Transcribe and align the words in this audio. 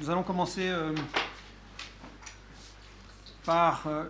Nous 0.00 0.10
allons 0.10 0.22
commencer 0.22 0.68
euh, 0.68 0.94
par 3.44 3.82
euh, 3.88 4.04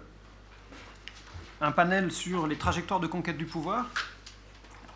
un 1.62 1.72
panel 1.72 2.12
sur 2.12 2.46
les 2.46 2.56
trajectoires 2.56 3.00
de 3.00 3.06
conquête 3.06 3.38
du 3.38 3.47
pouvoir. 3.47 3.87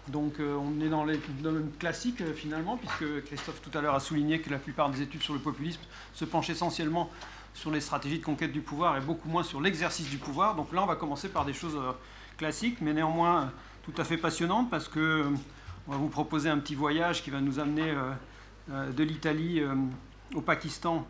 Donc 0.08 0.38
euh, 0.38 0.54
on 0.54 0.78
est 0.84 0.90
dans 0.90 1.04
les 1.04 1.18
domaines 1.40 1.70
classiques 1.78 2.22
finalement, 2.34 2.76
puisque 2.76 3.24
Christophe 3.24 3.62
tout 3.62 3.76
à 3.76 3.80
l'heure 3.80 3.94
a 3.94 4.00
souligné 4.00 4.40
que 4.40 4.50
la 4.50 4.58
plupart 4.58 4.90
des 4.90 5.00
études 5.00 5.22
sur 5.22 5.32
le 5.32 5.40
populisme 5.40 5.80
se 6.12 6.26
penchent 6.26 6.50
essentiellement 6.50 7.10
sur 7.54 7.70
les 7.70 7.80
stratégies 7.80 8.18
de 8.18 8.24
conquête 8.24 8.52
du 8.52 8.60
pouvoir 8.60 8.98
et 8.98 9.00
beaucoup 9.00 9.30
moins 9.30 9.44
sur 9.44 9.62
l'exercice 9.62 10.10
du 10.10 10.18
pouvoir. 10.18 10.56
Donc 10.56 10.74
là 10.74 10.82
on 10.82 10.86
va 10.86 10.96
commencer 10.96 11.30
par 11.30 11.46
des 11.46 11.54
choses 11.54 11.78
classiques, 12.36 12.82
mais 12.82 12.92
néanmoins 12.92 13.50
tout 13.82 13.94
à 13.96 14.04
fait 14.04 14.18
passionnantes, 14.18 14.68
parce 14.68 14.88
que 14.88 15.24
on 15.88 15.92
va 15.92 15.96
vous 15.96 16.08
proposer 16.08 16.50
un 16.50 16.58
petit 16.58 16.74
voyage 16.74 17.22
qui 17.22 17.30
va 17.30 17.40
nous 17.40 17.58
amener 17.58 17.94
de 18.68 19.02
l'Italie 19.02 19.62
au 20.34 20.40
Pakistan 20.40 21.06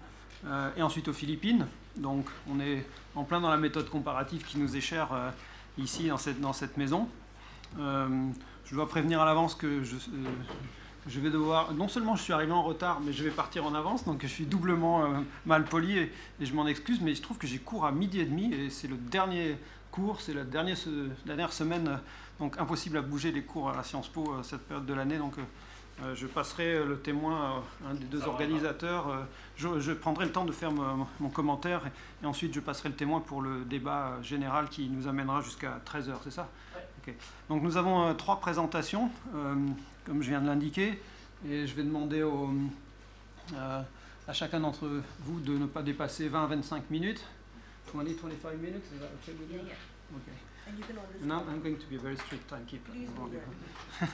euh, 0.46 0.70
et 0.76 0.82
ensuite 0.82 1.08
aux 1.08 1.12
Philippines. 1.12 1.66
Donc 1.96 2.26
on 2.48 2.60
est 2.60 2.86
en 3.14 3.24
plein 3.24 3.40
dans 3.40 3.50
la 3.50 3.56
méthode 3.56 3.88
comparative 3.88 4.44
qui 4.44 4.58
nous 4.58 4.76
est 4.76 4.80
chère 4.80 5.12
euh, 5.12 5.30
ici 5.78 6.10
dans 6.40 6.52
cette, 6.52 6.76
maison. 6.76 7.08
Euh, 7.78 8.28
je 8.64 8.74
dois 8.74 8.88
prévenir 8.88 9.20
à 9.20 9.24
l'avance 9.24 9.54
que 9.54 9.82
je, 9.82 11.20
vais 11.20 11.30
devoir. 11.30 11.72
Non 11.72 11.88
seulement 11.88 12.16
je 12.16 12.22
suis 12.22 12.32
arrivé 12.32 12.52
en 12.52 12.62
retard, 12.62 13.00
mais 13.00 13.12
je 13.12 13.24
vais 13.24 13.30
partir 13.30 13.64
en 13.64 13.74
avance, 13.74 14.04
donc 14.04 14.22
je 14.22 14.26
suis 14.26 14.44
doublement 14.44 15.24
mal 15.46 15.64
poli 15.64 15.98
et, 15.98 16.12
je 16.40 16.52
m'en 16.52 16.66
excuse. 16.66 17.00
Mais 17.00 17.12
il 17.12 17.16
se 17.16 17.22
trouve 17.22 17.38
que 17.38 17.46
j'ai 17.46 17.58
cours 17.58 17.86
à 17.86 17.92
midi 17.92 18.20
et 18.20 18.26
demi 18.26 18.52
et 18.52 18.70
c'est 18.70 18.88
le 18.88 18.96
dernier 18.96 19.56
cours, 19.90 20.20
c'est 20.20 20.34
la 20.34 20.44
dernière, 20.44 20.76
se- 20.76 21.08
dernière 21.24 21.52
semaine, 21.52 21.98
donc 22.38 22.58
impossible 22.58 22.98
à 22.98 23.02
bouger 23.02 23.32
les 23.32 23.42
cours 23.42 23.70
à 23.70 23.76
la 23.76 23.82
Sciences 23.82 24.08
Po 24.08 24.42
cette 24.42 24.62
période 24.62 24.86
de 24.86 24.94
l'année. 24.94 25.18
Donc 25.18 25.34
je 26.14 26.26
passerai 26.26 26.74
euh, 26.74 26.84
le 26.86 26.98
témoin 26.98 27.62
à 27.86 27.90
un 27.90 27.94
des 27.94 28.04
deux 28.04 28.22
organisateurs. 28.26 29.08
euh, 29.08 29.22
je, 29.56 29.80
je 29.80 29.92
prendrai 29.92 30.26
le 30.26 30.32
temps 30.32 30.44
de 30.44 30.52
faire 30.52 30.70
mon, 30.70 31.06
mon 31.20 31.28
commentaire 31.30 31.82
et, 31.86 32.24
et 32.24 32.26
ensuite 32.26 32.52
je 32.54 32.60
passerai 32.60 32.90
le 32.90 32.94
témoin 32.94 33.20
pour 33.20 33.40
le 33.42 33.64
débat 33.64 34.08
euh, 34.18 34.22
général 34.22 34.68
qui 34.68 34.88
nous 34.88 35.08
amènera 35.08 35.40
jusqu'à 35.40 35.80
13h, 35.86 36.14
c'est 36.24 36.30
ça? 36.30 36.48
Donc 37.48 37.62
nous 37.62 37.76
avons 37.76 38.08
euh, 38.08 38.14
trois 38.14 38.40
présentations, 38.40 39.10
euh, 39.34 39.54
comme 40.04 40.22
je 40.22 40.28
viens 40.30 40.40
de 40.40 40.46
l'indiquer, 40.46 41.00
et 41.48 41.64
je 41.66 41.74
vais 41.74 41.84
demander 41.84 42.22
au- 42.24 42.50
euh, 43.54 43.82
à 44.26 44.32
chacun 44.32 44.58
d'entre 44.58 44.88
vous 45.20 45.38
de 45.40 45.56
ne 45.56 45.66
pas 45.66 45.82
dépasser 45.82 46.28
20-25 46.28 46.82
minutes. 46.90 47.24
20-25 47.94 48.02
minutes, 48.60 48.84
is 48.92 48.98
that 48.98 49.06
okay 49.22 49.32
with 49.38 49.48
you? 49.52 49.58
Yeah, 49.58 49.62
yeah. 49.68 50.16
Okay. 50.16 50.32
Now. 51.22 51.42
I'm 51.48 51.60
going 51.62 51.76
to 51.78 51.86
be 51.86 51.96
a 51.96 51.98
very 52.00 52.16
strict 52.16 52.48
timekeeper. 52.48 52.92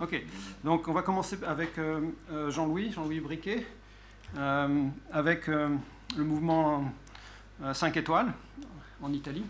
Ok, 0.00 0.24
donc 0.62 0.86
on 0.86 0.92
va 0.92 1.02
commencer 1.02 1.36
avec 1.44 1.76
euh, 1.78 2.00
euh, 2.30 2.50
Jean-Louis, 2.52 2.92
Jean-Louis 2.92 3.18
Briquet, 3.20 3.66
euh, 4.36 4.86
avec 5.10 5.48
euh, 5.48 5.70
le 6.16 6.22
mouvement 6.24 6.92
5 7.72 7.96
étoiles 7.96 8.32
en 9.02 9.12
Italie. 9.12 9.44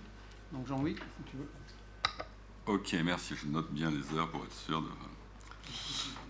Donc 0.53 0.67
Jean-Louis, 0.67 0.95
si 0.97 1.31
tu 1.31 1.37
veux. 1.37 1.49
Ok, 2.67 2.97
merci. 3.05 3.35
Je 3.37 3.47
note 3.47 3.71
bien 3.71 3.91
les 3.91 4.17
heures 4.19 4.31
pour 4.31 4.43
être 4.45 4.55
sûr 4.55 4.81
de. 4.81 4.89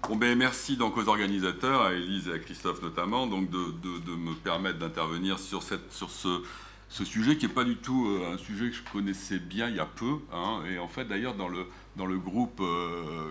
Bon, 0.08 0.16
ben, 0.16 0.36
merci 0.36 0.76
donc 0.76 0.96
aux 0.96 1.06
organisateurs, 1.08 1.82
à 1.82 1.92
Élise 1.94 2.26
et 2.28 2.32
à 2.32 2.38
Christophe 2.40 2.82
notamment, 2.82 3.26
donc 3.28 3.50
de, 3.50 3.70
de- 3.82 3.98
de 4.00 4.16
me 4.16 4.34
permettre 4.34 4.78
d'intervenir 4.80 5.38
sur, 5.38 5.62
cette, 5.62 5.92
sur 5.92 6.10
ce, 6.10 6.42
ce 6.90 7.04
sujet 7.04 7.36
qui 7.36 7.46
n'est 7.46 7.52
pas 7.52 7.64
du 7.64 7.76
tout 7.76 8.06
euh, 8.08 8.32
un 8.34 8.38
sujet 8.38 8.70
que 8.70 8.76
je 8.76 8.82
connaissais 8.82 9.38
bien 9.38 9.68
il 9.68 9.76
y 9.76 9.80
a 9.80 9.86
peu. 9.86 10.18
hein. 10.32 10.62
et 10.70 10.78
en 10.78 10.88
fait, 10.88 11.04
d'ailleurs, 11.04 11.34
dans 11.34 11.48
le, 11.48 11.66
dans 11.96 12.06
le 12.06 12.18
groupe 12.18 12.60
euh, 12.60 13.30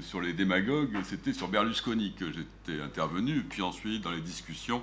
sur 0.00 0.20
les 0.20 0.32
démagogues, 0.32 0.96
c'était 1.04 1.32
sur 1.34 1.48
Berlusconi 1.48 2.14
que 2.14 2.32
j'étais 2.32 2.80
intervenu. 2.80 3.42
Puis 3.42 3.60
ensuite, 3.62 4.02
dans 4.02 4.10
les 4.10 4.20
discussions, 4.22 4.82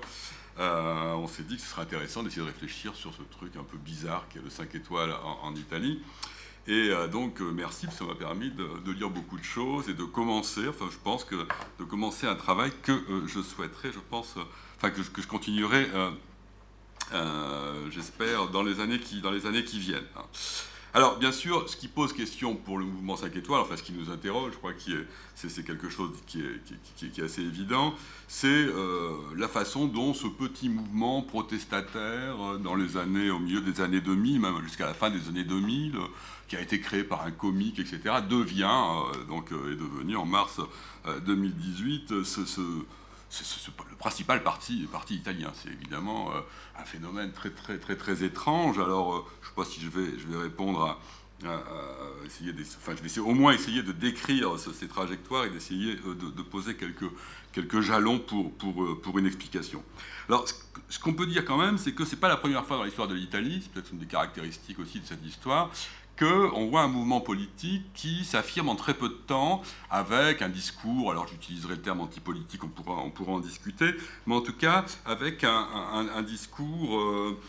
euh, 0.60 1.14
on 1.14 1.28
s'est 1.28 1.44
dit 1.44 1.56
que 1.56 1.62
ce 1.62 1.68
serait 1.70 1.82
intéressant 1.82 2.22
d'essayer 2.24 2.42
de 2.44 2.48
réfléchir 2.48 2.96
sur 2.96 3.14
ce 3.14 3.24
truc 3.24 3.56
un 3.56 3.64
peu 3.64 3.78
bizarre 3.78 4.28
qui 4.30 4.38
est 4.38 4.42
le 4.42 4.50
5 4.50 4.74
étoiles 4.76 5.14
en- 5.44 5.54
Italie. 5.56 6.00
Et 6.68 6.90
donc, 7.12 7.42
merci, 7.42 7.86
ça 7.92 8.06
m'a 8.06 8.16
permis 8.16 8.50
de, 8.50 8.68
de 8.84 8.92
lire 8.92 9.10
beaucoup 9.12 9.38
de 9.38 9.44
choses 9.44 9.88
et 9.88 9.94
de 9.94 10.04
commencer, 10.04 10.68
enfin, 10.68 10.86
je 10.92 10.98
pense 11.04 11.24
que 11.24 11.36
de 11.80 11.84
commencer 11.84 12.26
un 12.26 12.34
travail 12.36 12.72
que 12.82 12.92
je 13.28 13.40
souhaiterais, 13.42 13.92
je 13.94 14.00
pense, 14.10 14.36
enfin, 14.78 14.90
que, 14.90 15.02
que 15.02 15.22
je 15.22 15.28
continuerai, 15.28 15.88
j'espère, 17.92 18.48
dans, 18.50 18.64
les 18.64 18.80
années 18.80 19.00
qui- 19.00 19.22
dans 19.22 19.32
les 19.32 19.46
années 19.46 19.64
qui 19.64 19.80
viennent. 19.80 20.04
hein. 20.18 20.26
Alors, 20.94 21.18
bien 21.18 21.34
sûr, 21.34 21.68
ce 21.70 21.76
qui 21.76 21.90
pose 21.90 22.14
question 22.14 22.56
pour 22.56 22.78
le 22.78 22.86
mouvement 22.86 23.18
5 23.18 23.36
étoiles, 23.36 23.60
enfin, 23.60 23.76
ce 23.76 23.84
qui 23.84 23.92
nous 23.92 24.10
interroge, 24.10 24.54
je 24.54 24.58
crois 24.60 24.72
que 24.72 24.80
c'est 25.36 25.66
quelque 25.66 25.90
chose 25.90 26.12
qui 26.26 26.40
est, 26.40 26.62
qui- 26.96 27.22
est 27.22 27.24
assez 27.26 27.42
évident, 27.42 27.94
c'est 28.30 28.48
euh, 28.48 29.10
la 29.36 29.50
façon 29.50 29.88
dont 29.88 30.14
ce 30.14 30.26
petit 30.28 30.70
mouvement 30.70 31.22
protestataire, 31.22 32.42
euh, 32.42 32.58
dans 32.58 32.76
les 32.76 32.96
années, 32.96 33.30
au 33.30 33.40
milieu 33.40 33.60
des 33.60 33.82
années 33.82 34.00
2000, 34.00 34.40
même 34.40 34.62
jusqu'à 34.64 34.86
la 34.86 34.94
fin 34.94 35.10
des 35.10 35.28
années 35.28 35.44
2000, 35.44 35.98
euh, 35.98 36.00
qui 36.48 36.56
a 36.56 36.62
été 36.62 36.80
créé 36.80 37.04
par 37.04 37.24
un 37.24 37.32
comique, 37.32 37.78
etc., 37.80 38.00
devient, 38.30 38.64
euh, 39.14 39.26
donc, 39.26 39.52
euh, 39.52 39.74
est 39.74 39.76
devenu 39.76 40.16
en 40.16 40.26
mars 40.26 40.62
euh, 41.08 41.20
2018, 41.20 42.12
euh, 42.14 42.24
ce, 42.24 42.46
ce- 42.46 42.62
ce- 43.30 43.44
principal 44.06 44.44
parti, 44.44 44.88
parti 44.92 45.16
italien. 45.16 45.52
C'est 45.56 45.70
évidemment 45.70 46.30
euh, 46.32 46.40
un 46.80 46.84
phénomène 46.86 47.32
très, 47.32 47.50
très, 47.50 47.80
très, 47.80 47.96
très 47.96 48.24
étrange. 48.24 48.78
Alors, 48.78 49.16
euh, 49.16 49.20
je 49.42 49.46
ne 49.46 49.50
sais 49.50 49.56
pas 49.56 49.66
si 49.66 49.82
je 49.82 49.90
vais, 49.90 50.20
je 50.20 50.28
vais 50.28 50.38
répondre 50.44 50.80
à, 50.84 51.00
essayer 52.26 52.54
des- 52.54 52.64
enfin, 52.78 52.94
je 52.96 53.02
vais 53.02 53.20
au 53.20 53.34
moins 53.34 53.52
essayer 53.54 53.82
de 53.84 53.92
décrire 53.92 54.58
ce- 54.60 54.72
ces 54.74 54.88
trajectoires 54.88 55.46
et 55.46 55.50
d'essayer 55.50 55.98
euh, 56.08 56.14
de, 56.14 56.42
poser 56.44 56.76
quelques, 56.76 57.10
quelques 57.52 57.82
jalons 57.82 58.20
pour, 58.20 58.54
pour, 58.54 59.02
pour 59.02 59.18
une 59.18 59.26
explication. 59.26 59.84
Alors, 60.30 60.46
ce 60.88 61.00
qu'on 61.00 61.14
peut 61.14 61.26
dire 61.26 61.44
quand 61.44 61.58
même, 61.58 61.78
c'est 61.80 61.94
que 61.94 62.06
ce 62.06 62.12
n'est 62.14 62.22
pas 62.22 62.30
la 62.30 62.38
première 62.38 62.64
fois 62.66 62.78
dans 62.78 62.84
l'histoire 62.84 63.08
de 63.08 63.16
l'Italie, 63.16 63.60
c'est 63.64 63.72
peut-être 63.72 63.92
une 63.92 63.98
des 64.00 64.06
caractéristiques 64.06 64.78
aussi 64.80 65.00
de 65.00 65.06
cette 65.08 65.26
histoire, 65.26 65.72
qu'on 66.18 66.68
voit 66.68 66.82
un 66.82 66.88
mouvement 66.88 67.22
politique 67.22 67.84
qui 67.94 68.24
s'affirme 68.24 68.70
en 68.70 68.76
très 68.76 68.94
peu 68.94 69.10
de 69.10 69.14
temps 69.14 69.62
avec 69.90 70.42
un 70.42 70.50
discours, 70.50 71.12
alors 71.12 71.28
j'utiliserai 71.28 71.76
le 71.76 71.82
terme 71.82 72.02
antipolitique, 72.02 72.64
on 72.64 72.68
pourra, 72.68 73.02
on 73.04 73.10
pourra 73.10 73.34
en 73.34 73.40
discuter, 73.40 73.96
mais 74.26 74.36
en 74.36 74.42
tout 74.42 74.56
cas 74.56 74.86
avec 75.06 75.44
un, 75.44 76.22
discours 76.22 76.98
euh, 76.98 77.40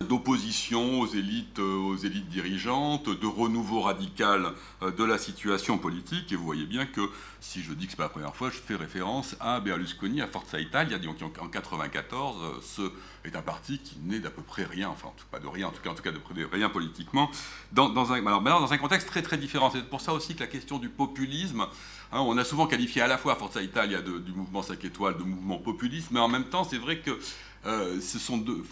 d'opposition 0.00 1.00
aux 1.00 1.06
élites, 1.06 1.58
euh, 1.58 1.76
aux 1.76 1.96
élites 1.96 2.28
dirigeantes, 2.28 3.08
de 3.08 3.26
renouveau 3.26 3.80
radical 3.80 4.52
euh, 4.82 4.90
de 4.90 5.04
la 5.04 5.18
situation 5.18 5.78
politique. 5.78 6.32
Et 6.32 6.36
vous 6.36 6.44
voyez 6.44 6.66
bien 6.66 6.86
que 6.86 7.00
si 7.40 7.62
je 7.62 7.72
dis 7.72 7.86
que 7.86 7.90
c'est 7.92 7.96
pas 7.96 8.04
la 8.04 8.08
première 8.08 8.36
fois, 8.36 8.50
je 8.50 8.58
fais 8.58 8.76
référence 8.76 9.36
à 9.40 9.60
Berlusconi, 9.60 10.20
à 10.22 10.26
Forza 10.26 10.60
Italia, 10.60 10.98
donc 10.98 11.16
en 11.22 11.28
1994, 11.28 12.62
ce 12.62 12.92
est 13.24 13.36
un 13.36 13.42
parti 13.42 13.78
qui 13.78 13.98
n'est 14.04 14.20
d'à 14.20 14.30
peu 14.30 14.42
près 14.42 14.64
rien, 14.64 14.88
enfin 14.88 15.10
pas 15.30 15.38
de 15.38 15.46
rien, 15.46 15.68
en 15.68 15.70
tout 15.70 15.82
cas, 15.82 15.90
en 15.90 15.94
tout 15.94 16.02
cas 16.02 16.12
de, 16.12 16.18
rien 16.50 16.68
politiquement, 16.68 17.30
dans, 17.72 18.12
un, 18.12 18.78
contexte 18.78 19.08
très 19.08 19.22
très 19.22 19.36
différent. 19.36 19.70
C'est 19.70 19.88
pour 19.88 20.00
ça 20.00 20.12
aussi 20.12 20.34
que 20.34 20.40
la 20.40 20.46
question 20.46 20.78
du 20.78 20.88
populisme, 20.88 21.66
hein, 22.12 22.20
on 22.20 22.36
a 22.38 22.44
souvent 22.44 22.66
qualifié 22.66 23.02
à 23.02 23.06
la 23.06 23.18
fois 23.18 23.36
Forza 23.36 23.62
Italia 23.62 24.00
du 24.00 24.32
mouvement 24.32 24.62
5 24.62 24.84
étoiles 24.84 25.16
de 25.18 25.22
mouvement 25.22 25.58
populiste, 25.58 26.10
mais 26.10 26.20
en 26.20 26.28
même 26.28 26.44
temps, 26.44 26.64
c'est 26.64 26.78
vrai 26.78 26.98
que 27.00 27.18
euh, 27.66 28.00
ce 28.00 28.18
sont 28.18 28.38
deux, 28.38 28.62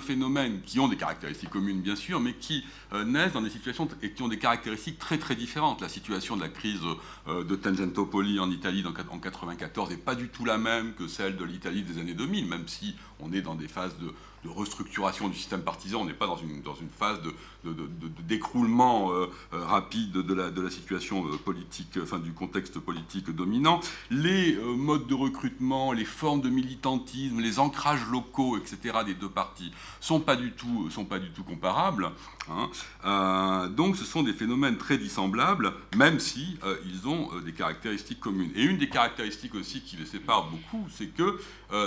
phénomènes 0.00 0.60
qui 0.62 0.78
ont 0.80 0.88
des 0.88 0.96
caractéristiques 0.96 1.50
communes, 1.50 1.80
bien 1.80 1.96
sûr, 1.96 2.20
mais 2.20 2.34
qui 2.34 2.64
euh, 2.92 3.04
naissent 3.04 3.32
dans 3.32 3.42
des 3.42 3.50
situations 3.50 3.88
et 4.02 4.12
qui 4.12 4.22
ont 4.22 4.28
des 4.28 4.38
caractéristiques 4.38 4.98
très 4.98 5.18
très 5.18 5.34
différentes. 5.34 5.80
La 5.80 5.88
situation 5.88 6.36
de 6.36 6.42
la 6.42 6.48
crise 6.48 6.80
euh, 7.26 7.44
de 7.44 7.56
Tangentopoli 7.56 8.38
en 8.38 8.50
Italie 8.50 8.80
en 8.80 8.90
1994 8.90 9.90
n'est 9.90 9.96
pas 9.96 10.14
du 10.14 10.28
tout 10.28 10.44
la 10.44 10.58
même 10.58 10.94
que 10.94 11.08
celle 11.08 11.36
de 11.36 11.44
l'Italie 11.44 11.82
des 11.82 12.00
années 12.00 12.14
2000, 12.14 12.46
même 12.46 12.68
si 12.68 12.94
on 13.20 13.32
est 13.32 13.42
dans 13.42 13.54
des 13.54 13.68
phases 13.68 13.98
de, 13.98 14.14
de 14.44 14.48
restructuration 14.48 15.28
du 15.28 15.36
système 15.36 15.62
partisan, 15.62 16.02
on 16.02 16.04
n'est 16.04 16.12
pas 16.12 16.26
dans 16.26 16.36
une, 16.36 16.62
dans 16.62 16.74
une 16.74 16.90
phase 16.90 17.20
de, 17.22 17.32
d'écroulement 17.64 19.10
euh, 19.12 19.26
euh, 19.52 19.64
rapide 19.64 20.12
de 20.12 20.34
la, 20.34 20.70
situation 20.70 21.26
euh, 21.26 21.36
politique, 21.36 21.98
enfin 22.00 22.18
du 22.18 22.32
contexte 22.32 22.78
politique 22.78 23.30
dominant. 23.30 23.80
Les 24.10 24.56
modes 24.76 25.06
de 25.06 25.14
recrutement, 25.14 25.92
les 25.92 26.04
formes 26.04 26.40
de 26.40 26.50
militantisme, 26.50 27.40
les 27.40 27.58
ancrages 27.58 28.06
locaux, 28.10 28.56
etc. 28.58 28.98
des 29.04 29.14
deux 29.14 29.28
partis 29.28 29.72
sont 30.00 30.20
pas 30.20 30.36
du 30.36 30.52
tout, 30.52 30.90
sont 30.90 31.04
pas 31.04 31.18
du 31.18 31.30
tout 31.30 31.42
comparables. 31.42 32.10
hein. 32.50 33.68
Donc 33.76 33.96
ce 33.96 34.04
sont 34.04 34.22
des 34.22 34.32
phénomènes 34.32 34.76
très 34.76 34.98
dissemblables, 34.98 35.72
même 35.96 36.20
si 36.20 36.58
ils 36.84 37.08
ont 37.08 37.30
des 37.44 37.52
caractéristiques 37.52 38.20
communes. 38.20 38.50
Et 38.54 38.62
une 38.62 38.78
des 38.78 38.88
caractéristiques 38.88 39.54
aussi 39.54 39.80
qui 39.80 39.96
les 39.96 40.06
sépare 40.06 40.48
beaucoup, 40.50 40.86
c'est 40.90 41.08
que 41.08 41.40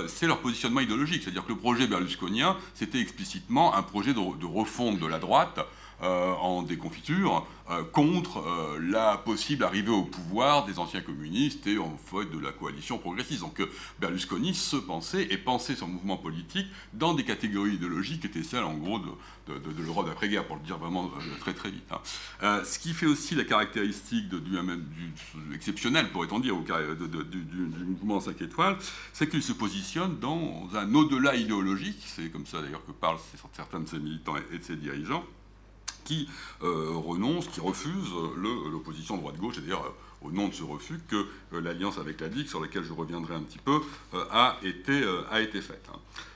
c'est 0.08 0.26
leur 0.26 0.40
positionnement 0.40 0.80
idéologique. 0.80 1.22
C'est-à-dire 1.22 1.44
que 1.44 1.52
le 1.52 1.58
projet 1.58 1.86
berlusconien, 1.86 2.56
c'était 2.74 3.00
explicitement 3.00 3.74
un 3.74 3.82
projet 3.82 4.14
de 4.14 4.46
refonte 4.46 4.98
de 4.98 5.06
la 5.06 5.18
droite 5.18 5.62
en 6.02 6.62
déconfiture 6.62 7.46
contre 7.92 8.44
la 8.80 9.16
possible 9.16 9.64
arrivée 9.64 9.90
au 9.90 10.02
pouvoir 10.02 10.64
des 10.64 10.78
anciens 10.78 11.00
communistes 11.00 11.66
et 11.66 11.78
en 11.78 11.96
fait 11.96 12.30
de 12.30 12.38
la 12.38 12.52
coalition 12.52 12.98
progressiste. 12.98 13.40
Donc 13.40 13.62
Berlusconi 14.00 14.54
se 14.54 14.76
pensait 14.76 15.28
et 15.30 15.38
pensait 15.38 15.76
son 15.76 15.86
mouvement 15.86 16.16
politique 16.16 16.66
dans 16.92 17.14
des 17.14 17.24
catégories 17.24 17.74
idéologiques 17.74 18.20
qui 18.20 18.26
étaient 18.26 18.42
celles 18.42 18.64
en 18.64 18.74
gros 18.74 18.98
de, 18.98 19.82
l'Europe 19.82 20.06
d'après-guerre, 20.06 20.46
pour 20.46 20.56
le 20.56 20.62
dire 20.62 20.78
vraiment 20.78 21.06
euh, 21.06 21.38
très 21.40 21.54
très 21.54 21.70
vite. 21.70 21.90
Hein. 21.90 22.00
Euh, 22.42 22.64
ce 22.64 22.78
qui 22.78 22.92
fait 22.92 23.06
aussi 23.06 23.34
la 23.34 23.44
caractéristique 23.44 24.28
du, 24.28 24.40
du, 24.40 25.54
exceptionnel, 25.54 26.10
pourrait-on 26.10 26.38
dire, 26.38 26.56
du, 26.56 27.84
mouvement 27.84 28.20
5 28.20 28.40
étoiles, 28.42 28.76
c'est 29.12 29.28
qu'il 29.28 29.42
se 29.42 29.52
positionne 29.52 30.18
dans 30.18 30.68
un 30.74 30.94
au-delà 30.94 31.34
idéologique, 31.34 32.02
c'est 32.06 32.30
comme 32.30 32.46
ça 32.46 32.60
d'ailleurs 32.60 32.84
que 32.86 32.92
parlent 32.92 33.18
certains 33.52 33.80
de 33.80 33.88
ses 33.88 33.98
militants 33.98 34.36
et 34.52 34.58
de 34.58 34.62
ses 34.62 34.76
dirigeants, 34.76 35.24
qui 36.04 36.28
euh, 36.62 36.90
renoncent, 36.94 37.48
qui 37.48 37.60
refusent 37.60 38.12
l'opposition 38.36 39.16
droite-gauche, 39.16 39.54
c'est-à-dire 39.54 39.82
au 40.20 40.30
nom 40.30 40.48
de 40.48 40.54
ce 40.54 40.62
refus 40.62 41.00
que 41.08 41.26
l'alliance 41.52 41.98
avec 41.98 42.20
la 42.20 42.28
DIC, 42.28 42.48
sur 42.48 42.60
laquelle 42.60 42.84
je 42.84 42.92
reviendrai 42.92 43.34
un 43.34 43.42
petit 43.42 43.58
peu, 43.58 43.80
été, 44.62 45.02
a 45.30 45.40
été 45.40 45.60
faite. 45.60 45.88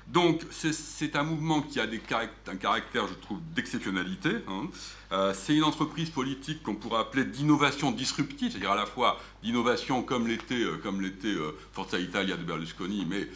Donc 0.09 0.43
c'est 0.51 1.17
un 1.17 1.25
mouvement 1.25 1.63
qui 1.63 1.81
a 1.81 1.85
un 1.85 2.57
caractère, 2.57 3.09
je 3.09 3.15
trouve, 3.15 3.41
d'exceptionnalité. 3.55 4.31
Hein. 4.47 4.69
Euh, 5.13 5.35
c'est 5.35 5.57
une 5.57 5.65
entreprise 5.65 6.11
politique 6.11 6.63
qu'on 6.63 6.77
pourrait 6.77 7.01
appeler 7.01 7.25
d'innovation 7.25 7.91
disruptive, 7.91 8.53
c'est-à-dire 8.53 8.71
à 8.71 8.77
la 8.77 8.87
fois 8.87 9.21
d'innovation 9.43 10.03
comme 10.03 10.29
l'était 10.29 10.63
euh, 10.63 10.79
comme 10.83 11.05
euh, 11.05 11.53
Forza 11.73 11.99
Italia 11.99 12.37
de 12.37 12.45
Berlusconi, 12.45 13.05
mais 13.09 13.29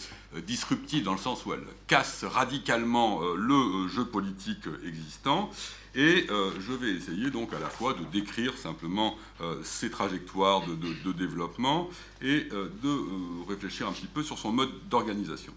disruptive 0.42 1.02
dans 1.02 1.12
le 1.12 1.18
sens 1.18 1.44
où 1.44 1.52
elle 1.52 1.64
casse 1.88 2.22
radicalement 2.22 3.20
le 3.34 3.88
jeu 3.88 4.04
politique 4.04 4.64
existant. 4.86 5.50
Et 5.96 6.28
je 6.28 6.72
vais 6.72 6.92
essayer 6.92 7.32
donc 7.32 7.52
à 7.52 7.58
la 7.58 7.68
fois 7.68 7.94
de 7.94 8.04
décrire 8.04 8.56
simplement 8.56 9.16
ses 9.64 9.90
trajectoires 9.90 10.62
de, 10.68 11.12
développement 11.12 11.90
et 12.22 12.44
de 12.44 13.48
réfléchir 13.48 13.88
un 13.88 13.92
petit 13.92 14.06
peu 14.06 14.22
sur 14.22 14.38
son 14.38 14.52
mode 14.52 14.70
d'organisation. 14.88 15.52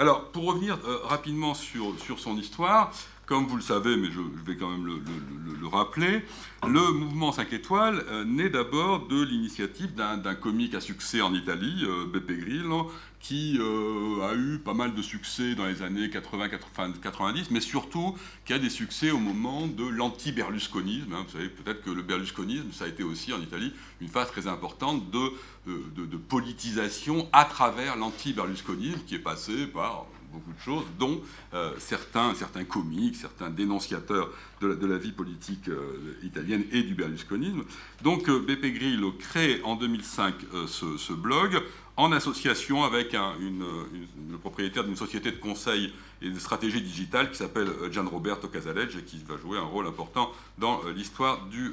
Alors, 0.00 0.30
pour 0.32 0.46
revenir 0.46 0.78
euh, 0.86 0.96
rapidement 1.04 1.52
sur, 1.52 1.94
son 2.16 2.38
histoire, 2.38 2.90
comme 3.26 3.46
vous 3.46 3.56
le 3.56 3.62
savez, 3.62 3.98
mais 3.98 4.08
je, 4.10 4.20
vais 4.46 4.56
quand 4.56 4.70
même 4.70 4.86
le, 4.86 5.68
rappeler, 5.68 6.24
le 6.66 6.92
mouvement 6.92 7.32
5 7.32 7.52
étoiles 7.52 8.02
euh, 8.08 8.24
naît 8.24 8.48
d'abord 8.48 9.08
de 9.08 9.22
l'initiative 9.22 9.94
d'un 9.94 10.34
comique 10.34 10.74
à 10.74 10.80
succès 10.80 11.20
en 11.20 11.34
Italie, 11.34 11.84
euh, 11.84 12.06
Beppe 12.06 12.32
Grillo, 12.32 12.90
qui 13.20 13.58
euh, 13.60 14.28
a 14.28 14.34
eu 14.34 14.58
pas 14.58 14.74
mal 14.74 14.94
de 14.94 15.02
succès 15.02 15.54
dans 15.54 15.66
les 15.66 15.82
années 15.82 16.08
80-90, 16.08 17.46
mais 17.50 17.60
surtout 17.60 18.16
qui 18.44 18.52
a 18.52 18.58
des 18.58 18.70
succès 18.70 19.10
au 19.10 19.18
moment 19.18 19.66
de 19.66 19.86
l'anti-berlusconisme. 19.86 21.12
Hein. 21.12 21.24
Vous 21.26 21.32
savez 21.32 21.48
peut-être 21.50 21.82
que 21.82 21.90
le 21.90 22.02
berlusconisme, 22.02 22.72
ça 22.72 22.86
a 22.86 22.88
été 22.88 23.02
aussi 23.02 23.32
en 23.32 23.40
Italie 23.40 23.72
une 24.00 24.08
phase 24.08 24.28
très 24.28 24.46
importante 24.46 25.10
de, 25.10 25.32
de 25.66 26.16
politisation 26.16 27.28
à 27.32 27.44
travers 27.44 27.96
l'anti-berlusconisme 27.96 29.00
qui 29.06 29.16
est 29.16 29.20
passé 29.20 29.66
par 29.66 30.06
beaucoup 30.32 30.52
de 30.52 30.60
choses, 30.60 30.84
dont 30.98 31.20
euh, 31.54 31.72
certains, 31.78 32.34
certains 32.34 32.64
comiques, 32.64 33.16
certains 33.16 33.50
dénonciateurs 33.50 34.30
de 34.60 34.86
la, 34.86 34.98
vie 34.98 35.12
politique 35.12 35.68
euh, 35.68 36.18
italienne 36.22 36.64
et 36.72 36.82
du 36.82 36.94
berlusconisme. 36.94 37.62
Donc 38.02 38.28
euh, 38.28 38.40
Beppe 38.40 38.66
Grillo 38.74 39.12
crée 39.12 39.60
en 39.64 39.76
2005 39.76 40.34
ce, 40.66 41.12
blog 41.12 41.62
en 42.00 42.12
association 42.12 42.82
avec 42.82 43.12
le 43.12 44.38
propriétaire 44.38 44.84
d'une 44.84 44.96
société 44.96 45.30
de 45.30 45.36
conseil 45.36 45.92
et 46.22 46.30
de 46.30 46.38
stratégie 46.38 46.80
digitale 46.80 47.30
qui 47.30 47.36
s'appelle 47.36 47.68
Gian 47.90 48.08
Roberto 48.08 48.48
Casalegge 48.48 48.96
et 48.96 49.02
qui 49.02 49.22
va 49.28 49.36
jouer 49.36 49.58
un 49.58 49.64
rôle 49.64 49.86
important 49.86 50.32
dans 50.56 50.82
l'histoire 50.94 51.46
du, 51.46 51.72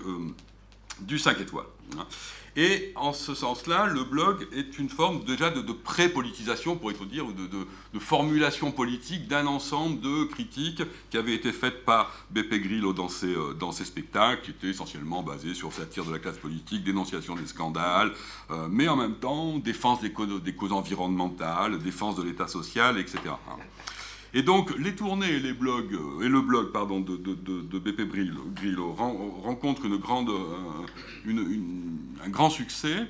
du 1.00 1.18
5 1.18 1.40
étoiles. 1.40 1.66
Et 2.60 2.92
en 2.96 3.14
ce 3.14 3.36
sens-là, 3.36 3.86
le 3.86 4.04
blog 4.04 4.48
est 4.52 4.80
une 4.80 4.90
forme 4.90 5.24
déjà 5.24 5.52
de, 5.52 5.62
pré-politisation, 5.72 6.76
pourrait-on 6.76 7.06
dire, 7.06 7.28
de, 7.28 8.00
formulation 8.00 8.72
politique 8.72 9.28
d'un 9.28 9.46
ensemble 9.46 10.02
de 10.02 10.24
critiques 10.24 10.82
qui 11.12 11.18
avaient 11.18 11.36
été 11.36 11.52
faites 11.52 11.86
par 11.86 12.12
Beppe 12.32 12.56
Grillo 12.56 12.94
dans 12.94 13.10
ses, 13.10 13.36
euh, 13.36 13.72
spectacles, 13.72 14.42
qui 14.42 14.52
étaient 14.52 14.70
essentiellement 14.70 15.22
basés 15.22 15.54
sur 15.54 15.72
satire 15.72 16.06
de 16.06 16.12
la 16.12 16.18
classe 16.18 16.38
politique, 16.38 16.84
dénonciation 16.84 17.36
des 17.36 17.46
scandales, 17.46 18.12
euh, 18.50 18.68
mais 18.72 18.88
en 18.88 18.96
même 18.96 19.16
temps 19.16 19.60
défense 19.60 20.02
des 20.02 20.12
causes 20.12 20.72
environnementales, 20.72 21.78
défense 21.78 22.16
de 22.16 22.24
l'État 22.24 22.48
social, 22.48 22.98
etc. 22.98 23.20
Et 24.38 24.44
donc, 24.44 24.72
les 24.78 24.94
tournées 24.94 25.32
et, 25.32 25.40
les 25.40 25.52
blogs, 25.52 25.96
euh, 25.96 26.24
et 26.24 26.30
le 26.30 26.42
blog 26.42 26.72
de, 26.72 27.80
Beppe 27.80 28.08
Grillo 28.08 28.94
rencontrent 28.94 29.88
grande, 29.98 30.30
un 32.24 32.30
grand 32.30 32.52
succès. 32.52 33.08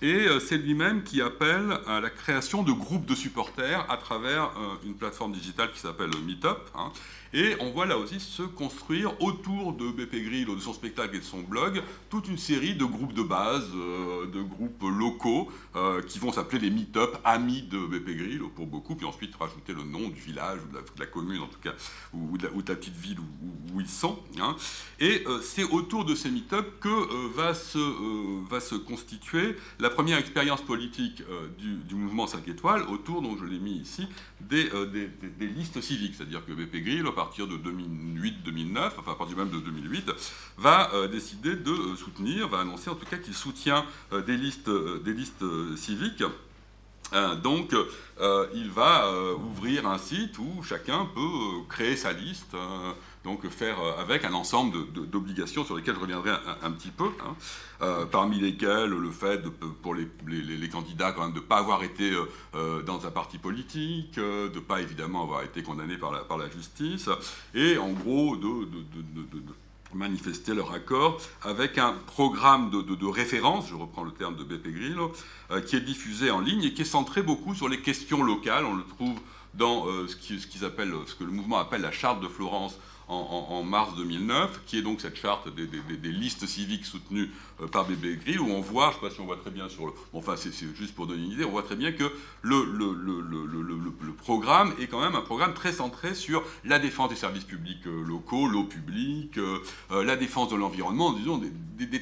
Et 0.00 0.14
euh, 0.14 0.40
c'est 0.40 0.56
lui-même 0.56 1.02
qui 1.02 1.20
appelle 1.20 1.78
à 1.86 2.00
la 2.00 2.08
création 2.08 2.62
de 2.62 2.72
groupes 2.72 3.04
de 3.04 3.14
supporters 3.14 3.84
à 3.90 3.98
travers 3.98 4.44
euh, 4.44 4.86
une 4.86 4.94
plateforme 4.94 5.32
digitale 5.32 5.70
qui 5.72 5.80
s'appelle 5.80 6.08
Meetup. 6.26 6.56
Hein. 6.74 6.90
Et 7.32 7.54
on 7.60 7.70
voit 7.70 7.86
là 7.86 7.96
aussi 7.96 8.18
se 8.18 8.42
construire 8.42 9.20
autour 9.22 9.72
de 9.72 9.90
BP 9.90 10.24
Grill, 10.24 10.46
de 10.46 10.58
son 10.58 10.72
spectacle 10.72 11.14
et 11.14 11.20
de 11.20 11.24
son 11.24 11.40
blog, 11.40 11.82
toute 12.08 12.26
une 12.28 12.38
série 12.38 12.74
de 12.74 12.84
groupes 12.84 13.12
de 13.12 13.22
base, 13.22 13.68
euh, 13.74 14.26
de 14.26 14.42
groupes 14.42 14.82
locaux, 14.82 15.48
euh, 15.76 16.02
qui 16.02 16.18
vont 16.18 16.32
s'appeler 16.32 16.60
les 16.62 16.70
meet-up 16.70 17.18
amis 17.24 17.62
de 17.62 17.78
BP 17.78 18.16
Grill 18.16 18.42
pour 18.56 18.66
beaucoup, 18.66 18.96
puis 18.96 19.06
ensuite 19.06 19.34
rajouter 19.36 19.72
le 19.72 19.84
nom 19.84 20.08
du 20.08 20.20
village, 20.20 20.58
ou 20.64 20.72
de 20.72 20.82
la, 20.98 21.06
commune 21.06 21.40
en 21.40 21.46
tout 21.46 21.60
cas, 21.62 21.72
ou, 22.12 22.36
de, 22.36 22.48
la, 22.48 22.74
petite 22.74 22.96
ville 22.96 23.20
où, 23.20 23.80
ils 23.80 23.88
sont. 23.88 24.18
Hein. 24.40 24.56
Et 24.98 25.22
euh, 25.26 25.40
c'est 25.40 25.64
autour 25.64 26.04
de 26.04 26.14
ces 26.16 26.30
meet-up 26.30 26.80
que 26.80 27.28
va, 27.34 27.54
se, 27.54 28.74
constituer 28.76 29.56
la 29.78 29.90
première 29.90 30.18
expérience 30.18 30.62
politique 30.62 31.22
du, 31.58 31.94
mouvement 31.94 32.26
5 32.26 32.46
étoiles, 32.48 32.82
autour, 32.82 33.22
dont 33.22 33.36
je 33.36 33.44
l'ai 33.44 33.58
mis 33.58 33.76
ici, 33.76 34.08
des, 34.48 34.70
des, 35.38 35.46
listes 35.46 35.80
civiques. 35.80 36.14
C'est-à-dire 36.16 36.44
que 36.44 36.52
BP 36.52 36.82
Grill, 36.82 37.06
à 37.06 37.12
partir 37.12 37.46
de 37.46 37.56
2008-2009, 37.56 38.90
enfin 38.98 39.12
à 39.12 39.14
partir 39.14 39.36
même 39.36 39.50
de 39.50 39.58
2008, 39.58 40.10
va 40.58 40.92
euh, 40.94 41.08
décider 41.08 41.56
de 41.56 41.70
euh, 41.70 41.96
soutenir, 41.96 42.48
va 42.48 42.60
annoncer 42.60 42.90
en 42.90 42.94
tout 42.94 43.06
cas 43.06 43.18
qu'il 43.18 43.34
soutient 43.34 43.84
euh, 44.12 44.22
des 44.22 44.36
listes, 44.36 44.70
des 45.04 45.12
listes 45.12 45.44
civiques. 45.76 46.24
donc, 47.42 47.74
il 48.54 48.70
va 48.70 49.10
ouvrir 49.34 49.88
un 49.88 49.98
site 49.98 50.38
où 50.38 50.62
chacun 50.62 51.06
peut 51.06 51.66
créer 51.68 51.96
sa 51.96 52.12
liste, 52.12 52.54
donc 53.24 53.46
faire 53.48 53.76
avec 53.98 54.24
un 54.24 54.32
ensemble 54.32 54.90
d'obligations 54.92 55.64
sur 55.64 55.76
lesquelles 55.76 55.94
je 55.94 56.00
reviendrai 56.00 56.30
un, 56.62 56.70
petit 56.70 56.90
peu, 56.90 57.10
hein. 57.20 58.06
parmi 58.10 58.40
lesquelles 58.40 58.90
le 58.90 59.10
fait 59.10 59.38
de, 59.38 59.48
pour 59.50 59.94
les, 59.94 60.08
candidats 60.70 61.12
quand 61.12 61.24
même 61.24 61.32
de 61.32 61.40
ne 61.40 61.44
pas 61.44 61.58
avoir 61.58 61.82
été 61.82 62.10
dans 62.86 63.06
un 63.06 63.10
parti 63.10 63.36
politique, 63.36 64.16
de 64.16 64.50
ne 64.54 64.60
pas 64.60 64.80
évidemment 64.80 65.22
avoir 65.22 65.42
été 65.42 65.62
condamné 65.62 65.98
par 65.98 66.12
la, 66.12 66.20
par 66.20 66.38
la 66.38 66.48
justice, 66.48 67.10
et 67.54 67.76
en 67.76 67.90
gros 67.90 68.36
de, 68.36 68.66
manifester 69.94 70.54
leur 70.54 70.72
accord 70.72 71.20
avec 71.42 71.78
un 71.78 71.94
programme 72.06 72.70
de, 72.70 73.06
référence, 73.06 73.68
je 73.68 73.74
reprends 73.74 74.04
le 74.04 74.12
terme 74.12 74.36
de 74.36 74.44
Beppe 74.44 74.68
Grillo, 74.68 75.12
euh, 75.50 75.60
qui 75.60 75.76
est 75.76 75.80
diffusé 75.80 76.30
en 76.30 76.40
ligne 76.40 76.64
et 76.64 76.72
qui 76.72 76.82
est 76.82 76.86
centré 76.86 77.22
beaucoup 77.22 77.54
sur 77.54 77.68
les 77.68 77.80
questions 77.80 78.22
locales. 78.22 78.64
On 78.64 78.74
le 78.74 78.84
trouve 78.84 79.18
dans 79.54 79.86
euh, 79.88 80.06
ce, 80.06 80.16
qui, 80.16 80.38
ce, 80.38 80.64
appellent, 80.64 80.94
ce 81.06 81.14
que 81.14 81.24
le 81.24 81.32
mouvement 81.32 81.58
appelle 81.58 81.82
la 81.82 81.92
charte 81.92 82.20
de 82.20 82.28
Florence 82.28 82.78
en, 83.10 83.62
mars 83.62 83.94
2009, 83.96 84.60
qui 84.66 84.78
est 84.78 84.82
donc 84.82 85.00
cette 85.00 85.16
charte 85.16 85.48
des, 85.48 85.66
listes 86.10 86.46
civiques 86.46 86.86
soutenues 86.86 87.30
euh, 87.60 87.66
par 87.66 87.86
Bébé 87.86 88.16
Gris, 88.16 88.38
où 88.38 88.48
on 88.50 88.60
voit, 88.60 88.90
je 88.90 88.96
ne 88.96 89.00
sais 89.00 89.08
pas 89.08 89.14
si 89.14 89.20
on 89.20 89.26
voit 89.26 89.36
très 89.36 89.50
bien 89.50 89.68
sur 89.68 89.86
le... 89.86 89.92
enfin, 90.12 90.34
c'est 90.36 90.52
juste 90.74 90.94
pour 90.94 91.06
donner 91.06 91.24
une 91.24 91.32
idée, 91.32 91.44
on 91.44 91.50
voit 91.50 91.62
très 91.62 91.76
bien 91.76 91.92
que 91.92 92.04
le, 92.42 92.60
programme 94.16 94.74
est 94.80 94.86
quand 94.86 95.00
même 95.00 95.14
un 95.14 95.22
programme 95.22 95.54
très 95.54 95.72
centré 95.72 96.14
sur 96.14 96.42
la 96.64 96.78
défense 96.78 97.10
des 97.10 97.16
services 97.16 97.44
publics 97.44 97.86
euh, 97.86 98.04
locaux, 98.04 98.46
l'eau 98.46 98.64
publique, 98.64 99.38
euh, 99.38 99.58
la 99.90 100.16
défense 100.16 100.50
de 100.50 100.56
l'environnement, 100.56 101.12
disons, 101.12 101.38
des, 101.38 101.50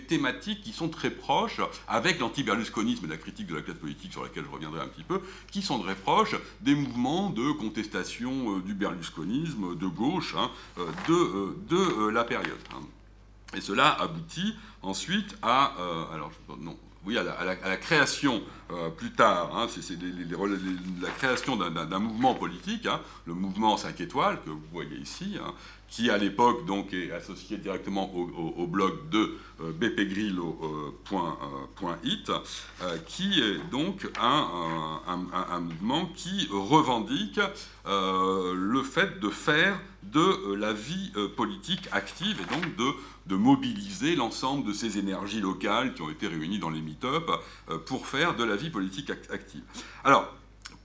thématiques 0.09 0.63
qui 0.63 0.73
sont 0.73 0.89
très 0.89 1.11
proches, 1.11 1.61
avec 1.87 2.19
l'anti-berlusconisme 2.19 3.05
et 3.07 3.09
la 3.09 3.17
critique 3.17 3.47
de 3.47 3.55
la 3.55 3.63
classe 3.63 3.77
politique 3.77 4.13
sur 4.13 4.23
laquelle 4.23 4.45
je 4.45 4.51
reviendrai 4.51 4.81
un 4.81 4.89
petit 4.89 5.05
peu, 5.05 5.21
qui 5.51 5.63
sont 5.63 5.79
très 5.79 5.95
proches 5.95 6.35
des 6.61 6.75
mouvements 6.75 7.31
de 7.31 7.53
contestation 7.53 8.59
du 8.59 8.75
berlusconisme 8.75 9.77
de 9.77 9.87
gauche, 9.87 10.35
hein, 10.37 10.51
de 11.07 11.77
euh, 11.77 12.11
la 12.11 12.25
période. 12.25 12.59
Hein. 12.75 12.83
Et 13.57 13.61
cela 13.61 13.93
aboutit 14.01 14.55
ensuite 14.83 15.37
à, 15.43 15.73
euh, 15.79 16.05
alors, 16.15 16.31
non, 16.61 16.77
oui, 17.05 17.17
à 17.17 17.23
la, 17.23 17.77
création 17.77 18.43
plus 18.99 19.13
tard, 19.13 19.57
hein, 19.57 19.67
c'est 19.71 19.97
la 21.01 21.09
création 21.11 21.57
d'un 21.57 21.99
mouvement 22.01 22.35
politique, 22.35 22.85
hein, 22.85 23.01
le 23.25 23.33
mouvement 23.33 23.79
5 23.79 23.99
étoiles 24.03 24.39
que 24.45 24.51
vous 24.51 24.61
voyez 24.73 24.97
ici, 24.99 25.39
qui 25.89 26.11
à 26.11 26.19
l'époque 26.19 26.67
donc 26.67 26.93
est 26.93 27.13
associé 27.13 27.57
directement 27.57 28.13
au, 28.15 28.67
blog 28.67 29.09
de 29.11 29.39
euh, 29.61 29.73
bpgrillo.it, 29.73 32.33
qui 33.07 33.41
est 33.41 33.59
donc 33.71 34.07
un, 34.21 35.61
mouvement 35.61 36.07
qui 36.15 36.49
revendique 36.51 37.41
le 37.87 38.83
fait 38.83 39.21
de 39.21 39.31
faire 39.31 39.81
de 40.03 40.55
la 40.55 40.73
vie 40.73 41.13
politique 41.37 41.89
active 41.93 42.41
et 42.41 42.47
donc 42.55 42.75
de 42.77 42.93
de 43.29 43.37
mobiliser 43.37 44.17
l'ensemble 44.17 44.67
de 44.67 44.73
ces 44.73 44.99
énergies 44.99 45.41
locales 45.41 45.95
qui 45.95 46.03
ont 46.03 46.11
été 46.11 46.27
réunies 46.27 46.59
dans 46.59 46.71
les 46.71 46.81
meet-up 46.81 47.31
euh, 47.71 47.79
pour 47.79 48.07
faire 48.07 48.35
de 48.35 48.45
la 48.45 48.57
vie 48.57 48.71
politique 48.71 49.11
active. 49.11 49.63
Alors, 50.03 50.35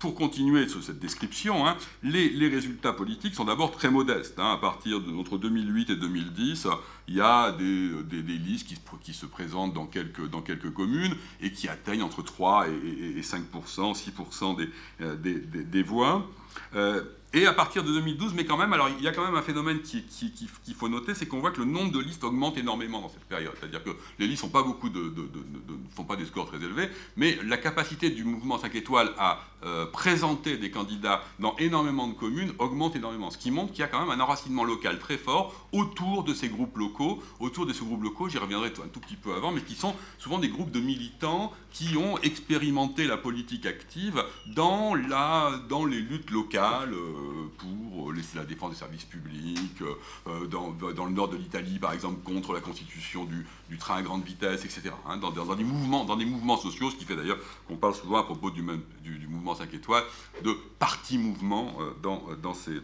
pour 0.03 0.15
continuer 0.15 0.67
sur 0.67 0.83
cette 0.83 0.99
description, 0.99 1.65
hein, 1.65 1.77
les, 2.03 2.49
résultats 2.49 2.91
politiques 2.91 3.35
sont 3.35 3.45
d'abord 3.45 3.71
très 3.71 3.89
modestes. 3.89 4.37
Hein. 4.37 4.51
à 4.51 4.57
partir 4.57 4.99
de 4.99 5.09
entre 5.13 5.37
2008 5.37 5.91
et 5.91 5.95
2010, 5.95 6.67
il 7.07 7.15
y 7.15 7.21
a 7.21 7.53
des, 7.53 8.21
listes 8.37 8.67
qui, 9.01 9.13
se 9.13 9.25
présentent 9.25 9.73
dans 9.73 9.85
quelques, 9.85 10.29
dans 10.29 10.41
quelques 10.41 10.73
communes 10.73 11.15
et 11.39 11.53
qui 11.53 11.69
atteignent 11.69 12.03
entre 12.03 12.21
3 12.21 12.67
et, 12.67 13.21
5% 13.21 13.95
6 13.95 14.11
des, 14.57 14.69
euh, 14.99 15.15
des, 15.15 15.35
des, 15.39 15.83
voix. 15.83 16.29
Euh, 16.75 17.01
et 17.33 17.47
à 17.47 17.53
partir 17.53 17.83
de 17.83 17.91
2012, 17.91 18.33
mais 18.35 18.45
quand 18.45 18.57
même, 18.57 18.73
alors 18.73 18.89
il 18.89 19.03
y 19.03 19.07
a 19.07 19.11
quand 19.11 19.25
même 19.25 19.35
un 19.35 19.41
phénomène 19.41 19.81
qu'il 19.81 20.05
qui, 20.05 20.73
faut 20.73 20.87
noter, 20.87 21.15
c'est 21.15 21.25
qu'on 21.25 21.39
voit 21.39 21.51
que 21.51 21.59
le 21.59 21.65
nombre 21.65 21.91
de 21.91 21.99
listes 21.99 22.23
augmente 22.23 22.57
énormément 22.57 23.01
dans 23.01 23.09
cette 23.09 23.25
période. 23.25 23.53
C'est-à-dire 23.59 23.83
que 23.83 23.89
les 24.19 24.27
listes 24.27 24.43
pas 24.51 24.63
beaucoup 24.63 24.89
de, 24.89 24.99
ne 24.99 25.95
font 25.95 26.03
pas 26.03 26.15
des 26.15 26.25
scores 26.25 26.47
très 26.47 26.57
élevés, 26.57 26.89
mais 27.15 27.39
la 27.43 27.57
capacité 27.57 28.09
du 28.09 28.23
mouvement 28.23 28.57
5 28.57 28.75
étoiles 28.75 29.11
à 29.17 29.39
euh, 29.63 29.85
présenter 29.85 30.57
des 30.57 30.69
candidats 30.69 31.23
dans 31.39 31.55
énormément 31.57 32.07
de 32.07 32.13
communes 32.13 32.51
augmente 32.59 32.95
énormément. 32.95 33.31
Ce 33.31 33.37
qui 33.37 33.51
montre 33.51 33.71
qu'il 33.71 33.79
y 33.79 33.83
a 33.83 33.87
quand 33.87 33.99
même 33.99 34.11
un 34.11 34.21
enracinement 34.21 34.63
local 34.63 34.99
très 34.99 35.17
fort 35.17 35.67
autour 35.71 36.23
de 36.23 36.33
ces 36.33 36.49
groupes 36.49 36.77
locaux. 36.77 37.23
Autour 37.39 37.65
de 37.65 37.73
ces 37.73 37.83
groupes 37.83 38.03
locaux, 38.03 38.29
j'y 38.29 38.37
reviendrai 38.37 38.67
un 38.83 38.87
tout 38.89 38.99
petit 38.99 39.15
peu 39.15 39.33
avant, 39.33 39.51
mais 39.51 39.61
qui 39.61 39.75
sont 39.75 39.95
souvent 40.19 40.37
des 40.37 40.49
groupes 40.49 40.71
de 40.71 40.79
militants 40.79 41.53
qui 41.71 41.97
ont 41.97 42.17
expérimenté 42.19 43.07
la 43.07 43.17
politique 43.17 43.65
active 43.65 44.23
dans 44.47 44.93
les 44.93 46.01
luttes 46.01 46.29
locales. 46.29 46.93
Euh, 46.93 47.22
pour 47.57 48.11
laisser 48.13 48.37
la 48.37 48.45
défense 48.45 48.71
des 48.71 48.77
services 48.77 49.05
publics, 49.05 49.81
euh, 50.27 50.47
dans, 50.47 50.73
le 51.05 51.11
nord 51.11 51.29
de 51.29 51.37
l'Italie, 51.37 51.79
par 51.79 51.93
exemple, 51.93 52.21
contre 52.23 52.53
la 52.53 52.61
constitution 52.61 53.25
du, 53.25 53.45
train 53.77 53.95
à 53.95 54.01
grande 54.01 54.23
vitesse, 54.23 54.65
etc. 54.65 54.91
Hein, 55.07 55.17
dans, 55.17 55.31
des 55.31 55.63
mouvements, 55.63 56.05
dans 56.05 56.15
des 56.15 56.25
mouvements 56.25 56.57
sociaux, 56.57 56.91
ce 56.91 56.95
qui 56.95 57.05
fait 57.05 57.15
d'ailleurs 57.15 57.39
qu'on 57.67 57.75
parle 57.75 57.95
souvent 57.95 58.17
à 58.17 58.23
propos 58.23 58.51
du, 58.51 58.61
mouvement 58.61 59.55
5 59.55 59.73
étoiles 59.73 60.03
de 60.43 60.55
parti-mouvement 60.79 61.75
euh, 61.79 61.91
dans, 62.01 62.23
dans 62.41 62.53
ces 62.53 62.81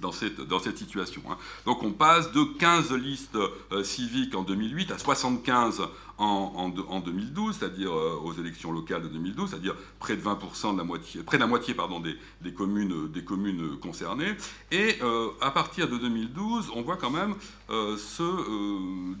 dans 0.00 0.12
cette, 0.12 0.40
dans 0.40 0.58
cette 0.58 0.78
situation. 0.78 1.22
Hein. 1.30 1.36
Donc 1.66 1.82
on 1.82 1.92
passe 1.92 2.32
de 2.32 2.42
15 2.58 2.92
listes 2.92 3.36
euh, 3.36 3.84
civiques 3.84 4.34
en 4.34 4.42
2008 4.42 4.92
à 4.92 4.98
75 4.98 5.82
en, 6.20 6.72
en, 6.88 6.98
2012, 7.00 7.56
c'est-à-dire 7.56 7.92
euh, 7.92 8.18
aux 8.24 8.32
élections 8.32 8.72
locales 8.72 9.02
de 9.02 9.08
2012, 9.08 9.50
c'est-à-dire 9.50 9.76
près 10.00 10.16
de 10.16 10.22
20% 10.22 10.72
de 10.72 10.78
la 10.78 10.82
moitié, 10.82 11.22
près 11.22 11.36
de 11.36 11.42
la 11.42 11.46
moitié 11.46 11.74
pardon, 11.74 12.00
des, 12.00 12.16
des 12.40 12.52
communes, 12.52 13.08
des 13.08 13.22
communes 13.22 13.78
concernées. 13.78 14.34
Et 14.72 14.96
euh, 15.00 15.28
à 15.40 15.52
partir 15.52 15.88
de 15.88 15.96
2012, 15.96 16.70
on 16.74 16.82
voit 16.82 16.96
quand 16.96 17.10
même 17.10 17.34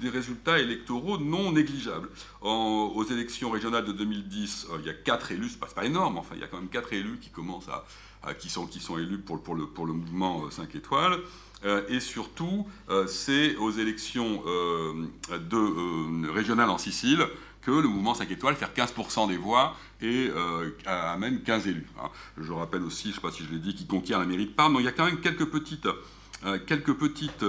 des 0.00 0.08
résultats 0.08 0.58
électoraux 0.58 1.18
non 1.18 1.52
négligeables. 1.52 2.08
aux 2.40 3.04
élections 3.10 3.50
régionales 3.50 3.84
de 3.84 3.92
2010, 3.92 4.68
il 4.80 4.86
y 4.86 4.90
a 4.90 4.94
4 4.94 5.32
élus, 5.32 5.50
c'est 5.50 5.60
pas, 5.60 5.66
pas 5.66 5.84
énorme, 5.84 6.18
enfin 6.18 6.34
il 6.34 6.40
y 6.40 6.44
a 6.44 6.48
quand 6.48 6.58
même 6.58 6.68
4 6.68 6.94
élus 6.94 7.18
qui 7.20 7.30
commencent 7.30 7.68
à 7.68 7.84
qui, 8.38 8.48
sont, 8.48 8.66
qui 8.66 8.80
sont 8.80 8.98
élus 8.98 9.18
pour, 9.18 9.54
le, 9.54 9.92
mouvement 9.92 10.50
5 10.50 10.62
euh, 10.62 10.78
étoiles. 10.78 11.18
Euh, 11.64 11.82
et 11.88 11.98
surtout, 12.00 12.66
c'est 13.06 13.56
aux 13.56 13.70
élections 13.70 14.42
régionales 16.32 16.70
en 16.70 16.78
Sicile 16.78 17.26
que 17.62 17.72
le 17.72 17.88
mouvement 17.88 18.14
5 18.14 18.30
étoiles 18.30 18.54
fait 18.54 18.66
15% 18.66 19.28
des 19.28 19.36
voix 19.36 19.76
et 20.00 20.30
amène 20.86 21.42
15 21.42 21.66
élus. 21.66 21.88
Hein. 22.00 22.08
Je 22.40 22.52
rappelle 22.52 22.82
aussi, 22.82 23.04
je 23.04 23.08
ne 23.08 23.14
sais 23.14 23.20
pas 23.20 23.30
si 23.32 23.44
je 23.44 23.50
l'ai 23.52 23.58
dit, 23.58 23.74
qu'il 23.74 23.86
conquiert 23.86 24.20
la 24.20 24.26
mairie 24.26 24.46
de 24.46 24.52
Parme. 24.52 24.74
Donc 24.74 24.82
il 24.82 24.86
y 24.86 24.88
a 24.88 24.92
quand 24.92 25.06
même 25.06 25.20
quelques 25.20 25.46
petites, 25.46 25.88
quelques 26.66 26.94
petites 26.94 27.44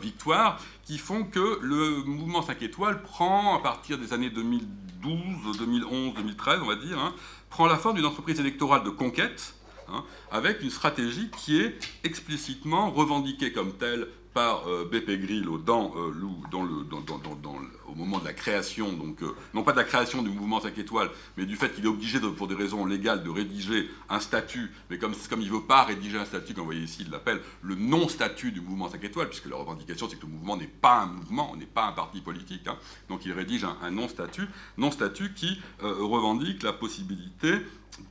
victoires 0.00 0.58
qui 0.84 0.98
font 0.98 1.24
que 1.24 1.58
le 1.62 2.02
mouvement 2.04 2.42
5 2.42 2.62
étoiles 2.62 3.02
prend, 3.02 3.56
à 3.56 3.62
partir 3.62 3.98
des 3.98 4.12
années 4.12 4.30
2012, 4.30 5.58
2011, 5.58 6.14
2013, 6.14 6.60
on 6.62 6.66
va 6.66 6.76
dire, 6.76 6.98
hein, 6.98 7.14
prend 7.50 7.66
la 7.66 7.76
forme 7.76 7.96
d'une 7.96 8.06
entreprise 8.06 8.40
électorale 8.40 8.84
de 8.84 8.90
conquête, 8.90 9.54
hein, 9.88 10.04
avec 10.30 10.62
une 10.62 10.70
stratégie 10.70 11.30
qui 11.30 11.60
est 11.60 11.78
explicitement 12.04 12.90
revendiquée 12.90 13.52
comme 13.52 13.72
telle 13.72 14.08
euh, 14.38 14.84
BP 14.84 15.20
Grillo 15.20 15.56
euh, 15.56 16.12
dans 16.50 16.62
le, 16.62 16.84
au 17.86 17.94
moment 17.94 18.18
de 18.18 18.24
la 18.24 18.32
création, 18.32 18.92
donc 18.92 19.22
euh, 19.22 19.34
non 19.54 19.62
pas 19.62 19.72
de 19.72 19.78
la 19.78 19.84
création 19.84 20.22
du 20.22 20.30
mouvement 20.30 20.60
5 20.60 20.76
étoiles, 20.78 21.10
mais 21.36 21.46
du 21.46 21.56
fait 21.56 21.74
qu'il 21.74 21.84
est 21.84 21.88
obligé, 21.88 22.20
pour 22.20 22.46
des 22.46 22.54
raisons 22.54 22.86
légales, 22.86 23.22
de 23.22 23.30
rédiger 23.30 23.88
un 24.08 24.20
statut, 24.20 24.70
mais 24.90 24.98
comme, 24.98 25.14
comme 25.28 25.40
il 25.40 25.48
ne 25.48 25.56
veut 25.56 25.64
pas 25.64 25.84
rédiger 25.84 26.18
un 26.18 26.24
statut, 26.24 26.54
comme 26.54 26.64
vous 26.64 26.70
voyez 26.70 26.84
ici, 26.84 27.02
il 27.02 27.10
l'appelle 27.10 27.40
le 27.62 27.74
non-statut 27.74 28.52
du 28.52 28.60
mouvement 28.60 28.88
5 28.88 29.02
étoiles, 29.04 29.28
puisque 29.28 29.48
la 29.48 29.56
revendication, 29.56 30.08
c'est 30.08 30.16
que 30.16 30.26
le 30.26 30.32
mouvement 30.32 30.56
n'est 30.56 30.66
pas 30.66 31.00
un 31.00 31.06
mouvement, 31.06 31.54
n'est 31.56 31.66
pas 31.66 31.86
un 31.86 31.92
parti 31.92 32.20
politique, 32.20 32.66
hein. 32.68 32.76
donc 33.08 33.24
il 33.26 33.32
rédige 33.32 33.64
un, 33.64 33.76
un 33.82 33.90
non-statut, 33.90 34.48
non-statut 34.76 35.32
qui 35.34 35.60
revendique 35.80 36.62
la 36.62 36.72
possibilité 36.72 37.60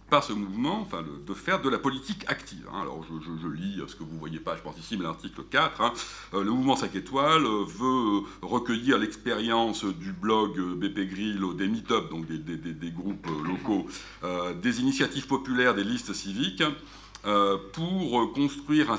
par 0.09 0.23
ce 0.23 0.31
mouvement, 0.31 0.79
enfin, 0.81 1.03
de 1.03 1.33
faire 1.33 1.61
de 1.61 1.69
la 1.69 1.77
politique 1.77 2.23
active. 2.27 2.65
Hein. 2.73 2.81
Alors, 2.81 3.03
je, 3.03 3.47
lis 3.49 3.81
ce 3.87 3.95
que 3.95 4.03
vous 4.03 4.13
ne 4.13 4.19
voyez 4.19 4.39
pas, 4.39 4.55
je 4.55 4.61
pense 4.61 4.77
ici, 4.77 4.95
mais 4.95 5.03
l'article 5.03 5.43
4. 5.49 5.81
Hein. 5.81 5.93
Euh, 6.33 6.43
le 6.43 6.51
mouvement 6.51 6.77
5 6.77 6.95
étoiles 6.95 7.45
euh, 7.45 7.65
veut 7.65 8.23
recueillir 8.41 8.97
l'expérience 8.97 9.83
du 9.83 10.13
blog 10.13 10.59
BP 10.77 11.09
Grill, 11.09 11.41
des 11.57 11.67
meet-up, 11.67 12.09
donc 12.09 12.25
des, 12.25 12.91
groupes 12.91 13.27
locaux, 13.45 13.85
euh, 14.23 14.53
des 14.53 14.79
initiatives 14.79 15.27
populaires, 15.27 15.75
des 15.75 15.83
listes 15.83 16.13
civiques, 16.13 16.63
pour 17.73 18.31
construire 18.33 18.91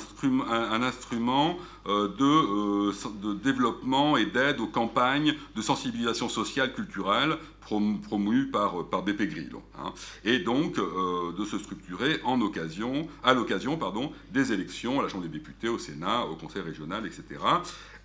un, 0.50 0.82
instrument 0.82 1.56
de, 1.87 2.90
de, 3.20 3.34
développement 3.34 4.16
et 4.16 4.26
d'aide 4.26 4.60
aux 4.60 4.66
campagnes 4.66 5.34
de 5.56 5.62
sensibilisation 5.62 6.28
sociale, 6.28 6.75
culturelle, 6.75 7.38
promu 7.68 8.50
par, 8.50 9.02
BP 9.02 9.22
Grillo, 9.28 9.62
hein. 9.78 9.92
et 10.25 10.38
donc 10.38 10.78
euh, 10.78 11.32
de 11.38 11.44
se 11.44 11.58
structurer 11.58 12.20
en 12.25 12.40
occasion, 12.40 13.06
à 13.22 13.34
l'occasion 13.34 13.76
pardon, 13.76 14.12
des 14.30 14.52
élections 14.52 15.00
à 15.00 15.02
la 15.02 15.08
Chambre 15.08 15.25
des 15.25 15.28
députés, 15.28 15.68
au 15.68 15.78
Sénat, 15.78 16.25
au 16.26 16.37
Conseil 16.37 16.62
régional, 16.62 17.06
etc., 17.06 17.40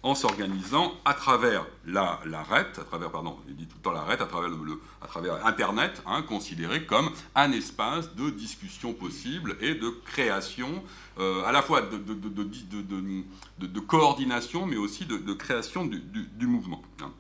en 0.03 0.15
s'organisant 0.15 0.93
à 1.05 1.13
travers 1.13 1.65
la, 1.85 2.19
à 2.33 2.83
travers, 2.85 3.09
pardon, 3.09 3.37
dit 3.47 3.65
tout 3.65 3.77
le 3.77 3.81
temps 3.81 3.95
à 3.95 4.15
travers, 4.17 4.49
le, 4.49 4.81
à 5.01 5.07
travers 5.07 5.45
Internet, 5.45 6.03
hein, 6.05 6.21
considéré 6.21 6.85
comme 6.85 7.09
un 7.35 7.51
espace 7.53 8.13
de 8.15 8.29
discussion 8.29 8.93
possible 8.93 9.55
et 9.61 9.75
de 9.75 9.89
création, 10.05 10.83
euh, 11.19 11.45
à 11.45 11.53
la 11.53 11.61
fois 11.61 11.81
de, 11.81 13.79
coordination, 13.79 14.65
mais 14.65 14.77
aussi 14.77 15.05
de, 15.05 15.33
création 15.33 15.85
du, 15.85 16.47
mouvement. 16.47 16.81
Hein. 17.01 17.11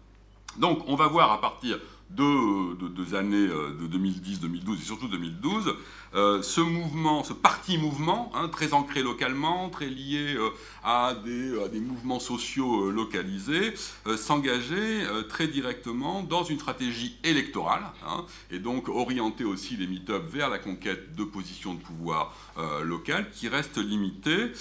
Donc, 0.57 0.83
on 0.87 0.95
va 0.95 1.07
voir 1.07 1.31
à 1.31 1.39
partir 1.39 1.79
de, 2.09 2.75
deux 2.89 3.15
années 3.15 3.47
euh, 3.47 3.77
de 3.79 3.87
2010, 3.87 4.41
2012 4.41 4.81
et 4.81 4.83
surtout 4.83 5.07
2012, 5.07 5.67
euh, 5.67 5.73
ce 6.13 6.61
mouvement, 6.61 7.23
ce 7.23 7.33
parti 7.33 7.77
mouvement, 7.77 8.31
hein, 8.35 8.47
très 8.49 8.73
ancré 8.73 9.01
localement, 9.01 9.69
très 9.69 9.87
lié 9.87 10.35
euh, 10.35 10.49
à, 10.83 11.15
des, 11.23 11.79
mouvements 11.79 12.19
sociaux 12.19 12.91
localisés, 12.91 13.73
s'engager 14.17 15.03
très 15.29 15.47
directement 15.47 16.23
dans 16.23 16.43
une 16.43 16.59
stratégie 16.59 17.17
électorale, 17.23 17.83
hein, 18.05 18.25
et 18.51 18.59
donc 18.59 18.89
orienter 18.89 19.43
aussi 19.43 19.75
les 19.75 19.87
meet-up 19.87 20.23
vers 20.29 20.49
la 20.49 20.59
conquête 20.59 21.15
de 21.15 21.23
positions 21.23 21.73
de 21.73 21.79
pouvoir 21.79 22.35
locales 22.83 23.29
qui 23.31 23.47
reste 23.47 23.77
limitée, 23.77 24.51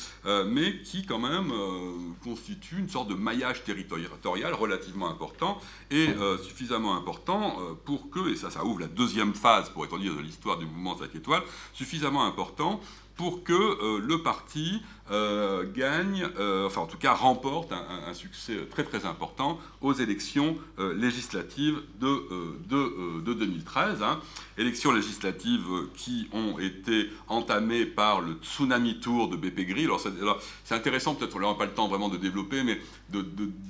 mais 0.47 0.81
qui 0.83 1.07
quand 1.07 1.19
même 1.19 1.53
constitue 2.23 2.79
une 2.79 2.89
sorte 2.89 3.09
de 3.09 3.15
maillage 3.15 3.65
territorial 3.65 4.55
relativement 4.55 5.11
important 5.11 5.59
et 5.91 6.09
suffisamment 6.43 6.97
important 6.97 7.57
euh, 7.61 7.75
pour 7.85 8.11
que, 8.11 8.31
et 8.31 8.37
ça, 8.37 8.51
ça 8.51 8.65
ouvre 8.65 8.81
la 8.81 8.87
deuxième 8.87 9.35
phase, 9.35 9.71
pour 9.71 9.85
être 9.85 9.99
dire, 9.99 10.15
de 10.15 10.21
l'histoire 10.21 10.59
du 10.59 10.67
mouvement 10.67 10.97
5 10.97 11.15
étoiles, 11.15 11.42
suffisamment 11.73 12.25
important 12.25 12.81
pour 13.17 13.45
que 13.45 13.53
euh, 13.53 13.99
le 13.99 14.23
parti 14.23 14.83
euh, 15.12 15.64
gagne, 15.73 16.26
euh, 16.38 16.66
enfin 16.66 16.81
en 16.81 16.87
tout 16.87 16.97
cas 16.97 17.12
remporte 17.12 17.73
un, 17.73 18.14
succès 18.14 18.54
très 18.71 18.85
très 18.85 19.07
important 19.07 19.59
aux 19.81 19.92
élections 19.92 20.57
législatives 20.78 21.81
de, 22.00 22.26
de, 22.69 23.33
2013. 23.33 24.02
Hein. 24.02 24.21
Élections 24.59 24.92
législatives 24.92 25.66
qui 25.95 26.28
ont 26.33 26.59
été 26.59 27.11
entamées 27.28 27.87
par 27.87 28.21
le 28.21 28.35
tsunami 28.42 29.00
tour 29.00 29.28
de 29.28 29.37
BP 29.37 29.66
Gris. 29.66 29.85
Alors 29.85 30.00
c'est 30.64 30.75
intéressant, 30.75 31.14
peut-être 31.14 31.37
on 31.37 31.40
n'aura 31.40 31.57
pas 31.57 31.64
le 31.64 31.73
temps 31.73 31.88
vraiment 31.88 32.09
de 32.09 32.16
développer, 32.16 32.62
mais 32.62 32.81
de, 33.11 33.23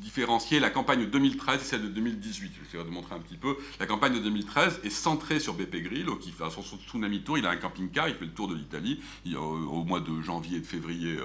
différencier 0.02 0.60
la 0.60 0.70
campagne 0.70 1.00
de 1.00 1.06
2013 1.06 1.60
et 1.60 1.64
celle 1.64 1.82
de 1.82 1.88
2018. 1.88 2.52
Je 2.54 2.60
vais 2.60 2.66
essayer 2.68 2.84
de 2.84 2.90
montrer 2.90 3.14
un 3.14 3.20
petit 3.20 3.36
peu. 3.36 3.56
La 3.80 3.86
campagne 3.86 4.14
de 4.14 4.18
2013 4.18 4.80
est 4.84 4.90
centrée 4.90 5.40
sur 5.40 5.54
BP 5.54 5.82
Grill, 5.82 6.06
qui 6.20 6.30
fait 6.30 6.44
son 6.50 6.62
tsunami 6.62 7.22
tour. 7.22 7.38
Il 7.38 7.46
a 7.46 7.50
un 7.50 7.56
camping-car, 7.56 8.08
il 8.08 8.14
fait 8.14 8.24
le 8.24 8.32
tour 8.32 8.48
de 8.48 8.54
l'Italie 8.54 9.00
au 9.36 9.84
mois 9.84 10.00
de 10.00 10.20
janvier 10.20 10.58
et 10.58 10.60
de 10.60 10.66
février 10.66 11.16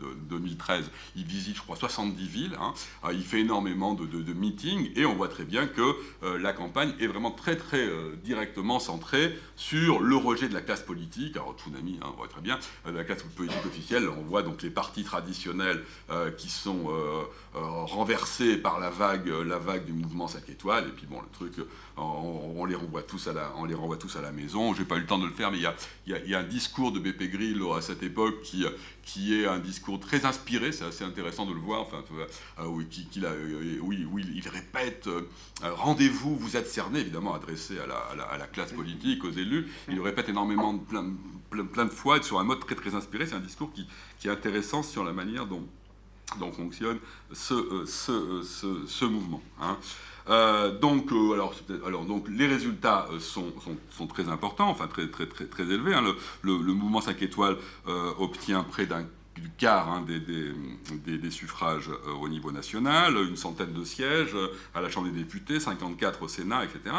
de 0.00 0.14
2013, 0.28 0.90
il 1.16 1.24
visite, 1.24 1.56
je 1.56 1.62
crois, 1.62 1.76
70 1.76 2.26
villes. 2.26 2.56
Hein. 2.60 2.72
il 3.12 3.22
fait 3.22 3.40
énormément 3.40 3.94
de, 3.94 4.06
de, 4.06 4.32
meetings 4.32 4.90
et 4.96 5.04
on 5.04 5.14
voit 5.14 5.28
très 5.28 5.44
bien 5.44 5.66
que 5.66 5.96
la 6.38 6.52
campagne 6.52 6.92
est 7.00 7.06
vraiment 7.06 7.30
très, 7.30 7.56
très 7.56 7.88
directement 8.22 8.78
centrée 8.78 9.36
sur 9.56 10.00
le 10.00 10.16
rejet 10.16 10.48
de 10.48 10.54
la 10.54 10.60
classe 10.60 10.82
politique. 10.82 11.36
Alors, 11.36 11.54
Tsunami, 11.58 11.98
hein, 12.02 12.06
on 12.12 12.16
voit 12.16 12.28
très 12.28 12.40
bien, 12.40 12.58
la 12.86 13.04
classe 13.04 13.22
politique 13.22 13.64
officielle, 13.66 14.08
on 14.08 14.22
voit 14.22 14.42
donc 14.42 14.62
les 14.62 14.70
partis 14.70 15.04
traditionnels 15.04 15.84
qui 16.36 16.48
sont 16.48 16.90
renversés 17.54 18.56
par 18.56 18.78
la 18.78 18.90
vague, 18.90 19.28
la 19.28 19.58
vague 19.58 19.84
du 19.84 19.92
mouvement 19.92 20.28
5 20.28 20.48
étoiles. 20.48 20.88
Et 20.88 20.92
puis, 20.92 21.06
bon, 21.06 21.20
le 21.20 21.28
truc, 21.32 21.66
on, 21.96 22.64
les 22.64 22.74
renvoie 22.74 23.02
tous 23.02 23.26
à 23.28 23.32
la, 23.32 23.52
on 23.56 23.64
les 23.64 23.74
renvoie 23.74 23.96
tous 23.96 24.16
à 24.16 24.20
la 24.20 24.30
maison. 24.30 24.72
J'ai 24.74 24.84
pas 24.84 24.96
eu 24.96 25.00
le 25.00 25.06
temps 25.06 25.18
de 25.18 25.26
le 25.26 25.32
faire, 25.32 25.50
mais 25.50 25.58
il 25.58 25.62
y 25.62 25.66
a, 25.66 25.74
il 26.06 26.30
y 26.30 26.34
a 26.34 26.38
un 26.38 26.44
discours 26.44 26.92
de 26.92 27.00
BP 27.00 27.30
Grillo 27.30 27.74
à 27.74 27.82
cette 27.82 28.02
époque 28.02 28.42
qui, 28.42 28.64
qui 29.12 29.34
est 29.34 29.46
un 29.46 29.58
discours 29.58 29.98
très 29.98 30.24
inspiré, 30.24 30.70
c'est 30.70 30.84
assez 30.84 31.02
intéressant 31.02 31.44
de 31.44 31.52
le 31.52 31.58
voir, 31.58 31.80
enfin, 31.80 32.04
euh, 32.58 32.66
oui, 32.66 32.86
qui, 32.86 33.08
euh, 33.24 33.80
il 33.82 34.48
répète 34.48 35.08
euh, 35.08 35.22
rendez-vous, 35.62 36.36
vous 36.36 36.56
êtes 36.56 36.68
cerné, 36.68 37.00
évidemment 37.00 37.34
adressé 37.34 37.78
à 37.80 37.86
la, 37.86 37.96
à, 37.96 38.38
la, 38.38 38.46
classe 38.46 38.72
politique, 38.72 39.24
aux 39.24 39.32
élus, 39.32 39.68
il 39.88 39.96
le 39.96 40.02
répète 40.02 40.28
énormément, 40.28 40.78
plein, 40.78 41.12
plein, 41.50 41.86
de 41.86 41.90
fois, 41.90 42.22
sur 42.22 42.38
un 42.38 42.44
mode 42.44 42.60
très 42.60 42.76
très 42.76 42.94
inspiré, 42.94 43.26
c'est 43.26 43.34
un 43.34 43.40
discours 43.40 43.72
qui, 43.72 43.88
qui, 44.20 44.28
est 44.28 44.30
intéressant 44.30 44.84
sur 44.84 45.02
la 45.02 45.12
manière 45.12 45.46
dont, 45.46 45.66
dont 46.38 46.52
fonctionne 46.52 46.98
ce, 47.32 47.84
ce, 47.86 48.84
ce 48.86 49.04
mouvement. 49.04 49.42
Hein. 49.60 49.76
Euh, 50.28 50.78
donc, 50.78 51.10
euh, 51.12 51.32
alors, 51.32 51.54
alors, 51.86 52.04
les 52.28 52.46
résultats 52.46 53.08
euh, 53.12 53.18
sont, 53.18 53.52
très 54.06 54.28
importants, 54.28 54.68
enfin 54.68 54.86
très, 54.86 55.08
très, 55.08 55.26
très, 55.26 55.46
très 55.46 55.64
élevés. 55.64 55.94
Hein. 55.94 56.04
Le, 56.42 56.56
mouvement 56.56 57.00
5 57.00 57.20
étoiles 57.22 57.56
obtient 58.18 58.62
près 58.62 58.86
d'un 58.86 59.04
quart 59.56 59.88
hein, 59.88 60.04
des, 60.06 61.30
suffrages 61.30 61.90
au 62.20 62.28
niveau 62.28 62.52
national, 62.52 63.16
une 63.16 63.36
centaine 63.36 63.72
de 63.72 63.84
sièges 63.84 64.36
à 64.74 64.80
la 64.80 64.90
Chambre 64.90 65.08
des 65.08 65.18
députés, 65.18 65.60
54 65.60 66.22
au 66.22 66.28
Sénat, 66.28 66.64
etc. 66.64 66.96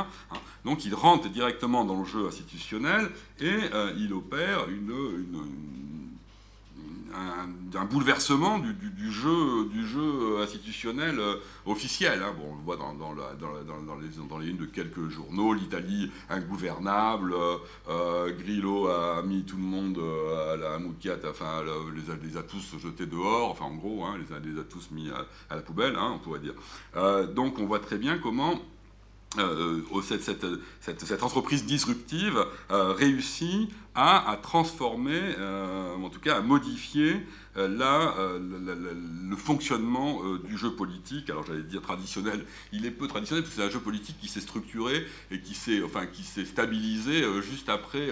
Donc 0.66 0.86
il 0.86 0.96
rentre 0.96 1.30
directement 1.30 1.86
dans 1.86 2.00
le 2.00 2.06
jeu 2.06 2.26
institutionnel 2.28 3.12
et 3.40 3.60
il 3.98 4.14
opère 4.14 4.70
une 4.70 4.92
un, 7.14 7.86
bouleversement 7.86 8.60
du, 8.60 9.12
jeu, 9.12 9.66
du 9.72 9.86
jeu 9.88 10.42
institutionnel 10.42 11.20
euh, 11.20 11.36
officiel. 11.66 12.22
Hein. 12.24 12.34
Bon, 12.38 12.54
on 12.54 12.56
le 12.56 12.62
voit 12.62 12.78
dans, 12.78 12.94
dans, 12.94 13.14
les, 13.14 13.20
dans, 14.28 14.40
les, 14.40 14.50
unes 14.50 14.58
de 14.58 14.66
quelques 14.66 15.10
journaux, 15.10 15.54
l'Italie 15.54 16.12
ingouvernable, 16.30 17.34
euh, 17.34 17.58
euh, 17.90 18.32
Grillo 18.38 18.88
a 18.88 19.22
mis 19.24 19.44
tout 19.44 19.58
le 19.58 19.64
monde 19.64 20.00
à 20.52 20.56
la 20.56 20.80
mouquette, 20.80 21.26
enfin, 21.30 21.64
les, 21.64 22.30
les, 22.30 22.38
a 22.38 22.44
tous 22.44 22.78
jetés 22.80 23.06
dehors, 23.06 23.52
enfin 23.52 23.66
en 23.66 23.76
gros, 23.76 24.06
hein, 24.06 24.18
les, 24.18 24.52
les, 24.52 24.60
a 24.60 24.64
tous 24.64 24.92
mis 24.92 25.10
à, 25.50 25.56
la 25.56 25.62
poubelle, 25.62 25.96
hein, 25.96 26.14
on 26.16 26.20
pourrait 26.20 26.40
dire. 26.40 26.54
donc 27.34 27.60
on 27.60 27.66
voit 27.66 27.80
très 27.80 27.98
bien 27.98 28.18
comment 28.18 28.60
cette, 30.04 30.24
cette, 30.24 31.06
cette, 31.06 31.24
entreprise 31.24 31.66
disruptive 31.66 32.46
réussit 32.70 33.70
à, 33.94 34.40
transformer, 34.42 35.20
euh, 35.38 35.96
en 35.96 36.10
tout 36.10 36.20
cas 36.20 36.38
à 36.38 36.42
modifier 36.42 37.26
euh, 37.58 37.68
euh, 37.82 38.40
le 39.30 39.36
fonctionnement 39.36 40.22
du 40.46 40.58
jeu 40.58 40.72
politique. 40.72 41.30
Alors 41.30 41.46
j'allais 41.46 41.64
dire 41.64 41.82
traditionnel, 41.82 42.46
il 42.72 42.86
est 42.86 42.92
peu 42.92 43.08
traditionnel 43.08 43.44
parce 43.44 43.56
que 43.56 43.62
c'est 43.62 43.68
un 43.68 43.72
jeu 43.72 43.80
politique 43.80 44.18
qui 44.20 44.30
s'est 44.30 44.42
structuré 44.42 45.06
et 45.30 45.42
qui 45.42 45.54
s'est 45.54 45.84
enfin, 45.84 46.06
stabilisé 46.46 47.24
juste 47.42 47.70
après 47.70 48.08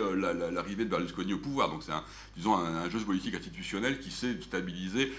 l'arrivée 0.51 0.83
de 0.83 0.89
Berlusconi 0.89 1.33
au 1.33 1.37
pouvoir. 1.37 1.69
Donc 1.69 1.83
c'est 1.83 1.93
un, 1.93 2.03
un, 2.51 2.89
jeu 2.89 2.99
politique 2.99 3.35
institutionnel 3.35 3.99
qui 3.99 4.11
s'est 4.11 4.37
stabilisé 4.41 5.13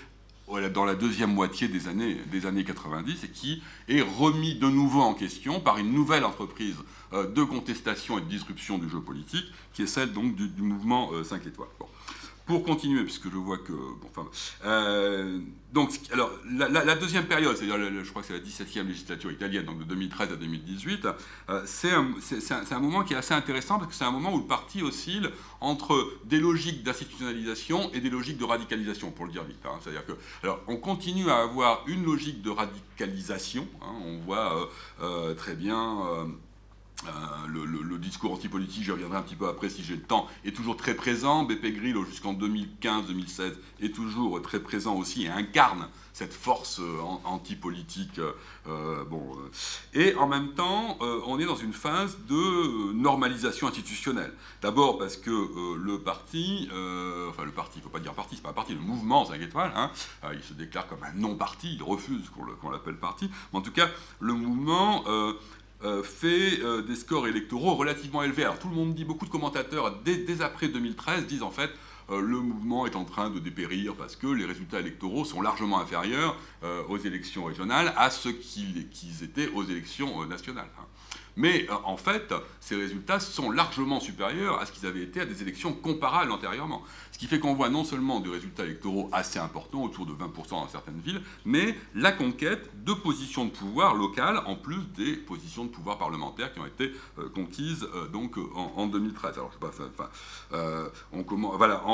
dans 0.59 0.85
la 0.85 0.95
deuxième 0.95 1.33
moitié 1.33 1.69
des 1.69 1.87
années, 1.89 2.17
des 2.31 2.47
années 2.47 2.65
90 2.65 3.25
et 3.25 3.29
qui 3.29 3.63
est 3.89 4.01
remis 4.01 4.57
de 4.57 4.69
nouveau 4.69 5.01
en 5.01 5.15
question 5.15 5.61
par 5.61 5.79
une 5.79 5.93
nouvelle 5.93 6.25
entreprise 6.25 6.77
euh, 7.13 7.27
de 7.27 7.43
contestation 7.45 8.19
et 8.19 8.21
de 8.21 8.27
disruption 8.27 8.79
du 8.79 8.89
jeu 8.89 9.01
politique, 9.01 9.47
qui 9.73 9.83
est 9.83 9.87
celle 9.87 10.13
donc 10.13 10.35
du, 10.35 10.63
mouvement 10.63 11.11
5 11.23 11.45
euh, 11.45 11.49
étoiles. 11.49 11.69
Pour 12.51 12.65
continuer, 12.65 13.05
puisque 13.05 13.31
je 13.31 13.37
vois 13.37 13.59
que... 13.59 13.73
enfin, 14.07 14.29
euh, 14.65 15.39
donc, 15.73 15.93
alors, 16.13 16.33
la, 16.51 16.97
deuxième 16.97 17.27
période, 17.27 17.57
c'est-à-dire, 17.57 17.79
je 18.03 18.11
crois 18.11 18.23
que 18.23 18.27
c'est 18.27 18.35
la 18.35 18.41
17e 18.41 18.89
législature 18.89 19.31
italienne, 19.31 19.67
donc 19.67 19.79
de 19.79 19.85
2013 19.85 20.33
à 20.33 20.35
2018, 20.35 21.07
euh, 21.49 21.63
c'est 21.65 21.93
un, 21.93 22.13
un, 22.69 22.79
moment 22.81 23.05
qui 23.05 23.15
est 23.15 23.17
assez 23.17 23.35
intéressant 23.35 23.79
parce 23.79 23.89
que 23.91 23.95
c'est 23.95 24.03
un 24.03 24.11
moment 24.11 24.35
où 24.35 24.39
le 24.39 24.49
parti 24.49 24.83
oscille 24.83 25.31
entre 25.61 26.13
des 26.25 26.41
logiques 26.41 26.83
d'institutionnalisation 26.83 27.89
et 27.93 28.01
des 28.01 28.11
logiques 28.11 28.39
de 28.39 28.45
radicalisation, 28.45 29.13
pour 29.13 29.27
le 29.27 29.31
dire 29.31 29.45
vite. 29.45 29.65
Hein. 29.65 29.79
C'est-à-dire 29.81 30.05
que, 30.05 30.15
alors, 30.43 30.59
on 30.67 30.77
continue 30.77 31.31
à 31.31 31.43
avoir 31.43 31.85
une 31.87 32.05
logique 32.05 32.43
de 32.43 32.51
radicalisation. 32.51 33.69
Hein. 33.81 33.95
on 34.05 34.19
voit 34.27 34.69
euh, 35.01 35.35
très 35.35 35.55
bien 35.55 36.27
euh, 37.07 37.11
le, 37.49 37.99
discours 37.99 38.33
antipolitique, 38.33 38.85
je 38.85 38.93
reviendrai 38.93 39.19
un 39.19 39.23
petit 39.23 39.37
peu 39.37 39.47
après 39.47 39.69
si 39.69 39.85
j'ai 39.85 39.95
le 39.95 40.03
temps, 40.03 40.27
est 40.45 40.57
toujours 40.57 40.77
très 40.77 40.95
présent. 40.95 41.45
BP 41.45 41.75
Grillo, 41.75 42.05
jusqu'en 42.05 42.33
2015-2016, 42.35 43.53
est 43.83 43.95
toujours 43.95 44.41
très 44.41 44.61
présent 44.61 44.97
aussi 44.97 45.25
et 45.25 45.29
incarne 45.29 45.89
cette 46.15 46.33
force 46.33 46.81
euh, 46.81 46.99
antipolitique. 47.25 48.19
Euh, 48.67 49.05
bon, 49.05 49.37
et 49.95 50.15
en 50.15 50.27
même 50.27 50.55
temps, 50.55 50.99
on 51.27 51.39
est 51.39 51.45
dans 51.45 51.57
une 51.57 51.73
phase 51.73 52.19
de 52.29 52.93
normalisation 52.93 53.69
institutionnelle. 53.69 54.33
D'abord 54.63 54.99
parce 54.99 55.17
que 55.17 55.77
le 55.77 55.99
parti, 56.01 56.69
enfin 57.29 57.45
le 57.45 57.53
parti, 57.53 57.77
il 57.77 57.79
ne 57.79 57.85
faut 57.85 57.91
pas 57.91 58.01
dire 58.01 58.15
parti, 58.15 58.37
c'est 58.37 58.43
pas 58.43 58.51
un 58.51 58.55
parti, 58.55 58.75
le 58.75 58.81
mouvement 58.81 59.25
5 59.25 59.41
étoiles, 59.41 59.73
hein, 59.75 59.91
il 60.33 60.43
se 60.43 60.53
déclare 60.55 60.87
comme 60.89 61.03
un 61.03 61.13
non-parti, 61.15 61.75
il 61.75 61.83
refuse 61.83 62.31
qu'on 62.61 62.71
l'appelle 62.71 62.97
parti. 62.97 63.31
Mais 63.53 63.59
en 63.59 63.63
tout 63.63 63.73
cas, 63.73 63.89
le 64.21 64.35
mouvement 64.35 65.05
euh, 65.83 66.03
fait 66.03 66.61
euh, 66.63 66.83
des 66.83 66.95
scores 66.95 67.27
électoraux 67.27 67.75
relativement 67.75 68.23
élevés. 68.23 68.43
Alors 68.43 68.59
tout 68.59 68.69
le 68.69 68.75
monde 68.75 68.95
dit, 68.95 69.07
beaucoup 69.07 69.25
de 69.25 69.31
commentateurs, 69.31 69.97
dès, 70.05 70.43
après 70.43 70.69
2013, 70.69 71.27
disent 71.27 71.43
en 71.43 71.51
fait 71.51 71.71
euh, 72.11 72.21
le 72.21 72.39
mouvement 72.39 72.87
est 72.87 72.97
en 72.97 73.07
train 73.07 73.31
de 73.31 73.39
dépérir 73.39 73.95
parce 73.95 74.15
que 74.15 74.27
les 74.27 74.45
résultats 74.45 74.81
électoraux 74.81 75.25
sont 75.25 75.41
largement 75.41 75.81
inférieurs 75.81 76.37
aux 76.91 76.99
élections 76.99 77.45
régionales 77.45 77.95
à 77.97 78.11
ce 78.11 78.29
qu'ils 78.29 79.23
étaient 79.23 79.49
aux 79.55 79.65
élections 79.65 80.27
nationales. 80.27 80.69
Hein. 80.79 80.85
Mais 81.37 81.67
en 81.85 81.97
fait, 81.97 82.35
ces 82.61 82.77
résultats 82.77 83.21
sont 83.21 83.51
largement 83.51 84.01
supérieurs 84.01 84.61
à 84.61 84.67
ce 84.67 84.73
qu'ils 84.73 84.87
avaient 84.87 85.03
été 85.03 85.21
à 85.21 85.25
des 85.25 85.41
élections 85.41 85.73
comparables 85.73 86.33
antérieurement. 86.33 86.83
Qui 87.21 87.27
fait 87.27 87.39
qu'on 87.39 87.53
voit 87.53 87.69
non 87.69 87.85
seulement 87.85 88.19
des 88.19 88.31
résultats 88.31 88.65
électoraux 88.65 89.11
assez 89.13 89.39
importants, 89.39 89.83
autour 89.83 90.07
de 90.07 90.13
20% 90.13 90.53
dans 90.53 90.69
certaines 90.69 91.01
villes, 91.01 91.21
mais 91.45 91.77
la 91.95 92.13
conquête 92.13 92.71
de 92.83 92.95
positions 92.95 93.45
de 93.45 93.51
pouvoir 93.51 93.95
locales, 93.95 94.41
en 94.47 94.57
plus 94.57 94.81
des 94.97 95.17
positions 95.17 95.67
de 95.67 95.69
pouvoir 95.69 95.99
parlementaires 95.99 96.51
qui 96.51 96.61
ont 96.61 96.67
été 96.67 96.95
euh, 97.19 97.29
conquises 97.29 97.87
euh, 97.95 98.09
donc, 98.09 98.39
en, 98.55 98.87
2013. 98.87 99.35
Alors, 99.35 99.51
je 99.51 99.55
sais 99.55 99.61
pas, 99.61 100.09
enfin, 100.51 100.89
on 101.13 101.23
commence, 101.23 101.59
voilà, 101.59 101.85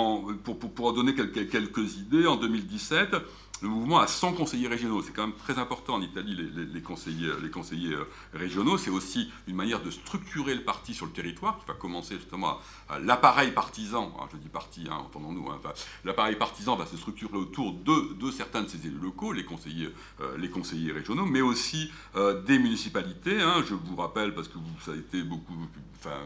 pour, 0.45 0.61
pour, 0.61 0.71
pour, 0.73 0.93
donner 0.93 1.13
quelques, 1.13 1.51
quelques 1.51 1.97
idées, 1.97 2.29
en 2.29 2.37
2017, 2.37 3.17
le 3.63 3.69
mouvement 3.69 4.01
a 4.01 4.07
100 4.07 4.35
conseillers 4.35 4.69
régionaux. 4.69 5.03
C'est 5.03 5.13
quand 5.13 5.27
même 5.27 5.37
très 5.37 5.59
important 5.59 5.95
en 5.95 6.03
Italie, 6.03 6.37
les, 6.37 6.83
conseillers, 6.83 7.33
les 7.43 7.51
conseillers 7.51 7.95
euh, 7.95 8.09
régionaux. 8.35 8.77
C'est 8.77 8.91
aussi 8.91 9.31
une 9.47 9.57
manière 9.57 9.83
de 9.83 9.91
structurer 9.91 10.55
le 10.55 10.63
parti 10.63 10.93
sur 10.95 11.07
le 11.07 11.13
territoire, 11.13 11.59
qui 11.59 11.67
va 11.67 11.75
commencer 11.75 12.17
justement 12.17 12.59
à, 12.86 12.86
l'appareil 13.03 13.53
partisan. 13.53 14.13
je 14.33 14.37
dis 14.37 14.49
parti, 14.49 14.87
hein, 14.91 14.99
entendons-nous. 15.07 15.51
Hein, 15.51 15.61
l'appareil 16.05 16.37
partisan 16.37 16.77
va 16.77 16.87
se 16.87 16.97
structurer 16.97 17.37
autour 17.37 17.73
de, 17.73 18.31
certains 18.31 18.63
de 18.63 18.69
ses 18.69 18.87
élus 18.87 18.99
locaux, 18.99 19.33
les 19.33 19.45
conseillers, 19.45 19.93
euh, 20.21 20.37
les 20.39 20.51
conseillers 20.51 20.93
régionaux, 20.93 21.27
mais 21.27 21.41
aussi 21.41 21.91
euh, 22.17 22.43
des 22.43 22.59
municipalités. 22.59 23.41
Hein. 23.41 23.63
Je 23.67 23.75
vous 23.75 23.97
rappelle, 23.97 24.35
parce 24.35 24.49
que 24.49 24.59
ça 24.85 24.93
a 24.93 24.97
été 24.97 25.23
beaucoup 25.23 25.55
enfin, 25.99 26.21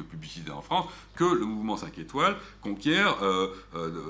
publicité 0.00 0.50
en 0.50 0.62
France, 0.62 0.86
que 1.14 1.24
le 1.24 1.44
mouvement 1.44 1.76
5 1.76 1.98
étoiles 1.98 2.36
conquiert 2.60 3.16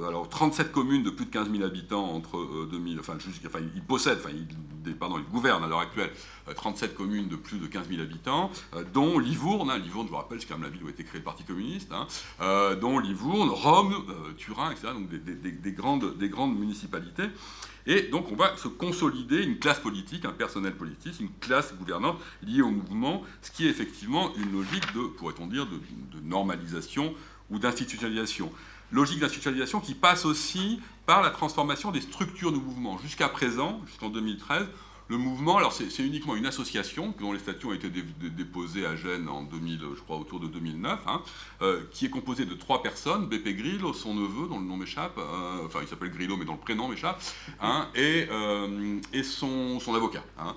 alors 0.07 0.29
37 0.29 0.73
communes 0.73 1.03
de 1.03 1.11
plus 1.11 1.27
de 1.27 1.31
15 1.31 1.51
000 1.51 1.65
habitants 1.65 2.05
entre 2.05 2.67
2000, 2.71 2.97
euh, 2.97 3.01
enfin, 3.01 3.15
enfin 3.47 3.59
il 3.75 3.83
possède, 3.83 4.19
enfin 4.19 4.35
pardon, 4.99 5.19
il 5.19 5.25
gouverne 5.25 5.63
à 5.65 5.67
l'heure 5.67 5.81
actuelle 5.81 6.11
37 6.55 6.91
euh, 6.91 6.95
communes 6.95 7.29
de 7.29 7.37
plus 7.37 7.59
de 7.59 7.67
15 7.67 7.89
000 7.89 8.03
habitants, 8.03 8.51
euh, 8.75 8.85
dont 8.93 9.19
Livourne, 9.19 9.71
hein, 9.71 9.79
Livourne, 9.79 10.07
je 10.07 10.11
vous 10.11 10.17
rappelle, 10.17 10.41
c'est 10.41 10.47
quand 10.47 10.55
même 10.55 10.65
la 10.65 10.71
ville 10.71 10.83
où 10.85 10.89
a 10.89 10.91
été 10.91 11.05
créé 11.05 11.19
le 11.19 11.25
Parti 11.25 11.45
communiste, 11.45 11.93
hein, 11.93 12.07
dont 12.81 12.99
Livourne, 12.99 13.51
Rome, 13.51 14.05
Turin, 14.37 14.71
etc., 14.71 14.89
donc 14.93 15.09
des, 15.09 15.73
grandes, 15.73 16.17
des 16.19 16.29
grandes 16.29 16.59
municipalités. 16.59 17.29
Et 17.87 18.03
donc 18.03 18.31
on 18.31 18.37
va 18.37 18.57
se 18.57 18.69
consolider 18.69 19.43
une 19.43 19.59
classe 19.59 19.81
politique, 19.81 20.25
un 20.25 20.33
personnel 20.33 20.75
politique, 20.75 21.19
une 21.21 21.33
classe 21.41 21.75
gouvernante 21.75 22.19
liée 22.43 22.63
au 22.63 22.71
mouvement, 22.71 23.23
ce 23.43 23.51
qui 23.51 23.67
est 23.67 23.71
effectivement 23.71 24.33
une 24.37 24.53
logique 24.53 24.93
de, 24.95 25.01
pourrait-on 25.01 25.47
dire, 25.47 25.67
de, 25.67 25.77
de 26.17 26.25
normalisation 26.25 27.15
ou 27.51 27.59
d'institutionnalisation. 27.59 28.53
Logique 28.93 29.21
d'institutionnalisation 29.21 29.81
qui 29.81 29.95
passe 29.95 30.25
aussi 30.25 30.81
par 31.07 31.23
la 31.23 31.31
transformation 31.31 31.91
des 31.91 32.01
structures 32.01 32.53
du 32.53 32.59
mouvement. 32.59 32.99
Jusqu'à 32.99 33.29
présent, 33.29 33.81
jusqu'en 33.87 34.11
2013, 34.11 34.67
le 35.09 35.19
mouvement, 35.19 35.59
alors 35.59 35.73
c'est 35.73 36.03
uniquement 36.03 36.37
une 36.37 36.47
association 36.47 37.15
dont 37.21 37.33
les 37.33 37.39
statuts 37.39 37.67
ont 37.67 37.73
été 37.73 37.91
déposés 37.91 38.87
à 38.87 38.97
Gênes 38.97 39.29
en 39.29 39.43
2000, 39.43 39.81
je 39.97 40.01
crois 40.01 40.17
autour 40.17 40.41
de 40.41 40.47
2009, 40.47 41.01
hein, 41.07 41.23
euh, 41.61 41.83
qui 41.93 42.07
est 42.07 42.11
composée 42.11 42.45
de 42.45 42.55
trois 42.55 42.83
personnes, 42.83 43.27
BP 43.27 43.57
Grillo, 43.57 43.93
son 43.93 44.15
neveu, 44.15 44.49
dont 44.49 44.59
le 44.59 44.65
nom 44.65 44.77
m'échappe, 44.77 45.19
euh, 45.19 45.67
enfin 45.67 45.81
il 45.83 45.89
s'appelle 45.89 46.11
Grillo 46.11 46.37
mais 46.37 46.45
dont 46.45 46.55
le 46.55 46.59
prénom 46.59 46.89
m'échappe, 46.89 47.23
hein, 47.61 47.89
et, 47.95 48.27
euh, 48.31 48.99
et 49.13 49.23
son, 49.23 49.79
avocat. 49.95 50.25
Hein. 50.39 50.55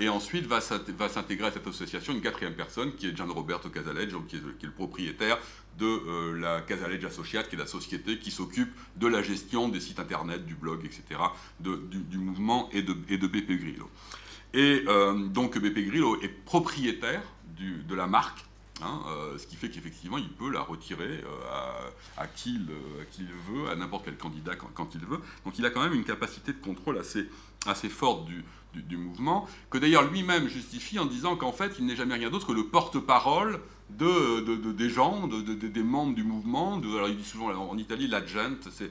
et 0.00 0.08
ensuite 0.08 0.46
va 0.46 0.60
s'intégrer 0.60 1.46
à 1.46 1.52
cette 1.52 1.66
association 1.66 2.12
une 2.12 2.20
quatrième 2.20 2.54
personne 2.54 2.94
qui 2.94 3.06
est 3.08 3.16
Gian 3.16 3.32
Roberto 3.32 3.68
Casaleggio, 3.68 4.20
qui 4.22 4.36
qui 4.58 4.66
est 4.66 4.68
le 4.68 4.72
propriétaire 4.72 5.38
de 5.78 5.86
euh, 5.86 6.38
la 6.38 6.60
Casalege 6.62 7.04
Associate, 7.04 7.48
qui 7.48 7.56
est 7.56 7.58
la 7.58 7.66
société 7.66 8.18
qui 8.18 8.30
s'occupe 8.30 8.72
de 8.96 9.06
la 9.06 9.22
gestion 9.22 9.68
des 9.68 9.80
sites 9.80 10.00
internet, 10.00 10.46
du 10.46 10.54
blog, 10.54 10.84
etc., 10.84 11.20
du, 11.60 12.18
mouvement 12.18 12.68
et 12.72 12.82
de, 12.82 12.96
et 13.08 13.18
BP 13.18 13.58
Grillo. 13.58 13.90
Et 14.54 14.84
euh, 14.86 15.26
donc 15.26 15.58
BP 15.58 15.86
Grillo 15.86 16.20
est 16.22 16.28
propriétaire 16.28 17.22
de 17.58 17.94
la 17.94 18.06
marque, 18.06 18.44
hein, 18.82 19.00
euh, 19.08 19.38
ce 19.38 19.46
qui 19.46 19.56
fait 19.56 19.70
qu'effectivement 19.70 20.18
il 20.18 20.28
peut 20.28 20.50
la 20.50 20.60
retirer 20.60 21.22
à, 22.18 22.26
qui 22.26 22.54
il, 22.54 23.26
veut, 23.50 23.70
à 23.70 23.76
n'importe 23.76 24.04
quel 24.04 24.16
candidat 24.16 24.54
quand, 24.56 24.94
il 24.94 25.00
veut. 25.00 25.20
Donc 25.44 25.58
il 25.58 25.64
a 25.64 25.70
quand 25.70 25.82
même 25.82 25.94
une 25.94 26.04
capacité 26.04 26.52
de 26.52 26.58
contrôle 26.58 26.98
assez, 26.98 27.88
forte 27.88 28.26
du, 28.26 28.44
du 28.74 28.96
mouvement, 28.96 29.48
que 29.70 29.78
d'ailleurs 29.78 30.10
lui-même 30.10 30.48
justifie 30.48 30.98
en 30.98 31.06
disant 31.06 31.36
qu'en 31.36 31.52
fait 31.52 31.76
il 31.78 31.86
n'est 31.86 31.96
jamais 31.96 32.14
rien 32.14 32.30
d'autre 32.30 32.46
que 32.46 32.52
le 32.52 32.66
porte-parole 32.66 33.60
de, 33.90 34.40
de, 34.40 34.72
des 34.72 34.90
gens, 34.90 35.28
de, 35.28 35.40
des 35.40 35.82
membres 35.82 36.14
du 36.14 36.24
mouvement. 36.24 36.80
alors 36.80 37.08
il 37.08 37.16
dit 37.16 37.24
souvent 37.24 37.48
en 37.48 37.78
Italie 37.78 38.08
la 38.08 38.24
gente, 38.24 38.68
c'est 38.70 38.90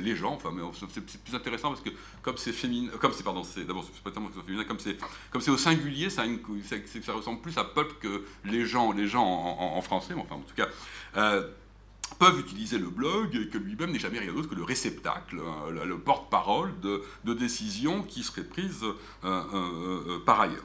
les 0.00 0.16
gens. 0.16 0.34
Enfin, 0.34 0.50
mais 0.54 0.62
c'est 0.72 1.22
plus 1.22 1.34
intéressant 1.34 1.68
parce 1.70 1.80
que 1.80 1.90
comme 2.22 2.36
c'est 2.36 2.52
féminin, 2.52 2.90
comme 3.00 3.12
c'est 3.12 3.24
pardon, 3.24 3.42
d'abord 3.66 3.84
c'est 3.84 4.46
féminin, 4.46 4.64
comme 4.64 5.40
c'est 5.40 5.50
au 5.50 5.56
singulier, 5.56 6.10
ça, 6.10 6.24
ça, 7.02 7.12
ressemble 7.12 7.40
plus 7.40 7.56
à 7.58 7.64
peuple 7.64 7.94
que 8.00 8.24
les 8.44 8.66
gens, 8.66 8.92
les 8.92 9.08
gens 9.08 9.24
en, 9.24 9.80
français. 9.82 10.14
Enfin, 10.16 10.36
en 10.36 10.40
tout 10.40 10.54
cas. 10.54 10.68
Euh, 11.16 11.48
peuvent 12.18 12.40
utiliser 12.40 12.76
le 12.76 12.88
blog 12.88 13.36
et 13.36 13.48
que 13.48 13.56
lui-même 13.56 13.92
n'est 13.92 13.98
jamais 14.00 14.18
rien 14.18 14.32
d'autre 14.32 14.48
que 14.48 14.56
le 14.56 14.64
réceptacle, 14.64 15.38
hein, 15.38 15.70
le, 15.70 15.96
porte-parole 15.96 16.78
de, 16.80 17.02
de, 17.24 17.34
décisions 17.34 18.02
qui 18.02 18.24
seraient 18.24 18.44
prises 18.44 18.84
euh, 18.84 19.42
euh, 19.54 20.18
par 20.26 20.40
ailleurs. 20.40 20.64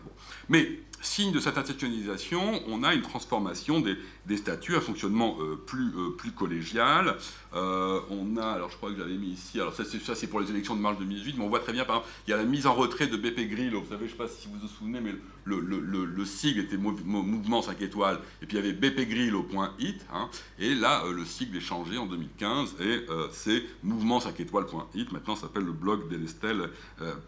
Mais 0.49 0.79
signe 1.05 1.31
de 1.31 1.39
cette 1.39 1.57
institutionnalisation, 1.57 2.61
on 2.67 2.83
a 2.83 2.93
une 2.93 3.01
transformation 3.01 3.79
des, 3.79 3.95
des 4.25 4.37
statuts, 4.37 4.75
un 4.75 4.81
fonctionnement 4.81 5.37
euh, 5.39 5.55
plus, 5.55 5.91
euh, 5.95 6.09
plus 6.17 6.31
collégial. 6.31 7.15
Euh, 7.53 7.99
on 8.09 8.37
a, 8.37 8.45
alors 8.45 8.69
je 8.69 8.77
crois 8.77 8.91
que 8.91 8.97
j'avais 8.97 9.15
mis 9.15 9.29
ici, 9.29 9.59
alors 9.61 9.73
ça 9.73 9.83
c'est 9.85 10.27
pour 10.27 10.39
les 10.39 10.49
élections 10.49 10.75
de 10.75 10.81
mars 10.81 10.97
2018, 10.99 11.37
mais 11.37 11.43
on 11.43 11.49
voit 11.49 11.59
très 11.59 11.71
bien, 11.71 11.85
par 11.85 11.97
exemple, 11.97 12.13
il 12.27 12.31
y 12.31 12.33
a 12.33 12.37
la 12.37 12.43
mise 12.43 12.67
en 12.67 12.73
retrait 12.73 13.07
de 13.07 13.15
BP 13.15 13.49
Grillo, 13.49 13.81
vous 13.81 13.89
savez, 13.89 14.07
je 14.07 14.13
ne 14.13 14.17
sais 14.17 14.23
pas 14.23 14.27
si 14.27 14.47
vous 14.47 14.59
vous 14.59 14.67
souvenez, 14.67 14.99
mais 14.99 15.13
le, 15.45 15.59
le, 15.59 16.05
le, 16.05 16.25
sigle 16.25 16.61
était 16.61 16.75
Mouvement 16.75 17.61
5 17.61 17.81
étoiles, 17.81 18.19
et 18.41 18.45
puis 18.45 18.57
il 18.57 18.65
y 18.65 18.67
avait 18.67 18.73
BP 18.73 19.07
Grillo.it, 19.07 20.05
hein, 20.13 20.29
et 20.59 20.75
là 20.75 21.03
le 21.09 21.23
sigle 21.23 21.57
est 21.57 21.61
changé 21.61 21.97
en 21.97 22.07
2015, 22.07 22.75
et 22.81 23.05
c'est 23.31 23.63
Mouvement 23.83 24.19
5 24.19 24.37
étoiles.it, 24.39 25.11
maintenant 25.13 25.35
ça 25.35 25.43
s'appelle 25.43 25.63
le 25.63 25.71
blog 25.71 26.09
d'Elestel.it. 26.09 26.71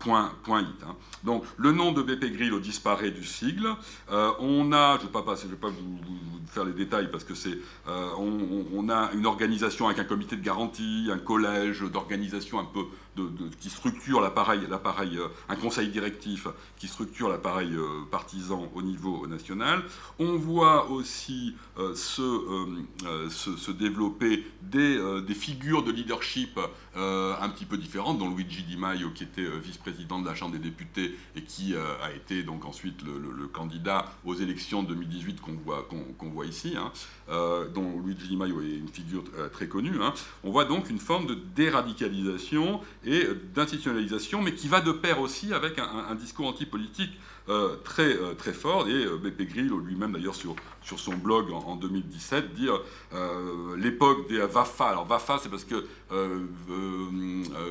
Hein. 0.10 0.96
Donc 1.24 1.46
le 1.56 1.72
nom 1.72 1.94
de 1.94 2.02
BP 2.02 2.34
Grillo 2.34 2.60
disparaît 2.60 3.12
du 3.12 3.24
sigle, 3.24 3.70
on 4.10 4.74
a, 4.74 4.98
je 5.00 5.06
ne 5.06 5.12
vais 5.12 5.48
vais 5.48 5.56
pas 5.56 5.70
vous, 5.70 5.98
vous 5.98 6.40
faire 6.48 6.66
les 6.66 6.74
détails, 6.74 6.87
parce 6.88 7.24
que 7.24 7.36
c'est, 7.36 7.58
euh, 7.88 8.10
on, 8.18 8.90
a 8.90 9.12
une 9.14 9.26
organisation 9.26 9.88
avec 9.88 10.00
un 10.00 10.04
comité 10.04 10.36
de 10.36 10.44
garantie, 10.44 11.10
un 11.12 11.18
collège 11.18 11.82
d'organisation 11.82 12.60
un 12.60 12.66
peu 12.66 12.86
qui 13.60 13.70
structure 13.70 14.22
l'appareil, 14.22 14.62
l'appareil, 14.70 15.18
euh, 15.18 15.28
un 15.50 15.56
conseil 15.56 15.90
directif 15.90 16.48
qui 16.78 16.88
structure 16.88 17.30
l'appareil 17.30 17.74
euh, 17.74 18.06
partisan 18.10 18.70
au 18.74 18.82
niveau 18.82 19.28
national. 19.28 19.84
On 20.20 20.38
voit 20.38 20.90
aussi 20.90 21.56
se, 21.96 22.22
se, 23.30 23.72
développer 23.72 24.44
des, 24.62 25.22
des, 25.26 25.34
figures 25.34 25.84
de 25.84 25.92
leadership 25.92 26.60
un 26.96 27.50
petit 27.50 27.66
peu 27.66 27.78
différentes, 27.78 28.18
dont 28.18 28.30
Luigi 28.30 28.64
Di 28.64 28.78
Maio 28.78 29.12
qui 29.12 29.24
était 29.24 29.48
vice-président 29.60 30.20
de 30.20 30.26
la 30.26 30.36
Chambre 30.36 30.54
des 30.54 30.60
députés 30.60 31.16
et 31.36 31.44
qui 31.44 31.76
a 31.76 32.12
été 32.14 32.44
donc 32.44 32.66
ensuite 32.66 33.02
le, 33.04 33.48
candidat 33.48 34.06
aux 34.26 34.36
élections 34.36 34.84
de 34.84 34.90
2018 34.90 35.42
qu'on 35.42 35.54
voit, 35.54 35.88
qu'on 36.18 36.30
voit 36.30 36.46
ici. 36.46 36.76
Hein, 36.78 36.92
euh, 36.92 37.17
dont 37.28 38.02
Luigi 38.04 38.30
Di 38.30 38.38
Maio 38.38 38.62
est 38.62 38.78
une 38.78 38.88
figure 38.88 39.24
euh, 39.38 39.50
très 39.50 39.68
connue, 39.68 40.02
hein, 40.02 40.14
on 40.44 40.52
voit 40.52 40.66
donc 40.66 40.90
une 40.90 41.00
forme 41.00 41.28
de 41.28 41.36
déradicalisation 41.56 42.82
et 43.06 43.28
d'institutionnalisation, 43.54 44.42
mais 44.42 44.54
qui 44.54 44.68
va 44.68 44.82
de 44.82 44.92
pair 44.92 45.20
aussi 45.20 45.54
avec 45.54 45.80
un, 45.80 46.16
discours 46.16 46.48
antipolitique 46.48 47.12
euh, 47.50 47.76
très, 47.84 48.18
très 48.38 48.54
fort. 48.54 48.88
Et 48.88 49.06
Beppe 49.06 49.44
Grillo 49.44 49.80
lui-même, 49.80 50.14
d'ailleurs, 50.14 50.36
sur, 50.36 50.56
sur 50.88 51.00
son 51.00 51.16
blog 51.16 51.52
en, 51.52 51.76
2017, 51.76 52.54
dit 52.54 52.70
l'époque 53.78 54.28
des 54.30 54.40
VAFA. 54.40 54.90
Alors 54.90 55.06
VAFA, 55.06 55.40
c'est 55.44 55.50
parce 55.50 55.66
que 55.66 55.86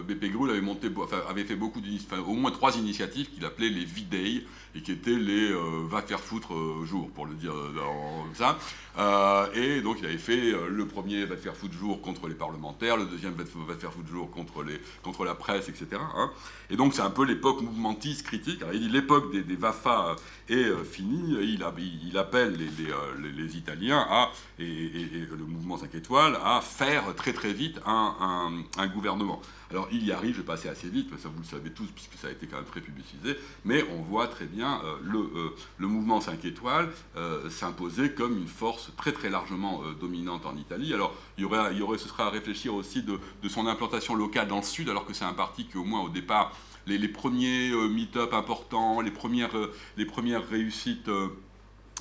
Beppe 0.06 0.20
Grillo 0.20 0.50
avait, 0.50 0.60
monté, 0.60 0.90
avait 1.28 1.44
fait 1.44 1.56
beaucoup 1.56 1.80
au 2.26 2.34
moins 2.34 2.50
trois 2.50 2.76
initiatives 2.76 3.30
qu'il 3.30 3.44
appelait 3.44 3.70
les 3.70 3.84
V-Day, 3.84 4.44
et 4.74 4.82
qui 4.82 4.92
étaient 4.92 5.10
les 5.10 5.52
va 5.88 6.02
faire 6.02 6.20
foutre 6.20 6.52
jour, 6.84 7.10
pour 7.10 7.26
le 7.26 7.34
dire 7.34 7.54
comme 7.54 8.34
ça. 8.34 8.58
Euh, 8.98 9.46
et 9.52 9.80
donc 9.82 9.98
il 10.00 10.06
avait 10.06 10.16
fait 10.16 10.52
euh, 10.52 10.68
le 10.70 10.86
premier 10.86 11.26
va 11.26 11.36
faire 11.36 11.54
foutre 11.54 11.74
jour 11.74 12.00
contre 12.00 12.28
les 12.28 12.34
parlementaires, 12.34 12.96
le 12.96 13.04
deuxième 13.04 13.34
va 13.34 13.74
faire 13.74 13.92
foutre 13.92 14.08
jour 14.08 14.30
contre, 14.30 14.62
les, 14.62 14.80
contre 15.02 15.24
la 15.24 15.34
presse, 15.34 15.68
etc. 15.68 15.86
Hein. 16.00 16.30
Et 16.70 16.76
donc 16.76 16.94
c'est 16.94 17.02
un 17.02 17.10
peu 17.10 17.24
l'époque 17.24 17.60
mouvementiste 17.60 18.24
critique. 18.24 18.62
il 18.72 18.80
dit 18.80 18.88
l'époque 18.88 19.30
des, 19.32 19.42
des, 19.42 19.56
VAFA 19.56 20.16
est 20.48 20.54
euh, 20.54 20.84
finie, 20.84 21.36
il, 21.40 21.64
il, 22.04 22.18
appelle 22.18 22.56
les, 22.56 23.32
les, 23.32 23.56
Italiens 23.56 24.06
à, 24.08 24.32
et, 24.58 24.90
le 25.30 25.44
mouvement 25.44 25.76
5 25.76 25.94
étoiles 25.94 26.38
à 26.42 26.60
faire 26.60 27.14
très 27.14 27.32
très 27.32 27.52
vite 27.52 27.80
un, 27.86 28.62
gouvernement. 28.94 29.40
Alors 29.70 29.88
il 29.90 30.04
y 30.04 30.12
arrive, 30.12 30.34
je 30.34 30.40
vais 30.40 30.46
passer 30.46 30.68
assez 30.68 30.88
vite, 30.88 31.08
mais 31.10 31.18
ça 31.18 31.28
vous 31.28 31.40
le 31.40 31.44
savez 31.44 31.70
tous, 31.70 31.86
puisque 31.86 32.14
ça 32.14 32.28
a 32.28 32.30
été 32.30 32.46
quand 32.46 32.56
même 32.56 32.66
très 32.66 32.80
publicisé, 32.80 33.36
mais 33.64 33.84
on 33.96 34.02
voit 34.02 34.28
très 34.28 34.44
bien 34.44 34.80
euh, 34.84 34.96
le, 35.02 35.18
euh, 35.18 35.56
le, 35.78 35.88
mouvement 35.88 36.20
5 36.20 36.44
étoiles 36.44 36.88
euh, 37.16 37.50
s'imposer 37.50 38.12
comme 38.12 38.38
une 38.38 38.46
force 38.46 38.92
très 38.96 39.12
très 39.12 39.28
largement 39.28 39.82
dominante 40.00 40.46
en 40.46 40.56
Italie. 40.56 40.94
Alors 40.94 41.14
il 41.36 41.42
y, 41.42 41.44
aurait, 41.44 41.72
il 41.72 41.78
y 41.78 41.82
aurait, 41.82 41.98
ce 41.98 42.08
serait 42.08 42.22
à 42.22 42.30
réfléchir 42.30 42.74
aussi 42.74 43.02
de, 43.02 43.18
son 43.48 43.66
implantation 43.66 44.14
locale 44.14 44.48
dans 44.48 44.56
le 44.56 44.62
sud, 44.62 44.88
alors 44.88 45.04
que 45.04 45.14
c'est 45.14 45.24
un 45.24 45.32
parti 45.32 45.66
qui 45.66 45.78
au 45.78 45.84
moins 45.84 46.00
au 46.00 46.08
départ, 46.08 46.52
les, 46.86 47.08
premiers 47.08 47.70
meet-up 47.88 48.32
importants, 48.32 49.00
les 49.00 49.10
premières, 49.10 49.56
les 49.96 50.06
premières 50.06 50.46
réussites 50.48 51.10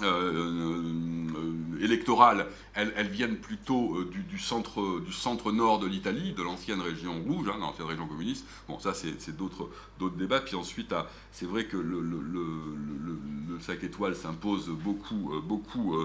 euh, 0.01 0.51
euh, 0.57 1.79
électorales, 1.79 2.47
elles, 2.73 3.07
viennent 3.07 3.37
plutôt 3.37 3.95
euh, 3.95 4.11
du, 4.29 4.37
centre, 4.37 4.99
du 4.99 5.13
centre 5.13 5.53
nord 5.53 5.79
de 5.79 5.87
l'Italie, 5.87 6.33
de 6.33 6.43
l'ancienne 6.43 6.81
région 6.81 7.23
rouge, 7.23 7.47
hein, 7.47 7.55
l'ancienne 7.61 7.87
région 7.87 8.05
communiste. 8.05 8.45
Bon, 8.67 8.77
ça, 8.77 8.93
c'est 8.93 9.37
d'autres 9.37 9.69
débats. 10.17 10.41
Puis 10.41 10.57
ensuite, 10.57 10.93
c'est 11.31 11.45
vrai 11.45 11.65
que 11.65 11.77
le, 11.77 12.01
le, 12.01 12.19
le, 12.19 13.59
5 13.61 13.85
étoiles 13.85 14.17
s'impose 14.17 14.67
beaucoup, 14.67 15.31
beaucoup 15.41 15.95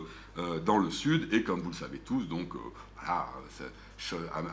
dans 0.64 0.78
le 0.78 0.90
sud. 0.90 1.32
Et 1.32 1.42
comme 1.42 1.60
vous 1.60 1.70
le 1.70 1.76
savez 1.76 1.98
tous, 1.98 2.22
donc, 2.28 2.52
voilà, 2.96 3.28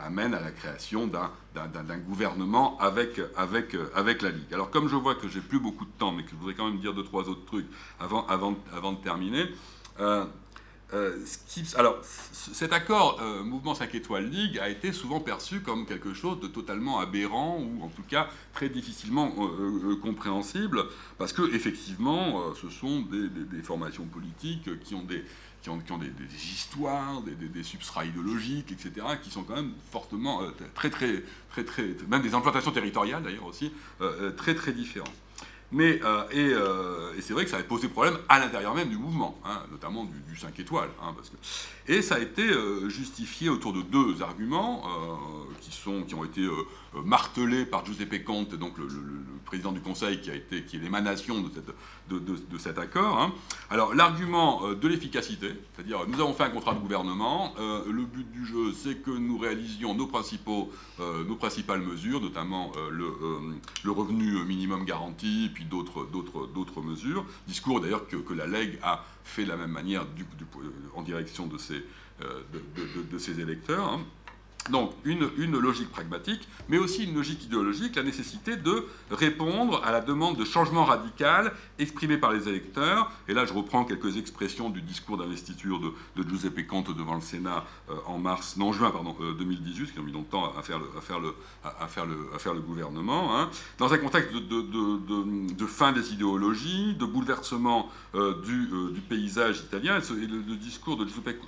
amène 0.06 0.34
à 0.34 0.40
la 0.40 0.52
création 0.52 1.08
d'un 1.08 1.98
gouvernement 1.98 2.78
avec, 2.80 3.20
avec, 3.36 3.76
avec 3.96 4.22
la 4.22 4.30
Ligue. 4.32 4.54
Alors 4.54 4.70
comme 4.70 4.88
je 4.90 4.96
vois 4.96 5.16
que 5.16 5.28
j'ai 5.28 5.42
plus 5.42 5.60
beaucoup 5.60 5.86
de 5.86 5.92
temps, 5.98 6.12
mais 6.12 6.24
que 6.24 6.32
je 6.32 6.36
voudrais 6.36 6.54
quand 6.54 6.68
même 6.68 6.80
dire 6.80 6.94
deux, 6.94 7.04
trois 7.04 7.30
autres 7.30 7.46
trucs 7.46 7.68
avant, 8.00 8.26
avant, 8.28 8.56
avant 8.74 8.94
de 8.94 9.02
terminer, 9.02 9.46
euh, 10.00 10.26
euh, 10.94 11.20
alors, 11.76 11.98
cet 12.32 12.72
accord 12.72 13.20
euh, 13.22 13.44
Mouvement 13.44 13.76
5 13.76 13.94
étoiles 13.96 14.30
Ligue 14.30 14.58
a 14.58 14.70
été 14.70 14.94
souvent 14.94 15.20
perçu 15.20 15.60
comme 15.60 15.86
quelque 15.86 16.14
chose 16.14 16.40
de 16.40 16.48
totalement 16.48 17.00
aberrant 17.00 17.60
ou 17.60 17.84
en 17.84 17.90
tout 17.90 18.04
cas 18.08 18.30
très 18.54 18.70
difficilement 18.70 19.30
compréhensible 20.02 20.86
parce 21.18 21.34
que 21.34 21.54
effectivement, 21.54 22.54
ce 22.56 22.70
sont 22.70 23.02
des, 23.02 23.62
formations 23.64 24.06
politiques 24.06 24.80
qui 24.80 24.96
ont 24.96 25.04
des, 25.04 25.26
qui 25.86 25.92
ont, 25.92 25.98
des, 25.98 26.12
histoires, 26.36 27.22
des, 27.22 27.64
substrats 27.64 28.06
idéologiques, 28.06 28.72
etc., 28.72 29.06
qui 29.22 29.30
sont 29.30 29.44
quand 29.44 29.56
même 29.56 29.74
fortement, 29.92 30.44
euh, 30.44 30.52
très, 30.74 30.90
très, 30.90 31.24
très, 31.50 31.64
très, 31.64 31.84
même 32.08 32.22
des 32.22 32.34
implantations 32.34 32.72
territoriales 32.72 33.24
d'ailleurs 33.24 33.46
aussi, 33.46 33.74
euh, 34.02 34.30
euh, 34.30 34.32
très, 34.32 34.56
très 34.56 34.72
différentes. 34.72 35.14
Mais, 35.72 36.00
euh, 36.04 37.14
et, 37.18 37.22
c'est 37.22 37.34
vrai 37.34 37.44
que 37.44 37.50
ça 37.50 37.58
avait 37.58 37.66
posé 37.68 37.90
problème 37.90 38.18
à 38.30 38.40
l'intérieur 38.40 38.74
même 38.74 38.90
du 38.90 38.98
mouvement, 38.98 39.38
hein, 39.44 39.64
notamment 39.70 40.06
du, 40.06 40.38
5 40.38 40.58
étoiles. 40.60 40.90
Hein, 41.02 41.14
parce 41.16 41.30
que... 41.30 41.36
Et 41.88 42.02
ça 42.02 42.16
a 42.16 42.20
été 42.20 42.42
euh, 42.42 42.90
justifié 42.90 43.50
autour 43.50 43.74
de 43.74 43.82
deux 43.82 44.22
arguments 44.22 44.84
qui, 45.62 45.72
sont, 45.72 46.04
qui 46.04 46.16
ont 46.16 46.24
été 46.24 46.46
martelés 47.06 47.66
par 47.66 47.86
Giuseppe 47.86 48.24
Conte, 48.24 48.56
donc 48.56 48.78
le, 48.78 48.88
président 49.46 49.72
du 49.72 49.80
Conseil, 49.80 50.20
qui, 50.20 50.30
a 50.30 50.36
été, 50.36 50.64
qui 50.64 50.76
est 50.76 50.80
l'émanation 50.80 51.42
de, 51.42 51.50
de, 52.10 52.20
de, 52.20 52.58
cet 52.58 52.78
accord. 52.78 53.22
Hein. 53.22 53.34
Alors 53.70 53.96
l'argument 53.96 54.74
de 54.74 54.88
l'efficacité, 54.88 55.52
c'est-à-dire 55.74 56.06
nous 56.08 56.20
avons 56.20 56.34
fait 56.34 56.44
un 56.44 56.50
contrat 56.50 56.74
de 56.74 56.80
gouvernement, 56.80 57.54
le 57.58 58.04
but 58.04 58.30
du 58.32 58.46
jeu 58.46 58.74
c'est 58.74 58.96
que 58.96 59.12
nous 59.12 59.38
réalisions 59.38 59.94
nos, 59.96 60.08
principaux, 60.08 60.70
nos 61.00 61.36
principales 61.36 61.82
mesures, 61.82 62.20
notamment 62.20 62.72
le, 62.92 63.08
le 63.84 63.92
revenu 63.92 64.44
minimum 64.44 64.84
garanti, 64.84 65.50
puis 65.54 65.66
d'autres 65.66 66.82
mesures. 66.82 67.26
Discours 67.48 67.80
d'ailleurs 67.80 68.08
que, 68.08 68.34
la 68.34 68.48
Leg 68.48 68.78
a 68.84 69.04
fait 69.28 69.46
la 69.46 69.58
même 69.58 69.72
manière 69.72 70.06
en 70.96 71.04
direction 71.04 71.48
de 71.48 71.58
ses, 71.58 71.84
euh, 72.22 72.42
électeurs. 73.40 73.86
Hein. 73.86 74.06
Donc 74.70 74.94
une, 75.06 75.30
une, 75.38 75.58
logique 75.58 75.90
pragmatique, 75.90 76.48
mais 76.70 76.78
aussi 76.78 77.06
une 77.06 77.16
logique 77.16 77.44
idéologique, 77.46 77.96
la 77.96 78.04
nécessité 78.04 78.56
de 78.56 78.86
répondre 79.12 79.82
à 79.84 79.92
la 79.92 80.02
demande 80.02 80.38
de 80.38 80.46
changement 80.46 80.86
radical 80.86 81.54
exprimée 81.80 82.18
par 82.18 82.34
les 82.34 82.48
électeurs. 82.50 83.12
Et 83.28 83.34
là, 83.34 83.46
je 83.46 83.54
reprends 83.54 83.86
quelques 83.86 84.18
expressions 84.18 84.70
du 84.70 84.82
discours 84.82 85.18
d'investiture 85.18 85.80
de, 85.80 85.94
de, 86.16 86.28
Giuseppe 86.28 86.68
Conte 86.68 86.96
devant 86.96 87.16
le 87.16 87.22
Sénat 87.22 87.66
euh, 87.90 87.96
en 88.06 88.18
mars, 88.18 88.58
non 88.58 88.74
juin 88.74 88.92
pardon, 88.92 89.16
2018, 89.20 89.84
euh, 89.84 89.92
qui 89.94 90.00
ont 90.00 90.04
mis 90.04 90.12
longtemps 90.12 90.54
à 90.58 90.62
faire 90.62 90.80
le, 90.80 90.86
à 90.98 91.02
faire 91.02 91.20
le, 91.20 91.36
à 91.64 91.88
faire 91.88 92.06
le, 92.06 92.30
à 92.36 92.40
faire 92.40 92.54
le 92.54 92.62
gouvernement. 92.62 93.38
Hein. 93.38 93.50
Dans 93.78 93.94
un 93.94 93.98
contexte 93.98 94.34
de, 94.34 94.40
de, 94.42 95.66
fin 95.66 95.92
des 95.92 96.14
idéologies, 96.14 96.96
de 96.96 97.06
bouleversement 97.06 97.90
euh, 98.16 98.42
du, 98.42 99.02
paysage 99.02 99.60
italien, 99.60 100.00
le, 100.10 100.56
discours 100.56 100.98
de 100.98 101.06
Giuseppe 101.06 101.40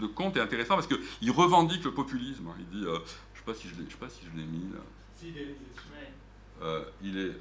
de 0.00 0.06
Conte 0.06 0.36
est 0.36 0.40
intéressant 0.40 0.74
parce 0.74 0.86
qu'il 0.86 1.30
revendique 1.30 1.84
le 1.84 1.92
populisme. 1.92 2.44
Hein. 2.48 2.67
Dit, 2.70 2.84
euh, 2.84 2.98
je 3.34 3.40
ne 3.40 3.88
sais 3.88 3.96
pas 3.98 4.08
si 4.08 4.24
je 4.26 4.36
l'ai 4.36 4.44
mis 4.46 4.72
là. 4.72 4.80
Si, 5.14 5.28
il 5.28 5.38
est, 5.38 5.56
il 7.02 7.18
est 7.18 7.36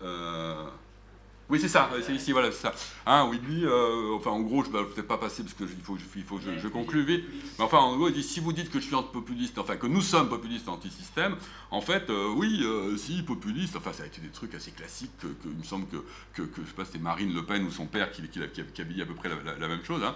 oui, 1.50 1.62
c'est 1.62 1.70
ça, 1.70 1.90
c'est 2.02 2.14
ici, 2.14 2.34
voilà, 2.34 2.52
c'est 2.52 2.64
ça. 2.64 2.74
Hein, 3.06 3.26
oui, 3.30 3.40
lui, 3.42 3.66
euh, 3.66 4.14
enfin, 4.16 4.32
en 4.32 4.42
gros, 4.42 4.66
je 4.66 4.70
ne 4.70 4.80
vais 4.80 4.84
peut-être 4.84 5.08
pas 5.08 5.18
passer 5.18 5.44
parce 5.44 5.54
qu'il 5.54 5.68
il 5.70 5.82
faut 6.24 6.36
que 6.36 6.42
je, 6.60 6.68
conclue 6.68 7.06
vite. 7.06 7.24
Mais 7.58 7.64
enfin, 7.64 7.78
en 7.78 7.96
gros, 7.96 8.10
il 8.10 8.14
dit 8.14 8.24
si 8.24 8.42
vous 8.42 8.52
dites 8.52 8.70
que 8.70 8.82
je 8.82 8.86
suis 8.86 8.96
anti-populiste, 8.96 9.58
enfin, 9.58 9.78
que 9.78 9.88
nous 9.88 10.02
sommes 10.02 10.28
populistes 10.28 10.68
anti-système, 10.68 11.38
en 11.72 11.80
fait, 11.80 12.10
euh, 12.10 12.34
oui, 12.36 12.60
euh, 12.64 12.98
si, 12.98 13.24
populiste, 13.24 13.78
enfin, 13.78 13.94
ça 13.94 14.04
a 14.04 14.08
été 14.08 14.20
des 14.20 14.28
trucs 14.28 14.56
assez 14.56 14.72
classiques, 14.72 15.18
que, 15.20 15.28
il 15.46 15.58
me 15.58 15.64
semble 15.64 15.88
que, 15.88 16.04
que, 16.34 16.42
que 16.42 16.62
je 16.64 16.68
sais 16.68 16.74
pas, 16.74 16.84
c'était 16.84 17.00
Marine 17.00 17.34
Le 17.34 17.46
Pen 17.46 17.64
ou 17.64 17.72
son 17.72 17.86
père 17.86 18.12
qui, 18.12 18.28
qui, 18.28 18.42
a, 18.42 18.84
dit 18.84 19.02
à 19.02 19.06
peu 19.06 19.14
près 19.14 19.30
la, 19.30 19.68
même 19.70 19.86
chose. 19.86 20.02
Hein. 20.04 20.16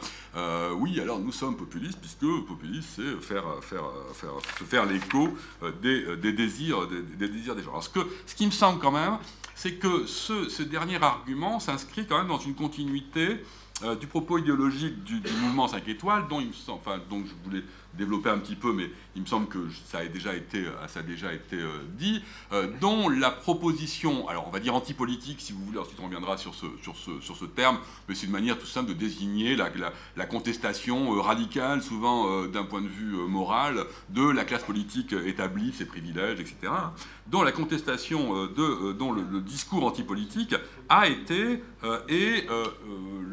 oui, 0.79 0.99
alors 0.99 1.19
nous 1.19 1.31
sommes 1.31 1.55
populistes, 1.55 1.99
puisque 1.99 2.45
populiste, 2.45 2.89
c'est 2.97 3.25
faire, 3.25 3.45
faire, 3.61 3.85
faire, 4.13 4.33
se 4.59 4.65
faire 4.65 4.85
l'écho 4.85 5.29
des, 5.81 6.17
des, 6.17 6.33
désirs, 6.33 6.87
des, 6.87 7.29
désirs 7.29 7.55
des 7.55 7.63
gens. 7.63 7.71
Alors, 7.71 7.83
ce, 7.83 7.89
que, 7.89 8.01
ce 8.25 8.35
qui 8.35 8.45
me 8.45 8.51
semble 8.51 8.79
quand 8.79 8.91
même, 8.91 9.17
c'est 9.61 9.73
que 9.73 10.07
ce, 10.07 10.63
dernier 10.63 11.03
argument 11.03 11.59
s'inscrit 11.59 12.07
quand 12.07 12.17
même 12.17 12.29
dans 12.29 12.39
une 12.39 12.55
continuité 12.55 13.43
euh, 13.83 13.95
du 13.95 14.07
propos 14.07 14.39
idéologique 14.39 15.03
du, 15.03 15.21
mouvement 15.39 15.67
5 15.67 15.87
étoiles, 15.87 16.27
dont, 16.27 16.41
donc 17.07 17.25
je 17.27 17.33
voulais 17.43 17.63
développer 17.93 18.31
un 18.31 18.39
petit 18.39 18.55
peu, 18.55 18.73
mais 18.73 18.89
il 19.15 19.21
me 19.21 19.27
semble 19.27 19.47
que 19.47 19.59
ça 19.85 19.99
a 19.99 20.05
déjà 20.05 20.33
été, 20.35 20.59
euh, 20.59 20.87
ça 20.87 21.01
a 21.01 21.03
déjà 21.03 21.33
été 21.33 21.57
euh, 21.57 21.69
dit, 21.97 22.23
euh, 22.53 22.67
dont 22.79 23.09
la 23.09 23.29
proposition, 23.29 24.27
alors 24.29 24.47
on 24.47 24.51
va 24.51 24.59
dire 24.59 24.73
antipolitique 24.73 25.41
si 25.41 25.51
vous 25.51 25.63
voulez, 25.65 25.79
ensuite 25.79 25.99
on 25.99 26.05
reviendra 26.05 26.37
sur 26.37 26.55
ce, 26.55 26.65
sur 26.81 26.95
ce, 26.95 27.19
sur 27.19 27.35
ce 27.35 27.45
terme, 27.45 27.77
mais 28.07 28.15
c'est 28.15 28.25
une 28.25 28.31
manière 28.31 28.57
tout 28.57 28.65
simple 28.65 28.89
de 28.89 28.93
désigner 28.93 29.55
la, 29.55 30.25
contestation 30.25 31.11
radicale, 31.21 31.81
souvent 31.81 32.45
d'un 32.47 32.63
point 32.63 32.81
de 32.81 32.87
vue 32.87 33.15
moral, 33.27 33.85
de 34.09 34.29
la 34.29 34.45
classe 34.45 34.63
politique 34.63 35.13
établie, 35.25 35.73
ses 35.73 35.85
privilèges, 35.85 36.39
etc., 36.39 36.71
dont 37.27 37.43
la 37.43 37.51
contestation, 37.51 38.45
de, 38.45 38.93
dont 38.93 39.11
le, 39.11 39.41
discours 39.41 39.83
antipolitique 39.85 40.55
a 40.87 41.07
été, 41.07 41.63
et 42.07 42.47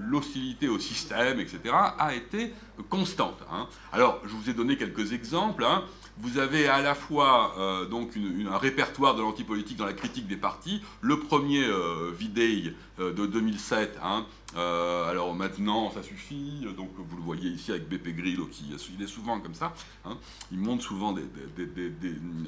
l'hostilité 0.09 0.69
au 0.69 0.79
système, 0.79 1.38
etc., 1.38 1.75
a 1.99 2.14
été 2.14 2.53
constante. 2.88 3.43
Hein. 3.51 3.67
Alors, 3.93 4.21
je 4.25 4.31
vous 4.31 4.51
ai 4.51 4.55
donné 4.55 4.77
quelques 4.77 5.12
exemples. 5.12 5.64
Hein. 5.69 5.85
Vous 6.21 6.39
avez 6.39 6.67
à 6.67 6.83
la 6.83 6.95
fois 6.95 7.55
euh, 7.59 7.87
donc 7.87 8.11
un 8.17 8.59
répertoire 8.59 9.15
de 9.15 9.23
l'antipolitique 9.23 9.77
dans 9.77 9.87
la 9.87 9.93
critique 9.93 10.27
des 10.27 10.37
partis. 10.37 10.83
Le 11.01 11.21
premier, 11.21 11.65
euh, 11.65 12.11
Videy, 12.19 12.75
de 12.99 13.27
2007, 13.27 13.99
hein, 14.03 14.27
euh, 14.57 15.11
alors 15.11 15.35
maintenant, 15.35 15.91
ça 15.91 16.03
suffit. 16.03 16.67
Donc 16.77 16.91
vous 16.97 17.17
le 17.17 17.23
voyez 17.23 17.51
ici 17.51 17.71
avec 17.71 17.89
BP 17.89 18.17
Grillo, 18.17 18.47
qui 18.47 18.65
il 18.95 19.03
est 19.03 19.07
souvent 19.07 19.41
comme 19.41 19.55
ça. 19.55 19.75
Hein. 20.05 20.17
il 20.51 20.59
montre 20.59 20.83
souvent 20.83 21.13
des, 21.13 21.23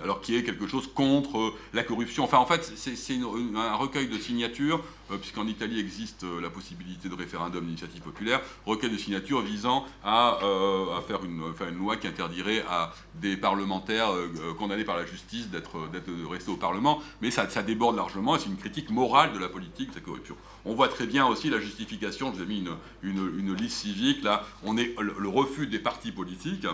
alors 0.02 0.20
qui 0.20 0.36
est 0.36 0.42
quelque 0.42 0.66
chose 0.66 0.86
contre 0.86 1.52
la 1.74 1.82
corruption. 1.82 2.24
Enfin, 2.24 2.38
en 2.38 2.46
fait, 2.46 2.72
c'est 2.74 3.14
un 3.54 3.74
recueil 3.74 4.08
de 4.08 4.18
signatures, 4.18 4.82
euh, 5.10 5.18
puisqu'en 5.18 5.46
Italie 5.46 5.78
existe 5.78 6.24
euh, 6.24 6.40
la 6.40 6.48
possibilité 6.48 7.08
de 7.08 7.14
référendum 7.14 7.64
d'initiative 7.64 8.00
populaire, 8.00 8.40
recueil 8.64 8.90
de 8.90 8.96
signatures 8.96 9.42
visant 9.42 9.84
à, 10.02 10.38
faire, 11.06 11.20
une, 11.24 11.78
loi 11.78 11.96
qui 11.96 12.06
interdirait 12.06 12.64
à 12.68 12.92
des 13.14 13.36
parlementaires 13.36 14.10
condamnés 14.58 14.84
par 14.84 14.96
la 14.96 15.04
justice 15.04 15.48
d'être 15.48 15.78
restés 16.28 16.50
au 16.50 16.56
Parlement. 16.56 17.00
Mais 17.20 17.30
ça, 17.30 17.48
ça 17.48 17.62
déborde 17.62 17.96
largement 17.96 18.38
c'est 18.38 18.46
une 18.46 18.56
critique 18.56 18.90
morale 18.90 19.32
de 19.32 19.38
la 19.38 19.48
politique 19.48 19.90
de 19.90 19.96
la 19.96 20.00
corruption. 20.00 20.36
On 20.64 20.74
voit 20.74 20.88
très 20.88 21.06
bien 21.06 21.26
aussi 21.26 21.50
la 21.50 21.58
justification, 21.58 22.32
je 22.32 22.38
vous 22.38 22.42
ai 22.42 22.46
mis 22.46 22.64
une, 23.02 23.54
liste 23.54 23.78
civique, 23.78 24.22
là, 24.22 24.44
on 24.62 24.76
est 24.76 24.94
le, 25.00 25.28
refus 25.28 25.66
des 25.66 25.78
partis 25.78 26.12
politiques. 26.12 26.66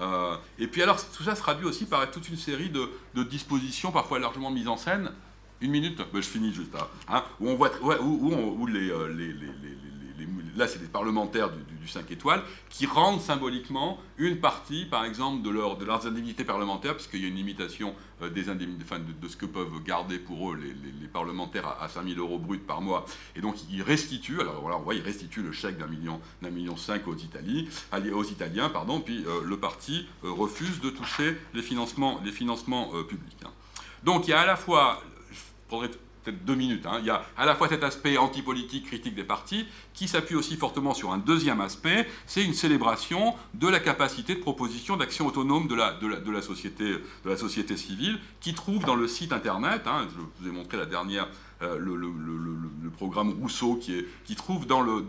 Euh, 0.00 0.36
et 0.58 0.66
puis 0.66 0.82
alors, 0.82 0.96
tout 1.12 1.22
ça 1.22 1.34
se 1.34 1.40
traduit 1.40 1.66
aussi 1.66 1.86
par 1.86 2.10
toute 2.10 2.28
une 2.28 2.36
série 2.36 2.70
de, 2.70 3.22
dispositions, 3.22 3.92
parfois 3.92 4.18
largement 4.18 4.50
mises 4.50 4.68
en 4.68 4.76
scène. 4.76 5.10
Une 5.60 5.70
minute 5.70 5.98
ben, 6.12 6.20
Je 6.20 6.28
finis 6.28 6.52
juste 6.52 6.74
là. 6.74 6.88
Hein, 7.08 7.24
où 7.40 7.48
on 7.48 7.54
voit 7.54 7.70
où, 7.80 8.66
les, 8.66 8.92
les 9.16 9.34
là 10.56 10.66
c'est 10.68 10.80
des 10.80 10.88
parlementaires 10.88 11.50
du, 11.50 11.62
5 11.86 12.10
étoiles, 12.10 12.42
qui 12.70 12.86
rendent 12.86 13.20
symboliquement 13.20 13.98
une 14.18 14.38
partie, 14.38 14.86
par 14.86 15.04
exemple, 15.04 15.42
de, 15.42 15.50
leur, 15.50 15.76
de 15.76 15.84
leurs 15.84 16.06
indemnités 16.06 16.44
parlementaires, 16.44 16.94
puisqu'il 16.94 17.22
y 17.22 17.24
a 17.24 17.28
une 17.28 17.36
limitation 17.36 17.94
euh, 18.22 18.30
des 18.30 18.48
indemnités, 18.48 18.84
de, 19.20 19.28
ce 19.28 19.36
que 19.36 19.46
peuvent 19.46 19.82
garder 19.84 20.18
pour 20.18 20.52
eux 20.52 20.56
les, 20.56 21.08
parlementaires 21.08 21.76
à, 21.80 21.88
5 21.88 22.08
000 22.08 22.20
euros 22.20 22.38
bruts 22.38 22.58
par 22.58 22.80
mois. 22.80 23.04
Et 23.36 23.40
donc 23.40 23.56
ils 23.70 23.82
restituent, 23.82 24.40
alors 24.40 24.60
voilà, 24.60 24.78
on 24.78 24.80
voit, 24.80 24.94
ils 24.94 25.02
restituent 25.02 25.42
le 25.42 25.52
chèque 25.52 25.76
d'un 25.76 25.86
million, 25.86 26.20
d'un 26.40 26.50
million 26.50 26.76
cinq 26.76 27.06
aux, 27.06 27.12
aux 27.12 28.24
Italiens, 28.24 28.68
pardon, 28.70 29.00
puis 29.00 29.24
euh, 29.26 29.42
le 29.44 29.58
parti 29.58 30.06
euh, 30.24 30.30
refuse 30.30 30.80
de 30.80 30.88
toucher 30.90 31.36
les 31.52 31.62
financements, 31.62 32.20
les 32.24 32.32
financements 32.32 32.90
publics. 33.04 33.36
Hein. 33.44 33.50
Donc 34.04 34.26
il 34.26 34.30
y 34.30 34.34
a 34.34 34.40
à 34.40 34.46
la 34.46 34.56
fois, 34.56 35.02
je 35.30 35.38
prendrai 35.68 35.90
peut-être 36.22 36.44
deux 36.44 36.54
minutes. 36.54 36.86
Hein. 36.86 36.98
Il 37.00 37.06
y 37.06 37.10
a 37.10 37.22
à 37.36 37.46
la 37.46 37.54
fois 37.54 37.68
cet 37.68 37.84
aspect 37.84 38.16
antipolitique, 38.16 38.86
critique 38.86 39.14
des 39.14 39.24
partis, 39.24 39.66
qui 39.94 40.08
s'appuie 40.08 40.36
aussi 40.36 40.56
fortement 40.56 40.94
sur 40.94 41.12
un 41.12 41.18
deuxième 41.18 41.60
aspect, 41.60 42.08
c'est 42.26 42.44
une 42.44 42.54
célébration 42.54 43.34
de 43.54 43.68
la 43.68 43.80
capacité 43.80 44.34
de 44.34 44.40
proposition 44.40 44.96
d'action 44.96 45.26
autonome 45.26 45.68
de 45.68 45.74
la, 45.74 46.42
société, 46.42 46.84
de 46.84 47.30
la 47.30 47.36
société 47.36 47.76
civile, 47.76 48.18
qui 48.40 48.54
trouve 48.54 48.84
dans 48.84 48.96
le 48.96 49.08
site 49.08 49.32
internet, 49.32 49.82
hein, 49.86 50.06
je 50.10 50.20
vous 50.20 50.48
ai 50.48 50.52
montré 50.52 50.76
la 50.76 50.86
dernière 50.86 51.28
euh, 51.62 51.78
le, 51.78 52.90
programme 52.90 53.30
Rousseau 53.40 53.76
qui, 53.76 54.36
trouve 54.36 54.66
dans 54.66 54.80
le, 54.82 55.02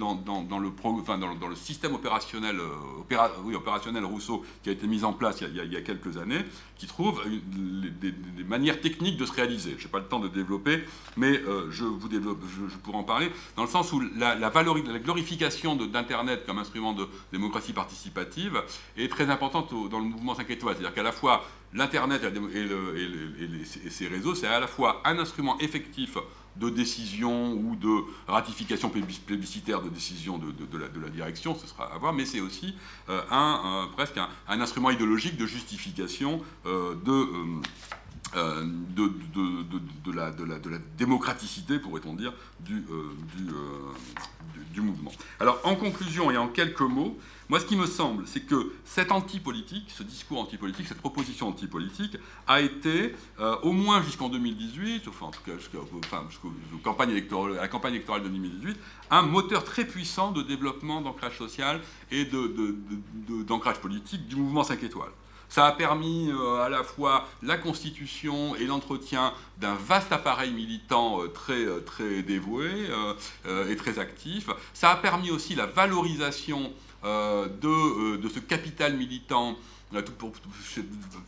système 1.55 1.93
opérationnel, 1.93 2.57
euh, 2.59 3.55
opérationnel 3.55 4.05
Rousseau 4.05 4.43
qui 4.63 4.69
a 4.69 4.71
été 4.71 4.87
mis 4.87 5.03
en 5.03 5.13
place 5.13 5.41
il 5.41 5.71
y 5.71 5.75
a, 5.75 5.81
quelques 5.81 6.17
années, 6.17 6.43
qui 6.77 6.87
trouve 6.87 7.21
des, 7.27 8.13
manières 8.45 8.79
techniques 8.81 9.17
de 9.17 9.25
se 9.25 9.33
réaliser. 9.33 9.75
Je 9.77 9.83
n'ai 9.85 9.91
pas 9.91 9.99
le 9.99 10.05
temps 10.05 10.19
de 10.19 10.27
développer, 10.27 10.83
mais 11.17 11.39
euh, 11.41 11.69
je, 11.71 11.83
vous 11.83 12.07
développe, 12.07 12.39
pourrais 12.83 12.97
en 12.97 13.03
parler, 13.03 13.31
dans 13.57 13.63
le 13.63 13.69
sens 13.69 13.91
où 13.91 13.99
la, 13.99 14.35
la, 14.35 14.51
la 14.53 14.99
glorification 14.99 15.75
d'Internet 15.75 16.45
comme 16.45 16.59
instrument 16.59 16.93
de 16.93 17.07
démocratie 17.31 17.73
participative 17.73 18.63
est 18.97 19.11
très 19.11 19.29
importante 19.29 19.73
dans 19.89 19.99
le 19.99 20.05
mouvement 20.05 20.35
5 20.35 20.49
étoiles. 20.49 20.75
C'est-à-dire 20.75 20.95
qu'à 20.95 21.03
la 21.03 21.11
fois 21.11 21.43
l'Internet 21.73 22.21
et, 22.23 23.89
ses 23.89 24.07
réseaux, 24.07 24.35
c'est 24.35 24.47
à 24.47 24.59
la 24.59 24.67
fois 24.67 25.01
un 25.05 25.17
instrument 25.19 25.57
effectif 25.59 26.17
de 26.55 26.69
décision 26.69 27.53
ou 27.53 27.75
de 27.75 28.03
ratification 28.27 28.89
plébiscitaire 28.89 29.81
de 29.81 29.89
décision 29.89 30.37
de, 30.37 30.77
la, 30.77 31.09
direction, 31.09 31.55
ce 31.55 31.67
sera 31.67 31.93
à 31.93 31.97
voir, 31.97 32.13
mais 32.13 32.25
c'est 32.25 32.41
aussi 32.41 32.75
euh, 33.09 33.21
un, 33.31 33.89
presque 33.95 34.17
un, 34.17 34.61
instrument 34.61 34.91
idéologique 34.91 35.37
de 35.37 35.45
justification 35.45 36.41
euh, 36.65 36.95
de, 37.05 37.27
euh, 38.35 38.63
la, 40.13 40.29
la, 40.29 40.59
de, 40.59 40.81
démocraticité, 40.97 41.79
pourrait-on 41.79 42.13
dire, 42.13 42.33
du, 42.59 42.85
euh, 42.89 43.11
du, 43.35 44.63
du, 44.73 44.81
mouvement. 44.81 45.11
Alors, 45.39 45.59
en 45.63 45.75
conclusion 45.75 46.31
et 46.31 46.37
en 46.37 46.47
quelques 46.47 46.81
mots, 46.81 47.17
moi, 47.49 47.60
ce 47.60 47.65
qui 47.65 47.75
me 47.75 47.86
semble, 47.86 48.25
c'est 48.25 48.41
que 48.41 48.73
cette 48.86 49.12
anti-politique, 49.12 49.89
ce 49.95 50.03
discours 50.03 50.39
anti-politique, 50.39 50.88
cette 50.88 50.99
proposition 50.99 51.49
anti-politique, 51.49 52.17
a 52.47 52.62
été, 52.62 53.15
euh, 53.39 53.56
au 53.63 53.73
moins 53.73 54.01
jusqu'en 54.01 54.29
2018, 54.29 55.08
enfin, 55.08 55.27
en 55.27 55.32
tout 55.32 55.41
cas 55.45 55.58
jusqu'à 55.58 55.79
campagne 56.84 57.13
la 57.56 57.67
campagne 57.67 57.93
électorale 57.93 58.23
de 58.23 58.29
2018, 58.29 58.77
un 59.12 59.21
moteur 59.23 59.63
très 59.65 59.86
puissant 59.86 60.32
de 60.32 60.41
développement 60.41 61.01
d'ancrage 61.01 61.38
social 61.38 61.82
et 62.12 62.25
d'ancrage 62.25 63.79
politique 63.79 64.27
du 64.27 64.36
mouvement 64.36 64.63
5 64.63 64.82
étoiles. 64.84 65.12
Ça 65.49 65.67
a 65.67 65.71
permis 65.73 66.32
euh, 66.32 66.63
à 66.63 66.69
la 66.69 66.84
fois 66.84 67.27
la 67.43 67.58
constitution 67.58 68.56
et 68.56 68.65
l'entretien 68.65 69.34
d'un 69.60 69.75
vaste 69.75 70.12
appareil 70.12 70.51
militant 70.51 71.21
euh, 71.21 71.27
très, 71.27 71.67
très 71.86 72.23
dévoué 72.23 72.71
et 73.69 73.75
très 73.75 73.99
actif. 73.99 74.49
Ça 74.73 74.91
a 74.91 74.95
permis 74.95 75.29
aussi 75.29 75.53
la 75.53 75.67
valorisation 75.67 76.71
de, 77.03 78.17
de, 78.17 78.29
ce 78.29 78.39
capital 78.39 78.95
militant 78.95 79.57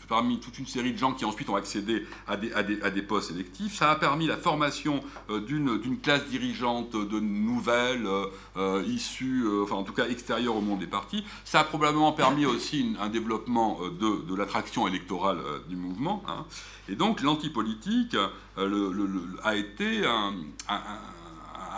parmi 0.07 0.39
toute 0.39 0.57
une 0.59 0.65
série 0.65 0.93
de 0.93 0.97
gens 0.97 1.13
qui 1.13 1.25
ensuite 1.25 1.49
ont 1.49 1.55
accédé 1.55 2.05
à 2.27 2.37
des, 2.37 2.51
à 2.53 2.89
des, 2.89 3.01
postes 3.01 3.31
électifs. 3.31 3.75
Ça 3.75 3.91
a 3.91 3.95
permis 3.95 4.27
la 4.27 4.37
formation 4.37 5.03
euh, 5.29 5.39
d'une 5.39 5.99
classe 5.99 6.25
dirigeante 6.27 6.91
de 6.91 7.19
nouvelles, 7.19 8.05
euh, 8.05 8.25
euh, 8.57 8.83
issues, 8.87 9.45
enfin 9.63 9.75
en 9.75 9.83
tout 9.83 9.93
cas 9.93 10.07
extérieures 10.07 10.55
au 10.55 10.61
monde 10.61 10.79
des 10.79 10.87
partis. 10.87 11.23
Ça 11.43 11.59
a 11.59 11.63
probablement 11.63 12.11
permis 12.11 12.45
aussi 12.45 12.95
un 12.99 13.09
développement 13.09 13.79
de, 13.99 14.25
de 14.25 14.35
l'attraction 14.35 14.87
électorale 14.87 15.39
du 15.67 15.75
mouvement. 15.75 16.23
Hein. 16.27 16.45
Et 16.87 16.95
donc 16.95 17.21
l'antipolitique 17.21 18.15
a 18.57 19.55
été 19.55 20.05
un 20.05 20.33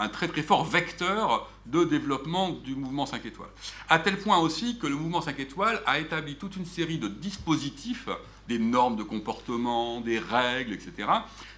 très 0.09 0.27
très 0.27 0.41
fort 0.41 0.65
vecteur 0.65 1.49
de 1.65 1.83
développement 1.83 2.51
du 2.51 2.75
mouvement 2.75 3.05
5 3.05 3.25
étoiles. 3.25 3.49
À 3.89 3.99
tel 3.99 4.17
point 4.17 4.37
aussi 4.37 4.77
que 4.77 4.87
le 4.87 4.95
mouvement 4.95 5.21
5 5.21 5.39
étoiles 5.39 5.81
a 5.85 5.99
établi 5.99 6.35
toute 6.35 6.55
une 6.55 6.65
série 6.65 6.97
de 6.97 7.07
dispositifs, 7.07 8.09
des 8.47 8.59
normes 8.59 8.95
de 8.95 9.03
comportement, 9.03 10.01
des 10.01 10.19
règles, 10.19 10.73
etc., 10.73 11.09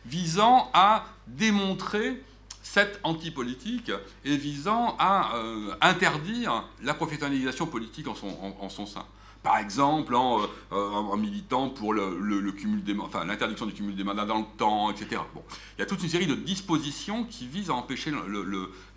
visant 0.05 0.69
à 0.73 1.05
démontrer 1.27 2.23
cette 2.63 2.99
antipolitique 3.03 3.91
et 4.25 4.37
visant 4.37 4.95
à 4.99 5.35
euh, 5.35 5.75
interdire 5.81 6.63
la 6.81 6.93
professionnalisation 6.93 7.65
politique 7.65 8.07
en 8.07 8.15
son 8.69 8.85
sein 8.85 9.05
par 9.43 9.57
exemple 9.57 10.15
en, 10.15 10.41
euh, 10.71 11.17
militant 11.17 11.69
pour 11.69 11.93
le, 11.93 12.51
cumul 12.51 12.83
des, 12.83 12.97
enfin, 12.99 13.25
l'interdiction 13.25 13.65
du 13.65 13.73
cumul 13.73 13.95
des 13.95 14.03
mandats 14.03 14.25
dans 14.25 14.39
le 14.39 14.45
temps, 14.57 14.91
etc. 14.91 15.21
Il 15.77 15.79
y 15.79 15.83
a 15.83 15.85
toute 15.85 16.03
une 16.03 16.09
série 16.09 16.27
de 16.27 16.35
dispositions 16.35 17.23
qui 17.23 17.47
visent 17.47 17.69
à 17.69 17.73
empêcher 17.73 18.11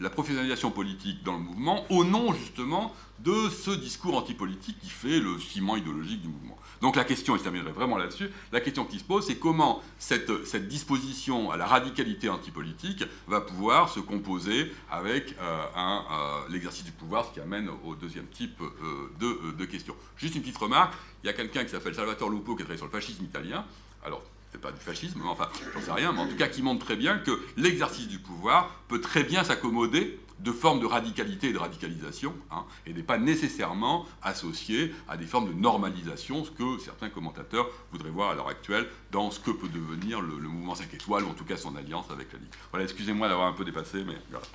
la 0.00 0.10
professionnalisation 0.10 0.70
politique 0.70 1.22
dans 1.22 1.34
le 1.34 1.40
mouvement 1.40 1.84
au 1.90 2.04
nom 2.04 2.32
justement 2.32 2.92
de 3.22 3.48
ce 3.48 3.70
discours 3.70 4.16
antipolitique 4.16 4.78
qui 4.80 4.90
fait 4.90 5.20
le 5.20 5.38
ciment 5.38 5.76
idéologique 5.76 6.22
du 6.22 6.28
mouvement. 6.28 6.58
Donc 6.80 6.96
la 6.96 7.04
question, 7.04 7.36
et 7.36 7.38
je 7.38 7.44
terminerai 7.44 7.70
vraiment 7.70 7.96
là-dessus, 7.96 8.28
la 8.50 8.60
question 8.60 8.84
qui 8.84 8.98
se 8.98 9.04
pose, 9.04 9.26
c'est 9.26 9.36
comment 9.36 9.80
cette, 9.98 10.30
disposition 10.66 11.52
à 11.52 11.56
la 11.56 11.66
radicalité 11.66 12.28
antipolitique 12.28 13.04
va 13.28 13.40
pouvoir 13.40 13.88
se 13.88 14.00
composer 14.00 14.72
avec 14.90 15.36
euh, 15.40 15.64
euh, 15.76 16.40
l'exercice 16.50 16.84
du 16.84 16.90
pouvoir, 16.92 17.26
ce 17.26 17.34
qui 17.34 17.40
amène 17.40 17.68
au 17.84 17.94
deuxième 17.94 18.26
type 18.26 18.60
euh, 18.60 19.10
de, 19.20 19.52
de 19.52 19.64
questions. 19.64 19.94
Juste 20.16 20.34
une 20.34 20.42
petite 20.42 20.58
remarque, 20.58 20.94
il 21.22 21.28
y 21.28 21.30
a 21.30 21.32
quelqu'un 21.32 21.64
qui 21.64 21.70
s'appelle 21.70 21.94
Salvatore 21.94 22.30
Lupo 22.30 22.56
qui 22.56 22.62
a 22.62 22.64
travaillé 22.64 22.78
sur 22.78 22.86
le 22.86 22.92
fascisme 22.92 23.24
italien. 23.24 23.64
Alors, 24.04 24.22
c'est 24.50 24.60
pas 24.60 24.72
du 24.72 24.80
fascisme, 24.80 25.20
mais 25.22 25.30
enfin, 25.30 25.48
j'en 25.72 25.80
sais 25.80 25.92
rien, 25.92 26.12
mais 26.12 26.20
en 26.20 26.26
tout 26.26 26.36
cas 26.36 26.48
qui 26.48 26.62
montre 26.62 26.84
très 26.84 26.96
bien 26.96 27.18
que 27.18 27.40
l'exercice 27.56 28.08
du 28.08 28.18
pouvoir 28.18 28.70
peut 28.88 29.00
très 29.00 29.24
bien 29.24 29.44
s'accommoder 29.44 30.18
de 30.42 30.52
formes 30.52 30.80
de 30.80 30.86
radicalité 30.86 31.48
et 31.48 31.52
de 31.52 31.58
radicalisation, 31.58 32.34
hein, 32.50 32.64
et 32.86 32.92
n'est 32.92 33.02
pas 33.02 33.18
nécessairement 33.18 34.06
associé 34.22 34.92
à 35.08 35.16
des 35.16 35.26
formes 35.26 35.48
de 35.48 35.54
normalisation, 35.54 36.44
ce 36.44 36.50
que 36.50 36.78
certains 36.78 37.08
commentateurs 37.08 37.68
voudraient 37.92 38.10
voir 38.10 38.30
à 38.30 38.34
l'heure 38.34 38.48
actuelle 38.48 38.88
dans 39.12 39.30
ce 39.30 39.38
que 39.38 39.50
peut 39.50 39.68
devenir 39.68 40.20
le, 40.20 40.34
mouvement 40.34 40.74
5 40.74 40.92
étoiles, 40.94 41.24
ou 41.24 41.28
en 41.28 41.34
tout 41.34 41.44
cas 41.44 41.56
son 41.56 41.76
alliance 41.76 42.06
avec 42.10 42.32
la 42.32 42.38
Ligue. 42.40 42.50
Voilà, 42.70 42.84
excusez-moi 42.84 43.28
d'avoir 43.28 43.46
un 43.46 43.52
peu 43.52 43.64
dépassé, 43.64 44.04
mais 44.04 44.16
voilà. 44.30 44.46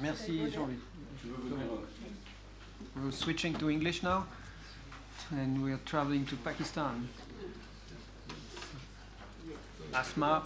Merci 0.00 0.50
Jean-Louis. 0.50 0.78
We're 2.96 3.12
switching 3.12 3.54
to 3.54 3.68
English 3.68 4.02
now, 4.02 4.24
and 5.32 5.62
we 5.62 5.72
are 5.72 5.80
traveling 5.84 6.24
to 6.26 6.36
Pakistan. 6.36 7.08
Asma, 9.94 10.44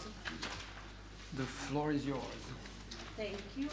the 1.36 1.42
floor 1.42 1.92
is 1.92 2.06
yours. 2.06 2.20
Thank 3.16 3.38
you. 3.56 3.68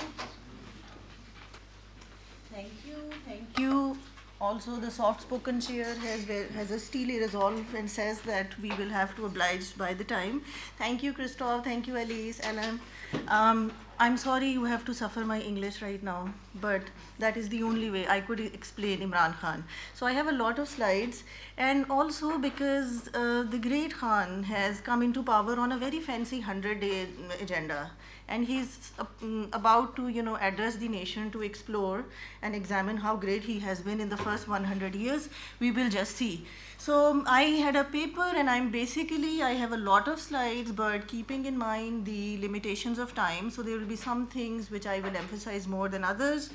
Thank 2.54 2.72
you. 2.86 2.96
Thank 3.26 3.60
you. 3.60 3.98
Also, 4.42 4.76
the 4.78 4.90
soft-spoken 4.90 5.62
chair 5.62 5.94
has 5.96 6.26
has 6.56 6.72
a 6.72 6.80
steely 6.80 7.20
resolve 7.20 7.76
and 7.76 7.90
says 7.90 8.22
that 8.22 8.60
we 8.60 8.72
will 8.72 8.90
have 8.90 9.16
to 9.16 9.26
oblige 9.26 9.78
by 9.78 9.94
the 9.94 10.04
time. 10.04 10.42
Thank 10.80 11.04
you, 11.04 11.14
Christophe. 11.14 11.64
Thank 11.64 11.88
you, 11.88 11.98
Elise, 11.98 12.42
Ellen. 12.44 12.80
Um, 13.28 13.72
I'm 14.02 14.18
sorry 14.18 14.48
you 14.50 14.64
have 14.64 14.84
to 14.86 14.96
suffer 14.96 15.24
my 15.24 15.40
English 15.40 15.80
right 15.80 16.02
now, 16.02 16.34
but 16.60 16.82
that 17.20 17.38
is 17.38 17.50
the 17.50 17.62
only 17.62 17.92
way 17.92 18.08
I 18.08 18.20
could 18.20 18.40
explain 18.40 19.02
Imran 19.02 19.40
Khan. 19.40 19.64
So 19.94 20.08
I 20.08 20.14
have 20.14 20.28
a 20.28 20.32
lot 20.32 20.58
of 20.58 20.68
slides, 20.68 21.24
and 21.56 21.86
also 21.88 22.40
because 22.40 23.10
uh, 23.14 23.44
the 23.44 23.60
great 23.60 23.94
Khan 23.94 24.42
has 24.42 24.82
come 24.82 25.04
into 25.04 25.22
power 25.22 25.60
on 25.60 25.72
a 25.72 25.78
very 25.78 26.00
fancy 26.00 26.42
100-day 26.42 27.10
agenda, 27.40 27.92
and 28.28 28.48
he's 28.48 28.92
uh, 28.98 29.06
about 29.54 29.96
to, 29.98 30.08
you 30.08 30.24
know, 30.24 30.36
address 30.38 30.78
the 30.78 30.88
nation 30.88 31.30
to 31.30 31.44
explore 31.44 32.04
and 32.42 32.56
examine 32.56 32.98
how 32.98 33.16
great 33.16 33.44
he 33.44 33.60
has 33.60 33.82
been 33.82 34.02
in 34.02 34.10
the 34.10 34.18
first 34.18 34.48
100 34.48 34.96
years. 34.96 35.30
We 35.60 35.70
will 35.70 35.92
just 35.92 36.16
see. 36.16 36.48
So 36.82 37.12
um, 37.12 37.26
I 37.28 37.44
had 37.64 37.76
a 37.76 37.84
paper 37.84 38.28
and 38.36 38.50
I'm 38.50 38.72
basically, 38.72 39.44
I 39.44 39.52
have 39.52 39.72
a 39.72 39.78
lot 39.78 40.08
of 40.08 40.20
slides, 40.20 40.72
but 40.72 41.08
keeping 41.08 41.46
in 41.46 41.56
mind 41.56 42.06
the 42.06 42.40
limitations 42.40 42.98
of 42.98 43.14
time, 43.14 43.52
so 43.52 43.62
there 43.62 43.78
will 43.78 43.86
be 43.86 43.96
some 43.96 44.26
things 44.26 44.72
which 44.72 44.88
I 44.88 45.00
will 45.00 45.16
emphasize 45.16 45.68
more 45.68 45.90
than 45.90 46.04
others, 46.04 46.50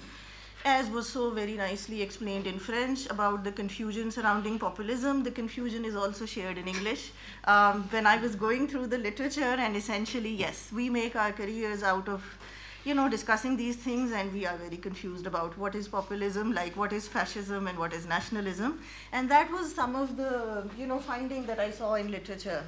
as 0.64 0.90
was 0.90 1.08
so 1.08 1.30
very 1.30 1.52
nicely 1.52 2.02
explained 2.02 2.48
in 2.48 2.58
French 2.58 3.06
about 3.08 3.44
the 3.44 3.52
confusion 3.52 4.10
surrounding 4.10 4.58
populism. 4.58 5.22
The 5.22 5.30
confusion 5.30 5.84
is 5.84 5.94
also 5.94 6.26
shared 6.26 6.58
in 6.58 6.66
English. 6.66 7.12
Um, 7.44 7.84
when 7.90 8.04
I 8.04 8.16
was 8.16 8.34
going 8.34 8.66
through 8.66 8.88
the 8.88 8.98
literature 8.98 9.54
and 9.66 9.76
essentially, 9.76 10.34
yes, 10.34 10.72
we 10.74 10.90
make 10.90 11.14
our 11.14 11.30
careers 11.30 11.84
out 11.84 12.08
of 12.08 12.24
you 12.86 12.94
know, 12.94 13.08
discussing 13.08 13.56
these 13.56 13.74
things 13.74 14.12
and 14.12 14.32
we 14.32 14.46
are 14.46 14.56
very 14.56 14.76
confused 14.76 15.26
about 15.26 15.58
what 15.58 15.74
is 15.74 15.88
populism, 15.88 16.52
like 16.52 16.76
what 16.76 16.92
is 16.92 17.08
fascism 17.08 17.66
and 17.66 17.76
what 17.76 17.92
is 17.92 18.06
nationalism. 18.06 18.78
And 19.10 19.28
that 19.28 19.50
was 19.50 19.74
some 19.74 19.96
of 19.96 20.16
the, 20.16 20.68
you 20.78 20.86
know, 20.86 21.00
finding 21.00 21.46
that 21.46 21.58
I 21.58 21.72
saw 21.72 21.94
in 21.94 22.12
literature. 22.12 22.62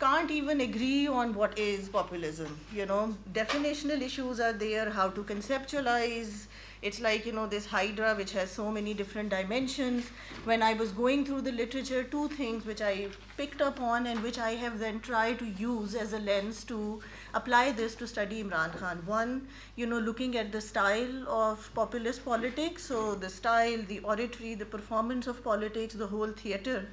Can't 0.00 0.30
even 0.30 0.62
agree 0.62 1.06
on 1.06 1.34
what 1.34 1.58
is 1.58 1.90
populism, 1.90 2.58
you 2.72 2.86
know. 2.86 3.14
Definitional 3.34 4.00
issues 4.00 4.40
are 4.40 4.54
there, 4.54 4.88
how 4.88 5.08
to 5.10 5.22
conceptualize, 5.22 6.46
it's 6.82 7.00
like, 7.00 7.26
you 7.26 7.32
know, 7.32 7.46
this 7.46 7.66
hydra 7.66 8.14
which 8.14 8.32
has 8.32 8.50
so 8.50 8.70
many 8.70 8.94
different 8.94 9.30
dimensions. 9.30 10.08
When 10.44 10.62
I 10.62 10.74
was 10.74 10.92
going 10.92 11.24
through 11.24 11.40
the 11.42 11.52
literature, 11.52 12.04
two 12.04 12.28
things 12.28 12.64
which 12.64 12.80
I 12.80 13.08
picked 13.36 13.60
up 13.60 13.80
on 13.80 14.06
and 14.06 14.22
which 14.22 14.38
I 14.38 14.52
have 14.52 14.78
then 14.78 15.00
tried 15.00 15.38
to 15.40 15.46
use 15.46 15.94
as 15.94 16.12
a 16.12 16.18
lens 16.18 16.64
to 16.64 17.00
apply 17.40 17.72
this 17.72 17.94
to 17.96 18.06
study 18.06 18.42
Imran 18.42 18.76
Khan. 18.78 19.02
One, 19.06 19.48
you 19.76 19.86
know, 19.86 19.98
looking 19.98 20.36
at 20.36 20.52
the 20.52 20.60
style 20.60 21.28
of 21.28 21.70
populist 21.74 22.24
politics, 22.24 22.84
so 22.84 23.14
the 23.14 23.28
style, 23.28 23.82
the 23.88 24.00
oratory, 24.00 24.54
the 24.54 24.66
performance 24.76 25.26
of 25.26 25.44
politics, 25.44 25.94
the 25.94 26.06
whole 26.06 26.32
theater 26.44 26.86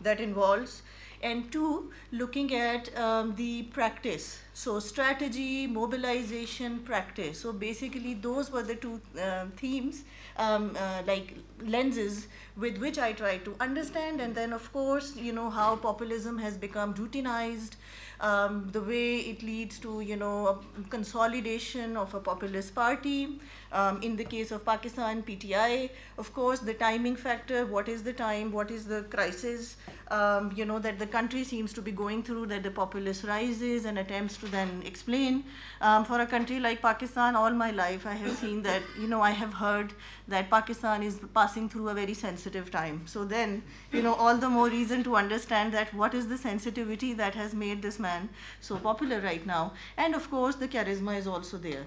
that 0.00 0.20
involves 0.20 0.82
and 1.22 1.50
two, 1.50 1.90
looking 2.12 2.54
at 2.54 2.96
um, 2.98 3.34
the 3.36 3.62
practice. 3.64 4.40
So 4.52 4.80
strategy, 4.80 5.66
mobilization, 5.66 6.80
practice. 6.80 7.40
So 7.40 7.52
basically 7.52 8.14
those 8.14 8.50
were 8.50 8.62
the 8.62 8.74
two 8.74 9.00
uh, 9.20 9.46
themes, 9.56 10.04
um, 10.36 10.76
uh, 10.78 11.02
like 11.06 11.34
lenses 11.62 12.28
with 12.56 12.78
which 12.78 12.98
I 12.98 13.12
try 13.12 13.38
to 13.38 13.54
understand 13.60 14.20
and 14.20 14.34
then 14.34 14.52
of 14.52 14.72
course, 14.72 15.16
you 15.16 15.32
know, 15.32 15.50
how 15.50 15.76
populism 15.76 16.38
has 16.38 16.56
become 16.56 16.94
routinized, 16.94 17.72
um, 18.20 18.68
the 18.72 18.80
way 18.80 19.18
it 19.18 19.42
leads 19.42 19.78
to, 19.80 20.00
you 20.00 20.16
know, 20.16 20.60
consolidation 20.90 21.96
of 21.96 22.14
a 22.14 22.20
populist 22.20 22.74
party. 22.74 23.40
Um, 23.72 24.02
in 24.02 24.16
the 24.16 24.24
case 24.24 24.52
of 24.52 24.64
Pakistan, 24.64 25.22
PTI, 25.22 25.90
of 26.18 26.32
course, 26.32 26.60
the 26.60 26.74
timing 26.74 27.16
factor, 27.16 27.66
what 27.66 27.88
is 27.88 28.02
the 28.02 28.12
time, 28.12 28.52
what 28.52 28.70
is 28.70 28.86
the 28.86 29.02
crisis, 29.02 29.76
um, 30.10 30.52
you 30.54 30.64
know, 30.64 30.78
that 30.78 30.98
the 30.98 31.06
country 31.06 31.42
seems 31.44 31.72
to 31.72 31.82
be 31.82 31.90
going 31.90 32.22
through 32.22 32.46
that 32.46 32.62
the 32.62 32.70
populace 32.70 33.24
rises 33.24 33.84
and 33.84 33.98
attempts 33.98 34.36
to 34.38 34.46
then 34.46 34.82
explain. 34.84 35.44
Um, 35.80 36.04
for 36.04 36.20
a 36.20 36.26
country 36.26 36.60
like 36.60 36.80
Pakistan, 36.82 37.34
all 37.34 37.50
my 37.50 37.70
life 37.70 38.06
I 38.06 38.14
have 38.14 38.36
seen 38.36 38.62
that, 38.62 38.82
you 39.00 39.08
know, 39.08 39.20
I 39.20 39.30
have 39.30 39.54
heard 39.54 39.92
that 40.28 40.48
Pakistan 40.50 41.02
is 41.02 41.18
passing 41.34 41.68
through 41.68 41.88
a 41.88 41.94
very 41.94 42.14
sensitive 42.14 42.70
time. 42.70 43.02
So 43.06 43.24
then, 43.24 43.62
you 43.92 44.02
know, 44.02 44.14
all 44.14 44.36
the 44.36 44.48
more 44.48 44.68
reason 44.68 45.02
to 45.04 45.16
understand 45.16 45.74
that 45.74 45.92
what 45.92 46.14
is 46.14 46.28
the 46.28 46.38
sensitivity 46.38 47.12
that 47.14 47.34
has 47.34 47.54
made 47.54 47.82
this 47.82 47.98
man 47.98 48.28
so 48.60 48.76
popular 48.76 49.20
right 49.20 49.44
now. 49.44 49.72
And 49.96 50.14
of 50.14 50.30
course, 50.30 50.56
the 50.56 50.68
charisma 50.68 51.18
is 51.18 51.26
also 51.26 51.56
there. 51.56 51.86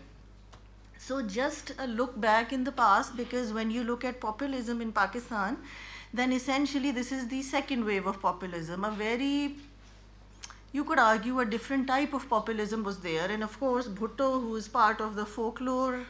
So 0.98 1.22
just 1.22 1.72
a 1.80 1.88
look 1.88 2.20
back 2.20 2.52
in 2.52 2.66
the 2.66 2.74
past, 2.74 3.16
because 3.16 3.54
when 3.54 3.72
you 3.72 3.86
look 3.86 4.04
at 4.04 4.20
populism 4.20 4.82
in 4.82 4.92
Pakistan, 4.92 5.58
then 6.14 6.32
essentially 6.34 6.92
this 6.92 7.12
is 7.12 7.28
the 7.28 7.42
second 7.42 7.86
wave 7.86 8.08
of 8.08 8.22
populism, 8.22 8.84
a 8.84 8.92
very 8.92 9.56
you 10.72 10.84
could 10.84 11.00
argue 11.00 11.40
a 11.40 11.46
different 11.46 11.88
type 11.88 12.14
of 12.14 12.30
populism 12.30 12.84
was 12.84 13.00
there. 13.00 13.30
And 13.30 13.44
of 13.44 13.60
course, 13.60 13.88
Bhutto, 13.88 14.40
who 14.40 14.56
is 14.56 14.68
part 14.68 15.02
of 15.02 15.16
the 15.16 15.26
folklore, 15.26 16.06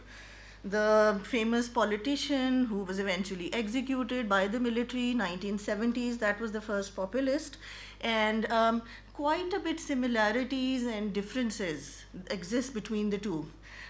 the 0.63 1.19
famous 1.23 1.69
politician 1.69 2.65
who 2.65 2.79
was 2.83 2.99
eventually 2.99 3.53
executed 3.53 4.27
by 4.27 4.47
the 4.47 4.59
military, 4.59 5.13
1970s, 5.15 6.19
that 6.19 6.41
was 6.41 6.51
the 6.51 6.59
first 6.59 6.93
populist. 6.95 7.57
And 8.01 8.51
um, 8.51 8.81
quite 9.13 9.53
a 9.53 9.59
bit 9.59 9.79
similarities 9.79 10.85
and 10.85 11.13
differences 11.13 12.03
exist 12.29 12.73
between 12.73 13.09
the 13.09 13.17
two. 13.17 13.45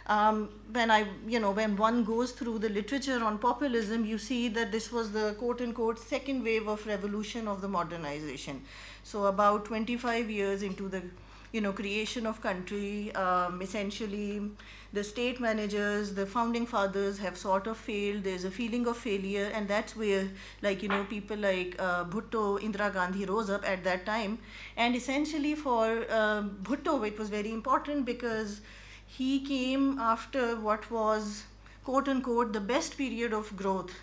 Um, 0.09 0.49
when 0.71 0.89
I, 0.89 1.05
you 1.27 1.39
know, 1.39 1.51
when 1.51 1.77
one 1.77 2.03
goes 2.03 2.31
through 2.31 2.59
the 2.59 2.69
literature 2.69 3.23
on 3.23 3.37
populism, 3.37 4.05
you 4.05 4.17
see 4.17 4.47
that 4.49 4.71
this 4.71 4.91
was 4.91 5.11
the 5.11 5.35
quote 5.37 5.61
unquote 5.61 5.99
second 5.99 6.43
wave 6.43 6.67
of 6.67 6.85
revolution 6.87 7.47
of 7.47 7.61
the 7.61 7.67
modernization. 7.67 8.61
So 9.03 9.25
about 9.25 9.65
25 9.65 10.29
years 10.31 10.63
into 10.63 10.89
the, 10.89 11.03
you 11.51 11.61
know, 11.61 11.73
creation 11.73 12.25
of 12.25 12.41
country, 12.41 13.13
um, 13.13 13.61
essentially 13.61 14.41
the 14.93 15.03
state 15.03 15.39
managers, 15.39 16.13
the 16.15 16.25
founding 16.25 16.65
fathers 16.65 17.19
have 17.19 17.37
sort 17.37 17.67
of 17.67 17.77
failed. 17.77 18.23
There's 18.23 18.43
a 18.43 18.51
feeling 18.51 18.87
of 18.87 18.97
failure, 18.97 19.51
and 19.53 19.67
that's 19.67 19.95
where, 19.95 20.27
like, 20.63 20.81
you 20.81 20.89
know, 20.89 21.03
people 21.03 21.37
like 21.37 21.75
uh, 21.79 22.05
Bhutto, 22.05 22.59
Indira 22.59 22.91
Gandhi 22.91 23.25
rose 23.25 23.49
up 23.51 23.67
at 23.69 23.83
that 23.83 24.05
time. 24.07 24.39
And 24.75 24.95
essentially 24.95 25.53
for 25.55 26.05
uh, 26.09 26.43
Bhutto, 26.63 27.07
it 27.07 27.19
was 27.19 27.29
very 27.29 27.51
important 27.51 28.05
because 28.05 28.61
he 29.17 29.39
came 29.39 29.87
after 29.99 30.55
what 30.67 30.91
was 30.91 31.43
quote 31.83 32.07
unquote 32.07 32.53
the 32.53 32.65
best 32.73 32.97
period 32.97 33.33
of 33.33 33.55
growth 33.63 33.95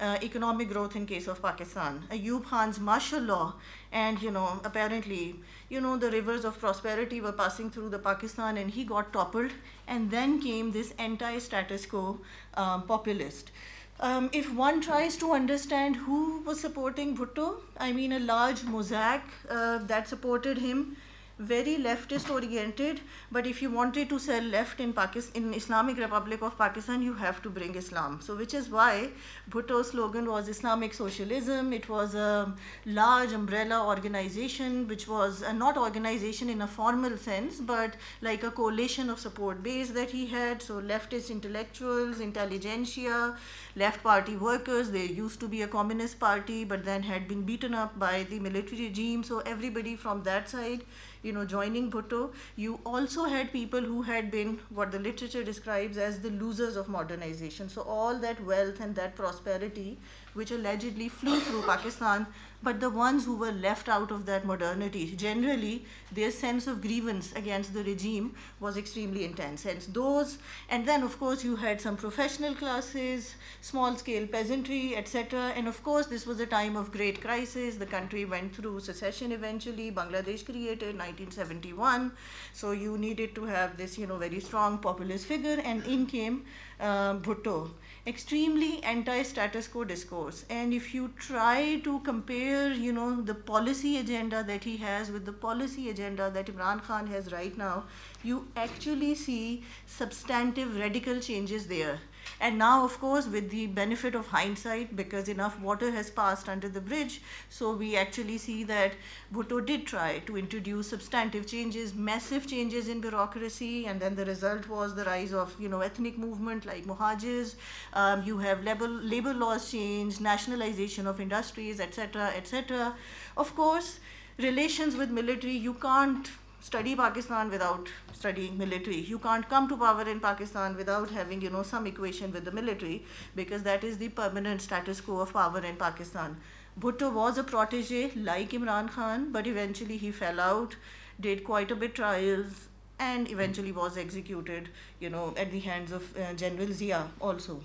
uh, 0.00 0.16
economic 0.22 0.70
growth 0.70 0.96
in 0.96 1.06
case 1.06 1.26
of 1.28 1.42
Pakistan. 1.42 2.02
Ayub 2.10 2.44
Khan's 2.44 2.80
martial 2.80 3.20
law 3.20 3.54
and 3.92 4.22
you 4.22 4.30
know 4.30 4.60
apparently 4.64 5.36
you 5.68 5.80
know 5.80 5.96
the 5.96 6.10
rivers 6.10 6.44
of 6.44 6.58
prosperity 6.58 7.20
were 7.20 7.32
passing 7.32 7.70
through 7.70 7.90
the 7.90 7.98
Pakistan 7.98 8.56
and 8.56 8.70
he 8.70 8.84
got 8.84 9.12
toppled 9.12 9.50
and 9.86 10.10
then 10.10 10.40
came 10.40 10.72
this 10.72 10.94
anti-status 10.98 11.86
quo 11.86 12.18
um, 12.54 12.82
populist. 12.82 13.52
Um, 14.00 14.30
if 14.32 14.50
one 14.54 14.80
tries 14.80 15.18
to 15.18 15.32
understand 15.32 15.96
who 15.96 16.40
was 16.46 16.58
supporting 16.58 17.14
Bhutto, 17.16 17.56
I 17.78 17.92
mean 17.92 18.12
a 18.12 18.18
large 18.18 18.64
mosaic 18.64 19.20
uh, 19.50 19.78
that 19.78 20.08
supported 20.08 20.56
him 20.58 20.96
very 21.40 21.76
leftist 21.78 22.28
oriented 22.28 23.00
but 23.32 23.46
if 23.46 23.62
you 23.62 23.70
wanted 23.70 24.10
to 24.10 24.18
sell 24.18 24.42
left 24.42 24.78
in 24.78 24.92
Pakistan 24.92 25.42
in 25.42 25.54
Islamic 25.54 25.96
Republic 25.96 26.42
of 26.42 26.56
Pakistan 26.58 27.02
you 27.02 27.14
have 27.14 27.40
to 27.42 27.48
bring 27.48 27.74
Islam. 27.74 28.18
So 28.20 28.36
which 28.36 28.52
is 28.52 28.68
why 28.68 29.08
Bhutto's 29.48 29.90
slogan 29.90 30.26
was 30.30 30.48
Islamic 30.48 30.92
socialism. 30.92 31.72
It 31.72 31.88
was 31.88 32.14
a 32.14 32.54
large 32.84 33.32
umbrella 33.32 33.86
organization 33.86 34.86
which 34.86 35.08
was 35.08 35.40
a 35.40 35.52
not 35.52 35.78
organization 35.78 36.50
in 36.50 36.60
a 36.60 36.66
formal 36.66 37.16
sense 37.16 37.58
but 37.58 37.96
like 38.20 38.42
a 38.42 38.50
coalition 38.50 39.08
of 39.08 39.18
support 39.18 39.62
base 39.62 39.90
that 39.90 40.10
he 40.10 40.26
had. 40.26 40.60
So 40.60 40.82
leftist 40.82 41.30
intellectuals 41.30 42.20
intelligentsia 42.20 43.34
left 43.76 44.02
party 44.02 44.36
workers 44.36 44.90
there 44.90 45.06
used 45.06 45.40
to 45.40 45.48
be 45.48 45.62
a 45.62 45.68
communist 45.68 46.20
party 46.20 46.64
but 46.64 46.84
then 46.84 47.02
had 47.02 47.26
been 47.26 47.42
beaten 47.42 47.72
up 47.72 47.98
by 47.98 48.24
the 48.24 48.38
military 48.40 48.88
regime. 48.88 49.24
So 49.24 49.38
everybody 49.40 49.96
from 49.96 50.22
that 50.24 50.50
side 50.50 50.82
you 51.22 51.32
know, 51.32 51.44
joining 51.44 51.90
Bhutto, 51.90 52.32
you 52.56 52.80
also 52.84 53.24
had 53.24 53.52
people 53.52 53.80
who 53.80 54.02
had 54.02 54.30
been 54.30 54.58
what 54.70 54.90
the 54.90 54.98
literature 54.98 55.44
describes 55.44 55.96
as 55.96 56.20
the 56.20 56.30
losers 56.30 56.76
of 56.76 56.88
modernization. 56.88 57.68
So 57.68 57.82
all 57.82 58.18
that 58.18 58.42
wealth 58.44 58.80
and 58.80 58.94
that 58.94 59.16
prosperity, 59.16 59.98
which 60.34 60.50
allegedly 60.50 61.08
flew 61.08 61.40
through 61.40 61.62
Pakistan, 61.62 62.26
but 62.62 62.80
the 62.80 62.90
ones 62.90 63.24
who 63.24 63.36
were 63.36 63.52
left 63.52 63.88
out 63.88 64.10
of 64.10 64.26
that 64.26 64.44
modernity, 64.44 65.14
generally 65.16 65.84
their 66.12 66.30
sense 66.30 66.66
of 66.66 66.82
grievance 66.82 67.32
against 67.32 67.72
the 67.72 67.82
regime 67.84 68.34
was 68.58 68.76
extremely 68.76 69.24
intense. 69.24 69.62
Hence 69.62 69.86
those, 69.86 70.38
and 70.68 70.86
then 70.86 71.02
of 71.02 71.18
course 71.18 71.42
you 71.42 71.56
had 71.56 71.80
some 71.80 71.96
professional 71.96 72.54
classes, 72.54 73.34
small 73.60 73.96
scale 73.96 74.26
peasantry, 74.26 74.96
etc. 74.96 75.52
And 75.56 75.68
of 75.68 75.82
course 75.82 76.06
this 76.06 76.26
was 76.26 76.40
a 76.40 76.46
time 76.46 76.76
of 76.76 76.92
great 76.92 77.20
crisis. 77.20 77.76
The 77.76 77.86
country 77.86 78.24
went 78.24 78.54
through 78.54 78.80
secession 78.80 79.32
eventually, 79.32 79.90
Bangladesh 79.90 80.44
created 80.44 80.98
1971. 80.98 82.12
So 82.52 82.72
you 82.72 82.98
needed 82.98 83.34
to 83.36 83.44
have 83.44 83.76
this, 83.76 83.96
you 83.96 84.06
know, 84.06 84.18
very 84.18 84.40
strong 84.40 84.78
populist 84.78 85.26
figure 85.26 85.60
and 85.64 85.84
in 85.86 86.06
came 86.06 86.44
uh, 86.78 87.14
Bhutto 87.14 87.70
extremely 88.10 88.82
anti-status 88.82 89.68
quo 89.68 89.84
discourse. 89.84 90.44
And 90.50 90.74
if 90.74 90.92
you 90.94 91.10
try 91.18 91.80
to 91.84 91.98
compare 92.00 92.72
you 92.72 92.92
know 92.92 93.08
the 93.32 93.34
policy 93.50 93.96
agenda 93.98 94.42
that 94.52 94.64
he 94.64 94.76
has 94.78 95.10
with 95.10 95.24
the 95.24 95.32
policy 95.32 95.88
agenda 95.90 96.30
that 96.38 96.46
Imran 96.54 96.82
Khan 96.82 97.06
has 97.06 97.32
right 97.32 97.56
now 97.56 97.84
you 98.22 98.46
actually 98.56 99.14
see 99.14 99.62
substantive 99.86 100.78
radical 100.78 101.20
changes 101.20 101.66
there 101.66 101.98
and 102.40 102.58
now, 102.58 102.84
of 102.84 102.98
course, 102.98 103.26
with 103.26 103.50
the 103.50 103.66
benefit 103.66 104.14
of 104.14 104.28
hindsight, 104.28 104.96
because 104.96 105.28
enough 105.28 105.60
water 105.60 105.90
has 105.90 106.10
passed 106.10 106.48
under 106.48 106.68
the 106.68 106.80
bridge, 106.80 107.20
so 107.50 107.74
we 107.74 107.96
actually 107.96 108.38
see 108.38 108.64
that 108.64 108.94
Bhutto 109.32 109.64
did 109.64 109.86
try 109.86 110.20
to 110.20 110.38
introduce 110.38 110.88
substantive 110.88 111.46
changes, 111.46 111.94
massive 111.94 112.46
changes 112.46 112.88
in 112.88 113.00
bureaucracy, 113.02 113.84
and 113.86 114.00
then 114.00 114.14
the 114.14 114.24
result 114.24 114.68
was 114.68 114.94
the 114.94 115.04
rise 115.04 115.34
of, 115.34 115.54
you 115.60 115.68
know, 115.68 115.80
ethnic 115.80 116.16
movement 116.16 116.64
like 116.64 116.86
Muhajirs. 116.86 117.56
Um, 117.92 118.22
you 118.24 118.38
have 118.38 118.64
labor, 118.64 118.88
labor 118.88 119.34
laws 119.34 119.70
change, 119.70 120.18
nationalization 120.18 121.06
of 121.06 121.20
industries, 121.20 121.78
etc., 121.78 122.32
etc. 122.34 122.94
Of 123.36 123.54
course, 123.54 124.00
relations 124.38 124.96
with 124.96 125.10
military, 125.10 125.56
you 125.56 125.74
can't 125.74 126.30
study 126.60 126.94
Pakistan 126.94 127.50
without 127.50 127.88
studying 128.12 128.56
military. 128.58 129.00
You 129.00 129.18
can't 129.18 129.48
come 129.48 129.68
to 129.68 129.76
power 129.76 130.02
in 130.02 130.20
Pakistan 130.20 130.76
without 130.76 131.10
having, 131.10 131.40
you 131.40 131.50
know, 131.50 131.62
some 131.62 131.86
equation 131.86 132.32
with 132.32 132.44
the 132.44 132.52
military 132.52 133.04
because 133.34 133.62
that 133.64 133.82
is 133.82 133.98
the 133.98 134.08
permanent 134.08 134.60
status 134.60 135.00
quo 135.00 135.20
of 135.20 135.32
power 135.32 135.60
in 135.60 135.76
Pakistan. 135.76 136.36
Bhutto 136.78 137.12
was 137.12 137.38
a 137.38 137.44
protege 137.44 138.12
like 138.14 138.50
Imran 138.50 138.90
Khan, 138.90 139.32
but 139.32 139.46
eventually 139.46 139.96
he 139.96 140.10
fell 140.10 140.38
out, 140.38 140.76
did 141.18 141.44
quite 141.44 141.70
a 141.70 141.76
bit 141.76 141.94
trials, 141.94 142.68
and 142.98 143.30
eventually 143.30 143.72
was 143.72 143.96
executed, 143.96 144.68
you 145.00 145.10
know, 145.10 145.34
at 145.36 145.50
the 145.50 145.60
hands 145.60 145.90
of 145.90 146.16
uh, 146.16 146.34
General 146.34 146.72
Zia 146.72 147.08
also. 147.20 147.60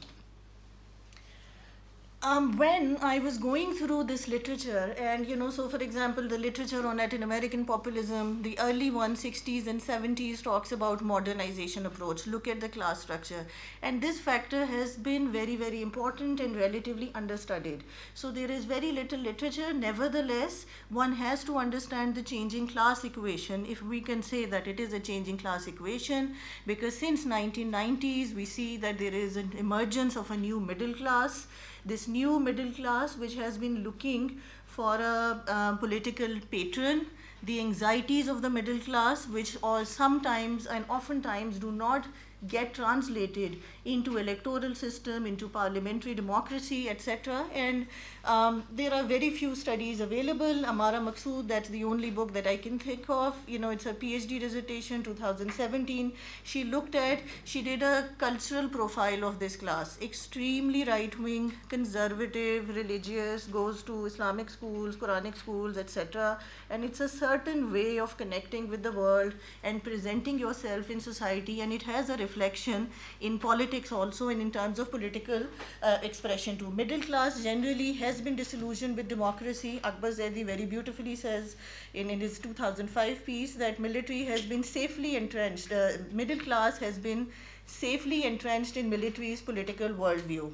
Um, 2.25 2.57
when 2.57 2.97
I 3.03 3.19
was 3.19 3.37
going 3.37 3.75
through 3.75 4.05
this 4.05 4.27
literature, 4.27 4.95
and 4.97 5.27
you 5.27 5.35
know, 5.35 5.51
so 5.51 5.69
for 5.69 5.77
example, 5.77 6.27
the 6.27 6.39
literature 6.39 6.87
on 6.87 6.97
Latin 6.97 7.21
American 7.21 7.65
populism, 7.65 8.41
the 8.41 8.57
early 8.57 8.89
160s 8.89 9.67
and 9.67 9.79
70s 9.79 10.41
talks 10.41 10.71
about 10.71 11.03
modernization 11.03 11.85
approach. 11.85 12.25
Look 12.25 12.47
at 12.47 12.61
the 12.61 12.67
class 12.67 12.99
structure, 12.99 13.45
and 13.83 14.01
this 14.01 14.19
factor 14.19 14.65
has 14.65 14.95
been 14.95 15.31
very, 15.31 15.55
very 15.55 15.83
important 15.83 16.39
and 16.39 16.55
relatively 16.55 17.11
understudied. 17.13 17.83
So 18.15 18.31
there 18.31 18.49
is 18.49 18.65
very 18.65 18.91
little 18.91 19.19
literature. 19.19 19.71
Nevertheless, 19.71 20.65
one 20.89 21.13
has 21.13 21.43
to 21.43 21.59
understand 21.59 22.15
the 22.15 22.23
changing 22.23 22.69
class 22.69 23.03
equation, 23.03 23.67
if 23.67 23.83
we 23.83 24.01
can 24.01 24.23
say 24.23 24.45
that 24.45 24.65
it 24.65 24.79
is 24.79 24.93
a 24.93 24.99
changing 24.99 25.37
class 25.37 25.67
equation, 25.67 26.33
because 26.65 26.97
since 26.97 27.23
1990s 27.23 28.33
we 28.33 28.45
see 28.45 28.77
that 28.77 28.97
there 28.97 29.13
is 29.13 29.37
an 29.37 29.53
emergence 29.59 30.15
of 30.15 30.31
a 30.31 30.37
new 30.37 30.59
middle 30.59 30.95
class 30.95 31.45
this 31.85 32.07
new 32.07 32.39
middle 32.39 32.71
class 32.71 33.15
which 33.17 33.35
has 33.35 33.57
been 33.57 33.83
looking 33.83 34.41
for 34.65 34.95
a 34.95 35.77
political 35.79 36.39
patron, 36.51 37.05
the 37.43 37.59
anxieties 37.59 38.27
of 38.27 38.41
the 38.41 38.49
middle 38.49 38.79
class 38.79 39.27
which 39.27 39.57
all 39.61 39.85
sometimes 39.85 40.65
and 40.65 40.83
oftentimes 40.89 41.59
do 41.59 41.71
not 41.71 42.07
get 42.47 42.73
translated 42.73 43.57
into 43.85 44.17
electoral 44.17 44.75
system, 44.75 45.25
into 45.25 45.47
parliamentary 45.47 46.13
democracy, 46.13 46.89
etc. 46.89 47.45
And 47.53 47.87
um, 48.25 48.63
there 48.71 48.93
are 48.93 49.03
very 49.03 49.29
few 49.29 49.55
studies 49.55 49.99
available. 49.99 50.65
Amara 50.65 50.99
Maqsood, 50.99 51.47
that's 51.47 51.69
the 51.69 51.83
only 51.83 52.09
book 52.09 52.33
that 52.33 52.47
I 52.47 52.57
can 52.57 52.79
think 52.79 53.09
of. 53.09 53.35
You 53.47 53.59
know, 53.59 53.69
it's 53.69 53.85
a 53.85 53.93
PhD 53.93 54.39
dissertation, 54.39 55.03
2017. 55.03 56.11
She 56.43 56.63
looked 56.63 56.95
at, 56.95 57.19
she 57.43 57.61
did 57.61 57.83
a 57.83 58.09
cultural 58.17 58.67
profile 58.67 59.23
of 59.23 59.39
this 59.39 59.55
class. 59.55 59.97
Extremely 60.01 60.83
right-wing, 60.83 61.53
conservative, 61.69 62.75
religious, 62.75 63.45
goes 63.45 63.83
to 63.83 64.05
Islamic 64.05 64.49
schools, 64.49 64.95
Quranic 64.95 65.37
schools, 65.37 65.77
etc. 65.77 66.39
And 66.69 66.83
it's 66.83 66.99
a 66.99 67.09
certain 67.09 67.71
way 67.71 67.99
of 67.99 68.17
connecting 68.17 68.69
with 68.69 68.81
the 68.81 68.91
world 68.91 69.33
and 69.63 69.83
presenting 69.83 70.39
yourself 70.39 70.89
in 70.89 70.99
society, 70.99 71.61
and 71.61 71.71
it 71.71 71.83
has 71.83 72.09
a 72.09 72.17
reflection 72.17 72.89
in 73.21 73.37
politics 73.39 73.91
also 73.91 74.29
and 74.29 74.41
in 74.41 74.51
terms 74.51 74.79
of 74.79 74.89
political 74.89 75.43
uh, 75.83 75.97
expression 76.01 76.57
too. 76.57 76.71
Middle 76.71 77.01
class 77.01 77.43
generally 77.43 77.93
has 77.93 78.14
been 78.21 78.35
disillusioned 78.35 78.97
with 78.97 79.07
democracy. 79.07 79.79
Akbar 79.83 80.11
Zaidi 80.11 80.45
very 80.45 80.65
beautifully 80.65 81.15
says 81.15 81.55
in, 81.93 82.09
in 82.09 82.19
his 82.19 82.39
2005 82.39 83.25
piece 83.25 83.55
that 83.55 83.79
military 83.79 84.23
has 84.25 84.41
been 84.41 84.63
safely 84.63 85.15
entrenched, 85.15 85.71
uh, 85.71 85.91
middle 86.11 86.39
class 86.39 86.77
has 86.77 86.97
been 86.97 87.27
safely 87.65 88.25
entrenched 88.25 88.77
in 88.77 88.89
military's 88.89 89.41
political 89.41 89.89
worldview 89.89 90.51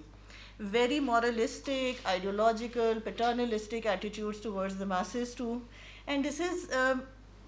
very 0.62 1.00
moralistic, 1.00 2.00
ideological, 2.08 3.02
paternalistic 3.02 3.88
attitudes 3.88 4.40
towards 4.40 4.76
the 4.78 4.86
masses 4.86 5.34
too. 5.34 5.62
And 6.06 6.24
this 6.24 6.40
is 6.40 6.72
um, 6.72 7.04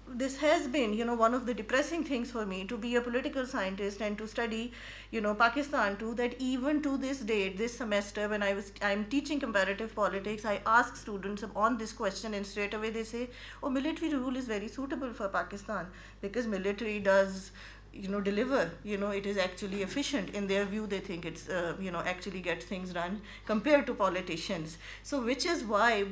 this 0.06 0.36
has 0.38 0.68
been, 0.68 0.92
you 0.92 1.04
know, 1.04 1.14
one 1.14 1.34
of 1.34 1.46
the 1.46 1.54
depressing 1.54 2.04
things 2.04 2.30
for 2.30 2.44
me 2.44 2.64
to 2.66 2.76
be 2.76 2.94
a 2.94 3.00
political 3.00 3.46
scientist 3.46 4.00
and 4.00 4.18
to 4.18 4.28
study, 4.28 4.72
you 5.10 5.20
know, 5.20 5.34
Pakistan 5.34 5.96
too, 5.96 6.14
that 6.14 6.34
even 6.38 6.82
to 6.82 6.98
this 6.98 7.20
date, 7.20 7.56
this 7.56 7.76
semester, 7.76 8.28
when 8.28 8.42
I 8.42 8.52
was, 8.52 8.72
I'm 8.82 9.06
teaching 9.06 9.40
comparative 9.40 9.94
politics, 9.94 10.44
I 10.44 10.60
ask 10.66 10.96
students 10.96 11.42
on 11.56 11.78
this 11.78 11.92
question 11.92 12.34
and 12.34 12.46
straight 12.46 12.74
away 12.74 12.90
they 12.90 13.04
say, 13.04 13.30
oh, 13.62 13.70
military 13.70 14.14
rule 14.14 14.36
is 14.36 14.46
very 14.46 14.68
suitable 14.68 15.12
for 15.12 15.28
Pakistan 15.28 15.86
because 16.20 16.46
military 16.46 17.00
does 17.00 17.50
you 17.94 18.08
know 18.08 18.20
deliver 18.20 18.70
you 18.82 18.96
know 18.96 19.10
it 19.10 19.26
is 19.26 19.36
actually 19.36 19.82
efficient. 19.82 20.30
In 20.30 20.46
their 20.46 20.64
view 20.64 20.86
they 20.86 21.00
think 21.00 21.24
it's 21.24 21.48
uh, 21.48 21.74
you 21.80 21.90
know 21.90 22.00
actually 22.00 22.40
get 22.40 22.62
things 22.62 22.92
done 22.92 23.20
compared 23.46 23.86
to 23.86 23.94
politicians. 23.94 24.78
So 25.02 25.22
which 25.24 25.46
is 25.46 25.64
why 25.64 26.04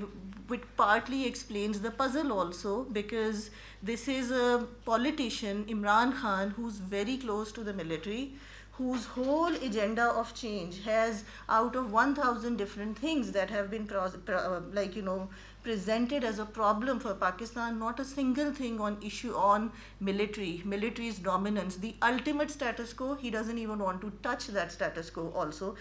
which 0.48 0.62
partly 0.76 1.26
explains 1.26 1.80
the 1.80 1.90
puzzle 1.90 2.32
also 2.32 2.84
because 2.84 3.50
this 3.82 4.06
is 4.08 4.30
a 4.30 4.66
politician 4.84 5.64
imran 5.74 6.12
khan 6.20 6.50
who's 6.56 6.78
very 6.94 7.16
close 7.16 7.52
to 7.52 7.64
the 7.68 7.72
military 7.72 8.32
whose 8.78 9.04
whole 9.14 9.54
agenda 9.68 10.04
of 10.22 10.34
change 10.34 10.82
has 10.84 11.24
out 11.48 11.76
of 11.76 11.92
1000 11.92 12.56
different 12.56 12.98
things 12.98 13.32
that 13.32 13.50
have 13.50 13.70
been 13.70 13.88
uh, 13.94 14.60
like 14.72 14.96
you 14.96 15.02
know 15.02 15.28
presented 15.62 16.24
as 16.24 16.38
a 16.38 16.44
problem 16.44 16.98
for 16.98 17.14
Pakistan, 17.14 17.78
not 17.78 18.00
a 18.00 18.04
single 18.04 18.52
thing 18.52 18.80
on 18.80 18.96
issue 19.02 19.34
on 19.34 19.70
military, 20.00 20.62
military's 20.64 21.18
dominance, 21.18 21.76
the 21.76 21.94
ultimate 22.02 22.50
status 22.50 22.92
quo, 22.92 23.14
he 23.14 23.30
doesn't 23.30 23.58
even 23.58 23.78
want 23.78 24.00
to 24.00 24.12
touch 24.22 24.48
that 24.48 24.72
status 24.72 25.10
quo 25.10 25.32
also. 25.34 25.76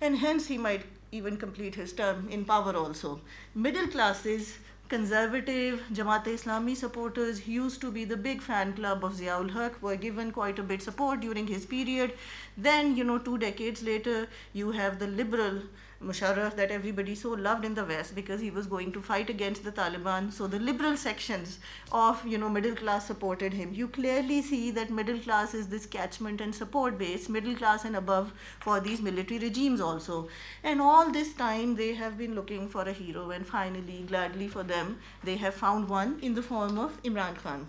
And 0.00 0.18
hence 0.18 0.46
he 0.46 0.58
might 0.58 0.84
even 1.10 1.36
complete 1.36 1.74
his 1.74 1.92
term 1.92 2.28
in 2.28 2.44
power 2.44 2.76
also. 2.76 3.20
Middle 3.54 3.88
classes, 3.88 4.58
conservative 4.88 5.82
Jamaat 5.92 6.24
Islami 6.24 6.76
supporters 6.76 7.48
used 7.48 7.80
to 7.80 7.90
be 7.90 8.04
the 8.04 8.16
big 8.16 8.42
fan 8.42 8.74
club 8.74 9.04
of 9.04 9.14
Ziaul 9.14 9.50
Haq, 9.50 9.82
were 9.82 9.96
given 9.96 10.30
quite 10.30 10.58
a 10.58 10.62
bit 10.62 10.82
support 10.82 11.20
during 11.20 11.46
his 11.46 11.66
period. 11.66 12.12
Then, 12.56 12.96
you 12.96 13.04
know, 13.04 13.18
two 13.18 13.38
decades 13.38 13.82
later, 13.82 14.28
you 14.52 14.70
have 14.72 14.98
the 14.98 15.08
liberal 15.08 15.62
Musharraf 16.02 16.56
that 16.56 16.70
everybody 16.70 17.14
so 17.14 17.30
loved 17.30 17.64
in 17.64 17.74
the 17.74 17.84
West 17.84 18.14
because 18.14 18.40
he 18.40 18.50
was 18.50 18.66
going 18.66 18.92
to 18.92 19.00
fight 19.00 19.30
against 19.30 19.64
the 19.64 19.72
Taliban. 19.72 20.32
So 20.32 20.46
the 20.46 20.58
liberal 20.58 20.96
sections 20.96 21.58
of 21.90 22.26
you 22.26 22.38
know 22.38 22.48
middle 22.48 22.74
class 22.74 23.06
supported 23.06 23.54
him. 23.54 23.72
You 23.72 23.88
clearly 23.88 24.42
see 24.42 24.70
that 24.72 24.90
middle 24.90 25.18
class 25.18 25.54
is 25.54 25.68
this 25.68 25.86
catchment 25.86 26.40
and 26.40 26.54
support 26.54 26.98
base, 26.98 27.28
middle 27.28 27.54
class 27.54 27.84
and 27.84 27.96
above 27.96 28.32
for 28.60 28.80
these 28.80 29.00
military 29.00 29.38
regimes 29.40 29.80
also. 29.80 30.28
And 30.62 30.80
all 30.80 31.10
this 31.10 31.32
time 31.34 31.76
they 31.76 31.94
have 31.94 32.18
been 32.18 32.34
looking 32.34 32.68
for 32.68 32.82
a 32.82 32.92
hero 32.92 33.30
and 33.30 33.46
finally, 33.46 34.04
gladly 34.06 34.48
for 34.48 34.62
them, 34.62 34.98
they 35.24 35.36
have 35.36 35.54
found 35.54 35.88
one 35.88 36.18
in 36.20 36.34
the 36.34 36.42
form 36.42 36.78
of 36.78 37.02
Imran 37.02 37.36
Khan. 37.36 37.66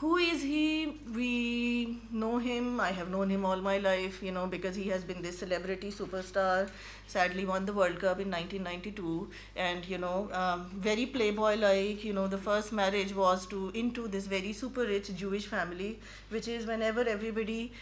Who 0.00 0.16
is 0.18 0.42
he? 0.42 0.98
We 1.14 1.98
know 2.12 2.36
him. 2.36 2.80
I 2.80 2.90
have 2.90 3.08
known 3.10 3.30
him 3.30 3.46
all 3.46 3.56
my 3.56 3.78
life, 3.78 4.22
you 4.22 4.30
know, 4.30 4.46
because 4.46 4.76
he 4.76 4.88
has 4.90 5.04
been 5.04 5.22
this 5.22 5.38
celebrity 5.38 5.90
superstar. 5.90 6.68
Sadly, 7.06 7.46
won 7.46 7.64
the 7.64 7.72
World 7.72 7.98
Cup 8.00 8.20
in 8.20 8.30
1992, 8.30 9.30
and 9.56 9.88
you 9.88 9.96
know, 9.96 10.28
um, 10.32 10.66
very 10.88 11.06
playboy-like. 11.06 12.04
You 12.04 12.12
know, 12.12 12.26
the 12.26 12.36
first 12.36 12.74
marriage 12.74 13.14
was 13.14 13.46
to 13.46 13.70
into 13.84 14.06
this 14.06 14.26
very 14.26 14.52
super 14.52 14.84
rich 14.92 15.14
Jewish 15.16 15.46
family, 15.46 15.98
which 16.28 16.46
is 16.46 16.66
whenever 16.66 17.08
everybody 17.16 17.72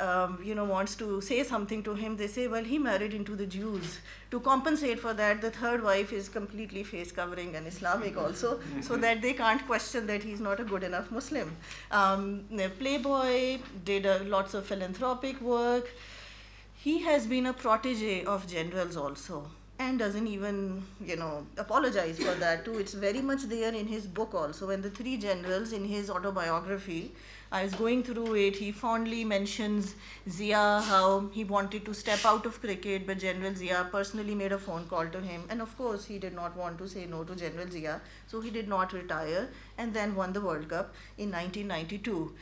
um, 0.00 0.38
you 0.42 0.54
know, 0.54 0.64
wants 0.64 0.94
to 0.96 1.20
say 1.20 1.42
something 1.44 1.82
to 1.82 1.94
him, 1.94 2.16
they 2.16 2.26
say, 2.26 2.46
well, 2.48 2.64
he 2.64 2.78
married 2.78 3.14
into 3.14 3.36
the 3.36 3.46
Jews. 3.46 3.98
To 4.30 4.40
compensate 4.40 4.98
for 4.98 5.12
that, 5.14 5.40
the 5.40 5.50
third 5.50 5.82
wife 5.82 6.12
is 6.12 6.28
completely 6.28 6.82
face 6.82 7.12
covering 7.12 7.54
and 7.56 7.66
Islamic 7.66 8.16
also, 8.16 8.60
so 8.80 8.96
that 8.96 9.22
they 9.22 9.32
can't 9.32 9.64
question 9.66 10.06
that 10.06 10.22
he's 10.22 10.40
not 10.40 10.60
a 10.60 10.64
good 10.64 10.82
enough 10.82 11.10
Muslim. 11.10 11.54
Um, 11.90 12.44
Playboy 12.78 13.58
did 13.84 14.06
uh, 14.06 14.20
lots 14.24 14.54
of 14.54 14.66
philanthropic 14.66 15.40
work. 15.40 15.90
He 16.76 17.00
has 17.00 17.26
been 17.26 17.46
a 17.46 17.52
protege 17.52 18.24
of 18.24 18.46
generals 18.46 18.96
also 18.96 19.50
and 19.78 19.98
doesn't 19.98 20.26
even 20.26 20.82
you 21.04 21.16
know 21.16 21.46
apologize 21.56 22.18
for 22.18 22.34
that 22.34 22.64
too 22.66 22.78
it's 22.78 22.92
very 22.92 23.22
much 23.22 23.44
there 23.52 23.72
in 23.74 23.86
his 23.86 24.06
book 24.06 24.34
also 24.34 24.66
when 24.66 24.82
the 24.82 24.90
three 24.90 25.16
generals 25.16 25.72
in 25.72 25.84
his 25.84 26.10
autobiography 26.10 27.12
I 27.52 27.64
was 27.64 27.74
going 27.74 28.04
through 28.04 28.34
it. 28.36 28.56
He 28.56 28.70
fondly 28.70 29.24
mentions 29.24 29.96
Zia, 30.28 30.80
how 30.86 31.30
he 31.32 31.42
wanted 31.42 31.84
to 31.84 31.92
step 31.92 32.24
out 32.24 32.46
of 32.46 32.60
cricket, 32.60 33.08
but 33.08 33.18
General 33.18 33.52
Zia 33.54 33.88
personally 33.90 34.36
made 34.36 34.52
a 34.52 34.58
phone 34.58 34.86
call 34.86 35.08
to 35.08 35.20
him. 35.20 35.42
And 35.48 35.60
of 35.60 35.76
course, 35.76 36.04
he 36.04 36.18
did 36.20 36.32
not 36.32 36.56
want 36.56 36.78
to 36.78 36.88
say 36.88 37.06
no 37.06 37.24
to 37.24 37.34
General 37.34 37.68
Zia, 37.68 38.00
so 38.28 38.40
he 38.40 38.50
did 38.50 38.68
not 38.68 38.92
retire 38.92 39.48
and 39.78 39.92
then 39.92 40.14
won 40.14 40.32
the 40.32 40.40
World 40.40 40.68
Cup 40.68 40.94
in 41.18 41.32
1992. 41.32 42.32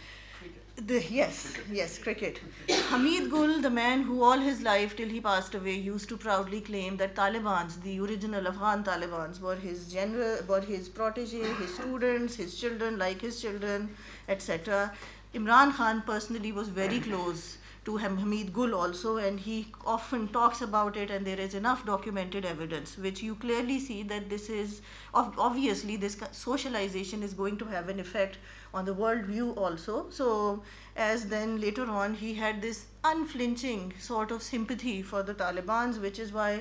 The, 0.87 1.03
yes, 1.11 1.55
yes, 1.73 1.99
cricket. 1.99 2.41
Hamid 2.89 3.31
Gul, 3.31 3.61
the 3.61 3.69
man 3.69 4.03
who 4.03 4.23
all 4.23 4.39
his 4.39 4.63
life 4.63 4.97
till 4.97 5.09
he 5.09 5.21
passed 5.21 5.55
away 5.57 5.75
used 5.75 6.09
to 6.09 6.17
proudly 6.17 6.61
claim 6.61 6.97
that 6.99 7.17
Taliban's, 7.17 7.81
the 7.81 7.99
original 7.99 8.47
Afghan 8.47 8.85
Taliban's, 8.85 9.41
were 9.41 9.57
his 9.57 9.93
general, 9.93 10.39
were 10.47 10.61
his 10.61 10.89
protege, 10.89 11.43
his 11.55 11.75
students, 11.75 12.37
his 12.37 12.55
children, 12.59 12.97
like 12.97 13.21
his 13.21 13.43
children, 13.43 13.91
etc. 14.29 14.93
Imran 15.35 15.75
Khan 15.75 16.03
personally 16.07 16.53
was 16.53 16.69
very 16.69 17.01
close 17.01 17.59
to 17.89 17.97
Hamid 17.97 18.53
Gul 18.53 18.75
also, 18.75 19.17
and 19.17 19.41
he 19.41 19.69
often 19.85 20.29
talks 20.29 20.61
about 20.61 20.97
it, 21.03 21.11
and 21.11 21.27
there 21.27 21.41
is 21.41 21.55
enough 21.55 21.87
documented 21.87 22.45
evidence, 22.45 22.99
which 22.99 23.23
you 23.23 23.35
clearly 23.35 23.79
see 23.81 24.03
that 24.03 24.29
this 24.29 24.51
is, 24.51 24.83
obviously, 25.15 25.97
this 25.97 26.19
socialization 26.33 27.23
is 27.23 27.33
going 27.33 27.57
to 27.57 27.65
have 27.65 27.89
an 27.89 27.99
effect 27.99 28.37
on 28.75 28.85
the 28.85 28.93
world 28.93 29.25
view 29.25 29.53
also. 29.53 30.11
So, 30.11 30.63
as 30.97 31.29
then 31.29 31.61
later 31.63 31.87
on, 31.87 32.15
he 32.15 32.35
had 32.35 32.61
this 32.61 32.85
unflinching 33.05 33.95
sort 33.99 34.31
of 34.33 34.43
sympathy 34.43 35.01
for 35.01 35.23
the 35.23 35.33
Taliban's, 35.35 35.99
which 35.99 36.19
is 36.19 36.31
why 36.31 36.61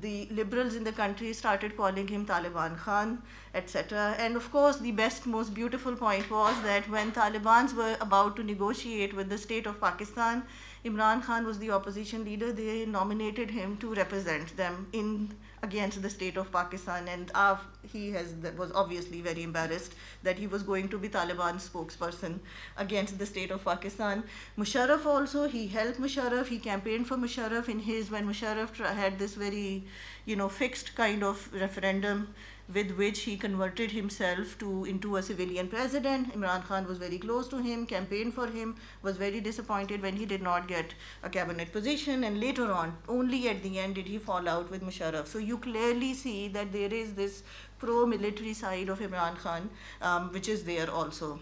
the 0.00 0.28
liberals 0.30 0.74
in 0.74 0.84
the 0.84 0.92
country 0.92 1.32
started 1.32 1.76
calling 1.76 2.08
him 2.08 2.26
Taliban 2.26 2.76
Khan, 2.78 3.22
etc. 3.54 4.14
And 4.18 4.36
of 4.36 4.50
course, 4.50 4.78
the 4.78 4.92
best, 4.92 5.26
most 5.26 5.54
beautiful 5.54 5.94
point 5.96 6.30
was 6.30 6.60
that 6.62 6.88
when 6.88 7.12
Talibans 7.12 7.74
were 7.74 7.96
about 8.00 8.36
to 8.36 8.42
negotiate 8.42 9.14
with 9.14 9.28
the 9.28 9.38
state 9.38 9.66
of 9.66 9.80
Pakistan, 9.80 10.44
Imran 10.84 11.22
Khan 11.22 11.46
was 11.46 11.58
the 11.58 11.70
opposition 11.70 12.24
leader. 12.24 12.52
They 12.52 12.84
nominated 12.86 13.50
him 13.50 13.76
to 13.78 13.94
represent 13.94 14.56
them 14.56 14.88
in 14.92 15.34
against 15.64 16.02
the 16.06 16.10
state 16.14 16.36
of 16.42 16.50
Pakistan, 16.56 17.08
and 17.08 17.30
uh, 17.34 17.56
he 17.92 18.02
has 18.16 18.32
was 18.62 18.72
obviously 18.82 19.20
very 19.26 19.44
embarrassed 19.48 19.94
that 20.22 20.42
he 20.44 20.48
was 20.54 20.64
going 20.70 20.88
to 20.94 20.98
be 21.04 21.10
Taliban 21.16 21.60
spokesperson 21.66 22.38
against 22.86 23.18
the 23.18 23.28
state 23.32 23.54
of 23.58 23.64
Pakistan. 23.68 24.24
Musharraf 24.64 25.06
also 25.14 25.46
he 25.56 25.66
helped 25.76 26.00
Musharraf. 26.06 26.52
He 26.54 26.58
campaigned 26.70 27.08
for 27.12 27.16
Musharraf 27.26 27.70
in 27.76 27.84
his 27.90 28.10
when 28.16 28.28
Musharraf 28.32 28.82
had 29.02 29.18
this 29.18 29.38
very, 29.46 29.84
you 30.32 30.36
know, 30.42 30.48
fixed 30.48 30.94
kind 31.02 31.30
of 31.32 31.48
referendum 31.66 32.28
with 32.72 32.92
which 32.92 33.20
he 33.20 33.36
converted 33.36 33.90
himself 33.90 34.56
to 34.58 34.84
into 34.84 35.16
a 35.16 35.22
civilian 35.22 35.68
president. 35.68 36.32
Imran 36.34 36.64
Khan 36.64 36.86
was 36.86 36.98
very 36.98 37.18
close 37.18 37.48
to 37.48 37.58
him, 37.58 37.86
campaigned 37.86 38.34
for 38.34 38.46
him, 38.46 38.76
was 39.02 39.16
very 39.16 39.40
disappointed 39.40 40.00
when 40.00 40.16
he 40.16 40.24
did 40.24 40.42
not 40.42 40.66
get 40.66 40.94
a 41.22 41.28
cabinet 41.28 41.72
position, 41.72 42.24
and 42.24 42.40
later 42.40 42.72
on, 42.72 42.96
only 43.08 43.48
at 43.48 43.62
the 43.62 43.78
end 43.78 43.96
did 43.96 44.06
he 44.06 44.18
fall 44.18 44.48
out 44.48 44.70
with 44.70 44.82
Musharraf. 44.82 45.26
So 45.26 45.38
you 45.38 45.58
clearly 45.58 46.14
see 46.14 46.48
that 46.48 46.72
there 46.72 46.92
is 46.92 47.12
this 47.14 47.42
pro-military 47.78 48.54
side 48.54 48.88
of 48.88 49.00
Imran 49.00 49.36
Khan, 49.36 49.68
um, 50.00 50.32
which 50.32 50.48
is 50.48 50.64
there 50.64 50.90
also. 50.90 51.40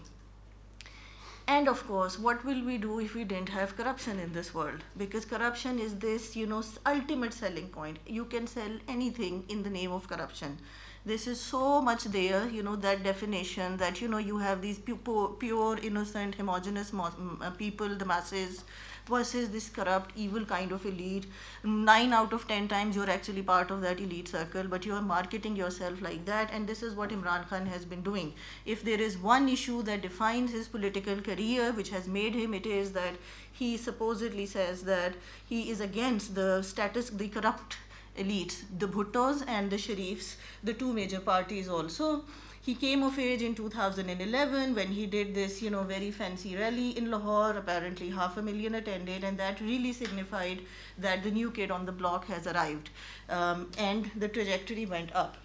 And 1.45 1.67
of 1.67 1.85
course, 1.87 2.17
what 2.17 2.43
will 2.45 2.63
we 2.63 2.77
do 2.77 2.99
if 2.99 3.15
we 3.15 3.25
didn't 3.25 3.49
have 3.49 3.75
corruption 3.75 4.17
in 4.17 4.31
this 4.31 4.53
world? 4.53 4.81
Because 4.97 5.25
corruption 5.25 5.77
is 5.77 5.95
this, 5.95 6.37
you 6.37 6.47
know, 6.47 6.63
ultimate 6.85 7.33
selling 7.33 7.67
point. 7.67 7.97
You 8.07 8.25
can 8.25 8.47
sell 8.47 8.71
anything 8.87 9.43
in 9.49 9.63
the 9.63 9.69
name 9.69 9.91
of 9.91 10.07
corruption. 10.07 10.57
This 11.05 11.27
is 11.27 11.37
so 11.37 11.81
much 11.81 12.05
there, 12.05 12.47
you 12.47 12.63
know, 12.63 12.77
that 12.77 13.03
definition 13.03 13.75
that, 13.75 13.99
you 13.99 14.07
know, 14.07 14.19
you 14.19 14.37
have 14.37 14.61
these 14.61 14.79
pure, 14.79 15.35
pure 15.37 15.77
innocent, 15.83 16.35
homogeneous 16.35 16.93
uh, 16.93 17.49
people, 17.57 17.89
the 17.89 18.05
masses, 18.05 18.63
versus 19.05 19.49
this 19.49 19.67
corrupt, 19.67 20.11
evil 20.15 20.45
kind 20.45 20.71
of 20.71 20.85
elite. 20.85 21.25
Nine 21.61 22.13
out 22.13 22.31
of 22.31 22.47
ten 22.47 22.69
times 22.69 22.95
you're 22.95 23.09
actually 23.09 23.41
part 23.41 23.69
of 23.69 23.81
that 23.81 23.99
elite 23.99 24.29
circle, 24.29 24.63
but 24.63 24.85
you're 24.85 25.01
marketing 25.01 25.57
yourself 25.57 26.01
like 26.01 26.23
that, 26.23 26.49
and 26.53 26.65
this 26.65 26.81
is 26.81 26.95
what 26.95 27.09
Imran 27.09 27.49
Khan 27.49 27.65
has 27.65 27.83
been 27.83 28.01
doing. 28.01 28.33
If 28.65 28.85
there 28.85 29.01
is 29.01 29.17
one 29.17 29.49
issue 29.49 29.83
that 29.83 30.03
defines 30.03 30.53
his 30.53 30.69
political 30.69 31.19
career, 31.19 31.73
which 31.73 31.89
has 31.89 32.07
made 32.07 32.33
him, 32.33 32.53
it 32.53 32.65
is 32.65 32.93
that 32.93 33.15
he 33.51 33.75
supposedly 33.75 34.45
says 34.45 34.83
that 34.83 35.15
he 35.45 35.69
is 35.69 35.81
against 35.81 36.33
the 36.33 36.61
status, 36.61 37.09
the 37.09 37.27
corrupt 37.27 37.75
elites, 38.17 38.63
the 38.77 38.87
Bhuttos 38.87 39.43
and 39.47 39.69
the 39.69 39.77
Sharifs, 39.77 40.35
the 40.63 40.73
two 40.73 40.93
major 40.93 41.19
parties 41.19 41.67
also 41.67 42.23
he 42.65 42.75
came 42.75 43.03
of 43.03 43.19
age 43.19 43.41
in 43.41 43.55
2011 43.55 44.73
when 44.73 44.87
he 44.87 45.05
did 45.05 45.35
this, 45.35 45.61
you 45.61 45.69
know, 45.69 45.83
very 45.83 46.11
fancy 46.11 46.55
rally 46.55 46.97
in 46.97 47.11
Lahore. 47.11 47.57
Apparently, 47.57 48.09
half 48.09 48.37
a 48.37 48.41
million 48.41 48.75
attended, 48.75 49.25
and 49.25 49.37
that 49.37 49.59
really 49.59 49.91
signified 49.91 50.61
that 50.97 51.23
the 51.23 51.31
new 51.31 51.51
kid 51.51 51.71
on 51.71 51.85
the 51.85 51.91
block 51.91 52.25
has 52.27 52.47
arrived, 52.47 52.89
um, 53.27 53.69
and 53.77 54.09
the 54.15 54.29
trajectory 54.29 54.85
went 54.85 55.13
up. 55.13 55.35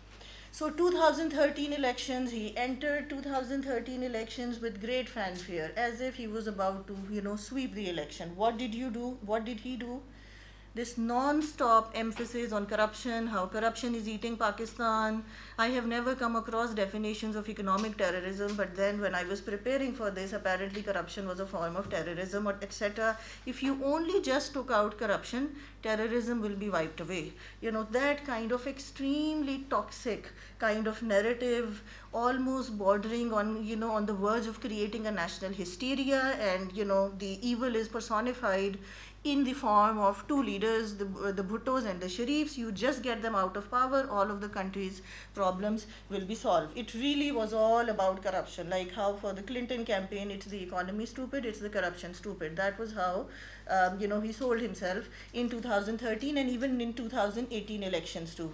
So 0.53 0.71
2013 0.71 1.73
elections, 1.73 2.31
he 2.31 2.57
entered 2.57 3.11
2013 3.11 4.05
elections 4.05 4.61
with 4.61 4.81
great 4.81 5.09
fanfare, 5.09 5.73
as 5.77 6.01
if 6.01 6.15
he 6.15 6.29
was 6.29 6.47
about 6.47 6.87
to, 6.87 6.97
you 7.11 7.21
know, 7.21 7.35
sweep 7.35 7.75
the 7.75 7.91
election. 7.91 8.37
What 8.37 8.59
did 8.59 8.77
you 8.77 8.91
do? 8.91 9.19
What 9.27 9.45
did 9.45 9.59
he 9.59 9.77
do? 9.77 10.03
This 10.79 10.97
non-stop 10.97 11.91
emphasis 11.93 12.53
on 12.53 12.65
corruption, 12.65 13.27
how 13.27 13.47
corruption 13.47 13.97
is 13.97 14.09
eating 14.09 14.37
Pakistan. 14.37 15.25
I 15.59 15.67
have 15.77 15.89
never 15.89 16.15
come 16.15 16.37
across 16.37 16.73
definitions 16.73 17.35
of 17.35 17.49
economic 17.49 17.97
terrorism, 17.97 18.55
but 18.55 18.77
then 18.77 19.01
when 19.01 19.13
I 19.13 19.25
was 19.25 19.41
preparing 19.41 19.93
for 19.93 20.13
this, 20.13 20.33
apparently 20.33 20.85
corruption 20.85 21.27
was 21.27 21.41
a 21.41 21.47
form 21.47 21.75
of 21.75 21.91
terrorism, 21.91 22.47
or 22.47 22.57
etc. 22.63 23.19
If 23.45 23.61
you 23.61 23.81
only 23.85 24.23
just 24.23 24.53
took 24.53 24.71
out 24.71 24.97
corruption, 24.99 25.57
terrorism 25.83 26.41
will 26.41 26.55
be 26.55 26.71
wiped 26.71 27.01
away. 27.01 27.33
You 27.61 27.73
know, 27.73 27.83
that 27.91 28.25
kind 28.25 28.53
of 28.53 28.69
extremely 28.69 29.65
toxic 29.69 30.31
kind 30.61 30.87
of 30.87 31.03
narrative, 31.03 31.83
almost 32.15 32.79
bordering 32.79 33.33
on, 33.33 33.65
you 33.65 33.75
know, 33.75 33.91
on 33.91 34.07
the 34.07 34.15
verge 34.15 34.47
of 34.47 34.61
creating 34.61 35.09
a 35.09 35.11
national 35.11 35.53
hysteria, 35.53 36.23
and, 36.53 36.73
you 36.73 36.85
know, 36.85 37.13
the 37.19 37.39
evil 37.43 37.75
is 37.75 37.89
personified 37.89 38.79
in 39.33 39.45
the 39.45 39.53
form 39.53 39.99
of 39.99 40.27
two 40.29 40.43
leaders, 40.43 40.95
the, 40.97 41.05
the 41.05 41.43
Bhuttos 41.43 41.85
and 41.85 42.01
the 42.01 42.07
Sharifs. 42.07 42.57
You 42.57 42.73
just 42.73 43.03
get 43.03 43.23
them 43.23 43.35
out 43.35 43.57
of 43.57 43.71
power, 43.71 44.09
all 44.11 44.31
of 44.31 44.41
the 44.41 44.49
country's 44.49 45.03
problems 45.35 45.87
will 46.09 46.25
be 46.25 46.35
solved. 46.35 46.77
It 46.77 46.95
really 46.95 47.31
was 47.33 47.53
all 47.53 47.89
about 47.89 48.23
corruption, 48.23 48.71
like 48.71 48.93
how 48.93 49.15
for 49.15 49.33
the 49.33 49.43
Clinton 49.43 49.85
campaign, 49.85 50.31
it's 50.31 50.47
the 50.47 50.63
economy 50.63 51.07
stupid, 51.07 51.45
it's 51.45 51.61
the 51.61 51.71
corruption 51.71 52.15
stupid. 52.15 52.57
That 52.57 52.79
was 52.79 52.93
how, 52.93 53.27
um, 53.69 54.01
you 54.01 54.09
know, 54.09 54.21
he 54.21 54.33
sold 54.33 54.61
himself 54.61 55.09
in 55.33 55.49
2013 55.49 56.39
and 56.39 56.51
even 56.51 56.81
in 56.81 56.95
2018 56.95 57.83
elections 57.83 58.35
too 58.35 58.53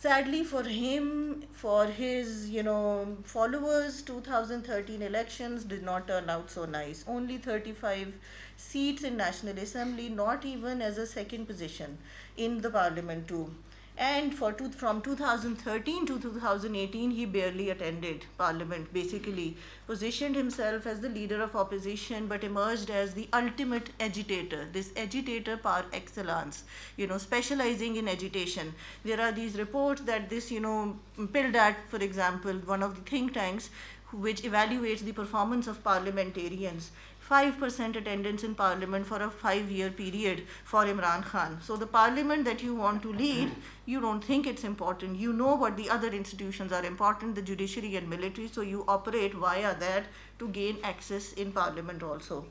sadly 0.00 0.42
for 0.42 0.62
him 0.62 1.42
for 1.52 1.84
his 1.84 2.48
you 2.48 2.62
know 2.62 3.16
followers 3.22 4.00
2013 4.00 5.02
elections 5.02 5.64
did 5.72 5.82
not 5.82 6.06
turn 6.08 6.30
out 6.30 6.50
so 6.50 6.64
nice 6.64 7.04
only 7.06 7.36
35 7.36 8.14
seats 8.60 9.02
in 9.02 9.16
National 9.16 9.58
Assembly, 9.58 10.08
not 10.08 10.44
even 10.44 10.82
as 10.82 10.98
a 10.98 11.06
second 11.06 11.46
position 11.46 11.98
in 12.36 12.60
the 12.60 12.70
parliament 12.70 13.26
too. 13.26 13.50
And 13.96 14.34
for 14.34 14.50
two, 14.52 14.70
from 14.70 15.02
2013 15.02 16.06
to 16.06 16.18
2018, 16.18 17.10
he 17.10 17.26
barely 17.26 17.68
attended 17.68 18.24
parliament, 18.38 18.92
basically 18.94 19.56
positioned 19.86 20.36
himself 20.36 20.86
as 20.86 21.00
the 21.00 21.08
leader 21.10 21.42
of 21.42 21.54
opposition, 21.54 22.26
but 22.26 22.42
emerged 22.42 22.88
as 22.88 23.12
the 23.12 23.28
ultimate 23.34 23.90
agitator, 24.00 24.66
this 24.72 24.90
agitator 24.96 25.58
par 25.58 25.84
excellence, 25.92 26.64
you 26.96 27.06
know, 27.06 27.18
specializing 27.18 27.96
in 27.96 28.08
agitation. 28.08 28.74
There 29.04 29.20
are 29.20 29.32
these 29.32 29.58
reports 29.58 30.00
that 30.02 30.30
this, 30.30 30.50
you 30.50 30.60
know, 30.60 30.96
PILDAT, 31.18 31.76
for 31.88 31.98
example, 31.98 32.54
one 32.74 32.82
of 32.82 32.94
the 32.94 33.02
think 33.02 33.34
tanks, 33.34 33.68
which 34.12 34.42
evaluates 34.42 35.00
the 35.00 35.12
performance 35.12 35.66
of 35.66 35.84
parliamentarians, 35.84 36.90
5% 37.30 37.96
attendance 37.96 38.42
in 38.42 38.54
parliament 38.54 39.06
for 39.06 39.22
a 39.22 39.30
five 39.30 39.70
year 39.70 39.90
period 39.90 40.42
for 40.64 40.84
Imran 40.84 41.24
Khan. 41.24 41.58
So, 41.62 41.76
the 41.76 41.86
parliament 41.86 42.44
that 42.44 42.62
you 42.62 42.74
want 42.74 43.02
to 43.02 43.12
lead, 43.12 43.52
you 43.86 44.00
don't 44.00 44.24
think 44.24 44.46
it's 44.46 44.64
important. 44.64 45.16
You 45.16 45.32
know 45.32 45.54
what 45.54 45.76
the 45.76 45.88
other 45.88 46.08
institutions 46.08 46.72
are 46.72 46.84
important, 46.84 47.36
the 47.36 47.42
judiciary 47.42 47.94
and 47.96 48.10
military, 48.10 48.48
so 48.48 48.62
you 48.62 48.84
operate 48.88 49.34
via 49.34 49.78
that 49.78 50.06
to 50.40 50.48
gain 50.48 50.78
access 50.82 51.32
in 51.34 51.52
parliament 51.52 52.02
also 52.02 52.44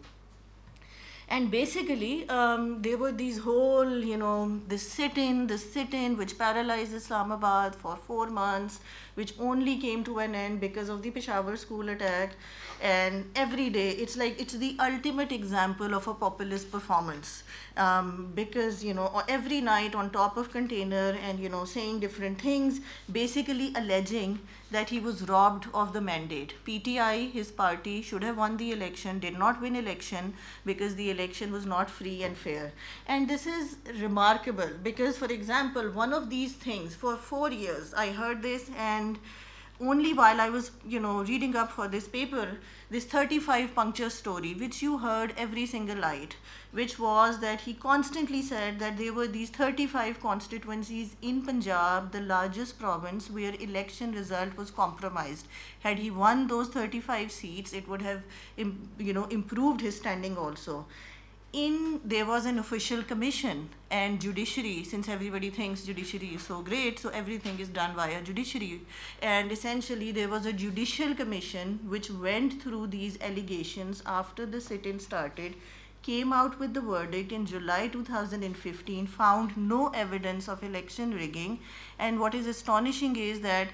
and 1.30 1.52
basically 1.52 2.28
um, 2.30 2.82
there 2.82 2.98
were 2.98 3.12
these 3.12 3.38
whole 3.38 4.04
you 4.04 4.18
know 4.18 4.60
the 4.68 4.78
sit-in 4.78 5.46
the 5.48 5.58
sit-in 5.58 6.18
which 6.18 6.38
paralyzed 6.38 6.94
islamabad 6.94 7.76
for 7.76 7.96
four 7.96 8.28
months 8.28 8.80
which 9.20 9.34
only 9.40 9.76
came 9.78 10.04
to 10.10 10.20
an 10.26 10.36
end 10.42 10.60
because 10.66 10.90
of 10.90 11.02
the 11.04 11.12
peshawar 11.12 11.56
school 11.64 11.90
attack 11.96 12.36
and 12.82 13.26
every 13.36 13.70
day 13.70 13.90
it's 14.04 14.16
like 14.22 14.40
it's 14.44 14.54
the 14.54 14.76
ultimate 14.80 15.32
example 15.32 15.94
of 15.94 16.08
a 16.08 16.14
populist 16.14 16.72
performance 16.72 17.44
um, 17.78 18.32
because 18.36 18.84
you 18.84 18.94
know 18.94 19.24
every 19.28 19.60
night 19.62 19.96
on 19.96 20.10
top 20.10 20.38
of 20.38 20.52
container 20.52 21.18
and 21.24 21.40
you 21.40 21.50
know 21.50 21.66
saying 21.66 22.00
different 22.00 22.40
things 22.42 22.80
basically 23.12 23.74
alleging 23.76 24.40
that 24.72 24.90
he 24.90 25.00
was 25.00 25.28
robbed 25.28 25.68
of 25.74 25.94
the 25.94 26.02
mandate. 26.02 26.54
PTI, 26.66 27.32
his 27.32 27.52
party, 27.52 28.02
should 28.02 28.24
have 28.24 28.38
won 28.38 28.58
the 28.58 28.72
election, 28.72 29.20
did 29.20 29.38
not 29.38 29.62
win 29.62 29.76
election 29.76 30.34
because 30.66 30.96
the 30.96 31.10
election 31.10 31.52
was 31.52 31.66
not 31.66 31.90
free 31.90 32.24
and 32.24 32.38
fair. 32.38 32.72
And 33.08 33.28
this 33.28 33.48
is 33.48 33.78
remarkable 34.00 34.70
because, 34.84 35.18
for 35.18 35.26
example, 35.26 35.90
one 35.90 36.14
of 36.14 36.30
these 36.30 36.54
things, 36.54 36.94
for 36.96 37.16
four 37.16 37.52
years, 37.52 37.94
I 37.94 38.12
heard 38.12 38.42
this 38.42 38.70
and 38.78 39.09
only 39.82 40.14
while 40.14 40.42
I 40.42 40.50
was, 40.50 40.72
you 40.86 41.00
know, 41.00 41.24
reading 41.24 41.56
up 41.56 41.72
for 41.72 41.88
this 41.88 42.06
paper, 42.06 42.58
this 42.90 43.06
35 43.06 43.74
puncture 43.74 44.10
story, 44.10 44.54
which 44.54 44.82
you 44.82 44.98
heard 44.98 45.34
every 45.38 45.66
single 45.66 45.96
night, 45.96 46.36
which 46.72 47.00
was 47.00 47.40
that 47.40 47.62
he 47.62 47.74
constantly 47.74 48.42
said 48.42 48.80
that 48.80 48.98
there 48.98 49.14
were 49.14 49.28
these 49.28 49.50
35 49.50 50.20
constituencies 50.20 51.16
in 51.22 51.44
Punjab, 51.44 52.12
the 52.12 52.20
largest 52.20 52.78
province, 52.78 53.30
where 53.30 53.54
election 53.60 54.12
result 54.12 54.58
was 54.58 54.70
compromised. 54.70 55.48
Had 55.80 56.00
he 56.00 56.12
won 56.12 56.48
those 56.48 56.68
35 56.68 57.32
seats, 57.32 57.72
it 57.72 57.88
would 57.88 58.02
have, 58.02 58.24
you 58.58 59.14
know, 59.14 59.26
improved 59.26 59.80
his 59.80 59.96
standing 59.96 60.38
also 60.38 60.86
in 61.52 62.00
there 62.06 62.26
was 62.26 62.46
an 62.46 62.60
official 62.60 63.02
commission 63.02 63.70
and 63.90 64.22
judiciary 64.22 64.84
since 64.84 65.10
everybody 65.10 65.50
thinks 65.50 65.84
judiciary 65.84 66.28
is 66.36 66.44
so 66.44 66.62
great 66.62 67.00
so 67.00 67.10
everything 67.10 67.60
is 67.60 67.70
done 67.70 67.96
via 67.96 68.22
judiciary. 68.22 68.82
And 69.22 69.52
essentially 69.52 70.12
there 70.12 70.30
was 70.30 70.46
a 70.46 70.54
judicial 70.54 71.16
commission 71.16 71.80
which 71.88 72.12
went 72.12 72.62
through 72.62 72.88
these 72.88 73.20
allegations 73.22 74.04
after 74.06 74.46
the 74.46 74.62
sit-in 74.62 75.00
started 75.00 75.56
came 76.04 76.32
out 76.32 76.60
with 76.60 76.74
the 76.74 76.82
verdict 76.82 77.32
in 77.32 77.46
July 77.46 77.88
2015 77.88 79.08
found 79.08 79.58
no 79.58 79.90
evidence 79.90 80.48
of 80.48 80.64
election 80.64 81.14
rigging. 81.14 81.60
And 81.98 82.20
what 82.20 82.34
is 82.34 82.48
astonishing 82.48 83.16
is 83.18 83.42
that 83.42 83.68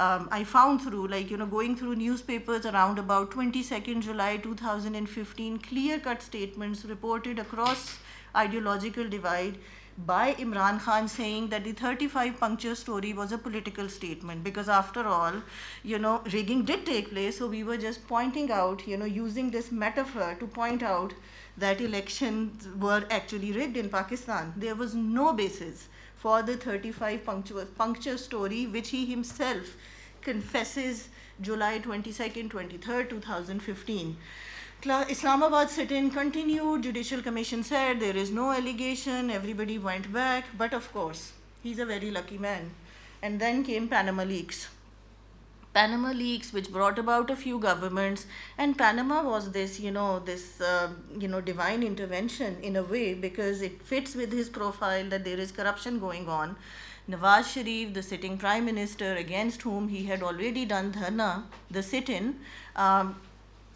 um, 0.00 0.28
I 0.32 0.44
found 0.44 0.80
through, 0.82 1.08
like, 1.08 1.30
you 1.30 1.36
know, 1.36 1.46
going 1.46 1.76
through 1.76 1.96
newspapers 1.96 2.64
around 2.64 2.98
about 2.98 3.30
22nd 3.30 4.00
July 4.00 4.38
2015, 4.38 5.58
clear 5.58 5.98
cut 5.98 6.22
statements 6.22 6.86
reported 6.86 7.38
across 7.38 7.98
ideological 8.34 9.06
divide 9.08 9.58
by 10.06 10.32
Imran 10.34 10.80
Khan 10.80 11.06
saying 11.06 11.48
that 11.48 11.64
the 11.64 11.72
35 11.72 12.40
puncture 12.40 12.74
story 12.74 13.12
was 13.12 13.32
a 13.32 13.36
political 13.36 13.90
statement 13.90 14.42
because 14.42 14.70
after 14.70 15.06
all, 15.06 15.34
you 15.82 15.98
know, 15.98 16.22
rigging 16.32 16.64
did 16.64 16.86
take 16.86 17.10
place. 17.10 17.36
So 17.36 17.46
we 17.46 17.62
were 17.62 17.76
just 17.76 18.08
pointing 18.08 18.50
out, 18.50 18.86
you 18.86 18.96
know, 18.96 19.04
using 19.04 19.50
this 19.50 19.70
metaphor 19.70 20.34
to 20.40 20.46
point 20.46 20.82
out 20.82 21.12
that 21.58 21.82
elections 21.82 22.68
were 22.78 23.04
actually 23.10 23.52
rigged 23.52 23.76
in 23.76 23.90
Pakistan. 23.90 24.54
There 24.56 24.74
was 24.74 24.94
no 24.94 25.34
basis 25.34 25.88
for 26.20 26.42
the 26.42 26.56
35 26.56 27.24
puncture, 27.24 27.64
puncture 27.78 28.18
story, 28.18 28.66
which 28.66 28.90
he 28.90 29.06
himself 29.06 29.74
confesses 30.20 31.08
July 31.40 31.78
22nd, 31.78 32.50
23rd, 32.50 33.08
2015. 33.08 34.16
Islamabad 34.84 35.70
sit-in 35.70 36.10
continued, 36.10 36.82
Judicial 36.82 37.22
Commission 37.22 37.62
said 37.62 38.00
there 38.00 38.16
is 38.16 38.30
no 38.30 38.50
allegation, 38.50 39.30
everybody 39.30 39.78
went 39.78 40.12
back, 40.12 40.44
but 40.58 40.74
of 40.74 40.92
course, 40.92 41.32
he's 41.62 41.78
a 41.78 41.86
very 41.86 42.10
lucky 42.10 42.36
man. 42.36 42.70
And 43.22 43.40
then 43.40 43.64
came 43.64 43.88
Panama 43.88 44.24
Leaks. 44.24 44.68
Panama 45.72 46.10
leaks, 46.10 46.52
which 46.52 46.70
brought 46.72 46.98
about 46.98 47.30
a 47.30 47.36
few 47.36 47.58
governments, 47.58 48.26
and 48.58 48.76
Panama 48.76 49.22
was 49.22 49.52
this, 49.52 49.78
you 49.78 49.90
know, 49.92 50.18
this, 50.18 50.60
uh, 50.60 50.88
you 51.18 51.28
know, 51.28 51.40
divine 51.40 51.82
intervention 51.82 52.56
in 52.60 52.74
a 52.76 52.82
way 52.82 53.14
because 53.14 53.62
it 53.62 53.80
fits 53.82 54.16
with 54.16 54.32
his 54.32 54.48
profile 54.48 55.08
that 55.08 55.24
there 55.24 55.38
is 55.38 55.52
corruption 55.52 56.00
going 56.00 56.28
on. 56.28 56.56
Nawaz 57.08 57.52
Sharif, 57.52 57.94
the 57.94 58.02
sitting 58.02 58.36
prime 58.36 58.64
minister, 58.64 59.14
against 59.14 59.62
whom 59.62 59.88
he 59.88 60.04
had 60.04 60.22
already 60.22 60.64
done 60.64 60.92
dharna, 60.92 61.44
the 61.70 61.82
sit-in, 61.82 62.40
um, 62.74 63.16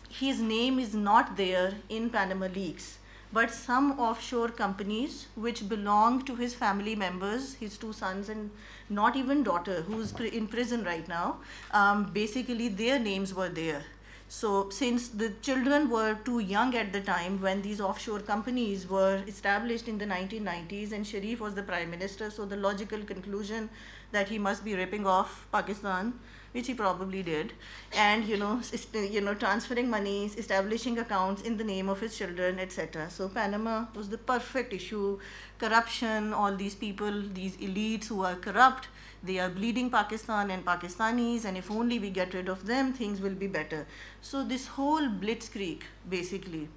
his 0.08 0.40
name 0.40 0.78
is 0.78 0.94
not 0.94 1.36
there 1.36 1.74
in 1.88 2.10
Panama 2.10 2.46
leaks 2.46 2.98
but 3.34 3.50
some 3.50 3.98
offshore 3.98 4.48
companies 4.48 5.26
which 5.34 5.68
belong 5.68 6.22
to 6.24 6.36
his 6.36 6.54
family 6.54 6.94
members, 6.94 7.54
his 7.54 7.76
two 7.76 7.92
sons 7.92 8.28
and 8.28 8.50
not 8.88 9.16
even 9.16 9.42
daughter, 9.42 9.82
who's 9.82 10.12
in 10.12 10.46
prison 10.46 10.84
right 10.84 11.06
now, 11.08 11.38
um, 11.72 12.10
basically 12.12 12.68
their 12.68 12.98
names 12.98 13.34
were 13.34 13.48
there. 13.48 13.82
So 14.28 14.68
since 14.70 15.08
the 15.08 15.30
children 15.42 15.90
were 15.90 16.14
too 16.24 16.38
young 16.38 16.74
at 16.74 16.92
the 16.92 17.00
time 17.00 17.40
when 17.40 17.62
these 17.62 17.80
offshore 17.80 18.20
companies 18.20 18.88
were 18.88 19.22
established 19.26 19.86
in 19.86 19.98
the 19.98 20.06
1990s 20.06 20.92
and 20.92 21.06
Sharif 21.06 21.40
was 21.40 21.54
the 21.54 21.62
prime 21.62 21.90
minister, 21.90 22.30
so 22.30 22.44
the 22.44 22.56
logical 22.56 23.00
conclusion 23.02 23.68
that 24.12 24.28
he 24.28 24.38
must 24.38 24.64
be 24.64 24.74
ripping 24.74 25.06
off 25.06 25.46
Pakistan 25.52 26.14
which 26.54 26.68
he 26.68 26.74
probably 26.74 27.20
did, 27.20 27.52
and 27.92 28.24
you 28.24 28.36
know, 28.36 28.60
you 28.92 29.20
know, 29.20 29.34
transferring 29.34 29.90
monies, 29.90 30.36
establishing 30.36 30.98
accounts 31.00 31.42
in 31.42 31.56
the 31.56 31.64
name 31.64 31.88
of 31.88 32.00
his 32.00 32.16
children, 32.16 32.60
etc. 32.60 33.10
So 33.10 33.28
Panama 33.28 33.86
was 33.94 34.08
the 34.08 34.18
perfect 34.18 34.72
issue. 34.72 35.18
Corruption, 35.58 36.32
all 36.32 36.54
these 36.54 36.76
people, 36.76 37.22
these 37.32 37.56
elites 37.56 38.06
who 38.06 38.22
are 38.22 38.36
corrupt, 38.36 38.86
they 39.24 39.40
are 39.40 39.48
bleeding 39.50 39.90
Pakistan 39.90 40.52
and 40.52 40.64
Pakistanis, 40.64 41.44
and 41.44 41.56
if 41.56 41.72
only 41.72 41.98
we 41.98 42.10
get 42.10 42.34
rid 42.34 42.48
of 42.48 42.66
them, 42.66 42.92
things 42.92 43.20
will 43.20 43.34
be 43.34 43.48
better. 43.48 43.84
So 44.20 44.44
this 44.44 44.68
whole 44.68 45.08
blitzkrieg, 45.08 45.82
basically, 46.08 46.68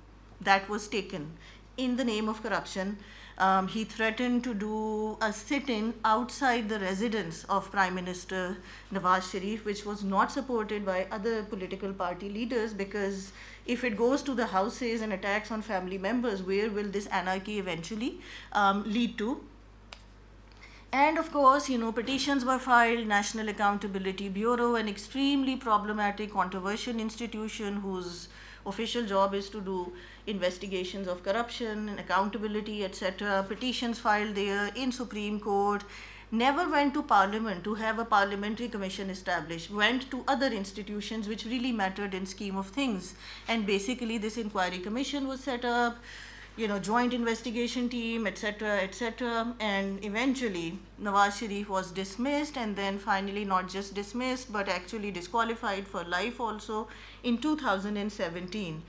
that 0.41 0.67
was 0.67 0.88
taken 0.88 1.34
in 1.78 1.97
the 1.97 2.03
name 2.03 2.28
of 2.28 2.41
corruption 2.41 2.97
um, 3.38 3.67
he 3.67 3.83
threatened 3.83 4.43
to 4.43 4.53
do 4.53 5.17
a 5.21 5.31
sit-in 5.31 5.93
outside 6.03 6.69
the 6.69 6.79
residence 6.79 7.43
of 7.45 7.71
Prime 7.71 7.93
Minister 7.93 8.57
Nawaz 8.91 9.31
Sharif, 9.31 9.63
which 9.63 9.85
was 9.85 10.03
not 10.03 10.31
supported 10.31 10.85
by 10.85 11.07
other 11.11 11.43
political 11.43 11.93
party 11.93 12.29
leaders 12.29 12.73
because 12.73 13.31
if 13.65 13.83
it 13.83 13.95
goes 13.95 14.23
to 14.23 14.33
the 14.33 14.47
houses 14.47 15.01
and 15.01 15.13
attacks 15.13 15.51
on 15.51 15.61
family 15.61 15.97
members, 15.97 16.41
where 16.41 16.71
will 16.71 16.89
this 16.89 17.05
anarchy 17.07 17.59
eventually 17.59 18.19
um, 18.53 18.83
lead 18.85 19.17
to? 19.19 19.41
And 20.91 21.17
of 21.17 21.31
course, 21.31 21.69
you 21.69 21.77
know, 21.77 21.91
petitions 21.91 22.45
were 22.45 22.57
filed, 22.57 23.05
National 23.05 23.49
Accountability 23.49 24.29
Bureau, 24.29 24.75
an 24.75 24.88
extremely 24.88 25.57
problematic, 25.57 26.31
controversial 26.31 26.97
institution 26.97 27.81
whose 27.81 28.29
official 28.68 29.05
job 29.05 29.34
is 29.34 29.49
to 29.49 29.61
do 29.61 29.93
investigations 30.28 31.07
of 31.07 31.24
corruption 31.24 31.89
and 31.89 31.99
accountability, 31.99 32.84
etc. 32.84 33.45
Petitions 33.47 33.99
filed 33.99 34.36
there 34.36 34.70
in 34.76 34.91
Supreme 34.91 35.39
Court. 35.39 35.84
Never 36.30 36.70
went 36.70 36.93
to 36.93 37.03
Parliament 37.03 37.63
to 37.63 37.76
have 37.76 37.99
a 37.99 38.05
parliamentary 38.05 38.68
commission 38.68 39.09
established. 39.09 39.72
Went 39.72 40.11
to 40.11 40.26
other 40.28 40.47
institutions 40.47 41.28
which 41.28 41.45
really 41.45 41.72
mattered 41.72 42.13
in 42.13 42.26
scheme 42.26 42.57
of 42.57 42.68
things. 42.68 43.13
And 43.47 43.65
basically, 43.65 44.18
this 44.18 44.36
inquiry 44.36 44.80
commission 44.80 45.28
was 45.28 45.39
set 45.39 45.63
up 45.63 45.97
you 46.58 46.68
know, 46.68 46.80
joint 46.80 47.14
investigation 47.14 47.88
team, 47.88 48.26
etc., 48.26 48.80
etc. 48.82 49.55
And 49.60 50.03
eventually, 50.03 50.80
Nawaz 51.01 51.39
Sharif 51.39 51.70
was 51.70 51.91
dismissed, 51.91 52.58
and 52.58 52.76
then 52.76 52.97
finally 52.97 53.45
not 53.45 53.70
just 53.70 53.93
dismissed, 53.93 54.51
but 54.51 54.68
actually 54.68 55.12
disqualified 55.12 55.88
for 55.88 56.03
life 56.03 56.39
also 56.39 56.88
in 57.24 57.38
2017. 57.38 58.82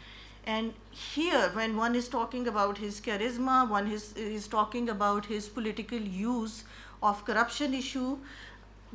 And 0.47 0.73
here, 0.91 1.51
when 1.53 1.77
one 1.77 1.95
is 1.95 2.09
talking 2.09 2.49
about 2.49 2.79
his 2.79 3.03
charisma, 3.03 3.69
one 3.69 3.91
is, 3.93 4.15
is 4.15 4.49
talking 4.49 4.89
about 4.89 5.27
his 5.27 5.47
political 5.47 5.99
use 5.99 6.65
of 7.03 7.23
corruption 7.27 7.75
issue, 7.75 8.17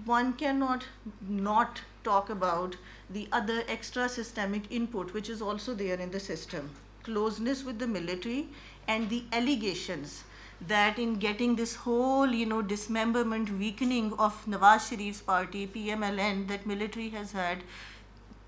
one 0.06 0.34
cannot 0.34 0.86
not 1.22 1.82
talk 2.04 2.32
about 2.32 2.76
the 3.08 3.28
other 3.32 3.64
extra 3.68 4.10
systemic 4.10 4.64
input 4.72 5.14
which 5.14 5.30
is 5.30 5.42
also 5.42 5.76
there 5.76 6.00
in 6.00 6.10
the 6.10 6.20
system. 6.20 6.72
Closeness 7.04 7.64
with 7.64 7.80
the 7.80 7.88
military 7.88 8.48
and 8.88 9.10
the 9.10 9.24
allegations 9.32 10.24
that 10.68 10.98
in 10.98 11.16
getting 11.16 11.56
this 11.56 11.76
whole, 11.76 12.28
you 12.28 12.46
know, 12.46 12.62
dismemberment, 12.62 13.50
weakening 13.58 14.14
of 14.14 14.46
Nawaz 14.46 14.90
Sharif's 14.90 15.22
party, 15.22 15.68
PMLN, 15.68 16.48
that 16.48 16.66
military 16.66 17.10
has 17.10 17.34
had, 17.34 17.64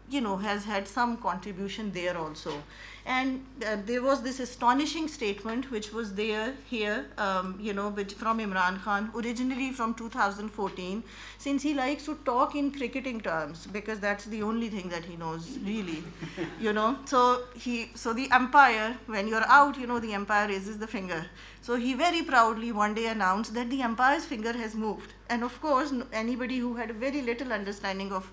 you 0.09 0.21
know, 0.21 0.37
has 0.37 0.65
had 0.65 0.87
some 0.87 1.17
contribution 1.17 1.91
there 1.91 2.17
also. 2.17 2.63
And 3.05 3.45
uh, 3.63 3.77
there 3.85 4.01
was 4.01 4.23
this 4.23 4.39
astonishing 4.39 5.07
statement 5.07 5.69
which 5.69 5.93
was 5.93 6.15
there 6.15 6.53
here, 6.67 7.05
um, 7.19 7.55
you 7.61 7.71
know, 7.71 7.89
which 7.89 8.13
from 8.13 8.39
Imran 8.39 8.81
Khan, 8.81 9.11
originally 9.15 9.71
from 9.71 9.93
2014, 9.93 11.03
since 11.37 11.61
he 11.61 11.75
likes 11.75 12.05
to 12.05 12.15
talk 12.25 12.55
in 12.55 12.71
cricketing 12.71 13.21
terms 13.21 13.67
because 13.67 13.99
that's 13.99 14.25
the 14.25 14.41
only 14.41 14.69
thing 14.69 14.89
that 14.89 15.05
he 15.05 15.17
knows 15.17 15.59
really, 15.63 16.03
you 16.59 16.73
know. 16.73 16.97
So 17.05 17.43
he, 17.55 17.91
so 17.93 18.11
the 18.11 18.29
umpire, 18.31 18.97
when 19.05 19.27
you're 19.27 19.47
out, 19.47 19.77
you 19.77 19.85
know, 19.85 19.99
the 19.99 20.15
umpire 20.15 20.47
raises 20.47 20.79
the 20.79 20.87
finger. 20.87 21.27
So 21.61 21.75
he 21.75 21.93
very 21.93 22.23
proudly 22.23 22.71
one 22.71 22.95
day 22.95 23.07
announced 23.07 23.53
that 23.53 23.69
the 23.69 23.83
umpire's 23.83 24.25
finger 24.25 24.53
has 24.53 24.73
moved. 24.73 25.13
And 25.29 25.43
of 25.43 25.61
course, 25.61 25.93
anybody 26.11 26.57
who 26.57 26.75
had 26.75 26.89
a 26.89 26.93
very 26.93 27.21
little 27.21 27.53
understanding 27.53 28.11
of 28.11 28.31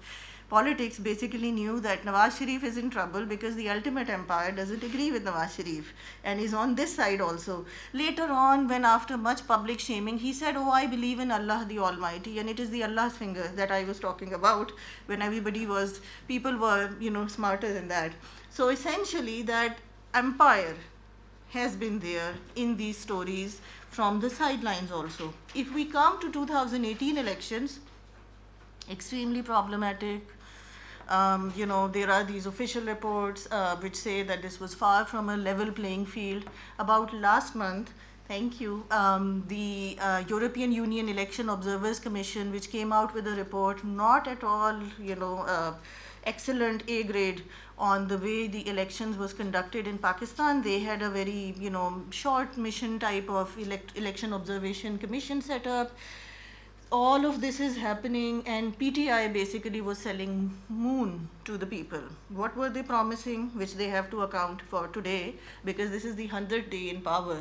politics 0.53 0.98
basically 0.98 1.50
knew 1.50 1.80
that 1.80 2.03
Nawaz 2.05 2.36
Sharif 2.38 2.62
is 2.62 2.76
in 2.76 2.90
trouble 2.90 3.24
because 3.24 3.55
the 3.57 3.70
ultimate 3.70 4.11
empire 4.11 4.53
doesn't 4.53 4.82
agree 4.82 5.11
with 5.11 5.24
Nawaz 5.24 5.57
Sharif 5.57 5.94
and 6.22 6.38
is 6.38 6.53
on 6.53 6.74
this 6.74 6.94
side 6.94 7.22
also. 7.22 7.64
Later 7.94 8.24
on, 8.24 8.68
when 8.68 8.84
after 8.84 9.16
much 9.16 9.46
public 9.48 9.80
shaming, 9.80 10.18
he 10.18 10.32
said, 10.34 10.55
oh, 10.55 10.70
I 10.70 10.86
believe 10.86 11.20
in 11.20 11.32
Allah 11.32 11.64
the 11.66 11.78
Almighty 11.78 12.38
and 12.38 12.50
it 12.50 12.61
is 12.61 12.68
the 12.68 12.84
Allah's 12.84 13.16
finger 13.16 13.50
that 13.55 13.70
I 13.70 13.84
was 13.84 13.98
talking 13.98 14.34
about 14.34 14.72
when 15.07 15.22
everybody 15.22 15.64
was, 15.64 16.03
people 16.28 16.59
were, 16.59 16.90
you 17.00 17.09
know, 17.09 17.26
smarter 17.28 17.72
than 17.72 17.88
that. 17.88 18.12
So 18.50 18.68
essentially 18.68 19.40
that 19.53 19.78
empire 20.12 20.76
has 21.55 21.76
been 21.76 21.98
there 22.00 22.34
in 22.57 22.76
these 22.76 22.98
stories 22.98 23.62
from 23.88 24.20
the 24.20 24.28
sidelines 24.28 24.92
also. 24.92 25.32
If 25.55 25.72
we 25.72 25.86
come 25.86 26.20
to 26.20 26.30
2018 26.30 27.16
elections, 27.16 27.80
extremely 28.90 29.40
problematic, 29.40 30.22
um, 31.12 31.52
you 31.54 31.66
know, 31.66 31.88
there 31.88 32.10
are 32.10 32.24
these 32.24 32.46
official 32.46 32.82
reports 32.82 33.46
uh, 33.50 33.76
which 33.76 33.96
say 33.96 34.22
that 34.22 34.42
this 34.42 34.58
was 34.58 34.74
far 34.74 35.04
from 35.04 35.28
a 35.28 35.36
level 35.36 35.70
playing 35.70 36.06
field. 36.06 36.44
About 36.78 37.12
last 37.12 37.54
month, 37.54 37.92
thank 38.28 38.60
you, 38.60 38.84
um, 38.90 39.44
the 39.48 39.98
uh, 40.00 40.24
European 40.26 40.72
Union 40.72 41.10
Election 41.10 41.50
Observers 41.50 42.00
Commission, 42.00 42.50
which 42.50 42.70
came 42.70 42.92
out 42.92 43.14
with 43.14 43.26
a 43.26 43.36
report, 43.36 43.84
not 43.84 44.26
at 44.26 44.42
all, 44.42 44.80
you 44.98 45.14
know, 45.14 45.40
uh, 45.40 45.74
excellent 46.24 46.82
A 46.88 47.02
grade 47.02 47.42
on 47.76 48.08
the 48.08 48.16
way 48.16 48.46
the 48.46 48.66
elections 48.68 49.18
was 49.18 49.34
conducted 49.34 49.86
in 49.86 49.98
Pakistan. 49.98 50.62
They 50.62 50.78
had 50.78 51.02
a 51.02 51.10
very, 51.10 51.54
you 51.58 51.68
know, 51.68 52.04
short 52.10 52.56
mission 52.56 52.98
type 52.98 53.28
of 53.28 53.58
elect 53.58 53.98
election 53.98 54.32
observation 54.32 54.98
commission 54.98 55.42
set 55.42 55.66
up 55.66 55.90
all 56.93 57.24
of 57.24 57.40
this 57.40 57.59
is 57.59 57.76
happening 57.78 58.43
and 58.47 58.78
PTI 58.78 59.32
basically 59.32 59.80
was 59.80 59.97
selling 59.97 60.53
moon 60.68 61.26
to 61.47 61.57
the 61.57 61.64
people. 61.64 62.03
What 62.28 62.55
were 62.55 62.68
they 62.68 62.82
promising, 62.82 63.49
which 63.55 63.76
they 63.76 63.88
have 63.88 64.11
to 64.11 64.22
account 64.22 64.61
for 64.61 64.88
today, 64.88 65.36
because 65.64 65.90
this 65.90 66.05
is 66.05 66.16
the 66.16 66.28
100th 66.28 66.68
day 66.68 66.90
in 66.90 67.01
power, 67.01 67.38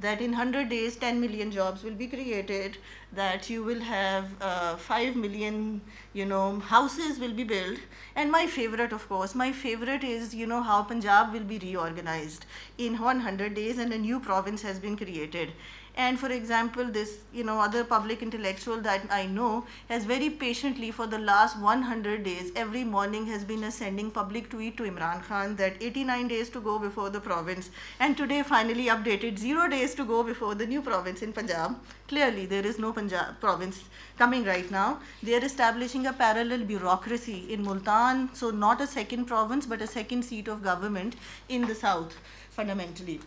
that 0.00 0.22
in 0.22 0.30
100 0.30 0.70
days 0.70 0.96
10 0.96 1.20
million 1.20 1.50
jobs 1.50 1.84
will 1.84 1.92
be 1.92 2.06
created, 2.06 2.78
that 3.12 3.50
you 3.50 3.62
will 3.62 3.80
have 3.80 4.30
uh, 4.40 4.76
5 4.76 5.16
million, 5.16 5.82
you 6.14 6.24
know, 6.24 6.58
houses 6.60 7.18
will 7.18 7.34
be 7.34 7.44
built. 7.44 7.78
And 8.16 8.32
my 8.32 8.46
favorite, 8.46 8.92
of 8.92 9.06
course, 9.06 9.34
my 9.34 9.52
favorite 9.52 10.02
is, 10.02 10.34
you 10.34 10.46
know, 10.46 10.62
how 10.62 10.82
Punjab 10.82 11.32
will 11.34 11.44
be 11.44 11.58
reorganized 11.58 12.46
in 12.78 12.98
100 12.98 13.54
days 13.54 13.78
and 13.78 13.92
a 13.92 13.98
new 13.98 14.18
province 14.18 14.62
has 14.62 14.78
been 14.78 14.96
created. 14.96 15.52
And 15.96 16.18
for 16.18 16.28
example, 16.28 16.84
this, 16.84 17.18
you 17.32 17.44
know, 17.44 17.60
other 17.60 17.84
public 17.84 18.20
intellectual 18.20 18.80
that 18.80 19.02
I 19.10 19.26
know 19.26 19.64
has 19.88 20.04
very 20.04 20.28
patiently 20.28 20.90
for 20.90 21.06
the 21.06 21.18
last 21.18 21.56
100 21.58 22.24
days, 22.24 22.50
every 22.56 22.82
morning 22.82 23.26
has 23.26 23.44
been 23.44 23.70
sending 23.70 24.10
public 24.10 24.50
tweet 24.50 24.76
to 24.78 24.82
Imran 24.82 25.22
Khan 25.22 25.54
that 25.56 25.80
89 25.80 26.26
days 26.28 26.48
to 26.50 26.60
go 26.60 26.80
before 26.80 27.10
the 27.10 27.20
province. 27.20 27.70
And 28.00 28.16
today 28.16 28.42
finally 28.42 28.86
updated 28.86 29.38
zero 29.38 29.68
days 29.68 29.94
to 29.94 30.04
go 30.04 30.24
before 30.24 30.56
the 30.56 30.66
new 30.66 30.82
province 30.82 31.22
in 31.22 31.32
Punjab. 31.32 31.76
Clearly, 32.08 32.46
there 32.46 32.66
is 32.66 32.78
no 32.78 32.92
Punjab 32.92 33.38
province 33.40 33.84
coming 34.18 34.44
right 34.44 34.68
now. 34.70 34.98
They 35.22 35.36
are 35.36 35.44
establishing 35.44 36.06
a 36.06 36.12
parallel 36.12 36.64
bureaucracy 36.64 37.52
in 37.52 37.62
Multan. 37.62 38.30
So 38.34 38.50
not 38.50 38.80
a 38.80 38.86
second 38.88 39.26
province, 39.26 39.64
but 39.64 39.80
a 39.80 39.86
second 39.86 40.24
seat 40.24 40.48
of 40.48 40.64
government 40.64 41.14
in 41.48 41.62
the 41.62 41.74
south, 41.74 42.18
fundamentally. 42.50 43.20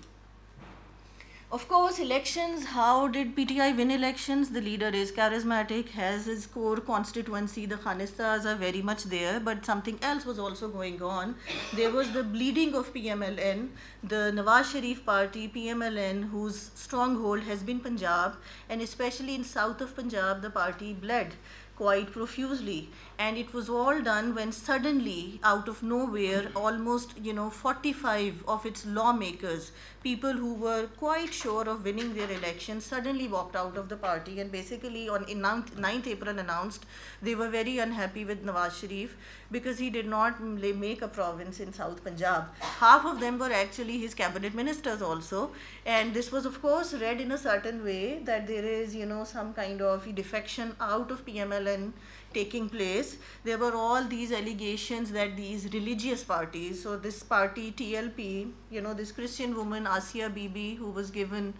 Of 1.49 1.69
course, 1.69 1.97
elections, 1.97 2.65
how 2.65 3.07
did 3.07 3.33
PTI 3.33 3.77
win 3.77 3.89
elections? 3.89 4.49
The 4.49 4.59
leader 4.59 4.89
is 4.89 5.13
charismatic, 5.13 5.91
has 5.91 6.25
his 6.25 6.45
core 6.45 6.81
constituency, 6.81 7.65
the 7.65 7.77
Khanistas 7.77 8.43
are 8.43 8.55
very 8.55 8.81
much 8.81 9.05
there, 9.05 9.39
but 9.39 9.65
something 9.65 9.97
else 10.01 10.25
was 10.25 10.39
also 10.39 10.67
going 10.67 11.01
on. 11.01 11.35
There 11.73 11.89
was 11.89 12.11
the 12.11 12.23
bleeding 12.23 12.75
of 12.75 12.93
PMLN, 12.93 13.69
the 14.03 14.33
Nawaz 14.35 14.73
Sharif 14.73 15.05
party, 15.05 15.47
PMLN, 15.47 16.31
whose 16.31 16.69
stronghold 16.75 17.43
has 17.43 17.63
been 17.63 17.79
Punjab, 17.79 18.35
and 18.67 18.81
especially 18.81 19.33
in 19.33 19.45
south 19.45 19.79
of 19.79 19.95
Punjab, 19.95 20.41
the 20.41 20.49
party 20.49 20.91
bled 20.91 21.35
quite 21.77 22.11
profusely 22.11 22.89
and 23.19 23.37
it 23.37 23.53
was 23.53 23.67
all 23.67 23.99
done 24.01 24.33
when 24.35 24.51
suddenly 24.51 25.39
out 25.43 25.67
of 25.67 25.81
nowhere 25.81 26.51
almost 26.55 27.13
you 27.17 27.33
know 27.33 27.49
45 27.49 28.43
of 28.47 28.65
its 28.65 28.85
lawmakers 28.85 29.71
people 30.03 30.33
who 30.33 30.53
were 30.53 30.87
quite 30.97 31.33
sure 31.33 31.67
of 31.67 31.83
winning 31.83 32.13
their 32.13 32.29
election 32.31 32.79
suddenly 32.79 33.27
walked 33.27 33.55
out 33.55 33.75
of 33.77 33.89
the 33.89 33.95
party 33.95 34.39
and 34.39 34.51
basically 34.51 35.09
on 35.09 35.25
9th 35.25 36.07
april 36.07 36.37
announced 36.37 36.85
they 37.21 37.35
were 37.35 37.49
very 37.49 37.79
unhappy 37.79 38.23
with 38.23 38.45
nawaz 38.45 38.79
sharif 38.81 39.17
because 39.51 39.79
he 39.79 39.89
did 39.89 40.07
not 40.07 40.41
make 40.41 41.01
a 41.01 41.07
province 41.07 41.59
in 41.59 41.71
south 41.73 42.03
punjab. 42.03 42.47
Half 42.59 43.05
of 43.05 43.19
them 43.19 43.39
were 43.39 43.51
actually 43.51 43.97
his 43.97 44.13
cabinet 44.13 44.53
ministers 44.53 45.01
also. 45.01 45.51
And 45.85 46.13
this 46.13 46.31
was 46.31 46.45
of 46.45 46.61
course 46.61 46.93
read 46.93 47.21
in 47.21 47.31
a 47.31 47.37
certain 47.37 47.83
way 47.83 48.19
that 48.25 48.47
there 48.47 48.65
is 48.65 48.95
you 48.95 49.05
know 49.05 49.23
some 49.23 49.53
kind 49.53 49.81
of 49.81 50.13
defection 50.15 50.75
out 50.81 51.11
of 51.11 51.25
pmln 51.25 51.93
taking 52.33 52.69
place, 52.69 53.17
there 53.43 53.57
were 53.57 53.73
all 53.73 54.03
these 54.03 54.31
allegations 54.31 55.11
that 55.11 55.35
these 55.35 55.71
religious 55.73 56.23
parties, 56.23 56.83
so 56.83 56.97
this 56.97 57.23
party 57.23 57.71
TLP, 57.71 58.51
you 58.71 58.81
know, 58.81 58.93
this 58.93 59.11
Christian 59.11 59.55
woman 59.55 59.87
Asia 59.87 60.29
Bibi 60.29 60.75
who 60.75 60.89
was 60.89 61.11
given 61.11 61.53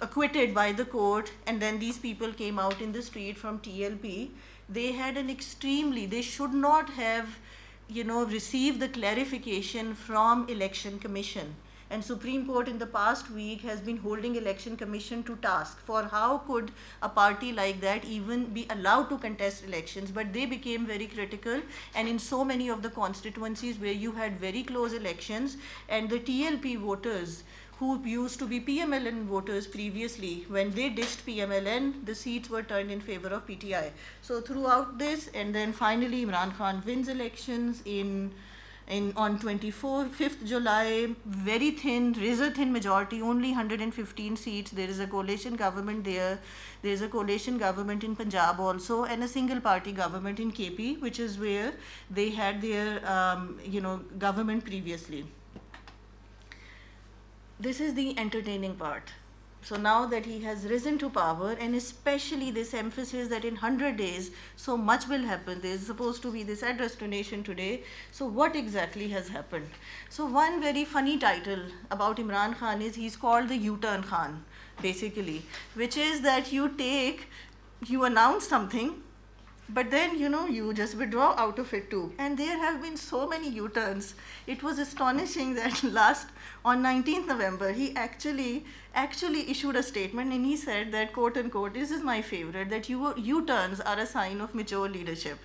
acquitted 0.00 0.54
by 0.54 0.72
the 0.72 0.84
court, 0.84 1.32
and 1.46 1.60
then 1.60 1.78
these 1.78 1.98
people 1.98 2.32
came 2.32 2.58
out 2.58 2.80
in 2.80 2.92
the 2.92 3.02
street 3.02 3.38
from 3.38 3.58
TLP. 3.60 4.30
They 4.68 4.92
had 4.92 5.16
an 5.16 5.30
extremely, 5.30 6.06
they 6.06 6.22
should 6.22 6.52
not 6.52 6.90
have, 6.90 7.38
you 7.88 8.04
know, 8.04 8.24
received 8.24 8.80
the 8.80 8.88
clarification 8.88 9.94
from 9.94 10.48
election 10.48 10.98
commission 10.98 11.54
and 11.94 12.04
Supreme 12.04 12.44
Court 12.46 12.68
in 12.68 12.78
the 12.78 12.86
past 12.94 13.30
week 13.30 13.60
has 13.62 13.80
been 13.80 13.98
holding 14.04 14.34
election 14.34 14.76
commission 14.76 15.22
to 15.26 15.36
task 15.36 15.78
for 15.90 16.02
how 16.14 16.38
could 16.46 16.72
a 17.02 17.08
party 17.08 17.52
like 17.52 17.80
that 17.82 18.04
even 18.04 18.46
be 18.56 18.66
allowed 18.76 19.08
to 19.10 19.18
contest 19.24 19.64
elections 19.64 20.10
but 20.10 20.32
they 20.32 20.44
became 20.44 20.86
very 20.86 21.06
critical 21.06 21.60
and 21.94 22.08
in 22.08 22.18
so 22.18 22.44
many 22.44 22.68
of 22.68 22.82
the 22.82 22.90
constituencies 22.96 23.78
where 23.78 23.98
you 24.06 24.10
had 24.12 24.40
very 24.40 24.64
close 24.64 24.92
elections 24.92 25.56
and 25.88 26.10
the 26.10 26.18
TLP 26.18 26.78
voters 26.78 27.44
who 27.78 28.00
used 28.04 28.38
to 28.40 28.46
be 28.46 28.60
PMLN 28.60 29.24
voters 29.24 29.66
previously, 29.66 30.44
when 30.48 30.70
they 30.74 30.88
ditched 30.90 31.26
PMLN, 31.26 32.06
the 32.06 32.14
seats 32.14 32.48
were 32.48 32.62
turned 32.62 32.88
in 32.92 33.00
favor 33.00 33.26
of 33.28 33.48
PTI. 33.48 33.90
So 34.22 34.40
throughout 34.40 34.96
this, 34.96 35.28
and 35.34 35.52
then 35.52 35.72
finally 35.72 36.24
Imran 36.24 36.56
Khan 36.56 36.80
wins 36.86 37.08
elections 37.08 37.82
in 37.84 38.32
in 38.86 39.12
on 39.16 39.38
24 39.38 40.04
5th 40.16 40.44
july 40.44 41.08
very 41.24 41.70
thin 41.70 42.12
razor 42.12 42.50
thin 42.50 42.72
majority 42.72 43.22
only 43.22 43.50
115 43.52 44.36
seats. 44.36 44.70
There 44.70 44.88
is 44.88 45.00
a 45.00 45.06
coalition 45.06 45.56
government 45.56 46.04
there. 46.04 46.38
There 46.82 46.92
is 46.92 47.00
a 47.00 47.08
coalition 47.08 47.56
government 47.56 48.04
in 48.04 48.14
punjab 48.14 48.60
also 48.60 49.04
and 49.04 49.22
a 49.22 49.28
single 49.28 49.60
party 49.60 49.92
government 49.92 50.38
in 50.38 50.52
kp 50.52 51.00
which 51.00 51.18
is 51.18 51.38
where 51.38 51.72
they 52.10 52.30
had 52.30 52.60
their 52.60 53.00
um, 53.10 53.58
you 53.64 53.80
know 53.80 54.00
government 54.18 54.64
previously. 54.64 55.26
This 57.58 57.80
is 57.80 57.94
the 57.94 58.18
entertaining 58.18 58.74
part 58.74 59.12
so 59.64 59.76
now 59.76 60.04
that 60.04 60.26
he 60.26 60.40
has 60.40 60.66
risen 60.66 60.98
to 60.98 61.08
power, 61.08 61.56
and 61.58 61.74
especially 61.74 62.50
this 62.50 62.74
emphasis 62.74 63.28
that 63.28 63.46
in 63.46 63.54
100 63.54 63.96
days 63.96 64.30
so 64.56 64.76
much 64.76 65.08
will 65.08 65.22
happen, 65.22 65.62
there 65.62 65.72
is 65.72 65.86
supposed 65.86 66.20
to 66.22 66.30
be 66.30 66.42
this 66.42 66.62
address 66.62 66.94
to 66.96 67.08
nation 67.08 67.42
today. 67.42 67.82
So 68.12 68.26
what 68.26 68.54
exactly 68.54 69.08
has 69.08 69.28
happened? 69.28 69.70
So 70.10 70.26
one 70.26 70.60
very 70.60 70.84
funny 70.84 71.16
title 71.16 71.62
about 71.90 72.18
Imran 72.18 72.58
Khan 72.58 72.82
is 72.82 72.94
he's 72.94 73.16
called 73.16 73.48
the 73.48 73.56
U-turn 73.56 74.02
Khan, 74.02 74.44
basically, 74.82 75.46
which 75.72 75.96
is 75.96 76.20
that 76.20 76.52
you 76.52 76.68
take, 76.68 77.28
you 77.86 78.04
announce 78.04 78.46
something, 78.46 79.02
but 79.70 79.90
then 79.90 80.18
you 80.18 80.28
know 80.28 80.46
you 80.46 80.74
just 80.74 80.94
withdraw 80.94 81.34
out 81.38 81.58
of 81.58 81.72
it 81.72 81.90
too 81.90 82.12
and 82.18 82.36
there 82.36 82.58
have 82.58 82.82
been 82.82 82.96
so 82.98 83.26
many 83.26 83.48
u-turns 83.48 84.14
it 84.46 84.62
was 84.62 84.78
astonishing 84.78 85.54
that 85.60 85.82
last 85.82 86.28
on 86.64 86.82
19th 86.82 87.26
november 87.26 87.72
he 87.72 87.94
actually 87.94 88.64
actually 88.94 89.48
issued 89.54 89.76
a 89.76 89.82
statement 89.82 90.32
and 90.32 90.46
he 90.46 90.56
said 90.56 90.92
that 90.92 91.12
quote 91.12 91.36
unquote 91.36 91.74
this 91.74 91.90
is 91.90 92.02
my 92.02 92.20
favorite 92.22 92.70
that 92.70 92.88
u-turns 92.88 93.80
are 93.80 93.98
a 93.98 94.06
sign 94.06 94.40
of 94.40 94.54
mature 94.54 94.88
leadership 94.88 95.38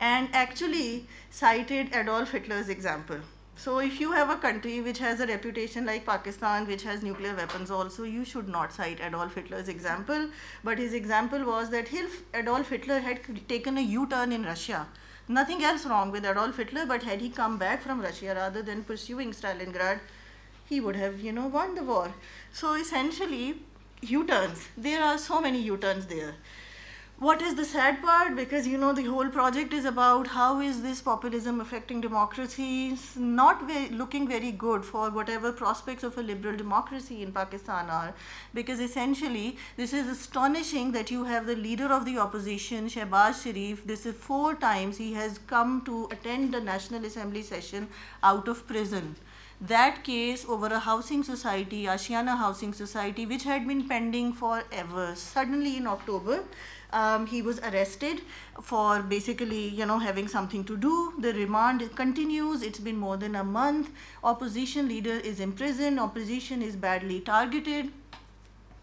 and 0.00 0.28
actually 0.32 1.06
cited 1.30 1.94
adolf 1.94 2.32
hitler's 2.32 2.70
example 2.70 3.20
so 3.62 3.78
if 3.80 4.00
you 4.00 4.12
have 4.12 4.30
a 4.30 4.36
country 4.36 4.80
which 4.80 4.98
has 5.00 5.18
a 5.18 5.26
reputation 5.26 5.84
like 5.84 6.06
Pakistan, 6.06 6.64
which 6.68 6.84
has 6.84 7.02
nuclear 7.02 7.34
weapons 7.34 7.72
also, 7.72 8.04
you 8.04 8.24
should 8.24 8.48
not 8.48 8.72
cite 8.72 9.00
Adolf 9.00 9.34
Hitler's 9.34 9.66
example. 9.66 10.28
But 10.62 10.78
his 10.78 10.94
example 10.94 11.44
was 11.44 11.68
that 11.70 11.88
Adolf 12.34 12.68
Hitler 12.68 13.00
had 13.00 13.48
taken 13.48 13.76
a 13.76 13.80
U-turn 13.80 14.30
in 14.30 14.44
Russia. 14.44 14.86
Nothing 15.26 15.64
else 15.64 15.86
wrong 15.86 16.12
with 16.12 16.24
Adolf 16.24 16.56
Hitler, 16.56 16.86
but 16.86 17.02
had 17.02 17.20
he 17.20 17.30
come 17.30 17.58
back 17.58 17.82
from 17.82 18.00
Russia 18.00 18.32
rather 18.36 18.62
than 18.62 18.84
pursuing 18.84 19.32
Stalingrad, 19.32 19.98
he 20.68 20.80
would 20.80 20.96
have, 20.96 21.20
you 21.20 21.32
know, 21.32 21.46
won 21.46 21.74
the 21.74 21.82
war. 21.82 22.12
So 22.52 22.74
essentially, 22.74 23.62
U-turns. 24.00 24.68
There 24.76 25.02
are 25.02 25.18
so 25.18 25.40
many 25.40 25.60
U-turns 25.62 26.06
there. 26.06 26.34
What 27.20 27.42
is 27.42 27.56
the 27.56 27.64
sad 27.64 28.00
part? 28.00 28.36
Because 28.36 28.64
you 28.64 28.78
know 28.78 28.92
the 28.92 29.02
whole 29.02 29.28
project 29.28 29.72
is 29.72 29.84
about 29.84 30.28
how 30.28 30.60
is 30.60 30.82
this 30.82 31.00
populism 31.00 31.60
affecting 31.60 32.00
democracy 32.00 32.90
it's 32.90 33.16
not 33.16 33.64
looking 33.90 34.28
very 34.28 34.52
good 34.52 34.84
for 34.84 35.10
whatever 35.10 35.50
prospects 35.50 36.04
of 36.04 36.16
a 36.16 36.22
liberal 36.22 36.56
democracy 36.56 37.20
in 37.24 37.32
pakistan 37.32 37.90
are. 37.90 38.14
Because 38.54 38.78
essentially 38.78 39.56
this 39.76 39.92
is 39.92 40.06
astonishing 40.06 40.92
that 40.92 41.10
you 41.10 41.24
have 41.24 41.46
the 41.46 41.56
leader 41.56 41.86
of 41.86 42.04
the 42.04 42.18
opposition 42.18 42.86
shehbaz 42.86 43.42
sharif. 43.42 43.84
This 43.84 44.06
is 44.06 44.14
four 44.14 44.54
times 44.54 44.96
he 44.96 45.12
has 45.14 45.40
come 45.48 45.82
to 45.86 46.06
attend 46.12 46.54
the 46.54 46.60
national 46.60 47.04
assembly 47.04 47.42
session 47.42 47.88
out 48.22 48.46
of 48.46 48.64
prison 48.68 49.16
that 49.60 50.04
case 50.04 50.44
over 50.48 50.66
a 50.66 50.78
housing 50.78 51.24
society, 51.24 51.84
Ashiana 51.84 52.36
Housing 52.38 52.72
Society, 52.72 53.26
which 53.26 53.42
had 53.42 53.66
been 53.66 53.88
pending 53.88 54.32
forever, 54.32 55.14
suddenly 55.16 55.76
in 55.76 55.86
October, 55.86 56.44
um, 56.92 57.26
he 57.26 57.42
was 57.42 57.58
arrested 57.60 58.22
for 58.62 59.02
basically, 59.02 59.68
you 59.68 59.84
know, 59.84 59.98
having 59.98 60.28
something 60.28 60.64
to 60.64 60.76
do. 60.76 61.12
The 61.18 61.34
remand 61.34 61.94
continues. 61.96 62.62
It's 62.62 62.78
been 62.78 62.96
more 62.96 63.16
than 63.16 63.34
a 63.34 63.44
month. 63.44 63.90
Opposition 64.24 64.88
leader 64.88 65.20
is 65.32 65.40
imprisoned. 65.40 66.00
Opposition 66.00 66.62
is 66.62 66.76
badly 66.76 67.20
targeted. 67.20 67.90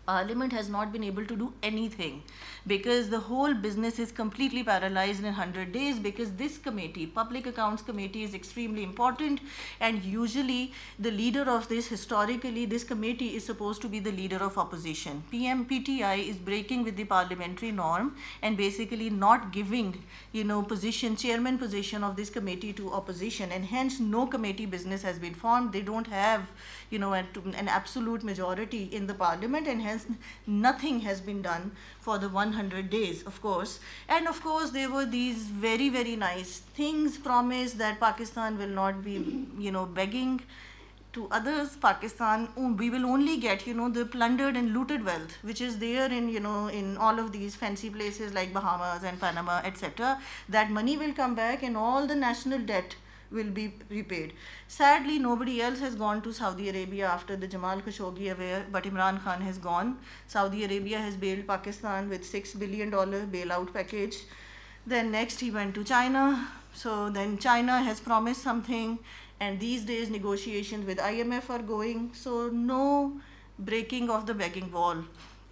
Parliament 0.05 0.53
has 0.53 0.69
not 0.69 0.91
been 0.93 1.03
able 1.03 1.25
to 1.25 1.35
do 1.35 1.53
anything 1.63 2.21
because 2.67 3.09
the 3.09 3.19
whole 3.19 3.53
business 3.53 3.99
is 3.99 4.11
completely 4.11 4.63
paralyzed 4.63 5.19
in 5.19 5.25
100 5.25 5.71
days 5.71 5.99
because 5.99 6.31
this 6.31 6.57
committee, 6.57 7.05
Public 7.05 7.45
Accounts 7.45 7.83
Committee 7.83 8.23
is 8.23 8.33
extremely 8.33 8.81
important 8.81 9.39
and 9.79 10.03
usually 10.03 10.73
the 10.97 11.11
leader 11.11 11.43
of 11.43 11.67
this, 11.67 11.87
historically, 11.87 12.65
this 12.65 12.83
committee 12.83 13.35
is 13.35 13.45
supposed 13.45 13.81
to 13.83 13.87
be 13.87 13.99
the 13.99 14.11
leader 14.11 14.37
of 14.37 14.57
opposition. 14.57 15.23
PMPTI 15.31 16.27
is 16.27 16.37
breaking 16.37 16.83
with 16.83 16.95
the 16.95 17.03
parliamentary 17.03 17.71
norm 17.71 18.15
and 18.41 18.57
basically 18.57 19.11
not 19.11 19.51
giving, 19.51 20.03
you 20.31 20.43
know, 20.43 20.63
position, 20.63 21.15
chairman 21.15 21.59
position 21.59 22.03
of 22.03 22.15
this 22.15 22.31
committee 22.31 22.73
to 22.73 22.91
opposition 22.91 23.51
and 23.51 23.65
hence 23.65 23.99
no 23.99 24.25
committee 24.25 24.65
business 24.65 25.03
has 25.03 25.19
been 25.19 25.35
formed. 25.35 25.71
They 25.71 25.81
don't 25.81 26.07
have, 26.07 26.49
you 26.89 26.97
know, 26.97 27.13
an, 27.13 27.27
an 27.55 27.67
absolute 27.67 28.23
majority 28.23 28.85
in 28.85 29.05
the 29.05 29.13
parliament 29.13 29.67
and 29.67 29.83
hence 29.83 30.07
nothing 30.47 31.01
has 31.01 31.21
been 31.21 31.43
done 31.43 31.71
for 31.99 32.17
the 32.17 32.29
100 32.29 32.54
days, 32.89 33.23
of 33.23 33.41
course. 33.41 33.79
And 34.09 34.27
of 34.27 34.41
course, 34.41 34.71
there 34.71 34.89
were 34.89 35.05
these 35.05 35.43
very, 35.43 35.89
very 35.89 36.15
nice 36.15 36.59
things 36.59 37.17
promised 37.17 37.77
that 37.77 37.99
Pakistan 37.99 38.57
will 38.57 38.67
not 38.67 39.03
be, 39.03 39.47
you 39.57 39.71
know, 39.71 39.85
begging 39.85 40.41
to 41.13 41.27
others. 41.31 41.75
Pakistan, 41.77 42.49
oh, 42.57 42.73
we 42.73 42.89
will 42.89 43.05
only 43.05 43.37
get, 43.37 43.65
you 43.65 43.73
know, 43.73 43.89
the 43.89 44.05
plundered 44.05 44.55
and 44.55 44.73
looted 44.73 45.05
wealth, 45.05 45.37
which 45.41 45.61
is 45.61 45.79
there 45.79 46.11
in, 46.11 46.29
you 46.29 46.39
know, 46.39 46.67
in 46.67 46.97
all 46.97 47.19
of 47.19 47.31
these 47.31 47.55
fancy 47.55 47.89
places 47.89 48.33
like 48.33 48.53
Bahamas 48.53 49.03
and 49.03 49.19
Panama, 49.19 49.61
etc. 49.63 50.19
That 50.49 50.71
money 50.71 50.97
will 50.97 51.13
come 51.13 51.35
back 51.35 51.63
and 51.63 51.77
all 51.77 52.05
the 52.05 52.15
national 52.15 52.59
debt 52.59 52.95
will 53.31 53.49
be 53.49 53.73
repaid. 53.89 54.33
Sadly, 54.67 55.19
nobody 55.19 55.61
else 55.61 55.79
has 55.79 55.95
gone 55.95 56.21
to 56.21 56.33
Saudi 56.33 56.69
Arabia 56.69 57.07
after 57.07 57.35
the 57.35 57.47
Jamal 57.47 57.81
Khashoggi 57.81 58.31
affair, 58.31 58.65
but 58.71 58.83
Imran 58.83 59.23
Khan 59.23 59.41
has 59.41 59.57
gone. 59.57 59.97
Saudi 60.27 60.63
Arabia 60.63 60.99
has 60.99 61.15
bailed 61.15 61.47
Pakistan 61.47 62.09
with 62.09 62.23
$6 62.23 62.57
billion 62.59 62.91
bailout 62.91 63.73
package. 63.73 64.17
Then 64.87 65.11
next 65.11 65.39
he 65.39 65.51
went 65.51 65.75
to 65.75 65.83
China. 65.83 66.47
So 66.73 67.09
then 67.09 67.37
China 67.37 67.81
has 67.81 67.99
promised 67.99 68.41
something 68.41 68.99
and 69.39 69.59
these 69.59 69.83
days 69.83 70.09
negotiations 70.09 70.85
with 70.85 70.97
IMF 70.97 71.49
are 71.49 71.63
going. 71.63 72.11
So 72.13 72.49
no 72.49 73.19
breaking 73.57 74.09
of 74.09 74.25
the 74.25 74.33
begging 74.33 74.71
wall 74.71 74.97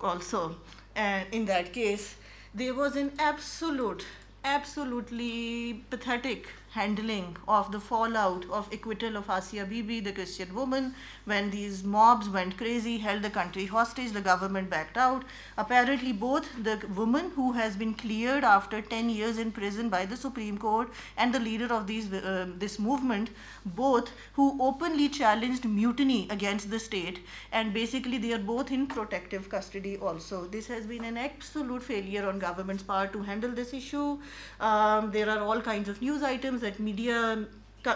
also. 0.02 0.56
And 0.96 1.28
in 1.32 1.46
that 1.46 1.74
case, 1.74 2.16
there 2.54 2.74
was 2.74 2.96
an 2.96 3.12
absolute, 3.18 4.06
absolutely 4.44 5.86
pathetic 5.90 6.48
handling 6.74 7.38
of 7.48 7.72
the 7.72 7.80
fallout 7.80 8.46
of 8.50 8.68
acquittal 8.74 9.16
of 9.16 9.30
Asia 9.30 9.66
Bibi, 9.66 10.00
the 10.00 10.12
Christian 10.12 10.54
woman, 10.56 10.96
when 11.26 11.52
these 11.52 11.84
mobs 11.84 12.28
went 12.28 12.58
crazy, 12.58 12.98
held 12.98 13.22
the 13.22 13.30
country 13.30 13.66
hostage, 13.66 14.12
the 14.12 14.22
government 14.22 14.70
backed 14.72 14.98
out. 14.98 15.24
Apparently, 15.58 16.12
both 16.12 16.48
the 16.64 16.82
woman 16.96 17.32
who 17.36 17.52
has 17.52 17.76
been 17.76 17.94
cleared 17.94 18.44
after 18.44 18.82
10 18.82 19.10
years 19.10 19.38
in 19.38 19.52
prison 19.52 19.90
by 19.90 20.06
the 20.06 20.18
Supreme 20.18 20.58
Court 20.58 20.90
and 21.16 21.34
the 21.34 21.40
leader 21.40 21.72
of 21.72 21.86
these, 21.86 22.12
uh, 22.12 22.48
this 22.58 22.80
movement, 22.80 23.30
both 23.66 24.12
who 24.34 24.58
openly 24.60 25.10
challenged 25.10 25.66
mutiny 25.66 26.28
against 26.32 26.72
the 26.72 26.80
state, 26.80 27.20
and 27.52 27.72
basically 27.74 28.18
they 28.18 28.34
are 28.34 28.40
both 28.40 28.72
in 28.72 28.88
protective 28.88 29.48
custody 29.48 29.98
also. 29.98 30.46
This 30.48 30.68
has 30.68 30.88
been 30.88 31.04
an 31.04 31.18
absolute 31.18 31.84
failure 31.84 32.28
on 32.28 32.40
government's 32.40 32.84
part 32.84 33.14
to 33.14 33.22
handle 33.22 33.52
this 33.52 33.74
issue. 33.74 34.18
Um, 34.60 35.12
there 35.12 35.30
are 35.30 35.40
all 35.40 35.62
kinds 35.62 35.88
of 35.88 36.02
news 36.02 36.24
items 36.24 36.63
that 36.66 36.80
media 36.80 37.46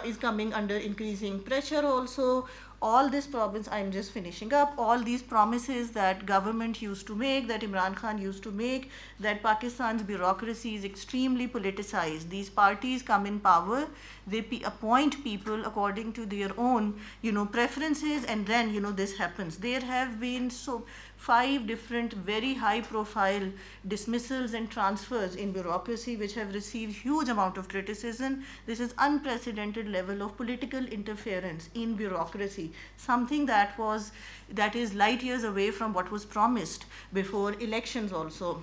is 0.04 0.16
coming 0.16 0.52
under 0.52 0.76
increasing 0.76 1.40
pressure 1.40 1.84
also. 1.84 2.46
All 2.80 3.08
these 3.12 3.26
problems 3.26 3.68
i'm 3.76 3.90
just 3.94 4.12
finishing 4.16 4.52
up. 4.58 4.74
All 4.78 5.00
these 5.06 5.22
promises 5.30 5.90
that 5.94 6.20
government 6.26 6.80
used 6.80 7.08
to 7.08 7.16
make 7.22 7.48
that 7.48 7.64
imran 7.68 7.96
khan 8.00 8.20
used 8.24 8.44
to 8.44 8.52
make 8.60 8.84
that 9.26 9.42
pakistan's 9.46 10.04
bureaucracy 10.10 10.74
is 10.76 10.84
extremely 10.84 11.48
politicized. 11.56 12.28
These 12.34 12.50
parties 12.60 13.02
come 13.02 13.26
in 13.32 13.40
power. 13.40 13.80
They 14.28 14.44
appoint 14.72 15.18
people 15.24 15.66
according 15.72 16.12
to 16.20 16.26
their 16.36 16.52
own 16.68 16.94
you 17.22 17.32
know 17.32 17.46
preferences 17.58 18.24
and 18.36 18.46
then 18.54 18.72
you 18.72 18.80
know 18.86 18.92
this 19.02 19.16
happens. 19.24 19.58
There 19.66 19.80
have 19.80 20.20
been 20.20 20.48
so 20.50 20.84
five 21.18 21.66
different 21.66 22.12
very 22.14 22.54
high 22.54 22.80
profile 22.80 23.50
dismissals 23.86 24.54
and 24.54 24.70
transfers 24.70 25.34
in 25.34 25.50
bureaucracy 25.52 26.16
which 26.16 26.34
have 26.34 26.54
received 26.54 26.96
huge 26.96 27.28
amount 27.28 27.58
of 27.58 27.68
criticism. 27.68 28.44
This 28.66 28.78
is 28.80 28.94
unprecedented 28.98 29.88
level 29.88 30.22
of 30.22 30.36
political 30.36 30.86
interference 30.86 31.68
in 31.74 31.96
bureaucracy. 31.96 32.72
Something 32.96 33.46
that 33.46 33.76
was 33.76 34.12
that 34.48 34.76
is 34.76 34.94
light 34.94 35.22
years 35.22 35.42
away 35.42 35.70
from 35.72 35.92
what 35.92 36.10
was 36.10 36.24
promised 36.24 36.86
before 37.12 37.52
elections 37.54 38.12
also. 38.12 38.62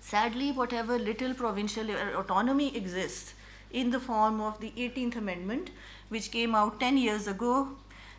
Sadly 0.00 0.52
whatever 0.52 0.98
little 0.98 1.34
provincial 1.34 1.90
autonomy 2.16 2.74
exists 2.74 3.34
in 3.70 3.90
the 3.90 4.00
form 4.00 4.40
of 4.40 4.58
the 4.60 4.70
18th 4.70 5.16
amendment 5.16 5.70
which 6.08 6.30
came 6.30 6.54
out 6.54 6.80
10 6.80 6.96
years 6.96 7.26
ago 7.26 7.68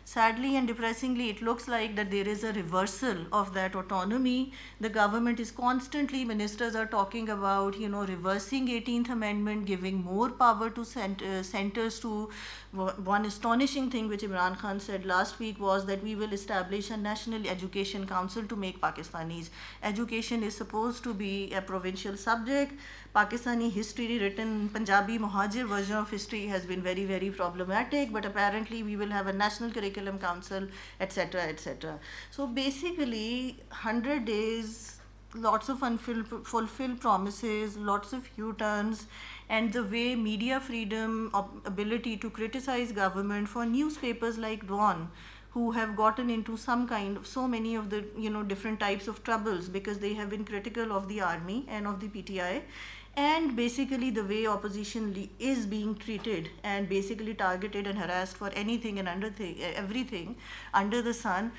sadly 0.04 0.56
and 0.56 0.66
depressingly, 0.66 1.30
it 1.30 1.42
looks 1.42 1.68
like 1.68 1.96
that 1.96 2.10
there 2.10 2.26
is 2.26 2.44
a 2.44 2.52
reversal 2.52 3.16
of 3.32 3.54
that 3.54 3.74
autonomy. 3.74 4.52
The 4.80 4.88
government 4.88 5.40
is 5.40 5.50
constantly, 5.50 6.24
ministers 6.24 6.74
are 6.74 6.86
talking 6.86 7.28
about, 7.28 7.78
you 7.78 7.88
know, 7.88 8.04
reversing 8.04 8.68
18th 8.68 9.10
Amendment, 9.10 9.66
giving 9.66 10.02
more 10.02 10.30
power 10.30 10.70
to 10.70 10.84
cent 10.84 11.22
uh, 11.22 11.42
centers 11.42 12.00
to 12.00 12.30
one 12.72 13.24
astonishing 13.24 13.90
thing 13.90 14.08
which 14.08 14.22
Imran 14.22 14.56
Khan 14.58 14.78
said 14.78 15.04
last 15.04 15.38
week 15.38 15.60
was 15.60 15.86
that 15.86 16.02
we 16.02 16.14
will 16.14 16.32
establish 16.32 16.90
a 16.90 16.96
national 16.96 17.46
education 17.46 18.06
council 18.06 18.44
to 18.44 18.56
make 18.56 18.80
Pakistanis. 18.80 19.50
Education 19.82 20.42
is 20.42 20.56
supposed 20.56 21.02
to 21.04 21.12
be 21.12 21.52
a 21.52 21.60
provincial 21.60 22.16
subject. 22.16 22.72
Pakistani 23.14 23.72
history 23.72 24.20
written 24.20 24.68
Punjabi 24.68 25.18
Muhajir 25.18 25.66
version 25.66 25.96
of 25.96 26.08
history 26.08 26.46
has 26.46 26.64
been 26.64 26.80
very, 26.80 27.04
very 27.04 27.28
problematic, 27.28 28.12
but 28.12 28.24
apparently 28.24 28.84
we 28.84 28.94
will 28.94 29.10
have 29.10 29.26
a 29.26 29.32
national 29.32 29.72
curriculum 29.72 30.16
council, 30.16 30.68
etc., 31.00 31.40
etc. 31.40 31.98
So 32.30 32.46
basically, 32.46 33.56
100 33.70 34.24
days, 34.24 35.00
lots 35.34 35.68
of 35.68 35.82
unfulfilled 35.82 37.00
promises, 37.00 37.76
lots 37.76 38.12
of 38.12 38.28
U-turns, 38.36 39.08
and 39.48 39.72
the 39.72 39.82
way 39.82 40.14
media 40.14 40.60
freedom, 40.60 41.32
ability 41.64 42.16
to 42.18 42.30
criticize 42.30 42.92
government 42.92 43.48
for 43.48 43.66
newspapers 43.66 44.38
like 44.38 44.68
Dawn, 44.68 45.10
who 45.50 45.72
have 45.72 45.96
gotten 45.96 46.30
into 46.30 46.56
some 46.56 46.86
kind 46.86 47.16
of 47.16 47.26
so 47.26 47.48
many 47.48 47.74
of 47.74 47.90
the 47.90 48.04
you 48.16 48.30
know 48.30 48.44
different 48.44 48.78
types 48.78 49.08
of 49.08 49.24
troubles 49.24 49.68
because 49.68 49.98
they 49.98 50.14
have 50.14 50.30
been 50.30 50.44
critical 50.44 50.92
of 50.92 51.08
the 51.08 51.20
army 51.20 51.66
and 51.68 51.88
of 51.88 51.98
the 51.98 52.06
PTI 52.06 52.62
and 53.16 53.56
basically 53.56 54.10
the 54.10 54.24
way 54.24 54.46
opposition 54.46 55.28
is 55.38 55.66
being 55.66 55.94
treated 55.96 56.48
and 56.62 56.88
basically 56.88 57.34
targeted 57.34 57.86
and 57.86 57.98
harassed 57.98 58.36
for 58.36 58.50
anything 58.50 58.98
and 58.98 59.08
under 59.08 59.32
everything 59.74 60.36
under 60.72 61.02
the 61.02 61.12
sun 61.12 61.52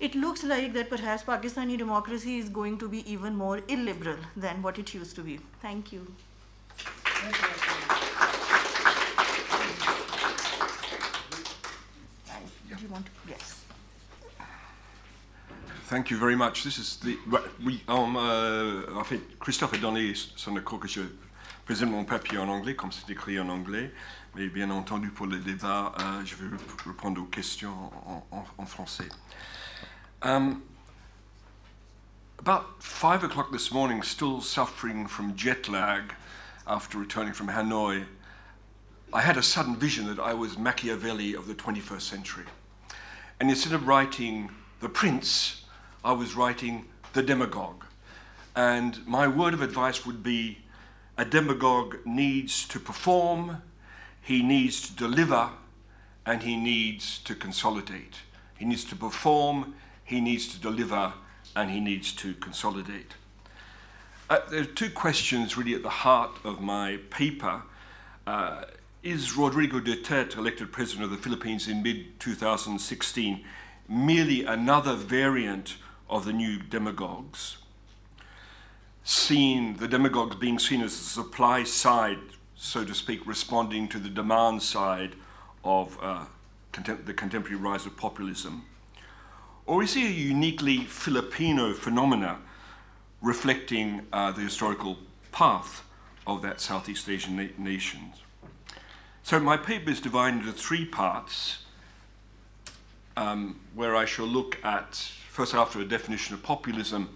it 0.00 0.14
looks 0.14 0.42
like 0.42 0.72
that 0.72 0.90
perhaps 0.90 1.22
Pakistani 1.22 1.78
democracy 1.78 2.38
is 2.38 2.48
going 2.48 2.78
to 2.78 2.88
be 2.88 3.08
even 3.10 3.36
more 3.36 3.60
illiberal 3.68 4.16
than 4.36 4.60
what 4.60 4.78
it 4.78 4.92
used 4.92 5.14
to 5.16 5.22
be. 5.22 5.38
Thank 5.62 5.92
you. 5.92 6.06
Do 12.68 12.82
you 12.82 12.88
want 12.88 13.06
to? 13.06 13.12
Yes. 13.28 13.64
Thank 15.94 16.10
you 16.10 16.18
very 16.18 16.34
much. 16.34 16.64
This 16.64 16.78
is 16.78 16.96
the. 16.96 17.16
Oui, 17.64 17.80
um, 17.86 18.16
euh, 18.16 18.82
en 18.96 19.04
fait, 19.04 19.20
Christophe 19.38 19.74
a 19.74 19.78
donné 19.78 20.12
son 20.34 20.56
accord 20.56 20.80
que 20.80 20.88
je 20.88 21.02
présente 21.64 21.88
mon 21.90 22.04
papier 22.04 22.36
en 22.36 22.48
anglais, 22.48 22.74
comme 22.74 22.90
c'est 22.90 23.08
écrit 23.12 23.38
en 23.38 23.48
anglais. 23.48 23.92
Mais 24.34 24.48
bien 24.48 24.70
entendu, 24.70 25.10
pour 25.10 25.26
le 25.26 25.38
débat, 25.38 25.92
euh, 26.00 26.24
je 26.24 26.34
vais 26.34 26.56
répondre 26.84 27.22
aux 27.22 27.26
questions 27.26 27.72
en, 28.08 28.26
en, 28.32 28.44
en 28.58 28.66
français. 28.66 29.08
Um, 30.22 30.62
about 32.40 32.64
five 32.80 33.22
o'clock 33.22 33.52
this 33.52 33.70
morning, 33.70 34.02
still 34.02 34.40
suffering 34.40 35.06
from 35.06 35.36
jet 35.36 35.68
lag 35.68 36.12
after 36.66 36.98
returning 36.98 37.34
from 37.34 37.46
Hanoi, 37.46 38.04
I 39.12 39.20
had 39.20 39.36
a 39.36 39.44
sudden 39.44 39.76
vision 39.76 40.12
that 40.12 40.20
I 40.20 40.34
was 40.34 40.58
Machiavelli 40.58 41.36
of 41.36 41.46
the 41.46 41.54
21st 41.54 42.00
century. 42.02 42.46
And 43.38 43.48
instead 43.48 43.74
of 43.74 43.86
writing 43.86 44.50
The 44.80 44.88
Prince, 44.88 45.63
I 46.04 46.12
was 46.12 46.36
writing 46.36 46.84
The 47.14 47.22
Demagogue. 47.22 47.84
And 48.54 49.04
my 49.06 49.26
word 49.26 49.54
of 49.54 49.62
advice 49.62 50.04
would 50.04 50.22
be 50.22 50.58
a 51.16 51.24
demagogue 51.24 51.96
needs 52.04 52.68
to 52.68 52.78
perform, 52.78 53.62
he 54.20 54.42
needs 54.42 54.86
to 54.88 54.94
deliver, 54.94 55.50
and 56.26 56.42
he 56.42 56.56
needs 56.56 57.18
to 57.20 57.34
consolidate. 57.34 58.16
He 58.58 58.64
needs 58.64 58.84
to 58.86 58.96
perform, 58.96 59.74
he 60.04 60.20
needs 60.20 60.48
to 60.48 60.60
deliver, 60.60 61.14
and 61.56 61.70
he 61.70 61.80
needs 61.80 62.12
to 62.12 62.34
consolidate. 62.34 63.14
Uh, 64.28 64.40
there 64.50 64.60
are 64.60 64.64
two 64.66 64.90
questions 64.90 65.56
really 65.56 65.74
at 65.74 65.82
the 65.82 65.88
heart 65.88 66.32
of 66.44 66.60
my 66.60 66.98
paper. 67.10 67.62
Uh, 68.26 68.64
is 69.02 69.36
Rodrigo 69.36 69.80
Duterte, 69.80 70.36
elected 70.36 70.72
president 70.72 71.04
of 71.04 71.10
the 71.10 71.16
Philippines 71.16 71.68
in 71.68 71.82
mid 71.82 72.18
2016, 72.20 73.44
merely 73.88 74.44
another 74.44 74.94
variant 74.94 75.76
of 76.08 76.24
the 76.24 76.32
new 76.32 76.58
demagogues, 76.58 77.58
seen 79.02 79.76
the 79.76 79.88
demagogues 79.88 80.36
being 80.36 80.58
seen 80.58 80.80
as 80.80 80.98
the 80.98 81.04
supply 81.04 81.64
side, 81.64 82.18
so 82.54 82.84
to 82.84 82.94
speak, 82.94 83.26
responding 83.26 83.88
to 83.88 83.98
the 83.98 84.08
demand 84.08 84.62
side 84.62 85.14
of 85.62 85.98
uh, 86.02 86.24
contem- 86.72 87.04
the 87.04 87.14
contemporary 87.14 87.56
rise 87.56 87.86
of 87.86 87.96
populism? 87.96 88.64
Or 89.66 89.82
is 89.82 89.94
he 89.94 90.06
a 90.06 90.10
uniquely 90.10 90.84
Filipino 90.84 91.72
phenomena 91.72 92.38
reflecting 93.22 94.06
uh, 94.12 94.30
the 94.32 94.42
historical 94.42 94.98
path 95.32 95.82
of 96.26 96.42
that 96.42 96.60
Southeast 96.60 97.08
Asian 97.08 97.36
na- 97.36 97.48
nation? 97.56 98.12
So 99.22 99.40
my 99.40 99.56
paper 99.56 99.90
is 99.90 100.00
divided 100.00 100.40
into 100.40 100.52
three 100.52 100.84
parts, 100.84 101.64
um, 103.16 103.60
where 103.74 103.96
I 103.96 104.04
shall 104.04 104.26
look 104.26 104.62
at 104.62 105.10
first 105.34 105.52
after 105.52 105.80
a 105.80 105.84
definition 105.84 106.32
of 106.32 106.40
populism, 106.44 107.08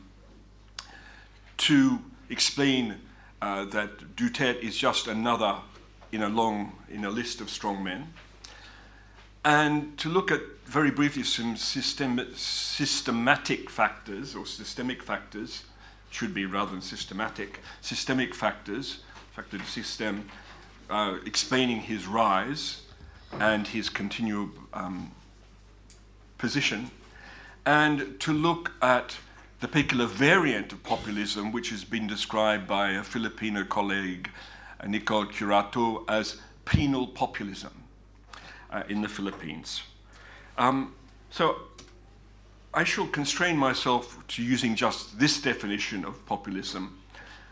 to 1.56 2.00
explain 2.28 2.96
uh, 3.40 3.64
that 3.66 4.16
Duterte 4.16 4.60
is 4.60 4.76
just 4.76 5.06
another 5.06 5.58
in 6.10 6.22
a 6.24 6.28
long 6.28 6.72
in 6.90 7.04
a 7.04 7.10
list 7.10 7.40
of 7.40 7.48
strong 7.48 7.84
men, 7.84 8.12
and 9.44 9.96
to 9.98 10.08
look 10.08 10.32
at 10.32 10.40
very 10.64 10.90
briefly 10.90 11.22
some 11.22 11.56
system, 11.56 12.20
systematic 12.34 13.70
factors 13.70 14.34
or 14.34 14.44
systemic 14.46 15.00
factors 15.00 15.62
should 16.10 16.34
be 16.34 16.44
rather 16.44 16.72
than 16.72 16.82
systematic 16.82 17.60
systemic 17.82 18.34
factors 18.34 18.98
factor 19.30 19.62
system 19.62 20.28
uh, 20.90 21.18
explaining 21.24 21.82
his 21.82 22.08
rise 22.08 22.82
and 23.38 23.68
his 23.68 23.88
continual 23.88 24.48
um, 24.74 25.12
position 26.36 26.90
and 27.68 28.18
to 28.18 28.32
look 28.32 28.72
at 28.80 29.18
the 29.60 29.68
particular 29.68 30.06
variant 30.06 30.72
of 30.72 30.82
populism 30.82 31.52
which 31.52 31.68
has 31.68 31.84
been 31.84 32.06
described 32.06 32.66
by 32.66 32.92
a 32.92 33.02
Filipino 33.02 33.62
colleague, 33.62 34.30
uh, 34.80 34.86
Nicole 34.86 35.26
Curato, 35.26 36.02
as 36.08 36.38
penal 36.64 37.06
populism 37.06 37.84
uh, 38.70 38.84
in 38.88 39.02
the 39.02 39.08
Philippines. 39.08 39.82
Um, 40.56 40.94
so 41.28 41.56
I 42.72 42.84
shall 42.84 43.06
constrain 43.06 43.58
myself 43.58 44.16
to 44.28 44.42
using 44.42 44.74
just 44.74 45.18
this 45.18 45.38
definition 45.38 46.06
of 46.06 46.24
populism 46.24 46.98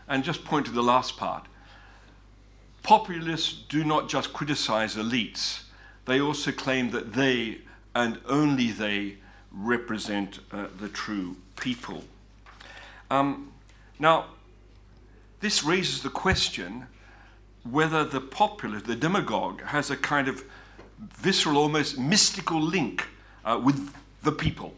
and 0.07 0.23
just 0.23 0.43
point 0.43 0.65
to 0.65 0.71
the 0.71 0.81
last 0.81 1.17
part. 1.17 1.45
Populists 2.81 3.53
do 3.69 3.83
not 3.83 4.09
just 4.09 4.33
criticize 4.33 4.95
elites, 4.95 5.65
they 6.05 6.19
also 6.19 6.51
claim 6.51 6.89
that 6.89 7.13
they 7.13 7.59
and 7.93 8.19
only 8.27 8.71
they 8.71 9.17
represent 9.51 10.39
uh, 10.51 10.67
the 10.79 10.89
true 10.89 11.35
people. 11.59 12.03
Um, 13.09 13.51
now, 13.99 14.25
this 15.39 15.63
raises 15.63 16.01
the 16.01 16.09
question 16.09 16.87
whether 17.63 18.03
the 18.03 18.21
populist, 18.21 18.85
the 18.85 18.95
demagogue, 18.95 19.61
has 19.61 19.91
a 19.91 19.97
kind 19.97 20.27
of 20.27 20.43
visceral, 20.99 21.57
almost 21.57 21.97
mystical 21.97 22.61
link 22.61 23.05
uh, 23.45 23.59
with 23.63 23.93
the 24.23 24.31
people, 24.31 24.73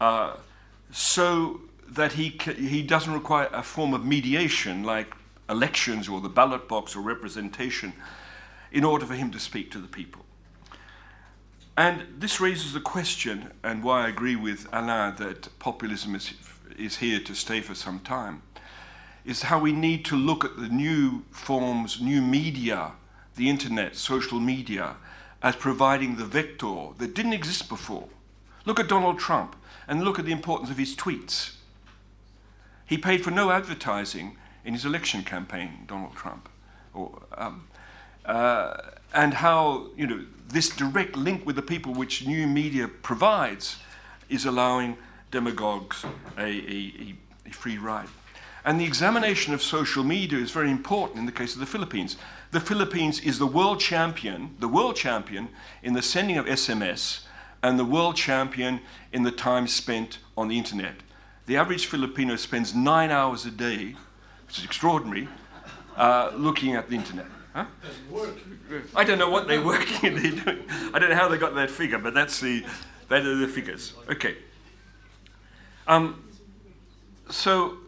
uh, 0.00 0.36
so 0.90 1.60
that 1.88 2.12
he, 2.12 2.38
he 2.56 2.82
doesn't 2.82 3.12
require 3.12 3.48
a 3.52 3.62
form 3.62 3.94
of 3.94 4.04
mediation 4.04 4.82
like 4.82 5.14
elections 5.48 6.08
or 6.08 6.20
the 6.20 6.28
ballot 6.28 6.68
box 6.68 6.94
or 6.94 7.00
representation 7.00 7.92
in 8.72 8.84
order 8.84 9.06
for 9.06 9.14
him 9.14 9.30
to 9.30 9.38
speak 9.38 9.70
to 9.70 9.78
the 9.78 9.88
people. 9.88 10.22
And 11.78 12.06
this 12.18 12.40
raises 12.40 12.72
the 12.72 12.80
question, 12.80 13.52
and 13.62 13.84
why 13.84 14.06
I 14.06 14.08
agree 14.08 14.34
with 14.34 14.66
Alain 14.72 15.14
that 15.18 15.56
populism 15.60 16.16
is, 16.16 16.32
is 16.76 16.96
here 16.96 17.20
to 17.20 17.36
stay 17.36 17.60
for 17.60 17.76
some 17.76 18.00
time, 18.00 18.42
is 19.24 19.42
how 19.42 19.60
we 19.60 19.70
need 19.70 20.04
to 20.06 20.16
look 20.16 20.44
at 20.44 20.56
the 20.56 20.68
new 20.68 21.22
forms, 21.30 22.00
new 22.00 22.20
media, 22.20 22.94
the 23.36 23.48
internet, 23.48 23.94
social 23.94 24.40
media, 24.40 24.96
as 25.40 25.54
providing 25.54 26.16
the 26.16 26.24
vector 26.24 26.88
that 26.98 27.14
didn't 27.14 27.32
exist 27.32 27.68
before. 27.68 28.08
Look 28.64 28.80
at 28.80 28.88
Donald 28.88 29.20
Trump 29.20 29.54
and 29.86 30.02
look 30.02 30.18
at 30.18 30.24
the 30.24 30.32
importance 30.32 30.70
of 30.70 30.78
his 30.78 30.96
tweets. 30.96 31.52
He 32.86 32.98
paid 32.98 33.22
for 33.22 33.30
no 33.30 33.52
advertising 33.52 34.36
in 34.64 34.74
his 34.74 34.84
election 34.84 35.22
campaign, 35.22 35.84
Donald 35.86 36.16
Trump. 36.16 36.48
Or, 36.92 37.22
um, 37.36 37.68
uh, 38.24 38.78
and 39.14 39.34
how 39.34 39.86
you 39.96 40.08
know, 40.08 40.24
this 40.48 40.70
direct 40.70 41.16
link 41.16 41.46
with 41.46 41.56
the 41.56 41.62
people 41.62 41.92
which 41.94 42.26
new 42.26 42.46
media 42.46 42.88
provides 42.88 43.78
is 44.28 44.46
allowing 44.46 44.96
demagogues 45.30 46.04
a, 46.36 46.42
a, 46.42 47.14
a 47.46 47.50
free 47.50 47.78
ride. 47.78 48.08
And 48.64 48.80
the 48.80 48.84
examination 48.84 49.54
of 49.54 49.62
social 49.62 50.04
media 50.04 50.38
is 50.38 50.50
very 50.50 50.70
important 50.70 51.18
in 51.18 51.26
the 51.26 51.32
case 51.32 51.54
of 51.54 51.60
the 51.60 51.66
Philippines. 51.66 52.16
The 52.50 52.60
Philippines 52.60 53.20
is 53.20 53.38
the 53.38 53.46
world 53.46 53.80
champion, 53.80 54.56
the 54.58 54.68
world 54.68 54.96
champion 54.96 55.48
in 55.82 55.94
the 55.94 56.02
sending 56.02 56.38
of 56.38 56.46
SMS 56.46 57.20
and 57.62 57.78
the 57.78 57.84
world 57.84 58.16
champion 58.16 58.80
in 59.12 59.22
the 59.22 59.30
time 59.30 59.66
spent 59.66 60.18
on 60.36 60.48
the 60.48 60.58
internet. 60.58 60.94
The 61.46 61.56
average 61.56 61.86
Filipino 61.86 62.36
spends 62.36 62.74
nine 62.74 63.10
hours 63.10 63.46
a 63.46 63.50
day, 63.50 63.96
which 64.46 64.58
is 64.58 64.64
extraordinary, 64.64 65.28
uh, 65.96 66.32
looking 66.36 66.74
at 66.74 66.88
the 66.88 66.96
internet. 66.96 67.26
Huh? 67.58 67.64
I 68.94 69.02
don't 69.02 69.18
know 69.18 69.30
what 69.30 69.48
they're 69.48 69.64
working. 69.64 70.16
I 70.94 70.98
don't 71.00 71.08
know 71.10 71.16
how 71.16 71.28
they 71.28 71.38
got 71.38 71.56
that 71.56 71.70
figure, 71.70 71.98
but 71.98 72.14
that's 72.14 72.38
the, 72.38 72.64
that 73.08 73.26
are 73.26 73.34
the 73.34 73.48
figures. 73.48 73.94
Okay. 74.08 74.36
Um, 75.88 76.22
so 77.30 77.78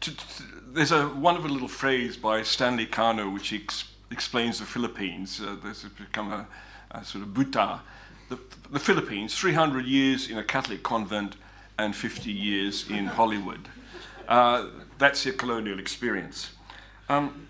to, 0.00 0.16
to, 0.16 0.42
there's 0.68 0.92
a 0.92 1.08
wonderful 1.08 1.50
little 1.50 1.66
phrase 1.66 2.16
by 2.16 2.42
Stanley 2.42 2.86
Kano 2.86 3.28
which 3.30 3.52
ex, 3.52 3.84
explains 4.12 4.60
the 4.60 4.66
Philippines. 4.66 5.40
Uh, 5.40 5.56
this 5.64 5.82
has 5.82 5.90
become 5.90 6.30
a, 6.32 6.46
a 6.92 7.04
sort 7.04 7.24
of 7.24 7.30
buta. 7.30 7.80
The, 8.28 8.38
the, 8.70 8.78
Philippines, 8.78 9.36
300 9.36 9.86
years 9.86 10.30
in 10.30 10.38
a 10.38 10.44
Catholic 10.44 10.84
convent 10.84 11.34
and 11.78 11.96
50 11.96 12.30
years 12.30 12.88
in 12.88 13.06
Hollywood. 13.06 13.68
Uh, 14.28 14.66
that's 14.98 15.24
your 15.24 15.34
colonial 15.34 15.80
experience. 15.80 16.50
Um, 17.08 17.48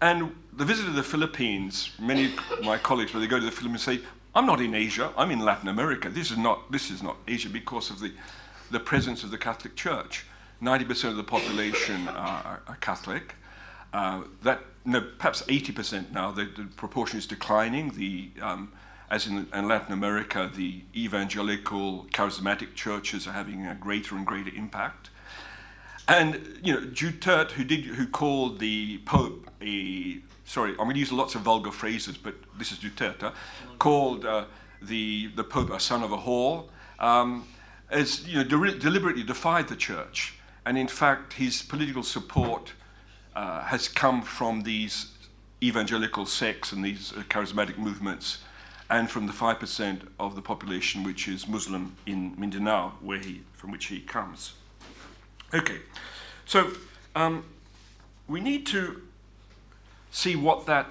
and 0.00 0.34
the 0.52 0.64
visit 0.64 0.86
to 0.86 0.92
the 0.92 1.02
Philippines, 1.02 1.90
many 1.98 2.26
of 2.26 2.64
my 2.64 2.78
colleagues, 2.78 3.12
when 3.12 3.22
they 3.22 3.28
go 3.28 3.38
to 3.38 3.44
the 3.44 3.50
Philippines, 3.50 3.82
say, 3.82 4.00
I'm 4.34 4.46
not 4.46 4.60
in 4.60 4.74
Asia, 4.74 5.12
I'm 5.16 5.30
in 5.30 5.40
Latin 5.40 5.68
America. 5.68 6.08
This 6.08 6.30
is 6.30 6.38
not, 6.38 6.70
this 6.70 6.90
is 6.90 7.02
not 7.02 7.16
Asia 7.26 7.48
because 7.48 7.90
of 7.90 8.00
the, 8.00 8.12
the 8.70 8.80
presence 8.80 9.24
of 9.24 9.30
the 9.30 9.38
Catholic 9.38 9.74
Church. 9.74 10.24
90% 10.62 11.10
of 11.10 11.16
the 11.16 11.24
population 11.24 12.08
are, 12.08 12.62
are 12.66 12.76
Catholic. 12.80 13.34
Uh, 13.92 14.22
that, 14.42 14.60
no, 14.84 15.00
perhaps 15.00 15.42
80% 15.42 16.12
now, 16.12 16.30
the, 16.30 16.44
the, 16.44 16.64
proportion 16.76 17.18
is 17.18 17.26
declining. 17.26 17.90
The, 17.90 18.30
um, 18.42 18.72
as 19.10 19.26
in, 19.26 19.46
in, 19.54 19.68
Latin 19.68 19.92
America, 19.92 20.50
the 20.54 20.82
evangelical, 20.94 22.06
charismatic 22.12 22.74
churches 22.74 23.26
are 23.26 23.32
having 23.32 23.66
a 23.66 23.74
greater 23.74 24.16
and 24.16 24.26
greater 24.26 24.54
impact. 24.54 25.07
And, 26.08 26.58
you 26.62 26.72
know, 26.72 26.80
Duterte, 26.80 27.52
who, 27.52 27.64
did, 27.64 27.84
who 27.84 28.06
called 28.06 28.58
the 28.58 28.98
Pope 28.98 29.50
a, 29.60 30.18
sorry, 30.44 30.70
I'm 30.72 30.78
going 30.78 30.94
to 30.94 31.00
use 31.00 31.12
lots 31.12 31.34
of 31.34 31.42
vulgar 31.42 31.70
phrases, 31.70 32.16
but 32.16 32.34
this 32.58 32.72
is 32.72 32.78
Duterte, 32.78 33.32
called 33.78 34.24
uh, 34.24 34.46
the, 34.80 35.30
the 35.36 35.44
Pope 35.44 35.70
a 35.70 35.78
son 35.78 36.02
of 36.02 36.12
a 36.12 36.16
whore, 36.16 36.68
um, 36.98 37.46
has, 37.90 38.26
you 38.26 38.38
know, 38.38 38.44
de 38.44 38.78
deliberately 38.78 39.22
defied 39.22 39.68
the 39.68 39.76
church 39.76 40.38
and 40.68 40.76
in 40.76 40.86
fact, 40.86 41.32
his 41.32 41.62
political 41.62 42.02
support 42.02 42.74
uh, 43.34 43.62
has 43.62 43.88
come 43.88 44.20
from 44.20 44.64
these 44.64 45.12
evangelical 45.62 46.26
sects 46.26 46.72
and 46.72 46.84
these 46.84 47.10
uh, 47.14 47.22
charismatic 47.30 47.78
movements, 47.78 48.40
and 48.90 49.10
from 49.10 49.26
the 49.26 49.32
5% 49.32 50.00
of 50.20 50.34
the 50.34 50.42
population 50.42 51.04
which 51.04 51.26
is 51.26 51.48
Muslim 51.48 51.96
in 52.04 52.34
Mindanao, 52.36 52.92
where 53.00 53.18
he, 53.18 53.40
from 53.54 53.70
which 53.70 53.86
he 53.86 54.00
comes. 54.00 54.52
Okay, 55.54 55.78
so 56.44 56.72
um, 57.14 57.42
we 58.26 58.40
need 58.40 58.66
to 58.66 59.00
see 60.10 60.36
what 60.36 60.66
that 60.66 60.86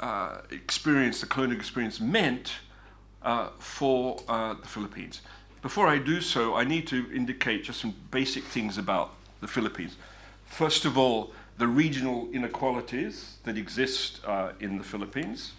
uh, 0.00 0.38
experience, 0.50 1.20
the 1.20 1.26
colonial 1.26 1.58
experience, 1.58 2.00
meant 2.00 2.54
uh, 3.22 3.48
for 3.58 4.18
uh, 4.28 4.54
the 4.54 4.66
Philippines. 4.66 5.20
Before 5.60 5.86
I 5.88 5.98
do 5.98 6.22
so, 6.22 6.54
I 6.54 6.64
need 6.64 6.86
to 6.86 7.06
indicate 7.14 7.64
just 7.64 7.80
some 7.80 7.94
basic 8.10 8.44
things 8.44 8.78
about 8.78 9.12
the 9.42 9.46
Philippines. 9.46 9.96
First 10.46 10.86
of 10.86 10.96
all, 10.96 11.32
the 11.58 11.68
regional 11.68 12.28
inequalities 12.32 13.36
that 13.44 13.58
exist 13.58 14.20
uh, 14.24 14.52
in 14.58 14.78
the 14.78 14.84
Philippines. 14.84 15.52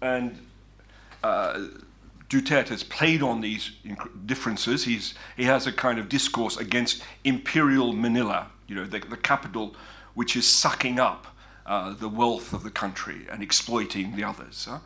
And 0.00 0.36
uh, 1.22 1.60
Duterte 2.32 2.70
has 2.70 2.82
played 2.82 3.22
on 3.22 3.42
these 3.42 3.72
differences. 4.24 4.84
He's, 4.84 5.12
he 5.36 5.44
has 5.44 5.66
a 5.66 5.72
kind 5.72 5.98
of 5.98 6.08
discourse 6.08 6.56
against 6.56 7.02
imperial 7.24 7.92
Manila, 7.92 8.50
you 8.66 8.74
know, 8.74 8.86
the, 8.86 9.00
the 9.00 9.18
capital 9.18 9.76
which 10.14 10.34
is 10.34 10.46
sucking 10.46 10.98
up 10.98 11.26
uh, 11.66 11.92
the 11.92 12.08
wealth 12.08 12.54
of 12.54 12.62
the 12.62 12.70
country 12.70 13.26
and 13.30 13.42
exploiting 13.42 14.16
the 14.16 14.24
others. 14.24 14.66
Huh? 14.70 14.78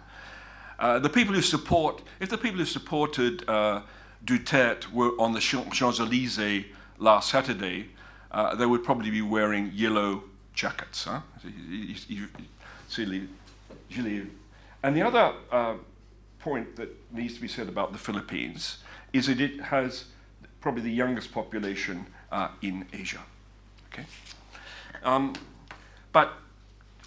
Uh, 0.81 0.99
the 0.99 1.09
people 1.09 1.35
who 1.35 1.41
support, 1.41 2.03
if 2.19 2.31
the 2.31 2.37
people 2.37 2.59
who 2.59 2.65
supported 2.65 3.49
uh, 3.49 3.83
Duterte 4.25 4.93
were 4.93 5.13
on 5.21 5.33
the 5.33 5.41
Champs-Élysées 5.41 6.65
last 6.99 7.31
Saturday, 7.31 7.91
uh, 8.33 8.57
they 8.57 8.67
would 8.67 8.83
probably 8.83 9.11
be 9.11 9.23
wearing 9.23 9.71
yellow 9.73 10.25
jackets. 10.53 11.05
Huh? 11.05 11.21
And 14.83 14.97
the 14.97 15.03
other 15.03 15.33
uh, 15.53 15.75
point 16.47 16.77
that 16.77 16.91
needs 17.13 17.35
to 17.35 17.41
be 17.41 17.49
said 17.49 17.69
about 17.69 17.91
the 17.91 17.99
Philippines 17.99 18.79
is 19.13 19.27
that 19.27 19.41
it 19.41 19.61
has 19.61 20.05
probably 20.61 20.83
the 20.83 20.97
youngest 21.03 21.33
population 21.33 22.07
uh, 22.31 22.49
in 22.63 22.87
Asia. 22.93 23.23
Okay? 23.89 24.07
Um, 25.03 25.35
but 26.13 26.29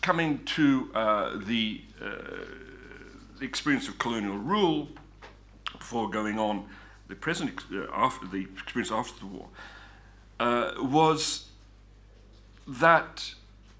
coming 0.01 0.43
to 0.57 0.91
uh, 0.93 1.37
the, 1.51 1.81
uh, 2.01 2.07
the 3.39 3.45
experience 3.45 3.87
of 3.87 3.97
colonial 3.97 4.37
rule, 4.37 4.89
before 5.77 6.09
going 6.09 6.37
on 6.37 6.65
the 7.07 7.15
present 7.15 7.61
uh, 7.73 7.85
after 7.93 8.27
the 8.27 8.41
experience 8.61 8.91
after 8.91 9.19
the 9.21 9.25
war 9.25 9.47
uh, 10.41 10.73
was 10.79 11.47
that 12.67 13.33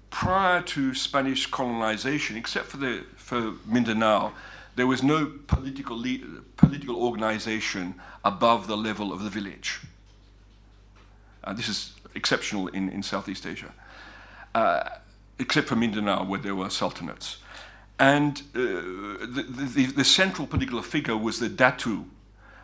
prior 0.08 0.62
to 0.62 0.94
Spanish 0.94 1.46
colonization, 1.46 2.36
except 2.36 2.66
for 2.66 2.78
the 2.78 3.04
for 3.16 3.54
Mindanao, 3.66 4.32
there 4.80 4.86
was 4.86 5.02
no 5.02 5.30
political 5.46 6.02
political 6.56 6.96
organization 6.96 7.96
above 8.24 8.66
the 8.66 8.78
level 8.78 9.12
of 9.12 9.22
the 9.22 9.28
village. 9.28 9.78
Uh, 11.44 11.52
this 11.52 11.68
is 11.68 11.92
exceptional 12.14 12.68
in, 12.68 12.88
in 12.88 13.02
Southeast 13.02 13.44
Asia, 13.46 13.74
uh, 14.54 14.88
except 15.38 15.68
for 15.68 15.76
Mindanao, 15.76 16.24
where 16.24 16.40
there 16.40 16.54
were 16.54 16.68
sultanates. 16.68 17.36
And 17.98 18.40
uh, 18.54 18.58
the, 19.26 19.44
the, 19.50 19.86
the, 19.96 20.04
central 20.04 20.46
political 20.46 20.80
figure 20.80 21.14
was 21.14 21.38
the 21.40 21.50
Datu, 21.50 22.06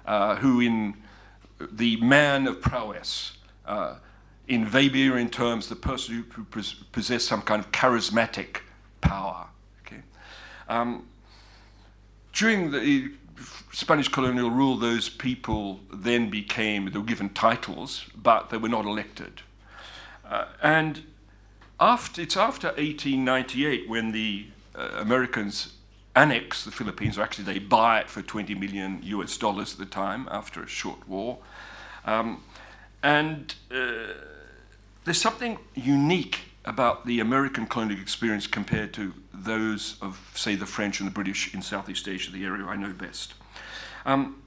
uh, 0.07 0.37
who 0.37 0.62
in 0.62 0.95
the 1.71 1.97
man 2.01 2.47
of 2.47 2.62
prowess, 2.62 3.37
uh, 3.67 3.97
in 4.49 4.64
Weberian 4.64 5.31
terms, 5.31 5.69
the 5.69 5.77
person 5.77 6.25
who, 6.31 6.45
possessed 6.93 7.29
some 7.29 7.43
kind 7.43 7.62
of 7.62 7.71
charismatic 7.73 8.61
power. 9.03 9.49
Okay? 9.83 10.01
Um, 10.67 11.05
during 12.37 12.70
the 12.70 13.11
Spanish 13.72 14.09
colonial 14.09 14.51
rule, 14.51 14.76
those 14.76 15.09
people 15.09 15.80
then 15.91 16.28
became, 16.28 16.91
they 16.91 16.99
were 16.99 17.05
given 17.05 17.30
titles, 17.30 18.05
but 18.14 18.51
they 18.51 18.59
were 18.59 18.68
not 18.68 18.84
elected. 18.84 19.41
Uh, 20.28 20.45
and 20.62 21.03
after, 21.80 22.20
it's 22.20 22.37
after 22.37 22.68
1898 22.68 23.89
when 23.89 24.12
the 24.12 24.47
uh, 24.74 24.89
Americans 24.99 25.72
annex 26.14 26.64
the 26.64 26.70
Philippines, 26.70 27.18
or 27.18 27.22
actually 27.22 27.45
they 27.45 27.59
buy 27.59 28.01
it 28.01 28.11
for 28.11 28.20
20 28.20 28.55
million 28.55 29.01
US 29.03 29.37
dollars 29.39 29.72
at 29.72 29.78
the 29.78 29.87
time 29.87 30.28
after 30.30 30.62
a 30.62 30.66
short 30.68 31.09
war. 31.09 31.39
Um, 32.05 32.43
and 33.03 33.55
uh, 33.70 34.12
there's 35.05 35.20
something 35.20 35.59
unique 35.74 36.41
about 36.66 37.07
the 37.07 37.20
American 37.20 37.66
colonial 37.66 38.01
experience 38.01 38.47
compared 38.47 38.93
to 38.95 39.14
those 39.45 39.97
of, 40.01 40.32
say, 40.34 40.55
the 40.55 40.66
French 40.66 41.01
and 41.01 41.07
the 41.09 41.12
British 41.12 41.55
in 41.55 41.62
Southeast 41.62 42.09
Asia, 42.09 42.30
the 42.30 42.45
area 42.45 42.64
I 42.64 42.76
know 42.76 42.93
best. 42.93 43.34
Um, 44.05 44.43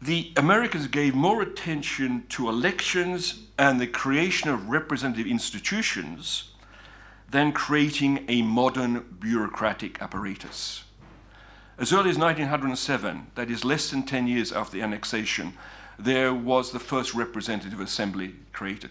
the 0.00 0.32
Americans 0.36 0.86
gave 0.86 1.14
more 1.14 1.42
attention 1.42 2.24
to 2.30 2.48
elections 2.48 3.46
and 3.58 3.80
the 3.80 3.86
creation 3.86 4.48
of 4.50 4.68
representative 4.68 5.26
institutions 5.26 6.50
than 7.30 7.52
creating 7.52 8.24
a 8.28 8.42
modern 8.42 9.04
bureaucratic 9.18 10.00
apparatus. 10.00 10.84
As 11.78 11.92
early 11.92 12.10
as 12.10 12.18
1907, 12.18 13.28
that 13.34 13.50
is 13.50 13.64
less 13.64 13.90
than 13.90 14.02
10 14.02 14.26
years 14.26 14.52
after 14.52 14.76
the 14.76 14.82
annexation, 14.82 15.54
there 15.98 16.32
was 16.32 16.70
the 16.70 16.78
first 16.78 17.14
representative 17.14 17.80
assembly 17.80 18.34
created. 18.52 18.90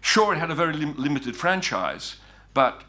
Sure, 0.00 0.34
it 0.34 0.38
had 0.38 0.50
a 0.50 0.54
very 0.54 0.74
lim 0.74 0.94
limited 0.96 1.36
franchise, 1.36 2.16
but 2.54 2.82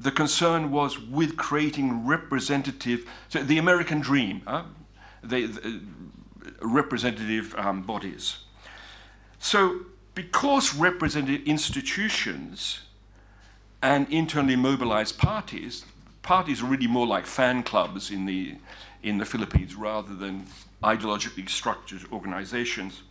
the 0.00 0.10
concern 0.10 0.70
was 0.70 0.98
with 0.98 1.36
creating 1.36 2.06
representative, 2.06 3.06
so 3.28 3.42
the 3.42 3.58
American 3.58 4.00
dream, 4.00 4.40
uh, 4.46 4.62
the, 5.22 5.46
the, 5.46 5.80
representative 6.62 7.54
um, 7.56 7.82
bodies. 7.82 8.38
So, 9.38 9.80
because 10.14 10.74
representative 10.74 11.46
institutions 11.46 12.80
and 13.82 14.08
internally 14.10 14.56
mobilized 14.56 15.18
parties, 15.18 15.84
parties 16.22 16.62
are 16.62 16.66
really 16.66 16.86
more 16.86 17.06
like 17.06 17.26
fan 17.26 17.62
clubs 17.62 18.10
in 18.10 18.24
the, 18.24 18.56
in 19.02 19.18
the 19.18 19.26
Philippines 19.26 19.74
rather 19.74 20.14
than 20.14 20.46
ideologically 20.82 21.48
structured 21.48 22.00
organizations. 22.10 23.02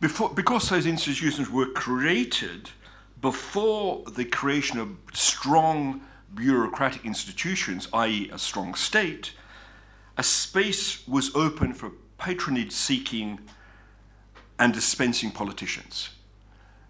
Before, 0.00 0.30
because 0.30 0.68
those 0.68 0.86
institutions 0.86 1.48
were 1.48 1.66
created 1.66 2.70
before 3.20 4.02
the 4.06 4.24
creation 4.24 4.78
of 4.78 4.96
strong 5.12 6.00
bureaucratic 6.34 7.04
institutions, 7.04 7.88
i.e., 7.92 8.30
a 8.32 8.38
strong 8.38 8.74
state, 8.74 9.32
a 10.16 10.22
space 10.22 11.06
was 11.06 11.34
open 11.34 11.72
for 11.74 11.92
patronage 12.18 12.72
seeking 12.72 13.40
and 14.58 14.72
dispensing 14.72 15.30
politicians. 15.30 16.10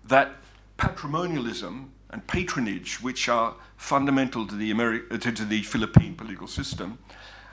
That 0.05 0.37
patrimonialism 0.77 1.93
and 2.11 2.27
patronage, 2.27 3.01
which 3.01 3.29
are 3.29 3.55
fundamental 3.77 4.47
to 4.47 4.55
the, 4.55 4.73
Ameri- 4.73 5.09
to, 5.21 5.33
to 5.33 5.45
the 5.45 5.63
Philippine 5.63 6.15
political 6.15 6.47
system, 6.47 6.99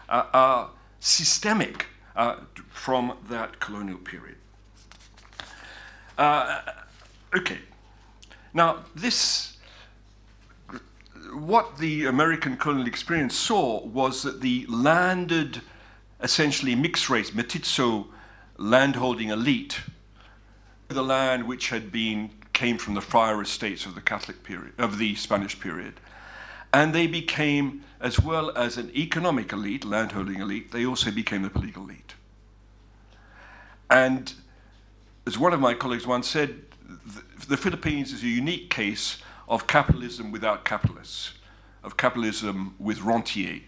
uh, 0.09 0.25
are 0.33 0.69
systemic 0.99 1.87
uh, 2.15 2.37
from 2.69 3.17
that 3.29 3.59
colonial 3.59 3.99
period. 3.99 4.37
Uh, 6.17 6.61
okay. 7.35 7.59
Now, 8.57 8.85
this, 8.95 9.55
what 11.31 11.77
the 11.77 12.05
American 12.05 12.57
colonial 12.57 12.88
experience 12.88 13.35
saw 13.35 13.85
was 13.85 14.23
that 14.23 14.41
the 14.41 14.65
landed, 14.67 15.61
essentially 16.21 16.73
mixed 16.73 17.07
race, 17.07 17.35
mestizo 17.35 18.07
landholding 18.57 19.29
elite, 19.29 19.81
the 20.88 21.03
land 21.03 21.47
which 21.47 21.69
had 21.69 21.91
been 21.91 22.31
came 22.53 22.79
from 22.79 22.95
the 22.95 23.01
friar 23.01 23.39
estates 23.43 23.85
of 23.85 23.93
the 23.93 24.01
Catholic 24.01 24.41
period, 24.41 24.73
of 24.79 24.97
the 24.97 25.13
Spanish 25.13 25.59
period. 25.59 25.99
And 26.73 26.95
they 26.95 27.05
became, 27.05 27.84
as 28.01 28.19
well 28.19 28.49
as 28.57 28.75
an 28.79 28.89
economic 28.95 29.53
elite, 29.53 29.85
landholding 29.85 30.39
elite, 30.39 30.71
they 30.71 30.84
also 30.84 31.11
became 31.11 31.43
the 31.43 31.51
political 31.51 31.84
elite. 31.84 32.15
And 33.88 34.34
as 35.27 35.38
one 35.38 35.53
of 35.53 35.59
my 35.59 35.75
colleagues 35.75 36.07
once 36.07 36.27
said, 36.27 36.61
the 37.47 37.57
Philippines 37.57 38.14
is 38.14 38.23
a 38.23 38.27
unique 38.27 38.69
case 38.69 39.18
of 39.47 39.68
capitalism 39.68 40.31
without 40.31 40.65
capitalists, 40.65 41.34
of 41.84 41.97
capitalism 41.97 42.76
with 42.80 43.01
rentier, 43.01 43.61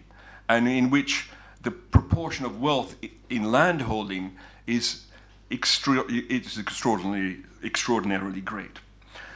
and 0.48 0.68
in 0.68 0.90
which 0.90 1.30
the 1.62 1.70
proportion 1.70 2.44
of 2.44 2.60
wealth 2.60 2.96
in 3.28 3.50
landholding 3.50 4.36
is, 4.66 5.06
extra- 5.50 6.04
is 6.08 6.58
extraordinarily 6.58 7.44
extraordinarily 7.62 8.40
great. 8.40 8.78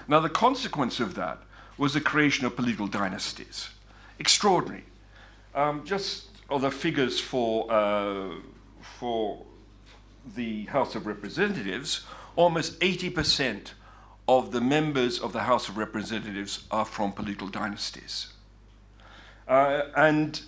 Now, 0.08 0.20
the 0.20 0.30
consequence 0.30 1.00
of 1.00 1.14
that 1.14 1.38
was 1.76 1.94
the 1.94 2.00
creation 2.00 2.46
of 2.46 2.56
political 2.56 2.86
dynasties. 2.86 3.68
Extraordinary. 4.18 4.84
Um, 5.54 5.84
just 5.84 6.28
other 6.50 6.70
figures 6.70 7.20
for, 7.20 7.70
uh, 7.70 8.36
for 8.98 9.44
the 10.34 10.64
House 10.66 10.94
of 10.94 11.06
Representatives, 11.06 12.04
almost 12.36 12.78
80% 12.80 13.72
of 14.26 14.52
the 14.52 14.60
members 14.60 15.18
of 15.18 15.32
the 15.32 15.40
House 15.40 15.68
of 15.68 15.76
Representatives 15.76 16.64
are 16.70 16.84
from 16.84 17.12
political 17.12 17.48
dynasties. 17.48 18.28
Uh, 19.46 19.82
and 19.96 20.40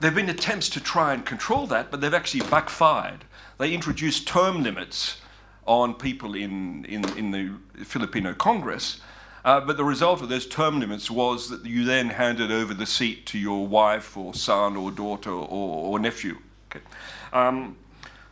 there 0.00 0.10
have 0.10 0.16
been 0.16 0.28
attempts 0.28 0.68
to 0.70 0.80
try 0.80 1.14
and 1.14 1.24
control 1.24 1.66
that, 1.68 1.90
but 1.90 2.00
they've 2.00 2.14
actually 2.14 2.48
backfired. 2.48 3.24
They 3.58 3.72
introduced 3.72 4.28
term 4.28 4.62
limits 4.62 5.20
on 5.66 5.94
people 5.94 6.34
in, 6.34 6.84
in, 6.86 7.08
in 7.16 7.30
the 7.30 7.84
Filipino 7.84 8.34
Congress. 8.34 9.00
Uh, 9.44 9.60
but 9.60 9.76
the 9.76 9.84
result 9.84 10.20
of 10.20 10.28
those 10.28 10.46
term 10.46 10.80
limits 10.80 11.10
was 11.10 11.48
that 11.48 11.64
you 11.64 11.84
then 11.84 12.10
handed 12.10 12.52
over 12.52 12.74
the 12.74 12.86
seat 12.86 13.24
to 13.26 13.38
your 13.38 13.66
wife 13.66 14.16
or 14.16 14.34
son 14.34 14.76
or 14.76 14.90
daughter 14.90 15.30
or, 15.30 15.44
or 15.92 15.98
nephew. 15.98 16.36
Okay. 16.70 16.84
Um, 17.32 17.76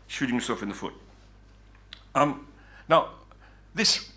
shooting 0.07 0.35
yourself 0.35 0.63
in 0.63 0.69
the 0.69 0.75
foot. 0.75 0.95
Um, 2.15 2.48
now, 2.89 3.11
this 3.75 4.11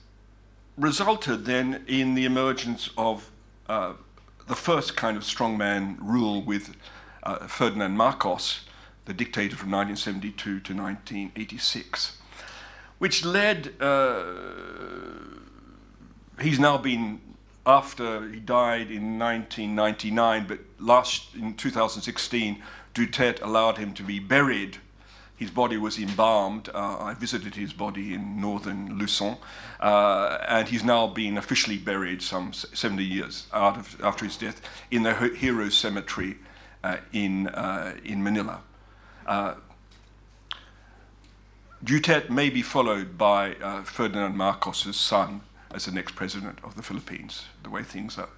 resulted 0.77 1.45
then 1.45 1.83
in 1.87 2.15
the 2.15 2.25
emergence 2.25 2.89
of 2.97 3.29
uh, 3.67 3.93
the 4.47 4.55
first 4.55 4.95
kind 4.95 5.17
of 5.17 5.23
strongman 5.23 5.97
rule 5.99 6.41
with 6.41 6.75
uh, 7.23 7.47
Ferdinand 7.47 7.95
Marcos, 7.95 8.61
the 9.05 9.13
dictator 9.13 9.55
from 9.55 9.71
1972 9.71 10.59
to 10.61 10.73
1986 10.73 12.17
which 13.01 13.25
led, 13.25 13.73
uh, 13.81 14.21
he's 16.39 16.59
now 16.59 16.77
been, 16.77 17.19
after 17.65 18.29
he 18.29 18.39
died 18.39 18.91
in 18.91 19.17
1999, 19.17 20.45
but 20.47 20.59
last, 20.77 21.33
in 21.33 21.55
2016, 21.55 22.61
Duterte 22.93 23.41
allowed 23.41 23.79
him 23.79 23.95
to 23.95 24.03
be 24.03 24.19
buried. 24.19 24.77
His 25.41 25.49
body 25.49 25.77
was 25.77 25.97
embalmed. 25.97 26.69
Uh, 26.69 26.99
I 26.99 27.15
visited 27.15 27.55
his 27.55 27.73
body 27.73 28.13
in 28.13 28.39
northern 28.39 28.99
Luzon, 28.99 29.37
uh, 29.79 30.37
and 30.47 30.67
he's 30.67 30.83
now 30.83 31.07
been 31.07 31.35
officially 31.35 31.79
buried 31.79 32.21
some 32.21 32.53
70 32.53 33.03
years 33.03 33.47
of, 33.51 33.99
after 34.03 34.23
his 34.23 34.37
death 34.37 34.61
in 34.91 35.01
the 35.01 35.15
Heroes 35.15 35.75
Cemetery 35.75 36.37
uh, 36.83 36.97
in, 37.11 37.47
uh, 37.47 37.95
in 38.05 38.21
Manila. 38.21 38.61
Uh, 39.25 39.55
Duterte 41.83 42.29
may 42.29 42.51
be 42.51 42.61
followed 42.61 43.17
by 43.17 43.55
uh, 43.55 43.81
Ferdinand 43.81 44.37
Marcos's 44.37 44.95
son 44.95 45.41
as 45.73 45.85
the 45.85 45.91
next 45.91 46.13
president 46.13 46.59
of 46.63 46.75
the 46.75 46.83
Philippines, 46.83 47.45
the 47.63 47.71
way 47.71 47.81
things 47.81 48.19
are, 48.19 48.29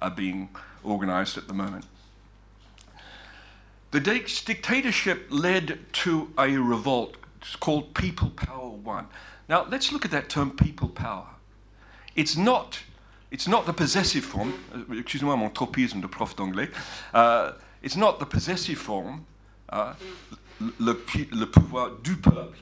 are 0.00 0.10
being 0.10 0.48
organized 0.82 1.38
at 1.38 1.46
the 1.46 1.54
moment. 1.54 1.84
The 3.94 4.00
dictatorship 4.00 5.28
led 5.30 5.78
to 6.02 6.28
a 6.36 6.56
revolt 6.56 7.16
it's 7.40 7.54
called 7.54 7.94
People 7.94 8.30
Power 8.30 8.70
One. 8.70 9.06
Now, 9.48 9.68
let's 9.70 9.92
look 9.92 10.04
at 10.04 10.10
that 10.10 10.28
term 10.28 10.50
people 10.50 10.88
power. 10.88 11.28
It's 12.16 12.36
not, 12.36 12.80
it's 13.30 13.46
not 13.46 13.66
the 13.66 13.72
possessive 13.72 14.24
form, 14.24 14.52
uh, 14.74 14.94
excusez-moi 14.94 15.36
mon 15.36 15.48
tropisme 15.50 16.00
de 16.00 16.08
prof 16.08 16.34
d'anglais, 16.34 16.70
uh, 17.12 17.52
it's 17.82 17.94
not 17.94 18.18
the 18.18 18.26
possessive 18.26 18.78
form, 18.78 19.26
uh, 19.68 19.94
le, 20.80 20.96
le 21.30 21.46
pouvoir 21.46 21.90
du 22.02 22.16
peuple. 22.16 22.52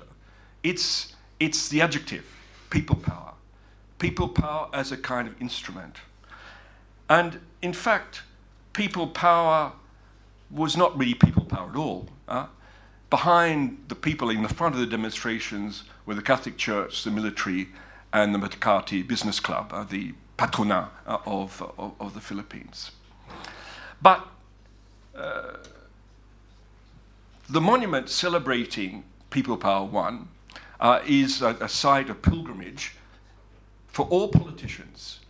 It's, 0.62 1.16
it's 1.40 1.66
the 1.70 1.80
adjective, 1.80 2.26
people 2.68 2.96
power. 2.96 3.32
People 3.98 4.28
power 4.28 4.68
as 4.74 4.92
a 4.92 4.98
kind 4.98 5.26
of 5.26 5.40
instrument. 5.40 5.96
And 7.09 7.40
in 7.62 7.72
fact, 7.72 8.20
people 8.74 9.06
power 9.06 9.72
was 10.53 10.77
not 10.77 10.97
really 10.99 11.15
people 11.15 11.45
power 11.45 11.70
at 11.70 11.77
all. 11.77 12.09
Behind 13.11 13.85
the 13.89 13.95
people 13.95 14.31
in 14.31 14.43
the 14.43 14.49
front 14.49 14.74
of 14.74 14.81
the 14.81 14.87
demonstrations 14.87 15.85
were 16.07 16.15
the 16.15 16.23
Catholic 16.23 16.57
Church, 16.57 17.05
the 17.05 17.11
military, 17.11 17.69
and 18.12 18.35
the 18.35 18.39
Makati 18.39 19.07
Business 19.07 19.41
Club, 19.41 19.70
uh, 19.73 19.85
the 19.85 20.15
patronat 20.39 20.89
uh, 21.07 21.19
of, 21.27 21.62
of, 21.79 21.93
of, 22.01 22.15
the 22.15 22.20
Philippines. 22.20 22.91
But 24.01 24.27
uh, 25.15 25.59
the 27.49 27.61
monument 27.61 28.09
celebrating 28.09 29.05
People 29.31 29.57
Power 29.57 29.85
One 29.85 30.29
uh, 30.81 31.01
is 31.07 31.43
a, 31.43 31.57
a 31.61 31.69
site 31.69 32.11
of 32.11 32.23
pilgrimage 32.23 32.97
for 33.89 34.07
all 34.07 34.29
politicians 34.29 35.20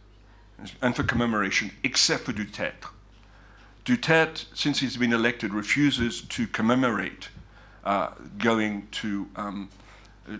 and 0.80 0.94
for 0.94 1.02
commemoration, 1.02 1.72
except 1.82 2.24
for 2.24 2.32
Duterte. 2.32 2.86
Duterte, 3.84 4.46
since 4.54 4.80
he's 4.80 4.96
been 4.96 5.12
elected, 5.12 5.52
refuses 5.52 6.22
to 6.22 6.46
commemorate 6.46 7.28
uh, 7.84 8.10
going 8.38 8.86
to, 8.92 9.28
um, 9.34 9.68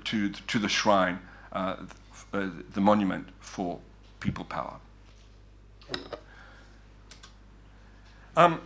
to, 0.05 0.31
to 0.31 0.59
the 0.59 0.69
shrine, 0.69 1.19
uh, 1.53 1.77
uh, 2.33 2.49
the 2.73 2.81
monument 2.81 3.29
for 3.41 3.81
people 4.21 4.45
power. 4.45 4.77
Um, 8.37 8.61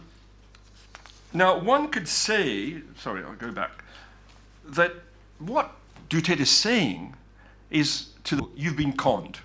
now, 1.33 1.59
one 1.59 1.89
could 1.89 2.07
say, 2.07 2.83
sorry, 2.99 3.25
I'll 3.25 3.35
go 3.35 3.51
back, 3.51 3.83
that 4.65 4.93
what 5.39 5.73
Duterte 6.09 6.41
is 6.41 6.51
saying 6.51 7.15
is 7.71 8.09
to 8.25 8.37
the, 8.37 8.49
you've 8.55 8.77
been 8.77 8.93
conned. 8.93 9.39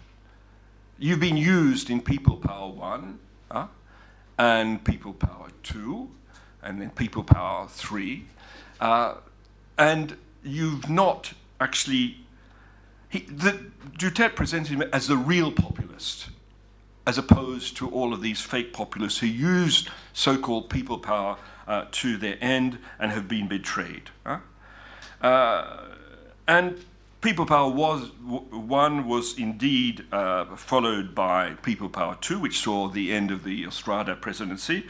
You've 0.99 1.19
been 1.19 1.37
used 1.37 1.89
in 1.89 2.01
People 2.01 2.37
Power 2.37 2.69
1 2.69 3.19
uh, 3.49 3.67
and 4.37 4.83
People 4.83 5.13
Power 5.13 5.47
2 5.63 6.09
and 6.63 6.81
then 6.81 6.89
People 6.91 7.23
Power 7.23 7.67
3. 7.67 8.25
Uh, 8.79 9.15
and 9.77 10.17
you've 10.43 10.89
not 10.89 11.33
actually. 11.59 12.17
He, 13.09 13.19
the, 13.19 13.65
Duterte 13.97 14.35
presents 14.35 14.69
him 14.69 14.81
as 14.93 15.07
the 15.07 15.17
real 15.17 15.51
populist, 15.51 16.29
as 17.05 17.17
opposed 17.17 17.75
to 17.77 17.89
all 17.89 18.13
of 18.13 18.21
these 18.21 18.41
fake 18.41 18.71
populists 18.71 19.19
who 19.19 19.27
used 19.27 19.89
so 20.13 20.37
called 20.37 20.69
people 20.69 20.97
power 20.97 21.37
uh, 21.67 21.85
to 21.91 22.15
their 22.15 22.37
end 22.39 22.77
and 22.99 23.11
have 23.11 23.27
been 23.27 23.47
betrayed. 23.47 24.09
Huh? 24.25 24.39
Uh, 25.21 25.87
and 26.47 26.83
People 27.21 27.45
Power 27.45 27.69
was 27.69 28.09
one 28.19 29.07
was 29.07 29.37
indeed 29.37 30.05
uh, 30.11 30.55
followed 30.55 31.13
by 31.13 31.51
People 31.61 31.87
Power 31.87 32.17
two, 32.19 32.39
which 32.39 32.57
saw 32.57 32.87
the 32.87 33.13
end 33.13 33.29
of 33.29 33.43
the 33.43 33.63
Estrada 33.63 34.15
presidency, 34.15 34.87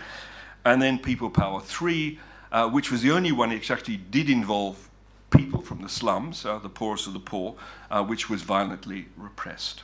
and 0.63 0.81
then 0.81 0.97
People 0.97 1.29
Power 1.29 1.59
three, 1.59 2.19
uh, 2.53 2.69
which 2.69 2.89
was 2.89 3.01
the 3.01 3.11
only 3.11 3.33
one 3.33 3.49
which 3.49 3.69
actually 3.69 3.97
did 3.97 4.29
involve 4.29 4.89
people 5.29 5.59
from 5.59 5.81
the 5.81 5.89
slums, 5.89 6.45
uh, 6.45 6.57
the 6.57 6.69
poorest 6.69 7.05
of 7.05 7.11
the 7.11 7.19
poor, 7.19 7.55
uh, 7.89 8.01
which 8.01 8.29
was 8.29 8.43
violently 8.43 9.07
repressed. 9.17 9.83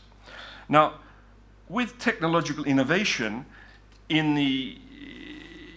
Now, 0.70 1.00
with 1.68 2.00
technological 2.00 2.64
innovation 2.64 3.46
in 4.08 4.36
the 4.36 4.78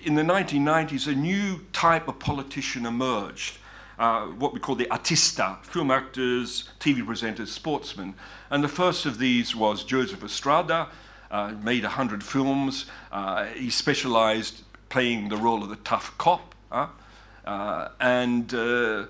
in 0.04 0.14
the 0.14 0.22
1990s, 0.22 1.08
a 1.08 1.16
new 1.16 1.66
type 1.72 2.06
of 2.06 2.20
politician 2.20 2.86
emerged 2.86 3.58
uh, 4.00 4.24
what 4.24 4.54
we 4.54 4.58
call 4.58 4.74
the 4.74 4.86
artista, 4.86 5.62
film 5.62 5.90
actors, 5.90 6.64
TV 6.80 7.04
presenters, 7.04 7.48
sportsmen. 7.48 8.14
And 8.48 8.64
the 8.64 8.68
first 8.68 9.04
of 9.04 9.18
these 9.18 9.54
was 9.54 9.84
Joseph 9.84 10.24
Estrada, 10.24 10.88
uh, 11.30 11.52
made 11.62 11.82
100 11.82 12.24
films. 12.24 12.86
Uh, 13.12 13.44
he 13.44 13.68
specialized 13.68 14.62
playing 14.88 15.28
the 15.28 15.36
role 15.36 15.62
of 15.62 15.68
the 15.68 15.76
tough 15.76 16.16
cop. 16.16 16.54
Uh, 16.72 17.88
and 18.00 18.54
uh, 18.54 19.04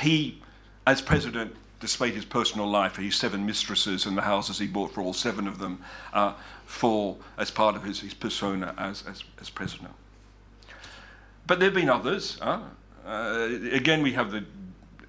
he, 0.00 0.40
as 0.86 1.02
president, 1.02 1.54
despite 1.78 2.14
his 2.14 2.24
personal 2.24 2.66
life, 2.66 2.96
his 2.96 3.14
seven 3.14 3.44
mistresses 3.44 4.06
and 4.06 4.16
the 4.16 4.22
houses 4.22 4.58
he 4.58 4.66
bought 4.66 4.90
for 4.90 5.02
all 5.02 5.12
seven 5.12 5.46
of 5.46 5.58
them, 5.58 5.82
uh, 6.14 6.32
for 6.64 7.18
as 7.36 7.50
part 7.50 7.76
of 7.76 7.84
his, 7.84 8.00
his 8.00 8.14
persona 8.14 8.74
as, 8.78 9.04
as, 9.06 9.22
as 9.38 9.50
president. 9.50 9.92
But 11.46 11.60
there 11.60 11.66
have 11.66 11.74
been 11.74 11.90
others. 11.90 12.38
Again, 13.08 14.02
we 14.02 14.12
have 14.12 14.30
the 14.30 14.44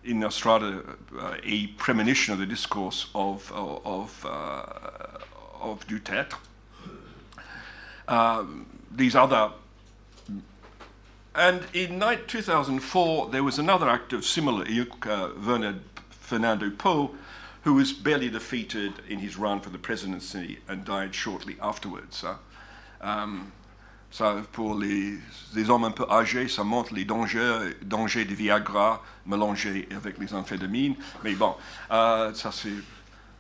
in 0.04 0.24
Estrada 0.24 0.82
uh, 1.18 1.36
a 1.44 1.68
premonition 1.68 2.34
of 2.34 2.40
the 2.40 2.46
discourse 2.46 3.10
of 3.14 3.52
of 3.54 4.26
uh, 4.26 4.64
of 5.62 5.86
Duterte. 5.88 6.36
Um, 8.08 8.66
these 8.92 9.16
other 9.16 9.52
and 11.36 11.64
in 11.74 12.04
2004, 12.28 13.30
there 13.30 13.44
was 13.44 13.60
another 13.60 13.88
act 13.88 14.14
of 14.14 14.26
similar 14.26 14.66
ilk, 14.68 15.06
uh, 15.06 15.30
Fernando 16.10 16.70
Po, 16.72 17.16
who 17.64 17.76
was 17.76 17.94
barely 17.94 18.30
defeated 18.30 18.94
in 19.08 19.20
his 19.20 19.38
run 19.38 19.60
for 19.60 19.70
the 19.70 19.78
presidency 19.78 20.60
and 20.68 20.84
died 20.84 21.14
shortly 21.14 21.56
afterwards. 21.62 22.24
Uh, 22.24 22.38
um, 23.02 23.52
Ça, 24.12 24.38
pour 24.52 24.76
les, 24.76 25.20
hommes 25.70 25.84
un 25.84 25.92
peu 25.92 26.06
âgés, 26.10 26.48
ça 26.48 26.64
montre 26.64 26.94
les 26.94 27.06
dangers, 27.06 27.76
dangers 27.84 28.26
du 28.26 28.34
Viagra 28.34 29.04
mélangés 29.26 29.88
avec 29.96 30.18
les 30.18 30.34
amphétamines. 30.34 30.96
Mais 31.24 31.36
bon, 31.36 31.56
euh, 31.92 32.34
ça 32.34 32.52
c'est 32.52 32.74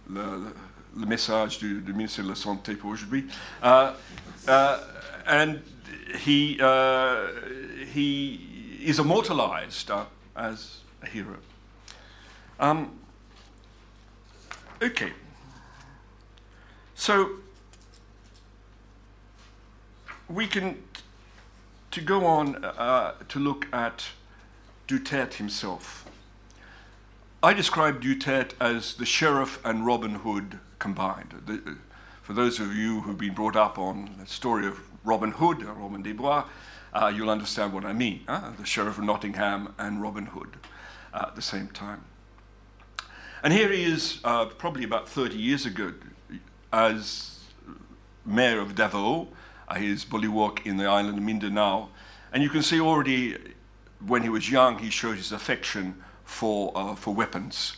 le, 0.09 0.53
le, 0.95 1.05
message 1.07 1.57
du, 1.57 1.81
du, 1.81 1.91
ministère 1.91 2.25
de 2.25 2.29
la 2.29 2.35
Santé 2.35 2.75
pour 2.75 2.91
aujourd'hui. 2.91 3.25
Uh, 3.63 3.93
uh, 4.47 4.77
and 5.27 5.59
he, 6.23 6.59
uh, 6.61 7.27
he 7.93 8.39
is 8.83 8.99
immortalized 8.99 9.89
uh, 9.89 10.05
as 10.35 10.81
a 11.01 11.07
hero. 11.07 11.37
Um, 12.59 12.91
okay. 14.83 15.13
So, 16.93 17.38
we 20.29 20.45
can, 20.47 20.81
to 21.91 22.01
go 22.01 22.25
on 22.25 22.63
uh, 22.63 23.13
to 23.27 23.39
look 23.39 23.67
at 23.73 24.05
Duterte 24.87 25.35
himself. 25.35 26.05
I 27.41 27.53
describe 27.53 28.01
Duterte 28.01 28.53
as 28.59 28.93
the 28.93 29.05
sheriff 29.05 29.59
and 29.65 29.85
Robin 29.85 30.15
Hood 30.15 30.59
combined. 30.77 31.33
The, 31.45 31.77
for 32.21 32.33
those 32.33 32.59
of 32.59 32.75
you 32.75 33.01
who've 33.01 33.17
been 33.17 33.33
brought 33.33 33.55
up 33.55 33.79
on 33.79 34.17
the 34.19 34.27
story 34.27 34.67
of 34.67 34.79
Robin 35.03 35.31
Hood, 35.31 35.63
or 35.63 35.73
Robin 35.73 36.03
des 36.03 36.13
Bois, 36.13 36.45
uh, 36.93 37.11
you'll 37.13 37.29
understand 37.29 37.73
what 37.73 37.85
I 37.85 37.93
mean. 37.93 38.21
Uh, 38.27 38.51
the 38.57 38.65
Sheriff 38.65 38.97
of 38.97 39.03
Nottingham 39.03 39.73
and 39.79 40.01
Robin 40.01 40.27
Hood 40.27 40.57
uh, 41.13 41.25
at 41.27 41.35
the 41.35 41.41
same 41.41 41.69
time. 41.69 42.03
And 43.41 43.53
here 43.53 43.71
he 43.71 43.83
is, 43.83 44.19
uh, 44.23 44.45
probably 44.45 44.83
about 44.83 45.07
30 45.07 45.37
years 45.37 45.65
ago, 45.65 45.93
as 46.73 47.39
mayor 48.25 48.59
of 48.59 48.75
Davao, 48.75 49.21
uh, 49.23 49.35
his 49.77 50.05
bullywug 50.05 50.65
in 50.65 50.77
the 50.77 50.85
island 50.85 51.17
of 51.17 51.23
Mindanao. 51.23 51.89
And 52.31 52.43
you 52.43 52.49
can 52.49 52.61
see 52.61 52.79
already 52.79 53.37
when 54.05 54.23
he 54.23 54.29
was 54.29 54.49
young, 54.49 54.79
he 54.79 54.89
showed 54.89 55.17
his 55.17 55.31
affection 55.31 56.01
for, 56.23 56.71
uh, 56.75 56.95
for 56.95 57.13
weapons. 57.13 57.77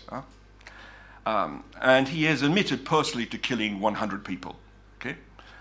Um, 1.26 1.64
and 1.82 2.08
he 2.08 2.26
has 2.26 2.42
admitted 2.42 2.86
personally 2.86 3.26
to 3.28 3.38
killing 3.38 3.80
100 3.80 4.26
people, 4.26 4.56
okay, 5.00 5.18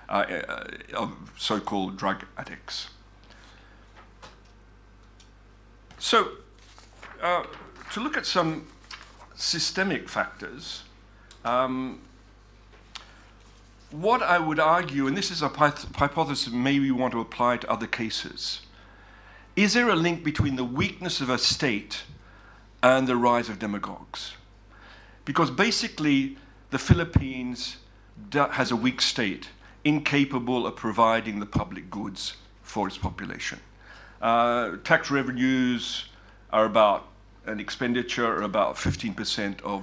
uh, 0.09 0.12
uh, 0.12 0.65
of 0.94 1.12
so-called 1.36 1.97
drug 1.97 2.24
addicts. 2.36 2.89
So, 5.98 6.31
uh, 7.23 7.44
to 7.93 8.01
look 8.01 8.16
at 8.16 8.24
some 8.24 8.66
systemic 9.35 10.09
factors, 10.09 10.85
um, 11.44 12.01
what 13.91 14.23
I 14.23 14.39
would 14.39 14.61
argue, 14.61 15.07
and 15.07 15.17
this 15.17 15.31
is 15.31 15.43
a 15.43 15.49
hypothesis 15.49 16.53
maybe 16.53 16.81
we 16.81 16.91
want 16.93 17.12
to 17.12 17.21
apply 17.21 17.59
to 17.59 17.71
other 17.71 17.87
cases, 17.87 18.62
is 19.57 19.75
there 19.75 19.89
a 19.89 19.97
link 19.97 20.23
between 20.25 20.57
the 20.57 20.65
weakness 20.65 21.21
of 21.21 21.29
a 21.29 21.39
state 21.39 22.05
and 22.83 23.07
the 23.07 23.17
rise 23.17 23.49
of 23.49 23.59
demagogues? 23.59 24.35
Because 25.25 25.51
basically, 25.51 26.37
the 26.71 26.79
Philippines 26.79 27.77
has 28.33 28.71
a 28.71 28.77
weak 28.77 29.01
state, 29.01 29.49
incapable 29.85 30.67
of 30.67 30.77
providing 30.77 31.41
the 31.41 31.47
public 31.47 31.91
goods 31.91 32.37
for 32.62 32.87
its 32.87 32.97
population. 32.97 33.61
Uh, 34.23 34.77
tax 34.85 35.11
revenues 35.11 36.07
are 36.53 36.65
about 36.65 37.09
an 37.47 37.59
expenditure 37.59 38.43
about 38.43 38.77
15% 38.77 39.61
of 39.62 39.83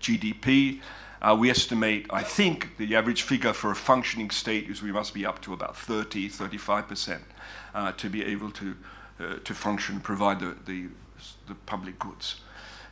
GDP. 0.00 0.80
Uh, 1.22 1.36
we 1.38 1.50
estimate, 1.50 2.06
I 2.10 2.22
think, 2.22 2.76
the 2.78 2.96
average 2.96 3.22
figure 3.22 3.52
for 3.52 3.70
a 3.70 3.76
functioning 3.76 4.30
state 4.30 4.70
is 4.70 4.82
we 4.82 4.92
must 4.92 5.12
be 5.12 5.26
up 5.26 5.42
to 5.42 5.52
about 5.52 5.76
30, 5.76 6.30
35% 6.30 7.20
uh, 7.74 7.92
to 7.92 8.08
be 8.08 8.24
able 8.24 8.50
to, 8.52 8.76
uh, 9.20 9.34
to 9.44 9.54
function, 9.54 10.00
provide 10.00 10.40
the, 10.40 10.56
the, 10.64 10.86
the, 11.46 11.54
public 11.66 11.98
goods. 11.98 12.40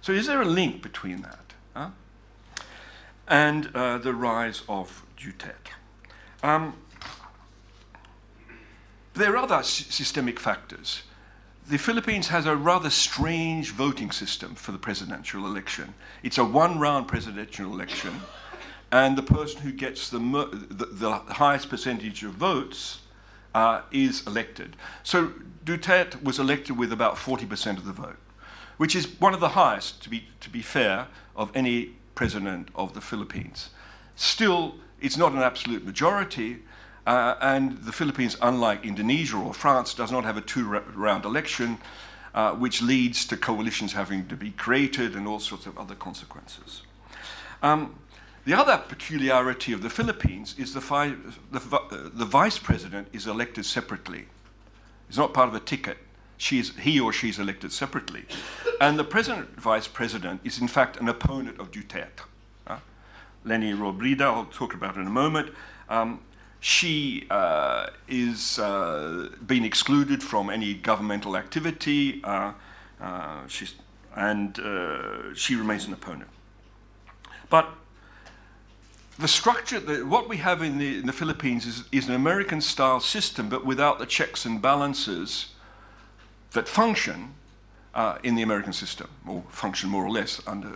So 0.02 0.12
is 0.12 0.26
there 0.26 0.42
a 0.42 0.44
link 0.44 0.82
between 0.82 1.22
that 1.22 1.54
huh? 1.74 1.90
and 3.26 3.70
uh, 3.74 3.96
the 3.96 4.12
rise 4.12 4.62
of 4.68 5.04
Duterte? 5.16 5.72
Um, 6.42 6.74
there 9.14 9.32
are 9.32 9.38
other 9.38 9.62
systemic 9.62 10.38
factors 10.38 11.02
the 11.68 11.76
Philippines 11.78 12.28
has 12.28 12.46
a 12.46 12.56
rather 12.56 12.88
strange 12.88 13.72
voting 13.72 14.10
system 14.10 14.54
for 14.54 14.72
the 14.72 14.78
presidential 14.78 15.44
election. 15.44 15.92
It's 16.22 16.38
a 16.38 16.44
one 16.44 16.78
round 16.78 17.08
presidential 17.08 17.70
election, 17.70 18.22
and 18.90 19.18
the 19.18 19.22
person 19.22 19.60
who 19.60 19.72
gets 19.72 20.08
the, 20.08 20.18
the, 20.18 20.86
the 20.86 21.10
highest 21.34 21.68
percentage 21.68 22.24
of 22.24 22.32
votes 22.32 23.00
uh, 23.54 23.82
is 23.92 24.26
elected. 24.26 24.76
So 25.02 25.32
Duterte 25.66 26.22
was 26.22 26.38
elected 26.38 26.78
with 26.78 26.90
about 26.90 27.16
40% 27.16 27.76
of 27.76 27.84
the 27.84 27.92
vote, 27.92 28.16
which 28.78 28.96
is 28.96 29.06
one 29.20 29.34
of 29.34 29.40
the 29.40 29.50
highest, 29.50 30.02
to 30.04 30.08
be, 30.08 30.24
to 30.40 30.48
be 30.48 30.62
fair, 30.62 31.08
of 31.36 31.50
any 31.54 31.96
president 32.14 32.68
of 32.74 32.94
the 32.94 33.02
Philippines. 33.02 33.68
Still, 34.16 34.76
it's 35.02 35.18
not 35.18 35.32
an 35.32 35.38
absolute 35.38 35.84
majority, 35.84 36.60
uh, 37.08 37.38
and 37.40 37.78
the 37.84 37.92
Philippines, 37.92 38.36
unlike 38.42 38.84
Indonesia 38.84 39.38
or 39.38 39.54
France, 39.54 39.94
does 39.94 40.12
not 40.12 40.24
have 40.24 40.36
a 40.36 40.42
two 40.42 40.68
round 40.94 41.24
election, 41.24 41.78
uh, 42.34 42.52
which 42.52 42.82
leads 42.82 43.24
to 43.24 43.34
coalitions 43.34 43.94
having 43.94 44.28
to 44.28 44.36
be 44.36 44.50
created 44.50 45.16
and 45.16 45.26
all 45.26 45.40
sorts 45.40 45.64
of 45.64 45.78
other 45.78 45.94
consequences. 45.94 46.82
Um, 47.62 47.98
the 48.44 48.52
other 48.52 48.76
peculiarity 48.76 49.72
of 49.72 49.80
the 49.80 49.88
Philippines 49.88 50.54
is 50.58 50.74
the, 50.74 50.80
the, 51.50 52.10
the, 52.12 52.26
vice 52.26 52.58
president 52.58 53.08
is 53.14 53.26
elected 53.26 53.64
separately. 53.64 54.26
It's 55.08 55.16
not 55.16 55.32
part 55.32 55.48
of 55.48 55.54
a 55.54 55.60
ticket. 55.60 55.96
He 56.36 57.00
or 57.00 57.14
she 57.14 57.30
is 57.30 57.38
elected 57.38 57.72
separately. 57.72 58.26
And 58.82 58.98
the 58.98 59.04
president 59.04 59.58
vice 59.58 59.88
president 59.88 60.42
is, 60.44 60.60
in 60.60 60.68
fact, 60.68 60.98
an 60.98 61.08
opponent 61.08 61.58
of 61.58 61.70
Duterte. 61.70 62.24
Uh, 62.66 62.80
Leni 63.44 63.72
Robredo, 63.72 64.26
I'll 64.26 64.44
talk 64.44 64.74
about 64.74 64.96
in 64.96 65.06
a 65.06 65.10
moment. 65.10 65.54
Um, 65.88 66.20
she 66.60 67.26
uh, 67.30 67.88
is 68.08 68.58
uh, 68.58 69.28
being 69.46 69.64
excluded 69.64 70.22
from 70.22 70.50
any 70.50 70.74
governmental 70.74 71.36
activity, 71.36 72.20
uh, 72.24 72.52
uh 73.00 73.46
she's, 73.46 73.74
and 74.16 74.58
uh, 74.58 75.34
she 75.34 75.54
remains 75.54 75.86
an 75.86 75.92
opponent. 75.92 76.30
But 77.48 77.68
the 79.18 79.28
structure, 79.28 79.80
the, 79.80 80.06
what 80.06 80.28
we 80.28 80.38
have 80.38 80.62
in 80.62 80.78
the, 80.78 80.98
in 80.98 81.06
the 81.06 81.12
Philippines 81.12 81.66
is, 81.66 81.84
is 81.92 82.08
an 82.08 82.14
American 82.14 82.60
style 82.60 83.00
system, 83.00 83.48
but 83.48 83.64
without 83.64 83.98
the 83.98 84.06
checks 84.06 84.44
and 84.44 84.60
balances 84.60 85.54
that 86.52 86.68
function 86.68 87.34
uh, 87.94 88.18
in 88.22 88.34
the 88.34 88.42
American 88.42 88.72
system, 88.72 89.08
or 89.26 89.42
function 89.48 89.90
more 89.90 90.04
or 90.04 90.10
less 90.10 90.40
under 90.46 90.70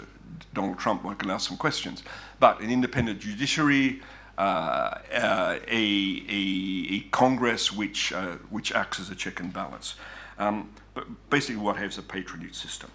Donald 0.54 0.78
Trump. 0.78 1.04
One 1.04 1.16
can 1.16 1.30
ask 1.30 1.48
some 1.48 1.56
questions. 1.56 2.02
But 2.40 2.60
an 2.60 2.70
independent 2.70 3.20
judiciary, 3.20 4.02
uh, 4.38 4.40
uh, 4.40 5.58
a, 5.68 6.24
a, 6.28 6.94
a, 6.94 7.00
Congress 7.10 7.70
which, 7.70 8.12
uh, 8.12 8.36
which 8.48 8.72
acts 8.72 8.98
as 8.98 9.10
a 9.10 9.14
check 9.14 9.40
and 9.40 9.52
balance. 9.52 9.94
Um, 10.38 10.70
but 10.94 11.06
basically, 11.30 11.60
what 11.60 11.76
has 11.76 11.98
a 11.98 12.02
patronage 12.02 12.54
system. 12.54 12.90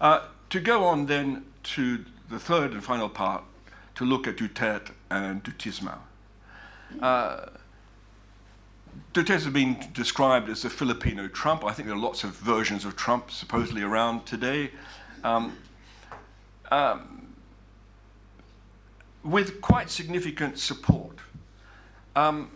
Uh, 0.00 0.20
to 0.50 0.60
go 0.60 0.84
on 0.84 1.06
then 1.06 1.44
to 1.62 2.04
the 2.30 2.38
third 2.38 2.72
and 2.72 2.82
final 2.82 3.08
part, 3.08 3.44
to 3.94 4.04
look 4.04 4.26
at 4.26 4.36
Duterte 4.36 4.92
and 5.10 5.42
Dutismo. 5.42 5.98
Uh, 7.00 7.46
Duterte 9.12 9.28
has 9.28 9.46
been 9.48 9.76
described 9.92 10.48
as 10.48 10.64
a 10.64 10.70
Filipino 10.70 11.28
Trump. 11.28 11.64
I 11.64 11.72
think 11.72 11.88
there 11.88 11.96
are 11.96 12.00
lots 12.00 12.24
of 12.24 12.30
versions 12.30 12.84
of 12.84 12.96
Trump 12.96 13.30
supposedly 13.30 13.82
around 13.82 14.24
today. 14.24 14.70
Um, 15.24 15.56
um, 16.70 17.17
with 19.24 19.60
quite 19.60 19.90
significant 19.90 20.58
support. 20.58 21.18
Um, 22.16 22.50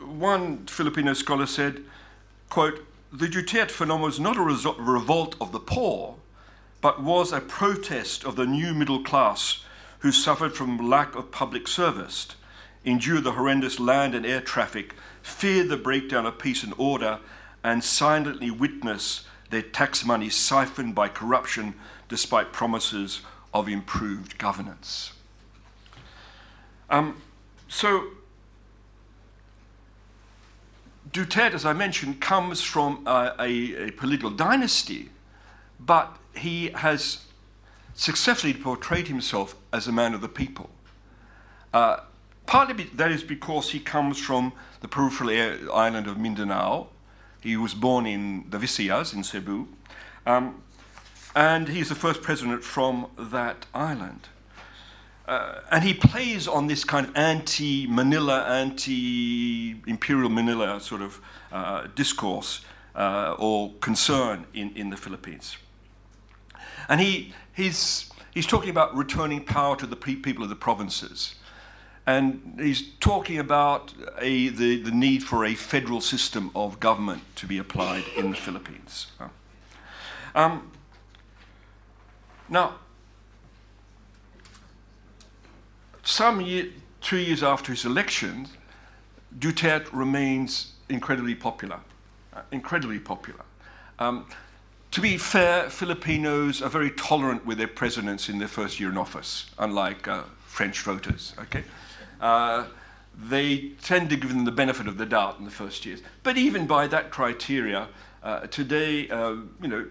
one 0.00 0.66
Filipino 0.66 1.14
scholar 1.14 1.46
said, 1.46 1.82
quote, 2.48 2.86
the 3.12 3.26
Duterte 3.26 3.70
phenomenon 3.70 4.06
was 4.06 4.20
not 4.20 4.36
a 4.36 4.42
revolt 4.82 5.36
of 5.40 5.52
the 5.52 5.60
poor, 5.60 6.16
but 6.80 7.02
was 7.02 7.32
a 7.32 7.40
protest 7.40 8.24
of 8.24 8.36
the 8.36 8.44
new 8.44 8.74
middle 8.74 9.02
class 9.02 9.64
who 10.00 10.12
suffered 10.12 10.54
from 10.54 10.90
lack 10.90 11.14
of 11.14 11.30
public 11.30 11.66
service, 11.66 12.26
endured 12.84 13.24
the 13.24 13.32
horrendous 13.32 13.80
land 13.80 14.14
and 14.14 14.26
air 14.26 14.40
traffic, 14.40 14.94
feared 15.22 15.68
the 15.68 15.76
breakdown 15.76 16.26
of 16.26 16.38
peace 16.38 16.62
and 16.62 16.74
order, 16.76 17.20
and 17.62 17.82
silently 17.82 18.50
witnessed 18.50 19.24
their 19.48 19.62
tax 19.62 20.04
money 20.04 20.28
siphoned 20.28 20.94
by 20.94 21.08
corruption 21.08 21.74
despite 22.08 22.52
promises 22.52 23.22
of 23.54 23.68
improved 23.68 24.36
governance. 24.36 25.12
Um, 26.94 27.20
so, 27.66 28.04
Duterte, 31.10 31.54
as 31.54 31.64
I 31.64 31.72
mentioned, 31.72 32.20
comes 32.20 32.62
from 32.62 33.04
a, 33.04 33.34
a, 33.40 33.90
political 33.90 34.30
dynasty, 34.30 35.10
but 35.80 36.16
he 36.36 36.68
has 36.68 37.24
successfully 37.94 38.54
portrayed 38.54 39.08
himself 39.08 39.56
as 39.72 39.88
a 39.88 39.92
man 39.92 40.14
of 40.14 40.20
the 40.20 40.28
people. 40.28 40.70
Uh, 41.72 41.96
partly 42.46 42.84
that 42.84 43.10
is 43.10 43.24
because 43.24 43.72
he 43.72 43.80
comes 43.80 44.16
from 44.16 44.52
the 44.80 44.86
peripheral 44.86 45.30
island 45.74 46.06
of 46.06 46.16
Mindanao. 46.16 46.86
He 47.40 47.56
was 47.56 47.74
born 47.74 48.06
in 48.06 48.44
the 48.50 48.58
Visayas 48.58 49.12
in 49.12 49.24
Cebu. 49.24 49.66
Um, 50.26 50.62
and 51.34 51.68
is 51.68 51.88
the 51.88 51.96
first 51.96 52.22
president 52.22 52.62
from 52.62 53.08
that 53.18 53.66
island. 53.74 54.28
Uh, 55.26 55.60
and 55.70 55.82
he 55.84 55.94
plays 55.94 56.46
on 56.46 56.66
this 56.66 56.84
kind 56.84 57.06
of 57.06 57.16
anti 57.16 57.86
Manila, 57.86 58.44
anti 58.44 59.76
imperial 59.86 60.28
Manila 60.28 60.80
sort 60.80 61.00
of 61.00 61.20
uh, 61.50 61.86
discourse 61.94 62.60
uh, 62.94 63.34
or 63.38 63.72
concern 63.80 64.46
in, 64.52 64.70
in 64.76 64.90
the 64.90 64.96
Philippines. 64.96 65.56
And 66.88 67.00
he, 67.00 67.32
he's, 67.54 68.10
he's 68.32 68.46
talking 68.46 68.68
about 68.68 68.94
returning 68.94 69.44
power 69.44 69.76
to 69.76 69.86
the 69.86 69.96
people 69.96 70.42
of 70.42 70.50
the 70.50 70.56
provinces. 70.56 71.36
And 72.06 72.58
he's 72.58 72.82
talking 73.00 73.38
about 73.38 73.94
a, 74.18 74.48
the, 74.48 74.82
the 74.82 74.90
need 74.90 75.22
for 75.22 75.46
a 75.46 75.54
federal 75.54 76.02
system 76.02 76.50
of 76.54 76.78
government 76.78 77.22
to 77.36 77.46
be 77.46 77.56
applied 77.56 78.04
in 78.14 78.30
the 78.30 78.36
Philippines. 78.36 79.06
Um, 80.34 80.70
now, 82.50 82.74
some 86.04 86.40
year, 86.40 86.68
two 87.00 87.16
years 87.16 87.42
after 87.42 87.72
his 87.72 87.84
election, 87.84 88.46
Duterte 89.38 89.88
remains 89.92 90.74
incredibly 90.88 91.34
popular, 91.34 91.80
uh, 92.32 92.42
incredibly 92.52 92.98
popular. 92.98 93.40
Um, 93.98 94.26
to 94.90 95.00
be 95.00 95.16
fair, 95.16 95.70
Filipinos 95.70 96.62
are 96.62 96.68
very 96.68 96.90
tolerant 96.90 97.44
with 97.44 97.58
their 97.58 97.68
presidents 97.68 98.28
in 98.28 98.38
their 98.38 98.48
first 98.48 98.78
year 98.78 98.90
in 98.90 98.96
office, 98.96 99.50
unlike 99.58 100.06
uh, 100.06 100.22
French 100.46 100.80
voters. 100.82 101.34
Okay, 101.38 101.64
uh, 102.20 102.66
they 103.16 103.70
tend 103.82 104.10
to 104.10 104.16
give 104.16 104.30
them 104.30 104.44
the 104.44 104.52
benefit 104.52 104.86
of 104.86 104.98
the 104.98 105.06
doubt 105.06 105.38
in 105.38 105.44
the 105.44 105.50
first 105.50 105.84
years. 105.84 106.00
But 106.22 106.36
even 106.36 106.66
by 106.66 106.86
that 106.88 107.10
criteria, 107.10 107.88
uh, 108.22 108.40
today, 108.46 109.08
uh, 109.08 109.36
you 109.60 109.68
know, 109.68 109.86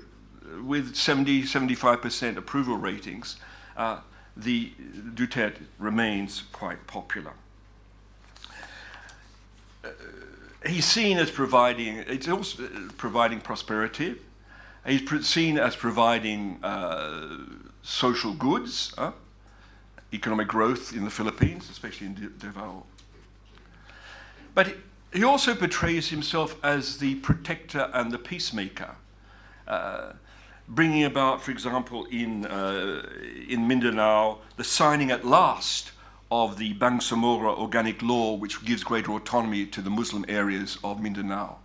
with 0.64 0.96
70, 0.96 1.44
75% 1.44 2.38
approval 2.38 2.78
ratings, 2.78 3.38
uh, 3.76 4.00
the 4.36 4.72
Duterte 5.14 5.62
remains 5.80 6.44
quite 6.52 6.88
popular. 6.88 7.34
Uh, 9.84 9.90
he's 10.66 10.86
seen 10.86 11.18
as 11.18 11.30
providing, 11.30 11.98
it's 12.08 12.28
also 12.28 12.68
providing 12.98 13.42
prosperity 13.42 14.16
He's 14.86 15.28
seen 15.28 15.58
as 15.58 15.76
providing 15.78 16.60
uh, 16.62 17.38
social 17.84 18.34
goods, 18.34 18.94
uh, 18.98 19.12
economic 20.12 20.50
growth 20.50 20.94
in 20.94 21.06
the 21.06 21.10
Philippines, 21.10 21.70
especially 21.70 22.08
in 22.08 22.34
Davao. 22.38 22.86
But 24.54 24.76
he 25.14 25.24
also 25.24 25.56
portrays 25.56 26.10
himself 26.10 26.58
as 26.64 26.98
the 26.98 27.16
protector 27.16 27.90
and 27.94 28.12
the 28.12 28.18
peacemaker, 28.18 28.96
uh, 29.68 30.14
bringing 30.68 31.04
about, 31.04 31.42
for 31.42 31.52
example, 31.52 32.06
in, 32.06 32.46
uh, 32.46 33.04
in 33.48 33.68
Mindanao, 33.68 34.40
the 34.58 34.64
signing 34.64 35.12
at 35.12 35.26
last 35.26 35.92
of 36.32 36.58
the 36.58 36.74
Bangsamoro 36.74 37.58
organic 37.58 38.02
law, 38.02 38.34
which 38.34 38.64
gives 38.66 38.84
greater 38.84 39.12
autonomy 39.12 39.66
to 39.68 39.82
the 39.82 39.90
Muslim 39.90 40.26
areas 40.28 40.78
of 40.84 41.02
Mindanao. 41.02 41.58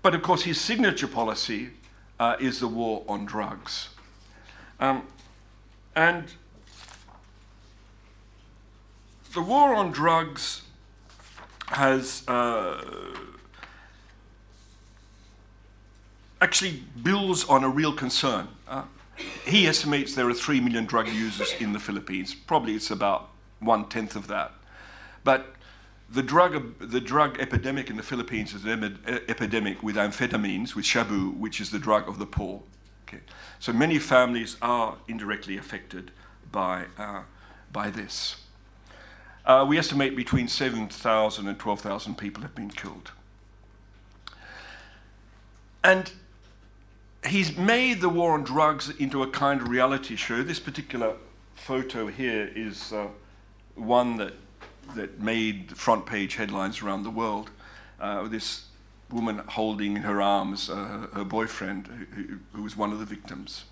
But 0.00 0.14
of 0.14 0.22
course, 0.22 0.42
his 0.42 0.60
signature 0.60 1.08
policy 1.08 1.70
uh, 2.18 2.36
is 2.40 2.60
the 2.60 2.68
war 2.68 3.04
on 3.08 3.26
drugs. 3.26 3.90
Um, 4.80 5.02
and 5.94 6.32
the 9.34 9.42
war 9.42 9.74
on 9.74 9.90
drugs 9.90 10.62
has 11.66 12.26
uh, 12.28 12.82
actually 16.40 16.82
builds 17.02 17.44
on 17.44 17.64
a 17.64 17.68
real 17.68 17.92
concern. 17.92 18.48
Uh, 18.66 18.84
he 19.44 19.66
estimates 19.66 20.14
there 20.14 20.28
are 20.28 20.34
3 20.34 20.60
million 20.60 20.86
drug 20.86 21.08
users 21.08 21.52
in 21.60 21.72
the 21.72 21.78
Philippines. 21.80 22.34
Probably 22.34 22.74
it's 22.74 22.90
about 22.90 23.30
one 23.60 23.88
tenth 23.88 24.14
of 24.14 24.28
that. 24.28 24.52
But 25.24 25.54
the 26.08 26.22
drug, 26.22 26.78
the 26.78 27.00
drug 27.00 27.38
epidemic 27.40 27.90
in 27.90 27.96
the 27.96 28.02
Philippines 28.02 28.54
is 28.54 28.64
an 28.64 28.98
epidemic 29.28 29.82
with 29.82 29.96
amphetamines, 29.96 30.74
with 30.74 30.84
shabu, 30.84 31.36
which 31.36 31.60
is 31.60 31.70
the 31.70 31.78
drug 31.78 32.08
of 32.08 32.18
the 32.18 32.26
poor. 32.26 32.62
Okay. 33.08 33.20
So 33.58 33.72
many 33.72 33.98
families 33.98 34.56
are 34.62 34.96
indirectly 35.08 35.58
affected 35.58 36.12
by, 36.52 36.86
uh, 36.96 37.22
by 37.72 37.90
this. 37.90 38.36
uh, 39.48 39.64
we 39.66 39.78
estimate 39.78 40.14
between 40.14 40.46
7,000 40.46 41.48
and 41.48 41.58
12,000 41.58 42.16
people 42.16 42.42
have 42.42 42.54
been 42.54 42.70
killed. 42.70 43.12
And 45.82 46.12
he's 47.26 47.56
made 47.56 48.00
the 48.00 48.08
war 48.08 48.32
on 48.32 48.44
drugs 48.44 48.90
into 48.98 49.22
a 49.22 49.30
kind 49.30 49.60
of 49.60 49.68
reality 49.68 50.16
show. 50.16 50.42
This 50.42 50.60
particular 50.60 51.14
photo 51.54 52.06
here 52.06 52.50
is 52.54 52.92
uh, 52.92 53.08
one 53.74 54.16
that, 54.18 54.34
that 54.94 55.20
made 55.20 55.76
front 55.76 56.06
page 56.06 56.36
headlines 56.36 56.82
around 56.82 57.02
the 57.02 57.10
world. 57.10 57.50
Uh, 58.00 58.28
this 58.28 58.66
woman 59.10 59.38
holding 59.48 59.96
in 59.96 60.02
her 60.02 60.20
arms 60.20 60.68
uh, 60.68 61.06
her 61.14 61.24
boyfriend, 61.24 61.86
who, 62.14 62.38
who, 62.52 62.62
was 62.62 62.76
one 62.76 62.92
of 62.92 62.98
the 62.98 63.04
victims, 63.04 63.64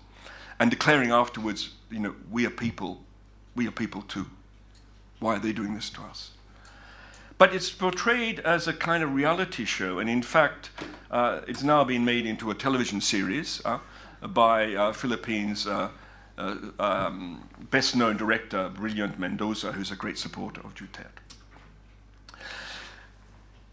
and 0.59 0.71
declaring 0.71 1.11
afterwards, 1.11 1.73
you 1.91 1.99
know, 1.99 2.15
we 2.31 2.45
are 2.45 2.49
people, 2.49 3.01
we 3.55 3.67
are 3.67 3.71
people 3.71 4.01
too. 4.01 4.25
Why 5.19 5.35
are 5.35 5.39
they 5.39 5.53
doing 5.53 5.75
this 5.75 5.89
to 5.91 6.01
us? 6.01 6.31
But 7.37 7.53
it's 7.53 7.69
portrayed 7.69 8.39
as 8.39 8.67
a 8.67 8.73
kind 8.73 9.03
of 9.03 9.13
reality 9.13 9.63
show, 9.65 9.99
and 9.99 10.09
in 10.09 10.23
fact, 10.23 10.71
uh, 11.11 11.41
it's 11.47 11.61
now 11.61 11.83
been 11.83 12.03
made 12.03 12.25
into 12.25 12.49
a 12.49 12.55
television 12.55 12.99
series 12.99 13.61
uh, 13.63 13.77
by 14.27 14.73
uh, 14.73 14.91
Philippines' 14.91 15.67
uh, 15.67 15.89
uh, 16.37 16.55
um, 16.79 17.47
best 17.69 17.95
known 17.95 18.17
director, 18.17 18.69
Brilliant 18.69 19.19
Mendoza, 19.19 19.71
who's 19.71 19.91
a 19.91 19.95
great 19.95 20.17
supporter 20.17 20.61
of 20.61 20.73
Duterte. 20.73 21.21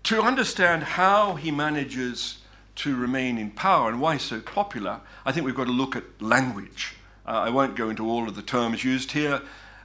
To 0.05 0.21
understand 0.21 0.83
how 0.83 1.37
he 1.37 1.51
manages 1.51 2.39
to 2.77 2.95
remain 2.95 3.39
in 3.39 3.51
power 3.51 3.89
and 3.89 3.99
why 3.99 4.15
he's 4.15 4.23
so 4.23 4.41
popular, 4.41 5.01
I 5.25 5.33
think 5.33 5.47
we've 5.47 5.55
got 5.55 5.67
to 5.67 5.73
look 5.73 5.97
at 5.97 6.05
language. 6.21 6.97
Uh, 7.27 7.31
I 7.31 7.51
won't 7.51 7.77
go 7.77 7.89
into 7.89 8.07
all 8.07 8.29
of 8.29 8.37
the 8.37 8.43
terms 8.43 8.85
used 8.85 9.13
here, 9.13 9.41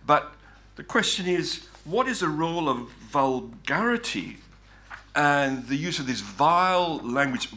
but 0.06 0.34
the 0.76 0.84
question 0.84 1.26
is 1.26 1.65
what 1.85 2.07
is 2.07 2.19
the 2.19 2.27
role 2.27 2.68
of 2.68 2.91
vulgarity 3.11 4.38
and 5.15 5.68
the 5.68 5.76
use 5.76 5.99
of 5.99 6.07
this 6.07 6.22
vile 6.22 6.98
language, 6.99 7.49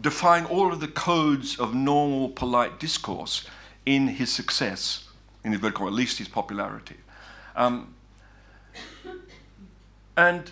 defying 0.00 0.44
all 0.46 0.72
of 0.72 0.80
the 0.80 0.88
codes 0.88 1.58
of 1.58 1.74
normal, 1.74 2.28
polite 2.30 2.78
discourse 2.78 3.46
in 3.84 4.08
his 4.08 4.30
success, 4.30 5.08
in 5.42 5.52
his 5.52 5.60
vertical, 5.60 5.86
at 5.86 5.92
least 5.92 6.18
his 6.18 6.28
popularity? 6.28 6.96
Um, 7.56 7.94
and 10.16 10.50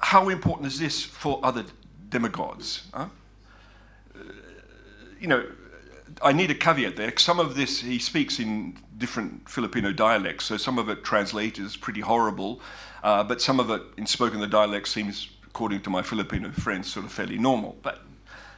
how 0.00 0.28
important 0.28 0.66
is 0.66 0.78
this 0.78 1.02
for 1.02 1.40
other 1.42 1.64
demagogues? 2.08 2.86
Huh? 2.92 3.06
Uh, 4.14 4.18
you 5.20 5.28
know, 5.28 5.46
I 6.22 6.32
need 6.32 6.50
a 6.50 6.54
caveat 6.54 6.96
there. 6.96 7.12
Some 7.16 7.40
of 7.40 7.54
this 7.54 7.80
he 7.80 7.98
speaks 7.98 8.38
in 8.38 8.76
different 8.98 9.48
Filipino 9.48 9.92
dialects, 9.92 10.44
so 10.44 10.56
some 10.56 10.78
of 10.78 10.88
it 10.88 11.04
translated 11.04 11.64
is 11.64 11.76
pretty 11.76 12.00
horrible, 12.00 12.60
uh, 13.04 13.22
but 13.22 13.40
some 13.40 13.60
of 13.60 13.70
it 13.70 13.82
in 13.98 14.06
spoken 14.06 14.40
the 14.40 14.46
dialect 14.46 14.88
seems, 14.88 15.28
according 15.46 15.82
to 15.82 15.90
my 15.90 16.00
Filipino 16.00 16.50
friends, 16.50 16.90
sort 16.90 17.04
of 17.04 17.12
fairly 17.12 17.36
normal. 17.36 17.76
But 17.82 18.00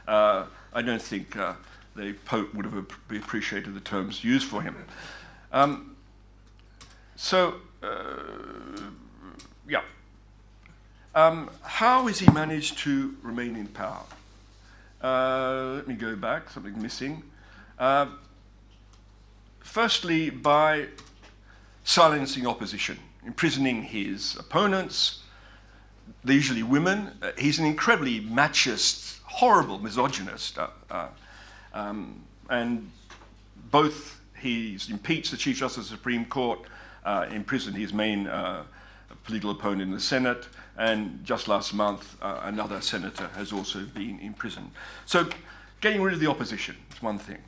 uh, 0.07 0.45
I 0.73 0.81
don't 0.81 1.01
think 1.01 1.35
uh, 1.35 1.53
the 1.97 2.13
Pope 2.25 2.53
would 2.53 2.63
have 2.63 2.77
appreciated 3.09 3.75
the 3.75 3.81
terms 3.81 4.23
used 4.23 4.47
for 4.47 4.61
him. 4.61 4.75
Um, 5.51 5.97
so, 7.17 7.55
uh, 7.83 7.89
yeah. 9.67 9.81
Um, 11.13 11.49
how 11.61 12.07
has 12.07 12.19
he 12.19 12.31
managed 12.31 12.77
to 12.79 13.15
remain 13.21 13.57
in 13.57 13.67
power? 13.67 14.03
Uh, 15.01 15.73
let 15.75 15.87
me 15.89 15.95
go 15.95 16.15
back, 16.15 16.49
something 16.49 16.81
missing. 16.81 17.21
Uh, 17.77 18.07
firstly, 19.59 20.29
by 20.29 20.87
silencing 21.83 22.47
opposition, 22.47 22.97
imprisoning 23.27 23.83
his 23.83 24.35
opponents, 24.37 25.19
they're 26.23 26.35
usually 26.35 26.63
women. 26.63 27.11
Uh, 27.21 27.31
he's 27.37 27.59
an 27.59 27.65
incredibly 27.65 28.21
machist, 28.21 29.19
horrible 29.23 29.77
misogynist. 29.77 30.57
Uh, 30.57 30.69
uh, 30.89 31.07
um, 31.73 32.23
and 32.49 32.89
both 33.69 34.21
he's 34.39 34.89
impeached 34.89 35.31
the 35.31 35.37
Chief 35.37 35.57
Justice 35.57 35.85
of 35.85 35.89
the 35.91 35.97
Supreme 35.97 36.25
Court, 36.25 36.59
uh, 37.03 37.27
imprisoned 37.29 37.75
his 37.75 37.93
main 37.93 38.27
uh, 38.27 38.63
political 39.25 39.51
opponent 39.51 39.81
in 39.81 39.91
the 39.91 39.99
Senate, 39.99 40.47
and 40.77 41.23
just 41.23 41.47
last 41.47 41.73
month, 41.73 42.15
another 42.21 42.81
senator 42.81 43.27
has 43.35 43.51
also 43.51 43.83
been 43.83 44.19
imprisoned. 44.19 44.71
So, 45.05 45.27
getting 45.81 46.01
rid 46.01 46.13
of 46.13 46.19
the 46.19 46.27
opposition 46.27 46.77
is 46.93 47.01
one 47.01 47.17
thing 47.17 47.39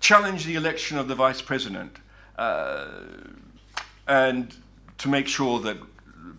challenge 0.00 0.44
the 0.44 0.54
election 0.54 0.98
of 0.98 1.08
the 1.08 1.14
vice 1.14 1.40
president 1.40 1.96
uh, 2.36 2.86
and 4.06 4.54
to 4.98 5.08
make 5.08 5.28
sure 5.28 5.60
that 5.60 5.76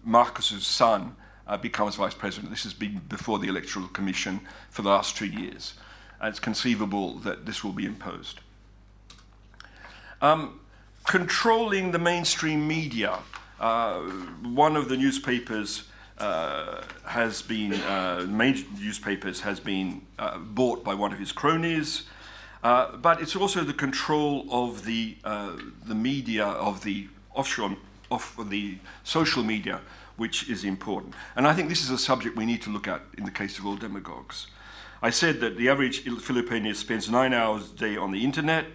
Marcus's 0.03 0.65
son 0.65 1.15
uh, 1.47 1.57
becomes 1.57 1.95
vice 1.95 2.13
president. 2.13 2.49
This 2.49 2.63
has 2.63 2.73
been 2.73 3.01
before 3.09 3.39
the 3.39 3.47
Electoral 3.47 3.87
Commission 3.87 4.41
for 4.69 4.81
the 4.81 4.89
last 4.89 5.15
two 5.15 5.27
years. 5.27 5.73
And 6.19 6.29
it's 6.29 6.39
conceivable 6.39 7.15
that 7.19 7.45
this 7.45 7.63
will 7.63 7.73
be 7.73 7.85
imposed. 7.85 8.39
Um, 10.21 10.59
controlling 11.03 11.91
the 11.91 11.99
mainstream 11.99 12.67
media. 12.67 13.19
Uh, 13.59 13.99
one 14.43 14.75
of 14.75 14.89
the 14.89 14.97
newspapers 14.97 15.83
uh, 16.17 16.81
has 17.05 17.41
been, 17.41 17.73
uh, 17.73 18.25
newspapers 18.25 19.41
has 19.41 19.59
been 19.59 20.01
uh, 20.17 20.37
bought 20.37 20.83
by 20.83 20.93
one 20.93 21.13
of 21.13 21.19
his 21.19 21.31
cronies. 21.31 22.03
Uh, 22.63 22.97
but 22.97 23.21
it's 23.21 23.35
also 23.35 23.63
the 23.63 23.73
control 23.73 24.45
of 24.49 24.83
the, 24.85 25.15
uh, 25.23 25.55
the 25.85 25.95
media, 25.95 26.45
of 26.45 26.83
the 26.83 27.07
offshore, 27.35 27.77
of 28.09 28.49
the 28.49 28.77
social 29.03 29.43
media, 29.43 29.81
which 30.15 30.49
is 30.49 30.63
important. 30.63 31.13
And 31.35 31.47
I 31.47 31.53
think 31.53 31.69
this 31.69 31.81
is 31.81 31.89
a 31.89 31.97
subject 31.97 32.35
we 32.35 32.45
need 32.45 32.61
to 32.63 32.69
look 32.69 32.87
at 32.87 33.01
in 33.17 33.25
the 33.25 33.31
case 33.31 33.59
of 33.59 33.65
all 33.65 33.75
demagogues. 33.75 34.47
I 35.01 35.11
said 35.11 35.39
that 35.41 35.57
the 35.57 35.69
average 35.69 36.01
Filipino 36.03 36.73
spends 36.73 37.09
nine 37.09 37.33
hours 37.33 37.71
a 37.71 37.75
day 37.75 37.97
on 37.97 38.11
the 38.11 38.23
internet, 38.23 38.65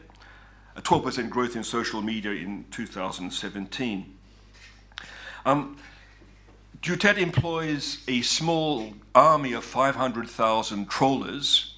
a 0.76 0.82
12% 0.82 1.28
growth 1.30 1.56
in 1.56 1.64
social 1.64 2.00
media 2.00 2.32
in 2.32 2.64
2017. 2.70 4.14
Um, 5.44 5.76
Duterte 6.80 7.18
employs 7.18 7.98
a 8.08 8.22
small 8.22 8.94
army 9.14 9.52
of 9.52 9.64
500,000 9.64 10.88
trollers 10.88 11.76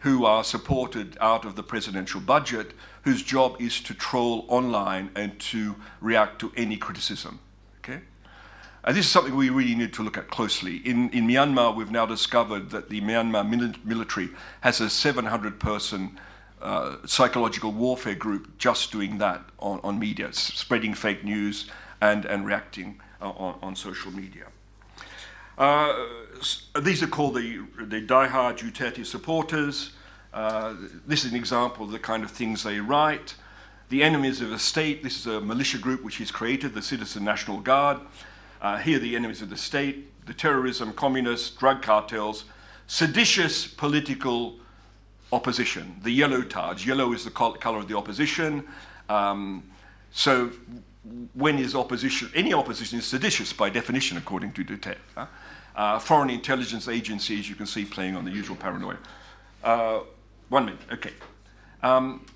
who 0.00 0.24
are 0.24 0.44
supported 0.44 1.16
out 1.20 1.44
of 1.44 1.56
the 1.56 1.62
presidential 1.62 2.20
budget, 2.20 2.72
whose 3.06 3.22
job 3.22 3.54
is 3.60 3.80
to 3.80 3.94
troll 3.94 4.44
online 4.48 5.08
and 5.14 5.38
to 5.38 5.76
react 6.00 6.40
to 6.40 6.52
any 6.56 6.76
criticism. 6.76 7.38
Okay? 7.78 8.00
And 8.82 8.96
this 8.96 9.06
is 9.06 9.12
something 9.12 9.36
we 9.36 9.48
really 9.48 9.76
need 9.76 9.92
to 9.92 10.02
look 10.02 10.18
at 10.18 10.26
closely. 10.26 10.78
In, 10.78 11.10
in 11.10 11.28
Myanmar, 11.28 11.76
we've 11.76 11.92
now 11.92 12.04
discovered 12.04 12.70
that 12.70 12.88
the 12.88 13.00
Myanmar 13.00 13.48
military 13.84 14.30
has 14.62 14.80
a 14.80 14.90
700 14.90 15.60
person 15.60 16.18
uh, 16.60 16.96
psychological 17.06 17.70
warfare 17.70 18.16
group 18.16 18.58
just 18.58 18.90
doing 18.90 19.18
that 19.18 19.40
on, 19.60 19.78
on 19.84 20.00
media, 20.00 20.32
spreading 20.32 20.92
fake 20.92 21.22
news 21.22 21.70
and, 22.00 22.24
and 22.24 22.44
reacting 22.44 23.00
uh, 23.22 23.30
on, 23.30 23.56
on 23.62 23.76
social 23.76 24.10
media. 24.10 24.46
Uh, 25.56 25.94
these 26.82 27.04
are 27.04 27.06
called 27.06 27.36
the, 27.36 27.64
the 27.78 28.00
die-hard 28.00 28.58
Duterte 28.58 29.06
supporters. 29.06 29.92
Uh, 30.36 30.74
this 31.06 31.24
is 31.24 31.32
an 31.32 31.36
example 31.36 31.86
of 31.86 31.90
the 31.90 31.98
kind 31.98 32.22
of 32.22 32.30
things 32.30 32.62
they 32.62 32.78
write. 32.78 33.34
The 33.88 34.02
enemies 34.02 34.42
of 34.42 34.50
the 34.50 34.58
state, 34.58 35.02
this 35.02 35.18
is 35.18 35.26
a 35.26 35.40
militia 35.40 35.78
group 35.78 36.04
which 36.04 36.16
he's 36.16 36.30
created, 36.30 36.74
the 36.74 36.82
Citizen 36.82 37.24
National 37.24 37.58
Guard. 37.58 38.00
Uh, 38.60 38.76
here, 38.76 38.98
the 38.98 39.16
enemies 39.16 39.40
of 39.40 39.48
the 39.48 39.56
state, 39.56 40.26
the 40.26 40.34
terrorism, 40.34 40.92
communists, 40.92 41.48
drug 41.56 41.80
cartels, 41.80 42.44
seditious 42.86 43.66
political 43.66 44.56
opposition, 45.32 45.96
the 46.02 46.10
yellow 46.10 46.42
targe. 46.42 46.86
Yellow 46.86 47.14
is 47.14 47.24
the 47.24 47.30
color 47.30 47.78
of 47.78 47.88
the 47.88 47.96
opposition. 47.96 48.66
Um, 49.08 49.62
so 50.12 50.50
when 51.32 51.58
is 51.58 51.74
opposition, 51.74 52.30
any 52.34 52.52
opposition 52.52 52.98
is 52.98 53.06
seditious 53.06 53.54
by 53.54 53.70
definition, 53.70 54.18
according 54.18 54.52
to 54.52 54.64
Duterte. 54.64 54.98
Huh? 55.14 55.26
Uh, 55.74 55.98
foreign 55.98 56.28
intelligence 56.28 56.88
agencies, 56.88 57.48
you 57.48 57.54
can 57.54 57.66
see 57.66 57.86
playing 57.86 58.16
on 58.16 58.26
the 58.26 58.30
usual 58.30 58.56
paranoia. 58.56 58.98
Uh, 59.64 60.00
one 60.48 60.66
minute, 60.66 60.80
okay. 60.92 61.12
Um, 61.82 62.26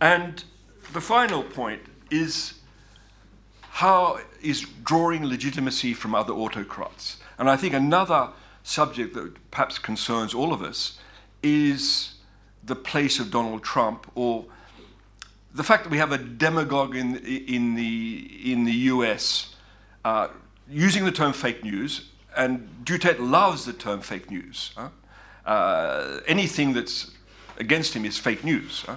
and 0.00 0.44
the 0.92 1.00
final 1.00 1.42
point 1.42 1.82
is 2.10 2.54
how 3.62 4.18
is 4.42 4.66
drawing 4.84 5.24
legitimacy 5.24 5.94
from 5.94 6.14
other 6.14 6.32
autocrats. 6.32 7.18
And 7.38 7.48
I 7.48 7.56
think 7.56 7.74
another 7.74 8.30
subject 8.62 9.14
that 9.14 9.50
perhaps 9.50 9.78
concerns 9.78 10.34
all 10.34 10.52
of 10.52 10.62
us 10.62 10.98
is 11.42 12.14
the 12.62 12.76
place 12.76 13.18
of 13.18 13.30
Donald 13.30 13.62
Trump 13.62 14.10
or 14.14 14.44
the 15.54 15.64
fact 15.64 15.84
that 15.84 15.90
we 15.90 15.98
have 15.98 16.12
a 16.12 16.18
demagogue 16.18 16.96
in, 16.96 17.16
in, 17.16 17.74
the, 17.74 18.52
in 18.52 18.64
the 18.64 18.72
US 18.72 19.54
uh, 20.04 20.28
using 20.68 21.04
the 21.04 21.12
term 21.12 21.32
fake 21.32 21.62
news, 21.62 22.10
and 22.36 22.68
Duterte 22.84 23.18
loves 23.18 23.64
the 23.64 23.72
term 23.72 24.00
fake 24.00 24.30
news. 24.30 24.72
Huh? 24.76 24.88
Uh, 25.44 26.20
anything 26.26 26.72
that's 26.72 27.10
against 27.58 27.94
him 27.94 28.04
is 28.04 28.18
fake 28.18 28.44
news. 28.44 28.84
Huh? 28.86 28.96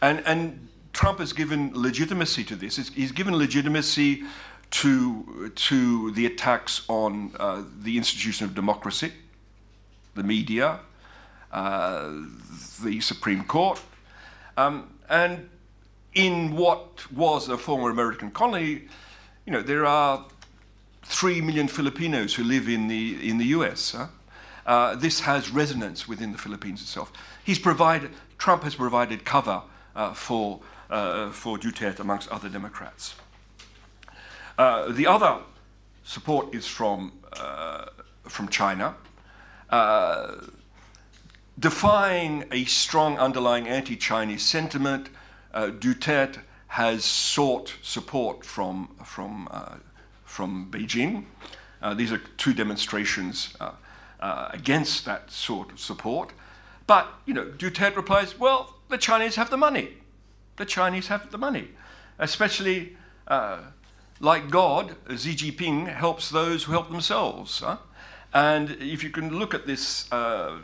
And, 0.00 0.22
and 0.26 0.68
Trump 0.92 1.18
has 1.18 1.32
given 1.32 1.72
legitimacy 1.74 2.44
to 2.44 2.56
this. 2.56 2.88
He's 2.88 3.12
given 3.12 3.36
legitimacy 3.36 4.24
to, 4.70 5.52
to 5.54 6.10
the 6.12 6.26
attacks 6.26 6.82
on 6.88 7.32
uh, 7.38 7.62
the 7.80 7.96
institution 7.96 8.46
of 8.46 8.54
democracy, 8.54 9.12
the 10.14 10.22
media, 10.22 10.80
uh, 11.52 12.10
the 12.82 13.00
Supreme 13.00 13.44
Court, 13.44 13.80
um, 14.56 14.94
and 15.08 15.48
in 16.14 16.56
what 16.56 17.10
was 17.12 17.48
a 17.48 17.58
former 17.58 17.90
American 17.90 18.30
colony, 18.30 18.82
you 19.44 19.52
know, 19.52 19.62
there 19.62 19.84
are 19.84 20.24
three 21.02 21.40
million 21.40 21.68
Filipinos 21.68 22.34
who 22.34 22.42
live 22.42 22.68
in 22.68 22.88
the, 22.88 23.28
in 23.28 23.38
the 23.38 23.44
US. 23.46 23.92
Huh? 23.92 24.06
Uh, 24.66 24.96
this 24.96 25.20
has 25.20 25.50
resonance 25.50 26.08
within 26.08 26.32
the 26.32 26.38
Philippines 26.38 26.82
itself. 26.82 27.12
He's 27.44 27.58
provided, 27.58 28.10
Trump 28.36 28.64
has 28.64 28.74
provided 28.74 29.24
cover 29.24 29.62
uh, 29.94 30.12
for, 30.12 30.60
uh, 30.90 31.30
for 31.30 31.56
Duterte 31.56 32.00
amongst 32.00 32.28
other 32.30 32.48
Democrats. 32.48 33.14
Uh, 34.58 34.90
the 34.90 35.06
other 35.06 35.38
support 36.02 36.54
is 36.54 36.66
from, 36.66 37.12
from 38.24 38.48
China. 38.48 38.96
Defying 41.58 42.44
a 42.50 42.64
strong 42.64 43.18
underlying 43.18 43.68
anti 43.68 43.96
Chinese 43.96 44.44
sentiment, 44.44 45.08
Duterte 45.54 46.40
has 46.68 47.04
sought 47.04 47.76
support 47.82 48.44
from, 48.44 48.88
from, 49.04 49.48
from 50.24 50.70
Beijing. 50.70 51.24
Uh, 51.82 51.94
these 51.94 52.12
are 52.12 52.18
two 52.36 52.52
demonstrations 52.52 53.54
uh, 53.60 53.72
uh, 54.20 54.48
against 54.52 55.04
that 55.04 55.30
sort 55.30 55.72
of 55.72 55.80
support. 55.80 56.32
But, 56.86 57.08
you 57.26 57.34
know, 57.34 57.46
Duterte 57.46 57.96
replies, 57.96 58.38
well, 58.38 58.74
the 58.88 58.98
Chinese 58.98 59.36
have 59.36 59.50
the 59.50 59.56
money. 59.56 59.98
The 60.56 60.64
Chinese 60.64 61.08
have 61.08 61.30
the 61.30 61.38
money. 61.38 61.68
Especially, 62.18 62.96
uh, 63.26 63.58
like 64.20 64.50
God, 64.50 64.96
Xi 65.08 65.34
Jinping 65.34 65.88
helps 65.88 66.30
those 66.30 66.64
who 66.64 66.72
help 66.72 66.90
themselves. 66.90 67.60
Huh? 67.60 67.78
And 68.32 68.70
if 68.80 69.02
you 69.02 69.10
can 69.10 69.38
look 69.38 69.54
at 69.54 69.66
this, 69.66 70.10
uh, 70.12 70.58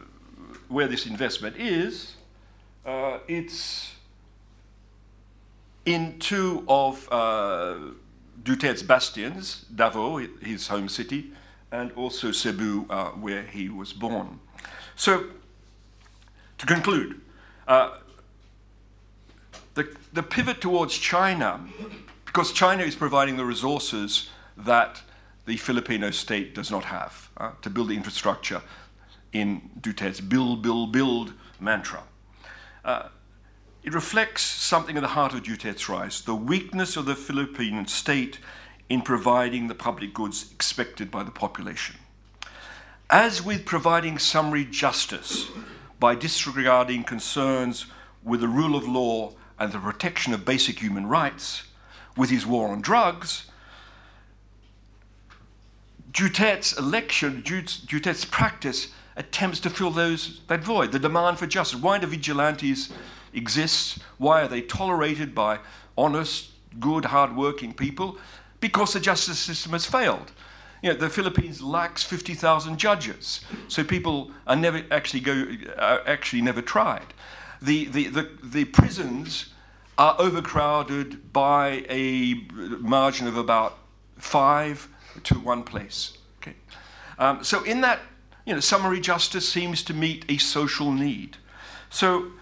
where 0.68 0.86
this 0.86 1.06
investment 1.06 1.56
is, 1.56 2.14
uh, 2.86 3.18
it's 3.28 3.94
in 5.84 6.18
two 6.18 6.64
of 6.68 7.08
uh, 7.10 7.76
Duterte's 8.42 8.82
bastions, 8.82 9.66
Davao, 9.74 10.18
his 10.40 10.68
home 10.68 10.88
city, 10.88 11.32
and 11.72 11.90
also 11.92 12.30
Cebu, 12.30 12.86
uh, 12.88 13.06
where 13.10 13.42
he 13.42 13.68
was 13.68 13.92
born. 13.92 14.38
So, 14.94 15.24
to 16.58 16.66
conclude, 16.66 17.20
uh, 17.66 17.96
the, 19.74 19.88
the 20.12 20.22
pivot 20.22 20.60
towards 20.60 20.96
China, 20.96 21.60
because 22.26 22.52
China 22.52 22.82
is 22.82 22.94
providing 22.94 23.36
the 23.38 23.44
resources 23.44 24.28
that 24.56 25.02
the 25.46 25.56
Filipino 25.56 26.10
state 26.10 26.54
does 26.54 26.70
not 26.70 26.84
have 26.84 27.30
uh, 27.38 27.52
to 27.62 27.70
build 27.70 27.88
the 27.88 27.96
infrastructure 27.96 28.62
in 29.32 29.70
Duterte's 29.80 30.20
build, 30.20 30.62
build, 30.62 30.92
build 30.92 31.32
mantra. 31.58 32.02
Uh, 32.84 33.08
it 33.82 33.94
reflects 33.94 34.42
something 34.42 34.96
at 34.96 35.00
the 35.00 35.08
heart 35.08 35.32
of 35.32 35.42
Duterte's 35.42 35.88
rise 35.88 36.20
the 36.20 36.34
weakness 36.34 36.96
of 36.96 37.06
the 37.06 37.16
Philippine 37.16 37.86
state 37.86 38.38
in 38.88 39.02
providing 39.02 39.68
the 39.68 39.74
public 39.74 40.12
goods 40.12 40.50
expected 40.52 41.10
by 41.10 41.22
the 41.22 41.30
population. 41.30 41.96
As 43.08 43.42
with 43.42 43.64
providing 43.64 44.18
summary 44.18 44.64
justice 44.64 45.48
by 46.00 46.14
disregarding 46.14 47.04
concerns 47.04 47.86
with 48.24 48.40
the 48.40 48.48
rule 48.48 48.74
of 48.74 48.86
law 48.86 49.32
and 49.58 49.72
the 49.72 49.78
protection 49.78 50.32
of 50.34 50.44
basic 50.44 50.80
human 50.80 51.06
rights, 51.06 51.64
with 52.16 52.30
his 52.30 52.46
war 52.46 52.68
on 52.68 52.80
drugs, 52.80 53.46
Duterte's 56.10 56.76
election, 56.78 57.42
Duterte's 57.42 58.24
practice 58.24 58.88
attempts 59.16 59.60
to 59.60 59.70
fill 59.70 59.90
those, 59.90 60.40
that 60.48 60.62
void, 60.62 60.92
the 60.92 60.98
demand 60.98 61.38
for 61.38 61.46
justice. 61.46 61.80
Why 61.80 61.98
do 61.98 62.06
vigilantes 62.06 62.92
exist? 63.32 63.98
Why 64.18 64.42
are 64.42 64.48
they 64.48 64.60
tolerated 64.60 65.34
by 65.34 65.60
honest, 65.96 66.50
good, 66.78 67.06
hard-working 67.06 67.74
people? 67.74 68.18
Because 68.62 68.94
the 68.94 69.00
justice 69.00 69.38
system 69.38 69.72
has 69.72 69.84
failed. 69.84 70.32
You 70.82 70.92
know, 70.92 70.98
the 70.98 71.10
Philippines 71.10 71.60
lacks 71.60 72.02
50,000 72.02 72.78
judges, 72.78 73.40
so 73.68 73.84
people 73.84 74.30
are 74.46 74.56
never 74.56 74.82
actually 74.90 75.20
go 75.20 75.46
are 75.78 76.00
actually 76.06 76.42
never 76.42 76.62
tried. 76.62 77.12
The, 77.60 77.84
the, 77.86 78.08
the, 78.08 78.30
the 78.42 78.64
prisons 78.64 79.50
are 79.98 80.16
overcrowded 80.18 81.32
by 81.32 81.84
a 81.88 82.34
margin 82.80 83.26
of 83.26 83.36
about 83.36 83.78
five 84.16 84.88
to 85.24 85.38
one 85.38 85.62
place. 85.62 86.16
Okay. 86.40 86.56
Um, 87.18 87.44
so 87.44 87.62
in 87.62 87.80
that, 87.82 88.00
you 88.44 88.54
know, 88.54 88.60
summary 88.60 89.00
justice 89.00 89.48
seems 89.48 89.82
to 89.84 89.94
meet 89.94 90.24
a 90.28 90.38
social 90.38 90.92
need. 90.92 91.36
So 91.90 92.32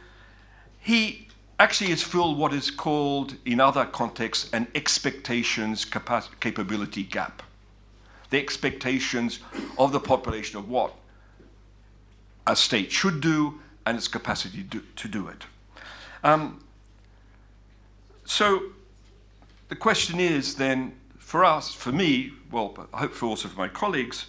he 0.79 1.29
actually 1.61 1.91
has 1.91 2.03
filled 2.03 2.39
what 2.39 2.55
is 2.55 2.71
called, 2.71 3.37
in 3.45 3.61
other 3.61 3.85
contexts, 3.85 4.51
an 4.55 4.67
expectations 4.75 5.85
capability 6.41 7.03
gap. 7.03 7.43
The 8.31 8.39
expectations 8.39 9.41
of 9.77 9.93
the 9.93 10.01
population 10.01 10.59
of 10.59 10.71
what 10.71 10.95
a 12.47 12.57
state 12.57 12.91
should 12.91 13.21
do 13.21 13.61
and 13.85 13.99
its 13.99 14.09
capacity 14.09 14.63
do, 14.63 14.83
to 14.97 15.07
do 15.07 15.29
it. 15.29 15.45
Um, 16.25 16.65
so 18.25 18.63
the 19.69 19.77
question 19.77 20.19
is 20.19 20.55
then, 20.55 20.97
for 21.19 21.45
us, 21.45 21.75
for 21.75 21.93
me, 21.93 22.33
well, 22.51 22.69
but 22.69 22.89
hopefully 22.95 23.29
also 23.29 23.49
for 23.49 23.59
my 23.59 23.69
colleagues, 23.69 24.27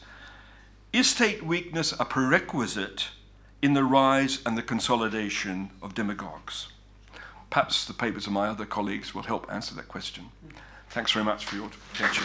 is 0.92 1.10
state 1.10 1.44
weakness 1.44 1.94
a 1.98 2.04
prerequisite 2.04 3.08
in 3.62 3.74
the 3.74 3.86
rise 3.86 4.40
and 4.46 4.58
the 4.58 4.62
consolidation 4.62 5.70
of 5.82 5.94
demagogues? 5.94 6.71
Perhaps 7.52 7.86
the 7.86 7.94
papers 7.94 8.28
of 8.28 8.34
my 8.34 8.48
other 8.48 8.66
colleagues 8.66 9.14
will 9.14 9.24
help 9.24 9.46
answer 9.52 9.76
that 9.76 9.90
question. 9.90 10.24
Thanks 10.90 11.12
very 11.12 11.26
much 11.26 11.46
for 11.46 11.58
your 11.58 11.70
attention. 11.94 12.24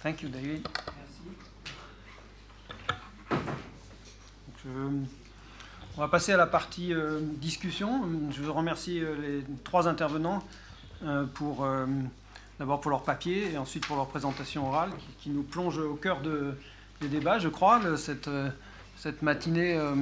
Thank 0.00 0.22
you, 0.22 0.28
David. 0.28 0.66
Je, 4.64 4.68
on 5.96 6.00
va 6.00 6.06
passer 6.06 6.32
à 6.32 6.36
la 6.36 6.46
partie 6.46 6.94
euh, 6.94 7.18
discussion. 7.20 8.02
Je 8.30 8.42
veux 8.42 8.50
remercier 8.52 9.00
euh, 9.00 9.16
les 9.20 9.44
trois 9.64 9.88
intervenants 9.88 10.44
euh, 11.02 11.24
pour 11.24 11.64
euh, 11.64 11.86
d'abord 12.60 12.80
pour 12.80 12.92
leur 12.92 13.02
papier 13.02 13.52
et 13.52 13.58
ensuite 13.58 13.86
pour 13.86 13.96
leur 13.96 14.06
présentation 14.06 14.68
orale 14.68 14.90
qui, 14.98 15.24
qui 15.24 15.30
nous 15.30 15.42
plonge 15.42 15.78
au 15.78 15.94
cœur 15.94 16.20
de, 16.20 16.56
des 17.00 17.08
débats, 17.08 17.40
je 17.40 17.48
crois. 17.48 17.80
Le, 17.80 17.96
cette, 17.96 18.28
euh, 18.28 18.50
cette, 19.00 19.22
matinée 19.22 19.76
euh, 19.76 19.94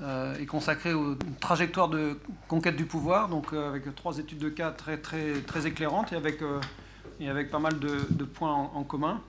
euh, 0.00 0.34
est 0.36 0.46
consacrée 0.46 0.92
aux 0.92 1.16
trajectoires 1.40 1.88
de 1.88 2.18
conquête 2.46 2.76
du 2.76 2.84
pouvoir, 2.84 3.28
donc 3.28 3.52
avec 3.52 3.94
trois 3.94 4.18
études 4.18 4.38
de 4.38 4.48
cas 4.48 4.70
très, 4.70 4.98
très, 4.98 5.40
très 5.40 5.66
éclairantes 5.66 6.12
et 6.12 6.16
avec, 6.16 6.40
et 7.20 7.28
avec 7.28 7.50
pas 7.50 7.58
mal 7.58 7.78
de, 7.78 8.24
points 8.24 8.52
en, 8.52 8.84
commun 8.84 9.20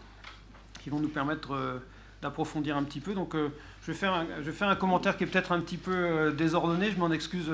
qui 0.81 0.89
vont 0.89 0.99
nous 0.99 1.09
permettre 1.09 1.81
d'approfondir 2.21 2.77
un 2.77 2.83
petit 2.83 2.99
peu. 2.99 3.13
Donc 3.13 3.35
je 3.35 3.91
vais, 3.91 3.97
faire 3.97 4.13
un, 4.13 4.25
je 4.43 4.63
un 4.63 4.75
commentaire 4.75 5.17
qui 5.17 5.23
est 5.23 5.27
peut-être 5.27 5.51
un 5.51 5.59
petit 5.59 5.77
peu 5.77 6.33
désordonné, 6.37 6.91
je 6.91 6.99
m'en 6.99 7.11
excuse 7.11 7.51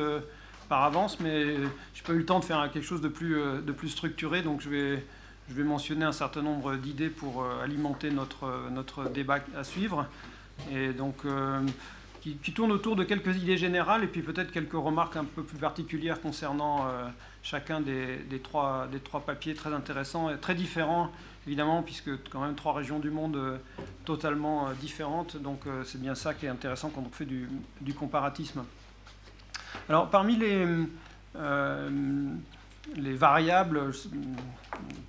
par 0.68 0.84
avance, 0.84 1.20
mais 1.20 1.56
je 1.56 1.62
n'ai 1.62 2.06
pas 2.06 2.14
eu 2.14 2.18
le 2.18 2.26
temps 2.26 2.40
de 2.40 2.46
faire 2.46 2.70
quelque 2.72 2.86
chose 2.86 3.02
de 3.02 3.08
plus, 3.08 3.38
euh, 3.38 3.62
de 3.62 3.72
plus 3.72 3.90
structuré, 3.90 4.42
donc 4.42 4.62
je 4.62 4.70
vais, 4.70 5.06
je 5.50 5.54
vais 5.54 5.64
mentionner 5.64 6.06
un 6.06 6.12
certain 6.12 6.42
nombre 6.42 6.76
d'idées 6.76 7.10
pour 7.10 7.44
euh, 7.44 7.64
alimenter 7.64 8.10
notre, 8.12 8.70
notre 8.72 9.10
débat 9.10 9.40
à 9.56 9.64
suivre, 9.64 10.08
et 10.72 10.94
donc 10.94 11.18
euh, 11.26 11.62
qui, 12.22 12.36
qui 12.38 12.54
tourne 12.54 12.72
autour 12.72 12.96
de 12.96 13.04
quelques 13.04 13.36
idées 13.38 13.58
générales 13.58 14.04
et 14.04 14.08
puis 14.08 14.22
peut-être 14.22 14.52
quelques 14.52 14.74
remarques 14.74 15.16
un 15.16 15.26
peu 15.26 15.44
plus 15.44 15.58
particulières 15.58 16.22
concernant 16.22 16.88
euh, 16.88 17.08
chacun 17.44 17.82
des, 17.82 18.20
trois, 18.42 18.88
papiers 19.26 19.54
très 19.54 19.74
intéressants 19.74 20.32
et 20.32 20.38
très 20.38 20.56
différents, 20.56 21.12
évidemment, 21.46 21.84
puisque 21.84 22.10
quand 22.30 22.42
même 22.42 22.56
trois 22.56 22.74
régions 22.74 23.00
du 23.00 23.12
monde 23.12 23.36
euh, 23.36 23.58
totalement 24.06 24.70
différentes, 24.82 25.38
donc 25.38 25.62
c'est 25.84 26.02
bien 26.02 26.16
ça 26.16 26.34
qui 26.34 26.48
est 26.48 26.50
intéressant 26.50 26.90
quand 26.90 27.04
on 27.06 27.12
fait 27.12 27.26
du, 27.26 27.48
comparatisme. 27.98 28.64
Alors, 29.90 30.10
parmi 30.10 30.38
les, 30.38 30.66
les 32.96 33.14
variables, 33.14 33.92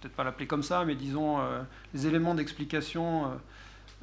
peut-être 0.01 0.15
pas 0.15 0.25
l'appeler 0.25 0.47
comme 0.47 0.63
ça, 0.63 0.85
mais 0.85 0.95
disons 0.95 1.39
les 1.95 2.07
éléments 2.07 2.35
d'explication 2.35 3.31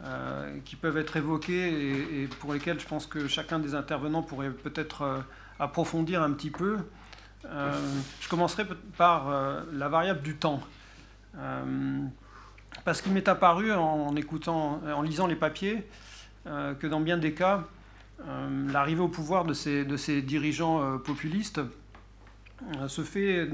euh, 0.02 0.58
qui 0.66 0.76
peuvent 0.76 0.98
être 0.98 1.18
évoqués 1.18 2.24
et, 2.24 2.28
pour 2.40 2.52
lesquels 2.52 2.80
je 2.80 2.88
pense 2.88 3.06
que 3.06 3.28
chacun 3.28 3.60
des 3.60 3.76
intervenants 3.76 4.24
pourrait 4.24 4.50
peut-être 4.50 5.04
euh, 5.04 5.20
approfondir 5.60 6.24
un 6.24 6.32
petit 6.32 6.50
peu. 6.50 6.80
Euh, 7.46 7.72
je 8.20 8.28
commencerai 8.28 8.66
par 8.98 9.32
la 9.72 9.90
variable 9.90 10.24
du 10.24 10.36
temps. 10.36 10.62
parce 12.84 13.04
qu'il 13.04 13.14
m'est 13.14 13.28
apparu 13.28 13.72
en, 13.72 14.16
écoutant, 14.16 14.82
en 14.84 15.02
lisant 15.04 15.28
les 15.28 15.36
papiers 15.36 15.88
que 16.46 16.88
dans 16.88 17.00
bien 17.00 17.18
des 17.18 17.34
cas, 17.34 17.64
l'arrivée 18.72 19.02
au 19.02 19.10
pouvoir 19.10 19.46
de 19.46 19.54
ces, 19.54 20.22
dirigeants 20.24 20.98
populistes 21.00 21.62
se 22.88 23.02
fait 23.04 23.48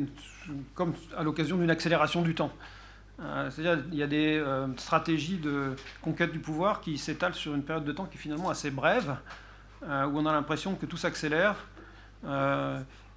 comme 0.74 0.94
à 1.18 1.24
l'occasion 1.24 1.58
d'une 1.58 1.72
accélération 1.72 2.22
du 2.22 2.34
temps. 2.34 2.52
C'est-à-dire 3.50 3.84
qu'il 3.86 3.96
y 3.96 4.04
a 4.04 4.08
des 4.08 4.44
stratégies 4.78 5.38
de 5.38 5.76
conquête 6.02 6.32
du 6.32 6.40
pouvoir 6.40 6.82
qui 6.82 6.98
s'étalent 6.98 7.34
sur 7.34 7.54
une 7.54 7.64
période 7.64 7.86
de 7.86 7.92
temps 7.92 8.06
qui 8.06 8.18
est 8.18 8.22
finalement 8.22 8.50
assez 8.50 8.72
brève, 8.72 9.18
où 9.84 9.86
on 9.86 10.26
a 10.26 10.32
l'impression 10.32 10.76
que 10.76 10.86
tout 10.86 10.98
s'accélère. 10.98 11.56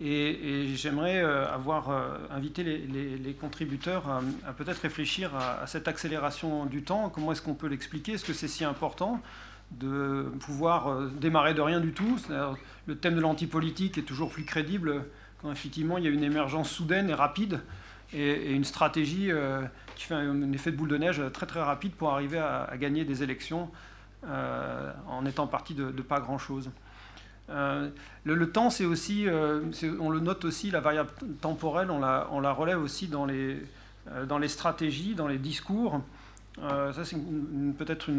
Et, 0.00 0.72
j'aimerais 0.74 1.20
avoir 1.20 1.90
invité 2.30 2.64
les, 2.64 3.34
contributeurs 3.34 4.04
à, 4.46 4.52
peut-être 4.52 4.80
réfléchir 4.80 5.34
à, 5.36 5.66
cette 5.66 5.86
accélération 5.86 6.66
du 6.66 6.82
temps. 6.82 7.08
Comment 7.08 7.32
est-ce 7.32 7.42
qu'on 7.42 7.54
peut 7.54 7.68
l'expliquer? 7.68 8.12
Est-ce 8.12 8.24
que 8.24 8.32
c'est 8.32 8.48
si 8.48 8.64
important 8.64 9.20
de 9.70 10.32
pouvoir 10.40 11.00
démarrer 11.20 11.54
de 11.54 11.60
rien 11.60 11.80
du 11.80 11.92
tout? 11.92 12.18
Le 12.86 12.96
thème 12.96 13.14
de 13.14 13.20
l'antipolitique 13.20 13.98
est 13.98 14.02
toujours 14.02 14.30
plus 14.30 14.44
crédible 14.44 15.04
quand 15.40 15.52
effectivement 15.52 15.98
il 15.98 16.04
y 16.04 16.06
a 16.08 16.10
une 16.10 16.24
émergence 16.24 16.70
soudaine 16.70 17.10
et 17.10 17.14
rapide 17.14 17.60
et, 18.14 18.52
une 18.52 18.64
stratégie 18.64 19.30
euh, 19.30 19.62
qui 19.94 20.04
fait 20.04 20.14
un, 20.14 20.52
effet 20.52 20.72
de 20.72 20.76
boule 20.76 20.88
de 20.88 20.96
neige 20.96 21.22
très 21.32 21.46
très 21.46 21.62
rapide 21.62 21.92
pour 21.92 22.10
arriver 22.10 22.38
à, 22.38 22.70
gagner 22.78 23.04
des 23.04 23.22
élections 23.22 23.70
euh, 24.26 24.92
en 25.08 25.24
étant 25.26 25.46
parti 25.46 25.74
de, 25.74 25.90
pas 26.02 26.20
grand-chose. 26.20 26.70
Euh, 27.50 27.90
le, 28.24 28.50
temps, 28.50 28.70
c'est 28.70 28.84
aussi, 28.84 29.26
on 30.00 30.10
le 30.10 30.20
note 30.20 30.44
aussi, 30.44 30.70
la 30.70 30.80
variable 30.80 31.10
temporelle, 31.40 31.90
on 31.90 32.00
la, 32.00 32.52
relève 32.52 32.80
aussi 32.80 33.08
dans 33.08 33.26
les, 33.26 33.62
dans 34.26 34.38
les 34.38 34.48
stratégies, 34.48 35.14
dans 35.14 35.28
les 35.28 35.38
discours. 35.38 36.00
ça, 36.58 37.04
c'est 37.04 37.16
peut-être 37.76 38.10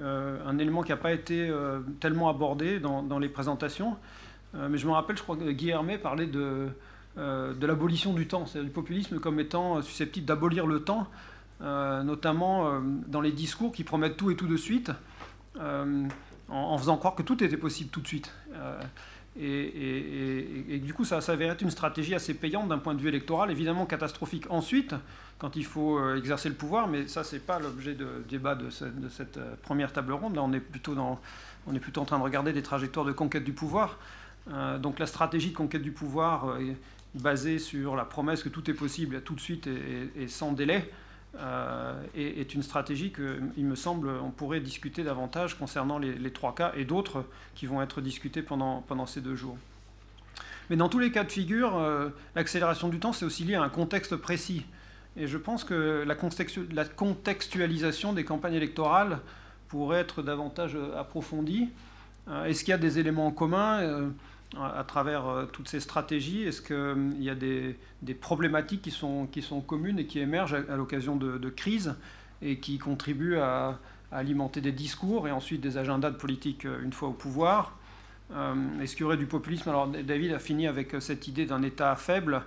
un 0.00 0.58
élément 0.58 0.82
qui 0.82 0.90
n'a 0.90 0.96
pas 0.96 1.12
été 1.12 1.52
tellement 2.00 2.28
abordé 2.28 2.78
dans, 2.78 3.18
les 3.18 3.28
présentations. 3.28 3.96
Mais 4.54 4.76
je 4.76 4.86
me 4.86 4.92
rappelle, 4.92 5.16
je 5.16 5.22
crois 5.22 5.36
que 5.36 5.50
Guy 5.50 5.72
parlait 6.02 6.26
de, 6.26 6.68
de 7.16 7.66
l'abolition 7.66 8.14
du 8.14 8.26
temps, 8.26 8.46
c'est-à-dire 8.46 8.68
du 8.68 8.74
populisme 8.74 9.18
comme 9.18 9.38
étant 9.38 9.82
susceptible 9.82 10.26
d'abolir 10.26 10.66
le 10.66 10.80
temps, 10.80 11.06
euh, 11.60 12.02
notamment 12.02 12.80
dans 13.06 13.20
les 13.20 13.32
discours 13.32 13.72
qui 13.72 13.84
promettent 13.84 14.16
tout 14.16 14.30
et 14.30 14.36
tout 14.36 14.46
de 14.46 14.56
suite, 14.56 14.90
en, 15.58 16.78
faisant 16.78 16.96
croire 16.96 17.14
que 17.14 17.22
tout 17.22 17.42
était 17.44 17.56
possible 17.56 17.90
tout 17.90 18.00
de 18.00 18.06
suite. 18.06 18.32
Et, 19.38 20.80
du 20.82 20.92
coup, 20.94 21.04
ça 21.04 21.20
s'avère 21.20 21.52
être 21.52 21.62
une 21.62 21.70
stratégie 21.70 22.14
assez 22.14 22.34
payante 22.34 22.68
d'un 22.68 22.78
point 22.78 22.94
de 22.94 23.00
vue 23.00 23.08
électoral, 23.08 23.50
évidemment 23.50 23.86
catastrophique 23.86 24.46
ensuite, 24.50 24.94
quand 25.38 25.56
il 25.56 25.64
faut 25.64 26.14
exercer 26.14 26.48
le 26.48 26.54
pouvoir, 26.54 26.88
mais 26.88 27.08
ça, 27.08 27.24
c'est 27.24 27.44
pas 27.44 27.58
l'objet 27.58 27.94
de 27.94 28.24
débat 28.28 28.54
de, 28.54 28.70
cette 28.70 29.38
première 29.62 29.92
table 29.92 30.12
ronde. 30.12 30.34
Là, 30.34 30.42
on 30.42 30.52
est, 30.52 30.60
plutôt 30.60 30.94
dans, 30.94 31.20
on 31.66 31.74
est 31.74 31.80
plutôt 31.80 32.00
en 32.00 32.04
train 32.04 32.18
de 32.18 32.24
regarder 32.24 32.52
des 32.52 32.62
trajectoires 32.62 33.06
de 33.06 33.12
conquête 33.12 33.44
du 33.44 33.52
pouvoir. 33.52 33.98
Euh, 34.50 34.78
donc 34.78 34.98
la 34.98 35.06
stratégie 35.06 35.50
de 35.50 35.56
conquête 35.56 35.82
du 35.82 35.92
pouvoir 35.92 36.48
euh, 36.48 36.74
basée 37.14 37.58
sur 37.58 37.96
la 37.96 38.04
promesse 38.04 38.42
que 38.42 38.48
tout 38.48 38.70
est 38.70 38.74
possible 38.74 39.22
tout 39.22 39.34
de 39.34 39.40
suite 39.40 39.66
et, 39.66 40.28
sans 40.28 40.52
délai 40.52 40.90
euh, 41.38 42.02
est, 42.14 42.54
une 42.54 42.62
stratégie 42.62 43.10
que, 43.10 43.40
il 43.56 43.64
me 43.64 43.74
semble, 43.74 44.08
on 44.08 44.30
pourrait 44.30 44.60
discuter 44.60 45.02
davantage 45.02 45.58
concernant 45.58 45.98
les, 45.98 46.32
trois 46.32 46.54
cas 46.54 46.72
et 46.76 46.84
d'autres 46.84 47.24
qui 47.54 47.66
vont 47.66 47.82
être 47.82 48.00
discutés 48.00 48.42
pendant, 48.42 48.82
pendant 48.82 49.06
ces 49.06 49.20
deux 49.20 49.34
jours. 49.34 49.56
Mais 50.70 50.76
dans 50.76 50.88
tous 50.88 50.98
les 50.98 51.10
cas 51.10 51.24
de 51.24 51.32
figure, 51.32 51.82
l'accélération 52.34 52.88
du 52.88 52.98
temps, 52.98 53.12
c'est 53.12 53.24
aussi 53.24 53.44
lié 53.44 53.56
à 53.56 53.62
un 53.62 53.68
contexte 53.68 54.16
précis. 54.16 54.64
Et 55.16 55.26
je 55.26 55.36
pense 55.36 55.64
que 55.64 56.04
la, 56.06 56.16
la 56.72 56.84
contextualisation 56.84 58.12
des 58.12 58.24
campagnes 58.24 58.54
électorales 58.54 59.18
pourrait 59.68 60.00
être 60.00 60.22
davantage 60.22 60.76
approfondie. 60.96 61.68
Est-ce 62.46 62.64
qu'il 62.64 62.70
y 62.70 62.74
a 62.74 62.78
des 62.78 62.98
éléments 62.98 63.26
en 63.26 63.32
commun? 63.32 64.12
À 64.60 64.84
travers 64.84 65.26
euh, 65.26 65.46
toutes 65.46 65.68
ces 65.68 65.80
stratégies 65.80 66.42
Est-ce 66.42 66.60
qu'il 66.60 66.76
euh, 66.76 67.10
y 67.18 67.30
a 67.30 67.34
des, 67.34 67.76
problématiques 68.14 68.82
qui 68.82 68.90
sont, 68.90 69.26
qui 69.26 69.42
sont, 69.42 69.60
communes 69.60 69.98
et 69.98 70.06
qui 70.06 70.18
émergent 70.18 70.56
à, 70.68 70.76
l'occasion 70.76 71.16
de, 71.16 71.48
crises 71.48 71.94
et 72.42 72.58
qui 72.58 72.78
contribuent 72.78 73.38
à, 73.38 73.78
alimenter 74.10 74.60
des 74.60 74.72
discours 74.72 75.26
et 75.26 75.30
ensuite 75.30 75.62
des 75.62 75.78
agendas 75.78 76.10
de 76.10 76.16
politique 76.16 76.66
euh, 76.66 76.82
une 76.82 76.92
fois 76.92 77.08
au 77.08 77.12
pouvoir? 77.12 77.78
Est-ce 78.80 78.96
qu'il 78.96 79.02
y 79.02 79.04
aurait 79.04 79.18
du 79.18 79.26
populisme? 79.26 79.68
Alors 79.68 79.86
David 79.88 80.32
a 80.32 80.38
fini 80.38 80.66
avec 80.66 80.96
cette 81.00 81.28
idée 81.28 81.44
d'un 81.44 81.62
État 81.62 81.94
faible. 81.96 82.40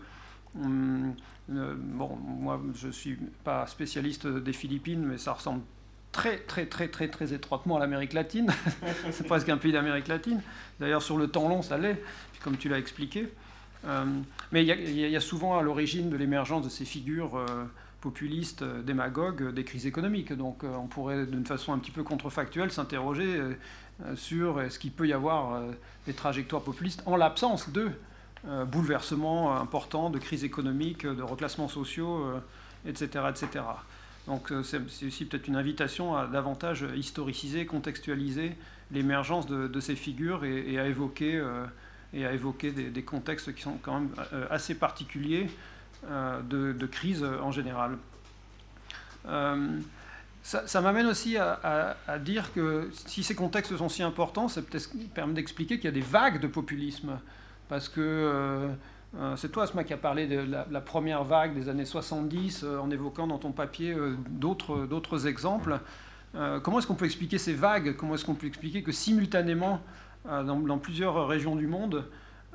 Hum, 0.59 1.13
bon, 1.47 2.15
moi 2.15 2.59
je 2.73 2.87
ne 2.87 2.91
suis 2.91 3.19
pas 3.43 3.67
spécialiste 3.67 4.25
des 4.25 4.53
Philippines, 4.53 5.05
mais 5.05 5.19
ça 5.19 5.33
ressemble 5.33 5.61
très, 6.15 6.37
très, 6.37 6.65
très, 6.65 6.87
très, 6.87 7.09
très 7.09 7.33
étroitement 7.33 7.75
à 7.75 7.79
l'Amérique 7.79 8.13
latine. 8.13 8.49
c'est 9.11 9.27
presque 9.27 9.49
un 9.49 9.57
pays 9.57 9.73
d'Amérique 9.73 10.07
latine. 10.07 10.41
D'ailleurs, 10.79 11.01
sur 11.01 11.17
le 11.17 11.27
temps 11.27 11.49
long, 11.49 11.61
ça 11.61 11.77
l'est, 11.77 12.01
comme 12.41 12.55
tu 12.55 12.69
l'as 12.69 12.79
expliqué. 12.79 13.27
Euh, 13.85 14.05
mais 14.53 14.63
il 14.63 14.97
y, 14.97 15.15
a 15.15 15.19
souvent 15.19 15.59
à 15.59 15.61
l'origine 15.61 16.09
de 16.09 16.15
l'émergence 16.15 16.63
de 16.63 16.69
ces 16.69 16.85
figures 16.85 17.35
euh, 17.35 17.65
populistes, 17.99 18.61
euh, 18.61 18.81
démagogues, 18.81 19.53
des 19.53 19.65
crises 19.65 19.85
économiques. 19.85 20.31
Donc 20.31 20.63
on 20.63 20.87
pourrait, 20.87 21.25
d'une 21.25 21.45
façon 21.45 21.73
un 21.73 21.79
petit 21.79 21.91
peu 21.91 22.03
contrefactuelle, 22.03 22.71
s'interroger 22.71 23.41
sur 24.15 24.61
est-ce 24.61 24.79
qu'il 24.79 24.91
peut 24.91 25.07
y 25.07 25.13
avoir 25.13 25.61
des 26.05 26.13
trajectoires 26.13 26.61
populistes 26.61 27.03
en 27.05 27.15
l'absence 27.15 27.69
de 27.69 27.91
bouleversements 28.65 29.57
importants, 29.57 30.09
de 30.09 30.19
crises 30.19 30.43
économiques, 30.43 31.05
de 31.05 31.21
reclassements 31.21 31.69
sociaux, 31.69 32.25
etc., 32.85 33.25
etc. 33.29 33.63
Donc 34.27 34.51
euh, 34.51 34.63
c'est 34.63 34.79
aussi 35.05 35.25
peut-être 35.25 35.47
une 35.47 35.55
invitation 35.55 36.15
à 36.15 36.27
davantage 36.27 36.85
historiciser, 36.95 37.65
contextualiser 37.65 38.55
l'émergence 38.91 39.47
de, 39.47 39.79
ces 39.79 39.95
figures 39.95 40.45
et, 40.45 40.79
à 40.79 40.87
évoquer, 40.87 41.37
euh, 41.37 41.65
et 42.13 42.25
à 42.25 42.33
évoquer 42.33 42.71
des, 42.71 43.03
contextes 43.03 43.53
qui 43.53 43.61
sont 43.61 43.77
quand 43.81 43.99
même 43.99 44.09
euh, 44.33 44.45
assez 44.49 44.75
particuliers 44.75 45.49
de, 46.03 46.85
crise 46.85 47.23
en 47.23 47.51
général. 47.51 47.97
ça, 50.43 50.81
m'amène 50.81 51.07
aussi 51.07 51.37
à, 51.37 51.95
dire 52.19 52.53
que 52.53 52.91
si 52.93 53.23
ces 53.23 53.33
contextes 53.33 53.75
sont 53.75 53.89
si 53.89 54.03
importants, 54.03 54.47
ça 54.47 54.61
peut-être 54.61 54.91
permet 55.15 55.33
d'expliquer 55.33 55.77
qu'il 55.77 55.85
y 55.85 55.87
a 55.87 55.91
des 55.91 56.01
vagues 56.01 56.39
de 56.39 56.47
populisme. 56.47 57.17
Parce 57.67 57.89
que 57.89 58.01
euh, 58.01 58.67
c'est 59.37 59.51
toi, 59.51 59.63
Asma, 59.63 59.83
qui 59.83 59.93
a 59.93 59.97
parlé 59.97 60.27
de 60.27 60.45
la, 60.69 60.81
première 60.81 61.23
vague 61.23 61.53
des 61.55 61.69
années 61.69 61.85
70 61.85 62.63
euh, 62.63 62.79
en 62.79 62.89
évoquant 62.91 63.27
dans 63.27 63.37
ton 63.37 63.51
papier 63.51 63.93
euh, 63.93 64.15
d'autres 64.29 65.27
exemples. 65.27 65.79
comment 66.63 66.79
est-ce 66.79 66.87
qu'on 66.87 66.95
peut 66.95 67.05
expliquer 67.05 67.37
ces 67.37 67.53
vagues? 67.53 67.95
Comment 67.95 68.15
est-ce 68.15 68.25
qu'on 68.25 68.35
peut 68.35 68.47
expliquer 68.47 68.83
que 68.83 68.91
simultanément, 68.91 69.79
dans, 70.25 70.77
plusieurs 70.79 71.27
régions 71.27 71.55
du 71.55 71.67
monde, 71.67 72.03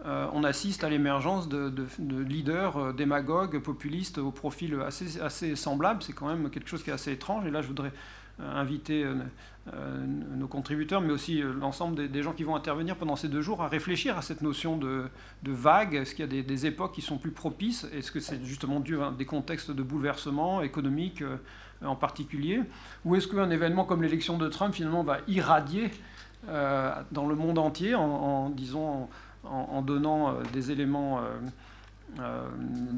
on 0.05 0.45
assiste 0.45 0.85
à 0.85 0.91
l'émergence 0.91 1.49
de, 1.49 1.73
leaders 1.99 2.93
démagogues, 2.93 3.59
populistes 3.61 4.19
au 4.19 4.31
profil 4.33 4.79
assez, 4.87 5.19
assez 5.21 5.57
semblable? 5.57 6.03
C'est 6.03 6.13
quand 6.13 6.29
même 6.29 6.51
quelque 6.51 6.69
chose 6.69 6.83
qui 6.83 6.91
est 6.91 6.93
assez 6.93 7.13
étrange. 7.13 7.47
Et 7.47 7.51
là, 7.51 7.63
je 7.63 7.69
voudrais 7.69 7.93
inviter 8.43 9.05
euh, 9.05 9.15
nos 10.37 10.49
contributeurs, 10.49 11.01
mais 11.01 11.13
aussi 11.13 11.43
euh, 11.43 11.53
l'ensemble 11.53 12.09
des, 12.09 12.23
gens 12.23 12.33
qui 12.33 12.45
vont 12.45 12.57
intervenir 12.57 12.97
pendant 12.97 13.17
ces 13.17 13.29
deux 13.29 13.43
jours 13.43 13.63
à 13.63 13.69
réfléchir 13.69 14.17
à 14.19 14.23
cette 14.23 14.43
notion 14.43 14.77
de, 14.77 15.09
vague. 15.45 15.95
Est-ce 15.95 16.15
qu'il 16.15 16.35
y 16.35 16.39
a 16.39 16.43
des, 16.43 16.67
époques 16.67 16.93
qui 16.93 17.03
sont 17.03 17.19
plus 17.19 17.31
propices? 17.31 17.87
Est-ce 17.93 18.11
que 18.11 18.21
c'est 18.21 18.43
justement 18.45 18.81
dû 18.81 19.01
à 19.01 19.11
des 19.11 19.27
contextes 19.27 19.71
de 19.71 19.83
bouleversement 19.83 20.63
économique 20.63 21.23
euh, 21.23 21.37
en 21.85 21.97
particulier? 21.97 22.63
Ou 23.05 23.17
est-ce 23.17 23.29
qu'un 23.29 23.51
événement 23.51 23.85
comme 23.85 24.03
l'élection 24.03 24.39
de 24.39 24.49
Trump 24.49 24.75
finalement 24.75 25.05
va 25.05 25.19
irradier 25.29 25.91
dans 26.47 27.27
le 27.29 27.35
monde 27.35 27.59
entier 27.59 27.95
en, 27.95 28.49
disons, 28.49 29.09
en, 29.45 29.83
donnant 29.83 30.37
des 30.55 30.71
éléments 30.71 31.19
euh, 31.19 31.39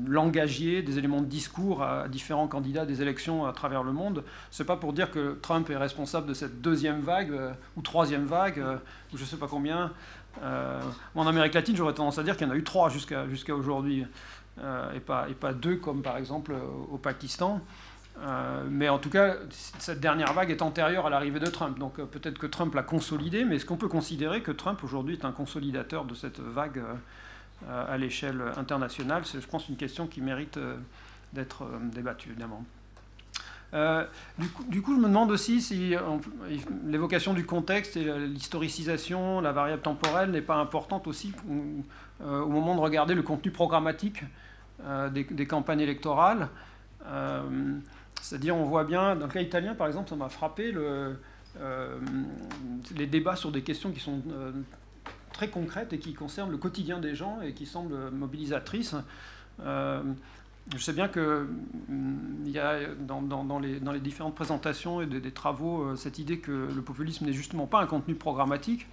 langagier, 0.07 0.83
des 0.83 0.99
éléments 0.99 1.21
de 1.21 1.27
discours 1.27 1.83
à, 1.83 2.09
différents 2.09 2.49
candidats 2.49 2.87
des 2.87 3.03
élections 3.03 3.47
à 3.47 3.53
travers 3.53 3.83
le 3.83 3.93
monde. 3.93 4.25
C'est 4.51 4.65
pas 4.65 4.77
pour 4.77 4.93
dire 4.93 5.11
que 5.11 5.39
Trump 5.43 5.69
est 5.71 5.77
responsable 5.77 6.27
de 6.27 6.35
cette 6.35 6.61
deuxième 6.61 7.01
vague 7.01 7.31
euh, 7.31 7.53
ou 7.77 7.83
troisième 7.83 8.27
vague 8.27 8.59
euh, 8.59 8.77
ou 9.13 9.17
je 9.17 9.25
sais 9.25 9.37
pas 9.37 9.49
combien. 9.49 9.93
en 10.43 11.27
Amérique 11.27 11.55
latine, 11.55 11.77
j'aurais 11.77 11.95
tendance 11.95 12.19
à 12.19 12.23
dire 12.23 12.37
qu'il 12.37 12.47
y 12.47 12.51
en 12.51 12.55
a 12.55 12.57
eu 12.57 12.65
trois 12.65 12.89
jusqu'à 12.89 13.55
aujourd'hui 13.55 14.07
et, 14.95 15.01
pas, 15.01 15.29
et 15.29 15.35
pas 15.35 15.53
deux 15.53 15.77
comme 15.77 16.03
par 16.03 16.17
exemple 16.17 16.55
au 16.91 16.97
Pakistan. 16.97 17.61
mais 18.71 18.89
en 18.89 18.99
tout 18.99 19.11
cas, 19.11 19.37
cette 19.79 20.01
dernière 20.01 20.33
vague 20.33 20.51
est 20.51 20.63
antérieure 20.63 21.07
à 21.07 21.11
l'arrivée 21.11 21.41
de 21.41 21.47
Trump. 21.47 21.79
Donc 21.79 21.97
peut-être 21.97 22.39
que 22.39 22.47
Trump 22.47 22.75
l'a 22.75 22.83
consolidé, 22.83 23.45
mais 23.45 23.57
est-ce 23.57 23.67
qu'on 23.67 23.77
peut 23.77 23.89
considérer 23.89 24.41
que 24.43 24.53
Trump 24.53 24.83
aujourd'hui 24.83 25.17
est 25.17 25.27
un 25.27 25.33
consolidateur 25.33 26.07
de 26.07 26.15
cette 26.15 26.41
vague 26.41 26.83
à 27.69 27.97
l'échelle 27.97 28.43
internationale. 28.57 29.25
C'est, 29.25 29.41
je 29.41 29.47
pense, 29.47 29.69
une 29.69 29.77
question 29.77 30.07
qui 30.07 30.21
mérite 30.21 30.57
euh, 30.57 30.77
d'être 31.33 31.63
euh, 31.63 31.79
débattue, 31.93 32.31
évidemment. 32.31 32.65
Euh, 33.75 34.05
du, 34.69 34.83
coup, 34.83 34.95
je 34.95 35.01
me 35.01 35.09
demande 35.09 35.31
aussi 35.31 35.63
si 35.63 35.95
l'évocation 36.85 37.33
du 37.33 37.47
contexte 37.47 37.97
et 37.97 38.05
l'historicisation, 38.29 39.41
la 39.41 39.53
variable 39.53 39.81
temporelle 39.81 40.31
n'est 40.31 40.43
pas 40.43 40.57
importante 40.57 41.07
aussi 41.07 41.33
au 42.21 42.49
moment 42.49 42.75
de 42.75 42.81
regarder 42.81 43.15
le 43.15 43.23
contenu 43.23 43.51
programmatique 43.51 44.25
des, 45.11 45.47
campagnes 45.47 45.81
électorales. 45.81 46.51
C'est-à-dire, 48.21 48.55
on 48.55 48.65
voit 48.65 48.85
bien, 48.85 49.17
dans 49.17 49.25
le 49.25 49.33
cas 49.33 49.41
italien, 49.41 49.75
par 49.75 49.87
exemple, 49.87 50.11
ça 50.11 50.17
m'a 50.17 50.29
frappé 50.29 50.71
le, 50.71 51.17
les 52.95 53.07
débats 53.07 53.37
sur 53.37 53.53
des 53.53 53.63
questions 53.63 53.91
qui 53.91 54.01
sont 54.01 54.21
très 55.33 55.49
concrètes 55.49 55.93
et 55.93 55.99
qui 55.99 56.15
concernent 56.15 56.51
le 56.51 56.59
quotidien 56.59 56.99
des 56.99 57.15
gens 57.15 57.41
et 57.43 57.53
qui 57.53 57.67
semblent 57.67 58.11
mobilisatrices. 58.11 58.95
Je 60.71 60.79
sais 60.79 60.93
bien 60.93 61.09
qu'il 61.09 61.23
mm, 61.23 62.47
y 62.47 62.59
a 62.59 62.79
dans, 63.01 63.59
les, 63.59 64.01
différentes 64.01 64.35
présentations 64.35 65.01
et 65.01 65.07
des, 65.07 65.33
travaux 65.33 65.83
euh, 65.83 65.97
cette 65.97 66.19
idée 66.19 66.39
que 66.39 66.69
le 66.75 66.83
populisme 66.83 67.27
n'est 67.27 67.33
justement 67.33 67.67
pas 67.67 67.81
un 67.81 67.87
contenu 67.87 68.15
programmatique. 68.15 68.87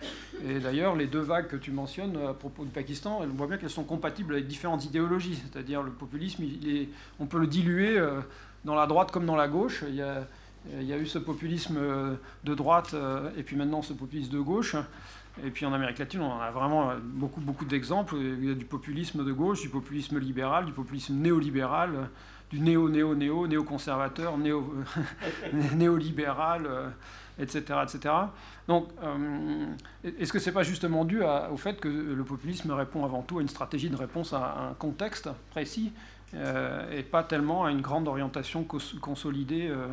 Et 0.48 0.60
d'ailleurs, 0.60 0.95
les 0.95 1.06
deux 1.06 1.20
vagues 1.20 1.48
que 1.48 1.56
tu 1.56 1.72
mentionnes 1.72 2.18
à 2.18 2.34
propos 2.34 2.66
du 2.66 2.72
Pakistan, 2.72 3.22
on 3.22 3.28
voit 3.36 3.48
bien 3.48 3.57
qu'elles 3.57 3.70
sont 3.70 3.84
compatibles 3.84 4.34
avec 4.34 4.48
différentes 4.48 4.84
idéologies. 4.86 5.36
C'est-à-dire 5.36 5.84
le 5.84 5.91
populisme, 5.91 6.44
on 7.20 7.28
peut 7.28 7.40
le 7.40 7.48
diluer 7.48 7.98
euh, 7.98 8.20
dans 8.66 8.76
la 8.76 8.88
droite 8.88 9.11
comme 9.11 9.28
dans 9.28 9.36
la 9.36 9.48
gauche. 9.48 9.84
Il 9.88 9.95
y 9.95 10.02
a, 10.02 10.26
il 10.82 10.91
eu 10.91 11.06
ce 11.06 11.20
populisme 11.20 11.78
euh, 11.78 12.16
de 12.45 12.56
droite 12.56 12.95
et 13.38 13.44
puis 13.44 13.56
maintenant 13.56 13.84
ce 13.84 13.94
populisme 13.94 14.34
de 14.34 14.40
gauche. 14.40 14.76
Et 15.45 15.52
puis 15.52 15.66
en 15.66 15.74
Amérique 15.74 15.99
latine, 15.99 16.22
on 16.22 16.40
a 16.40 16.52
vraiment 16.52 16.91
beaucoup, 17.02 17.41
beaucoup 17.41 17.66
d'exemples. 17.66 18.16
Il 18.18 18.45
y 18.45 18.52
a 18.52 18.56
du 18.56 18.66
populisme 18.66 19.26
de 19.26 19.32
gauche, 19.32 19.61
du 19.61 19.70
populisme 19.70 20.20
libéral, 20.20 20.66
du 20.66 20.72
populisme 20.72 21.16
néolibéral, 21.16 22.10
du 22.49 22.60
néo-néo-néo, 22.60 23.48
néo-conservateur, 23.48 24.38
néo, 24.38 24.74
néolibéral, 25.76 26.68
etc., 27.38 27.64
euh, 27.70 27.84
etc. 27.84 28.14
Donc, 28.68 28.90
euh, 29.03 29.66
est-ce 30.03 30.34
que 30.34 30.40
ce 30.40 30.49
n'est 30.49 30.53
pas 30.53 30.64
justement 30.64 31.06
dû 31.06 31.22
au 31.52 31.57
fait 31.57 31.80
que 31.80 31.88
le 31.88 32.24
populisme 32.24 32.72
répond 32.72 33.06
avant 33.06 33.22
tout 33.22 33.40
à 33.40 33.41
une 33.41 33.49
stratégie 33.49 33.90
de 33.90 33.95
réponse 33.95 34.34
à 34.34 34.70
un 34.70 34.74
contexte 34.74 35.30
précis 35.52 35.91
euh, 36.36 36.91
et 36.91 37.02
pas 37.02 37.24
tellement 37.24 37.66
à 37.66 37.72
une 37.72 37.82
grande 37.82 38.07
orientation 38.07 38.64
consolidée 38.64 39.68
euh, 39.70 39.88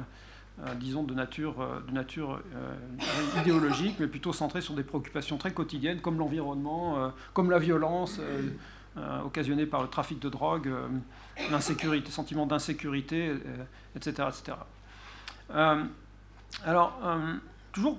disons, 0.79 1.03
de 1.03 1.15
nature, 1.15 1.61
euh, 1.61 1.81
euh, 1.91 3.41
idéologique, 3.41 3.97
mais 4.01 4.07
plutôt 4.07 4.33
centrée 4.33 4.61
sur 4.61 4.75
des 4.75 4.83
préoccupations 4.83 5.37
très 5.37 5.53
quotidiennes, 5.53 6.01
comme 6.01 6.19
l'environnement, 6.19 7.13
comme 7.35 7.51
la 7.51 7.59
violence 7.59 8.21
occasionnée 9.25 9.67
par 9.67 9.83
le 9.83 9.89
trafic 9.89 10.19
de 10.19 10.31
drogue, 10.31 10.73
l'insécurité, 11.51 12.11
sentiment 12.11 12.47
d'insécurité, 12.47 13.35
etc. 13.95 14.29
etc. 14.29 14.57
alors, 16.65 16.99
toujours 17.73 17.99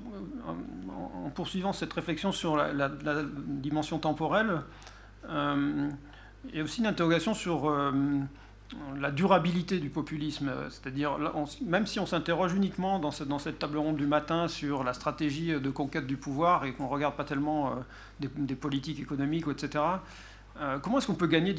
en 1.26 1.30
poursuivant 1.30 1.74
cette 1.74 1.94
réflexion 1.94 2.32
sur 2.32 2.58
la, 2.58 2.90
dimension 3.36 4.00
temporelle, 4.00 4.64
il 5.30 6.56
y 6.56 6.60
a 6.60 6.64
aussi 6.64 6.80
une 6.80 6.88
interrogation 6.88 7.36
sur 7.36 7.72
la 8.99 9.11
durabilité 9.11 9.80
du 9.80 9.89
populisme, 9.89 10.52
c'est-à-dire 10.69 11.18
même 11.65 11.88
si 11.88 11.99
on 11.99 12.06
s'interroge 12.06 12.53
uniquement 12.53 12.99
dans 12.99 13.11
cette, 13.11 13.60
table 13.60 13.77
ronde 13.77 13.98
du 13.98 14.07
matin 14.07 14.48
sur 14.48 14.84
la 14.84 14.94
stratégie 14.94 15.53
de 15.53 15.69
conquête 15.69 16.06
du 16.06 16.18
pouvoir 16.18 16.65
et 16.65 16.73
qu'on 16.73 16.84
ne 16.84 16.89
regarde 16.89 17.15
pas 17.15 17.23
tellement 17.23 17.72
euh, 17.72 18.27
des, 18.35 18.56
politiques 18.56 18.99
économiques, 18.99 19.45
etc., 19.49 19.84
euh, 20.60 20.80
comment 20.80 20.98
est-ce 20.98 21.06
qu'on 21.06 21.14
peut 21.14 21.27
gagner 21.27 21.53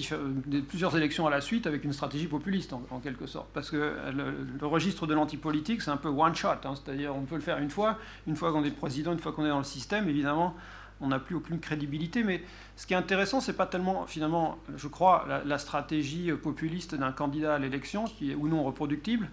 plusieurs 0.68 0.96
élections 0.96 1.26
à 1.26 1.30
la 1.30 1.40
suite 1.40 1.68
avec 1.68 1.84
une 1.84 1.92
stratégie 1.92 2.26
populiste, 2.26 2.72
en, 2.72 2.98
quelque 2.98 3.26
sorte? 3.26 3.48
Parce 3.54 3.70
que 3.70 3.94
le, 4.12 4.66
registre 4.66 5.06
de 5.06 5.14
l'antipolitique, 5.14 5.82
c'est 5.82 5.92
un 5.92 5.96
peu 5.96 6.08
one 6.08 6.34
shot, 6.34 6.48
hein, 6.64 6.74
c'est-à-dire 6.74 7.14
on 7.14 7.22
peut 7.22 7.36
le 7.36 7.40
faire 7.40 7.58
une 7.58 7.70
fois, 7.70 7.96
une 8.26 8.34
fois 8.34 8.50
qu'on 8.50 8.64
est 8.64 8.70
président, 8.72 9.12
une 9.12 9.20
fois 9.20 9.32
qu'on 9.32 9.44
est 9.44 9.50
dans 9.50 9.58
le 9.58 9.64
système, 9.64 10.08
évidemment, 10.08 10.56
on 11.00 11.08
n'a 11.08 11.18
plus 11.18 11.36
aucune 11.36 11.60
crédibilité. 11.60 12.24
Mais 12.24 12.42
ce 12.76 12.86
qui 12.86 12.94
est 12.94 12.96
intéressant, 12.96 13.40
c'est 13.40 13.56
pas 13.56 13.66
tellement, 13.66 14.06
finalement, 14.06 14.58
je 14.76 14.88
crois, 14.88 15.26
la, 15.44 15.58
stratégie 15.58 16.32
populiste 16.32 16.94
d'un 16.94 17.12
candidat 17.12 17.54
à 17.54 17.58
l'élection, 17.58 18.04
qui 18.04 18.32
est 18.32 18.34
ou 18.34 18.48
non 18.48 18.62
reproductible, 18.64 19.28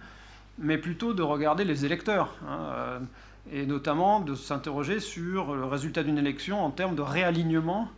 mais 0.58 0.78
plutôt 0.78 1.14
de 1.14 1.22
regarder 1.22 1.64
les 1.64 1.84
électeurs. 1.84 2.34
Hein, 2.46 2.58
euh, 2.60 2.98
et 3.52 3.64
notamment 3.64 4.18
de 4.20 4.34
s'interroger 4.34 4.98
sur 4.98 5.54
le 5.54 5.64
résultat 5.64 6.02
d'une 6.02 6.18
élection 6.18 6.64
en 6.64 6.70
termes 6.70 6.96
de 6.96 7.02
réalignement 7.02 7.88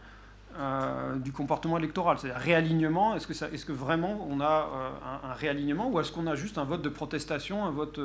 euh, 0.59 1.17
du 1.17 1.33
comportement 1.33 1.79
électoral. 1.79 2.19
C'est-à-dire 2.19 2.41
réalignement, 2.41 3.17
est-ce 3.17 3.27
que, 3.65 3.73
vraiment 3.73 4.27
on 4.29 4.41
a 4.41 4.45
euh, 4.45 5.29
un, 5.31 5.33
réalignement 5.33 5.89
ou 5.89 6.01
est-ce 6.01 6.13
qu'on 6.13 6.27
a 6.27 6.35
juste 6.35 6.59
un 6.59 6.65
vote 6.65 6.83
de 6.83 6.89
protestation, 6.91 7.65
un 7.65 7.71
vote, 7.71 7.99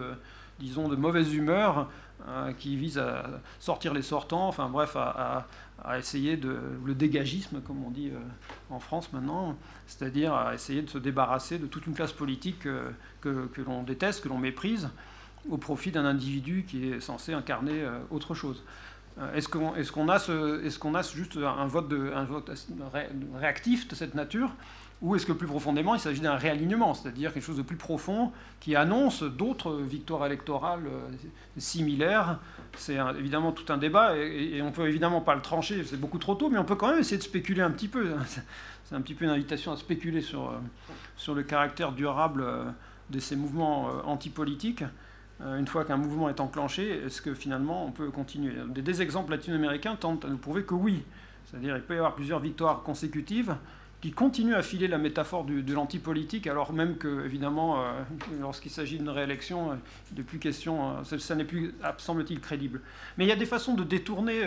disons, 0.60 0.88
de 0.88 0.96
mauvaise 0.96 1.34
humeur 1.34 1.88
Hein, 2.26 2.54
qui 2.58 2.78
vise 2.78 2.98
à 3.00 3.42
sortir 3.60 3.94
les 3.94 4.02
sortants, 4.02 4.48
enfin 4.48 4.70
bref, 4.70 4.96
à, 4.96 5.46
essayer 5.98 6.38
de 6.38 6.58
le 6.86 6.96
dégagisme, 6.96 7.60
comme 7.60 7.84
on 7.84 7.90
dit 7.90 8.12
euh, 8.14 8.20
en 8.70 8.80
France 8.80 9.12
maintenant, 9.12 9.58
c'est-à-dire 9.88 10.34
à 10.34 10.54
essayer 10.54 10.82
de 10.82 10.90
se 10.90 10.98
débarrasser 10.98 11.60
de 11.60 11.66
toute 11.66 11.86
une 11.86 11.94
classe 11.94 12.14
politique 12.14 12.66
euh, 12.66 12.92
que, 13.20 13.48
que 13.48 13.62
l'on 13.62 13.84
déteste, 13.84 14.24
que 14.24 14.30
l'on 14.30 14.38
méprise, 14.38 14.90
au 15.50 15.58
profit 15.58 15.92
d'un 15.92 16.06
individu 16.06 16.64
qui 16.66 16.88
est 16.88 17.02
censé 17.02 17.34
incarner 17.34 17.82
euh, 17.82 18.00
autre 18.10 18.36
chose. 18.36 18.64
Est-ce 19.36 19.50
qu'on 19.50 19.76
est 19.76 19.92
qu'on 19.92 20.08
a, 20.08 20.18
ce, 20.18 20.64
est 20.66 20.80
qu'on 20.80 20.96
a 20.96 21.02
juste 21.02 21.38
un 21.38 21.68
vote, 21.68 21.90
de, 21.90 22.14
un 22.16 22.24
vote 22.24 22.50
réactif 23.36 23.88
de 23.90 23.96
cette 23.96 24.16
nature? 24.16 24.50
Ou 25.02 25.16
est-ce 25.16 25.26
que 25.26 25.34
plus 25.34 25.48
profondément, 25.48 25.96
il 25.96 26.00
s'agit 26.00 26.22
d'un 26.22 26.36
réalignement, 26.36 26.94
c'est-à-dire 26.94 27.34
quelque 27.34 27.44
chose 27.44 27.58
de 27.58 27.62
plus 27.62 27.76
profond 27.76 28.32
qui 28.62 28.76
annonce 28.76 29.24
d'autres 29.24 29.74
victoires 29.74 30.26
électorales 30.26 30.86
euh, 30.88 31.10
similaires 31.58 32.40
C'est 32.78 32.98
évidemment 33.20 33.52
tout 33.52 33.72
un 33.72 33.78
débat 33.78 34.16
et, 34.16 34.62
on 34.62 34.68
ne 34.68 34.72
peut 34.72 34.88
évidemment 34.88 35.20
pas 35.20 35.36
le 35.36 35.42
trancher, 35.42 35.84
c'est 35.84 36.00
beaucoup 36.00 36.20
trop 36.20 36.36
tôt, 36.36 36.50
mais 36.50 36.58
on 36.58 36.64
peut 36.64 36.76
quand 36.76 36.88
même 36.88 37.00
essayer 37.00 37.18
de 37.18 37.24
spéculer 37.24 37.62
un 37.62 37.72
petit 37.72 37.90
peu. 37.90 38.14
C'est 38.86 38.96
un 38.96 39.02
petit 39.02 39.14
peu 39.14 39.24
une 39.24 39.32
invitation 39.32 39.72
à 39.72 39.78
spéculer 39.78 40.22
sur, 40.22 40.50
euh, 40.50 40.58
sur 41.16 41.34
le 41.34 41.44
caractère 41.44 41.94
durable 41.94 42.44
euh, 42.46 42.66
de 43.10 43.20
ces 43.20 43.38
mouvements 43.38 43.88
antipolitiques. 44.06 44.84
Une 45.40 45.68
fois 45.68 45.84
qu'un 45.84 45.98
mouvement 45.98 46.30
est 46.30 46.40
enclenché, 46.40 47.06
est-ce 47.06 47.22
que 47.22 47.34
finalement 47.34 47.86
on 47.86 47.92
peut 47.92 48.12
continuer? 48.12 48.54
Des 48.68 49.02
exemples 49.02 49.32
latino-américains 49.32 49.96
tentent 49.96 50.26
à 50.26 50.28
nous 50.28 50.38
prouver 50.38 50.64
que 50.64 50.74
oui. 50.74 51.04
C'est-à-dire 51.46 51.76
qu'il 51.76 51.84
peut 51.84 51.96
y 51.96 51.98
avoir 51.98 52.16
plusieurs 52.16 52.40
victoires 52.40 52.84
consécutives 52.84 53.56
qui 54.04 54.12
continue 54.12 54.54
à 54.54 54.62
filer 54.62 54.90
la 54.90 54.98
métaphore 54.98 55.46
de 55.46 55.74
l'antipolitique, 55.74 56.46
alors 56.48 56.74
même 56.74 56.98
que, 56.98 57.24
évidemment, 57.24 57.80
euh, 57.80 58.04
lorsqu'il 58.42 58.70
s'agit 58.70 58.98
d'une 58.98 59.08
réélection, 59.08 59.72
euh, 59.72 59.76
il 60.12 60.18
n'est 60.18 60.26
plus 60.26 60.40
question, 60.40 60.98
euh, 60.98 61.18
ça, 61.20 61.36
n'est 61.36 61.46
plus, 61.46 61.74
semble-t-il, 62.00 62.42
crédible. 62.42 62.82
Mais 63.18 63.24
il 63.24 63.30
y 63.30 63.32
a 63.32 63.38
des 63.38 63.46
façons 63.46 63.76
de 63.76 63.84
détourner, 63.86 64.42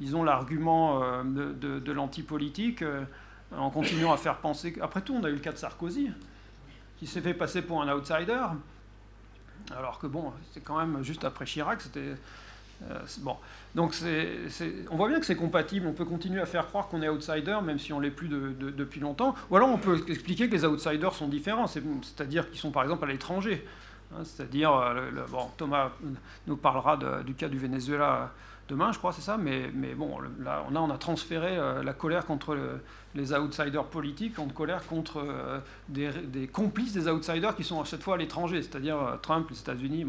disons, 0.00 0.22
l'argument 0.22 1.00
de, 1.24 1.54
de 1.54 1.92
l'antipolitique 1.92 2.84
en 3.56 3.70
continuant 3.70 4.12
à 4.12 4.18
faire 4.18 4.36
penser. 4.36 4.76
Après 4.82 5.00
tout, 5.00 5.14
on 5.14 5.24
a 5.24 5.30
eu 5.30 5.34
le 5.34 5.40
cas 5.40 5.52
de 5.52 5.56
Sarkozy, 5.56 6.10
qui 6.98 7.06
s'est 7.06 7.22
fait 7.22 7.32
passer 7.32 7.62
pour 7.62 7.80
un 7.80 7.90
outsider, 7.90 8.44
alors 9.74 9.98
que, 9.98 10.06
bon, 10.06 10.30
c'est 10.52 10.60
quand 10.60 10.76
même 10.76 11.02
juste 11.02 11.24
après 11.24 11.46
Chirac, 11.46 11.80
c'était 11.80 12.16
bon. 13.20 13.38
Donc 13.74 13.94
on 14.90 14.96
voit 14.96 15.08
bien 15.08 15.18
que 15.18 15.26
c'est 15.26 15.36
compatible. 15.36 15.86
On 15.86 15.92
peut 15.92 16.04
continuer 16.04 16.40
à 16.40 16.46
faire 16.46 16.66
croire 16.66 16.88
qu'on 16.88 17.02
est 17.02 17.08
outsider, 17.08 17.58
même 17.62 17.78
si 17.78 17.92
on 17.92 18.00
l'est 18.00 18.10
plus 18.10 18.28
depuis 18.28 19.00
longtemps. 19.00 19.34
Ou 19.50 19.56
alors 19.56 19.68
on 19.68 19.78
peut 19.78 20.02
expliquer 20.08 20.48
que 20.48 20.52
les 20.52 20.64
outsiders 20.64 21.14
sont 21.14 21.28
différents, 21.28 21.66
c'est-à-dire 21.66 22.50
qu'ils 22.50 22.60
sont 22.60 22.70
par 22.70 22.84
exemple 22.84 23.04
à 23.04 23.08
l'étranger. 23.08 23.66
Hein, 24.12 24.22
c'est-à-dire, 24.22 24.72
euh, 24.72 25.10
bon, 25.30 25.48
Thomas 25.56 25.90
nous 26.46 26.56
parlera 26.56 26.98
du 27.24 27.34
cas 27.34 27.48
du 27.48 27.58
Venezuela 27.58 28.32
demain, 28.68 28.92
je 28.92 28.98
crois, 28.98 29.12
c'est 29.12 29.22
ça. 29.22 29.36
Mais, 29.36 29.70
bon, 29.96 30.18
là, 30.40 30.64
on 30.70 30.90
a, 30.90 30.98
transféré 30.98 31.56
euh, 31.56 31.82
la 31.82 31.94
colère 31.94 32.26
contre 32.26 32.56
les 33.14 33.32
outsiders 33.32 33.84
politiques 33.84 34.38
en 34.38 34.48
colère 34.48 34.86
contre 34.86 35.24
des, 35.88 36.10
des, 36.10 36.46
complices 36.46 36.92
des 36.92 37.08
outsiders 37.08 37.56
qui 37.56 37.64
sont 37.64 37.80
à 37.80 37.84
cette 37.86 38.02
fois 38.02 38.14
à 38.14 38.18
l'étranger, 38.18 38.62
c'est-à-dire 38.62 39.18
Trump, 39.20 39.48
les 39.50 39.58
États-Unis. 39.58 40.06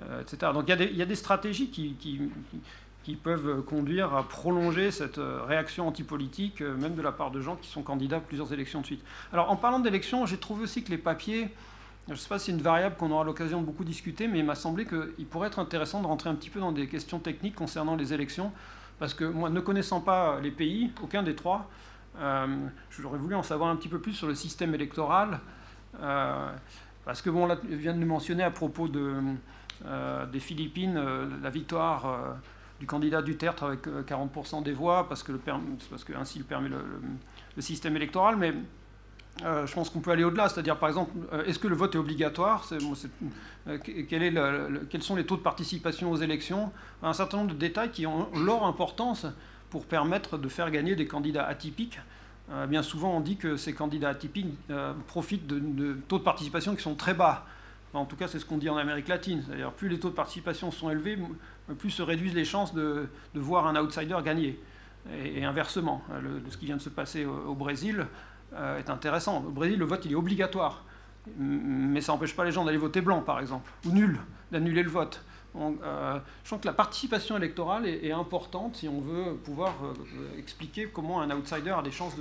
Euh, 0.00 0.20
etc. 0.20 0.52
Donc 0.54 0.68
il 0.68 0.96
y, 0.96 1.02
a 1.02 1.06
des 1.06 1.14
stratégies 1.16 1.70
qui, 1.70 2.20
peuvent 3.16 3.62
conduire 3.62 4.14
à 4.14 4.22
prolonger 4.28 4.90
cette 4.90 5.18
euh, 5.18 5.42
réaction 5.42 5.88
antipolitique, 5.88 6.60
euh, 6.60 6.76
même 6.76 6.94
de 6.94 7.02
la 7.02 7.12
part 7.12 7.30
de 7.30 7.40
gens 7.40 7.56
qui 7.56 7.68
sont 7.68 7.82
candidats 7.82 8.18
à 8.18 8.20
plusieurs 8.20 8.52
élections 8.52 8.80
de 8.80 8.86
suite. 8.86 9.02
Alors 9.32 9.50
en 9.50 9.56
parlant 9.56 9.78
d'élections, 9.78 10.26
j'ai 10.26 10.36
trouvé 10.36 10.64
aussi 10.64 10.84
que 10.84 10.90
les 10.90 10.98
papiers, 10.98 11.48
je 12.06 12.12
ne 12.12 12.18
sais 12.18 12.28
pas 12.28 12.38
si 12.38 12.46
c'est 12.46 12.52
une 12.52 12.62
variable 12.62 12.96
qu'on 12.96 13.10
aura 13.10 13.24
l'occasion 13.24 13.60
de 13.60 13.66
beaucoup 13.66 13.84
discuter, 13.84 14.28
mais 14.28 14.40
il 14.40 14.44
m'a 14.44 14.54
semblé 14.54 14.86
qu'il 14.86 15.26
pourrait 15.26 15.48
être 15.48 15.58
intéressant 15.58 16.02
de 16.02 16.06
rentrer 16.06 16.28
un 16.28 16.34
petit 16.34 16.50
peu 16.50 16.60
dans 16.60 16.72
des 16.72 16.86
questions 16.86 17.18
techniques 17.18 17.54
concernant 17.54 17.96
les 17.96 18.12
élections, 18.12 18.52
parce 18.98 19.14
que 19.14 19.24
moi, 19.24 19.48
ne 19.48 19.60
connaissant 19.60 20.00
pas 20.00 20.40
les 20.40 20.50
pays, 20.50 20.90
aucun 21.02 21.22
des 21.22 21.34
trois, 21.34 21.70
j'aurais 22.90 23.18
voulu 23.18 23.34
en 23.34 23.42
savoir 23.42 23.70
un 23.70 23.76
petit 23.76 23.88
peu 23.88 24.00
plus 24.00 24.12
sur 24.12 24.26
le 24.26 24.34
système 24.34 24.74
électoral, 24.74 25.40
parce 27.04 27.22
que 27.22 27.30
bon, 27.30 27.46
là, 27.46 27.56
je 27.70 27.76
viens 27.76 27.94
de 27.94 28.00
le 28.00 28.06
mentionner 28.06 28.42
à 28.42 28.50
propos 28.50 28.88
de 28.88 29.14
euh, 29.86 30.26
des 30.26 30.40
Philippines, 30.40 30.96
euh, 30.96 31.28
la 31.42 31.50
victoire 31.50 32.06
euh, 32.06 32.32
du 32.80 32.86
candidat 32.86 33.22
Duterte 33.22 33.62
avec 33.62 33.86
40% 33.86 34.62
des 34.62 34.72
voix, 34.72 35.08
parce 35.08 35.22
que, 35.22 35.32
le 35.32 35.40
parce 35.90 36.04
que 36.04 36.12
ainsi 36.14 36.38
le 36.38 36.44
permet 36.44 36.68
le, 36.68 37.60
système 37.62 37.96
électoral, 37.96 38.36
mais 38.36 38.54
je 39.40 39.72
pense 39.72 39.90
qu'on 39.90 40.00
peut 40.00 40.12
aller 40.12 40.24
au-delà, 40.24 40.48
c'est-à-dire 40.48 40.78
par 40.78 40.88
exemple, 40.88 41.12
est-ce 41.46 41.58
que 41.58 41.68
le 41.68 41.74
vote 41.74 41.94
est 41.94 41.98
obligatoire? 41.98 42.68
Quel 43.84 44.22
est 44.22 44.34
Quels 44.90 45.02
sont 45.02 45.16
les 45.16 45.26
taux 45.26 45.36
de 45.36 45.42
participation 45.42 46.10
aux 46.10 46.16
élections? 46.16 46.70
Un 47.02 47.12
certain 47.12 47.38
nombre 47.38 47.54
de 47.54 47.58
détails 47.58 47.90
qui 47.90 48.06
ont 48.06 48.28
leur 48.44 48.64
importance 48.64 49.26
pour 49.70 49.86
permettre 49.86 50.38
de 50.38 50.48
faire 50.48 50.70
gagner 50.70 50.94
des 50.94 51.06
candidats 51.06 51.46
atypiques. 51.46 52.00
bien 52.68 52.82
souvent, 52.82 53.16
on 53.16 53.20
dit 53.20 53.36
que 53.36 53.56
ces 53.56 53.74
candidats 53.74 54.10
atypiques 54.10 54.54
profitent 55.08 55.46
de, 55.48 55.94
taux 56.06 56.18
de 56.18 56.24
participation 56.24 56.76
qui 56.76 56.82
sont 56.82 56.94
très 56.94 57.14
bas 57.14 57.44
en 57.94 58.04
tout 58.04 58.16
cas, 58.16 58.28
c'est 58.28 58.38
ce 58.38 58.44
qu'on 58.44 58.58
dit 58.58 58.68
en 58.68 58.76
Amérique 58.76 59.08
latine. 59.08 59.42
C'est-à-dire, 59.46 59.72
plus 59.72 59.88
les 59.88 59.98
taux 59.98 60.10
de 60.10 60.14
participation 60.14 60.70
sont 60.70 60.90
élevés, 60.90 61.18
plus 61.76 61.90
se 61.90 62.02
réduisent 62.02 62.34
les 62.34 62.44
chances 62.44 62.74
de, 62.74 63.08
voir 63.34 63.66
un 63.66 63.76
outsider 63.76 64.16
gagner. 64.24 64.60
et, 65.12 65.44
inversement. 65.44 66.02
Le, 66.22 66.42
ce 66.50 66.56
qui 66.56 66.66
vient 66.66 66.76
de 66.76 66.82
se 66.82 66.88
passer 66.88 67.24
au, 67.24 67.54
Brésil 67.54 68.06
est 68.56 68.90
intéressant. 68.90 69.44
Au 69.46 69.50
Brésil, 69.50 69.78
le 69.78 69.84
vote 69.84 70.04
il 70.04 70.12
est 70.12 70.16
obligatoire, 70.16 70.84
mais 71.38 72.00
ça 72.00 72.12
n'empêche 72.12 72.34
pas 72.34 72.44
les 72.44 72.52
gens 72.52 72.64
d'aller 72.64 72.78
voter 72.78 73.00
blanc, 73.00 73.20
par 73.20 73.40
exemple, 73.40 73.70
ou 73.86 73.90
nul, 73.90 74.18
d'annuler 74.50 74.82
le 74.82 74.90
vote. 74.90 75.22
je 75.54 76.50
pense 76.50 76.60
que 76.60 76.66
la 76.66 76.72
participation 76.72 77.36
électorale 77.36 77.86
est, 77.86 78.12
importante 78.12 78.76
si 78.76 78.88
on 78.88 79.00
veut 79.00 79.34
pouvoir 79.44 79.74
expliquer 80.38 80.88
comment 80.88 81.20
un 81.20 81.30
outsider 81.30 81.70
a 81.70 81.82
des 81.82 81.90
chances 81.90 82.16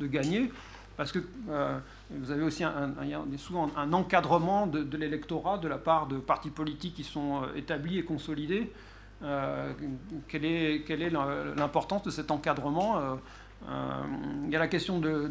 de, 0.00 0.06
gagner 0.06 0.50
parce 0.98 1.12
que 1.12 1.20
euh, 1.48 1.78
vous 2.10 2.32
avez 2.32 2.42
aussi 2.42 2.64
un, 2.64 2.92
souvent 3.36 3.70
un 3.76 3.92
encadrement 3.92 4.66
de, 4.66 4.96
l'électorat 4.96 5.56
de 5.56 5.68
la 5.68 5.78
part 5.78 6.08
de 6.08 6.18
partis 6.18 6.50
politiques 6.50 6.94
qui 6.94 7.04
sont 7.04 7.44
euh, 7.44 7.54
établis 7.54 7.98
et 7.98 8.04
consolidés. 8.04 8.72
Euh, 9.22 9.72
quelle 10.28 10.44
est, 10.44 11.10
l'importance 11.56 12.02
de 12.02 12.10
cet 12.10 12.30
encadrement 12.30 13.18
Il 13.66 14.50
y 14.50 14.56
a 14.56 14.58
la 14.58 14.68
question 14.68 15.00
de, 15.00 15.30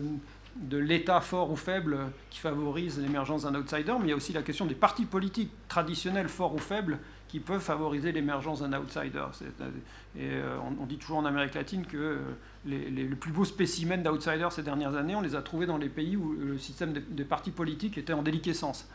l'État 0.72 1.22
fort 1.22 1.52
ou 1.52 1.56
faible 1.56 1.98
qui 2.30 2.40
favorise 2.40 3.00
l'émergence 3.00 3.44
d'un 3.44 3.56
outsider, 3.56 3.94
mais 4.00 4.06
il 4.06 4.10
y 4.10 4.14
a 4.14 4.16
aussi 4.16 4.34
la 4.34 4.42
question 4.42 4.66
des 4.66 4.76
partis 4.76 5.06
politiques 5.06 5.52
traditionnels 5.68 6.30
forts 6.30 6.54
ou 6.54 6.60
faibles 6.60 7.00
qui 7.28 7.40
peuvent 7.40 7.62
favoriser 7.62 8.12
l'émergence 8.12 8.62
d'un 8.62 8.80
outsider. 8.80 9.26
On, 10.16 10.86
dit 10.86 10.98
toujours 10.98 11.18
en 11.18 11.26
Amérique 11.26 11.56
latine 11.56 11.86
que 11.86 12.20
les, 12.66 13.06
plus 13.06 13.32
beaux 13.32 13.46
spécimens 13.46 13.98
d'outsiders 13.98 14.52
ces 14.52 14.64
dernières 14.64 14.96
années, 14.96 15.16
on 15.16 15.22
les 15.22 15.36
a 15.36 15.42
trouvés 15.42 15.66
dans 15.66 15.78
les 15.78 15.90
pays 15.90 16.18
où 16.18 16.34
le 16.34 16.58
système 16.58 16.94
des, 16.94 17.24
partis 17.24 17.52
politiques 17.52 17.98
était 17.98 18.14
en 18.14 18.22
déliquescence. 18.22 18.90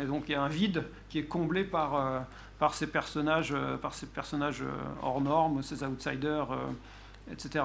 Et 0.00 0.06
donc 0.06 0.24
il 0.28 0.32
y 0.32 0.34
a 0.34 0.42
un 0.42 0.48
vide 0.48 0.84
qui 1.08 1.18
est 1.18 1.24
comblé 1.24 1.64
par, 1.64 1.94
euh, 1.94 2.20
par 2.58 2.74
ces 2.74 2.86
personnages, 2.86 3.52
euh, 3.52 3.76
par 3.76 3.94
ces 3.94 4.06
personnages 4.06 4.62
euh, 4.62 4.70
hors 5.02 5.20
normes, 5.20 5.62
ces 5.62 5.82
outsiders, 5.82 6.48
etc. 7.30 7.64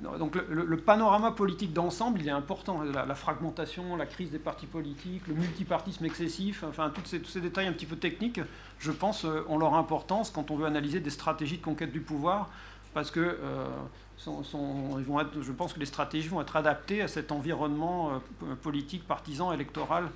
Donc 0.00 0.36
le, 0.48 0.76
panorama 0.78 1.32
politique 1.32 1.74
d'ensemble, 1.74 2.22
il 2.22 2.28
est 2.28 2.32
important. 2.32 2.80
La, 2.82 3.14
fragmentation, 3.14 3.94
la 3.94 4.06
crise 4.06 4.30
des 4.30 4.38
partis 4.38 4.64
politiques, 4.64 5.26
le 5.26 5.34
multipartisme 5.34 6.06
excessif, 6.06 6.64
enfin 6.66 6.88
tous 6.88 7.04
ces, 7.04 7.20
tous 7.20 7.28
ces 7.28 7.42
détails 7.42 7.66
un 7.66 7.74
petit 7.74 7.84
peu 7.84 7.96
techniques, 7.96 8.40
je 8.78 8.90
pense, 8.90 9.26
ont 9.48 9.58
leur 9.58 9.74
importance 9.74 10.30
quand 10.30 10.50
on 10.50 10.56
veut 10.56 10.64
analyser 10.64 11.00
des 11.00 11.10
stratégies 11.10 11.58
de 11.58 11.62
conquête 11.62 11.92
du 11.92 12.00
pouvoir, 12.00 12.48
parce 12.94 13.10
que 13.10 13.38
ils 14.26 15.04
vont 15.04 15.20
être, 15.20 15.42
je 15.42 15.52
pense 15.52 15.74
que 15.74 15.80
les 15.80 15.86
stratégies 15.86 16.28
vont 16.28 16.40
être 16.40 16.56
adaptées 16.56 17.02
à 17.02 17.08
cet 17.08 17.30
environnement 17.30 18.22
politique, 18.62 19.06
partisan, 19.06 19.52
électoral 19.52 20.08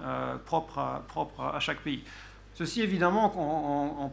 euh, 0.00 0.36
propre, 0.38 0.78
à, 0.78 1.60
chaque 1.60 1.80
pays. 1.80 2.02
Ceci 2.54 2.80
évidemment 2.80 3.32
en, 3.36 4.10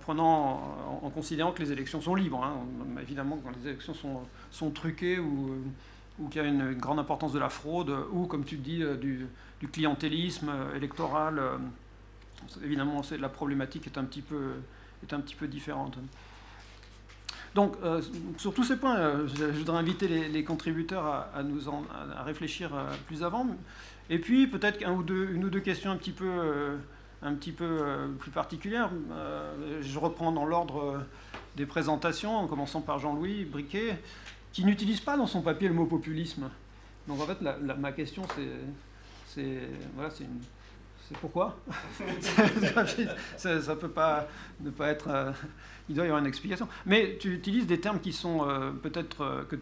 en, 1.03 1.09
considérant 1.09 1.51
que 1.51 1.61
les 1.61 1.71
élections 1.71 2.01
sont 2.01 2.15
libres. 2.15 2.43
Hein. 2.43 2.55
Évidemment, 3.01 3.39
quand 3.43 3.51
les 3.61 3.69
élections 3.69 3.93
sont, 4.51 4.71
truquées 4.71 5.19
ou, 5.19 5.61
qu'il 6.29 6.41
y 6.41 6.45
a 6.45 6.47
une, 6.47 6.73
grande 6.73 6.99
importance 6.99 7.33
de 7.33 7.39
la 7.39 7.49
fraude 7.49 7.93
ou, 8.11 8.25
comme 8.25 8.43
tu 8.43 8.57
dis, 8.57 8.83
euh, 8.83 8.95
du, 8.95 9.27
clientélisme 9.71 10.51
électoral, 10.75 11.41
évidemment, 12.65 13.01
la 13.17 13.29
problématique 13.29 13.87
est 13.87 13.97
un 13.97 14.03
petit 14.03 14.21
peu, 14.21 15.47
différente. 15.47 15.97
Donc, 17.55 17.75
euh, 17.83 18.01
sur 18.37 18.53
tous 18.53 18.63
ces 18.63 18.77
points, 18.77 18.97
euh, 18.97 19.27
je, 19.27 19.45
voudrais 19.45 19.77
inviter 19.77 20.07
les, 20.07 20.43
contributeurs 20.43 21.27
à, 21.33 21.43
nous 21.43 21.69
à 21.69 22.23
réfléchir 22.23 22.73
euh, 22.73 22.91
plus 23.05 23.23
avant. 23.23 23.45
Et 24.09 24.19
puis, 24.19 24.47
peut-être 24.47 24.85
un 24.85 24.93
ou 24.93 25.03
deux, 25.03 25.29
une 25.33 25.45
ou 25.45 25.49
deux 25.49 25.59
questions 25.59 25.91
un 25.91 25.97
petit 25.97 26.11
peu, 26.11 26.77
petit 27.21 27.51
peu 27.51 28.09
plus 28.19 28.31
particulières. 28.31 28.89
je 29.81 29.99
reprends 29.99 30.31
dans 30.31 30.45
l'ordre 30.45 31.05
des 31.55 31.65
présentations, 31.65 32.35
en 32.35 32.47
commençant 32.47 32.81
par 32.81 32.99
Jean-Louis 32.99 33.45
Briquet, 33.45 33.97
qui 34.51 34.65
n'utilise 34.65 34.99
pas 34.99 35.17
dans 35.17 35.27
son 35.27 35.41
papier 35.41 35.67
le 35.67 35.73
mot 35.73 35.85
populisme. 35.85 36.49
Donc, 37.07 37.21
en 37.21 37.25
fait, 37.25 37.37
ma 37.41 37.91
question, 37.91 38.23
c'est 39.35 39.67
pourquoi? 41.19 41.57
Ça, 43.37 43.55
ne 43.55 43.75
peut 43.75 43.89
pas 43.89 44.27
ne 44.61 44.69
pas 44.69 44.87
être. 44.89 45.07
Euh, 45.09 45.31
il 45.89 45.95
doit 45.95 46.05
y 46.05 46.07
avoir 46.07 46.21
une 46.21 46.27
explication. 46.27 46.67
Mais 46.85 47.17
tu 47.19 47.33
utilises 47.33 47.67
des 47.67 47.79
termes 47.79 47.99
qui 47.99 48.13
sont 48.13 48.47
euh, 48.47 48.71
peut-être 48.71 49.21
euh, 49.21 49.43
que, 49.43 49.57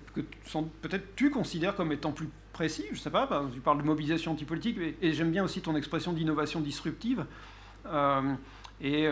sont 0.46 0.64
peut-être 0.82 1.16
tu 1.16 1.32
considères 1.32 1.76
comme 1.76 1.92
étant 1.92 2.12
plus 2.12 2.30
précis. 2.62 2.86
Je 2.92 3.00
sais 3.00 3.10
pas. 3.10 3.28
Tu 3.52 3.60
parles 3.60 3.80
de 3.80 3.84
mobilisation 3.84 4.32
antipolitique 4.32 4.78
et, 5.02 5.14
j'aime 5.14 5.32
bien 5.32 5.44
aussi 5.44 5.62
ton 5.62 5.76
expression 5.76 6.14
d'innovation 6.14 6.62
disruptive. 6.62 7.26
et 8.82 9.10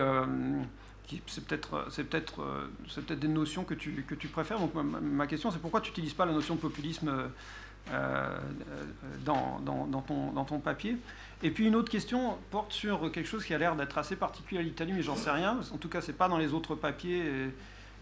c'est 1.26 1.44
peut-être 1.44 1.86
peut-être 2.08 2.44
c'est 2.88 3.04
peut-être 3.04 3.18
des 3.18 3.26
notions 3.26 3.64
que 3.64 3.74
tu 3.74 4.04
que 4.06 4.14
tu 4.14 4.28
préfères. 4.28 4.60
Donc 4.60 4.72
ma, 4.74 5.26
question 5.26 5.50
c'est 5.50 5.58
pourquoi 5.58 5.80
tu 5.80 5.90
n'utilises 5.90 6.14
pas 6.14 6.26
la 6.26 6.32
notion 6.32 6.54
de 6.54 6.60
populisme 6.60 7.12
dans, 9.24 9.58
dans, 9.60 9.86
dans, 9.86 10.02
ton, 10.02 10.30
dans 10.30 10.44
ton 10.44 10.60
papier? 10.60 10.96
Et 11.42 11.50
puis 11.50 11.66
une 11.66 11.74
autre 11.74 11.90
question 11.90 12.36
porte 12.52 12.72
sur 12.72 13.10
quelque 13.10 13.26
chose 13.26 13.44
qui 13.44 13.52
a 13.52 13.58
l'air 13.58 13.74
d'être 13.74 13.98
assez 13.98 14.14
particulier 14.14 14.60
à 14.60 14.62
l'Italie, 14.62 14.92
mais 14.92 15.02
j'en 15.02 15.16
sais 15.16 15.32
rien. 15.32 15.58
En 15.74 15.78
tout 15.78 15.88
cas, 15.88 16.00
c'est 16.00 16.12
pas 16.12 16.28
dans 16.28 16.38
les 16.38 16.52
autres 16.52 16.76
papiers 16.76 17.50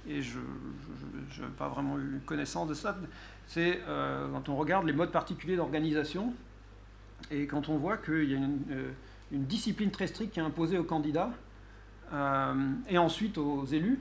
et, 0.06 0.22
je 0.22 0.38
n'ai 0.38 1.48
pas 1.56 1.68
vraiment 1.68 1.98
eu 1.98 2.20
connaissance 2.26 2.68
de 2.68 2.74
ça. 2.74 2.94
C'est 3.48 3.80
euh, 3.88 4.28
quand 4.30 4.50
on 4.50 4.56
regarde 4.56 4.86
les 4.86 4.92
modes 4.92 5.10
particuliers 5.10 5.56
d'organisation 5.56 6.34
et 7.30 7.46
quand 7.46 7.70
on 7.70 7.78
voit 7.78 7.96
qu'il 7.96 8.30
y 8.30 8.34
a 8.34 8.36
une, 8.36 8.60
euh, 8.70 8.90
discipline 9.32 9.90
très 9.90 10.06
stricte 10.06 10.34
qui 10.34 10.38
est 10.38 10.42
imposée 10.42 10.76
aux 10.76 10.84
candidats 10.84 11.32
euh, 12.12 12.72
et 12.88 12.98
ensuite 12.98 13.38
aux 13.38 13.64
élus. 13.64 13.98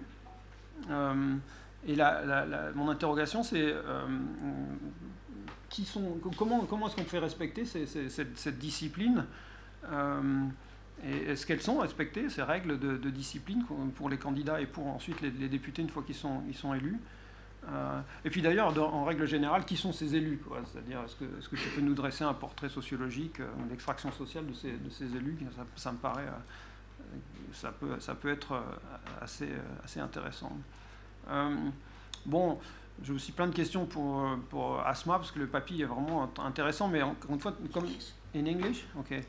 et 0.90 1.96
mon 2.76 2.90
interrogation, 2.90 3.42
c'est 3.42 3.74
comment, 6.38 6.66
comment 6.66 6.88
est-ce 6.88 6.98
qu'on 6.98 7.04
fait 7.06 7.20
respecter 7.20 7.64
cette, 7.66 8.60
discipline 8.60 9.26
Est-ce 11.04 11.46
qu'elles 11.46 11.62
sont 11.62 11.78
respectées, 11.78 12.30
ces 12.30 12.44
règles 12.44 12.78
de, 12.80 13.10
discipline 13.10 13.64
pour 13.96 14.10
les 14.10 14.18
candidats 14.18 14.60
et 14.60 14.66
pour 14.66 14.88
ensuite 14.88 15.22
les, 15.22 15.32
députés 15.48 15.82
une 15.82 15.90
fois 15.90 16.04
qu'ils 16.04 16.16
sont, 16.16 16.74
élus? 16.74 17.00
Et 18.24 18.30
puis 18.30 18.42
d'ailleurs, 18.42 18.78
en 18.78 19.04
règle 19.04 19.26
générale, 19.26 19.66
qui 19.66 19.76
sont 19.76 19.92
ces 19.92 20.16
élus 20.16 20.42
C'est-à-dire, 20.66 21.02
est-ce 21.04 21.16
que, 21.16 21.26
est 21.26 21.50
que, 21.50 21.56
tu 21.56 21.70
peux 21.76 21.82
nous 21.82 21.94
dresser 21.94 22.24
un 22.24 22.34
portrait 22.34 22.70
sociologique, 22.70 23.40
euh, 23.40 23.48
l'extraction 23.70 24.12
sociale 24.12 24.48
de 24.48 24.54
ces, 24.54 24.72
de 24.72 24.90
ces 24.90 25.06
élus? 25.16 25.38
Ça, 25.76 25.92
me 25.92 25.98
paraît, 25.98 26.28
ça, 27.54 27.72
peut, 27.72 28.00
ça 28.00 28.16
peut 28.16 28.30
être 28.32 28.62
assez, 29.22 29.50
assez 29.84 30.00
intéressant. 30.00 30.52
bon, 32.26 32.60
j'ai 33.04 33.14
aussi 33.14 33.32
plein 33.32 33.48
de 33.48 33.56
questions 33.56 33.86
pour, 33.86 34.26
pour 34.50 34.80
Asma, 34.86 35.18
parce 35.18 35.32
que 35.32 35.40
le 35.40 35.48
papier 35.48 35.84
est 35.84 35.88
vraiment 35.88 36.30
intéressant, 36.40 36.88
mais 36.88 37.02
encore 37.02 37.32
une 37.32 37.40
fois, 37.40 37.54
comme. 37.74 37.88
In 38.36 38.46
English? 38.46 38.86
Okay. 39.00 39.22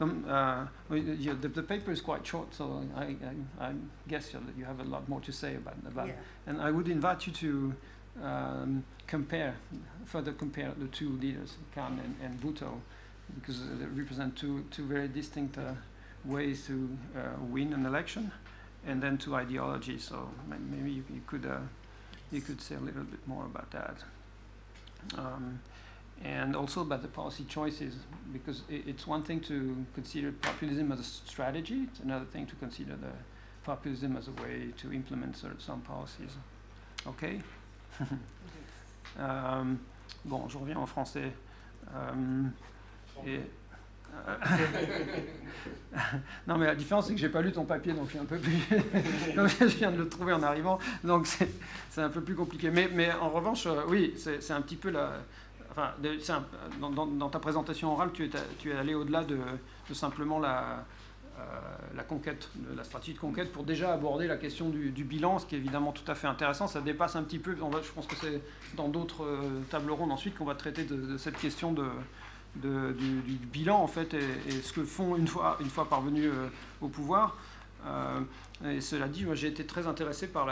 Comme, 0.00 0.24
uh, 0.26 0.64
the, 0.88 1.48
the, 1.48 1.62
paper 1.62 1.90
is 1.90 2.00
quite 2.00 2.26
short, 2.26 2.54
so 2.54 2.82
I, 2.96 3.02
I, 3.02 3.66
I, 3.66 3.72
guess 4.08 4.30
that 4.30 4.40
you 4.56 4.64
have 4.64 4.80
a 4.80 4.84
lot 4.84 5.06
more 5.10 5.20
to 5.20 5.30
say 5.30 5.56
about, 5.56 5.76
about 5.86 6.06
yeah. 6.08 6.14
And 6.46 6.58
I 6.58 6.70
would 6.70 6.88
invite 6.88 7.26
you 7.26 7.34
to 7.34 7.74
um, 8.24 8.84
compare, 9.06 9.56
further 10.06 10.32
compare 10.32 10.72
the 10.74 10.86
two 10.86 11.10
leaders, 11.18 11.58
Khan 11.74 12.00
and, 12.02 12.16
and 12.24 12.40
Bhutto, 12.40 12.80
because 13.34 13.60
they 13.78 13.84
represent 13.84 14.36
two, 14.36 14.64
two 14.70 14.86
very 14.86 15.06
distinct 15.06 15.58
uh, 15.58 15.72
ways 16.24 16.66
to 16.68 16.96
uh, 17.14 17.38
win 17.50 17.74
an 17.74 17.84
election, 17.84 18.32
and 18.86 19.02
then 19.02 19.18
two 19.18 19.34
ideologies. 19.34 20.04
So 20.04 20.30
maybe 20.48 20.92
you, 20.92 21.04
you 21.12 21.20
could 21.26 21.44
uh, 21.44 21.58
you 22.32 22.40
could 22.40 22.62
say 22.62 22.76
a 22.76 22.80
little 22.80 23.04
bit 23.04 23.20
more 23.26 23.44
about 23.44 23.70
that. 23.72 23.96
Um, 25.18 25.60
and 26.24 26.54
also 26.54 26.82
about 26.82 27.02
the 27.02 27.08
policy 27.08 27.44
choices, 27.48 27.94
because 28.32 28.62
it, 28.68 28.86
it's 28.86 29.06
one 29.06 29.22
thing 29.22 29.40
to 29.40 29.84
consider 29.94 30.32
populism 30.32 30.92
as 30.92 31.00
a 31.00 31.04
strategy, 31.04 31.86
it's 31.90 32.00
another 32.00 32.26
thing 32.26 32.46
to 32.46 32.56
consider 32.56 32.96
the 32.96 33.12
populism 33.64 34.16
as 34.16 34.28
a 34.28 34.32
way 34.42 34.72
to 34.78 34.92
implement 34.92 35.36
some 35.58 35.80
policies. 35.80 36.32
OK 37.06 37.40
um, 39.18 39.80
Bon, 40.24 40.48
je 40.48 40.58
reviens 40.58 40.76
en 40.76 40.86
français. 40.86 41.32
Um, 41.94 42.52
et 43.26 43.40
non, 46.46 46.58
mais 46.58 46.66
la 46.66 46.74
différence, 46.74 47.06
c'est 47.06 47.14
que 47.14 47.20
j'ai 47.20 47.28
pas 47.28 47.42
lu 47.42 47.52
ton 47.52 47.64
papier, 47.64 47.92
donc 47.92 48.06
je 48.06 48.10
suis 48.10 48.18
un 48.18 48.24
peu 48.24 48.38
plus. 48.38 48.52
je 49.34 49.76
viens 49.76 49.92
de 49.92 49.98
le 49.98 50.08
trouver 50.08 50.32
en 50.32 50.42
arrivant, 50.42 50.80
donc 51.04 51.26
c'est 51.26 52.02
un 52.02 52.08
peu 52.08 52.20
plus 52.20 52.34
compliqué. 52.34 52.70
Mais, 52.70 52.90
mais 52.92 53.12
en 53.12 53.30
revanche, 53.30 53.66
euh, 53.66 53.82
oui, 53.88 54.14
c'est 54.16 54.50
un 54.50 54.62
petit 54.62 54.76
peu 54.76 54.90
la. 54.90 55.12
Dans, 56.80 57.28
ta 57.28 57.38
présentation 57.38 57.92
orale, 57.92 58.10
tu 58.12 58.28
es, 58.28 58.72
allé 58.72 58.94
au-delà 58.94 59.24
de, 59.24 59.38
simplement 59.92 60.38
la, 60.38 60.84
euh, 61.38 61.42
la 61.96 62.02
conquête, 62.02 62.48
de 62.54 62.76
la 62.76 62.84
stratégie 62.84 63.14
de 63.14 63.18
conquête, 63.18 63.52
pour 63.52 63.64
déjà 63.64 63.92
aborder 63.92 64.26
la 64.26 64.36
question 64.36 64.68
du, 64.68 65.04
bilan, 65.04 65.38
ce 65.38 65.46
qui 65.46 65.54
est 65.54 65.58
évidemment 65.58 65.92
tout 65.92 66.08
à 66.10 66.14
fait 66.14 66.26
intéressant. 66.26 66.66
Ça 66.66 66.80
dépasse 66.80 67.16
un 67.16 67.22
petit 67.22 67.38
peu. 67.38 67.56
Je 67.56 67.92
pense 67.92 68.06
que 68.06 68.16
c'est 68.16 68.40
dans 68.76 68.88
d'autres 68.88 69.24
euh, 69.24 69.60
tables 69.70 69.90
rondes 69.90 70.12
ensuite 70.12 70.36
qu'on 70.36 70.44
va 70.44 70.54
traiter 70.54 70.84
de 70.84 71.16
cette 71.16 71.36
question 71.36 71.72
du, 71.72 71.82
bilan 73.52 73.80
en 73.80 73.86
fait 73.86 74.14
et, 74.14 74.50
ce 74.62 74.72
que 74.72 74.84
font 74.84 75.16
une 75.16 75.28
fois, 75.28 75.56
parvenus 75.88 76.30
euh, 76.32 76.48
au 76.80 76.88
pouvoir. 76.88 77.36
et 78.64 78.80
cela 78.80 79.08
dit, 79.08 79.24
j'ai 79.34 79.48
été 79.48 79.64
très 79.66 79.86
intéressé 79.86 80.26
par 80.28 80.46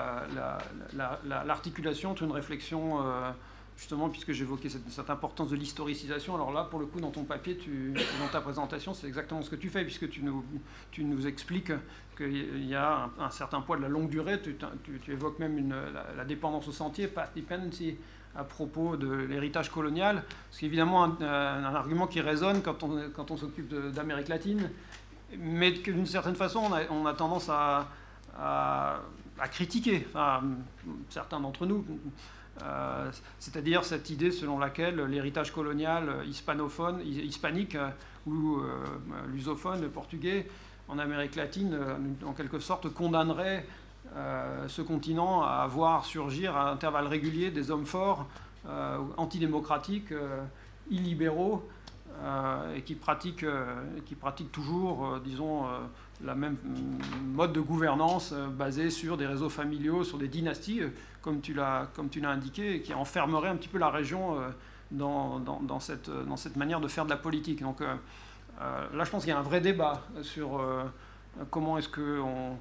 l'articulation 0.94 2.12
entre 2.12 2.22
une 2.22 2.32
réflexion 2.32 3.00
justement, 3.78 4.08
puisque 4.08 4.32
j'évoquais 4.32 4.68
cette, 4.68 5.08
importance 5.08 5.50
de 5.50 5.56
l'historicisation, 5.56 6.34
alors 6.34 6.52
là, 6.52 6.64
pour 6.64 6.80
le 6.80 6.86
coup, 6.86 7.00
dans 7.00 7.12
ton 7.12 7.22
papier, 7.22 7.56
dans 8.20 8.28
ta 8.30 8.40
présentation, 8.40 8.92
c'est 8.92 9.06
exactement 9.06 9.40
ce 9.40 9.48
que 9.48 9.56
tu 9.56 9.70
fais, 9.70 9.84
puisque 9.84 10.10
tu 10.10 10.22
nous, 10.22 11.26
expliques 11.26 11.72
qu'il 12.16 12.66
y 12.66 12.74
a 12.74 13.08
un, 13.20 13.30
certain 13.30 13.60
poids 13.60 13.76
de 13.76 13.82
la 13.82 13.88
longue 13.88 14.10
durée, 14.10 14.40
tu, 14.42 14.56
évoques 15.12 15.38
même 15.38 15.72
la, 16.16 16.24
dépendance 16.24 16.66
au 16.66 16.72
sentier, 16.72 17.06
path 17.06 17.30
dependency, 17.36 17.96
à 18.34 18.42
propos 18.42 18.96
de 18.96 19.08
l'héritage 19.08 19.70
colonial, 19.70 20.24
ce 20.50 20.58
qui 20.58 20.64
est 20.64 20.68
évidemment 20.68 21.04
un, 21.04 21.20
un, 21.20 21.74
argument 21.74 22.08
qui 22.08 22.20
résonne 22.20 22.62
quand 22.62 22.82
on, 22.82 23.36
s'occupe 23.36 23.72
d'Amérique 23.92 24.28
latine, 24.28 24.70
mais 25.38 25.72
que 25.74 25.92
d'une 25.92 26.06
certaine 26.06 26.34
façon, 26.34 26.68
on 26.90 27.06
a, 27.06 27.14
tendance 27.14 27.48
à, 27.48 27.86
critiquer, 29.52 30.04
certains 31.10 31.38
d'entre 31.38 31.64
nous. 31.64 31.86
Euh, 32.62 33.10
c'est-à-dire 33.38 33.84
cette 33.84 34.10
idée 34.10 34.30
selon 34.30 34.58
laquelle 34.58 35.00
l'héritage 35.04 35.52
colonial 35.52 36.24
hispanophone, 36.26 37.00
hispanique 37.04 37.74
euh, 37.74 37.90
ou 38.26 38.58
euh, 38.58 38.84
lusophone, 39.32 39.88
portugais, 39.88 40.48
en 40.88 40.98
Amérique 40.98 41.36
latine, 41.36 41.78
en 42.24 42.32
quelque 42.32 42.58
sorte, 42.58 42.88
condamnerait 42.88 43.66
ce 44.68 44.80
continent 44.80 45.42
à 45.42 45.66
voir 45.66 46.06
surgir 46.06 46.56
à 46.56 46.70
intervalles 46.70 47.06
réguliers 47.06 47.50
des 47.50 47.70
hommes 47.70 47.84
forts, 47.84 48.26
antidémocratiques, 49.18 50.14
illibéraux, 50.90 51.68
et 52.74 52.82
qui 52.82 52.94
pratiquent, 52.94 53.46
pratiquent 54.20 54.52
toujours, 54.52 55.20
disons, 55.20 55.66
la 56.24 56.34
même 56.34 56.56
mode 57.22 57.52
de 57.52 57.60
gouvernance 57.60 58.32
basée 58.32 58.90
sur 58.90 59.16
des 59.16 59.26
réseaux 59.26 59.48
familiaux, 59.48 60.02
sur 60.02 60.18
des 60.18 60.28
dynasties 60.28 60.82
comme 61.22 61.40
tu 61.40 61.54
l'as 61.54 62.30
indiqué, 62.30 62.76
et 62.76 62.82
qui 62.82 62.94
enfermerait 62.94 63.48
un 63.48 63.56
petit 63.56 63.68
peu 63.68 63.78
la 63.78 63.90
région 63.90 64.40
euh, 64.40 64.48
dans, 64.90 65.80
cette, 65.80 66.56
manière 66.56 66.80
de 66.80 66.88
faire 66.88 67.04
de 67.04 67.10
la 67.10 67.16
politique. 67.16 67.62
Donc 67.62 67.80
euh, 67.80 67.94
euh, 68.60 68.86
là, 68.94 69.04
je 69.04 69.10
pense 69.10 69.24
qu'il 69.24 69.32
y 69.32 69.36
a 69.36 69.38
un 69.38 69.42
vrai 69.42 69.60
débat 69.60 70.02
sur 70.22 70.60
comment 71.50 71.78
est-ce 71.78 71.88
qu'on 71.88 72.56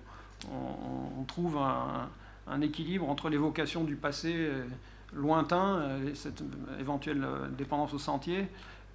on, 0.52 1.24
trouve 1.24 1.58
un, 1.58 2.10
un, 2.48 2.62
équilibre 2.62 3.10
entre 3.10 3.30
l'évocation 3.30 3.84
du 3.84 3.96
passé 3.96 4.52
lointain, 5.14 5.98
et 6.06 6.16
cette 6.16 6.44
éventuelle 6.80 7.26
dépendance 7.58 7.94
au 7.94 8.00
sentier, 8.00 8.48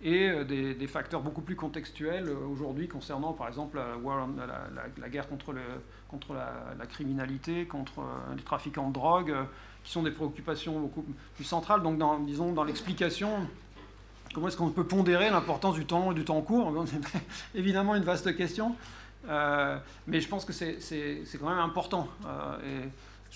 et 0.02 0.44
des, 0.44 0.74
des, 0.74 0.86
facteurs 0.88 1.20
beaucoup 1.20 1.42
plus 1.42 1.54
contextuels 1.54 2.28
aujourd'hui 2.28 2.88
concernant 2.88 3.32
par 3.32 3.46
exemple 3.46 3.78
la, 3.78 5.08
guerre 5.08 5.28
contre 5.28 5.52
la, 6.34 6.86
criminalité, 6.86 7.66
contre 7.66 8.00
euh, 8.00 8.34
les 8.36 8.42
trafiquants 8.42 8.88
de 8.88 8.94
drogue, 8.94 9.30
euh, 9.30 9.44
qui 9.84 9.92
sont 9.92 10.02
des 10.02 10.10
préoccupations 10.10 10.80
beaucoup 10.80 11.04
plus 11.34 11.44
centrales. 11.44 11.82
Donc, 11.82 11.98
dans, 11.98 12.18
disons, 12.18 12.52
dans 12.52 12.64
l'explication, 12.64 13.46
comment 14.34 14.48
est-ce 14.48 14.56
qu'on 14.56 14.70
peut 14.70 14.86
pondérer 14.86 15.30
l'importance 15.30 15.74
du 15.74 15.86
temps 15.86 16.12
et 16.12 16.14
du 16.14 16.24
temps 16.24 16.40
court? 16.42 16.72
C'est 16.86 17.00
évidemment 17.54 17.94
une 17.94 18.04
vaste 18.04 18.36
question, 18.36 18.76
euh, 19.28 19.78
mais 20.06 20.20
je 20.20 20.28
pense 20.28 20.44
que 20.44 20.52
c'est 20.52 21.38
quand 21.38 21.48
même 21.48 21.58
important. 21.58 22.08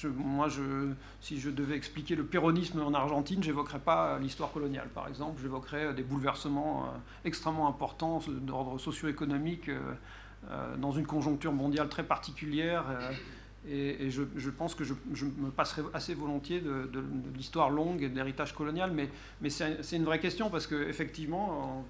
Moi, 0.04 0.48
si 1.20 1.40
je 1.40 1.50
devais 1.50 1.76
expliquer 1.76 2.14
le 2.14 2.24
péronisme 2.24 2.82
en 2.82 2.92
Argentine, 2.92 3.42
j'évoquerais 3.42 3.78
pas 3.78 4.18
l'histoire 4.18 4.52
coloniale, 4.52 4.88
par 4.94 5.08
exemple. 5.08 5.40
J'évoquerais 5.40 5.94
des 5.94 6.02
bouleversements 6.02 6.92
extrêmement 7.24 7.68
importants 7.68 8.20
d'ordre 8.28 8.78
socio-économique 8.78 9.70
euh, 10.50 10.76
dans 10.76 10.92
une 10.92 11.06
conjoncture 11.06 11.52
mondiale 11.52 11.88
très 11.88 12.04
particulière. 12.04 12.84
Euh, 12.88 13.10
et, 13.68 14.10
je, 14.10 14.50
pense 14.50 14.76
que 14.76 14.84
je, 14.84 14.94
me 15.24 15.50
passerai 15.50 15.82
assez 15.92 16.14
volontiers 16.14 16.60
de, 16.60 16.88
l'histoire 17.34 17.68
longue 17.68 18.02
et 18.02 18.08
de 18.08 18.14
l'héritage 18.14 18.54
colonial, 18.54 18.92
mais, 18.92 19.50
c'est 19.50 19.96
une 19.96 20.04
vraie 20.04 20.20
question 20.20 20.48
parce 20.48 20.68
qu'effectivement, 20.68 21.84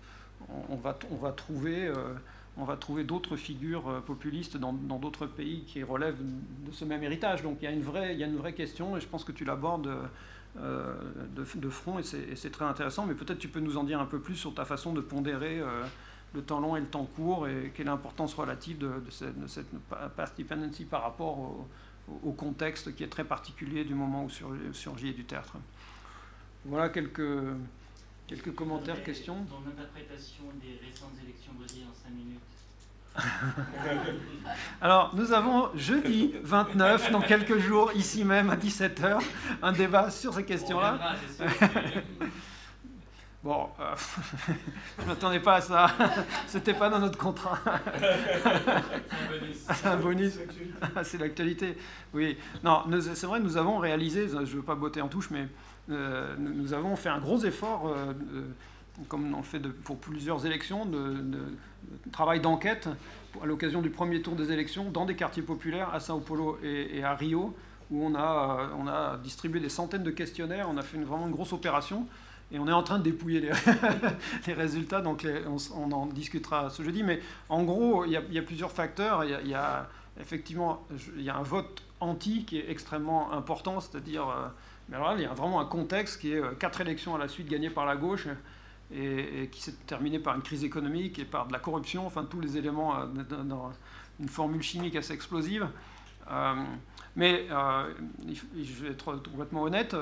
on, 0.49 0.74
on, 0.74 1.16
va, 1.16 1.33
trouver 1.33 1.87
euh, 1.87 2.15
on 2.59 2.65
va 2.65 2.77
trouver 2.77 3.05
d'autres 3.05 3.37
figures 3.37 4.03
populistes 4.07 4.57
dans 4.57 4.73
d'autres 4.73 5.27
pays 5.27 5.65
qui 5.66 5.83
relèvent 5.83 6.19
de 6.19 6.73
ce 6.73 6.85
même 6.85 7.03
héritage. 7.03 7.43
Donc 7.43 7.59
il 7.61 7.65
y 7.65 7.69
a 7.69 7.70
une 7.70 7.83
vraie, 7.83 8.53
question 8.55 8.97
et 8.97 9.01
je 9.01 9.07
pense 9.07 9.24
que 9.24 9.33
tu 9.33 9.45
l'abordes 9.45 9.91
de, 10.57 11.45
de, 11.55 11.69
front 11.69 11.99
et 11.99 12.03
c'est 12.03 12.51
très 12.51 12.65
intéressant. 12.65 13.05
Mais 13.05 13.15
peut-être 13.15 13.39
tu 13.39 13.49
peux 13.49 13.61
nous 13.61 13.77
en 13.77 13.85
dire 13.85 14.01
un 14.01 14.07
peu 14.07 14.20
plus 14.20 14.37
sur 14.37 14.55
ta 14.55 14.65
façon 14.65 14.95
de 14.95 15.03
pondérer 15.03 15.61
le 16.37 16.43
temps 16.43 16.61
long 16.61 16.77
et 16.77 16.81
le 16.81 16.87
temps 16.87 17.05
court 17.05 17.49
et 17.49 17.73
quelle 17.74 17.87
est 17.87 17.91
l'importance 17.91 18.35
relative 18.35 18.78
de, 18.78 19.03
cette, 19.11 19.66
path 19.89 20.35
dependency 20.39 20.85
par 20.85 21.03
rapport 21.03 21.39
au, 22.23 22.33
contexte 22.33 22.95
qui 22.95 23.03
est 23.03 23.09
très 23.09 23.24
particulier 23.24 23.85
du 23.85 23.95
moment 23.95 24.27
où 24.27 24.73
surgit 24.73 25.12
du 25.12 25.24
tertre. 25.24 25.57
Voilà 26.65 26.89
quelques, 26.89 27.43
quelques 28.27 28.55
commentaires, 28.55 29.03
questions? 29.03 29.44
Ton 29.44 29.69
interprétation 29.70 30.44
des 30.61 30.78
récentes 30.85 31.15
élections 31.23 31.53
brésiliennes 31.59 31.89
en 31.89 31.94
5 31.94 32.11
minutes. 32.15 32.40
Alors, 34.81 35.15
nous 35.15 35.32
avons 35.32 35.70
jeudi 35.74 36.35
29, 36.43 37.11
dans 37.12 37.23
quelques 37.23 37.59
jours, 37.59 37.93
ici 37.94 38.24
même 38.24 38.51
à 38.51 38.57
17h, 38.57 39.20
un 39.62 39.73
débat 39.73 40.11
sur 40.11 40.35
ces 40.35 40.44
questions-là. 40.44 41.16
Bon, 43.44 43.69
euh, 43.78 43.94
je 44.98 45.03
ne 45.05 45.07
m'attendais 45.07 45.39
pas 45.39 45.57
à 45.57 45.61
ça. 45.61 45.86
C'était 46.48 46.74
pas 46.74 46.89
dans 46.90 46.98
notre 46.98 47.16
contrat. 47.16 47.61
C'est 49.73 49.86
un 49.86 49.97
bonus. 49.98 50.40
C'est 51.05 51.19
l'actualité. 51.19 51.78
Oui. 52.12 52.36
Non, 52.65 52.82
c'est 53.01 53.27
vrai, 53.27 53.39
nous 53.39 53.57
avons 53.57 53.78
réalisé, 53.78 54.28
je 54.28 54.39
ne 54.39 54.44
veux 54.44 54.62
pas 54.62 54.74
botter 54.74 55.01
en 55.01 55.07
touche, 55.07 55.31
mais 55.31 55.43
euh, 55.43 55.47
nous 55.88 56.72
avons 56.72 56.96
fait 56.96 57.08
un 57.08 57.18
gros 57.18 57.38
effort, 57.44 57.88
euh, 57.88 58.12
comme 59.08 59.32
on 59.34 59.38
le 59.38 59.42
fait 59.42 59.60
pour 59.60 59.98
plusieurs 59.98 60.44
élections, 60.46 60.86
de, 60.86 61.16
travail 62.12 62.40
d'enquête 62.40 62.88
à 63.40 63.46
l'occasion 63.46 63.82
du 63.82 63.90
premier 63.90 64.22
tour 64.22 64.34
des 64.34 64.50
élections 64.50 64.90
dans 64.90 65.04
des 65.04 65.14
quartiers 65.14 65.42
populaires 65.42 65.94
à 65.94 66.00
Sao 66.00 66.18
Paulo 66.18 66.58
et, 66.62 67.04
à 67.04 67.14
Rio, 67.14 67.54
où 67.90 68.04
on 68.04 68.14
a, 68.14 68.70
on 68.78 68.88
a 68.88 69.18
distribué 69.18 69.60
des 69.60 69.68
centaines 69.68 70.02
de 70.02 70.10
questionnaires. 70.10 70.66
On 70.70 70.76
a 70.76 70.82
fait 70.82 70.98
vraiment 70.98 71.26
une 71.26 71.32
grosse 71.32 71.52
opération. 71.52 72.06
Et 72.52 72.58
on 72.60 72.68
est 72.68 72.72
en 72.72 72.84
train 72.84 72.98
de 72.98 73.02
dépouiller 73.02 73.40
les, 74.46 74.52
résultats, 74.54 75.00
donc 75.00 75.26
on, 75.74 75.92
en 75.92 76.06
discutera 76.06 76.70
ce 76.70 76.82
jeudi. 76.82 77.02
Mais 77.02 77.20
en 77.48 77.64
gros, 77.64 78.04
il 78.04 78.12
y 78.12 78.38
a, 78.38 78.42
plusieurs 78.42 78.70
facteurs. 78.70 79.24
Il 79.24 79.48
y 79.48 79.54
a, 79.54 79.88
effectivement 80.20 80.86
il 81.16 81.22
y 81.22 81.30
a 81.30 81.36
un 81.36 81.42
vote 81.42 81.82
anti 82.00 82.44
qui 82.44 82.58
est 82.58 82.70
extrêmement 82.70 83.32
important, 83.32 83.80
c'est-à-dire, 83.80 84.28
euh, 84.28 84.46
mais 84.88 84.96
alors 84.96 85.10
là, 85.10 85.14
il 85.16 85.22
y 85.22 85.26
a 85.26 85.34
vraiment 85.34 85.60
un 85.60 85.64
contexte 85.64 86.20
qui 86.20 86.32
est 86.32 86.40
euh, 86.40 86.52
quatre 86.52 86.80
élections 86.80 87.14
à 87.14 87.18
la 87.18 87.28
suite 87.28 87.48
gagnées 87.48 87.70
par 87.70 87.86
la 87.86 87.96
gauche 87.96 88.28
et, 88.94 89.48
qui 89.50 89.60
s'est 89.60 89.74
terminé 89.86 90.18
par 90.18 90.36
une 90.36 90.42
crise 90.42 90.62
économique 90.62 91.18
et 91.18 91.24
par 91.24 91.46
de 91.46 91.52
la 91.52 91.58
corruption, 91.58 92.06
enfin 92.06 92.24
tous 92.24 92.40
les 92.40 92.56
éléments 92.56 92.96
euh, 92.96 93.06
dans 93.44 93.72
une 94.20 94.28
formule 94.28 94.62
chimique 94.62 94.94
assez 94.96 95.12
explosive. 95.12 95.68
mais 97.16 97.46
je 97.48 98.84
vais 98.84 98.90
être 98.90 99.16
complètement 99.28 99.62
honnête 99.62 99.96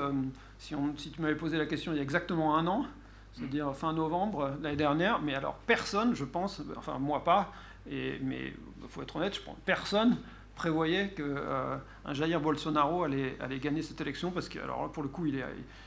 si, 0.59 0.75
tu 1.11 1.21
m'avais 1.21 1.35
posé 1.35 1.57
la 1.57 1.65
question 1.65 1.91
il 1.93 1.95
y 1.95 1.99
a 1.99 2.03
exactement 2.03 2.55
un 2.55 2.67
an, 2.67 2.85
c'est-à-dire 3.33 3.75
fin 3.75 3.91
novembre 3.91 4.55
l'année 4.61 4.75
dernière, 4.75 5.19
mais 5.21 5.33
alors 5.33 5.55
personne, 5.65 6.15
je 6.15 6.23
pense, 6.23 6.61
enfin 6.77 6.99
moi 6.99 7.23
pas, 7.23 7.51
et, 7.89 8.19
mais 8.21 8.53
il 8.81 8.87
faut 8.87 9.01
être 9.01 9.15
honnête, 9.15 9.35
je 9.35 9.41
pense, 9.41 9.57
personne 9.65 10.17
prévoyait 10.55 11.09
qu'un 11.09 11.23
euh, 11.23 11.77
Jair 12.11 12.39
Bolsonaro 12.39 13.03
allait, 13.03 13.37
allait, 13.39 13.59
gagner 13.59 13.81
cette 13.81 13.99
élection, 14.01 14.31
parce 14.31 14.49
que 14.49 14.59
alors 14.59 14.91
pour 14.91 15.03
le 15.03 15.09
coup, 15.09 15.27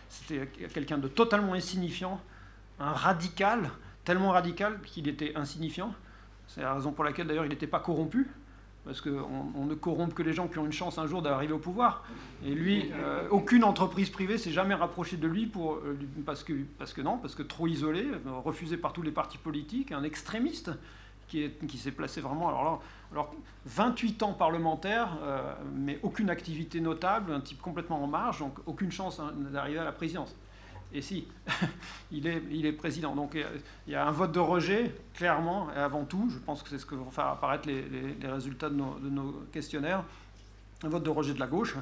c'était 0.08 0.46
quelqu'un 0.68 0.98
de 0.98 1.08
totalement 1.08 1.54
insignifiant, 1.54 2.20
un 2.78 2.92
radical, 2.92 3.70
tellement 4.04 4.30
radical 4.30 4.80
qu'il 4.82 5.08
était 5.08 5.34
insignifiant. 5.36 5.94
C'est 6.46 6.62
la 6.62 6.74
raison 6.74 6.92
pour 6.92 7.04
laquelle 7.04 7.26
d'ailleurs 7.26 7.44
il 7.44 7.50
n'était 7.50 7.66
pas 7.66 7.80
corrompu 7.80 8.28
parce 8.88 9.02
qu'on 9.02 9.52
on 9.54 9.66
ne 9.66 9.74
corrompt 9.74 10.14
que 10.14 10.22
les 10.22 10.32
gens 10.32 10.48
qui 10.48 10.58
ont 10.58 10.64
une 10.64 10.72
chance 10.72 10.96
un 10.96 11.06
jour 11.06 11.20
d'arriver 11.20 11.52
au 11.52 11.58
pouvoir. 11.58 12.04
Et 12.42 12.54
lui, 12.54 12.90
euh, 12.94 13.28
aucune 13.30 13.62
entreprise 13.62 14.08
privée 14.08 14.38
s'est 14.38 14.50
jamais 14.50 14.74
rapprochée 14.74 15.18
de 15.18 15.28
lui 15.28 15.44
pour, 15.44 15.74
euh, 15.74 15.98
parce, 16.24 16.42
que, 16.42 16.54
parce 16.78 16.94
que 16.94 17.02
non, 17.02 17.18
parce 17.18 17.34
que 17.34 17.42
trop 17.42 17.66
isolé, 17.66 18.06
refusé 18.42 18.78
par 18.78 18.94
tous 18.94 19.02
les 19.02 19.10
partis 19.10 19.36
politiques, 19.36 19.92
un 19.92 20.04
extrémiste 20.04 20.70
qui, 21.28 21.50
qui 21.68 21.76
s'est 21.76 21.92
placé 21.92 22.22
vraiment. 22.22 22.48
Alors, 22.48 22.64
là, 22.64 22.78
alors 23.12 23.34
28 23.66 24.22
ans 24.22 24.32
parlementaire, 24.32 25.16
euh, 25.22 25.52
mais 25.74 25.98
aucune 26.02 26.30
activité 26.30 26.80
notable, 26.80 27.32
un 27.32 27.40
type 27.40 27.60
complètement 27.60 28.02
en 28.02 28.06
marge, 28.06 28.40
donc 28.40 28.58
aucune 28.66 28.92
chance 28.92 29.20
hein, 29.20 29.32
d'arriver 29.50 29.78
à 29.78 29.84
la 29.84 29.92
présidence. 29.92 30.34
Et 30.92 31.02
si, 31.02 31.28
il 32.10 32.26
est, 32.26 32.72
président. 32.72 33.14
Donc 33.14 33.36
il 33.86 33.92
y 33.92 33.94
a 33.94 34.06
un 34.06 34.10
vote 34.10 34.32
de 34.32 34.40
rejet, 34.40 34.94
clairement, 35.14 35.68
et 35.74 35.78
avant 35.78 36.04
tout, 36.04 36.28
je 36.30 36.38
pense 36.38 36.62
que 36.62 36.70
c'est 36.70 36.78
ce 36.78 36.86
que 36.86 36.94
vont 36.94 37.10
faire 37.10 37.26
apparaître 37.26 37.68
les, 37.68 38.26
résultats 38.26 38.70
de 38.70 38.76
nos, 38.76 39.32
questionnaires, 39.52 40.02
un 40.82 40.88
vote 40.88 41.02
de 41.02 41.10
rejet 41.10 41.34
de 41.34 41.40
la 41.40 41.46
gauche, 41.46 41.76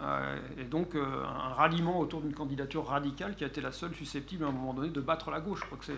euh, 0.00 0.38
et 0.58 0.64
donc 0.64 0.94
euh, 0.94 1.24
un 1.24 1.54
ralliement 1.54 1.98
autour 1.98 2.22
d'une 2.22 2.34
candidature 2.34 2.86
radicale 2.86 3.36
qui 3.36 3.44
a 3.44 3.46
été 3.46 3.60
la 3.60 3.72
seule 3.72 3.94
susceptible 3.94 4.44
à 4.44 4.48
un 4.48 4.52
moment 4.52 4.74
donné 4.74 4.88
de 4.88 5.00
battre 5.00 5.30
la 5.30 5.40
gauche. 5.40 5.60
Je 5.60 5.66
crois 5.66 5.78
que 5.78 5.92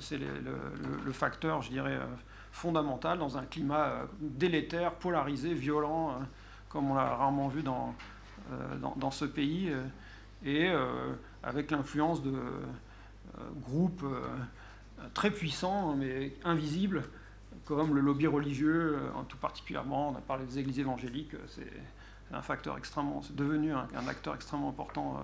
C'est 0.00 0.18
le, 0.18 1.12
facteur, 1.12 1.62
je 1.62 1.70
dirais, 1.70 1.98
fondamental 2.56 3.18
dans 3.18 3.36
un 3.36 3.44
climat 3.44 4.06
délétère, 4.20 4.94
polarisé, 4.94 5.54
violent, 5.54 6.18
comme 6.68 6.90
on 6.90 6.94
l'a 6.94 7.14
rarement 7.14 7.48
vu 7.48 7.62
dans, 7.62 7.94
dans, 8.80 8.94
dans, 8.96 9.10
ce 9.10 9.24
pays, 9.26 9.70
et 10.44 10.70
avec 11.42 11.70
l'influence 11.70 12.22
de 12.22 12.34
groupes 13.62 14.04
très 15.12 15.30
puissants, 15.30 15.94
mais 15.96 16.34
invisibles, 16.44 17.04
comme 17.66 17.94
le 17.94 18.00
lobby 18.00 18.26
religieux, 18.26 18.98
tout 19.28 19.38
particulièrement, 19.38 20.10
on 20.10 20.16
a 20.16 20.20
parlé 20.20 20.46
des 20.46 20.58
églises 20.58 20.78
évangéliques, 20.78 21.36
c'est 21.48 21.70
un 22.32 22.42
facteur 22.42 22.76
extrêmement, 22.76 23.22
c'est 23.22 23.36
devenu 23.36 23.72
un, 23.72 24.08
acteur 24.08 24.34
extrêmement 24.34 24.68
important 24.68 25.18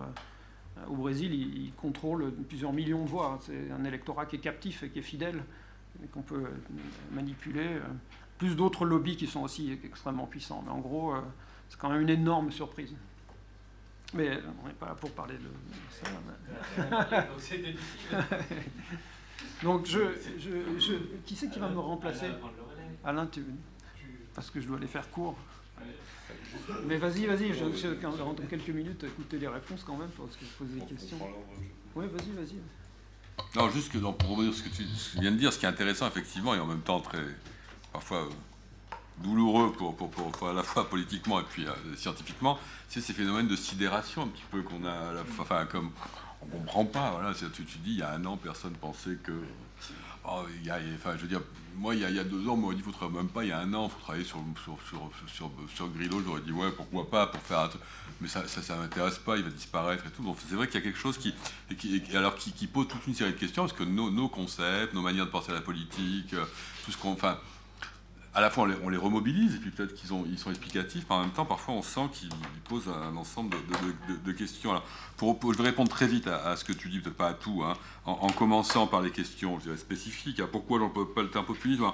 euh, 0.79 0.87
au 0.89 0.95
Brésil. 0.95 1.33
Il, 1.35 1.73
contrôle 1.75 2.33
plusieurs 2.49 2.73
millions 2.73 3.05
de 3.05 3.09
voix. 3.09 3.39
C'est 3.43 3.71
un 3.71 3.85
électorat 3.85 4.27
qui 4.27 4.37
est 4.37 4.41
captif 4.41 4.83
et 4.83 4.91
qui 4.91 5.01
est 5.01 5.03
fidèle, 5.03 5.43
qu'on 6.13 6.23
peut 6.23 6.45
manipuler. 7.13 7.67
Euh, 7.67 7.81
plus 8.39 8.57
d'autres 8.57 8.85
lobbies 8.85 9.17
qui 9.17 9.29
sont 9.29 9.43
aussi 9.43 9.79
extrêmement 9.85 10.27
puissants. 10.27 10.63
Mais 10.67 10.73
en 10.73 10.81
gros, 10.81 11.15
euh, 11.15 11.21
c'est 11.69 11.79
quand 11.79 11.91
même 11.91 12.01
une 12.01 12.11
énorme 12.11 12.51
surprise. 12.51 12.93
Mais 14.15 14.39
on 14.63 14.67
n'est 14.67 14.75
pas 14.75 14.87
là 14.87 14.95
pour 14.95 15.11
parler 15.13 15.37
de 15.37 15.49
ça. 15.91 16.11
Donc, 19.63 19.87
je, 19.87 20.01
je, 20.39 20.95
qui 21.25 21.37
c'est 21.37 21.49
qui 21.49 21.59
va 21.61 21.69
me 21.69 21.79
remplacer 21.79 22.27
Alain, 23.05 23.27
tu, 23.27 23.45
parce 24.35 24.51
que 24.51 24.61
je 24.61 24.67
dois 24.67 24.79
les 24.79 24.87
faire 24.87 25.09
court. 25.11 25.37
Mais 26.87 26.97
vas-y, 26.99 27.27
vas-y, 27.27 27.55
je, 27.55 27.73
je, 27.73 27.89
dans 28.19 28.35
quelques 28.49 28.69
minutes, 28.69 29.05
écouter 29.05 29.39
les 29.39 29.49
réponses 29.49 29.85
quand 29.85 29.97
même, 29.97 30.11
parce 30.11 30.37
que 30.37 30.45
je 30.45 30.51
pose 30.51 30.69
des 30.69 30.85
questions. 30.85 31.19
Oui, 31.95 32.07
vas-y, 32.07 32.31
vas-y. 32.33 32.61
Non, 33.57 33.71
juste 33.71 33.93
que 33.93 33.99
pour 33.99 34.37
revenir 34.37 34.55
ce 34.55 34.63
que 34.63 34.69
tu 34.69 34.85
viens 35.21 35.31
de 35.31 35.37
dire, 35.37 35.53
ce 35.53 35.59
qui 35.59 35.67
est 35.67 35.69
intéressant, 35.69 36.07
effectivement, 36.07 36.55
et 36.55 36.59
en 36.61 36.67
même 36.67 36.81
temps 36.81 37.01
très, 37.01 37.23
parfois, 37.93 38.19
euh, 38.19 38.31
douloureux 39.19 39.73
pour, 39.73 40.49
à 40.49 40.53
la 40.53 40.63
fois 40.63 40.89
politiquement 40.89 41.41
et 41.41 41.45
puis 41.45 41.67
euh, 41.67 41.73
scientifiquement, 41.97 42.59
c'est 42.89 43.01
ces 43.01 43.13
phénomènes 43.13 43.49
de 43.49 43.57
sidération 43.57 44.23
un 44.23 44.29
petit 44.29 44.45
peu 44.51 44.63
qu'on 44.63 44.85
a, 44.87 45.23
enfin, 45.39 45.67
comme 45.67 45.91
on 46.43 46.47
comprend 46.47 46.85
pas, 46.85 47.11
voilà, 47.13 47.35
tu, 47.35 47.65
tu 47.65 47.79
dis, 47.79 47.93
il 47.93 47.99
y 47.99 48.03
a 48.03 48.11
un 48.13 48.25
an, 48.25 48.37
personne 48.37 48.73
pensait 48.73 49.17
que 49.23 49.33
Oh, 50.25 50.45
il 50.61 50.67
y 50.67 50.71
a, 50.71 50.79
enfin, 50.95 51.17
je 51.17 51.23
veux 51.23 51.29
dire, 51.29 51.41
moi, 51.75 51.97
il 51.97 52.01
y 52.01 52.19
a, 52.19 52.25
deux 52.25 52.47
ans, 52.49 52.57
moi, 52.57 52.73
il 52.77 52.83
faut 52.83 52.93
travailler, 52.93 53.19
même 53.19 53.29
pas, 53.29 53.45
il 53.45 53.49
y 53.49 53.53
a 53.53 53.59
un 53.59 53.75
an, 53.75 53.87
il 53.87 53.91
faut 53.91 53.99
travailler 53.99 54.25
sur, 54.25 54.39
sur, 54.63 54.79
sur, 54.89 55.11
sur, 55.27 55.51
sur 55.75 55.89
Grillo. 55.89 56.23
J'aurais 56.25 56.43
dit, 56.43 56.53
ouais, 56.53 56.71
pourquoi 56.71 57.11
pas, 57.11 57.27
pour 57.27 57.43
faire. 57.43 57.71
Mais 58.21 58.29
ça, 58.29 58.47
ça, 58.47 58.63
ça 58.63 58.77
m'intéresse 58.77 59.19
pas, 59.19 59.37
il 59.37 59.43
va 59.43 59.51
disparaître 59.51 60.07
et 60.07 60.11
tout. 60.11 60.23
Donc, 60.23 60.37
c'est 60.49 60.55
vrai 60.55 60.69
qu'il 60.69 60.77
y 60.77 60.79
a 60.79 60.85
quelque 60.85 60.99
chose 60.99 61.19
qui, 61.19 61.35
qui, 61.77 62.05
alors, 62.15 62.37
qui, 62.37 62.53
qui, 62.53 62.69
pose 62.69 62.87
toute 62.87 63.05
une 63.09 63.15
série 63.15 63.33
de 63.33 63.39
questions, 63.39 63.65
parce 63.65 63.77
que 63.77 63.83
nos, 63.83 64.13
nos 64.13 64.29
concepts, 64.29 64.95
nos 64.95 65.03
manières 65.03 65.27
de 65.27 65.31
penser 65.31 65.51
à 65.51 65.55
la 65.55 65.61
politique, 65.61 66.35
euh, 66.35 66.45
tout 66.85 66.93
ce 66.93 66.97
qu'on. 66.97 67.13
Enfin, 67.13 67.39
à 68.35 68.41
la 68.41 68.51
fois 68.51 68.67
on 68.83 68.89
les, 68.89 68.97
remobilise 68.97 69.57
et 69.57 69.59
puis 69.59 69.71
peut-être 69.71 69.95
qu'ils 69.95 70.11
ils 70.31 70.39
sont 70.39 70.51
explicatifs, 70.51 71.05
mais 71.09 71.17
en 71.17 71.21
même 71.21 71.31
temps 71.31 71.45
parfois 71.45 71.75
on 71.75 71.83
sent 71.83 72.09
qu'ils 72.13 72.31
posent 72.69 72.89
un 72.89 73.15
ensemble 73.17 73.57
de, 74.25 74.33
questions. 74.33 74.71
Alors, 74.71 74.85
je 75.21 75.59
vais 75.59 75.65
répondre 75.65 75.91
très 75.91 76.07
vite 76.07 76.27
à, 76.27 76.57
ce 76.57 76.65
que 76.65 76.73
tu 76.73 76.89
dis, 76.89 77.01
peut-être 77.01 77.17
pas 77.17 77.29
à 77.29 77.35
tout, 77.35 77.63
hein, 77.63 77.75
en, 78.07 78.29
commençant 78.29 78.87
par 78.87 79.03
les 79.03 79.11
questions 79.11 79.59
je 79.59 79.65
dirais, 79.65 79.77
spécifiques. 79.77 80.41
Hein. 80.41 80.49
pourquoi 80.51 80.81
pas 81.15 81.23
le 81.23 81.31
terme 81.31 81.45
populisme? 81.45 81.85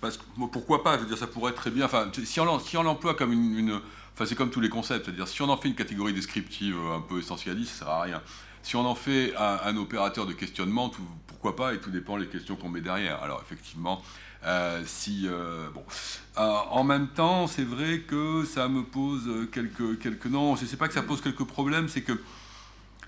Parce 0.00 0.18
Pourquoi 0.52 0.84
pas? 0.84 0.96
Je 0.96 1.02
veux 1.02 1.08
dire, 1.08 1.18
ça 1.18 1.26
pourrait 1.26 1.50
être 1.50 1.56
très 1.56 1.70
bien. 1.70 1.88
Si 2.24 2.40
on, 2.40 2.82
l'emploie 2.82 3.14
comme 3.14 3.32
une, 3.32 3.80
Enfin, 4.14 4.26
c'est 4.26 4.34
comme 4.34 4.50
tous 4.50 4.60
les 4.60 4.68
concepts, 4.68 5.04
c'est-à-dire 5.04 5.28
si 5.28 5.42
on 5.42 5.48
en 5.48 5.56
fait 5.56 5.68
une 5.68 5.76
catégorie 5.76 6.12
descriptive 6.12 6.76
un 6.92 7.00
peu 7.00 7.20
essentialiste, 7.20 7.70
ça 7.70 7.78
sert 7.84 7.88
à 7.88 8.02
rien. 8.02 8.22
Si 8.62 8.74
on 8.74 8.84
en 8.84 8.96
fait 8.96 9.32
un, 9.36 9.76
opérateur 9.76 10.26
de 10.26 10.32
questionnement, 10.32 10.90
pourquoi 11.28 11.54
pas, 11.54 11.72
et 11.72 11.78
tout 11.78 11.90
dépend 11.90 12.18
des 12.18 12.26
questions 12.26 12.56
qu'on 12.56 12.68
met 12.68 12.80
derrière. 12.80 13.22
Alors 13.22 13.40
effectivement, 13.40 14.02
euh, 14.02 14.27
si, 14.84 15.26
euh, 15.26 15.68
bon. 15.70 15.84
Euh, 16.38 16.54
en 16.70 16.84
même 16.84 17.08
temps, 17.08 17.46
c'est 17.46 17.64
vrai 17.64 18.00
que 18.00 18.44
ça 18.44 18.68
me 18.68 18.82
pose 18.84 19.48
quelques, 19.52 19.98
quelques 19.98 20.26
non, 20.26 20.56
je 20.56 20.64
sais 20.64 20.76
pas 20.76 20.88
que 20.88 20.94
ça 20.94 21.02
pose 21.02 21.20
quelques 21.20 21.44
problèmes, 21.44 21.88
c'est 21.88 22.02
que 22.02 22.12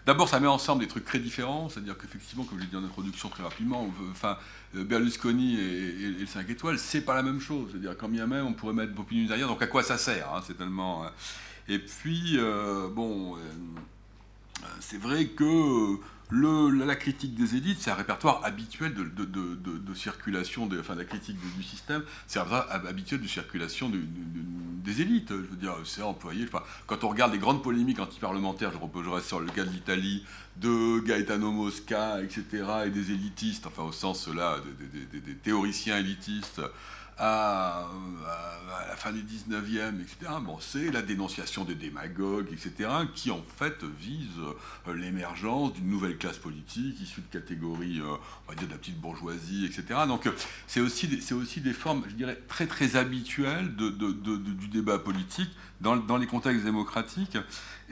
d'abord 0.07 0.29
ça 0.29 0.41
met 0.41 0.49
ensemble 0.49 0.81
des 0.81 0.89
trucs 0.89 1.05
très 1.05 1.21
différents, 1.21 1.69
c'est-à-dire 1.69 1.97
qu'effectivement, 1.97 2.45
comme 2.45 2.59
je 2.59 2.65
l'ai 2.65 2.71
dit 2.71 2.77
en 2.77 2.85
introduction 2.85 3.29
très 3.29 3.43
rapidement, 3.43 3.89
enfin, 4.11 4.37
Berlusconi 4.75 5.59
et, 5.61 6.09
le 6.19 6.27
5 6.27 6.49
étoiles, 6.51 6.79
c'est 6.79 7.03
pas 7.03 7.15
la 7.15 7.23
même 7.23 7.41
chose, 7.41 7.69
c'est-à-dire 7.71 7.97
quand 7.97 8.09
bien 8.09 8.27
même 8.27 8.47
on 8.47 8.53
pourrait 8.53 8.75
mettre 8.75 8.93
Bopinus 8.93 9.29
derrière, 9.29 9.49
donc 9.49 9.63
à 9.63 9.67
quoi 9.67 9.83
ça 9.83 9.99
sert 9.99 10.35
hein, 10.35 10.43
C'est 10.47 10.59
tellement. 10.59 11.05
Et 11.69 11.79
puis, 11.79 12.39
bon, 12.93 13.37
c'est 14.81 15.01
vrai 15.01 15.27
que 15.27 16.01
la 16.33 16.97
critique 16.97 17.35
des 17.35 17.57
élites, 17.57 17.79
c'est 17.81 17.91
un 17.91 17.95
répertoire 17.95 18.41
habituel 18.45 18.95
de, 18.95 19.95
circulation, 19.95 20.67
de, 20.67 20.81
enfin 20.81 20.95
la 20.95 21.05
critique 21.05 21.37
du 21.57 21.63
système, 21.63 22.03
c'est 22.27 22.39
un 22.39 22.45
répertoire 22.45 22.87
habituel 22.87 23.21
de 23.21 23.27
circulation 23.27 23.91
des 23.91 25.01
élites. 25.01 25.31
Je 25.31 25.35
veux 25.35 25.57
dire, 25.57 25.75
c'est 25.85 26.03
employé. 26.03 26.47
quand 26.87 27.05
on 27.05 27.09
regarde 27.09 27.33
les 27.33 27.39
grandes 27.39 27.63
polémiques 27.63 28.01
antiparlementaires, 28.01 28.73
je 28.73 28.79
reposerai 28.79 29.21
sur 29.21 29.41
le 29.41 29.51
cas 29.51 29.65
de 29.65 29.71
l'Italie, 29.71 30.25
de 30.57 31.01
Gaetano 31.01 31.51
Mosca, 31.51 32.23
etc., 32.23 32.45
et 32.87 32.91
des 32.91 33.11
élitistes, 33.13 33.67
enfin 33.67 33.83
au 33.83 33.93
sens 33.93 34.29
là, 34.29 34.59
des 35.13 35.35
théoriciens 35.37 35.99
élitistes 35.99 36.61
à, 37.21 37.87
la 38.89 38.97
fin 38.97 39.13
du 39.13 39.23
19e, 39.23 40.01
etc. 40.01 40.33
Bon, 40.43 40.59
c'est 40.59 40.91
la 40.91 41.03
dénonciation 41.03 41.65
des 41.65 41.75
démagogues, 41.75 42.49
etc., 42.53 42.89
qui 43.15 43.31
en 43.31 43.43
fait 43.59 43.85
vise 43.85 44.27
euh, 44.39 44.95
l'émergence 44.95 45.75
d'une 45.75 45.89
nouvelle 45.89 46.17
classe 46.17 46.39
politique 46.39 47.01
issue 47.01 47.21
de 47.21 47.27
catégories, 47.31 48.01
euh, 48.01 48.17
on 48.47 48.51
va 48.51 48.57
dire, 48.57 48.67
de 48.67 48.73
la 48.73 48.79
petite 48.79 48.99
bourgeoisie, 48.99 49.67
etc. 49.67 50.01
Donc 50.07 50.27
euh, 50.27 50.33
c'est 50.67 50.81
aussi, 50.81 51.09
aussi 51.33 51.61
des 51.61 51.73
formes, 51.75 52.03
je 52.09 52.15
dirais, 52.15 52.39
très 52.49 52.67
très 52.67 52.97
habituelles 52.97 53.77
du 53.77 54.69
débat 54.69 54.99
politique 54.99 55.51
dans, 55.81 55.97
dans, 55.97 56.17
les 56.17 56.27
contextes 56.27 56.65
démocratiques. 56.65 57.37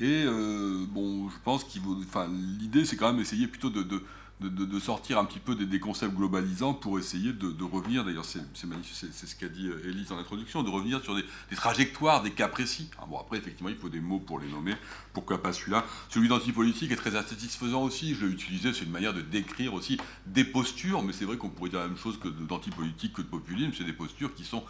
Et 0.00 0.24
bon, 0.26 1.28
je 1.28 1.36
pense 1.44 1.64
qu'il 1.64 1.82
enfin, 2.06 2.28
l'idée, 2.58 2.84
c'est 2.84 2.96
quand 2.96 3.12
même 3.12 3.20
essayer 3.20 3.46
plutôt 3.46 3.70
de 3.70 4.02
de, 4.40 4.78
sortir 4.78 5.18
un 5.18 5.24
petit 5.24 5.38
peu 5.38 5.54
des, 5.54 5.80
concepts 5.80 6.14
globalisants 6.14 6.74
pour 6.74 6.98
essayer 6.98 7.32
de, 7.32 7.64
revenir, 7.64 8.04
d'ailleurs 8.04 8.24
c'est 8.24 8.40
ce 8.54 9.36
qu'a 9.36 9.48
dit 9.48 9.68
Elise 9.84 10.12
en 10.12 10.18
introduction, 10.18 10.62
de 10.62 10.70
revenir 10.70 11.02
sur 11.02 11.14
des, 11.14 11.24
trajectoires, 11.56 12.22
des 12.22 12.30
cas 12.30 12.48
précis. 12.48 12.90
Ah, 13.00 13.06
bon 13.08 13.18
après 13.18 13.38
effectivement 13.38 13.68
il 13.68 13.76
faut 13.76 13.88
des 13.88 14.00
mots 14.00 14.20
pour 14.20 14.38
les 14.38 14.48
nommer, 14.48 14.74
pourquoi 15.12 15.42
pas 15.42 15.52
celui-là? 15.52 15.84
Celui 16.08 16.28
d'antipolitique 16.28 16.92
est 16.92 16.96
très 16.96 17.16
insatisfaisant 17.16 17.82
aussi, 17.82 18.14
je 18.14 18.26
l'ai 18.26 18.32
utilisé, 18.32 18.72
c'est 18.72 18.84
une 18.84 18.90
manière 18.90 19.14
de 19.14 19.22
décrire 19.22 19.74
aussi 19.74 19.98
des 20.26 20.44
postures, 20.44 21.02
mais 21.02 21.12
c'est 21.12 21.24
vrai 21.24 21.36
qu'on 21.36 21.50
pourrait 21.50 21.70
dire 21.70 21.80
la 21.80 21.88
même 21.88 21.98
chose 21.98 22.18
que 22.18 22.28
d'antipolitique 22.28 23.14
que 23.14 23.22
de 23.22 23.26
populisme, 23.26 23.72
c'est 23.76 23.84
des 23.84 23.92
postures 23.92 24.34
qui 24.34 24.44
sont, 24.44 24.62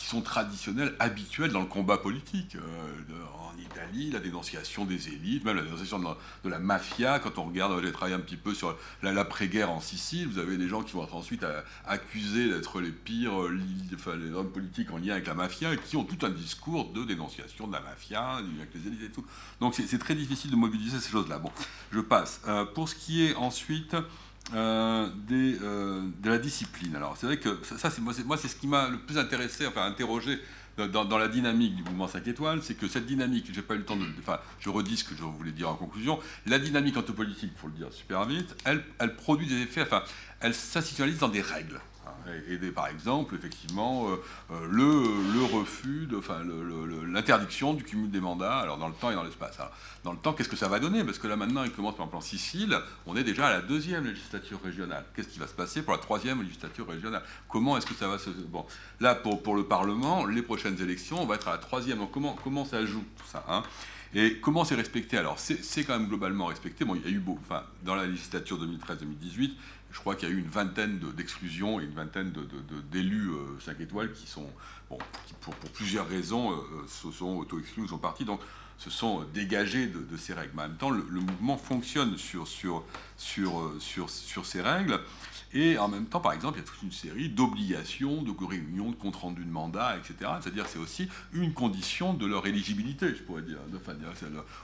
qui 0.00 0.06
sont 0.06 0.22
traditionnelles, 0.22 0.94
habituelles 0.98 1.52
dans 1.52 1.60
le 1.60 1.66
combat 1.66 1.98
politique. 1.98 2.56
Euh, 2.56 3.12
en 3.38 3.58
Italie, 3.60 4.10
la 4.10 4.18
dénonciation 4.18 4.86
des 4.86 5.08
élites, 5.08 5.44
même 5.44 5.56
la 5.56 5.62
dénonciation 5.62 5.98
de 5.98 6.48
la, 6.48 6.58
mafia, 6.58 7.18
quand 7.18 7.36
on 7.36 7.44
regarde, 7.44 7.78
j'ai 7.84 7.92
travaillé 7.92 8.14
un 8.14 8.20
petit 8.20 8.38
peu 8.38 8.54
sur 8.54 8.74
la 9.02 9.12
l'après-guerre 9.12 9.70
en 9.70 9.80
Sicile, 9.80 10.26
vous 10.28 10.38
avez 10.38 10.56
des 10.56 10.68
gens 10.68 10.82
qui 10.82 10.94
vont 10.94 11.04
être 11.04 11.14
ensuite 11.14 11.44
accusés 11.86 12.48
d'être 12.48 12.80
les 12.80 12.92
pires, 12.92 13.42
euh, 13.42 13.60
les 14.16 14.32
hommes 14.32 14.50
politiques 14.50 14.90
en 14.90 14.96
lien 14.96 15.12
avec 15.12 15.26
la 15.26 15.34
mafia, 15.34 15.76
qui 15.76 15.98
ont 15.98 16.04
tout 16.04 16.24
un 16.24 16.30
discours 16.30 16.92
de 16.92 17.04
dénonciation 17.04 17.66
de 17.66 17.72
la 17.74 17.80
mafia, 17.80 18.36
avec 18.36 18.74
les 18.74 18.86
élites 18.86 19.02
et 19.02 19.10
tout. 19.10 19.26
Donc 19.60 19.74
c'est 19.74 19.98
très 19.98 20.14
difficile 20.14 20.50
de 20.50 20.56
mobiliser 20.56 20.98
ces 20.98 21.10
choses-là. 21.10 21.38
Bon, 21.38 21.52
je 21.92 22.00
passe. 22.00 22.40
Euh, 22.48 22.64
pour 22.64 22.88
ce 22.88 22.94
qui 22.94 23.26
est 23.26 23.34
ensuite 23.34 23.94
euh, 24.54 25.08
des, 25.28 25.52
de 25.58 26.30
la 26.30 26.38
discipline, 26.38 26.96
alors 26.96 27.16
c'est 27.16 27.26
vrai 27.26 27.38
que 27.38 27.58
ça, 27.62 27.90
c'est 27.90 28.00
moi, 28.00 28.36
c'est 28.36 28.48
ce 28.48 28.56
qui 28.56 28.66
m'a 28.66 28.88
le 28.88 28.98
plus 28.98 29.18
intéressé, 29.18 29.66
enfin 29.66 29.84
interrogé 29.84 30.40
dans, 30.88 31.18
la 31.18 31.28
dynamique 31.28 31.76
du 31.76 31.82
mouvement 31.82 32.08
5 32.08 32.26
étoiles, 32.28 32.62
c'est 32.62 32.74
que 32.74 32.88
cette 32.88 33.06
dynamique, 33.06 33.46
j'ai 33.52 33.62
pas 33.62 33.74
eu 33.74 33.78
le 33.78 33.84
temps 33.84 33.96
de. 33.96 34.06
Enfin, 34.18 34.38
je 34.60 34.70
redis 34.70 34.98
ce 34.98 35.04
que 35.04 35.14
je 35.14 35.22
voulais 35.22 35.52
dire 35.52 35.68
en 35.68 35.74
conclusion. 35.74 36.18
La 36.46 36.58
dynamique 36.58 36.96
anthropolitique, 36.96 37.54
pour 37.54 37.68
le 37.68 37.74
dire 37.74 37.92
super 37.92 38.24
vite, 38.24 38.54
elle, 38.64 39.16
produit 39.16 39.46
des 39.46 39.62
effets, 39.62 39.82
enfin, 39.82 40.02
elle 40.40 40.54
s'institutionnalise 40.54 41.18
dans 41.18 41.28
des 41.28 41.42
règles 41.42 41.80
et, 42.48 42.58
par 42.70 42.88
exemple, 42.88 43.34
effectivement, 43.34 44.08
euh, 44.08 44.16
euh, 44.50 44.66
le, 44.70 45.44
refus, 45.44 46.06
de, 46.06 46.16
enfin, 46.16 46.40
l'interdiction 47.08 47.74
du 47.74 47.84
cumul 47.84 48.10
des 48.10 48.20
mandats, 48.20 48.58
alors 48.58 48.78
dans 48.78 48.88
le 48.88 48.94
temps 48.94 49.10
et 49.10 49.14
dans 49.14 49.22
l'espace. 49.22 49.58
Dans 50.04 50.12
le 50.12 50.18
temps, 50.18 50.32
qu'est-ce 50.32 50.48
que 50.48 50.56
ça 50.56 50.68
va 50.68 50.78
donner? 50.78 51.04
Parce 51.04 51.18
que 51.18 51.26
là, 51.26 51.36
maintenant, 51.36 51.64
il 51.64 51.70
commence 51.70 51.94
par 51.96 52.06
exemple 52.06 52.16
en 52.16 52.20
Sicile, 52.20 52.78
on 53.06 53.16
est 53.16 53.24
déjà 53.24 53.48
à 53.48 53.52
la 53.52 53.60
deuxième 53.62 54.04
législature 54.04 54.60
régionale. 54.62 55.04
Qu'est-ce 55.14 55.28
qui 55.28 55.38
va 55.38 55.46
se 55.46 55.54
passer 55.54 55.82
pour 55.82 55.92
la 55.92 55.98
troisième 55.98 56.42
législature 56.42 56.88
régionale? 56.88 57.22
Comment 57.48 57.76
est-ce 57.76 57.86
que 57.86 57.94
ça 57.94 58.08
va 58.08 58.18
se... 58.18 58.30
Bon, 58.30 58.64
là, 59.00 59.14
pour, 59.14 59.42
pour 59.42 59.56
le 59.56 59.64
Parlement, 59.64 60.26
les 60.26 60.42
prochaines 60.42 60.80
élections, 60.80 61.22
on 61.22 61.26
va 61.26 61.36
être 61.36 61.48
à 61.48 61.52
la 61.52 61.58
troisième. 61.58 61.98
Donc 61.98 62.10
comment, 62.10 62.36
comment 62.42 62.64
ça 62.64 62.84
joue 62.84 63.04
tout 63.16 63.26
ça 63.26 63.44
hein? 63.48 63.62
Et 64.12 64.38
comment 64.40 64.64
c'est 64.64 64.74
respecté? 64.74 65.16
Alors, 65.18 65.38
c'est 65.38 65.84
quand 65.84 65.96
même 65.96 66.08
globalement 66.08 66.46
respecté. 66.46 66.84
Bon, 66.84 66.96
il 66.96 67.02
y 67.02 67.06
a 67.06 67.10
eu 67.10 67.20
beau, 67.20 67.38
enfin, 67.40 67.62
dans 67.84 67.94
la 67.94 68.06
législature 68.06 68.58
2013-2018, 68.58 69.52
je 69.92 69.98
crois 69.98 70.14
qu'il 70.14 70.28
y 70.28 70.32
a 70.32 70.34
eu 70.34 70.38
une 70.38 70.48
vingtaine 70.48 70.98
d'exclusions 71.16 71.80
et 71.80 71.84
une 71.84 71.94
vingtaine 71.94 72.32
d'élus 72.90 73.30
5 73.64 73.78
euh, 73.78 73.82
étoiles 73.82 74.12
qui 74.12 74.26
sont, 74.26 74.48
bon, 74.88 74.98
pour, 75.40 75.54
plusieurs 75.74 76.08
raisons, 76.08 76.52
euh, 76.52 76.54
euh, 76.54 76.86
se 76.86 77.10
sont 77.10 77.36
auto-exclus, 77.36 77.88
sont 77.88 77.98
partis. 77.98 78.24
Donc 78.24 78.40
se 78.78 78.88
sont 78.88 79.24
dégagés 79.34 79.88
de, 79.88 80.16
ces 80.16 80.32
règles. 80.32 80.52
Mais 80.54 80.62
en 80.62 80.68
même 80.68 80.76
temps, 80.78 80.88
le, 80.88 81.02
mouvement 81.02 81.58
fonctionne 81.58 82.16
sur, 82.16 82.48
sur, 82.48 82.82
sur, 83.18 83.74
sur, 83.78 84.08
sur 84.08 84.46
ces 84.46 84.62
règles. 84.62 84.98
Et 85.52 85.78
en 85.78 85.88
même 85.88 86.06
temps, 86.06 86.20
par 86.20 86.32
exemple, 86.32 86.58
il 86.58 86.60
y 86.60 86.64
a 86.64 86.66
toute 86.66 86.82
une 86.82 86.92
série 86.92 87.28
d'obligations, 87.28 88.22
de 88.22 88.32
réunions, 88.44 88.90
de 88.90 88.94
compte 88.94 89.16
rendu 89.16 89.44
de 89.44 89.50
mandat, 89.50 89.96
etc. 89.96 90.30
C'est-à-dire 90.40 90.66
c'est 90.68 90.78
aussi 90.78 91.08
une 91.32 91.52
condition 91.52 92.14
de 92.14 92.24
leur 92.24 92.46
éligibilité, 92.46 93.08
je 93.08 93.22
pourrais 93.22 93.42
dire, 93.42 93.58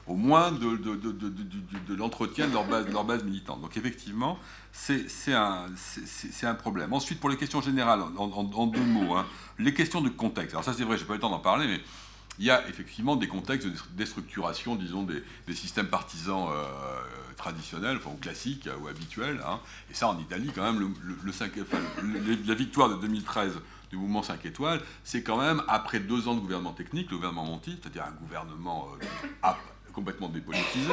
au 0.06 0.14
moins 0.14 0.52
de, 0.52 0.76
de, 0.76 1.94
l'entretien 1.94 2.46
de 2.46 2.52
leur 2.52 3.04
base, 3.04 3.24
militante. 3.24 3.60
Donc 3.60 3.76
effectivement, 3.76 4.38
c'est 4.70 5.32
un, 5.32 6.54
problème. 6.54 6.92
Ensuite, 6.92 7.18
pour 7.18 7.30
les 7.30 7.36
questions 7.36 7.60
générales, 7.60 8.02
en, 8.16 8.66
deux 8.66 8.80
mots, 8.80 9.16
hein, 9.16 9.26
les 9.58 9.74
questions 9.74 10.00
de 10.00 10.08
contexte. 10.08 10.54
Alors 10.54 10.64
ça 10.64 10.72
c'est 10.72 10.84
vrai, 10.84 10.96
je 10.96 11.02
n'ai 11.02 11.08
pas 11.08 11.14
eu 11.14 11.16
le 11.16 11.22
temps 11.22 11.30
d'en 11.30 11.40
parler, 11.40 11.66
mais 11.66 11.80
il 12.38 12.44
y 12.44 12.50
a 12.50 12.68
effectivement 12.68 13.16
des 13.16 13.28
contextes 13.28 13.66
de 13.66 13.74
déstructuration, 13.96 14.76
disons, 14.76 15.02
des, 15.02 15.24
des 15.48 15.54
systèmes 15.54 15.88
partisans 15.88 16.48
euh, 16.50 16.64
traditionnels, 17.36 17.96
enfin, 17.98 18.10
ou 18.10 18.18
classiques 18.18 18.68
ou 18.80 18.88
habituels. 18.88 19.40
Hein. 19.46 19.60
Et 19.90 19.94
ça, 19.94 20.08
en 20.08 20.18
Italie, 20.18 20.50
quand 20.54 20.72
même, 20.72 20.94
la 22.46 22.54
victoire 22.54 22.88
de 22.88 22.94
2013 22.96 23.60
du 23.90 23.96
mouvement 23.96 24.22
5 24.22 24.44
étoiles, 24.46 24.80
c'est 25.04 25.22
quand 25.22 25.38
même 25.38 25.62
après 25.68 26.00
deux 26.00 26.28
ans 26.28 26.34
de 26.34 26.40
gouvernement 26.40 26.72
technique, 26.72 27.10
le 27.10 27.16
gouvernement 27.16 27.44
Monti, 27.44 27.78
c'est-à-dire 27.80 28.04
un 28.04 28.12
gouvernement 28.12 28.88
euh, 29.00 29.50
complètement 29.92 30.28
dépolitisé. 30.28 30.92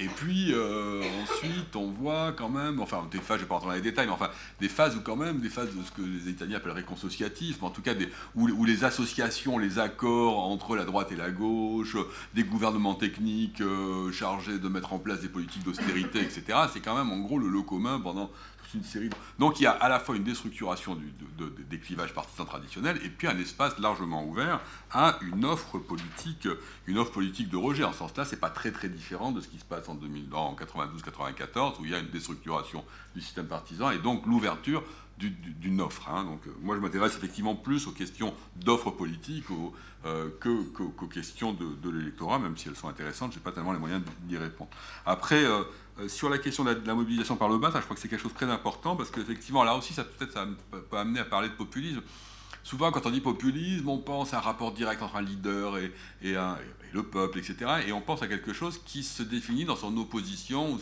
Et 0.00 0.06
puis 0.06 0.52
euh, 0.52 1.02
ensuite, 1.22 1.74
on 1.74 1.90
voit 1.90 2.32
quand 2.32 2.48
même, 2.48 2.80
enfin 2.80 3.08
des 3.10 3.18
phases, 3.18 3.38
je 3.38 3.42
ne 3.42 3.46
vais 3.46 3.48
pas 3.48 3.54
rentrer 3.54 3.68
dans 3.70 3.74
les 3.74 3.80
détails, 3.80 4.06
mais 4.06 4.12
enfin 4.12 4.30
des 4.60 4.68
phases 4.68 4.96
où 4.96 5.00
quand 5.00 5.16
même, 5.16 5.40
des 5.40 5.48
phases 5.48 5.74
de 5.74 5.82
ce 5.82 5.90
que 5.90 6.02
les 6.02 6.30
Italiens 6.30 6.58
appelleraient 6.58 6.84
consociatif, 6.84 7.62
en 7.64 7.70
tout 7.70 7.82
cas 7.82 7.94
des, 7.94 8.08
où, 8.36 8.64
les 8.64 8.84
associations, 8.84 9.58
les 9.58 9.80
accords 9.80 10.38
entre 10.38 10.76
la 10.76 10.84
droite 10.84 11.10
et 11.10 11.16
la 11.16 11.30
gauche, 11.30 11.96
des 12.34 12.44
gouvernements 12.44 12.94
techniques 12.94 13.60
euh, 13.60 14.12
chargés 14.12 14.60
de 14.60 14.68
mettre 14.68 14.92
en 14.92 15.00
place 15.00 15.20
des 15.20 15.28
politiques 15.28 15.64
d'austérité, 15.64 16.20
etc. 16.20 16.58
C'est 16.72 16.80
quand 16.80 16.96
même 16.96 17.10
en 17.10 17.18
gros 17.18 17.40
le 17.40 17.48
lot 17.48 17.64
commun 17.64 17.98
pendant 17.98 18.30
Donc 19.38 19.60
il 19.60 19.64
y 19.64 19.66
a 19.66 19.72
à 19.72 19.88
la 19.88 20.00
fois 20.00 20.16
une 20.16 20.24
déstructuration 20.24 20.98
des 21.70 21.78
clivages 21.78 22.12
partisans 22.12 22.46
traditionnels 22.46 22.98
et 23.04 23.08
puis 23.08 23.26
un 23.26 23.38
espace 23.38 23.78
largement 23.78 24.24
ouvert 24.24 24.60
à 24.92 25.18
une 25.22 25.44
offre 25.44 25.78
politique, 25.78 26.48
une 26.86 26.98
offre 26.98 27.12
politique 27.12 27.48
de 27.48 27.56
rejet. 27.56 27.84
En 27.84 27.92
ce 27.92 27.98
sens-là, 27.98 28.24
c'est 28.24 28.40
pas 28.40 28.50
très 28.50 28.70
très 28.70 28.88
différent 28.88 29.32
de 29.32 29.40
ce 29.40 29.48
qui 29.48 29.58
se 29.58 29.64
passe 29.64 29.88
en, 29.88 29.94
2000, 29.94 30.28
en 30.32 30.54
92-94 30.54 31.80
où 31.80 31.84
il 31.84 31.90
y 31.90 31.94
a 31.94 31.98
une 31.98 32.10
déstructuration 32.10 32.84
du 33.14 33.20
système 33.20 33.46
partisan 33.46 33.90
et 33.90 33.98
donc 33.98 34.26
l'ouverture 34.26 34.82
d'une 35.18 35.80
offre. 35.80 36.08
Hein. 36.08 36.24
Donc, 36.24 36.46
euh, 36.46 36.50
moi, 36.60 36.76
je 36.76 36.80
m'intéresse 36.80 37.16
effectivement 37.16 37.54
plus 37.54 37.86
aux 37.86 37.92
questions 37.92 38.34
d'offres 38.56 38.90
politiques 38.90 39.46
euh, 40.06 40.28
qu'aux 40.40 41.06
questions 41.06 41.52
de, 41.52 41.90
l'électorat, 41.90 42.38
même 42.38 42.56
si 42.56 42.68
elles 42.68 42.76
sont 42.76 42.88
intéressantes, 42.88 43.32
je 43.32 43.38
n'ai 43.38 43.42
pas 43.42 43.52
tellement 43.52 43.72
les 43.72 43.78
moyens 43.78 44.02
d'y 44.22 44.36
répondre. 44.36 44.70
Après, 45.04 45.44
euh, 45.44 45.64
sur 46.08 46.28
la 46.28 46.38
question 46.38 46.64
de 46.64 46.80
la, 46.84 46.94
mobilisation 46.94 47.36
par 47.36 47.48
le 47.48 47.58
bas, 47.58 47.72
je 47.74 47.80
crois 47.80 47.96
que 47.96 48.00
c'est 48.00 48.08
quelque 48.08 48.22
chose 48.22 48.32
de 48.32 48.36
très 48.36 48.50
important 48.50 48.96
parce 48.96 49.10
qu'effectivement, 49.10 49.64
là 49.64 49.74
aussi, 49.76 49.92
ça 49.92 50.04
peut-être 50.04 50.32
ça 50.32 50.46
peut 50.70 50.96
amener 50.96 51.20
à 51.20 51.24
parler 51.24 51.48
de 51.48 51.54
populisme. 51.54 52.02
Souvent, 52.62 52.90
quand 52.92 53.06
on 53.06 53.10
dit 53.10 53.20
populisme, 53.20 53.88
on 53.88 53.98
pense 53.98 54.34
à 54.34 54.38
un 54.38 54.40
rapport 54.40 54.72
direct 54.72 55.02
entre 55.02 55.16
un 55.16 55.22
leader 55.22 55.78
et, 55.78 55.92
le 56.92 57.02
peuple, 57.02 57.38
etc. 57.38 57.82
Et 57.86 57.92
on 57.92 58.00
pense 58.00 58.22
à 58.22 58.28
quelque 58.28 58.52
chose 58.54 58.80
qui 58.84 59.02
se 59.02 59.22
définit 59.22 59.64
dans 59.64 59.76
son 59.76 59.96
opposition 59.98 60.78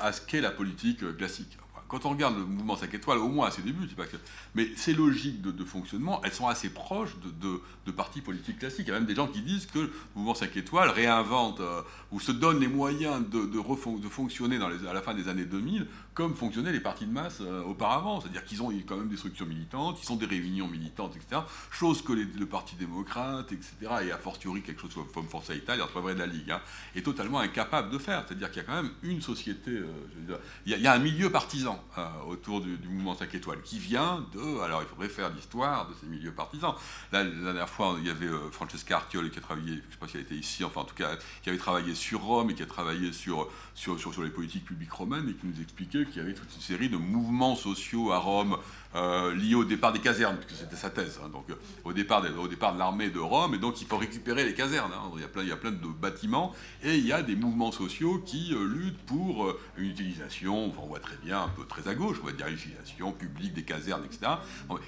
à 0.00 0.12
ce 0.12 0.20
qu'est 0.20 0.40
la 0.40 0.50
politique 0.50 1.16
classique 1.16 1.56
quand 1.88 2.04
on 2.04 2.10
regarde 2.10 2.36
le 2.36 2.44
mouvement 2.44 2.76
5 2.76 2.92
étoiles, 2.94 3.18
au 3.18 3.28
moins 3.28 3.48
à 3.48 3.50
ses 3.50 3.62
débuts, 3.62 3.86
pas 3.88 4.06
que... 4.06 4.16
mais 4.54 4.68
ces 4.76 4.92
logiques 4.92 5.40
de, 5.40 5.64
fonctionnement, 5.64 6.20
elles 6.22 6.32
sont 6.32 6.46
assez 6.46 6.68
proches 6.68 7.16
de, 7.22 7.90
partis 7.92 8.20
politiques 8.20 8.58
classiques. 8.58 8.86
Il 8.86 8.88
y 8.88 8.92
a 8.92 8.94
même 8.94 9.06
des 9.06 9.14
gens 9.14 9.26
qui 9.26 9.40
disent 9.40 9.66
que 9.66 9.78
le 9.78 9.92
mouvement 10.14 10.34
5 10.34 10.56
étoiles 10.56 10.90
réinvente 10.90 11.60
euh, 11.60 11.82
ou 12.12 12.20
se 12.20 12.30
donne 12.30 12.60
les 12.60 12.68
moyens 12.68 13.22
de, 13.28 13.46
de 13.46 14.08
fonctionner 14.08 14.58
à 14.62 14.92
la 14.92 15.02
fin 15.02 15.14
des 15.14 15.28
années 15.28 15.46
2000 15.46 15.86
comme 16.18 16.34
fonctionnaient 16.34 16.72
les 16.72 16.80
partis 16.80 17.06
de 17.06 17.12
masse 17.12 17.38
euh, 17.42 17.62
auparavant. 17.62 18.20
C'est-à-dire 18.20 18.44
qu'ils 18.44 18.60
ont 18.60 18.72
quand 18.88 18.96
même 18.96 19.08
des 19.08 19.16
structures 19.16 19.46
militantes, 19.46 20.00
ils 20.02 20.12
ont 20.12 20.16
des 20.16 20.26
réunions 20.26 20.66
militantes, 20.66 21.14
etc. 21.14 21.42
Chose 21.70 22.02
que 22.02 22.12
le 22.12 22.46
Parti 22.46 22.74
démocrate, 22.74 23.52
etc., 23.52 23.72
et 24.02 24.10
a 24.10 24.18
fortiori 24.18 24.62
quelque 24.62 24.80
chose 24.80 24.96
comme 25.14 25.28
Forza 25.28 25.54
Italia, 25.54 25.86
pas 25.86 26.00
vrai 26.00 26.14
de 26.14 26.18
la 26.18 26.26
Ligue, 26.26 26.50
hein, 26.50 26.60
est 26.96 27.02
totalement 27.02 27.38
incapable 27.38 27.90
de 27.90 27.98
faire. 27.98 28.24
C'est-à-dire 28.26 28.50
qu'il 28.50 28.62
y 28.62 28.64
a 28.64 28.68
quand 28.68 28.82
même 28.82 28.90
une 29.04 29.22
société, 29.22 29.70
euh, 29.70 30.36
il, 30.66 30.76
y 30.76 30.86
a, 30.88 30.92
un 30.92 30.98
milieu 30.98 31.30
partisan 31.30 31.80
euh, 31.96 32.08
autour 32.26 32.62
du, 32.62 32.76
mouvement 32.88 33.14
5 33.14 33.32
étoiles 33.36 33.62
qui 33.62 33.78
vient 33.78 34.26
de. 34.34 34.60
Alors 34.60 34.82
il 34.82 34.88
faudrait 34.88 35.08
faire 35.08 35.30
l'histoire 35.32 35.88
de 35.88 35.94
ces 36.00 36.06
milieux 36.06 36.32
partisans. 36.32 36.74
la 37.12 37.22
dernière 37.22 37.68
fois, 37.68 37.94
il 38.00 38.08
y 38.08 38.10
avait 38.10 38.26
Francesca 38.50 38.96
Artioli 38.96 39.30
qui 39.30 39.38
a 39.38 39.42
travaillé, 39.42 39.82
je 39.88 39.92
sais 39.92 40.00
pas 40.00 40.08
si 40.08 40.16
elle 40.16 40.22
était 40.22 40.34
ici, 40.34 40.64
enfin 40.64 40.80
en 40.80 40.84
tout 40.84 40.96
cas, 40.96 41.10
qui 41.44 41.48
avait 41.48 41.58
travaillé 41.58 41.94
sur 41.94 42.22
Rome 42.22 42.50
et 42.50 42.54
qui 42.54 42.64
a 42.64 42.66
travaillé 42.66 43.12
sur, 43.12 43.48
sur, 43.74 44.00
sur, 44.00 44.12
sur 44.12 44.24
les 44.24 44.30
politiques 44.30 44.64
publiques 44.64 44.92
romaines 44.92 45.28
et 45.28 45.34
qui 45.34 45.46
nous 45.46 45.60
expliquait 45.62 46.07
qu'il 46.08 46.22
y 46.22 46.24
avait 46.24 46.34
toute 46.34 46.54
une 46.54 46.60
série 46.60 46.88
de 46.88 46.96
mouvements 46.96 47.56
sociaux 47.56 48.12
à 48.12 48.18
Rome 48.18 48.58
euh, 48.94 49.34
liés 49.34 49.54
au 49.54 49.64
départ 49.64 49.92
des 49.92 49.98
casernes, 49.98 50.38
puisque 50.38 50.62
c'était 50.62 50.76
sa 50.76 50.88
thèse, 50.88 51.20
hein. 51.22 51.28
donc 51.28 51.50
euh, 51.50 51.54
au 51.84 51.92
départ, 51.92 52.22
de, 52.22 52.28
de 52.28 52.78
l'armée 52.78 53.10
de 53.10 53.18
Rome, 53.18 53.54
et 53.54 53.58
donc 53.58 53.82
il 53.82 53.86
faut 53.86 53.98
récupérer 53.98 54.44
les 54.44 54.54
casernes. 54.54 54.90
Hein. 54.94 55.10
il, 55.14 55.20
y 55.20 55.52
a 55.52 55.56
plein, 55.56 55.70
de 55.72 55.86
bâtiments, 55.88 56.54
et 56.82 56.96
il 56.96 57.06
y 57.06 57.12
a 57.12 57.22
des 57.22 57.36
mouvements 57.36 57.70
sociaux 57.70 58.22
qui 58.24 58.54
euh, 58.54 58.64
luttent 58.64 59.04
pour 59.04 59.54
une 59.76 59.90
utilisation, 59.90 60.72
on 60.78 60.86
voit 60.86 61.00
très 61.00 61.16
bien, 61.16 61.42
un 61.42 61.48
peu 61.48 61.66
très 61.66 61.86
à 61.86 61.94
gauche, 61.94 62.16
on 62.22 62.26
va 62.26 62.32
dire 62.32 62.48
l'utilisation 62.48 63.12
publique 63.12 63.52
des 63.52 63.64
casernes, 63.64 64.04
etc. 64.06 64.32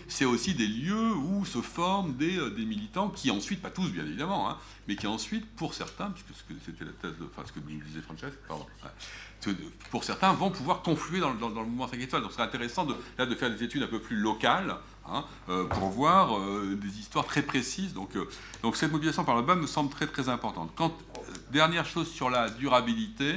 C'est 0.09 0.24
aussi 0.24 0.55
des 0.55 0.66
lieux 0.66 1.12
où 1.14 1.44
se 1.44 1.60
forment 1.60 2.14
des, 2.14 2.38
des, 2.52 2.64
militants 2.64 3.10
qui 3.10 3.30
ensuite, 3.30 3.60
pas 3.60 3.70
tous 3.70 3.90
bien 3.90 4.06
évidemment, 4.06 4.48
hein, 4.48 4.56
mais 4.88 4.97
qui 4.97 5.06
ensuite, 5.06 5.47
pour 5.56 5.74
certains, 5.74 6.10
puisque 6.10 6.59
c'était 6.64 6.86
la 6.86 6.92
thèse 6.92 7.18
de, 7.18 7.26
enfin 7.26 7.42
ce 7.47 7.52
que 7.52 7.60
disait 7.60 8.01
Francesca, 8.01 8.36
pardon, 8.48 8.66
pour 9.90 10.04
certains, 10.04 10.32
vont 10.32 10.50
pouvoir 10.50 10.82
confluer 10.82 11.20
dans, 11.20 11.30
le 11.32 11.36
mouvement 11.36 11.88
5 11.88 12.00
étoiles. 12.00 12.22
Donc 12.22 12.32
c'est 12.34 12.42
intéressant 12.42 12.84
de, 12.84 12.94
là, 13.18 13.26
de 13.26 13.34
faire 13.34 13.50
des 13.50 13.62
études 13.62 13.82
un 13.82 13.86
peu 13.86 14.00
plus 14.00 14.16
locales 14.16 14.76
hein, 15.08 15.24
euh, 15.48 15.64
pour 15.64 15.90
voir 15.90 16.38
euh, 16.38 16.78
des 16.80 16.98
histoires 16.98 17.24
très 17.24 17.42
précises. 17.42 17.94
Donc, 17.94 18.16
euh, 18.16 18.28
cette 18.74 18.92
mobilisation 18.92 19.24
par 19.24 19.36
le 19.36 19.42
bas 19.42 19.54
me 19.54 19.66
semble 19.66 19.90
très 19.90 20.06
très 20.06 20.28
importante. 20.28 20.70
Dernière 21.50 21.86
chose 21.86 22.10
sur 22.10 22.30
la 22.30 22.48
durabilité, 22.50 23.36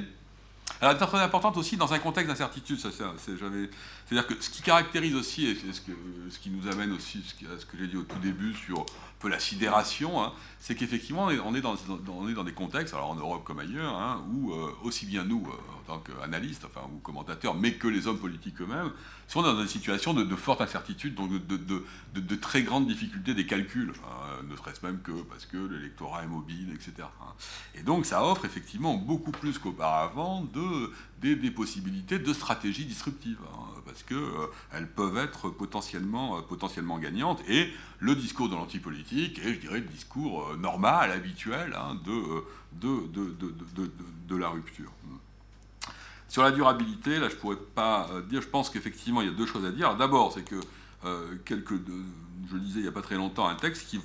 elle 0.81 0.89
est 0.89 0.95
très 0.95 1.21
importante 1.21 1.57
aussi 1.57 1.77
dans 1.77 1.93
un 1.93 1.99
contexte 1.99 2.29
d'incertitude. 2.29 2.77
C'est-à-dire 2.79 4.27
que 4.27 4.33
ce 4.39 4.49
qui 4.49 4.61
caractérise 4.61 5.15
aussi, 5.15 5.47
et 5.47 5.55
ce, 5.55 5.81
ce 6.29 6.39
qui 6.39 6.49
nous 6.49 6.67
amène 6.67 6.91
aussi 6.91 7.23
à 7.53 7.59
ce 7.59 7.65
que 7.65 7.77
j'ai 7.77 7.87
dit 7.87 7.97
au 7.97 8.03
tout 8.03 8.19
début 8.19 8.53
sur 8.53 8.85
peu 9.19 9.29
la 9.29 9.39
sidération, 9.39 10.21
hein, 10.21 10.33
c'est 10.63 10.75
qu'effectivement, 10.75 11.25
on, 11.25 11.55
est 11.55 11.59
dans, 11.59 12.43
des 12.45 12.53
contextes, 12.53 12.93
alors 12.93 13.09
en 13.09 13.15
Europe 13.15 13.43
comme 13.43 13.59
ailleurs, 13.59 13.95
hein, 13.95 14.23
où 14.31 14.53
euh, 14.53 14.71
aussi 14.83 15.05
bien 15.05 15.25
nous, 15.25 15.45
euh, 15.45 15.51
en 15.91 15.97
tant 15.97 15.99
qu'analystes 15.99 16.63
enfin, 16.63 16.87
ou 16.89 16.99
commentateurs, 16.99 17.53
mais 17.53 17.73
que 17.73 17.89
les 17.89 18.07
hommes 18.07 18.17
politiques 18.17 18.61
eux-mêmes, 18.61 18.93
sont 19.27 19.41
dans 19.41 19.59
une 19.59 19.67
situation 19.67 20.13
de, 20.13 20.35
forte 20.37 20.61
incertitude, 20.61 21.15
donc 21.15 21.31
de, 21.45 22.35
très 22.35 22.63
grandes 22.63 22.87
difficultés 22.87 23.33
des 23.33 23.45
calculs, 23.45 23.91
hein, 24.05 24.43
ne 24.49 24.55
serait-ce 24.55 24.85
même 24.85 25.01
que 25.01 25.11
parce 25.23 25.45
que 25.45 25.57
l'électorat 25.57 26.23
est 26.23 26.27
mobile, 26.27 26.69
etc. 26.73 27.07
Et 27.75 27.83
donc 27.83 28.05
ça 28.05 28.25
offre 28.25 28.45
effectivement 28.45 28.95
beaucoup 28.95 29.31
plus 29.31 29.57
qu'auparavant 29.57 30.45
de, 30.53 30.91
des, 31.21 31.51
possibilités 31.51 32.19
de 32.19 32.33
stratégies 32.33 32.85
disruptives 32.85 33.39
parce 33.85 34.03
qu'elles 34.03 34.17
euh, 34.17 34.85
peuvent 34.95 35.17
être 35.17 35.49
potentiellement, 35.49 36.41
potentiellement 36.41 36.99
gagnantes. 36.99 37.41
Et 37.47 37.69
le 37.99 38.15
discours 38.15 38.49
de 38.49 38.55
l'antipolitique 38.55 39.39
est, 39.39 39.53
je 39.53 39.59
dirais, 39.59 39.79
le 39.79 39.87
discours 39.87 40.52
euh, 40.53 40.57
normal, 40.57 41.11
habituel 41.11 41.75
hein, 41.77 41.97
de, 42.05 42.43
de, 42.73 43.07
de, 43.11 43.91
de, 44.27 44.35
la 44.35 44.49
rupture. 44.49 44.91
Sur 46.27 46.43
la 46.43 46.51
durabilité, 46.51 47.19
là, 47.19 47.29
je 47.29 47.35
ne 47.35 47.39
pourrais 47.39 47.57
pas 47.57 48.09
dire, 48.29 48.41
je 48.41 48.47
pense 48.47 48.69
qu'effectivement, 48.69 49.21
il 49.21 49.27
y 49.27 49.31
a 49.31 49.35
deux 49.35 49.45
choses 49.45 49.65
à 49.65 49.71
dire. 49.71 49.95
D'abord, 49.95 50.33
c'est 50.33 50.43
que 50.43 50.59
quelques, 51.45 51.75
je 52.49 52.57
lisais 52.57 52.79
il 52.79 52.83
n'y 52.83 52.87
a 52.87 52.91
pas 52.91 53.03
très 53.03 53.15
longtemps 53.15 53.47
un 53.47 53.55
texte 53.55 53.87
qui, 53.87 54.01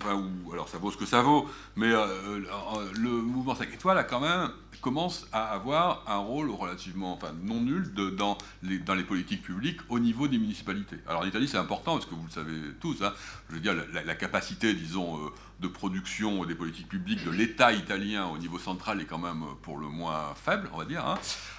alors 0.52 0.68
ça 0.68 0.76
vaut 0.76 0.90
ce 0.90 0.98
que 0.98 1.06
ça 1.06 1.22
vaut, 1.22 1.48
mais 1.76 1.88
le 1.88 3.08
mouvement 3.08 3.54
5 3.54 3.72
étoiles 3.72 3.96
a 3.96 4.04
quand 4.04 4.20
même 4.20 4.50
commence 4.80 5.26
à 5.32 5.44
avoir 5.44 6.05
un 6.06 6.18
rôle 6.18 6.50
relativement, 6.50 7.12
enfin 7.12 7.32
non 7.42 7.60
nul 7.60 7.92
de, 7.94 8.10
dans, 8.10 8.38
les, 8.62 8.78
dans 8.78 8.94
les 8.94 9.05
politiques 9.05 9.42
publiques 9.42 9.80
au 9.88 9.98
niveau 9.98 10.28
des 10.28 10.38
municipalités. 10.38 10.96
Alors 11.06 11.22
en 11.22 11.26
Italie 11.26 11.48
c'est 11.48 11.59
important 11.59 11.94
parce 11.94 12.06
que 12.06 12.14
vous 12.14 12.24
le 12.24 12.30
savez 12.30 12.56
tous, 12.80 13.02
hein, 13.02 13.12
je 13.48 13.55
veux 13.55 13.60
dire 13.60 13.74
la, 13.92 14.14
capacité, 14.14 14.74
disons, 14.74 15.16
euh, 15.18 15.30
de 15.60 15.68
production 15.68 16.44
des 16.44 16.55
politiques 16.55 16.88
publiques 16.88 17.24
de 17.24 17.30
l'État 17.30 17.72
italien 17.72 18.26
au 18.26 18.38
niveau 18.38 18.59
central 18.59 19.00
est 19.00 19.06
quand 19.06 19.18
même 19.18 19.44
pour 19.62 19.78
le 19.78 19.88
moins 19.88 20.34
faible, 20.34 20.70
on 20.72 20.78
va 20.78 20.84
dire, 20.84 21.06
hein, 21.06 21.18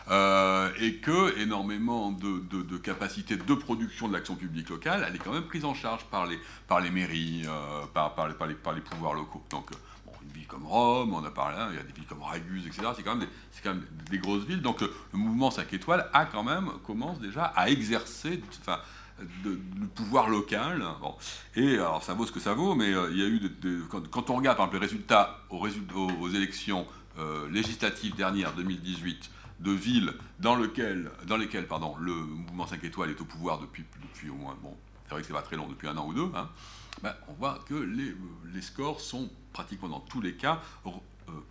euh, 0.09 0.69
et 0.79 0.95
que 0.95 1.37
énormément 1.39 2.11
de, 2.11 2.39
de, 2.63 2.77
capacités 2.77 3.35
de 3.35 3.53
production 3.53 4.07
de 4.07 4.13
l'action 4.13 4.35
publique 4.35 4.69
locale, 4.69 5.05
elle 5.07 5.15
est 5.15 5.19
quand 5.19 5.33
même 5.33 5.43
prise 5.43 5.65
en 5.65 5.73
charge 5.73 6.05
par 6.05 6.25
les, 6.25 6.39
par 6.67 6.79
les 6.79 6.91
mairies, 6.91 7.43
euh, 7.45 7.85
par, 7.93 8.15
par, 8.15 8.33
par, 8.35 8.47
les, 8.47 8.55
par 8.55 8.73
les 8.73 8.81
pouvoirs 8.81 9.13
locaux. 9.13 9.43
Donc 9.49 9.69
comme 10.47 10.65
Rome, 10.65 11.13
on 11.13 11.23
a 11.23 11.31
parlé, 11.31 11.57
hein, 11.57 11.67
il 11.71 11.77
y 11.77 11.79
a 11.79 11.83
des 11.83 11.93
villes 11.93 12.05
comme 12.05 12.21
Raguse, 12.21 12.65
etc. 12.67 12.87
C'est 12.95 13.03
quand, 13.03 13.15
même 13.15 13.27
des, 13.27 13.61
quand 13.63 13.73
même 13.73 13.85
des 14.09 14.17
grosses 14.17 14.43
villes. 14.43 14.61
Donc 14.61 14.81
le, 14.81 14.91
mouvement 15.13 15.51
5 15.51 15.71
étoiles 15.73 16.09
a 16.13 16.25
quand 16.25 16.43
même, 16.43 16.69
commence 16.85 17.19
déjà 17.19 17.45
à 17.45 17.69
exercer, 17.69 18.41
enfin, 18.61 18.79
de, 19.43 19.59
le 19.79 19.87
pouvoir 19.87 20.29
local. 20.29 20.83
Bon. 21.01 21.15
Et 21.55 21.75
alors 21.75 22.03
ça 22.03 22.13
vaut 22.13 22.25
ce 22.25 22.31
que 22.31 22.39
ça 22.39 22.53
vaut, 22.53 22.75
mais 22.75 22.89
il 23.11 23.17
y 23.17 23.23
a 23.23 23.27
eu, 23.27 23.41
quand, 23.89 24.29
on 24.29 24.35
regarde 24.35 24.57
par 24.57 24.67
exemple 24.67 24.81
les 24.81 24.87
résultats 24.87 25.39
aux, 25.49 26.29
élections 26.29 26.85
législatives 27.51 28.15
dernières, 28.15 28.53
2018, 28.53 29.29
de 29.59 29.71
villes 29.71 30.13
dans, 30.39 30.55
lequel, 30.55 31.11
dans 31.27 31.37
lesquelles 31.37 31.67
pardon, 31.67 31.95
le 31.99 32.13
mouvement 32.13 32.67
5 32.67 32.83
étoiles 32.83 33.09
est 33.09 33.21
au 33.21 33.25
pouvoir 33.25 33.59
depuis, 33.59 33.83
depuis 34.01 34.29
au 34.29 34.35
moins, 34.35 34.57
bon, 34.61 34.75
c'est 35.03 35.11
vrai 35.11 35.21
que 35.21 35.27
c'est 35.27 35.33
pas 35.33 35.41
très 35.41 35.55
long, 35.55 35.67
depuis 35.67 35.87
un 35.87 35.97
an 35.97 36.07
ou 36.07 36.13
deux, 36.13 36.31
hein, 36.35 36.49
ben, 37.01 37.13
on 37.27 37.33
voit 37.33 37.59
que 37.67 37.73
les, 37.73 38.15
les, 38.53 38.61
scores 38.61 38.99
sont 38.99 39.29
pratiquement 39.53 39.89
dans 39.89 39.99
tous 39.99 40.21
les 40.21 40.33
cas 40.33 40.61
euh, 40.85 40.91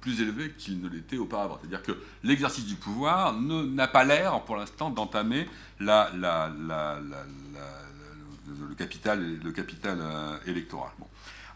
plus 0.00 0.20
élevés 0.20 0.52
qu'ils 0.56 0.80
ne 0.80 0.88
l'étaient 0.88 1.18
auparavant. 1.18 1.58
C'est-à-dire 1.60 1.82
que 1.82 1.92
l'exercice 2.22 2.66
du 2.66 2.74
pouvoir 2.74 3.32
n'a 3.34 3.88
pas 3.88 4.04
l'air, 4.04 4.40
pour 4.42 4.56
l'instant, 4.56 4.90
d'entamer 4.90 5.46
le, 5.80 5.94
capital, 8.76 9.20
le 9.42 9.52
euh, 9.86 10.38
électoral. 10.46 10.90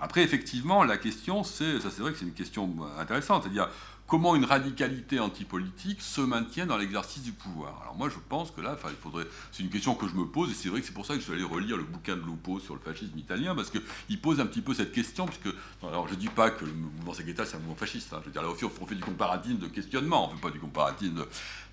Après, 0.01 0.23
effectivement, 0.23 0.82
la 0.82 0.97
question, 0.97 1.44
c'est, 1.44 1.81
ça 1.81 1.90
c'est 1.90 2.02
vrai 2.02 2.12
que 2.12 2.19
c'est 2.19 2.24
une 2.24 2.32
question 2.32 2.77
intéressante, 2.98 3.44
c'est-à-dire 3.44 3.69
comment 4.12 4.36
une 4.36 4.44
radicalité 4.44 5.20
antipolitique 5.20 6.02
se 6.02 6.20
maintient 6.20 6.66
dans 6.66 6.76
l'exercice 6.76 7.22
du 7.22 7.32
pouvoir. 7.32 7.80
Alors 7.80 7.97
moi, 7.97 8.10
je 8.10 8.18
pense 8.28 8.51
que 8.51 8.60
là, 8.60 8.76
il 8.84 8.97
faudrait. 8.97 9.24
C'est 9.52 9.62
une 9.62 9.70
question 9.70 9.94
que 9.94 10.06
je 10.06 10.14
me 10.14 10.26
pose, 10.26 10.51
et 10.51 10.55
c'est 10.55 10.68
vrai 10.68 10.82
que 10.82 10.86
c'est 10.86 10.93
pour 10.93 11.06
ça 11.06 11.14
que 11.14 11.20
je 11.20 11.24
suis 11.24 11.32
allé 11.32 11.43
relire 11.43 11.78
le 11.78 11.84
bouquin 11.84 12.14
de 12.14 12.20
Lupo 12.20 12.60
sur 12.60 12.74
le 12.74 12.80
fascisme 12.80 13.16
italien, 13.16 13.55
parce 13.55 13.70
qu'il 13.70 14.20
pose 14.20 14.39
un 14.39 14.44
petit 14.44 14.60
peu 14.60 14.74
cette 14.74 14.93
question, 14.93 15.24
puisque 15.24 15.56
alors 15.82 16.09
je 16.09 16.14
dis 16.14 16.28
pas 16.28 16.51
que 16.51 16.66
le 16.66 16.74
mouvement 16.74 17.14
Segeta 17.14 17.47
c'est 17.47 17.56
un 17.56 17.60
mouvement 17.60 17.74
fasciste. 17.74 18.12
Hein. 18.12 18.18
je 18.20 18.26
veux 18.26 18.32
dire 18.32 18.43
là 18.43 18.51
aussi, 18.51 18.66
on 18.66 18.86
fait 18.86 18.94
du 18.94 19.02
comparatisme 19.02 19.56
de 19.56 19.68
questionnement, 19.68 20.30
on 20.30 20.36
fait 20.36 20.43
pas 20.43 20.51
du 20.51 20.60
comparatisme. 20.60 21.24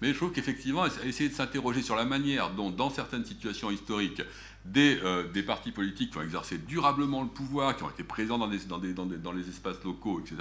Mais 0.02 0.14
je 0.14 0.16
trouve 0.16 0.32
qu'effectivement, 0.32 0.86
essayer 0.86 1.28
de 1.28 1.36
s'interroger 1.36 1.82
sur 1.82 1.98
la 1.98 2.06
manière 2.06 2.52
dont, 2.52 2.70
dans 2.70 2.90
certaines 2.90 3.26
situations 3.26 3.70
historiques, 3.70 4.22
des, 4.66 5.00
euh, 5.04 5.28
des, 5.32 5.44
partis 5.44 5.72
politiques 5.72 6.12
qui 6.12 6.18
ont 6.18 6.22
exercé 6.22 6.58
durablement 6.58 7.22
le 7.22 7.30
pouvoir, 7.30 7.76
qui 7.76 7.84
ont 7.84 7.90
été 7.90 8.04
présents 8.04 8.38
dans, 8.38 8.48
les 8.48 9.50
espaces 9.50 9.84
locaux, 9.84 10.20
etc., 10.20 10.36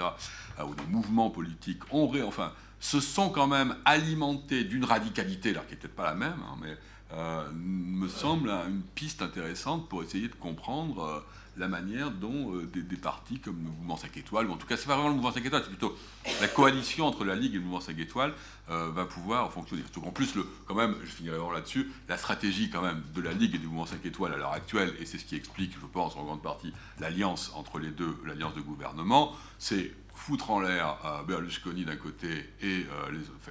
euh, 0.59 0.63
ou 0.63 0.75
des 0.75 0.85
mouvements 0.89 1.29
politiques, 1.29 1.81
ont, 1.91 2.11
enfin, 2.27 2.51
se 2.79 2.99
sont 2.99 3.29
quand 3.29 3.47
même 3.47 3.75
alimentés 3.85 4.63
d'une 4.63 4.85
radicalité, 4.85 5.53
là, 5.53 5.61
qui 5.67 5.73
n'est 5.73 5.79
peut-être 5.79 5.95
pas 5.95 6.05
la 6.05 6.15
même, 6.15 6.39
hein, 6.47 6.57
mais 6.61 6.77
euh, 7.13 7.49
me 7.53 8.07
semble 8.07 8.49
une 8.49 8.83
piste 8.93 9.21
intéressante 9.21 9.89
pour 9.89 10.03
essayer 10.03 10.27
de 10.27 10.35
comprendre 10.35 11.25
la 11.57 11.67
manière 11.67 12.11
dont 12.11 12.55
euh, 12.55 12.65
des, 12.65 12.97
partis 12.97 13.39
comme 13.39 13.57
le 13.57 13.69
mouvement 13.69 13.97
5 13.97 14.15
étoiles, 14.17 14.47
ou 14.47 14.53
en 14.53 14.57
tout 14.57 14.67
cas, 14.67 14.77
c'est 14.77 14.87
pas 14.87 14.95
vraiment 14.95 15.09
le 15.09 15.15
mouvement 15.15 15.31
5 15.31 15.45
étoiles, 15.45 15.61
c'est 15.63 15.69
plutôt 15.69 15.95
la 16.41 16.47
coalition 16.47 17.05
entre 17.05 17.25
la 17.25 17.35
Ligue 17.35 17.55
et 17.55 17.57
le 17.57 17.63
mouvement 17.63 17.81
5 17.81 17.97
étoiles 17.99 18.33
euh, 18.69 18.89
va 18.91 19.05
pouvoir 19.05 19.51
fonctionner. 19.51 19.83
En 20.03 20.11
plus, 20.11 20.35
le, 20.35 20.45
quand 20.67 20.75
même, 20.75 20.95
je 21.03 21.09
finirai 21.09 21.37
là-dessus, 21.53 21.91
la 22.07 22.17
stratégie 22.17 22.69
quand 22.69 22.81
même 22.81 23.01
de 23.13 23.21
la 23.21 23.33
Ligue 23.33 23.55
et 23.55 23.57
du 23.57 23.67
mouvement 23.67 23.85
5 23.85 24.05
étoiles 24.05 24.33
à 24.33 24.37
l'heure 24.37 24.53
actuelle, 24.53 24.93
et 24.99 25.05
c'est 25.05 25.17
ce 25.17 25.25
qui 25.25 25.35
explique, 25.35 25.73
je 25.73 25.85
pense, 25.85 26.15
en 26.15 26.23
grande 26.23 26.41
partie, 26.41 26.73
l'alliance 26.99 27.51
entre 27.55 27.79
les 27.79 27.91
deux, 27.91 28.17
l'alliance 28.25 28.55
de 28.55 28.61
gouvernement, 28.61 29.33
c'est 29.57 29.93
foutre 30.19 30.51
en 30.51 30.59
l'air 30.59 30.97
euh, 31.05 31.23
Berlusconi 31.23 31.85
d'un 31.85 31.95
côté 31.95 32.27
et, 32.61 32.85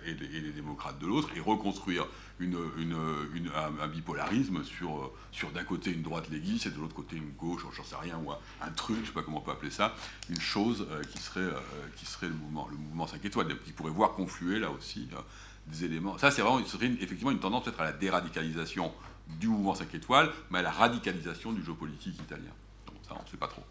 et, 0.07 0.15
les, 0.15 0.51
démocrates 0.51 0.99
de 0.99 1.07
l'autre, 1.07 1.31
et 1.35 1.41
reconstruire 1.41 2.07
une, 2.41 3.51
un, 3.55 3.89
bipolarisme 3.89 4.63
sur, 4.65 5.11
sur 5.33 5.51
d'un 5.51 5.65
côté 5.65 5.93
une 5.93 6.03
droite 6.03 6.29
léguiste 6.31 6.67
et 6.67 6.71
de 6.71 6.79
l'autre 6.79 6.95
côté 6.95 7.17
une 7.17 7.31
gauche, 7.33 7.63
j'en 7.77 7.85
sais 7.85 7.97
rien, 7.97 8.19
ou 8.25 8.31
un, 8.31 8.71
truc, 8.71 8.97
je 8.97 9.01
ne 9.03 9.07
sais 9.07 9.13
pas 9.13 9.23
comment 9.23 9.39
on 9.39 9.41
peut 9.43 9.51
appeler 9.51 9.71
ça, 9.71 9.95
une 10.29 10.41
chose 10.41 10.87
euh, 10.91 11.03
qui, 11.03 11.19
serait, 11.19 11.41
euh, 11.41 11.61
qui 11.97 12.07
serait 12.07 12.29
le 12.29 12.35
mouvement, 12.35 12.69
le 12.71 12.77
mouvement 12.77 13.07
5 13.07 13.25
étoiles, 13.25 13.49
qui 13.65 13.73
pourrait 13.73 13.91
voir 13.91 14.13
confluer 14.13 14.59
là 14.59 14.71
aussi 14.71 15.09
euh, 15.13 15.21
des 15.67 15.85
éléments. 15.85 16.17
Ça, 16.19 16.31
c'est 16.31 16.43
vraiment 16.43 16.65
serait 16.65 16.87
effectivement 17.01 17.31
une 17.31 17.41
tendance 17.41 17.65
peut-être 17.65 17.81
à 17.81 17.85
la 17.85 17.93
déradicalisation 17.93 18.93
du 19.27 19.49
mouvement 19.49 19.75
5 19.75 19.95
étoiles, 19.95 20.31
mais 20.51 20.61
à 20.61 20.63
la 20.63 20.71
radicalisation 20.71 21.53
du 21.53 21.63
jeu 21.63 21.75
politique 21.75 22.19
italien. 22.19 22.53
Donc 22.87 22.97
ça, 23.03 23.15
on 23.19 23.23
ne 23.23 23.29
sait 23.29 23.37
pas 23.37 23.49
trop. 23.49 23.65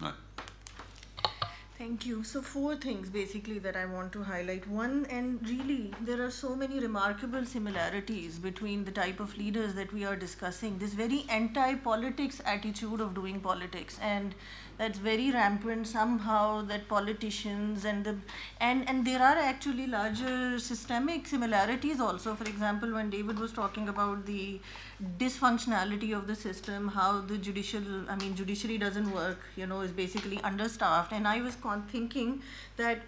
Ouais. 0.00 0.10
Thank 1.76 2.06
you. 2.06 2.22
So, 2.22 2.40
four 2.40 2.76
things 2.76 3.10
basically 3.10 3.58
that 3.58 3.76
I 3.76 3.84
want 3.84 4.12
to 4.12 4.22
highlight. 4.22 4.66
One, 4.68 5.06
and 5.10 5.46
really, 5.48 5.92
there 6.00 6.24
are 6.24 6.30
so 6.30 6.54
many 6.54 6.78
remarkable 6.78 7.44
similarities 7.44 8.38
between 8.38 8.84
the 8.84 8.92
type 8.92 9.18
of 9.18 9.36
leaders 9.36 9.74
that 9.74 9.92
we 9.92 10.04
are 10.04 10.14
discussing. 10.14 10.78
This 10.78 10.94
very 10.94 11.24
anti 11.28 11.74
politics 11.74 12.40
attitude 12.46 13.00
of 13.00 13.14
doing 13.14 13.40
politics. 13.40 13.98
And 14.00 14.36
that's 14.76 14.98
very 14.98 15.30
rampant 15.30 15.86
somehow 15.86 16.62
that 16.62 16.88
politicians 16.88 17.84
and 17.84 18.04
the 18.04 18.16
and 18.60 18.88
and 18.88 19.06
there 19.06 19.22
are 19.22 19.36
actually 19.36 19.86
larger 19.86 20.58
systemic 20.58 21.26
similarities 21.26 22.00
also. 22.00 22.34
For 22.34 22.44
example 22.44 22.92
when 22.92 23.10
david 23.10 23.38
was 23.38 23.52
talking 23.52 23.88
about 23.88 24.26
the 24.26 24.60
dysfunctionality 25.18 26.16
of 26.16 26.26
the 26.26 26.34
system 26.34 26.88
how 26.88 27.20
the 27.20 27.36
judicial 27.36 27.82
i 28.08 28.16
mean 28.16 28.34
judiciary 28.34 28.78
doesn't 28.78 29.10
work 29.12 29.38
you 29.56 29.66
know 29.66 29.80
is 29.80 29.92
basically 29.92 30.40
understaffed. 30.42 31.12
And 31.12 31.28
i 31.28 31.40
was 31.40 31.56
thinking 31.90 32.42
that 32.76 32.98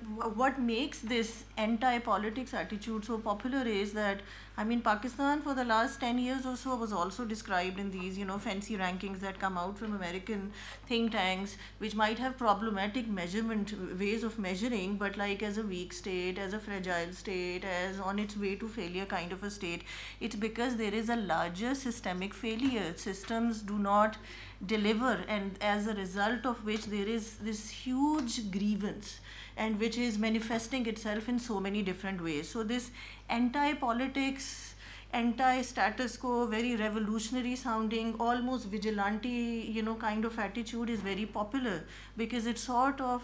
what 0.43 0.61
makes 0.61 1.01
this 1.01 1.45
anti-politics 1.57 2.55
attitude 2.55 3.05
so 3.05 3.19
popular 3.19 3.63
is 3.67 3.93
that 3.93 4.21
I 4.59 4.65
mean, 4.65 4.81
Pakistan 4.81 5.43
for 5.43 5.53
the 5.53 5.65
last 5.65 6.01
10 6.01 6.19
years 6.19 6.47
or 6.47 6.57
so 6.57 6.77
was 6.77 6.91
also 6.91 7.27
described 7.27 7.79
in 7.79 7.91
these, 7.91 8.17
you 8.17 8.25
know, 8.25 8.39
fancy 8.39 8.75
rankings 8.79 9.21
that 9.21 9.39
come 9.39 9.59
out 9.59 9.79
from 9.79 9.95
American 9.95 10.51
think 10.87 11.13
tanks, 11.13 11.59
which 11.77 11.95
might 11.95 12.19
have 12.19 12.39
problematic 12.39 13.07
measurement 13.07 13.75
ways 13.99 14.25
of 14.25 14.39
measuring, 14.39 14.97
but 14.97 15.19
like 15.19 15.43
as 15.43 15.59
a 15.59 15.63
weak 15.63 15.93
state, 15.93 16.39
as 16.39 16.55
a 16.55 16.59
fragile 16.59 17.13
state, 17.13 17.67
as 17.67 18.01
on 18.01 18.19
its 18.19 18.35
way 18.35 18.57
to 18.57 18.67
failure 18.67 19.05
kind 19.05 19.31
of 19.31 19.43
a 19.43 19.51
state. 19.51 19.83
It's 20.21 20.37
because 20.37 20.77
there 20.77 20.95
is 20.95 21.11
a 21.11 21.17
larger 21.17 21.75
systemic 21.75 22.33
failure. 22.33 22.95
Systems 22.97 23.61
do 23.61 23.79
not 23.79 24.17
deliver, 24.65 25.21
and 25.29 25.59
as 25.61 25.87
a 25.87 25.93
result 25.93 26.47
of 26.47 26.65
which, 26.65 26.87
there 26.87 27.07
is 27.07 27.37
this 27.37 27.69
huge 27.69 28.51
grievance 28.51 29.21
and 29.57 29.81
which 29.81 29.97
is 29.99 30.19
manifesting 30.19 30.87
itself 30.87 31.29
in 31.29 31.39
so 31.39 31.61
many 31.61 31.83
different 31.83 32.23
ways. 32.23 32.49
So, 32.49 32.63
this 32.63 32.91
anti 33.29 33.73
politics, 33.75 34.75
anti 35.13 35.63
status 35.63 36.17
quo, 36.17 36.47
very 36.47 36.77
revolutionary 36.77 37.57
sounding, 37.57 38.15
almost 38.21 38.67
vigilante, 38.67 39.71
you 39.77 39.83
know, 39.83 39.95
kind 39.95 40.25
of 40.25 40.39
attitude 40.39 40.91
is 40.91 41.01
very 41.01 41.27
popular 41.27 41.85
because 42.17 42.47
it 42.47 42.59
sort 42.59 43.01
of 43.01 43.23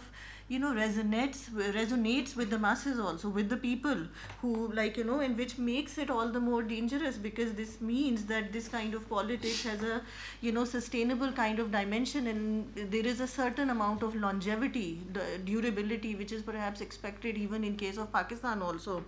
you 0.52 0.58
know 0.62 0.72
resonates 0.76 1.42
resonates 1.74 2.34
with 2.36 2.50
the 2.54 2.58
masses 2.64 2.98
also 3.04 3.28
with 3.36 3.48
the 3.52 3.56
people 3.56 4.00
who 4.40 4.50
like 4.78 4.98
you 5.00 5.04
know 5.10 5.20
and 5.26 5.38
which 5.42 5.56
makes 5.68 5.96
it 6.04 6.10
all 6.10 6.32
the 6.36 6.42
more 6.48 6.62
dangerous 6.72 7.16
because 7.26 7.54
this 7.60 7.80
means 7.80 8.26
that 8.32 8.52
this 8.56 8.68
kind 8.74 8.94
of 8.98 9.08
politics 9.12 9.62
has 9.70 9.82
a 9.82 10.00
you 10.40 10.52
know 10.56 10.64
sustainable 10.72 11.32
kind 11.32 11.58
of 11.64 11.70
dimension 11.76 12.26
and 12.26 12.90
there 12.96 13.06
is 13.12 13.20
a 13.20 13.30
certain 13.36 13.70
amount 13.76 14.02
of 14.02 14.14
longevity 14.26 15.00
durability 15.46 16.14
which 16.14 16.32
is 16.32 16.42
perhaps 16.42 16.80
expected 16.88 17.38
even 17.46 17.64
in 17.64 17.76
case 17.76 17.96
of 17.96 18.12
pakistan 18.12 18.60
also. 18.62 19.04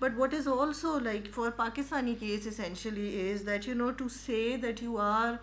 But 0.00 0.16
what 0.16 0.32
is 0.32 0.46
also 0.48 0.98
like 0.98 1.28
for 1.28 1.50
pakistani 1.52 2.18
case 2.18 2.46
essentially 2.46 3.08
is 3.20 3.44
that 3.44 3.66
you 3.66 3.74
know 3.74 3.92
to 3.92 4.08
say 4.08 4.56
that 4.56 4.82
you 4.82 4.96
are 4.96 5.38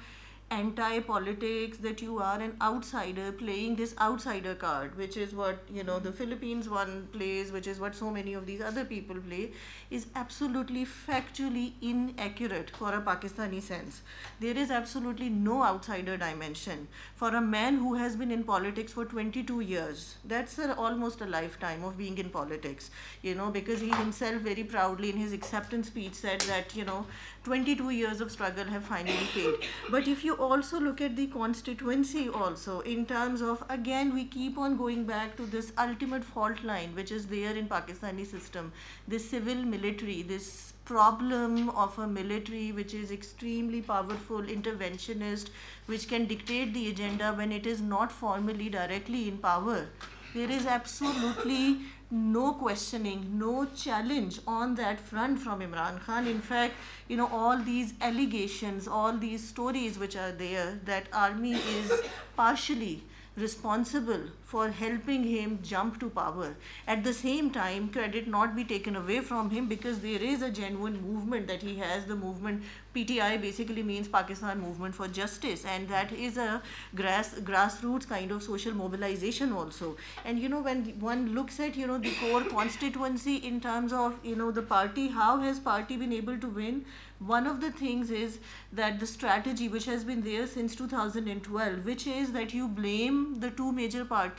anti 0.52 1.00
politics 1.00 1.78
that 1.80 2.02
you 2.02 2.20
are 2.20 2.40
an 2.40 2.56
outsider 2.62 3.32
playing 3.32 3.76
this 3.76 3.96
outsider 4.00 4.54
card 4.54 4.96
which 4.96 5.18
is 5.18 5.34
what 5.34 5.60
you 5.74 5.84
know 5.84 5.98
the 6.00 6.12
philippines 6.12 6.70
one 6.70 7.08
plays 7.12 7.52
which 7.52 7.68
is 7.68 7.80
what 7.80 7.96
so 7.96 8.12
many 8.12 8.34
of 8.34 8.46
these 8.46 8.62
other 8.62 8.86
people 8.86 9.16
play 9.28 9.52
is 9.98 10.08
absolutely 10.16 10.86
factually 10.86 11.66
inaccurate 11.92 12.72
for 12.80 12.94
a 12.94 13.02
pakistani 13.10 13.62
sense 13.62 14.02
there 14.40 14.58
is 14.64 14.72
absolutely 14.80 15.30
no 15.30 15.64
outsider 15.64 16.18
dimension 16.18 16.88
for 17.16 17.30
a 17.36 17.42
man 17.42 17.78
who 17.84 17.94
has 17.96 18.16
been 18.16 18.32
in 18.32 18.44
politics 18.44 18.94
for 18.94 19.06
22 19.06 19.60
years 19.62 20.16
that's 20.26 20.58
a, 20.60 20.76
almost 20.76 21.22
a 21.22 21.26
lifetime 21.26 21.84
of 21.84 21.98
being 21.98 22.18
in 22.18 22.30
politics 22.30 22.90
you 23.22 23.36
know 23.36 23.50
because 23.50 23.80
he 23.82 23.90
himself 23.90 24.42
very 24.42 24.64
proudly 24.64 25.10
in 25.10 25.18
his 25.18 25.34
acceptance 25.34 25.88
speech 25.88 26.14
said 26.14 26.42
that 26.42 26.76
you 26.76 26.86
know 26.86 27.06
22 27.46 27.92
years 27.92 28.22
of 28.22 28.32
struggle 28.32 28.66
have 28.66 28.84
finally 28.84 29.28
paid. 29.32 29.54
But 29.92 30.08
if 30.08 30.24
you 30.26 30.34
also 30.34 30.80
look 30.80 31.00
at 31.00 31.16
the 31.16 31.28
constituency, 31.28 32.28
also 32.28 32.80
in 32.80 33.06
terms 33.06 33.42
of 33.42 33.64
again, 33.70 34.16
we 34.16 34.26
keep 34.26 34.58
on 34.58 34.78
going 34.78 35.04
back 35.04 35.38
to 35.38 35.46
this 35.46 35.72
ultimate 35.78 36.24
fault 36.24 36.64
line 36.64 36.96
which 36.96 37.12
is 37.12 37.28
there 37.28 37.56
in 37.56 37.68
Pakistani 37.68 38.26
system, 38.26 38.72
this 39.08 39.30
civil 39.30 39.56
military, 39.56 39.85
this 39.92 40.74
problem 40.86 41.70
of 41.70 41.98
a 41.98 42.08
military 42.08 42.72
which 42.72 42.94
is 42.94 43.12
extremely 43.12 43.82
powerful, 43.82 44.42
interventionist, 44.42 45.50
which 45.88 46.08
can 46.08 46.26
dictate 46.26 46.74
the 46.74 46.90
agenda 46.90 47.34
when 47.34 47.52
it 47.52 47.66
is 47.66 47.82
not 47.82 48.12
formally 48.12 48.70
directly 48.70 49.28
in 49.28 49.38
power. 49.38 49.88
There 50.34 50.50
is 50.50 50.66
absolutely 50.66 51.80
no 52.12 52.54
questioning, 52.54 53.40
no 53.40 53.66
challenge 53.76 54.40
on 54.46 54.76
that 54.76 55.00
front 55.00 55.40
from 55.40 55.62
Imran 55.62 56.00
Khan. 56.02 56.28
In 56.28 56.40
fact, 56.40 56.74
you 57.08 57.18
know, 57.18 57.28
all 57.32 57.58
these 57.58 57.94
allegations, 58.02 58.88
all 58.88 59.14
these 59.18 59.48
stories 59.48 59.98
which 59.98 60.16
are 60.16 60.32
there, 60.32 60.80
that 60.86 61.08
army 61.12 61.54
is 61.54 61.92
partially 62.36 63.04
responsible 63.38 64.22
for 64.46 64.70
helping 64.70 65.24
him 65.24 65.60
jump 65.64 66.00
to 66.00 66.10
power. 66.10 66.56
At 66.88 67.04
the 67.04 67.14
same 67.14 67.50
time, 67.50 67.90
credit 67.90 68.28
not 68.28 68.56
be 68.56 68.64
taken 68.64 68.96
away 68.96 69.20
from 69.20 69.50
him 69.50 69.68
because 69.68 70.00
there 70.00 70.22
is 70.22 70.42
a 70.42 70.52
genuine 70.52 71.02
movement 71.02 71.48
that 71.48 71.64
he 71.64 71.76
has. 71.78 72.06
The 72.06 72.16
movement 72.16 72.64
PTI 72.96 73.42
basically 73.42 73.84
means 73.84 74.08
Pakistan 74.08 74.62
Movement 74.62 74.96
for 74.96 75.08
Justice, 75.08 75.66
and 75.66 75.90
that 75.90 76.14
is 76.14 76.38
a 76.38 76.62
grass 76.96 77.34
grassroots 77.50 78.08
kind 78.08 78.32
of 78.32 78.44
social 78.44 78.74
mobilization 78.74 79.52
also. 79.52 79.98
And 80.24 80.40
you 80.40 80.48
know, 80.48 80.62
when 80.62 80.86
one 81.00 81.34
looks 81.34 81.60
at 81.60 81.76
you 81.76 81.88
know 81.88 81.98
the 81.98 82.14
core 82.22 82.44
constituency 82.44 83.36
in 83.38 83.60
terms 83.60 83.92
of 83.92 84.20
you 84.24 84.36
know 84.36 84.52
the 84.52 84.62
party, 84.62 85.10
how 85.10 85.40
has 85.40 85.60
party 85.60 85.98
been 85.98 86.14
able 86.14 86.38
to 86.38 86.48
win? 86.48 86.86
One 87.20 87.48
of 87.48 87.62
the 87.62 87.72
things 87.72 88.12
is 88.12 88.40
that 88.74 89.00
the 89.00 89.08
strategy 89.08 89.70
which 89.70 89.86
has 89.86 90.04
been 90.04 90.22
there 90.22 90.46
since 90.48 90.76
2012, 90.76 91.86
which 91.86 92.08
is 92.08 92.34
that 92.34 92.54
you 92.54 92.68
blame 92.68 93.40
the 93.40 93.50
two 93.50 93.72
major 93.72 94.04
parties, 94.04 94.35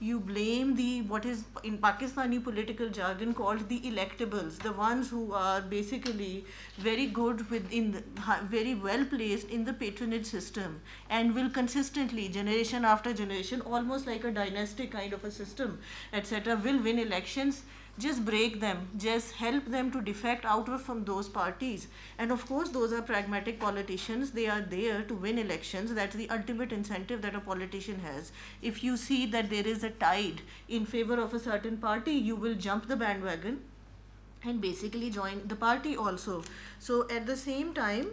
you 0.00 0.18
blame 0.20 0.74
the 0.76 1.02
what 1.02 1.24
is 1.24 1.44
in 1.62 1.78
Pakistani 1.78 2.42
political 2.42 2.88
jargon 2.88 3.32
called 3.32 3.68
the 3.68 3.80
electables, 3.80 4.58
the 4.58 4.72
ones 4.72 5.08
who 5.08 5.32
are 5.32 5.60
basically 5.60 6.44
very 6.78 7.06
good 7.06 7.48
with 7.50 7.72
in 7.72 7.92
the, 7.92 8.02
very 8.44 8.74
well 8.74 9.04
placed 9.04 9.48
in 9.48 9.64
the 9.64 9.72
patronage 9.72 10.26
system 10.26 10.80
and 11.08 11.34
will 11.34 11.48
consistently 11.48 12.28
generation 12.28 12.84
after 12.84 13.12
generation, 13.12 13.60
almost 13.60 14.06
like 14.06 14.24
a 14.24 14.30
dynastic 14.30 14.90
kind 14.90 15.12
of 15.12 15.24
a 15.24 15.30
system, 15.30 15.78
etc., 16.12 16.56
will 16.56 16.82
win 16.82 16.98
elections 16.98 17.62
just 17.98 18.24
break 18.24 18.60
them, 18.60 18.88
just 18.96 19.32
help 19.32 19.66
them 19.66 19.90
to 19.92 20.00
defect 20.00 20.44
outward 20.44 20.80
from 20.80 21.04
those 21.04 21.28
parties. 21.28 21.86
And 22.18 22.32
of 22.32 22.44
course, 22.46 22.70
those 22.70 22.92
are 22.92 23.02
pragmatic 23.02 23.60
politicians. 23.60 24.32
They 24.32 24.48
are 24.48 24.60
there 24.60 25.02
to 25.02 25.14
win 25.14 25.38
elections. 25.38 25.94
That's 25.94 26.16
the 26.16 26.28
ultimate 26.30 26.72
incentive 26.72 27.22
that 27.22 27.34
a 27.34 27.40
politician 27.40 28.00
has. 28.00 28.32
If 28.62 28.82
you 28.82 28.96
see 28.96 29.26
that 29.26 29.48
there 29.48 29.66
is 29.66 29.84
a 29.84 29.90
tide 29.90 30.42
in 30.68 30.86
favor 30.86 31.20
of 31.20 31.34
a 31.34 31.38
certain 31.38 31.76
party, 31.76 32.12
you 32.12 32.34
will 32.34 32.54
jump 32.54 32.88
the 32.88 32.96
bandwagon 32.96 33.60
and 34.46 34.60
basically 34.60 35.10
join 35.10 35.42
the 35.46 35.56
party 35.56 35.96
also. 35.96 36.42
So 36.78 37.06
at 37.10 37.26
the 37.26 37.36
same 37.36 37.74
time 37.74 38.06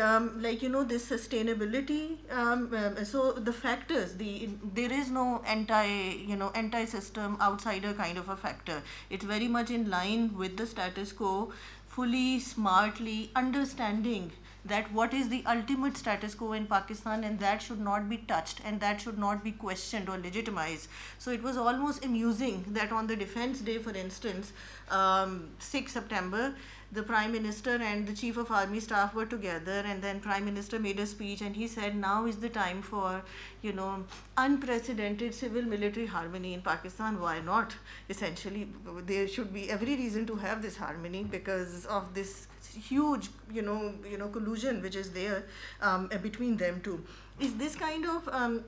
um, 0.00 0.42
like 0.42 0.62
you 0.62 0.68
know 0.68 0.84
this 0.84 1.08
sustainability 1.08 2.16
um, 2.30 2.74
um, 2.74 3.04
so 3.04 3.32
the 3.32 3.52
factors 3.52 4.14
the 4.14 4.48
there 4.74 4.92
is 4.92 5.10
no 5.10 5.42
anti 5.46 5.86
you 6.32 6.36
know 6.36 6.50
anti 6.54 6.84
system 6.84 7.36
outsider 7.40 7.92
kind 7.92 8.18
of 8.18 8.28
a 8.28 8.36
factor. 8.36 8.82
It's 9.10 9.24
very 9.24 9.48
much 9.48 9.70
in 9.70 9.90
line 9.90 10.36
with 10.36 10.56
the 10.56 10.66
status 10.66 11.12
quo 11.12 11.52
fully 11.88 12.40
smartly 12.40 13.30
understanding 13.36 14.32
that 14.64 14.92
what 14.92 15.12
is 15.12 15.28
the 15.28 15.42
ultimate 15.46 15.96
status 15.96 16.34
quo 16.34 16.52
in 16.52 16.66
Pakistan 16.66 17.24
and 17.24 17.38
that 17.40 17.60
should 17.60 17.80
not 17.80 18.08
be 18.08 18.18
touched 18.18 18.60
and 18.64 18.80
that 18.80 19.00
should 19.00 19.18
not 19.18 19.42
be 19.42 19.52
questioned 19.52 20.08
or 20.08 20.18
legitimized. 20.18 20.88
So 21.18 21.30
it 21.32 21.42
was 21.42 21.56
almost 21.56 22.04
amusing 22.04 22.64
that 22.68 22.92
on 22.92 23.06
the 23.06 23.16
Defense 23.16 23.60
Day, 23.60 23.78
for 23.78 23.90
instance, 23.90 24.52
um, 24.90 25.50
6 25.58 25.92
September, 25.92 26.54
the 26.92 27.02
prime 27.02 27.32
minister 27.32 27.76
and 27.82 28.06
the 28.06 28.12
chief 28.12 28.36
of 28.36 28.50
army 28.50 28.78
staff 28.78 29.14
were 29.14 29.24
together 29.24 29.82
and 29.86 30.02
then 30.02 30.20
prime 30.20 30.44
minister 30.44 30.78
made 30.78 31.00
a 31.00 31.06
speech 31.06 31.40
and 31.40 31.56
he 31.56 31.66
said 31.66 31.96
now 31.96 32.26
is 32.26 32.36
the 32.36 32.50
time 32.50 32.82
for 32.82 33.22
you 33.62 33.72
know 33.72 34.04
unprecedented 34.36 35.34
civil 35.34 35.62
military 35.62 36.04
harmony 36.04 36.52
in 36.52 36.60
pakistan 36.60 37.18
why 37.18 37.40
not 37.40 37.74
essentially 38.10 38.68
there 39.06 39.26
should 39.26 39.54
be 39.54 39.70
every 39.70 39.96
reason 39.96 40.26
to 40.26 40.36
have 40.36 40.60
this 40.60 40.76
harmony 40.76 41.24
because 41.24 41.86
of 41.86 42.12
this 42.12 42.46
huge 42.74 43.28
you 43.52 43.62
know 43.62 43.94
you 44.08 44.18
know 44.18 44.28
collusion 44.28 44.82
which 44.82 44.96
is 44.96 45.10
there 45.12 45.44
um, 45.80 46.08
between 46.22 46.56
them 46.56 46.80
two. 46.82 47.02
Is 47.40 47.54
this 47.56 47.74
kind 47.76 48.06
of 48.06 48.28
um, 48.28 48.64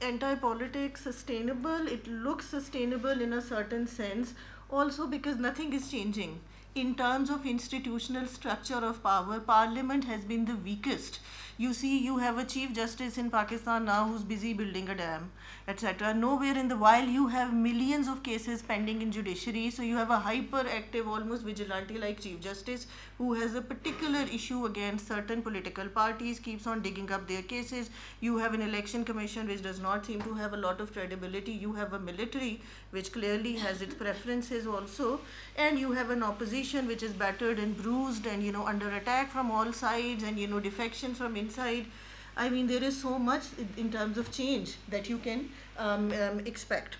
anti-politics 0.00 1.02
sustainable? 1.02 1.86
It 1.88 2.06
looks 2.06 2.46
sustainable 2.46 3.20
in 3.20 3.32
a 3.32 3.40
certain 3.40 3.86
sense. 3.86 4.34
Also 4.70 5.06
because 5.06 5.36
nothing 5.36 5.72
is 5.72 5.90
changing. 5.90 6.40
In 6.74 6.94
terms 6.94 7.28
of 7.28 7.44
institutional 7.44 8.26
structure 8.26 8.82
of 8.90 9.02
power, 9.02 9.40
Parliament 9.40 10.04
has 10.04 10.24
been 10.24 10.46
the 10.46 10.56
weakest. 10.56 11.20
You 11.62 11.72
see, 11.72 11.98
you 12.04 12.18
have 12.18 12.38
a 12.38 12.44
Chief 12.44 12.72
Justice 12.74 13.16
in 13.18 13.30
Pakistan 13.30 13.84
now 13.84 14.04
who's 14.08 14.24
busy 14.24 14.52
building 14.52 14.88
a 14.88 14.96
dam, 14.96 15.30
etc. 15.68 16.12
Nowhere 16.12 16.58
in 16.58 16.66
the 16.66 16.76
while 16.76 17.04
you 17.16 17.28
have 17.28 17.54
millions 17.54 18.08
of 18.08 18.24
cases 18.24 18.62
pending 18.62 19.00
in 19.00 19.12
judiciary, 19.12 19.70
so 19.70 19.84
you 19.84 19.96
have 19.96 20.10
a 20.10 20.18
hyperactive, 20.24 21.06
almost 21.06 21.44
vigilante-like 21.44 22.18
Chief 22.18 22.40
Justice 22.40 22.88
who 23.18 23.34
has 23.34 23.54
a 23.54 23.62
particular 23.62 24.22
issue 24.38 24.66
against 24.66 25.06
certain 25.06 25.40
political 25.40 25.86
parties, 25.86 26.40
keeps 26.40 26.66
on 26.66 26.82
digging 26.82 27.12
up 27.12 27.28
their 27.28 27.42
cases. 27.42 27.90
You 28.18 28.38
have 28.38 28.54
an 28.54 28.62
election 28.62 29.04
commission 29.04 29.46
which 29.46 29.62
does 29.62 29.78
not 29.78 30.04
seem 30.04 30.20
to 30.22 30.34
have 30.34 30.54
a 30.54 30.56
lot 30.56 30.80
of 30.80 30.92
credibility. 30.92 31.52
You 31.52 31.74
have 31.74 31.92
a 31.92 32.00
military 32.00 32.60
which 32.90 33.12
clearly 33.12 33.54
has 33.58 33.82
its 33.82 33.94
preferences 33.94 34.66
also, 34.66 35.20
and 35.56 35.78
you 35.78 35.92
have 35.92 36.10
an 36.10 36.24
opposition 36.24 36.88
which 36.88 37.04
is 37.04 37.12
battered 37.12 37.60
and 37.60 37.80
bruised 37.80 38.26
and 38.26 38.42
you 38.42 38.50
know 38.50 38.66
under 38.66 38.90
attack 38.96 39.30
from 39.30 39.52
all 39.52 39.72
sides 39.72 40.24
and 40.24 40.36
you 40.36 40.48
know 40.48 40.58
defection 40.58 41.14
from 41.14 41.36
inside. 41.36 41.51
I 41.58 42.48
mean, 42.48 42.66
there 42.66 42.82
is 42.82 43.00
so 43.00 43.18
much 43.18 43.44
in 43.76 43.90
terms 43.92 44.18
of 44.18 44.32
change 44.32 44.76
that 44.88 45.08
you 45.08 45.18
can 45.18 45.50
um, 45.78 46.12
um, 46.12 46.40
expect. 46.40 46.96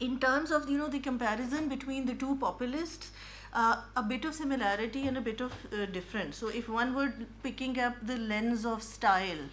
In 0.00 0.18
terms 0.18 0.50
of 0.50 0.68
you 0.68 0.76
know 0.76 0.88
the 0.88 0.98
comparison 0.98 1.68
between 1.68 2.04
the 2.06 2.14
two 2.14 2.36
populists, 2.36 3.10
uh, 3.54 3.76
a 3.96 4.02
bit 4.02 4.24
of 4.24 4.34
similarity 4.34 5.06
and 5.06 5.16
a 5.16 5.20
bit 5.20 5.40
of 5.40 5.52
uh, 5.72 5.86
difference. 5.86 6.36
So 6.36 6.48
if 6.48 6.68
one 6.68 6.94
were 6.94 7.12
picking 7.42 7.78
up 7.78 7.94
the 8.02 8.16
lens 8.16 8.66
of 8.66 8.82
style, 8.82 9.48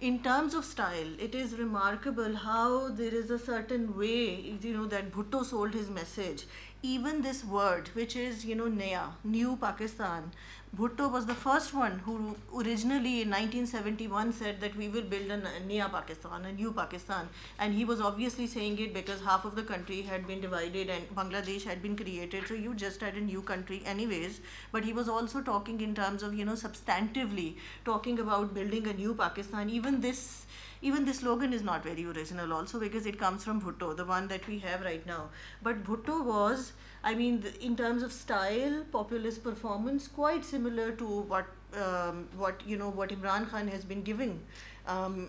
in 0.00 0.20
terms 0.20 0.54
of 0.54 0.64
style, 0.64 1.08
it 1.18 1.34
is 1.34 1.58
remarkable 1.58 2.34
how 2.34 2.88
there 2.88 3.14
is 3.14 3.30
a 3.30 3.38
certain 3.38 3.98
way, 3.98 4.56
you 4.62 4.72
know, 4.72 4.86
that 4.86 5.12
Bhutto 5.12 5.44
sold 5.44 5.74
his 5.74 5.90
message. 5.90 6.44
Even 6.82 7.20
this 7.20 7.44
word, 7.44 7.88
which 7.92 8.16
is, 8.16 8.42
you 8.46 8.54
know, 8.54 8.68
Naya, 8.68 9.08
New 9.24 9.56
Pakistan, 9.56 10.32
Bhutto 10.76 11.10
was 11.10 11.26
the 11.26 11.34
first 11.34 11.74
one 11.74 11.98
who 11.98 12.36
originally 12.56 13.22
in 13.22 13.30
1971 13.30 14.32
said 14.32 14.60
that 14.60 14.76
we 14.76 14.88
will 14.88 15.02
build 15.02 15.28
a 15.28 15.36
Naya 15.66 15.88
Pakistan, 15.88 16.44
a 16.44 16.52
new 16.52 16.72
Pakistan. 16.72 17.28
And 17.58 17.74
he 17.74 17.84
was 17.84 18.00
obviously 18.00 18.46
saying 18.46 18.78
it 18.78 18.94
because 18.94 19.20
half 19.20 19.44
of 19.44 19.56
the 19.56 19.64
country 19.64 20.02
had 20.02 20.28
been 20.28 20.40
divided 20.40 20.88
and 20.88 21.08
Bangladesh 21.16 21.64
had 21.64 21.82
been 21.82 21.96
created. 21.96 22.46
So 22.46 22.54
you 22.54 22.74
just 22.74 23.00
had 23.00 23.14
a 23.16 23.20
new 23.20 23.42
country 23.42 23.82
anyways. 23.84 24.40
But 24.70 24.84
he 24.84 24.92
was 24.92 25.08
also 25.08 25.40
talking 25.40 25.80
in 25.80 25.92
terms 25.92 26.22
of, 26.22 26.34
you 26.34 26.44
know, 26.44 26.52
substantively 26.52 27.56
talking 27.84 28.20
about 28.20 28.54
building 28.54 28.86
a 28.86 28.92
new 28.92 29.14
Pakistan. 29.14 29.70
Even 29.70 30.00
this 30.00 30.46
even 30.82 31.04
this 31.04 31.18
slogan 31.18 31.52
is 31.52 31.62
not 31.62 31.82
very 31.84 32.06
original 32.06 32.54
also 32.54 32.78
because 32.80 33.04
it 33.04 33.18
comes 33.18 33.44
from 33.44 33.60
Bhutto, 33.60 33.94
the 33.94 34.04
one 34.04 34.28
that 34.28 34.46
we 34.46 34.58
have 34.60 34.80
right 34.80 35.04
now. 35.06 35.28
But 35.62 35.84
Bhutto 35.84 36.24
was 36.24 36.72
I 37.02 37.14
mean, 37.14 37.40
the, 37.40 37.64
in 37.64 37.76
terms 37.76 38.02
of 38.02 38.12
style, 38.12 38.84
populist 38.92 39.42
performance, 39.42 40.06
quite 40.08 40.44
similar 40.44 40.92
to 40.92 41.06
what 41.06 41.46
um, 41.74 42.28
what 42.36 42.60
you 42.66 42.76
know 42.76 42.90
what 42.90 43.10
Imran 43.10 43.48
Khan 43.48 43.68
has 43.68 43.84
been 43.84 44.02
giving 44.02 44.40
um, 44.86 45.28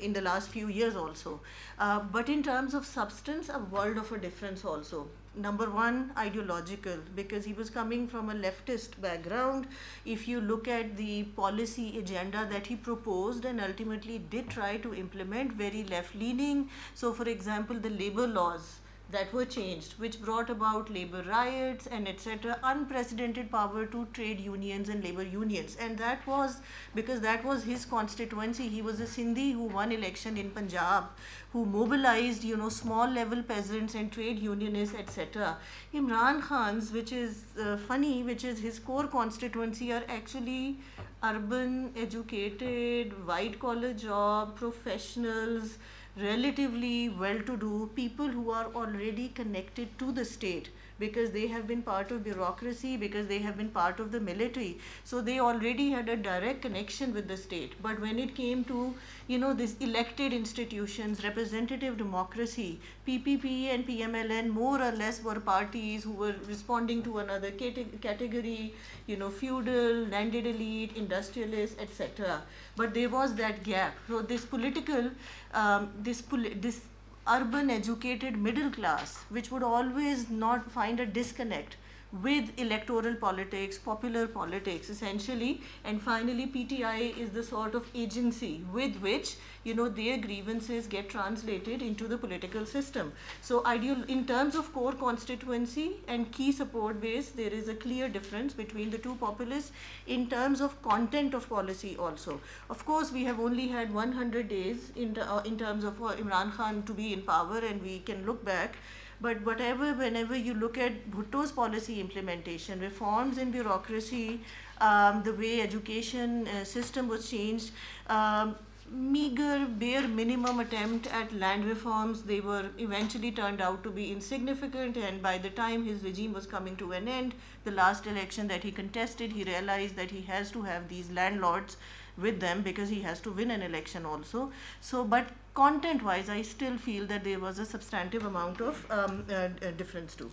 in 0.00 0.12
the 0.12 0.20
last 0.20 0.48
few 0.48 0.68
years 0.68 0.96
also. 0.96 1.40
Uh, 1.78 2.00
but 2.00 2.28
in 2.28 2.42
terms 2.42 2.74
of 2.74 2.86
substance, 2.86 3.48
a 3.48 3.58
world 3.58 3.98
of 3.98 4.10
a 4.12 4.18
difference 4.18 4.64
also. 4.64 5.06
Number 5.36 5.68
one, 5.68 6.12
ideological, 6.16 6.98
because 7.16 7.44
he 7.44 7.52
was 7.52 7.68
coming 7.68 8.06
from 8.06 8.30
a 8.30 8.34
leftist 8.34 9.00
background. 9.00 9.66
If 10.04 10.28
you 10.28 10.40
look 10.40 10.68
at 10.68 10.96
the 10.96 11.24
policy 11.24 11.98
agenda 11.98 12.46
that 12.52 12.68
he 12.68 12.76
proposed 12.76 13.44
and 13.44 13.60
ultimately 13.60 14.18
did 14.18 14.48
try 14.48 14.76
to 14.78 14.94
implement, 14.94 15.52
very 15.52 15.82
left 15.84 16.14
leaning. 16.14 16.70
So, 16.94 17.12
for 17.12 17.28
example, 17.28 17.76
the 17.76 17.90
labor 17.90 18.28
laws 18.28 18.78
that 19.10 19.32
were 19.32 19.44
changed, 19.44 19.92
which 19.98 20.20
brought 20.20 20.50
about 20.50 20.90
labor 20.90 21.22
riots 21.28 21.86
and 21.86 22.08
etc. 22.08 22.58
Unprecedented 22.62 23.50
power 23.50 23.86
to 23.86 24.06
trade 24.12 24.40
unions 24.40 24.88
and 24.88 25.04
labor 25.04 25.22
unions, 25.22 25.76
and 25.80 25.98
that 25.98 26.26
was 26.26 26.56
because 26.94 27.20
that 27.20 27.44
was 27.44 27.64
his 27.64 27.84
constituency. 27.84 28.68
He 28.68 28.82
was 28.82 29.00
a 29.00 29.04
Sindhi 29.04 29.52
who 29.52 29.64
won 29.64 29.92
election 29.92 30.36
in 30.36 30.50
Punjab, 30.50 31.04
who 31.52 31.64
mobilized 31.64 32.44
you 32.44 32.56
know 32.56 32.68
small 32.68 33.08
level 33.08 33.42
peasants 33.42 33.94
and 33.94 34.10
trade 34.10 34.38
unionists 34.38 34.94
etc. 34.94 35.58
Imran 35.94 36.42
Khan's, 36.42 36.90
which 36.92 37.12
is 37.12 37.44
uh, 37.60 37.76
funny, 37.76 38.22
which 38.22 38.44
is 38.44 38.58
his 38.58 38.78
core 38.78 39.06
constituency, 39.06 39.92
are 39.92 40.04
actually 40.08 40.78
urban, 41.22 41.92
educated, 41.96 43.26
white 43.26 43.58
collar 43.58 43.92
job 43.92 44.56
professionals 44.56 45.78
relatively 46.16 47.08
well-to-do 47.08 47.90
people 47.94 48.28
who 48.28 48.50
are 48.50 48.66
already 48.74 49.28
connected 49.28 49.98
to 49.98 50.12
the 50.12 50.24
state 50.24 50.70
because 50.98 51.30
they 51.32 51.46
have 51.48 51.66
been 51.66 51.82
part 51.82 52.10
of 52.10 52.22
bureaucracy, 52.24 52.96
because 52.96 53.26
they 53.26 53.38
have 53.38 53.56
been 53.56 53.68
part 53.68 54.00
of 54.00 54.12
the 54.12 54.20
military. 54.20 54.78
So 55.02 55.20
they 55.20 55.40
already 55.40 55.90
had 55.90 56.08
a 56.08 56.16
direct 56.16 56.62
connection 56.62 57.12
with 57.12 57.28
the 57.28 57.36
state. 57.36 57.74
But 57.82 58.00
when 58.00 58.18
it 58.18 58.34
came 58.34 58.64
to, 58.64 58.94
you 59.26 59.38
know, 59.38 59.52
these 59.52 59.76
elected 59.80 60.32
institutions, 60.32 61.24
representative 61.24 61.96
democracy, 61.98 62.80
PPP 63.08 63.74
and 63.74 63.86
PMLN 63.86 64.48
more 64.48 64.80
or 64.80 64.92
less 64.92 65.22
were 65.22 65.40
parties 65.40 66.04
who 66.04 66.12
were 66.12 66.34
responding 66.46 67.02
to 67.02 67.18
another 67.18 67.50
category, 67.50 68.74
you 69.06 69.16
know, 69.16 69.30
feudal, 69.30 70.06
landed 70.06 70.46
elite, 70.46 70.96
industrialists, 70.96 71.76
etc. 71.80 72.42
But 72.76 72.94
there 72.94 73.08
was 73.08 73.34
that 73.34 73.62
gap. 73.64 73.94
So 74.08 74.22
this 74.22 74.44
political, 74.44 75.10
um, 75.52 75.90
this, 76.02 76.22
this 76.56 76.80
urban 77.26 77.70
educated 77.70 78.36
middle 78.36 78.70
class, 78.70 79.24
which 79.30 79.50
would 79.50 79.62
always 79.62 80.28
not 80.28 80.70
find 80.70 81.00
a 81.00 81.06
disconnect 81.06 81.76
with 82.22 82.50
electoral 82.58 83.14
politics, 83.16 83.78
popular 83.78 84.26
politics, 84.26 84.88
essentially. 84.88 85.60
And 85.84 86.00
finally, 86.00 86.46
PTI 86.46 87.18
is 87.18 87.30
the 87.30 87.42
sort 87.42 87.74
of 87.74 87.86
agency 87.94 88.62
with 88.72 88.96
which 88.96 89.36
you 89.64 89.74
know 89.74 89.88
their 89.88 90.18
grievances 90.18 90.86
get 90.86 91.08
translated 91.08 91.82
into 91.82 92.06
the 92.06 92.18
political 92.18 92.66
system. 92.66 93.12
So, 93.40 93.64
ideal 93.66 94.04
in 94.08 94.26
terms 94.26 94.54
of 94.54 94.72
core 94.72 94.92
constituency 94.92 95.96
and 96.06 96.30
key 96.30 96.52
support 96.52 97.00
base, 97.00 97.30
there 97.30 97.50
is 97.50 97.68
a 97.68 97.74
clear 97.74 98.08
difference 98.08 98.54
between 98.54 98.90
the 98.90 98.98
two 98.98 99.16
populists 99.16 99.72
in 100.06 100.28
terms 100.28 100.60
of 100.60 100.80
content 100.82 101.34
of 101.34 101.48
policy. 101.48 101.96
Also, 101.96 102.40
of 102.70 102.84
course, 102.84 103.10
we 103.10 103.24
have 103.24 103.40
only 103.40 103.68
had 103.68 103.92
100 103.92 104.48
days 104.48 104.92
in 104.94 105.18
uh, 105.18 105.42
in 105.44 105.58
terms 105.58 105.84
of 105.84 106.02
uh, 106.02 106.14
Imran 106.24 106.52
Khan 106.52 106.82
to 106.84 106.92
be 106.92 107.12
in 107.12 107.22
power, 107.22 107.58
and 107.58 107.82
we 107.82 107.98
can 108.00 108.24
look 108.26 108.44
back 108.44 108.76
but 109.24 109.40
whatever, 109.46 109.94
whenever 109.94 110.36
you 110.36 110.52
look 110.52 110.76
at 110.76 111.10
Bhutto's 111.10 111.50
policy 111.50 111.98
implementation, 111.98 112.80
reforms 112.80 113.38
in 113.38 113.50
bureaucracy, 113.50 114.40
um, 114.82 115.22
the 115.22 115.32
way 115.32 115.62
education 115.62 116.46
uh, 116.48 116.62
system 116.64 117.08
was 117.08 117.30
changed, 117.30 117.70
um, 118.08 118.54
meager, 118.90 119.66
bare 119.66 120.06
minimum 120.06 120.60
attempt 120.60 121.06
at 121.06 121.32
land 121.32 121.64
reforms, 121.64 122.22
they 122.22 122.40
were 122.40 122.66
eventually 122.78 123.30
turned 123.32 123.62
out 123.62 123.82
to 123.82 123.90
be 123.90 124.12
insignificant. 124.12 124.98
And 124.98 125.22
by 125.22 125.38
the 125.38 125.48
time 125.48 125.86
his 125.86 126.02
regime 126.02 126.34
was 126.34 126.46
coming 126.46 126.76
to 126.76 126.92
an 126.92 127.08
end, 127.08 127.34
the 127.64 127.70
last 127.70 128.06
election 128.06 128.48
that 128.48 128.62
he 128.62 128.72
contested, 128.72 129.32
he 129.32 129.44
realized 129.44 129.96
that 129.96 130.10
he 130.10 130.20
has 130.32 130.50
to 130.50 130.62
have 130.62 130.88
these 130.88 131.10
landlords 131.10 131.78
with 132.18 132.40
them 132.40 132.60
because 132.60 132.90
he 132.90 133.00
has 133.00 133.20
to 133.20 133.32
win 133.32 133.50
an 133.50 133.62
election 133.62 134.04
also. 134.04 134.52
So, 134.80 135.02
but 135.02 135.30
content 135.54 136.02
wise, 136.02 136.28
I 136.28 136.42
still 136.42 136.76
feel 136.76 137.06
that 137.06 137.22
there 137.24 137.38
was 137.38 137.58
a 137.58 137.64
substantive 137.64 138.26
amount 138.26 138.60
of 138.60 138.84
um, 138.90 139.24
uh, 139.30 139.32
uh, 139.34 139.70
difference 139.76 140.14
too. 140.16 140.30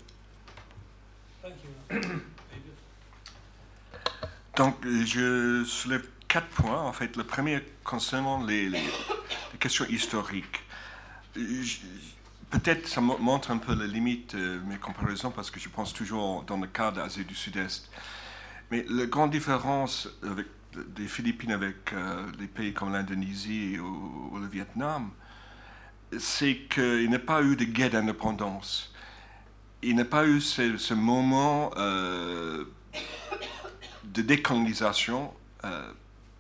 Thank 1.41 1.55
you. 1.63 2.21
Donc, 4.55 4.75
je 5.05 5.63
soulève 5.65 6.07
quatre 6.27 6.49
points. 6.49 6.81
En 6.81 6.91
fait, 6.91 7.15
le 7.15 7.23
premier 7.23 7.61
concernant 7.83 8.43
les, 8.43 8.67
les, 8.69 8.81
les 9.53 9.57
questions 9.59 9.85
historiques. 9.85 10.61
Peut-être 12.49 12.87
ça 12.87 12.99
mo- 12.99 13.17
montre 13.17 13.51
un 13.51 13.57
peu 13.57 13.73
la 13.73 13.87
limite 13.87 14.35
de 14.35 14.59
mes 14.67 14.77
comparaisons 14.77 15.31
parce 15.31 15.49
que 15.49 15.59
je 15.59 15.69
pense 15.69 15.93
toujours 15.93 16.43
dans 16.43 16.57
le 16.57 16.67
cas 16.67 16.91
d'Asie 16.91 17.23
du 17.23 17.33
Sud-Est. 17.33 17.89
Mais 18.69 18.85
la 18.89 19.05
grande 19.05 19.31
différence 19.31 20.09
avec, 20.21 20.47
des 20.73 21.07
Philippines 21.07 21.51
avec 21.51 21.93
euh, 21.93 22.31
des 22.37 22.47
pays 22.47 22.73
comme 22.73 22.93
l'Indonésie 22.93 23.77
ou, 23.79 24.37
le 24.39 24.47
Vietnam, 24.47 25.09
c'est 26.17 26.67
qu'il 26.69 27.09
n'y 27.09 27.15
a 27.15 27.19
pas 27.19 27.41
eu 27.41 27.55
de 27.55 27.65
guerre 27.65 27.91
d'indépendance. 27.91 28.93
Il 29.81 29.95
n'y 29.95 30.01
a 30.01 30.05
pas 30.05 30.25
eu 30.25 30.39
ce, 30.41 30.93
moment 30.93 31.71
euh, 31.77 32.65
de 34.03 34.21
décolonisation 34.21 35.33
euh, 35.63 35.91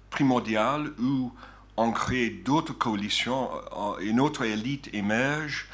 primordiale 0.09 0.91
où 0.99 1.31
on 1.77 1.91
crée 1.91 2.29
d'autres 2.29 2.73
coalitions, 2.73 3.49
euh, 3.75 3.97
une 4.01 4.19
autre 4.19 4.43
élite 4.43 4.89
émerge 4.93 5.67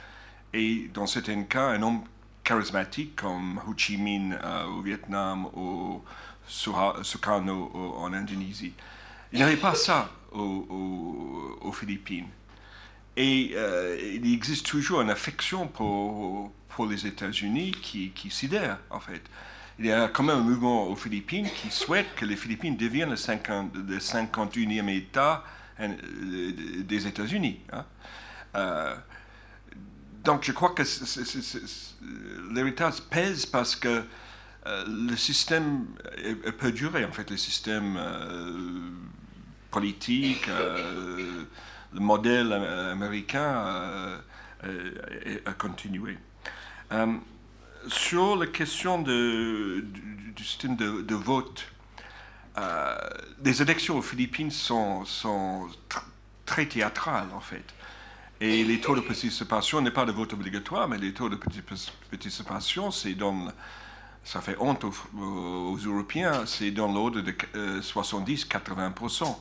et 0.54 0.90
dans 0.94 1.08
certains 1.08 1.44
cas, 1.44 1.68
un 1.68 1.82
homme 1.82 2.04
charismatique 2.44 3.18
comme 3.18 3.60
Ho 3.68 3.74
Chi 3.76 3.98
Minh 3.98 4.38
au 4.70 4.82
Vietnam 4.82 5.48
ou 5.54 6.02
Sukarno 6.48 7.72
au- 7.74 7.95
en 7.99 8.14
Indonésie. 8.14 8.74
Il 9.32 9.38
n'y 9.40 9.44
avait 9.44 9.57
pas 9.57 9.76
ça 9.76 10.10
au- 10.32 10.40
au- 10.69 11.68
aux 11.68 11.72
Philippines. 11.72 12.28
Et 13.15 13.52
euh, 13.56 13.98
il 14.15 14.32
existe 14.34 14.65
toujours 14.65 15.02
une 15.02 15.10
affection 15.10 15.68
pour, 15.68 16.52
pour 16.69 16.86
les 16.86 17.06
États-Unis 17.07 17.72
qui, 17.82 18.11
qui 18.11 18.30
sidère, 18.30 18.78
en 18.90 18.99
fait. 18.99 19.22
Il 19.80 19.86
y 19.88 19.91
a 19.91 20.07
quand 20.07 20.24
même 20.24 20.38
un 20.38 20.41
mouvement 20.41 20.88
aux 20.88 20.95
Philippines 20.95 21.48
qui 21.61 21.69
souhaite 21.72 22.07
que 22.15 22.26
les 22.26 22.36
Philippines 22.36 22.78
deviennent 22.78 23.11
le, 23.11 23.15
50, 23.15 23.76
le 23.76 23.98
51e 23.99 24.88
État 24.90 25.44
hein, 25.80 25.90
des 26.84 27.07
États-Unis. 27.07 27.60
hein. 27.74 27.86
Euh, 28.56 28.95
donc 30.24 30.44
je 30.44 30.52
crois 30.52 30.69
que 30.72 30.84
l'héritage 32.53 33.02
pèse 33.10 33.45
parce 33.45 33.76
que 33.76 34.03
le 34.88 35.15
système 35.15 35.85
peut 36.57 36.72
durer, 36.72 37.06
en 37.06 37.11
fait, 37.11 37.30
le 37.30 37.38
système 37.38 37.95
euh, 37.98 38.89
politique, 39.72 40.48
euh, 40.49 41.44
le 41.94 41.99
modèle 41.99 42.52
euh, 42.52 42.91
américain 42.91 43.39
euh, 43.65 44.18
euh, 44.65 45.39
a 45.45 45.53
continué. 45.53 46.18
Euh, 46.91 47.15
sur 47.88 48.35
la 48.35 48.48
question 48.48 49.02
du, 49.02 49.84
système 50.38 50.76
de, 50.76 51.15
vote, 51.15 51.65
euh, 52.57 52.98
les 53.44 53.61
élections 53.61 53.98
aux 53.98 54.02
Philippines 54.02 54.52
sont, 54.52 55.06
sont 55.06 55.68
tr- 55.89 56.03
très 56.45 56.65
théâtrales, 56.65 57.30
en 57.34 57.39
fait. 57.39 57.64
Et 58.39 58.64
les 58.64 58.80
taux 58.80 58.95
de 58.95 59.02
participation 59.02 59.81
n'est 59.81 59.91
pas 59.91 60.06
de 60.06 60.11
vote 60.11 60.34
obligatoire, 60.34 60.88
mais 60.88 60.98
les 60.98 61.14
taux 61.14 61.30
de 61.30 61.35
partici- 61.35 61.91
participation, 62.11 62.91
c'est 62.91 63.14
dans, 63.15 63.48
ça 64.28 64.41
fait 64.41 64.58
honte 64.60 64.84
aux, 64.84 65.78
Européens, 65.86 66.45
c'est 66.45 66.72
dans 66.72 66.91
l'ordre 66.91 67.22
de 67.22 67.34
euh, 67.56 67.80
70-80%. 67.80 69.38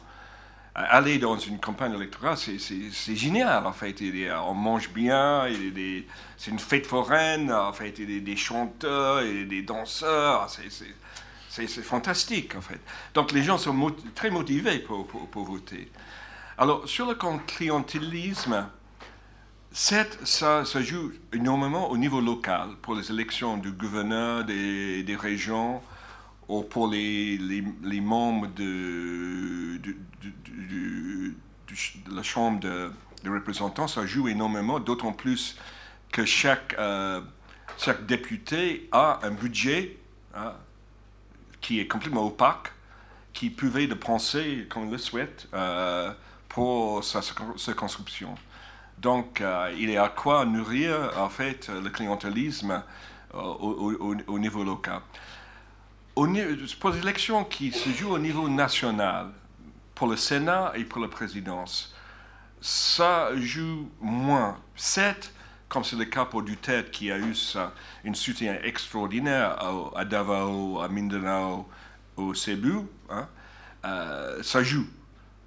Aller 0.77 1.19
dans 1.19 1.37
une 1.39 1.59
campagne 1.59 1.95
électorale, 1.95 2.37
c'est- 2.37 3.17
génial, 3.17 3.67
en 3.67 3.73
fait. 3.73 3.97
On 4.47 4.55
mange 4.55 4.91
bien, 4.91 5.47
c'est 6.37 6.51
une 6.51 6.59
fête 6.61 6.87
foraine, 6.87 7.51
en 7.51 7.73
fait. 7.73 7.99
Il 7.99 8.11
y 8.13 8.19
a 8.19 8.21
des, 8.21 8.37
chanteurs, 8.37 9.23
il 9.23 9.39
y 9.41 9.43
a 9.43 9.47
des 9.47 9.63
danseurs, 9.63 10.49
c'est- 10.51 11.67
fantastique, 11.83 12.55
en 12.55 12.61
fait. 12.61 12.79
Donc 13.15 13.33
les 13.33 13.43
gens 13.43 13.59
sont 13.59 13.93
très 14.15 14.31
motivés 14.31 14.79
pour, 14.81 15.07
pour- 15.07 15.45
voter. 15.45 15.91
Alors, 16.59 16.87
sur 16.89 17.07
le 17.07 17.17
clientélisme, 17.47 18.69
ça, 19.77 20.65
ça 20.65 20.81
joue 20.81 21.13
énormément 21.35 21.91
au 21.91 21.99
niveau 21.99 22.23
local 22.23 22.71
pour 22.81 22.95
les 22.95 23.11
élections 23.11 23.59
du 23.59 23.73
gouverneur 23.73 24.43
des, 24.43 25.03
des 25.03 25.17
régions 25.17 25.83
ou 26.49 26.63
pour 26.63 26.89
les, 26.89 27.39
membres 28.01 28.47
de, 28.47 29.77
de 29.77 29.95
la 32.11 32.23
Chambre 32.23 32.59
de, 32.61 32.91
de 33.23 33.31
représentants. 33.31 33.87
Ça 33.87 34.07
joue 34.07 34.29
énormément, 34.29 34.81
d'autant 34.81 35.13
plus 35.13 35.59
que 36.11 36.25
chaque, 36.25 36.75
euh, 36.79 37.21
député 38.09 38.89
a 38.93 39.21
un 39.25 39.33
budget 39.33 39.99
hein, 40.35 40.55
qui 41.61 41.81
est 41.81 41.87
complètement 41.87 42.25
opaque, 42.27 42.73
qui 43.35 43.51
pouvait 43.51 43.87
dépenser 43.87 44.67
comme 44.71 44.87
il 44.87 44.93
le 44.93 44.99
souhaite 44.99 45.49
euh, 45.53 46.15
pour 46.49 47.05
sa 47.05 47.21
circonscription. 47.21 48.37
Donc, 48.99 49.41
euh, 49.41 49.73
il 49.79 49.91
y 49.91 49.97
a 49.97 50.09
quoi 50.09 50.45
nourrir, 50.47 51.13
en 51.19 51.29
fait, 51.29 51.69
le 51.69 51.91
clientélisme 51.91 52.83
euh, 53.35 53.39
au, 53.39 53.93
au- 53.93 54.13
au- 54.15 54.17
au 54.27 54.39
niveau 54.39 54.65
local? 54.65 55.01
Au 56.15 56.27
pour 56.81 56.91
les 56.91 56.99
élections 56.99 57.45
qui 57.45 57.73
se 57.73 57.91
jouent 57.91 58.13
au 58.13 58.19
niveau 58.19 58.49
national, 58.49 59.29
pour 59.95 60.09
le 60.09 60.17
Sénat 60.17 60.73
et 60.75 60.85
pour 60.85 61.01
la 61.03 61.09
présidence, 61.09 61.95
ça 62.61 63.31
joue 63.37 63.91
moins. 64.01 64.57
Certes, 64.75 65.33
comme 65.69 65.85
c'est 65.85 65.97
le 65.97 66.07
cas 66.07 66.25
pour 66.25 66.43
Duterte 66.43 66.91
qui 66.91 67.11
a 67.13 67.19
eu 67.19 67.35
un 68.07 68.15
soutien 68.15 68.59
extraordinaire 68.63 69.57
à, 69.63 70.01
à 70.01 70.05
Davao, 70.07 70.81
à 70.81 70.89
Mindanao, 70.89 71.69
au 72.17 72.33
Cebu, 72.35 72.79
hein, 73.11 73.29
euh, 73.85 74.43
ça 74.43 74.63
joue. 74.63 74.87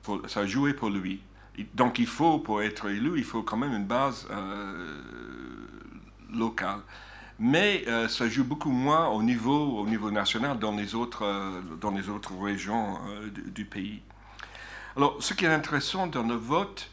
Pour- 0.04 0.22
ça 0.30 0.46
joué 0.46 0.74
pour 0.74 0.90
lui. 0.92 1.22
Donc 1.74 2.00
il 2.00 2.08
faut, 2.08 2.40
pour 2.40 2.62
être 2.62 2.90
élu, 2.90 3.18
il 3.18 3.24
faut 3.24 3.44
quand 3.44 3.58
même 3.58 3.74
une 3.74 3.86
base 3.86 4.28
euh, 4.32 4.98
locale. 6.34 6.80
Mais 7.40 7.86
euh, 7.88 8.08
ça 8.08 8.28
joue 8.28 8.44
beaucoup 8.44 8.72
moins 8.72 9.08
au 9.08 9.24
niveau, 9.24 9.80
au 9.80 9.86
niveau 9.86 10.12
national 10.12 10.60
dans 10.60 10.76
les 10.76 10.94
autres, 10.96 11.24
euh, 11.24 12.42
régions 12.42 13.00
du, 13.54 13.66
pays. 13.66 14.02
Alors, 14.98 15.18
ce 15.22 15.34
qui 15.34 15.46
est 15.46 15.50
intéressant 15.50 16.08
dans 16.08 16.24
le 16.24 16.36
vote, 16.36 16.90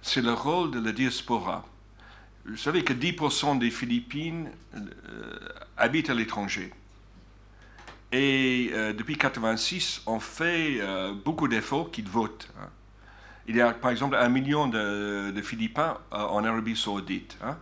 c'est 0.00 0.22
le 0.22 0.32
rôle 0.32 0.70
de 0.70 0.80
la 0.80 0.92
diaspora. 0.92 1.66
Vous 2.46 2.56
savez 2.56 2.82
que 2.82 2.94
10% 2.94 3.58
des 3.58 3.70
Philippines 3.70 4.50
habitent 5.76 6.08
à 6.08 6.14
l'étranger. 6.14 6.72
Et 8.12 8.70
depuis 8.96 9.14
1986, 9.14 10.02
on 10.06 10.18
fait 10.18 10.80
beaucoup 11.22 11.48
d'efforts 11.48 11.90
qu'ils 11.90 12.08
votent. 12.08 12.48
hein. 12.58 12.70
Il 13.46 13.56
y 13.56 13.60
a 13.60 13.72
par 13.72 13.90
exemple 13.90 14.16
un 14.16 14.28
million 14.28 14.68
de, 14.68 15.30
de 15.30 15.42
Philippins 15.42 15.98
euh, 16.12 16.18
en 16.18 16.44
Arabie 16.44 16.76
saoudite. 16.76 17.36
hein. 17.42 17.56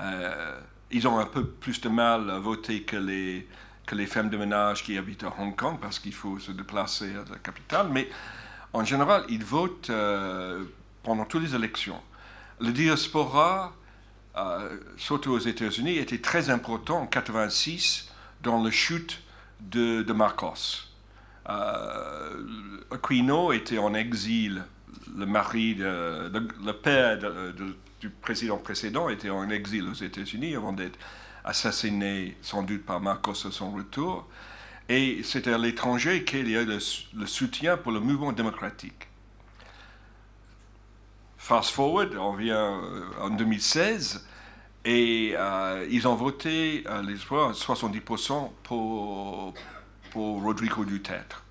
Euh, 0.00 0.60
ils 0.90 1.06
ont 1.06 1.18
un 1.18 1.26
peu 1.26 1.44
plus 1.44 1.80
de 1.80 1.88
mal 1.88 2.30
à 2.30 2.38
voter 2.38 2.82
que 2.82 2.96
les, 2.96 3.46
que 3.84 3.94
les 3.94 4.06
femmes 4.06 4.30
de 4.30 4.38
ménage 4.38 4.84
qui 4.84 4.96
habitent 4.96 5.24
à 5.24 5.34
Hong 5.38 5.54
Kong 5.54 5.78
parce 5.80 5.98
qu'il 5.98 6.14
faut 6.14 6.38
se 6.38 6.52
déplacer 6.52 7.10
à 7.14 7.30
la 7.30 7.38
capitale. 7.38 7.88
Mais 7.90 8.08
en 8.72 8.84
général, 8.84 9.24
ils 9.28 9.44
votent 9.44 9.90
euh, 9.90 10.64
pendant 11.02 11.24
toutes 11.24 11.42
les 11.42 11.54
élections. 11.54 12.00
La 12.60 12.70
diaspora 12.70 13.74
euh, 14.38 14.78
surtout 14.96 15.32
aux 15.32 15.38
États-Unis, 15.38 15.96
était 15.98 16.20
très 16.20 16.48
important 16.50 17.02
en 17.02 17.06
86 17.06 18.08
dans 18.42 18.62
la 18.62 18.70
chute 18.70 19.22
de, 19.60 20.02
de 20.02 20.12
Marcos. 20.12 20.86
Aquino 22.90 23.52
était 23.52 23.78
en 23.78 23.94
exil, 23.94 24.64
le 25.16 25.26
mari, 25.26 25.74
de, 25.74 26.30
le, 26.32 26.72
père 26.72 27.18
du 28.00 28.10
président 28.10 28.58
précédent 28.58 29.08
était 29.08 29.30
en 29.30 29.48
exil 29.50 29.88
aux 29.88 29.94
États-Unis 29.94 30.54
avant 30.56 30.72
d'être 30.72 30.98
assassiné 31.44 32.36
sans 32.42 32.62
doute 32.62 32.84
par 32.84 33.00
Marcos 33.00 33.46
à 33.46 33.50
son 33.50 33.72
retour. 33.72 34.28
Et 34.88 35.22
c'était 35.22 35.52
à 35.52 35.58
l'étranger 35.58 36.24
qu'il 36.24 36.48
y 36.50 36.56
a 36.56 36.64
le, 36.64 36.78
le 37.16 37.26
soutien 37.26 37.76
pour 37.76 37.92
le 37.92 38.00
mouvement 38.00 38.32
démocratique. 38.32 39.08
Fast 41.48 41.70
forward, 41.70 42.14
on 42.18 42.34
vient 42.34 42.82
euh, 42.82 43.06
en 43.22 43.30
2016 43.30 44.26
et 44.84 45.34
euh, 45.34 45.86
ils 45.88 46.06
ont 46.06 46.14
voté 46.14 46.84
euh, 46.86 47.00
les 47.00 47.14
70% 47.14 48.50
pour, 48.64 49.54
pour 50.10 50.42
Rodrigo 50.42 50.84
Duterte. 50.84 51.42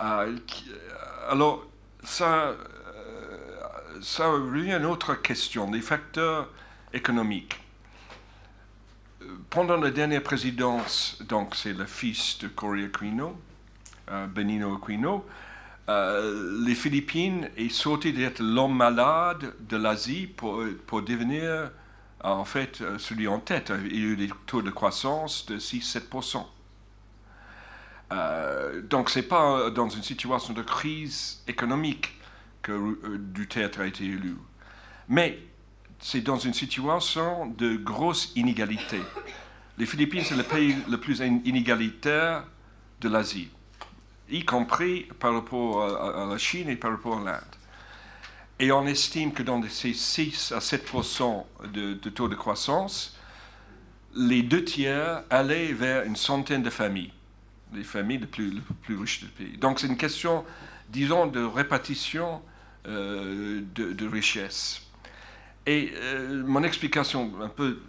Alors, 0.00 1.66
ça, 2.04 2.48
euh, 2.48 4.00
ça 4.02 4.28
revient 4.28 4.72
à 4.72 4.78
une 4.78 4.86
autre 4.86 5.14
question, 5.14 5.70
les 5.70 5.80
facteurs 5.80 6.48
économiques. 6.92 7.60
Euh, 9.22 9.26
Pendant 9.50 9.76
la 9.76 9.90
dernière 9.90 10.22
présidence, 10.22 11.18
donc 11.28 11.54
c'est 11.54 11.72
le 11.72 11.86
fils 11.86 12.38
de 12.38 12.48
Cory 12.48 12.84
Aquino, 12.84 13.36
euh, 14.10 14.26
Benino 14.26 14.76
Aquino, 14.76 15.24
euh, 15.88 16.64
les 16.64 16.74
Philippines 16.74 17.50
est 17.56 17.68
sorti 17.68 18.12
d'être 18.12 18.40
l'homme 18.40 18.74
malade 18.76 19.54
de 19.60 19.76
l'Asie 19.76 20.26
pour, 20.26 20.64
pour 20.86 21.02
devenir 21.02 21.70
en 22.22 22.44
fait 22.44 22.80
euh, 22.80 22.98
celui 22.98 23.28
en 23.28 23.38
tête. 23.40 23.72
Il 23.84 23.96
y 24.00 24.02
a 24.02 24.06
eu 24.12 24.16
des 24.16 24.30
taux 24.46 24.62
de 24.62 24.70
croissance 24.70 25.46
de 25.46 25.58
6-7%. 25.58 26.44
Euh, 28.12 28.82
donc 28.82 29.10
c'est 29.10 29.22
pas 29.22 29.58
euh, 29.58 29.70
dans 29.70 29.88
une 29.88 30.02
situation 30.02 30.52
de 30.52 30.62
crise 30.62 31.42
économique 31.48 32.18
que 32.62 32.72
euh, 32.72 33.18
Duterte 33.18 33.78
a 33.78 33.86
été 33.86 34.04
élu. 34.04 34.36
Mais 35.08 35.38
c'est 35.98 36.20
dans 36.20 36.38
une 36.38 36.54
situation 36.54 37.46
de 37.46 37.76
grosse 37.76 38.32
inégalité. 38.36 39.00
Les 39.78 39.86
Philippines, 39.86 40.22
c'est 40.24 40.36
le 40.36 40.42
pays 40.42 40.76
le 40.88 40.98
plus 40.98 41.20
in- 41.22 41.40
inégalitaire 41.44 42.44
de 43.00 43.08
l'Asie, 43.08 43.48
y 44.30 44.44
compris 44.44 45.08
par 45.18 45.34
rapport 45.34 45.82
à, 45.82 46.22
à 46.22 46.26
la 46.26 46.38
Chine 46.38 46.68
et 46.68 46.76
par 46.76 46.92
rapport 46.92 47.18
à 47.20 47.24
l'Inde. 47.24 47.40
Et 48.60 48.70
on 48.70 48.86
estime 48.86 49.32
que 49.32 49.42
dans 49.42 49.60
ces 49.68 49.92
6 49.94 50.52
à 50.52 50.60
7 50.60 50.92
de, 51.72 51.94
de 51.94 52.10
taux 52.10 52.28
de 52.28 52.36
croissance, 52.36 53.18
les 54.14 54.42
deux 54.42 54.64
tiers 54.64 55.24
allaient 55.28 55.72
vers 55.72 56.04
une 56.04 56.14
centaine 56.16 56.62
de 56.62 56.70
familles, 56.70 57.12
les 57.74 57.84
familles 57.84 58.18
les 58.18 58.26
plus, 58.26 58.52
plus 58.82 58.96
riches 58.96 59.20
du 59.20 59.26
pays. 59.26 59.56
Donc 59.56 59.80
c'est 59.80 59.86
une 59.86 59.96
question, 59.96 60.44
disons, 60.88 61.26
de 61.26 61.42
répartition 61.42 62.42
euh, 62.86 63.62
de, 63.74 63.92
de 63.92 64.08
richesse. 64.08 64.82
Et 65.66 65.92
euh, 65.96 66.42
mon 66.44 66.62
explication 66.62 67.32
un 67.40 67.48
peu 67.48 67.80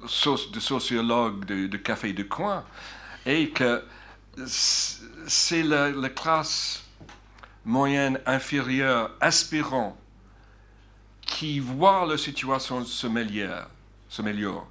de 0.00 0.60
sociologue 0.60 1.44
de, 1.44 1.76
café 1.76 2.12
de 2.12 2.22
coin 2.22 2.64
est 3.24 3.52
que 3.52 3.82
c'est 4.46 5.62
la, 5.62 5.90
la 5.90 6.08
classe 6.10 6.84
moyenne 7.64 8.20
inférieure 8.26 9.10
aspirant 9.20 9.96
qui 11.22 11.58
voit 11.58 12.06
la 12.06 12.16
situation 12.16 12.84
se 12.84 13.06
méliore, 13.06 13.68
se 14.08 14.22
méliore. 14.22 14.66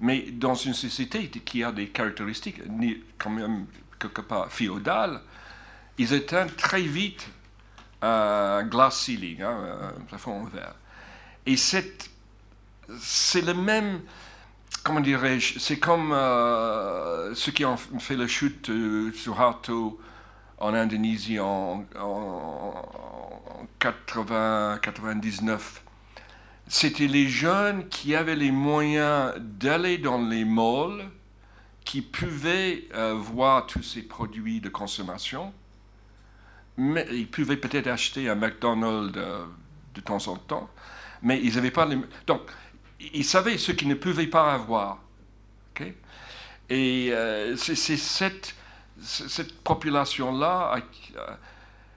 Mais 0.00 0.30
dans 0.30 0.54
une 0.54 0.74
société 0.74 1.28
qui 1.28 1.62
a 1.62 1.72
des 1.72 1.88
caractéristiques 1.88 2.60
quand 3.18 3.30
même 3.30 3.66
quelque 3.98 4.20
part 4.20 4.50
féodales, 4.52 5.20
ils 5.98 6.14
atteignent 6.14 6.50
très 6.50 6.82
vite 6.82 7.28
un 8.02 8.62
glass 8.64 8.96
ceiling, 9.04 9.42
hein, 9.42 9.92
un 9.98 10.00
plafond 10.02 10.42
en 10.42 10.44
verre. 10.44 10.74
Et 11.46 11.56
cette- 11.56 12.10
c'est 13.00 13.40
le 13.40 13.54
même, 13.54 14.00
comment 14.84 15.00
dirais-je, 15.00 15.58
c'est 15.58 15.78
comme 15.78 16.12
euh, 16.12 17.34
ceux 17.34 17.52
qui 17.52 17.64
ont 17.64 17.76
fait 17.76 18.16
la 18.16 18.26
chute 18.28 18.70
euh, 18.70 19.12
sur 19.12 19.40
Hato 19.40 20.00
en 20.58 20.74
Indonésie 20.74 21.40
en, 21.40 21.84
en, 21.98 22.74
80, 23.80 24.78
99. 24.82 25.82
C'était 26.66 27.06
les 27.06 27.28
jeunes 27.28 27.88
qui 27.88 28.14
avaient 28.14 28.36
les 28.36 28.50
moyens 28.50 29.34
d'aller 29.38 29.98
dans 29.98 30.20
les 30.20 30.44
malls, 30.44 31.08
qui 31.88 32.02
pouvaient 32.02 32.86
euh, 32.94 33.14
voir 33.14 33.66
tous 33.66 33.82
ces 33.82 34.02
produits 34.02 34.60
de 34.60 34.68
consommation, 34.68 35.54
mais 36.76 37.06
ils 37.10 37.26
pouvaient 37.26 37.56
peut-être 37.56 37.86
acheter 37.86 38.28
un 38.28 38.34
McDonald's 38.34 39.16
euh, 39.16 39.46
de 39.94 40.00
temps 40.02 40.28
en 40.28 40.36
temps, 40.36 40.68
mais 41.22 41.40
ils 41.42 41.54
n'avaient 41.54 41.70
pas 41.70 41.86
les... 41.86 41.98
Donc, 42.26 42.42
ils 43.14 43.24
savaient 43.24 43.56
ce 43.56 43.72
qu'ils 43.72 43.88
ne 43.88 43.94
pouvaient 43.94 44.26
pas 44.26 44.52
avoir. 44.52 44.98
ok? 45.70 45.94
Et 46.68 47.08
euh, 47.10 47.56
c'est 47.56 47.74
cette, 47.74 48.54
population-là, 49.64 50.82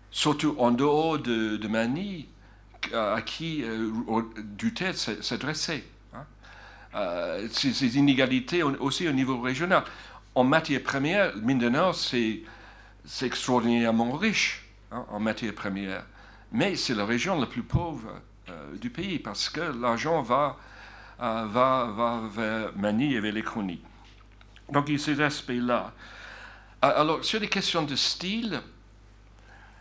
surtout 0.10 0.56
en 0.58 0.72
dehors 0.72 1.20
de, 1.20 1.58
de 1.58 1.68
Manille, 1.68 2.28
à 2.94 3.22
qui 3.22 3.66
Duterte 4.38 4.95
s'adressait. 4.95 5.84
Euh, 6.94 7.48
ces, 7.52 7.98
inégalités 7.98 8.64
au- 8.64 8.76
aussi 8.82 9.08
au 9.08 9.14
niveau 9.14 9.40
régional. 9.40 9.84
En 10.36 10.44
matière 10.44 10.84
première, 10.84 11.36
Mindanao, 11.38 11.94
c'est 11.94 12.42
c'est 13.06 13.26
extraordinairement 13.26 14.11
riche 14.11 14.64
hein, 14.92 15.06
en 15.10 15.20
matière 15.20 15.53
première, 15.56 16.06
mais 16.52 16.76
c'est 16.76 16.94
la 16.94 17.06
région 17.06 17.40
la 17.40 17.48
plus 17.48 17.64
pauvre 17.64 18.22
euh, 18.50 18.76
du 18.78 18.90
pays 18.90 19.18
parce 19.20 19.50
que 19.50 19.61
l'argent 19.82 20.22
va, 20.22 20.58
euh, 21.22 21.45
va, 21.50 21.92
va 21.95 22.22
vers 22.32 22.78
Manille 22.78 23.16
et 23.16 23.20
vers 23.20 23.34
les 23.34 23.42
chroniques. 23.42 23.84
Donc 24.70 24.88
il 24.90 24.94
y 24.94 24.95
a 24.95 25.00
ces 25.03 25.20
aspects-là. 25.22 25.94
Alors, 26.82 27.24
sur 27.24 27.40
les 27.40 27.48
questions 27.50 27.84
de 27.84 27.95
style, 27.95 28.61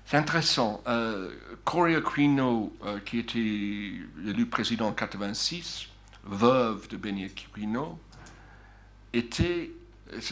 c'est 0.07 0.17
intéressant. 0.17 0.83
Euh, 0.87 1.31
euh, 1.73 2.99
qui 3.05 3.19
était 3.19 3.39
élu 3.39 4.47
président 4.47 4.89
en 4.89 4.93
86, 4.93 5.87
veuve 6.25 6.89
de 6.89 6.97
Benny 6.97 7.25
Aquino, 7.25 7.99
était, 9.13 9.71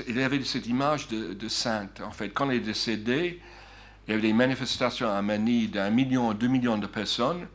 il 0.07 0.21
avait 0.21 0.43
cette 0.45 0.67
image 0.67 1.09
de, 1.09 1.35
de 1.35 1.49
sainte. 1.49 2.01
En 2.01 2.11
fait, 2.13 2.31
quand 2.31 2.49
elle 2.51 2.59
est 2.59 2.61
décédée, 2.61 3.41
il 4.07 4.11
y 4.11 4.15
avait 4.15 4.23
des 4.29 4.33
manifestations 4.33 5.09
à 5.11 5.21
Manille 5.21 5.69
d'un 5.69 5.91
million, 5.91 6.33
deux 6.33 6.49
millions 6.49 6.79
de 6.79 6.87
personnes 6.87 7.47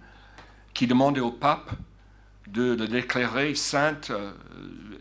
qui 0.74 0.88
demandaient 0.88 1.22
au 1.22 1.32
pape 1.32 1.72
de 2.48 2.76
la 2.76 2.88
déclarer 2.88 3.56
sainte 3.56 4.12
euh, 4.12 4.34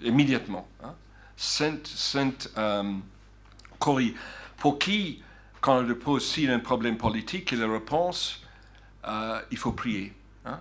immédiatement. 0.03 0.69
hein. 0.85 0.95
Sainte, 1.37 1.87
sainte 1.87 2.51
euh, 2.57 2.93
pour 4.59 4.79
qui, 4.79 5.23
quand 5.61 5.81
lui 5.83 5.95
pose 5.95 6.25
s'il 6.25 6.51
a 6.51 6.55
un 6.55 6.61
problème 6.61 6.97
politique, 6.97 7.53
a 7.53 7.57
la 7.57 7.73
réponse 7.73 8.43
euh, 9.09 9.41
il 9.51 9.59
faut 9.59 9.73
prier. 9.73 10.13
hein. 10.45 10.61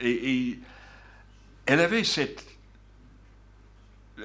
Et, 0.00 0.10
et 0.50 0.60
elle 1.68 1.80
avait 1.80 2.02
cette. 2.02 2.44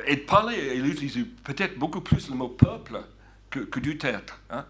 Elle 0.08 0.26
parlait, 0.26 0.76
elle 0.78 0.88
utilisait 0.88 1.26
peut-être 1.44 1.78
beaucoup 1.78 2.02
plus 2.02 2.30
le 2.30 2.36
mot 2.36 2.48
peuple 2.48 3.04
que, 3.52 3.60
que 3.60 3.80
Duterte. 3.80 4.34
hein. 4.50 4.66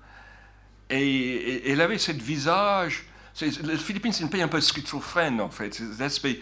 Et, 0.90 1.70
elle 1.72 1.82
avait 1.82 1.98
ce 2.00 2.12
visage. 2.12 3.06
Les 3.42 3.78
Philippines, 3.78 4.12
c'est 4.12 4.24
un 4.26 4.28
pays 4.28 4.42
un 4.42 4.48
peu 4.48 4.60
schizophrène, 4.60 5.40
en 5.40 5.50
fait. 5.50 5.74
C'est 5.74 5.86
cet 5.92 6.02
aspect 6.02 6.40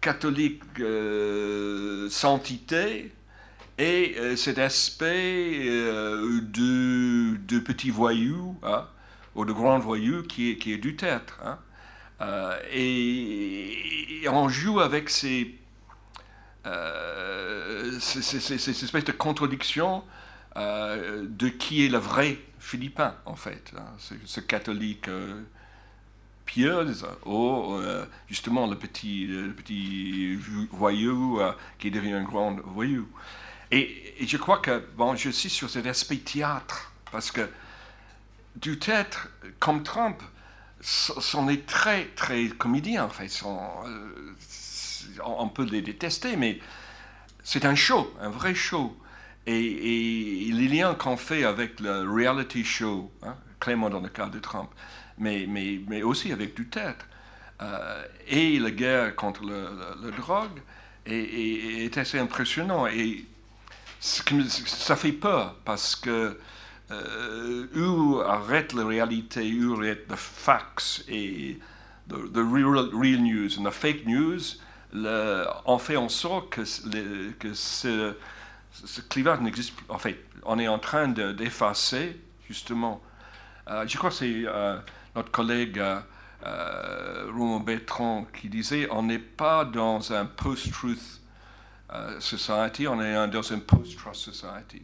catholique 0.00 0.62
euh, 0.80 2.08
et 3.78 4.14
euh, 4.18 4.36
cet 4.36 4.58
aspect 4.58 5.66
euh, 5.68 6.40
de, 6.42 7.36
de 7.36 7.58
petit 7.58 7.90
voyou 7.90 8.56
hein, 8.62 8.86
ou 9.34 9.44
de 9.44 9.52
grand 9.52 9.78
voyou 9.78 10.22
qui 10.22 10.52
est, 10.52 10.56
qui 10.56 10.72
est 10.72 10.78
Duterte. 10.78 11.34
hein. 11.44 11.58
Euh, 12.20 12.58
et, 12.72 14.26
on 14.28 14.48
joue 14.48 14.80
avec 14.80 15.08
ces, 15.08 15.54
euh, 16.66 17.98
ces, 18.00 18.22
ces- 18.22 18.40
ces- 18.40 18.58
ces 18.58 18.84
espèces 18.84 19.04
de 19.04 19.12
contradictions 19.12 20.04
euh, 20.56 21.24
de 21.28 21.48
qui 21.48 21.84
est 21.86 21.88
le 21.88 21.98
vrai 21.98 22.38
Philippin, 22.58 23.14
en 23.24 23.36
fait. 23.36 23.72
hein. 23.76 23.84
Ce, 24.26 24.40
catholique 24.40 25.08
pieuse 26.44 27.06
ou 27.26 27.74
euh, 27.74 28.06
justement 28.28 28.66
le 28.66 28.76
petit, 28.76 29.26
voyou 30.72 31.40
qui 31.78 31.90
devient 31.90 32.14
un 32.14 32.24
grand 32.24 32.56
voyou. 32.64 33.08
Et, 33.70 34.14
je 34.26 34.36
crois 34.38 34.58
que, 34.58 34.82
bon, 34.96 35.14
je 35.14 35.30
suis 35.30 35.50
sur 35.50 35.68
cet 35.70 35.86
aspect 35.86 36.16
théâtre, 36.16 36.90
parce 37.12 37.30
que 37.30 37.48
Duterte, 38.56 39.28
comme 39.60 39.82
Trump, 39.82 40.20
sont 40.80 41.46
des 41.46 41.60
très, 41.60 42.06
très 42.14 42.48
comédiens, 42.48 43.04
en 43.04 43.08
fait. 43.08 43.30
Euh, 43.44 44.34
on 45.24 45.48
peut 45.48 45.64
les 45.64 45.82
détester, 45.82 46.36
mais 46.36 46.60
c'est 47.42 47.64
un 47.64 47.74
show, 47.74 48.12
un 48.20 48.30
vrai 48.30 48.54
show. 48.54 48.96
Et, 49.46 50.50
les 50.52 50.68
liens 50.68 50.94
qu'on 50.94 51.16
fait 51.16 51.44
avec 51.44 51.80
le 51.80 52.02
reality 52.02 52.64
show, 52.64 53.10
hein, 53.22 53.36
clairement 53.60 53.88
dans 53.88 54.00
le 54.00 54.08
cas 54.08 54.26
de 54.26 54.38
Trump, 54.38 54.70
mais, 55.16 55.46
mais, 55.48 55.80
mais 55.88 56.02
aussi 56.02 56.32
avec 56.32 56.54
Duterte, 56.54 57.06
euh, 57.62 58.04
et 58.26 58.58
la 58.58 58.70
guerre 58.70 59.16
contre 59.16 59.44
la 59.44 60.10
drogue, 60.10 60.60
est, 61.06 61.96
assez 61.96 62.18
impressionnant. 62.18 62.86
Et 62.86 63.24
ça 64.00 64.96
fait 64.96 65.12
peur 65.12 65.56
parce 65.64 65.96
que 65.96 66.38
euh, 66.90 67.66
où 67.76 68.20
arrête 68.20 68.72
la 68.72 68.86
réalité, 68.86 69.52
où 69.60 69.74
arrête 69.74 70.06
le 70.08 70.16
facts 70.16 71.04
et 71.08 71.58
the, 72.08 72.36
real, 72.36 73.20
news 73.20 73.46
et 73.46 73.62
the 73.62 73.70
fake 73.70 74.06
news, 74.06 74.40
on 75.66 75.78
fait 75.78 75.96
en 75.96 76.08
sorte 76.08 76.50
que, 76.50 77.32
que 77.32 77.52
ce, 77.54 78.14
ce 78.72 79.00
clivage 79.02 79.40
n'existe 79.40 79.74
plus. 79.74 79.86
En 79.88 79.98
fait, 79.98 80.18
on 80.44 80.58
est 80.58 80.68
en 80.68 80.78
train 80.78 81.08
d'effacer, 81.08 82.18
justement. 82.46 83.02
Euh, 83.68 83.86
je 83.86 83.96
crois 83.98 84.10
que 84.10 84.16
c'est 84.16 84.44
euh, 84.46 84.78
notre 85.14 85.30
collègue 85.30 85.82
euh, 86.46 87.30
Romain 87.34 87.62
Bertrand 87.62 88.26
qui 88.32 88.48
disait 88.48 88.88
on 88.90 89.02
n'est 89.02 89.18
pas 89.18 89.64
dans 89.64 90.12
un 90.12 90.24
post-truth 90.24 91.20
society, 92.20 92.86
on 92.86 93.00
est 93.00 93.28
dans 93.28 93.52
un 93.52 93.58
post-trust 93.60 94.20
society. 94.32 94.82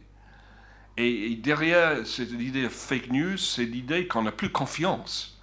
Et, 0.97 1.35
derrière 1.35 2.05
cette 2.05 2.31
idée 2.31 2.63
de 2.63 2.69
fake 2.69 3.11
news, 3.11 3.37
c'est 3.37 3.65
l'idée 3.65 4.07
qu'on 4.07 4.23
n'a 4.23 4.31
plus 4.31 4.51
confiance. 4.51 5.39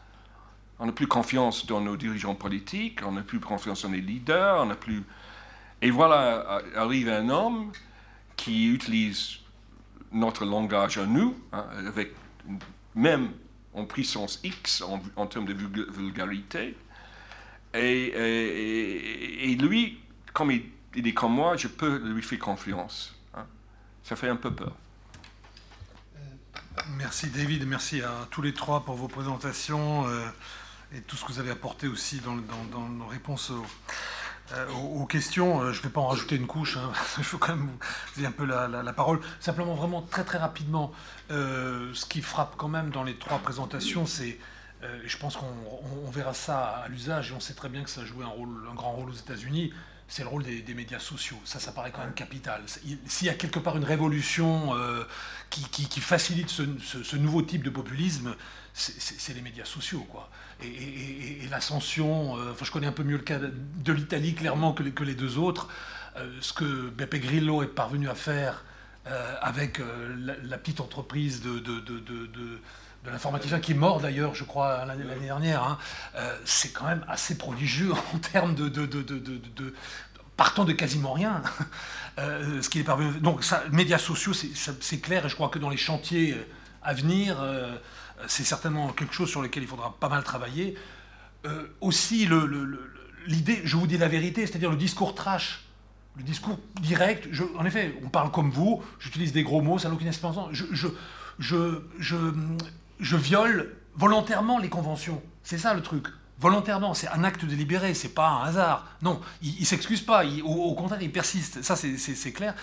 On 0.79 0.87
n'a 0.87 0.93
plus 0.93 1.07
confiance 1.07 1.67
dans 1.67 1.81
nos 1.81 1.97
dirigeants 1.97 2.35
politiques, 2.35 3.01
on 3.05 3.13
n'a 3.13 3.23
plus 3.23 3.39
confiance 3.39 3.83
dans 3.83 3.91
les 3.91 4.01
leaders, 4.01 4.63
on 4.63 4.67
n'a 4.67 4.75
plus. 4.75 5.03
Et 5.81 5.91
voilà, 5.91 6.61
arrive 6.75 7.09
un 7.09 7.29
homme 7.29 7.73
qui 8.37 8.73
utilise 8.73 9.37
notre 10.11 10.45
langage 10.45 10.99
à 10.99 11.07
nous, 11.07 11.37
hein, 11.53 11.67
avec 11.87 12.15
même 12.95 13.31
en 13.75 13.85
puissance 13.85 14.41
X 14.43 14.83
en, 15.17 15.27
termes 15.27 15.47
de 15.47 15.55
vulgarité. 15.55 16.77
Et, 17.75 19.57
lui, 19.61 19.99
comme 20.33 20.51
il, 20.51 20.63
est 20.95 21.15
comme 21.15 21.35
moi, 21.35 21.57
je 21.57 21.69
peux 21.69 21.99
lui 21.99 22.23
faire 22.23 22.39
confiance. 22.39 23.15
Hein. 23.35 23.47
Ça 24.03 24.17
fait 24.17 24.29
un 24.29 24.37
peu 24.37 24.51
peur. 24.51 24.77
Merci 26.97 27.29
David, 27.29 27.67
merci 27.67 28.03
à 28.03 28.27
tous 28.31 28.43
les 28.43 28.55
trois 28.55 28.85
pour 28.85 28.95
vos 28.95 29.09
présentations 29.09 30.07
euh, 30.09 30.27
et 30.95 31.01
tout 31.01 31.17
ce 31.17 31.25
que 31.25 31.33
vous 31.33 31.39
avez 31.39 31.51
apporté 31.51 31.87
aussi 31.87 32.21
dans, 32.21 32.35
nos 32.89 33.07
réponses 33.07 33.51
aux, 33.51 33.67
euh, 34.55 35.05
questions, 35.07 35.61
euh, 35.61 35.73
je 35.73 35.79
ne 35.79 35.85
vais 35.85 35.91
pas 35.91 36.01
en 36.01 36.09
rajouter 36.09 36.37
une 36.37 36.47
couche, 36.47 36.79
hein, 36.79 36.91
faut 36.95 37.39
quand 37.39 37.57
même 37.57 37.67
vous 37.67 37.79
dire 38.17 38.29
un 38.29 38.33
peu 38.33 38.45
la, 38.45 38.93
parole. 38.93 39.21
Simplement, 39.41 39.75
vraiment 39.75 40.03
très 40.03 40.25
très 40.25 40.39
rapidement, 40.39 40.93
ce 41.31 42.07
qui 42.07 42.23
frappe 42.23 42.55
quand 42.57 42.69
même 42.69 42.91
dans 42.91 43.05
les 43.05 43.17
trois 43.17 43.39
présentations, 43.39 44.07
c'est, 44.07 44.39
je 45.05 45.17
pense 45.19 45.37
qu'on 45.37 46.11
verra 46.11 46.35
ça 46.35 46.83
à 46.85 46.89
l'usage, 46.89 47.31
et 47.31 47.35
on 47.35 47.41
sait 47.41 47.55
très 47.55 47.69
bien 47.69 47.83
que 47.83 47.91
ça 47.91 48.01
a 48.01 48.05
joué 48.05 48.25
un, 48.25 48.29
rôle, 48.29 48.67
un 48.71 48.75
grand 48.75 48.93
rôle 48.93 49.11
aux 49.11 49.15
États-Unis, 49.15 49.73
c'est 50.13 50.25
le 50.25 50.29
rôle 50.29 50.43
des, 50.43 50.75
médias 50.75 50.99
sociaux. 50.99 51.39
Ça, 51.47 51.59
ça 51.59 51.73
paraît 51.73 51.91
quand 51.91 52.03
même 52.03 52.13
capital. 52.13 52.63
S'il 53.07 53.27
y 53.27 53.31
a 53.31 53.35
quelque 53.35 53.59
part 53.59 53.79
une 53.79 53.85
révolution 53.85 54.75
qui, 55.49 56.01
facilite 56.01 56.51
ce, 56.51 57.17
nouveau 57.17 57.41
type 57.41 57.63
de 57.63 57.71
populisme, 57.71 58.37
c'est 58.75 59.33
les 59.33 59.41
médias 59.41 59.65
sociaux, 59.65 60.07
quoi 60.11 60.29
et, 60.65 61.49
l'ascension, 61.51 62.37
euh, 62.37 62.53
enfin, 62.53 62.65
je 62.65 62.71
connais 62.71 62.87
un 62.87 62.93
peu 62.93 63.05
mieux 63.05 63.17
le 63.17 63.23
cas 63.23 63.39
de 63.39 63.93
l'Italie 63.93 64.35
clairement 64.35 64.73
que, 64.73 64.83
les 65.03 65.15
deux 65.15 65.39
autres, 65.39 65.69
euh, 66.17 66.31
ce 66.41 66.53
que 66.53 66.91
Beppe 66.91 67.17
Grillo 67.17 67.63
est 67.63 67.69
parvenu 67.69 68.09
à 68.09 68.15
faire 68.15 68.65
euh, 69.07 69.35
avec 69.41 69.81
la, 70.19 70.59
petite 70.59 70.81
entreprise 70.81 71.43
de 71.43 72.61
l'informaticien 73.11 73.61
qui 73.61 73.73
est 73.73 73.77
mort 73.77 74.01
d'ailleurs, 74.01 74.35
je 74.35 74.45
crois, 74.45 74.85
l'année 74.85 75.05
dernière, 75.27 75.63
hein, 75.63 75.79
c'est 76.45 76.73
quand 76.73 76.87
même 76.87 77.05
assez 77.09 77.37
prodigieux 77.37 77.93
en 78.15 78.19
termes 78.19 78.55
de, 78.55 78.69
de, 78.69 79.75
partant 80.37 80.65
de 80.65 80.73
quasiment 80.73 81.13
rien, 81.13 81.43
ce 82.17 82.69
qu'il 82.69 82.81
est 82.81 82.85
parvenu. 82.85 83.19
Donc, 83.21 83.43
ça, 83.43 83.65
médias 83.73 83.99
sociaux, 83.99 84.33
c'est 84.33 85.01
clair, 85.01 85.27
et 85.27 85.29
je 85.29 85.35
crois 85.35 85.49
que 85.49 85.59
dans 85.59 85.71
les 85.71 85.77
chantiers 85.77 86.37
à 86.83 86.95
venir, 86.95 87.37
c'est 88.29 88.45
certainement 88.45 88.89
quelque 88.93 89.15
chose 89.15 89.29
sur 89.29 89.43
lequel 89.43 89.63
il 89.63 89.69
faudra 89.69 89.97
pas 89.99 90.09
mal 90.09 90.23
travailler. 90.23 90.77
Euh, 91.45 91.67
aussi, 91.81 92.29
l'idée, 93.27 93.61
je 93.65 93.77
vous 93.77 93.87
dis 93.87 93.99
la 93.99 94.09
vérité, 94.09 94.47
c'est-à-dire 94.47 94.71
le 94.71 94.77
discours 94.77 95.15
trash, 95.15 95.65
le 96.17 96.23
discours 96.23 96.59
direct. 96.81 97.29
en 97.59 97.65
effet, 97.65 97.99
on 98.05 98.09
parle 98.09 98.31
comme 98.31 98.51
vous, 98.51 98.83
j'utilise 98.99 99.33
des 99.33 99.43
gros 99.43 99.61
mots, 99.61 99.79
ça 99.79 99.89
n'a 99.89 99.95
aucune 99.95 100.09
espérance. 100.09 100.37
Je, 100.53 100.87
je, 103.03 103.17
viole 103.17 103.77
volontairement 103.95 104.59
les 104.59 104.69
conventions. 104.69 105.23
C'est 105.43 105.59
ça 105.59 105.75
le 105.75 105.83
truc. 105.83 106.07
Volontairement, 106.39 106.95
c'est 106.95 107.09
un 107.09 107.23
acte 107.23 107.45
délibéré, 107.45 107.95
c'est 107.95 108.15
pas 108.15 108.29
un 108.29 108.45
hasard. 108.45 108.87
Non, 109.03 109.21
il, 109.43 109.61
ne 109.61 109.65
s'excuse 109.65 110.01
pas, 110.01 110.25
au, 110.45 110.75
contraire, 110.75 111.01
il 111.03 111.13
persiste. 111.13 111.63
Ça, 111.63 111.77
c'est 111.77 112.33
clair. 112.33 112.55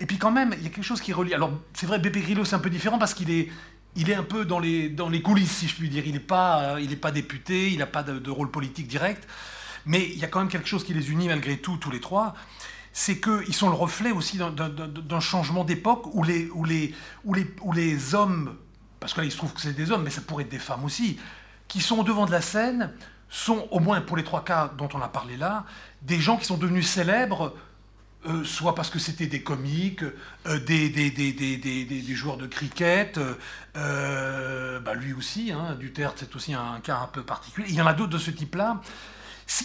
Et 0.00 0.06
puis 0.06 0.18
quand 0.18 0.30
même, 0.30 0.54
il 0.58 0.62
y 0.62 0.66
a 0.66 0.70
quelque 0.70 0.84
chose 0.84 1.00
qui 1.00 1.12
relie. 1.12 1.34
Alors, 1.34 1.52
c'est 1.72 1.86
vrai, 1.86 1.98
Beppe 1.98 2.18
Grillo, 2.18 2.44
c'est 2.44 2.54
un 2.54 2.60
peu 2.60 2.70
différent 2.70 2.98
parce 2.98 3.14
qu'il 3.14 3.30
est, 3.30 3.48
il 3.96 4.10
est 4.10 4.14
un 4.14 4.22
peu 4.22 4.44
dans 4.44 4.58
les, 4.58 4.88
dans 4.88 5.08
les 5.08 5.22
coulisses, 5.22 5.52
si 5.52 5.68
je 5.68 5.76
puis 5.76 5.88
dire. 5.88 6.04
Il 6.06 6.12
n'est 6.12 6.20
pas, 6.20 6.76
euh, 6.78 6.96
pas 7.00 7.10
député, 7.10 7.70
il 7.70 7.78
n'a 7.78 7.86
pas 7.86 8.02
de, 8.02 8.30
rôle 8.30 8.50
politique 8.50 8.88
direct. 8.88 9.26
Mais 9.86 10.02
il 10.02 10.18
y 10.18 10.24
a 10.24 10.28
quand 10.28 10.40
même 10.40 10.48
quelque 10.48 10.68
chose 10.68 10.84
qui 10.84 10.94
les 10.94 11.10
unit 11.10 11.28
malgré 11.28 11.58
tout, 11.58 11.76
tous 11.76 11.90
les 11.90 12.00
trois. 12.00 12.34
C'est 12.92 13.20
qu'ils 13.20 13.54
sont 13.54 13.68
le 13.68 13.74
reflet 13.74 14.12
aussi 14.12 14.38
d'un 14.38 15.20
changement 15.20 15.64
d'époque 15.64 16.06
où 16.14 16.22
les, 16.22 16.48
où, 16.54 16.64
les, 16.64 16.94
où, 17.24 17.34
les, 17.34 17.46
où 17.62 17.72
les 17.72 18.14
hommes, 18.14 18.56
parce 19.04 19.12
que 19.12 19.20
là 19.20 19.26
il 19.26 19.30
se 19.30 19.36
trouve 19.36 19.52
que 19.52 19.60
c'est 19.60 19.74
des 19.74 19.90
hommes, 19.90 20.02
mais 20.02 20.08
ça 20.08 20.22
pourrait 20.22 20.44
être 20.44 20.50
des 20.50 20.58
femmes 20.58 20.82
aussi, 20.82 21.18
qui 21.68 21.82
sont 21.82 21.98
au 21.98 22.04
devant 22.04 22.24
de 22.24 22.30
la 22.30 22.40
scène, 22.40 22.90
sont, 23.28 23.68
au 23.70 23.78
moins 23.78 24.00
pour 24.00 24.16
les 24.16 24.24
trois 24.24 24.42
cas 24.42 24.72
dont 24.78 24.88
on 24.94 25.02
a 25.02 25.08
parlé 25.08 25.36
là, 25.36 25.66
des 26.00 26.18
gens 26.18 26.38
qui 26.38 26.46
sont 26.46 26.56
devenus 26.56 26.88
célèbres 26.88 27.54
euh, 28.24 28.44
soit 28.44 28.74
parce 28.74 28.88
que 28.88 28.98
c'était 28.98 29.26
des 29.26 29.42
comiques, 29.42 30.04
euh, 30.46 30.58
des, 30.58 32.14
joueurs 32.14 32.38
de 32.38 32.46
cricket, 32.46 33.20
euh, 33.76 34.80
bah 34.80 34.94
lui 34.94 35.12
aussi, 35.12 35.52
hein, 35.52 35.76
Duterte 35.78 36.16
c'est 36.20 36.34
aussi 36.34 36.54
un 36.54 36.80
cas 36.82 37.00
un 37.00 37.06
peu 37.06 37.22
particulier. 37.22 37.66
Il 37.68 37.74
y 37.74 37.82
en 37.82 37.86
a 37.86 37.92
d'autres 37.92 38.14
de 38.14 38.18
ce 38.18 38.30
type-là. 38.30 38.80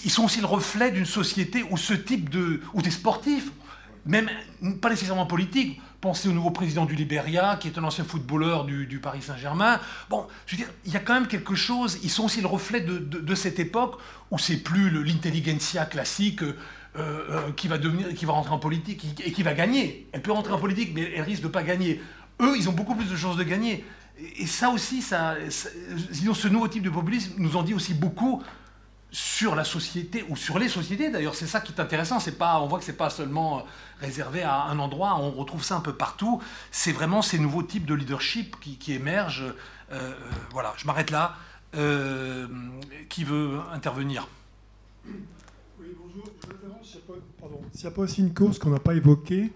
Ils 0.03 0.11
sont 0.11 0.25
aussi 0.25 0.41
le 0.41 0.47
reflet 0.47 0.91
d'une 0.91 1.05
société 1.05 1.63
où 1.63 1.77
ce 1.77 1.93
type 1.93 2.29
de... 2.29 2.59
ou 2.73 2.81
des 2.81 2.91
sportifs, 2.91 3.53
même 4.05 4.29
pas 4.81 4.89
nécessairement 4.89 5.27
politiques, 5.27 5.79
pensez 6.01 6.29
au 6.29 6.31
nouveau 6.31 6.51
président 6.51 6.85
du 6.85 6.95
Liberia, 6.95 7.57
qui 7.59 7.67
est 7.67 7.77
un 7.77 7.83
ancien 7.83 8.03
footballeur 8.03 8.65
du, 8.65 8.99
Paris 8.99 9.21
Saint-Germain. 9.21 9.79
Bon, 10.09 10.27
je 10.45 10.55
veux 10.55 10.63
dire, 10.63 10.71
il 10.85 10.93
y 10.93 10.97
a 10.97 10.99
quand 10.99 11.13
même 11.13 11.27
quelque 11.27 11.55
chose, 11.55 11.99
ils 12.03 12.09
sont 12.09 12.25
aussi 12.25 12.41
le 12.41 12.47
reflet 12.47 12.81
de 12.81 13.35
cette 13.35 13.59
époque 13.59 13.99
où 14.31 14.37
c'est 14.37 14.57
plus 14.57 14.89
l'intelligentsia 15.03 15.85
classique 15.85 16.43
euh, 16.43 17.23
euh, 17.29 17.51
qui 17.51 17.67
va 17.67 17.77
devenir, 17.77 18.13
qui 18.15 18.25
va 18.25 18.33
rentrer 18.33 18.51
en 18.51 18.57
politique 18.57 19.05
et 19.23 19.31
qui 19.31 19.43
va 19.43 19.53
gagner. 19.53 20.07
Elle 20.11 20.23
peut 20.23 20.31
rentrer 20.31 20.53
en 20.53 20.57
politique, 20.57 20.91
mais 20.95 21.11
elle 21.15 21.21
risque 21.21 21.43
de 21.43 21.47
pas 21.47 21.61
gagner. 21.61 22.01
Eux, 22.41 22.55
ils 22.57 22.67
ont 22.67 22.71
beaucoup 22.71 22.95
plus 22.95 23.09
de 23.09 23.15
chances 23.15 23.37
de 23.37 23.43
gagner. 23.43 23.85
Et 24.37 24.47
ça 24.47 24.69
aussi, 24.69 25.03
ça, 25.03 25.35
ce 25.49 26.47
nouveau 26.47 26.67
type 26.67 26.81
de 26.81 26.89
populisme 26.89 27.33
nous 27.37 27.55
en 27.55 27.61
dit 27.61 27.75
aussi 27.75 27.93
beaucoup 27.93 28.41
sur 29.11 29.55
la 29.55 29.63
société 29.63 30.23
ou 30.29 30.35
sur 30.35 30.59
les 30.59 30.69
sociétés. 30.69 31.09
D'ailleurs, 31.09 31.35
c'est 31.35 31.47
ça 31.47 31.61
qui 31.61 31.73
est 31.73 31.79
intéressant. 31.79 32.19
C'est 32.19 32.37
pas, 32.37 32.59
on 32.61 32.67
voit 32.67 32.79
que 32.79 32.85
c'est 32.85 32.93
pas 32.93 33.09
seulement 33.09 33.65
réservé 33.99 34.43
à 34.43 34.63
un 34.63 34.79
endroit. 34.79 35.17
On 35.19 35.31
retrouve 35.31 35.63
ça 35.63 35.75
un 35.75 35.81
peu 35.81 35.93
partout. 35.93 36.41
C'est 36.71 36.91
vraiment 36.91 37.21
ces 37.21 37.39
nouveaux 37.39 37.63
types 37.63 37.85
de 37.85 37.93
leadership 37.93 38.55
qui, 38.59 38.93
émergent. 38.93 39.53
Euh, 39.91 40.13
voilà, 40.51 40.73
je 40.77 40.85
m'arrête 40.85 41.11
là. 41.11 41.35
qui 43.09 43.23
veut 43.23 43.59
intervenir? 43.73 44.27
S'il 47.73 47.87
n'y 47.87 47.87
a 47.87 47.95
pas 47.95 48.01
aussi 48.01 48.21
une 48.21 48.33
cause 48.33 48.59
qu'on 48.59 48.71
n'a 48.71 48.79
pas 48.79 48.93
évoquée, 48.93 49.51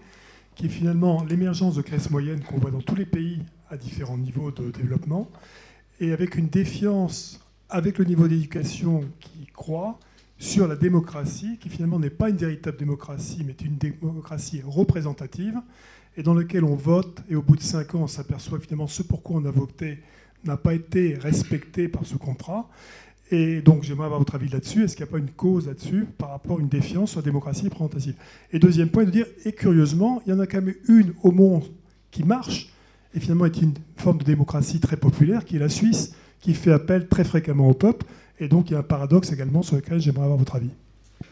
qui 0.54 0.66
est 0.66 0.70
finalement 0.70 1.24
l'émergence 1.24 1.74
de 1.74 1.82
classes 1.82 2.10
moyennes 2.10 2.42
qu'on 2.42 2.58
voit 2.58 2.70
dans 2.70 2.80
tous 2.80 2.94
les 2.94 3.06
pays 3.06 3.42
à 3.70 3.76
différents 3.76 4.16
niveaux 4.16 4.50
de 4.50 4.70
développement, 4.70 5.28
et 6.00 6.12
avec 6.12 6.36
une 6.36 6.48
défiance 6.48 7.40
avec 7.74 7.98
le 7.98 8.04
niveau 8.04 8.28
d'éducation 8.28 9.04
qui 9.18 9.46
croît 9.52 9.98
sur 10.38 10.68
la 10.68 10.76
démocratie, 10.76 11.58
qui 11.58 11.68
finalement 11.68 11.98
n'est 11.98 12.08
pas 12.08 12.30
une 12.30 12.36
véritable 12.36 12.76
démocratie, 12.76 13.42
mais 13.44 13.56
une 13.64 13.76
démocratie 13.76 14.62
représentative, 14.64 15.60
et 16.16 16.22
dans 16.22 16.34
laquelle 16.34 16.62
on 16.62 16.76
vote, 16.76 17.22
et 17.28 17.34
au 17.34 17.42
bout 17.42 17.56
de 17.56 17.62
cinq 17.62 17.96
ans, 17.96 18.02
on 18.02 18.06
s'aperçoit 18.06 18.60
finalement 18.60 18.86
ce 18.86 19.02
pourquoi 19.02 19.40
on 19.40 19.44
a 19.44 19.50
voté 19.50 19.98
n'a 20.44 20.56
pas 20.56 20.72
été 20.72 21.14
respecté 21.14 21.88
par 21.88 22.06
ce 22.06 22.14
contrat. 22.14 22.70
Et 23.32 23.60
donc, 23.60 23.82
j'aimerais 23.82 24.06
avoir 24.06 24.20
votre 24.20 24.36
avis 24.36 24.48
là-dessus. 24.48 24.84
Est-ce 24.84 24.94
qu'il 24.94 25.04
n'y 25.04 25.10
a 25.10 25.12
pas 25.12 25.18
une 25.18 25.30
cause 25.30 25.66
là-dessus 25.66 26.06
par 26.16 26.30
rapport 26.30 26.58
à 26.58 26.60
une 26.60 26.68
défiance 26.68 27.10
sur 27.10 27.20
la 27.20 27.24
démocratie 27.24 27.64
représentative? 27.64 28.14
Et 28.52 28.60
deuxième 28.60 28.90
point, 28.90 29.04
de 29.04 29.10
dire, 29.10 29.26
et 29.44 29.50
curieusement, 29.50 30.22
il 30.26 30.30
y 30.30 30.32
en 30.32 30.38
a 30.38 30.46
quand 30.46 30.62
même 30.62 30.74
une 30.86 31.12
au 31.24 31.32
monde 31.32 31.64
qui 32.12 32.22
marche, 32.22 32.72
et 33.14 33.18
finalement 33.18 33.46
est 33.46 33.60
une 33.60 33.74
forme 33.96 34.18
de 34.18 34.24
démocratie 34.24 34.78
très 34.78 34.96
populaire, 34.96 35.44
qui 35.44 35.56
est 35.56 35.60
la 35.60 35.68
Suisse, 35.68 36.14
qui 36.44 36.52
fait 36.52 36.72
appel 36.72 37.08
très 37.08 37.24
fréquemment 37.24 37.70
au 37.70 37.74
peuple. 37.74 38.04
Et 38.38 38.48
donc, 38.48 38.68
il 38.68 38.74
y 38.74 38.76
a 38.76 38.80
un 38.80 38.82
paradoxe 38.82 39.32
également 39.32 39.62
sur 39.62 39.76
lequel 39.76 39.98
j'aimerais 39.98 40.24
avoir 40.24 40.38
votre 40.38 40.56
avis. 40.56 40.70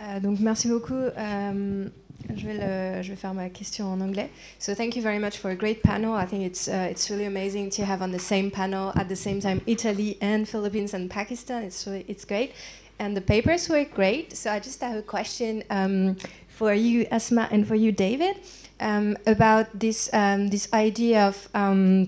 Euh, 0.00 0.20
donc 0.20 0.40
merci 0.40 0.68
beaucoup. 0.68 0.94
Euh, 0.94 1.88
je 2.34 2.46
vais, 2.46 3.02
je 3.02 3.10
vais 3.10 3.16
faire 3.16 3.34
ma 3.34 3.50
question 3.50 3.92
en 3.92 4.00
anglais. 4.00 4.30
So 4.58 4.74
thank 4.74 4.96
you 4.96 5.02
very 5.02 5.18
much 5.18 5.36
for 5.36 5.50
a 5.50 5.54
great 5.54 5.82
panel. 5.82 6.14
I 6.14 6.24
think 6.24 6.44
it's 6.44 6.66
uh, 6.66 6.88
it's 6.90 7.10
really 7.10 7.26
amazing 7.26 7.68
to 7.76 7.84
have 7.84 8.00
on 8.00 8.10
the 8.10 8.20
same 8.20 8.50
panel 8.50 8.92
at 8.94 9.08
the 9.08 9.16
same 9.16 9.40
time 9.40 9.60
Italy 9.66 10.16
and 10.22 10.46
Philippines 10.46 10.94
and 10.94 11.10
Pakistan. 11.10 11.64
It's 11.64 11.86
really, 11.86 12.06
it's 12.08 12.24
great, 12.24 12.52
and 12.98 13.14
the 13.14 13.20
papers 13.20 13.68
were 13.68 13.84
great. 13.84 14.34
So 14.34 14.50
I 14.50 14.60
just 14.60 14.80
have 14.80 14.96
a 14.96 15.02
question 15.02 15.62
um, 15.68 16.16
for 16.48 16.72
you, 16.72 17.06
Asma, 17.10 17.48
and 17.50 17.66
for 17.66 17.74
you, 17.74 17.92
David, 17.92 18.36
um, 18.80 19.16
about 19.26 19.66
this 19.78 20.08
um, 20.14 20.48
this 20.48 20.68
idea 20.72 21.26
of 21.26 21.48
um, 21.54 22.06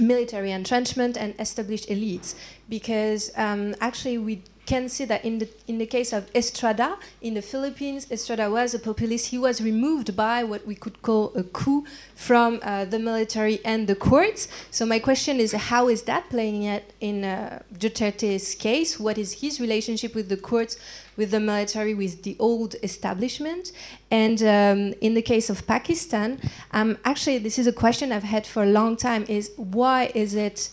military 0.00 0.50
entrenchment 0.52 1.16
and 1.16 1.34
established 1.38 1.88
elites, 1.88 2.34
because 2.68 3.30
um, 3.36 3.74
actually 3.80 4.18
we 4.18 4.42
can 4.66 4.88
see 4.88 5.04
that 5.04 5.24
in 5.24 5.38
the 5.38 5.48
in 5.68 5.78
the 5.78 5.86
case 5.86 6.12
of 6.12 6.28
Estrada 6.34 6.98
in 7.22 7.34
the 7.34 7.42
Philippines, 7.42 8.06
Estrada 8.10 8.50
was 8.50 8.74
a 8.74 8.78
populist. 8.78 9.28
He 9.28 9.38
was 9.38 9.62
removed 9.62 10.16
by 10.16 10.42
what 10.42 10.66
we 10.66 10.74
could 10.74 11.00
call 11.02 11.32
a 11.36 11.44
coup 11.44 11.84
from 12.16 12.58
uh, 12.62 12.84
the 12.84 12.98
military 12.98 13.60
and 13.64 13.86
the 13.86 13.94
courts. 13.94 14.48
So 14.72 14.84
my 14.84 14.98
question 14.98 15.38
is, 15.38 15.52
how 15.52 15.88
is 15.88 16.02
that 16.02 16.28
playing 16.28 16.66
out 16.66 16.82
in 17.00 17.24
uh, 17.24 17.62
Duterte's 17.72 18.56
case? 18.56 18.98
What 18.98 19.18
is 19.18 19.40
his 19.40 19.60
relationship 19.60 20.14
with 20.14 20.28
the 20.28 20.36
courts, 20.36 20.76
with 21.16 21.30
the 21.30 21.40
military, 21.40 21.94
with 21.94 22.22
the 22.22 22.36
old 22.38 22.76
establishment? 22.82 23.72
And 24.10 24.42
um, 24.42 24.94
in 25.00 25.14
the 25.14 25.22
case 25.22 25.50
of 25.50 25.66
Pakistan, 25.66 26.40
um, 26.72 26.98
actually, 27.04 27.38
this 27.38 27.58
is 27.58 27.66
a 27.66 27.72
question 27.72 28.12
I've 28.12 28.22
had 28.22 28.46
for 28.46 28.62
a 28.62 28.66
long 28.66 28.96
time: 28.96 29.24
is 29.28 29.52
why 29.56 30.10
is 30.14 30.34
it 30.34 30.70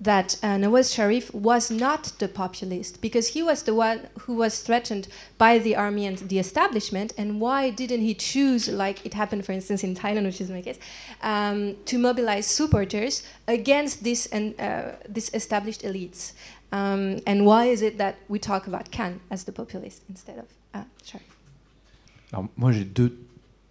that 0.00 0.38
uh, 0.42 0.56
Nawaz 0.56 0.94
Sharif 0.94 1.32
was 1.34 1.70
not 1.70 2.12
the 2.18 2.26
populist 2.26 3.02
because 3.02 3.28
he 3.28 3.42
was 3.42 3.64
the 3.64 3.74
one 3.74 4.08
who 4.20 4.34
was 4.34 4.60
threatened 4.60 5.08
by 5.36 5.58
the 5.58 5.76
army 5.76 6.06
and 6.06 6.16
the 6.16 6.38
establishment. 6.38 7.12
And 7.18 7.38
why 7.38 7.68
didn't 7.68 8.00
he 8.00 8.14
choose, 8.14 8.66
like 8.68 9.04
it 9.04 9.12
happened, 9.12 9.44
for 9.44 9.52
instance, 9.52 9.84
in 9.84 9.94
Thailand, 9.94 10.24
which 10.24 10.40
is 10.40 10.50
my 10.50 10.62
case, 10.62 10.78
um, 11.20 11.76
to 11.84 11.98
mobilize 11.98 12.46
supporters 12.46 13.22
against 13.46 14.02
this 14.02 14.24
and 14.26 14.58
uh, 14.58 14.92
this 15.06 15.30
established 15.34 15.82
elites? 15.82 16.32
Um, 16.72 17.16
and 17.26 17.44
why 17.44 17.66
is 17.66 17.82
it 17.82 17.98
that 17.98 18.14
we 18.28 18.38
talk 18.38 18.66
about 18.66 18.90
Khan 18.92 19.20
as 19.30 19.44
the 19.44 19.52
populist 19.52 20.02
instead 20.08 20.38
of 20.38 20.44
uh? 20.74 20.84
Alors, 22.32 22.46
moi, 22.56 22.70
j'ai 22.70 22.84
deux 22.84 23.16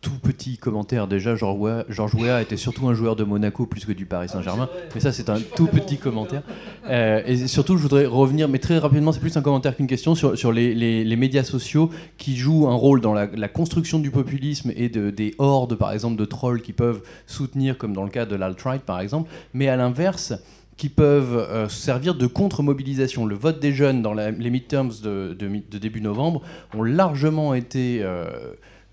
tout 0.02 0.18
petit 0.22 0.58
commentaire. 0.58 1.08
Déjà, 1.08 1.36
Georges 1.36 2.16
Weah 2.16 2.42
était 2.42 2.58
surtout 2.58 2.88
un 2.88 2.94
joueur 2.94 3.16
de 3.16 3.24
Monaco 3.24 3.66
plus 3.66 3.86
que 3.86 3.92
du 3.92 4.06
Paris 4.06 4.30
Saint-Germain. 4.30 4.70
Mais 4.96 5.02
ça, 5.02 5.12
c'est 5.12 5.30
un 5.30 5.40
tout 5.40 5.68
petit 5.68 5.98
commentaire. 5.98 6.42
Euh, 6.88 7.22
et 7.26 7.48
surtout, 7.48 7.76
je 7.78 7.82
voudrais 7.82 8.06
revenir, 8.06 8.48
mais 8.48 8.60
très 8.60 8.78
rapidement, 8.78 9.12
c'est 9.12 9.20
plus 9.20 9.36
un 9.36 9.42
commentaire 9.42 9.76
qu'une 9.76 9.88
question 9.88 10.16
sur, 10.16 10.38
sur 10.38 10.52
les, 10.52 10.74
les, 10.74 11.16
médias 11.16 11.44
sociaux 11.44 11.90
qui 12.18 12.38
jouent 12.38 12.68
un 12.68 12.76
rôle 12.76 13.02
dans 13.02 13.14
la, 13.14 13.28
construction 13.50 14.00
du 14.00 14.12
populisme 14.12 14.72
et 14.76 14.90
de, 14.90 15.10
des 15.10 15.36
hordes, 15.38 15.76
par 15.76 15.92
exemple, 15.92 16.16
de 16.16 16.26
trolls 16.26 16.62
qui 16.62 16.72
peuvent 16.72 17.02
soutenir, 17.28 17.78
comme 17.78 17.94
dans 17.94 18.04
le 18.04 18.10
cas 18.10 18.26
de 18.26 18.36
l'alt-right, 18.36 18.82
par 18.82 19.02
exemple. 19.02 19.30
Mais 19.54 19.68
à 19.68 19.76
l'inverse, 19.76 20.34
qui 20.80 20.88
peuvent 20.88 21.36
euh, 21.36 21.68
servir 21.68 22.16
de 22.16 22.26
contre-mobilisation. 22.26 23.26
Le 23.26 23.36
vote 23.36 23.60
des 23.60 23.74
jeunes 23.74 24.02
dans 24.02 24.14
les 24.14 24.50
midterms 24.50 24.94
de, 25.04 25.36
début 25.78 26.00
novembre 26.00 26.42
ont 26.74 26.84
largement 26.84 27.54
été 27.54 28.00
euh, 28.02 28.30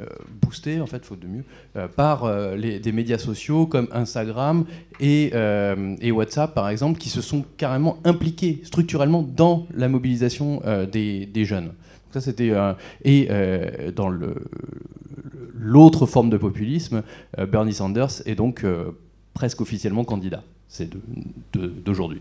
euh, 0.01 0.07
boosté, 0.43 0.81
en 0.81 0.87
fait, 0.87 1.05
faute 1.05 1.21
de 1.21 1.29
mieux, 1.29 1.45
par 1.95 2.29
des 2.59 2.93
médias 2.93 3.19
sociaux 3.19 3.67
comme 3.67 3.87
Instagram 3.93 4.65
et, 4.99 5.31
WhatsApp, 6.11 6.55
par 6.55 6.69
exemple, 6.69 6.99
qui 6.99 7.09
se 7.09 7.23
sont 7.23 7.45
carrément 7.57 7.99
impliqués 8.05 8.61
structurellement 8.65 9.23
dans 9.23 9.69
la 9.73 9.89
mobilisation 9.89 10.63
des, 10.91 11.25
des, 11.27 11.45
jeunes. 11.45 11.73
ça, 12.11 12.21
c'était 12.21 12.53
et 13.05 13.29
dans 13.95 14.11
l'autre 15.55 16.07
forme 16.07 16.31
de 16.31 16.37
populisme, 16.37 17.05
Bernie 17.49 17.75
Sanders 17.75 18.23
est 18.27 18.35
donc 18.35 18.67
presque 19.35 19.61
officiellement 19.61 20.03
candidat. 20.03 20.43
C'est 20.69 20.89
d'aujourd'hui. 21.53 22.21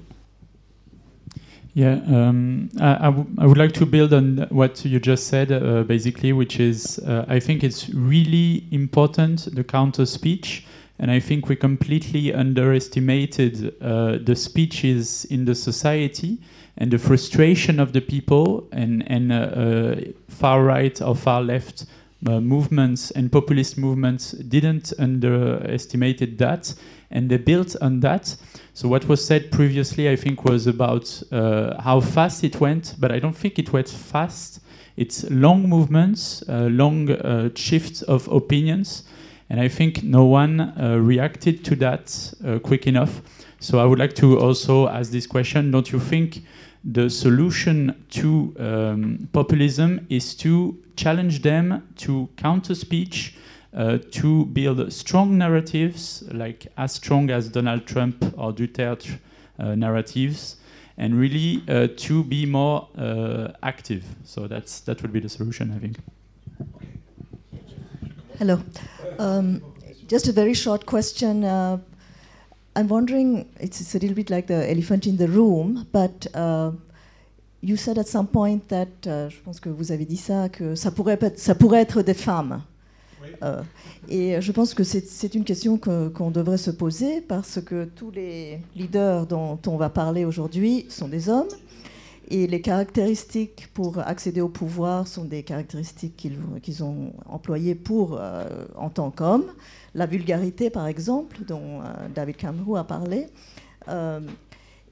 Yeah, 1.75 1.99
um, 2.07 2.69
I, 2.79 3.09
would 3.09 3.57
like 3.57 3.73
to 3.73 3.85
build 3.85 4.13
on 4.13 4.47
what 4.49 4.85
you 4.85 4.97
just 4.97 5.27
said, 5.27 5.51
uh, 5.51 5.83
basically, 5.83 6.31
which 6.31 6.57
is 6.57 6.99
uh, 6.99 7.25
I 7.27 7.41
think 7.41 7.65
it's 7.65 7.89
really 7.89 8.63
important 8.71 9.53
the 9.53 9.63
counter 9.65 10.05
speech, 10.05 10.65
and 10.99 11.11
I 11.11 11.19
think 11.19 11.49
we 11.49 11.57
completely 11.57 12.33
underestimated 12.33 13.75
uh, 13.81 14.19
the 14.23 14.37
speeches 14.37 15.25
in 15.25 15.43
the 15.43 15.53
society 15.53 16.37
and 16.77 16.91
the 16.91 16.97
frustration 16.97 17.81
of 17.81 17.91
the 17.91 17.99
people 17.99 18.69
and 18.71 19.03
and 19.11 19.33
uh, 19.33 19.35
uh, 19.35 19.95
far 20.29 20.63
right 20.63 21.01
or 21.01 21.13
far 21.13 21.41
left 21.41 21.85
uh, 22.27 22.39
movements 22.39 23.11
and 23.11 23.31
populist 23.31 23.77
movements 23.77 24.31
didn't 24.31 24.93
underestimated 24.97 26.37
that, 26.37 26.73
and 27.15 27.29
they 27.29 27.37
built 27.37 27.75
on 27.81 28.01
that. 28.01 28.35
So 28.73 28.89
what 28.89 29.07
was 29.07 29.25
said 29.25 29.49
previously, 29.49 30.09
I 30.09 30.17
think, 30.17 30.43
was 30.43 30.67
about 30.67 31.23
uh, 31.31 31.81
how 31.81 32.01
fast 32.01 32.43
it 32.43 32.59
went, 32.59 32.95
but 32.99 33.11
I 33.11 33.19
don't 33.19 33.35
think 33.35 33.57
it 33.57 33.71
went 33.71 33.87
fast. 33.87 34.59
It's 34.97 35.23
long 35.29 35.69
movements, 35.69 36.43
uh, 36.49 36.67
long 36.69 37.09
uh, 37.09 37.49
shifts 37.55 38.01
of 38.01 38.27
opinions, 38.27 39.03
and 39.49 39.61
I 39.61 39.69
think 39.69 40.03
no 40.03 40.25
one 40.25 40.59
uh, 40.59 40.97
reacted 40.99 41.63
to 41.65 41.75
that 41.77 42.33
uh, 42.45 42.59
quick 42.59 42.85
enough. 42.85 43.21
So 43.59 43.79
I 43.79 43.85
would 43.85 43.99
like 43.99 44.13
to 44.15 44.37
also 44.37 44.89
ask 44.89 45.11
this 45.11 45.25
question: 45.25 45.71
Don't 45.71 45.91
you 45.91 45.99
think 45.99 46.41
the 46.83 47.09
solution 47.09 48.05
to 48.11 48.55
um, 48.59 49.29
populism 49.31 50.05
is 50.09 50.35
to 50.35 50.77
challenge 50.97 51.41
them 51.41 51.87
to 51.97 52.27
counter 52.35 52.75
speech? 52.75 53.35
Uh, 53.75 53.97
to 54.09 54.45
build 54.45 54.89
strong 54.93 55.37
narratives, 55.37 56.23
like 56.31 56.65
as 56.77 56.93
strong 56.93 57.29
as 57.29 57.49
Donald 57.49 57.85
Trump 57.85 58.23
or 58.37 58.53
Duterte 58.53 59.19
uh, 59.59 59.75
narratives, 59.75 60.55
and 60.97 61.19
really 61.19 61.61
uh, 61.67 61.89
to 61.97 62.23
be 62.23 62.45
more 62.45 62.87
uh, 62.97 63.49
active. 63.63 64.05
So 64.23 64.47
that's 64.47 64.79
that 64.81 65.01
would 65.01 65.11
be 65.11 65.19
the 65.19 65.27
solution, 65.27 65.73
I 65.75 65.79
think. 65.79 65.97
Hello. 68.39 68.61
Um, 69.19 69.61
just 70.07 70.29
a 70.29 70.31
very 70.31 70.53
short 70.53 70.85
question. 70.85 71.43
Uh, 71.43 71.77
I'm 72.77 72.87
wondering, 72.87 73.45
it's, 73.59 73.81
it's, 73.81 73.93
a 73.93 73.99
little 73.99 74.15
bit 74.15 74.29
like 74.29 74.47
the 74.47 74.71
elephant 74.71 75.05
in 75.05 75.17
the 75.17 75.27
room, 75.27 75.85
but 75.91 76.27
uh, 76.33 76.71
you 77.59 77.75
said 77.75 77.97
at 77.97 78.07
some 78.07 78.27
point 78.27 78.69
that, 78.69 78.87
je 79.03 79.39
pense 79.43 79.59
que 79.59 79.67
vous 79.67 79.91
avez 79.91 80.05
dit 80.05 80.17
ça, 80.17 80.47
que 80.47 80.75
ça 80.75 80.91
pourrait, 80.91 81.19
ça 81.37 81.55
pourrait 81.55 81.81
être 81.81 82.01
des 82.01 82.13
femmes. 82.13 82.61
Euh, 83.43 83.61
et 84.09 84.41
je 84.41 84.51
pense 84.51 84.73
que 84.73 84.83
c'est 84.83 85.35
une 85.35 85.43
question 85.43 85.77
qu'on 85.77 86.31
devrait 86.31 86.57
se 86.57 86.71
poser 86.71 87.21
parce 87.21 87.61
que 87.61 87.85
tous 87.85 88.11
les 88.11 88.59
leaders 88.75 89.25
dont 89.27 89.59
on 89.67 89.77
va 89.77 89.89
parler 89.89 90.25
aujourd'hui 90.25 90.85
sont 90.89 91.07
des 91.07 91.29
hommes. 91.29 91.49
Et 92.29 92.47
les 92.47 92.59
caractéristiques 92.59 93.69
pour 93.75 93.99
accéder 93.99 94.41
au 94.41 94.49
pouvoir 94.49 95.07
sont 95.07 95.25
des 95.25 95.43
caractéristiques 95.43 96.15
qu'ils 96.63 96.83
ont 96.83 97.13
employées 97.27 97.75
pour, 97.75 98.17
euh, 98.19 98.65
en 98.75 98.89
tant 98.89 99.11
qu'hommes. 99.11 99.45
La 99.93 100.07
vulgarité, 100.07 100.71
par 100.71 100.87
exemple, 100.87 101.37
dont 101.47 101.81
euh, 101.81 101.85
David 102.15 102.37
Cameron 102.37 102.75
a 102.75 102.83
parlé. 102.83 103.27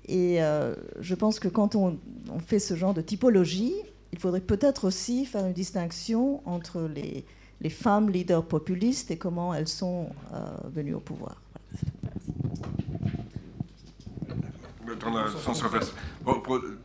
et 0.08 0.40
je 1.00 1.16
pense 1.16 1.40
que 1.40 1.48
quand 1.48 1.76
on, 1.76 1.98
on, 2.32 2.40
fait 2.40 2.60
ce 2.60 2.76
genre 2.76 2.94
de 2.94 3.02
typologie, 3.02 3.74
il 4.12 4.20
faudrait 4.20 4.42
peut-être 4.42 4.86
aussi 4.86 5.26
faire 5.26 5.44
une 5.48 5.54
distinction 5.54 6.48
entre 6.48 6.82
les, 6.82 7.26
les 7.64 7.70
femmes 7.70 8.10
leaders 8.10 8.46
populistes 8.46 9.10
et 9.10 9.18
comment 9.18 9.54
elles 9.54 9.70
sont 9.70 10.10
euh, 10.34 10.38
venues 10.66 10.94
au 10.94 11.00
pouvoir. 11.00 11.38
Pour, 16.24 16.44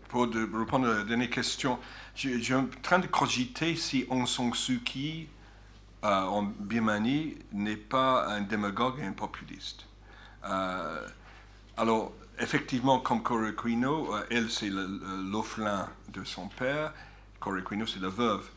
pour, 0.08 0.28
répondre 0.32 0.89
à 0.89 0.98
la 0.98 1.05
dernière 1.05 1.31
question, 1.31 1.78
je, 2.15 2.39
suis 2.39 2.55
en 2.55 2.66
train 2.82 3.00
de 3.00 3.08
cogiter 3.08 3.76
si 3.76 4.07
Aung 4.08 4.26
San 4.26 4.55
Suu 4.55 4.81
Kyi 4.81 5.28
euh, 6.05 6.23
en 6.23 6.44
Birmanie 6.44 7.36
n'est 7.52 7.76
pas 7.76 8.28
un 8.28 8.40
démagogue 8.40 9.00
et 9.00 9.05
un 9.05 9.12
populiste. 9.12 9.84
Euh, 10.44 11.07
alors, 11.76 12.12
effectivement, 12.39 13.00
comme 13.00 13.23
Correquino, 13.23 14.15
elle, 14.31 14.48
c'est 14.48 14.70
l'orphelin 14.70 15.89
de 16.12 16.24
son 16.24 16.47
père, 16.48 16.94
Correquino, 17.40 17.84
c'est 17.86 18.00
la 18.00 18.08
veuve. 18.08 18.48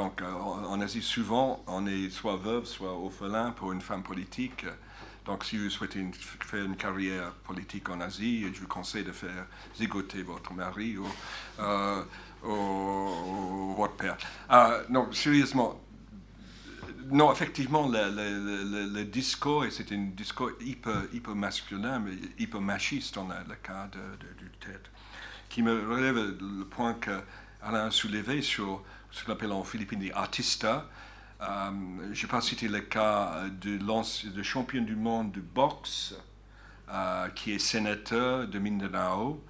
Donc, 0.00 0.22
euh, 0.22 0.32
en 0.32 0.80
Asie, 0.80 1.02
souvent, 1.02 1.62
on 1.66 1.86
est 1.86 2.08
soit 2.08 2.36
veuve, 2.36 2.64
soit 2.64 2.90
orphelin 2.90 3.50
pour 3.50 3.70
une 3.72 3.82
femme 3.82 4.02
politique. 4.02 4.64
Donc, 5.26 5.44
si 5.44 5.58
vous 5.58 5.68
souhaitez 5.68 6.02
faire 6.40 6.64
une 6.64 6.76
carrière 6.76 7.34
politique 7.44 7.86
en 7.90 8.00
Asie, 8.00 8.46
je 8.50 8.60
vous 8.62 8.66
conseille 8.66 9.04
de 9.04 9.12
faire 9.12 9.44
zigoter 9.76 10.22
votre 10.22 10.54
mari 10.54 10.96
ou, 10.96 11.06
euh, 11.58 12.02
votre 13.76 13.92
père. 13.96 14.16
Euh, 14.50 14.84
non, 14.88 15.12
sérieusement, 15.12 15.78
non, 17.10 17.30
effectivement, 17.30 17.86
le, 17.86 19.02
discours, 19.02 19.66
et 19.66 19.70
c'est 19.70 19.92
un 19.92 20.08
discours 20.16 20.52
hyper, 20.62 21.02
hyper 21.12 21.34
masculin, 21.34 21.98
mais 21.98 22.12
hyper 22.38 22.62
machiste, 22.62 23.16
dans 23.16 23.28
le 23.28 23.54
cas 23.62 23.86
de, 23.92 23.98
de, 23.98 24.32
du 24.38 24.50
tête, 24.60 24.90
qui 25.50 25.62
me 25.62 25.86
relève 25.86 26.16
le 26.16 26.64
point 26.64 26.94
que 26.94 27.20
Alain 27.62 27.88
a 27.88 27.90
soulevé 27.90 28.40
sur 28.40 28.82
ce 29.10 29.24
qu'on 29.24 29.32
appelle 29.32 29.52
en 29.52 29.64
Philippines 29.64 29.98
des 29.98 30.12
artistas. 30.12 30.86
Euh, 31.42 31.70
je 32.12 32.22
n'ai 32.22 32.28
pas 32.28 32.40
cité 32.40 32.68
le 32.68 32.80
cas 32.80 33.44
de, 33.62 33.78
de 33.78 34.42
champion 34.42 34.82
du 34.82 34.94
monde 34.94 35.32
de 35.32 35.40
boxe 35.40 36.14
euh, 36.90 37.28
qui 37.30 37.52
est 37.52 37.58
sénateur 37.58 38.46
de 38.46 38.58
Mindanao. 38.58 39.42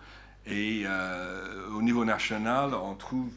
Et 0.46 0.84
euh, 0.86 1.68
au 1.70 1.82
niveau 1.82 2.04
national, 2.04 2.74
on 2.74 2.94
trouve 2.94 3.30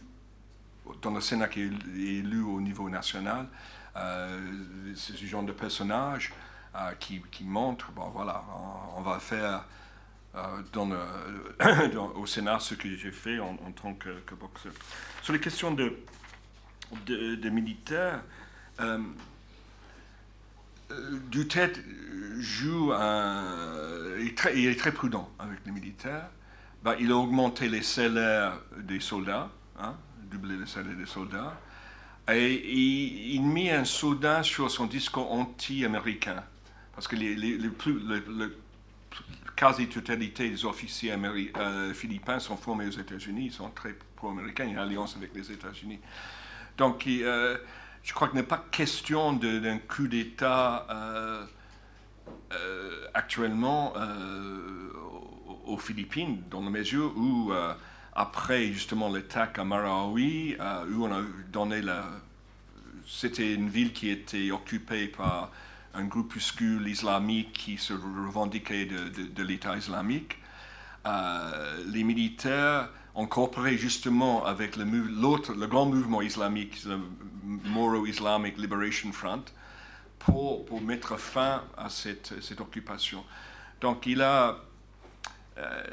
dans 1.02 1.12
le 1.12 1.22
Sénat 1.22 1.48
qui 1.48 1.62
est 1.62 1.72
élu 1.98 2.42
au 2.42 2.62
niveau 2.62 2.90
national, 2.90 3.48
ce 3.96 5.26
genre 5.26 5.44
de 5.44 5.52
personnage 5.54 6.34
qui, 7.00 7.22
montre, 7.44 7.92
bon 7.92 8.10
voilà, 8.10 8.44
on, 8.98 9.02
va 9.02 9.20
faire 9.20 9.64
au 12.16 12.26
Sénat 12.26 12.60
ce 12.60 12.76
que 12.76 12.90
j'ai 12.96 13.12
fait 13.12 13.40
en, 13.40 13.56
tant 13.72 13.94
que, 13.94 14.36
boxeur. 14.36 14.74
Sur 15.24 15.32
les 15.32 15.40
questions 15.40 15.72
de, 15.72 15.96
de, 17.06 17.50
militaires, 17.50 18.22
euh, 18.82 19.00
euh, 20.92 21.18
Duterte 21.32 21.80
joue 22.40 22.92
un. 22.92 24.18
Il 24.20 24.68
est, 24.68 24.78
très, 24.78 24.92
prudent 24.92 25.32
avec 25.40 25.60
les 25.66 25.72
militaires. 25.72 26.28
Ben, 26.84 26.98
il 27.00 27.10
a 27.10 27.16
augmenté 27.16 27.70
les 27.70 27.84
salaires 27.84 28.60
des 28.78 29.00
soldats, 29.00 29.50
hein, 29.80 29.96
doublé 30.30 30.58
les 30.58 30.66
salaires 30.66 30.98
des 30.98 31.06
soldats. 31.06 31.58
Et 32.30 33.34
il, 33.34 33.44
met 33.44 33.72
un 33.72 33.86
soldat 33.86 34.44
sur 34.44 34.70
son 34.70 34.88
discours 34.88 35.32
anti-américain. 35.32 36.44
Parce 36.96 37.08
que 37.08 37.16
les, 37.16 37.34
les, 37.34 37.70
plus, 37.70 37.98
le, 37.98 38.58
quasi-totalité 39.56 40.50
des 40.50 40.66
officiers 40.66 41.14
euh, 41.14 41.94
philippins 41.94 42.40
sont 42.40 42.58
formés 42.58 42.88
aux 42.88 42.92
États-Unis, 42.92 43.46
ils 43.46 43.52
sont 43.52 43.70
très 43.70 43.96
pro-américains, 44.16 44.66
il 44.66 44.68
y 44.68 44.72
a 44.72 44.74
une 44.74 44.80
alliance 44.80 45.16
avec 45.16 45.36
les 45.36 45.52
États-Unis. 45.52 46.00
Donc, 46.78 47.06
euh, 47.08 47.58
je 48.04 48.14
crois 48.14 48.28
qu'il 48.28 48.38
n'est 48.38 48.44
pas 48.44 48.66
question 48.72 49.34
d'un 49.34 49.78
coup 49.78 50.08
d'État 50.08 50.88
euh, 50.90 51.46
euh, 52.54 53.08
actuellement 53.14 53.94
aux 55.66 55.78
Philippines, 55.78 56.44
dans 56.50 56.62
la 56.62 56.70
mesure 56.70 57.14
où, 57.16 57.54
après 58.14 58.68
justement 58.68 59.10
l'attaque 59.10 59.60
à 59.60 59.64
Marawi, 59.64 60.58
où 60.92 61.06
on 61.06 61.12
a 61.12 61.22
donné 61.52 61.82
la. 61.82 62.04
C'était 63.06 63.54
une 63.54 63.70
ville 63.70 63.92
qui 63.92 64.10
était 64.10 64.52
occupée 64.52 65.08
par 65.08 65.52
un 65.94 66.06
groupuscule 66.06 66.88
islamique 66.88 67.54
qui 67.54 67.78
se 67.78 67.94
revendiquait 67.94 68.86
de, 68.86 69.44
l'État 69.44 69.78
islamique. 69.78 70.38
les 71.86 72.04
militaires 72.04 72.90
ont 73.16 73.28
coopéré 73.28 73.78
justement 73.78 74.46
avec 74.46 74.76
le, 74.76 74.86
le 74.86 75.68
grand 75.68 75.86
mouvement 75.86 76.22
islamique, 76.22 76.84
le 76.86 77.00
Moro 77.44 78.06
Islamic 78.06 78.58
Liberation 78.58 79.12
Front, 79.12 79.44
pour, 80.26 80.82
mettre 80.82 81.18
fin 81.18 81.64
à 81.78 81.90
cette, 81.90 82.42
cette 82.42 82.62
occupation. 82.62 83.24
Donc 83.82 84.06
il 84.06 84.22
a, 84.22 84.58
euh, 85.58 85.84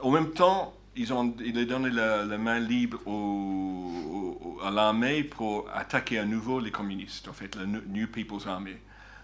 en 0.00 0.10
même 0.10 0.32
temps, 0.32 0.74
ils 0.96 1.12
ont, 1.12 1.34
il 1.44 1.58
a 1.58 1.64
donné 1.64 1.90
la, 1.90 2.24
main 2.38 2.58
libre 2.58 3.00
au, 3.06 4.58
à 4.64 4.70
l'armée 4.70 5.22
pour 5.22 5.68
attaquer 5.72 6.18
à 6.18 6.24
nouveau 6.24 6.60
les 6.60 6.70
communistes, 6.70 7.28
en 7.28 7.32
fait, 7.32 7.56
la 7.56 7.66
New 7.66 8.08
People's 8.08 8.46
Army. 8.46 8.76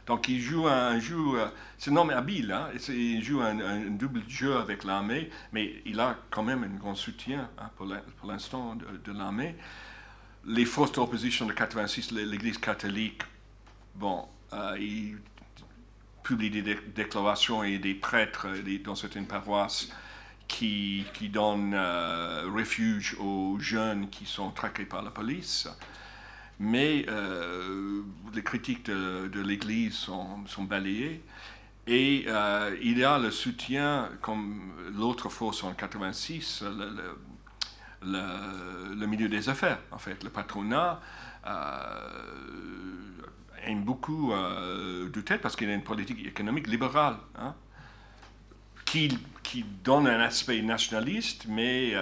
Donc 0.06 0.28
il 0.28 0.40
joue 0.40 0.66
un 0.66 0.98
jeu, 0.98 1.16
euh, 1.34 1.46
c'est 1.78 1.90
un 1.90 1.96
homme 1.96 2.10
habile, 2.10 2.52
hein, 2.52 2.68
il 2.88 3.22
joue 3.24 3.40
un, 3.40 3.54
double 3.90 4.22
jeu 4.28 4.56
avec 4.56 4.84
l'armée, 4.84 5.30
mais 5.52 5.82
il 5.86 5.98
a 5.98 6.18
quand 6.30 6.42
même 6.42 6.62
un 6.62 6.78
grand 6.78 6.94
soutien 6.94 7.48
hein, 7.58 7.70
pour 7.76 8.28
l'instant 8.28 8.76
de, 8.76 9.12
l'armée. 9.12 9.56
Les 10.44 10.66
forces 10.66 10.92
d'opposition 10.92 11.46
de 11.46 11.52
86, 11.52 12.12
l'Église 12.12 12.58
catholique, 12.58 13.22
bon, 13.94 14.28
euh, 14.52 14.76
ils 14.78 15.16
publient 16.22 16.50
des 16.50 16.76
déclarations 16.94 17.64
et 17.64 17.78
des 17.78 17.94
prêtres 17.94 18.48
dans 18.84 18.94
certaines 18.94 19.26
paroisses 19.26 19.90
qui, 20.48 21.04
qui 21.14 21.28
donnent 21.28 21.74
euh, 21.74 22.48
refuge 22.54 23.16
aux 23.20 23.58
jeunes 23.58 24.08
qui 24.10 24.26
sont 24.26 24.50
traqués 24.50 24.84
par 24.84 25.02
la 25.02 25.10
police 25.10 25.68
mais 26.58 27.04
euh, 27.08 28.02
les 28.32 28.42
critiques 28.42 28.86
de, 28.86 29.40
l'Église 29.40 29.94
sont, 29.94 30.46
sont, 30.46 30.64
balayées. 30.64 31.22
Et 31.86 32.24
euh, 32.28 32.76
il 32.82 32.98
y 32.98 33.04
a 33.04 33.18
le 33.18 33.30
soutien, 33.30 34.08
comme 34.22 34.72
l'autre 34.94 35.28
force 35.28 35.62
en 35.64 35.72
86, 35.72 36.64
le, 38.02 39.06
milieu 39.06 39.28
des 39.28 39.48
affaires, 39.48 39.80
en 39.90 39.98
fait. 39.98 40.22
Le 40.24 40.30
patronat 40.30 41.00
aime 43.66 43.84
beaucoup 43.84 44.32
euh, 44.32 45.08
Duterte 45.10 45.42
parce 45.42 45.56
qu'il 45.56 45.68
a 45.68 45.74
une 45.74 45.84
politique 45.84 46.26
économique 46.26 46.66
libérale, 46.66 47.16
hein, 47.36 47.54
qui, 48.94 49.18
qui, 49.42 49.64
donne 49.82 50.06
un 50.06 50.20
aspect 50.20 50.62
nationaliste, 50.62 51.46
mais 51.48 51.94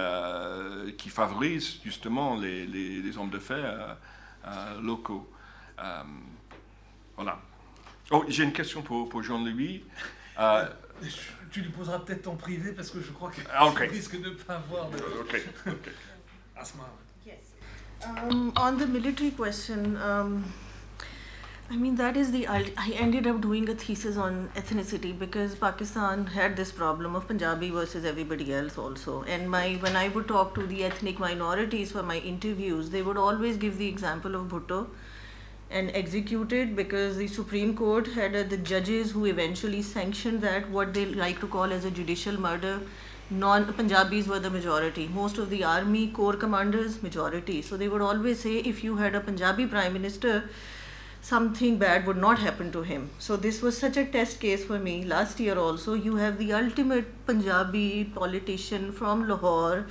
qui 0.97 1.09
favorise 1.09 1.79
justement 1.83 2.35
les, 2.35 2.67
les, 2.67 3.01
les 3.01 3.17
hommes 3.17 3.31
d'affaires 3.31 3.97
euh, 4.45 4.81
locaux. 4.81 5.29
Euh, 5.79 6.03
voilà. 7.15 7.39
Oh, 8.11 8.25
j'ai 8.27 8.43
une 8.43 8.51
question 8.51 8.81
pour, 8.81 9.07
pour 9.09 9.23
Jean-Louis. 9.23 9.83
Euh, 10.39 10.67
tu 11.49 11.61
lui 11.61 11.69
poseras 11.69 11.99
peut-être 11.99 12.27
en 12.27 12.35
privé 12.35 12.73
parce 12.73 12.89
que 12.89 13.01
je 13.01 13.11
crois 13.11 13.31
qu'il 13.31 13.43
ah, 13.53 13.67
okay. 13.67 13.87
risque 13.87 14.19
de 14.19 14.29
ne 14.29 14.35
pas 14.35 14.55
avoir 14.55 14.89
de... 14.89 14.97
Okay. 15.21 15.43
okay. 15.67 15.91
Asma. 16.55 16.89
Yes. 17.25 17.35
Um, 18.05 18.51
on 18.57 18.77
the 18.77 18.87
military 18.87 19.31
question, 19.31 19.95
um, 19.97 20.43
I 21.69 21.75
mean, 21.75 21.95
that 21.95 22.15
is 22.15 22.31
the. 22.31 22.47
I 22.47 22.91
ended 23.03 23.25
up 23.27 23.41
doing 23.41 23.67
a 23.67 23.73
thesis 23.75 24.15
on 24.15 24.49
ethnicity 24.55 25.17
because 25.17 25.55
Pakistan 25.55 26.25
had 26.27 26.55
this 26.55 26.71
problem 26.71 27.15
of 27.15 27.27
Punjabi 27.27 27.69
versus 27.71 28.05
everybody 28.05 28.53
else 28.53 28.77
also. 28.77 29.23
And 29.23 29.49
my 29.49 29.73
when 29.85 29.95
I 29.95 30.07
would 30.09 30.27
talk 30.27 30.53
to 30.55 30.65
the 30.67 30.83
ethnic 30.85 31.19
minorities 31.19 31.91
for 31.91 32.03
my 32.03 32.17
interviews, 32.33 32.91
they 32.91 33.01
would 33.01 33.17
always 33.17 33.57
give 33.57 33.77
the 33.79 33.87
example 33.87 34.35
of 34.35 34.47
Bhutto 34.53 34.87
and 35.71 35.91
executed 36.01 36.75
because 36.75 37.17
the 37.17 37.27
Supreme 37.27 37.75
Court 37.75 38.07
had 38.19 38.35
uh, 38.35 38.43
the 38.43 38.57
judges 38.57 39.11
who 39.11 39.25
eventually 39.25 39.81
sanctioned 39.81 40.41
that 40.41 40.69
what 40.69 40.93
they 40.93 41.05
like 41.23 41.39
to 41.39 41.47
call 41.47 41.73
as 41.79 41.85
a 41.85 41.91
judicial 41.91 42.39
murder. 42.39 42.79
Non 43.29 43.65
Punjabis 43.73 44.27
were 44.27 44.39
the 44.39 44.49
majority. 44.51 45.07
Most 45.07 45.39
of 45.39 45.49
the 45.49 45.63
army 45.63 46.07
corps 46.19 46.35
commanders 46.45 47.01
majority. 47.01 47.61
So 47.63 47.77
they 47.77 47.89
would 47.89 48.01
always 48.11 48.39
say 48.47 48.57
if 48.73 48.83
you 48.83 48.97
had 48.97 49.15
a 49.15 49.21
Punjabi 49.21 49.65
prime 49.65 49.93
minister 49.93 50.43
something 51.23 51.77
bad 51.77 52.05
would 52.05 52.17
not 52.17 52.39
happen 52.39 52.71
to 52.73 52.81
him. 52.81 53.09
So 53.17 53.37
this 53.37 53.61
was 53.61 53.77
such 53.77 53.95
a 53.95 54.05
test 54.05 54.41
case 54.41 54.65
for 54.65 54.77
me. 54.77 55.05
Last 55.05 55.39
year 55.39 55.57
also, 55.57 55.93
you 55.93 56.17
have 56.17 56.37
the 56.37 56.51
ultimate 56.51 57.25
Punjabi 57.25 58.11
politician 58.13 58.91
from 58.91 59.27
Lahore 59.27 59.85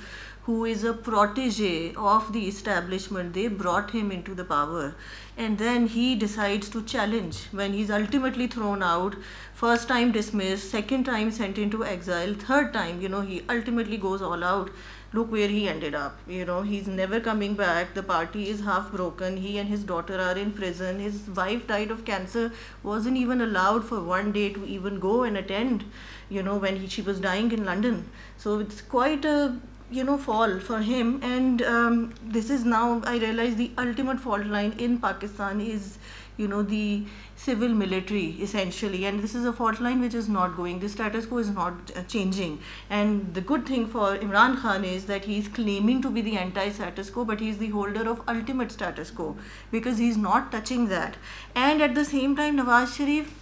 who 0.45 0.65
is 0.65 0.83
a 0.83 0.93
protege 0.93 1.93
of 1.95 2.33
the 2.33 2.47
establishment. 2.47 3.33
They 3.33 3.47
brought 3.47 3.91
him 3.91 4.11
into 4.11 4.35
the 4.35 4.43
power. 4.43 4.93
And 5.37 5.57
then 5.57 5.87
he 5.87 6.15
decides 6.15 6.69
to 6.69 6.83
challenge 6.83 7.45
when 7.51 7.71
he's 7.73 7.89
ultimately 7.89 8.47
thrown 8.47 8.83
out. 8.83 9.15
First 9.53 9.87
time 9.87 10.11
dismissed, 10.11 10.69
second 10.69 11.05
time 11.05 11.31
sent 11.31 11.57
into 11.57 11.85
exile, 11.85 12.33
third 12.33 12.73
time, 12.73 13.01
you 13.01 13.07
know, 13.07 13.21
he 13.21 13.41
ultimately 13.49 13.97
goes 13.97 14.21
all 14.21 14.43
out 14.43 14.69
look 15.13 15.31
where 15.31 15.47
he 15.47 15.67
ended 15.67 15.95
up. 15.95 16.17
You 16.27 16.45
know, 16.45 16.61
he's 16.63 16.87
never 16.87 17.19
coming 17.19 17.53
back. 17.53 17.93
The 17.93 18.03
party 18.03 18.49
is 18.49 18.61
half 18.61 18.91
broken. 18.91 19.37
He 19.37 19.57
and 19.57 19.69
his 19.69 19.83
daughter 19.83 20.19
are 20.19 20.37
in 20.37 20.51
prison. 20.51 20.99
His 20.99 21.27
wife 21.29 21.67
died 21.67 21.91
of 21.91 22.03
cancer, 22.05 22.51
wasn't 22.81 23.17
even 23.17 23.41
allowed 23.41 23.85
for 23.85 24.01
one 24.01 24.31
day 24.31 24.49
to 24.53 24.65
even 24.65 24.99
go 24.99 25.23
and 25.23 25.37
attend, 25.37 25.85
you 26.29 26.43
know, 26.43 26.57
when 26.57 26.77
he, 26.77 26.87
she 26.87 27.01
was 27.01 27.19
dying 27.19 27.51
in 27.51 27.63
London. 27.63 28.09
So 28.37 28.59
it's 28.59 28.81
quite 28.81 29.23
a 29.25 29.59
you 29.91 30.03
know 30.03 30.17
fall 30.17 30.59
for 30.59 30.79
him 30.79 31.21
and 31.21 31.61
um, 31.61 32.13
this 32.23 32.49
is 32.49 32.65
now 32.65 33.01
i 33.05 33.17
realize 33.17 33.55
the 33.55 33.69
ultimate 33.77 34.19
fault 34.19 34.45
line 34.47 34.73
in 34.79 34.97
pakistan 34.97 35.61
is 35.61 35.99
you 36.37 36.47
know 36.47 36.61
the 36.63 37.05
civil 37.35 37.69
military 37.69 38.37
essentially. 38.41 39.05
And 39.05 39.21
this 39.21 39.35
is 39.35 39.45
a 39.45 39.53
fault 39.53 39.79
line 39.79 40.01
which 40.01 40.13
is 40.13 40.29
not 40.29 40.55
going. 40.55 40.79
The 40.79 40.89
status 40.89 41.25
quo 41.25 41.39
is 41.39 41.49
not 41.49 41.91
uh, 41.95 42.03
changing. 42.03 42.59
And 42.89 43.33
the 43.33 43.41
good 43.41 43.65
thing 43.65 43.87
for 43.87 44.17
imran 44.17 44.59
khan 44.61 44.83
is 44.85 45.05
that 45.05 45.25
he 45.25 45.37
is 45.37 45.47
claiming 45.47 46.01
to 46.01 46.09
be 46.09 46.21
the 46.21 46.37
anti 46.37 46.69
status 46.69 47.09
quo 47.09 47.25
but 47.25 47.39
he 47.39 47.49
is 47.49 47.57
the 47.57 47.69
holder 47.69 48.09
of 48.09 48.21
ultimate 48.27 48.71
status 48.71 49.11
quo 49.11 49.37
because 49.71 49.97
he 49.97 50.09
is 50.09 50.17
not 50.17 50.51
touching 50.51 50.87
that. 50.87 51.17
And 51.55 51.81
at 51.81 51.95
the 51.95 52.05
same 52.05 52.35
time 52.35 52.57
nawaz 52.57 52.95
sharif 52.97 53.33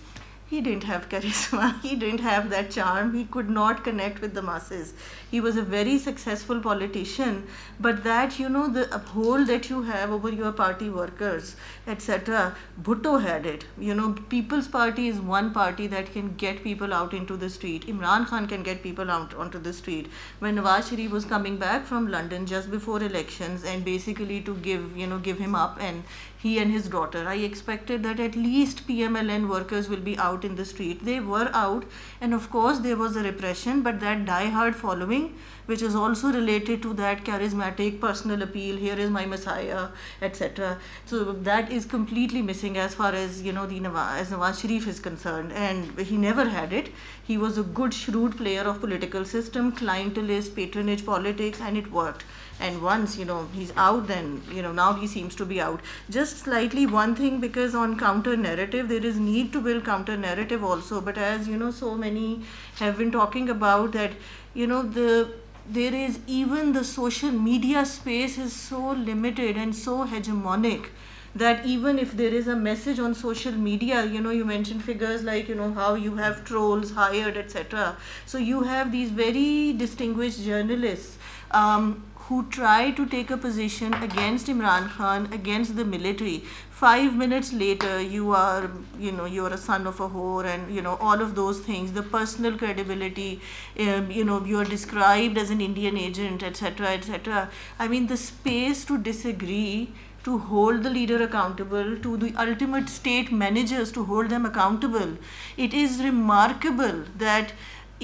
he 0.52 0.60
didn't 0.60 0.84
have 0.84 1.08
charisma, 1.08 1.82
he 1.88 1.96
didn't 1.96 2.20
have 2.20 2.50
that 2.50 2.70
charm, 2.72 3.14
he 3.14 3.24
could 3.24 3.50
not 3.50 3.86
connect 3.86 4.20
with 4.20 4.34
the 4.34 4.42
masses. 4.42 4.94
He 5.32 5.40
was 5.40 5.56
a 5.56 5.62
very 5.62 5.98
successful 5.98 6.60
politician, 6.60 7.48
but 7.80 8.04
that, 8.04 8.38
you 8.38 8.50
know, 8.50 8.68
the 8.68 8.86
hold 9.14 9.48
that 9.48 9.70
you 9.70 9.84
have 9.84 10.12
over 10.12 10.30
your 10.30 10.52
party 10.52 10.90
workers, 10.90 11.56
etc., 11.88 12.54
Bhutto 12.84 13.22
had 13.22 13.46
it. 13.46 13.64
You 13.80 13.96
know, 13.96 14.12
People's 14.28 14.68
Party 14.68 15.08
is 15.08 15.22
one 15.22 15.54
party 15.54 15.88
that 15.88 16.12
can 16.12 16.36
get 16.36 16.64
people 16.66 16.94
out 16.94 17.14
into 17.14 17.38
the 17.38 17.50
street. 17.50 17.88
Imran 17.88 18.28
Khan 18.28 18.46
can 18.46 18.62
get 18.62 18.84
people 18.84 19.10
out 19.10 19.34
onto 19.34 19.58
the 19.58 19.72
street. 19.72 20.10
When 20.40 20.58
Nawaz 20.58 20.90
Sharif 20.90 21.12
was 21.12 21.24
coming 21.24 21.56
back 21.56 21.86
from 21.86 22.12
London 22.12 22.46
just 22.46 22.70
before 22.70 23.02
elections 23.02 23.64
and 23.64 23.86
basically 23.86 24.42
to 24.42 24.56
give, 24.56 24.98
you 24.98 25.08
know, 25.08 25.20
give 25.20 25.40
him 25.40 25.56
up 25.56 25.78
and 25.80 26.04
he 26.42 26.58
and 26.58 26.72
his 26.72 26.88
daughter. 26.88 27.28
I 27.28 27.36
expected 27.36 28.04
that 28.04 28.20
at 28.20 28.36
least 28.36 28.88
PMLN 28.88 29.48
workers 29.48 29.88
will 29.88 30.00
be 30.00 30.18
out 30.18 30.44
in 30.44 30.56
the 30.56 30.66
street. 30.66 31.06
They 31.06 31.20
were 31.20 31.50
out, 31.54 31.86
and 32.20 32.34
of 32.34 32.50
course, 32.50 32.80
there 32.80 32.98
was 32.98 33.16
a 33.16 33.24
repression, 33.24 33.82
but 33.84 34.00
that 34.00 34.26
die-hard 34.26 34.76
following, 34.76 35.36
which 35.68 35.82
is 35.82 35.96
also 35.96 36.34
related 36.34 36.82
to 36.82 36.94
that 36.96 37.24
charismatic 37.24 38.00
personal 38.00 38.42
appeal 38.42 38.76
here 38.76 38.96
is 38.96 39.10
my 39.10 39.26
messiah, 39.26 39.90
etc. 40.22 40.80
So 41.06 41.32
that 41.32 41.72
is 41.72 41.86
completely 41.86 42.42
missing 42.42 42.78
as 42.78 42.96
far 42.96 43.14
as 43.14 43.42
you 43.44 43.54
know, 43.54 43.68
the 43.68 43.80
Nawaz, 43.80 44.22
as 44.22 44.32
Nawaz 44.32 44.62
Sharif 44.62 44.88
is 44.88 45.00
concerned, 45.00 45.52
and 45.54 46.00
he 46.00 46.18
never 46.18 46.46
had 46.46 46.74
it. 46.74 46.90
He 47.24 47.38
was 47.38 47.58
a 47.58 47.64
good, 47.64 47.94
shrewd 47.94 48.38
player 48.38 48.62
of 48.62 48.80
political 48.80 49.26
system, 49.26 49.72
clientelist, 49.72 50.56
patronage 50.56 51.06
politics, 51.06 51.62
and 51.62 51.78
it 51.78 51.92
worked 51.92 52.24
and 52.62 52.82
once 52.82 53.18
you 53.18 53.26
know 53.26 53.48
he's 53.54 53.74
out 53.76 54.08
then 54.08 54.42
you 54.54 54.62
know 54.62 54.72
now 54.72 54.94
he 54.94 55.08
seems 55.08 55.36
to 55.36 55.46
be 55.46 55.60
out. 55.60 55.82
Just 56.10 56.38
slightly 56.46 56.86
one 56.86 57.16
thing 57.16 57.40
because 57.40 57.76
on 57.76 57.98
counter 58.00 58.38
narrative 58.38 58.90
there 58.90 59.06
is 59.12 59.20
need 59.20 59.52
to 59.54 59.62
build 59.62 59.86
counter 59.86 60.18
narrative 60.18 60.64
also. 60.64 61.02
But 61.02 61.18
as 61.18 61.48
you 61.48 61.58
know 61.58 61.72
so 61.72 61.96
many 61.96 62.42
have 62.80 62.98
been 62.98 63.12
talking 63.12 63.50
about 63.50 63.94
that 63.94 64.12
you 64.54 64.68
know 64.68 64.84
the 64.84 65.32
there 65.70 65.94
is 65.94 66.20
even 66.28 66.74
the 66.74 66.84
social 66.84 67.32
media 67.32 67.86
space 67.86 68.38
is 68.38 68.54
so 68.54 68.92
limited 68.92 69.58
and 69.58 69.76
so 69.76 70.06
hegemonic 70.06 70.88
that 71.34 71.66
even 71.66 71.98
if 71.98 72.12
there 72.18 72.34
is 72.34 72.48
a 72.48 72.56
message 72.56 73.00
on 73.00 73.16
social 73.16 73.54
media 73.54 74.04
you 74.06 74.20
know 74.20 74.32
you 74.32 74.44
mentioned 74.44 74.84
figures 74.84 75.24
like 75.24 75.48
you 75.48 75.56
know 75.56 75.72
how 75.74 75.94
you 75.94 76.16
have 76.16 76.44
trolls 76.44 76.92
hired 76.92 77.38
etc 77.38 77.96
so 78.26 78.38
you 78.38 78.62
have 78.64 78.92
these 78.92 79.12
very 79.12 79.72
distinguished 79.74 80.44
journalists 80.44 81.18
um, 81.52 82.04
who 82.32 82.44
try 82.56 82.92
to 82.98 83.06
take 83.14 83.32
a 83.36 83.38
position 83.46 83.94
against 84.06 84.48
Imran 84.52 84.90
Khan, 84.92 85.28
against 85.38 85.76
the 85.76 85.84
military. 85.84 86.44
Five 86.82 87.16
minutes 87.22 87.52
later, 87.52 88.02
you 88.02 88.32
are, 88.32 88.70
you 88.98 89.12
know, 89.12 89.26
you're 89.26 89.50
a 89.56 89.58
son 89.58 89.86
of 89.92 90.00
a 90.00 90.08
whore, 90.14 90.46
and 90.52 90.74
you 90.74 90.82
know 90.86 90.94
all 91.08 91.24
of 91.26 91.34
those 91.40 91.60
things. 91.66 91.92
The 91.98 92.04
personal 92.14 92.58
credibility, 92.62 93.42
um, 93.88 94.10
you 94.20 94.24
know, 94.30 94.38
you're 94.52 94.70
described 94.76 95.42
as 95.44 95.52
an 95.58 95.60
Indian 95.66 95.98
agent, 95.98 96.48
etc., 96.52 96.94
etc. 96.94 97.50
I 97.78 97.90
mean, 97.90 98.08
the 98.14 98.18
space 98.24 98.86
to 98.86 98.98
disagree 99.10 99.90
to 100.24 100.38
hold 100.38 100.84
the 100.84 100.90
leader 100.90 101.22
accountable, 101.24 101.98
to 101.98 102.16
the 102.16 102.34
ultimate 102.38 102.90
state 102.90 103.32
managers 103.44 103.92
to 103.92 104.06
hold 104.06 104.30
them 104.30 104.46
accountable. 104.46 105.18
It 105.58 105.74
is 105.74 106.02
remarkable 106.04 107.06
that 107.18 107.54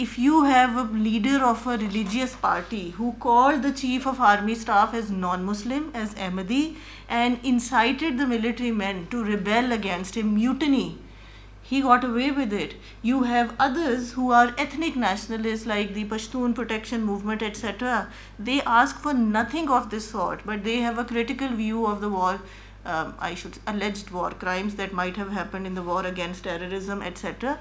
if 0.01 0.19
you 0.19 0.43
have 0.43 0.75
a 0.77 0.83
leader 0.95 1.43
of 1.43 1.65
a 1.65 1.75
religious 1.75 2.35
party 2.35 2.91
who 2.97 3.13
called 3.13 3.63
the 3.63 3.71
chief 3.71 4.05
of 4.05 4.19
army 4.21 4.53
staff 4.53 4.93
as 4.93 5.09
non-Muslim, 5.09 5.89
as 5.95 6.13
Ahmadi, 6.13 6.75
and 7.09 7.39
incited 7.43 8.19
the 8.19 8.27
military 8.27 8.69
men 8.69 9.07
to 9.07 9.23
rebel 9.23 9.71
against 9.71 10.15
him, 10.15 10.35
mutiny, 10.35 10.99
he 11.63 11.81
got 11.81 12.03
away 12.03 12.29
with 12.29 12.53
it. 12.53 12.75
You 13.01 13.23
have 13.23 13.55
others 13.59 14.11
who 14.11 14.31
are 14.31 14.53
ethnic 14.55 14.95
nationalists 14.95 15.65
like 15.65 15.95
the 15.95 16.05
Pashtun 16.05 16.53
Protection 16.53 17.03
Movement, 17.03 17.41
etc. 17.41 18.07
They 18.37 18.61
ask 18.61 18.99
for 18.99 19.15
nothing 19.15 19.67
of 19.67 19.89
this 19.89 20.11
sort, 20.11 20.41
but 20.45 20.63
they 20.63 20.77
have 20.77 20.99
a 20.99 21.05
critical 21.05 21.47
view 21.47 21.87
of 21.87 22.01
the 22.01 22.09
war, 22.09 22.39
um, 22.85 23.15
I 23.19 23.33
should 23.33 23.57
alleged 23.65 24.11
war 24.11 24.29
crimes 24.29 24.75
that 24.75 24.93
might 24.93 25.17
have 25.17 25.31
happened 25.31 25.65
in 25.65 25.73
the 25.73 25.81
war 25.81 26.05
against 26.05 26.43
terrorism, 26.43 27.01
etc 27.01 27.59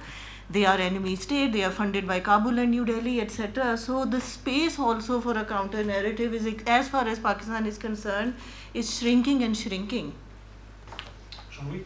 they 0.50 0.64
are 0.64 0.78
enemy 0.78 1.16
state, 1.16 1.52
they 1.52 1.64
are 1.64 1.70
funded 1.70 2.06
by 2.06 2.20
Kabul 2.20 2.58
and 2.58 2.70
New 2.70 2.84
Delhi, 2.84 3.20
etc. 3.20 3.76
So 3.76 4.04
the 4.04 4.20
space 4.20 4.78
also 4.78 5.20
for 5.20 5.36
a 5.36 5.44
counter 5.44 5.82
narrative 5.82 6.34
is, 6.34 6.46
as 6.66 6.88
far 6.88 7.06
as 7.08 7.18
Pakistan 7.18 7.66
is 7.66 7.78
concerned, 7.78 8.34
is 8.74 8.98
shrinking 8.98 9.42
and 9.42 9.56
shrinking. 9.56 10.12
Jean-Louis? 11.50 11.84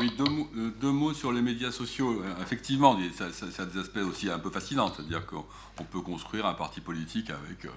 Oui, 0.00 0.12
deux, 0.18 0.24
euh, 0.24 0.70
deux, 0.80 0.90
mots 0.90 1.14
sur 1.14 1.32
les 1.32 1.40
médias 1.40 1.70
sociaux. 1.70 2.20
Euh, 2.20 2.42
effectivement, 2.42 2.98
ça, 3.16 3.30
ça, 3.32 3.50
ça 3.50 3.62
a 3.62 3.66
des 3.66 3.78
aspects 3.78 3.98
aussi 3.98 4.28
un 4.28 4.40
peu 4.40 4.50
fascinants, 4.50 4.92
c'est-à-dire 4.92 5.24
qu'on 5.24 5.84
peut 5.84 6.00
construire 6.00 6.46
un 6.46 6.54
parti 6.54 6.80
politique 6.80 7.30
avec, 7.30 7.64
euh, 7.64 7.70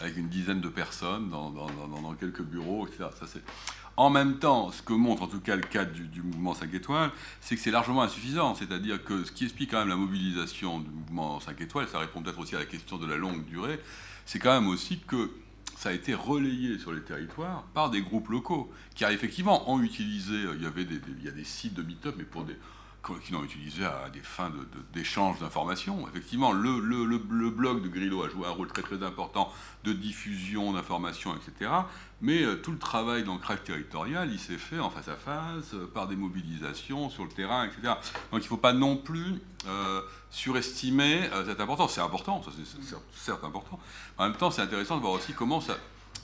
avec 0.00 0.16
une 0.16 0.28
dizaine 0.28 0.60
de 0.60 0.68
personnes 0.68 1.30
dans, 1.30 1.50
dans, 1.50 1.66
dans, 1.66 2.02
dans 2.02 2.14
quelques 2.14 2.42
bureaux, 2.42 2.88
etc. 2.88 3.04
Ça, 3.20 3.26
en 4.00 4.08
même 4.08 4.38
temps, 4.38 4.72
ce 4.72 4.80
que 4.80 4.94
montre 4.94 5.24
en 5.24 5.26
tout 5.26 5.40
cas 5.40 5.56
le 5.56 5.62
cadre 5.62 5.92
du, 5.92 6.22
mouvement 6.22 6.54
5 6.54 6.72
étoiles, 6.72 7.10
c'est 7.42 7.54
que 7.54 7.60
c'est 7.60 7.70
largement 7.70 8.00
insuffisant. 8.00 8.54
C'est-à-dire 8.54 9.04
que 9.04 9.24
ce 9.24 9.30
qui 9.30 9.44
explique 9.44 9.72
quand 9.72 9.78
même 9.78 9.90
la 9.90 9.96
mobilisation 9.96 10.80
du 10.80 10.88
mouvement 10.88 11.38
5 11.38 11.60
étoiles, 11.60 11.86
ça 11.86 11.98
répond 11.98 12.22
peut-être 12.22 12.38
aussi 12.38 12.56
à 12.56 12.60
la 12.60 12.64
question 12.64 12.96
de 12.96 13.04
la 13.04 13.16
longue 13.16 13.44
durée, 13.44 13.78
c'est 14.24 14.38
quand 14.38 14.58
même 14.58 14.70
aussi 14.70 15.00
que 15.00 15.30
ça 15.76 15.90
a 15.90 15.92
été 15.92 16.14
relayé 16.14 16.78
sur 16.78 16.94
les 16.94 17.02
territoires 17.02 17.64
par 17.74 17.90
des 17.90 18.00
groupes 18.00 18.30
locaux 18.30 18.72
qui 18.94 19.04
effectivement 19.04 19.70
ont 19.70 19.82
utilisé, 19.82 20.32
euh, 20.32 20.54
il 20.56 20.62
y 20.62 20.66
avait 20.66 20.86
des, 20.86 20.98
il 21.18 21.24
y 21.24 21.28
a 21.28 21.32
des 21.32 21.44
sites 21.44 21.74
de 21.74 21.82
meet-up, 21.82 22.14
mais 22.16 22.24
pour 22.24 22.44
des, 22.44 22.56
qui 23.02 23.32
l'ont 23.32 23.42
utilisé 23.42 23.84
à 23.84 24.10
des 24.10 24.20
fins 24.20 24.52
d'échange 24.92 25.38
d'informations. 25.40 26.06
Effectivement, 26.08 26.52
le, 26.52 27.48
blog 27.50 27.82
de 27.82 27.88
Grillo 27.88 28.22
a 28.22 28.28
joué 28.28 28.46
un 28.46 28.50
rôle 28.50 28.68
très 28.68 28.82
très 28.82 29.02
important 29.02 29.50
de 29.84 29.92
diffusion 29.92 30.72
d'informations, 30.72 31.34
etc. 31.34 31.70
Mais 32.20 32.42
euh, 32.42 32.56
tout 32.56 32.72
le 32.72 32.78
travail 32.78 33.24
d'ancrage 33.24 33.64
territorial, 33.64 34.30
il 34.30 34.38
s'est 34.38 34.58
fait 34.58 34.78
en 34.78 34.90
face 34.90 35.08
à 35.08 35.16
face, 35.16 35.72
euh, 35.72 35.90
par 35.92 36.06
des 36.06 36.16
mobilisations 36.16 37.08
sur 37.08 37.24
le 37.24 37.30
terrain, 37.30 37.64
etc. 37.64 37.94
Donc 38.30 38.40
il 38.40 38.42
ne 38.42 38.42
faut 38.42 38.58
pas 38.58 38.74
non 38.74 38.98
plus 38.98 39.40
euh, 39.66 40.02
surestimer 40.30 41.30
cette 41.46 41.60
importance. 41.60 41.94
C'est 41.94 42.02
important, 42.02 42.42
c'est 42.44 42.80
certes 43.14 43.44
important. 43.44 43.78
En 44.18 44.24
même 44.24 44.36
temps, 44.36 44.50
c'est 44.50 44.62
intéressant 44.62 44.96
de 44.96 45.00
voir 45.00 45.14
aussi 45.14 45.32
comment 45.32 45.62
ça, 45.62 45.78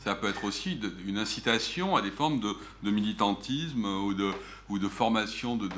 ça 0.07 0.15
peut 0.15 0.29
être 0.29 0.45
aussi 0.45 0.79
une 1.05 1.19
incitation 1.19 1.97
à 1.97 2.01
des 2.01 2.13
formes 2.13 2.39
de, 2.39 2.91
militantisme 2.93 3.85
ou 3.85 4.15
de, 4.15 4.89
formation. 4.89 5.57
De, 5.57 5.69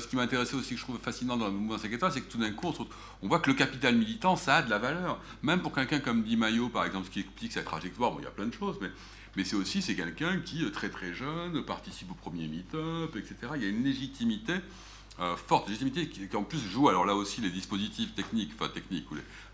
ce 0.00 0.08
qui 0.08 0.16
m'intéressait 0.16 0.56
aussi, 0.56 0.70
que 0.70 0.80
je 0.80 0.84
trouve 0.84 0.98
fascinant 0.98 1.36
dans 1.36 1.48
le 1.48 1.52
mouvement 1.52 1.76
5 1.76 1.90
c'est 2.10 2.22
que 2.22 2.32
tout 2.32 2.38
d'un 2.38 2.52
coup, 2.52 2.72
on, 3.20 3.28
voit 3.28 3.40
que 3.40 3.50
le 3.50 3.56
capital 3.56 3.96
militant, 3.96 4.34
ça 4.36 4.56
a 4.56 4.62
de 4.62 4.70
la 4.70 4.78
valeur. 4.78 5.20
Même 5.42 5.60
pour 5.60 5.74
quelqu'un 5.74 6.00
comme 6.00 6.22
Di 6.22 6.38
Maio, 6.38 6.70
par 6.70 6.86
exemple, 6.86 7.10
qui 7.10 7.20
explique 7.20 7.52
sa 7.52 7.62
trajectoire, 7.62 8.12
bon, 8.12 8.20
il 8.20 8.24
y 8.24 8.26
a 8.26 8.30
plein 8.30 8.46
de 8.46 8.54
choses, 8.54 8.78
mais, 8.80 9.44
c'est 9.44 9.56
aussi 9.56 9.82
quelqu'un 9.94 10.38
qui, 10.38 10.64
très 10.70 10.88
très 10.88 11.12
jeune, 11.12 11.62
participe 11.66 12.10
au 12.12 12.14
premier 12.14 12.48
meet-up, 12.48 13.14
etc. 13.14 13.36
Il 13.56 13.62
y 13.62 13.66
a 13.66 13.68
une 13.68 13.84
légitimité 13.84 14.54
euh, 15.20 15.36
forte 15.36 15.68
légitimité 15.68 16.08
qui, 16.08 16.28
en 16.36 16.42
plus 16.42 16.58
joue, 16.58 16.88
alors 16.88 17.04
là 17.06 17.14
aussi 17.14 17.40
les 17.40 17.50
dispositifs 17.50 18.14
techniques, 18.14 18.50
enfin 18.58 18.68
techniques, 18.68 19.06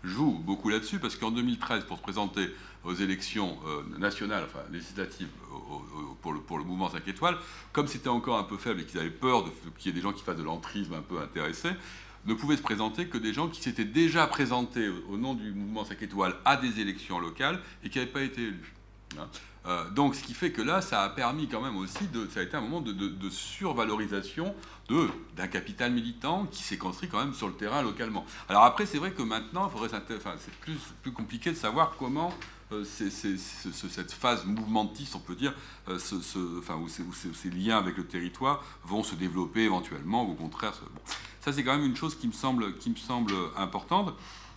jouent 0.03 0.39
beaucoup 0.43 0.69
là-dessus, 0.69 0.97
parce 0.97 1.15
qu'en 1.15 1.29
2013, 1.29 1.83
pour 1.85 1.97
se 1.97 2.01
présenter 2.01 2.49
aux 2.83 2.95
élections 2.95 3.59
euh, 3.67 3.83
nationales, 3.99 4.43
enfin 4.45 4.63
législatives, 4.71 5.27
pour, 6.21 6.33
le, 6.33 6.39
pour 6.39 6.57
le 6.57 6.63
mouvement 6.63 6.89
5 6.89 7.07
étoiles, 7.07 7.37
comme 7.73 7.87
c'était 7.87 8.09
encore 8.09 8.39
un 8.39 8.43
peu 8.43 8.57
faible 8.57 8.81
et 8.81 8.85
qu'ils 8.85 8.99
avaient 8.99 9.11
peur 9.11 9.45
qu'il 9.77 9.87
y 9.87 9.89
ait 9.89 9.95
des 9.95 10.01
gens 10.01 10.13
qui 10.13 10.23
fassent 10.23 10.37
de 10.37 10.43
l'entrisme 10.43 10.93
un 10.93 11.03
peu 11.03 11.19
intéressés, 11.19 11.71
ne 12.25 12.33
pouvaient 12.33 12.57
se 12.57 12.61
présenter 12.63 13.07
que 13.07 13.17
des 13.17 13.33
gens 13.33 13.47
qui 13.47 13.61
s'étaient 13.61 13.85
déjà 13.85 14.25
présentés 14.27 14.89
au, 15.09 15.17
nom 15.17 15.33
du 15.35 15.51
mouvement 15.51 15.85
5 15.85 16.01
étoiles 16.01 16.35
à 16.45 16.57
des 16.57 16.79
élections 16.79 17.19
locales 17.19 17.59
et 17.83 17.89
qui 17.89 17.99
n'avaient 17.99 18.11
pas 18.11 18.21
été 18.21 18.41
élus. 18.41 18.73
Hein. 19.19 19.27
Euh, 19.65 19.89
donc, 19.91 20.15
ce 20.15 20.23
qui 20.23 20.33
fait 20.33 20.51
que 20.51 20.61
là, 20.61 20.81
ça 20.81 21.03
a 21.03 21.09
permis 21.09 21.47
quand 21.47 21.61
même 21.61 21.77
aussi, 21.77 22.09
ça 22.33 22.39
a 22.39 22.43
été 22.43 22.57
un 22.57 22.61
moment 22.61 22.81
de, 22.81 23.29
survalorisation 23.29 24.55
d'un 25.37 25.47
capital 25.47 25.93
militant 25.93 26.45
qui 26.51 26.63
s'est 26.63 26.77
construit 26.77 27.07
quand 27.07 27.19
même 27.19 27.33
sur 27.33 27.47
le 27.47 27.53
terrain 27.53 27.81
localement. 27.81 28.25
Alors 28.49 28.63
après, 28.63 28.85
c'est 28.85 28.97
vrai 28.97 29.11
que 29.11 29.21
maintenant, 29.21 29.71
c'est 30.39 30.53
plus, 31.01 31.11
compliqué 31.11 31.51
de 31.51 31.55
savoir 31.55 31.95
comment 31.97 32.33
euh, 32.71 32.83
cette 32.83 34.11
phase 34.11 34.45
mouvementiste, 34.45 35.15
on 35.15 35.19
peut 35.19 35.35
dire, 35.35 35.53
euh, 35.87 35.97
enfin, 36.59 36.75
où, 36.75 36.89
ces 36.89 37.49
liens 37.49 37.77
avec 37.77 37.97
le 37.97 38.05
territoire 38.05 38.63
vont 38.83 39.03
se 39.03 39.15
développer 39.15 39.61
éventuellement, 39.61 40.25
ou 40.25 40.31
au 40.31 40.35
contraire. 40.35 40.73
Ça, 41.39 41.53
c'est 41.53 41.63
quand 41.63 41.75
même 41.75 41.85
une 41.85 41.95
chose 41.95 42.15
qui 42.15 42.27
me 42.27 42.33
semble 42.33 43.35
importante. 43.57 44.13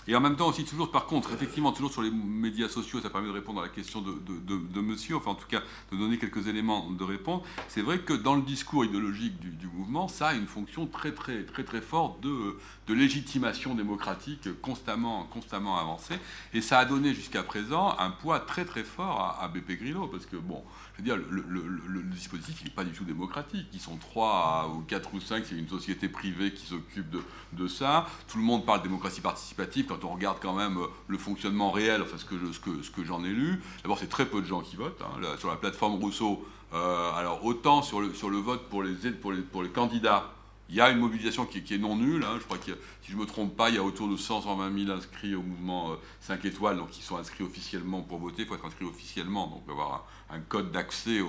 Et 0.06 0.14
en 0.14 0.20
même 0.20 0.36
temps 0.36 0.48
aussi, 0.48 0.64
toujours 0.64 0.90
par 0.90 1.06
contre, 1.06 1.32
effectivement, 1.32 1.72
toujours 1.72 1.92
sur 1.92 2.02
les 2.02 2.10
médias 2.10 2.68
sociaux, 2.68 3.00
ça 3.00 3.10
permet 3.10 3.28
de 3.28 3.32
répondre 3.32 3.60
à 3.60 3.64
la 3.64 3.68
question 3.68 4.02
de, 4.02 4.80
monsieur, 4.80 5.16
enfin 5.16 5.30
en 5.30 5.34
tout 5.34 5.48
cas 5.48 5.62
de 5.92 5.96
donner 5.96 6.18
quelques 6.18 6.46
éléments 6.46 6.90
de 6.90 7.04
réponse. 7.04 7.42
C'est 7.68 7.82
vrai 7.82 7.98
que 7.98 8.12
dans 8.12 8.34
le 8.34 8.42
discours 8.42 8.84
idéologique 8.84 9.38
du, 9.40 9.66
mouvement, 9.66 10.08
ça 10.08 10.28
a 10.28 10.34
une 10.34 10.46
fonction 10.46 10.86
très 10.86 11.12
très 11.12 11.44
très 11.44 11.64
très 11.64 11.80
forte 11.80 12.20
de, 12.20 12.58
de 12.86 12.94
légitimation 12.94 13.74
démocratique 13.74 14.48
constamment, 14.60 15.24
constamment 15.24 15.78
avancée. 15.78 16.18
Et 16.52 16.60
ça 16.60 16.78
a 16.78 16.84
donné 16.84 17.14
jusqu'à 17.14 17.42
présent 17.42 17.96
un 17.98 18.10
poids 18.10 18.40
très 18.40 18.64
très 18.64 18.84
fort 18.84 19.20
à, 19.20 19.44
à 19.44 19.48
BP 19.48 19.78
Grillo, 19.80 20.06
parce 20.06 20.26
que 20.26 20.36
bon, 20.36 20.62
je 20.94 21.02
veux 21.02 21.04
dire, 21.04 21.16
le, 21.16 22.02
dispositif, 22.02 22.62
n'est 22.62 22.70
pas 22.70 22.84
du 22.84 22.92
tout 22.92 23.04
démocratique. 23.04 23.66
Ils 23.72 23.80
sont 23.80 23.96
trois 23.96 24.72
ou 24.74 24.82
quatre 24.82 25.12
ou 25.12 25.20
cinq, 25.20 25.44
c'est 25.44 25.56
une 25.56 25.68
société 25.68 26.08
privée 26.08 26.52
qui 26.52 26.66
s'occupe 26.66 27.10
de, 27.52 27.66
ça. 27.66 28.06
Tout 28.28 28.38
le 28.38 28.44
monde 28.44 28.64
parle 28.64 28.78
de 28.80 28.84
démocratie 28.84 29.20
participative. 29.20 29.86
Quand 29.86 30.04
on 30.04 30.14
regarde 30.14 30.38
quand 30.40 30.54
même 30.54 30.78
euh, 30.78 30.86
le 31.08 31.18
fonctionnement 31.18 31.70
réel, 31.70 32.02
enfin 32.02 32.18
ce 32.18 32.24
que, 32.24 32.36
ce 32.52 32.60
que, 32.60 32.82
ce 32.82 32.90
que 32.90 33.04
j'en 33.04 33.24
ai 33.24 33.30
lu, 33.30 33.60
d'abord 33.82 33.98
c'est 33.98 34.08
très 34.08 34.26
peu 34.26 34.40
de 34.40 34.46
gens 34.46 34.60
qui 34.60 34.76
votent. 34.76 35.02
Hein. 35.02 35.36
Sur 35.38 35.48
la 35.48 35.56
plateforme 35.56 35.94
Rousseau, 35.94 36.46
euh, 36.74 37.12
alors 37.12 37.44
autant 37.44 37.82
sur 37.82 38.00
le, 38.00 38.12
sur 38.14 38.30
le 38.30 38.38
vote 38.38 38.68
pour 38.68 38.82
les, 38.82 38.94
pour 39.12 39.32
les, 39.32 39.42
pour 39.42 39.62
les 39.62 39.70
candidats, 39.70 40.34
il 40.68 40.76
y 40.76 40.80
a 40.80 40.90
une 40.90 40.98
mobilisation 40.98 41.44
qui, 41.44 41.62
qui 41.62 41.74
est 41.74 41.78
non 41.78 41.96
nulle. 41.96 42.24
Hein. 42.24 42.36
Je 42.38 42.44
crois 42.44 42.58
que, 42.58 42.72
si 43.02 43.10
je 43.10 43.16
ne 43.16 43.20
me 43.20 43.26
trompe 43.26 43.56
pas, 43.56 43.68
il 43.68 43.76
y 43.76 43.78
a 43.78 43.82
autour 43.82 44.08
de 44.08 44.16
120 44.16 44.84
000 44.86 44.96
inscrits 44.96 45.34
au 45.34 45.42
mouvement 45.42 45.96
5 46.20 46.44
euh, 46.44 46.48
étoiles, 46.48 46.78
donc 46.78 46.96
ils 46.98 47.02
sont 47.02 47.16
inscrits 47.16 47.44
officiellement 47.44 48.02
pour 48.02 48.18
voter. 48.18 48.42
Il 48.42 48.48
faut 48.48 48.54
être 48.54 48.64
inscrit 48.64 48.84
officiellement, 48.84 49.46
donc 49.48 49.62
avoir 49.68 50.06
un, 50.34 50.40
code 50.40 50.70
d'accès 50.72 51.20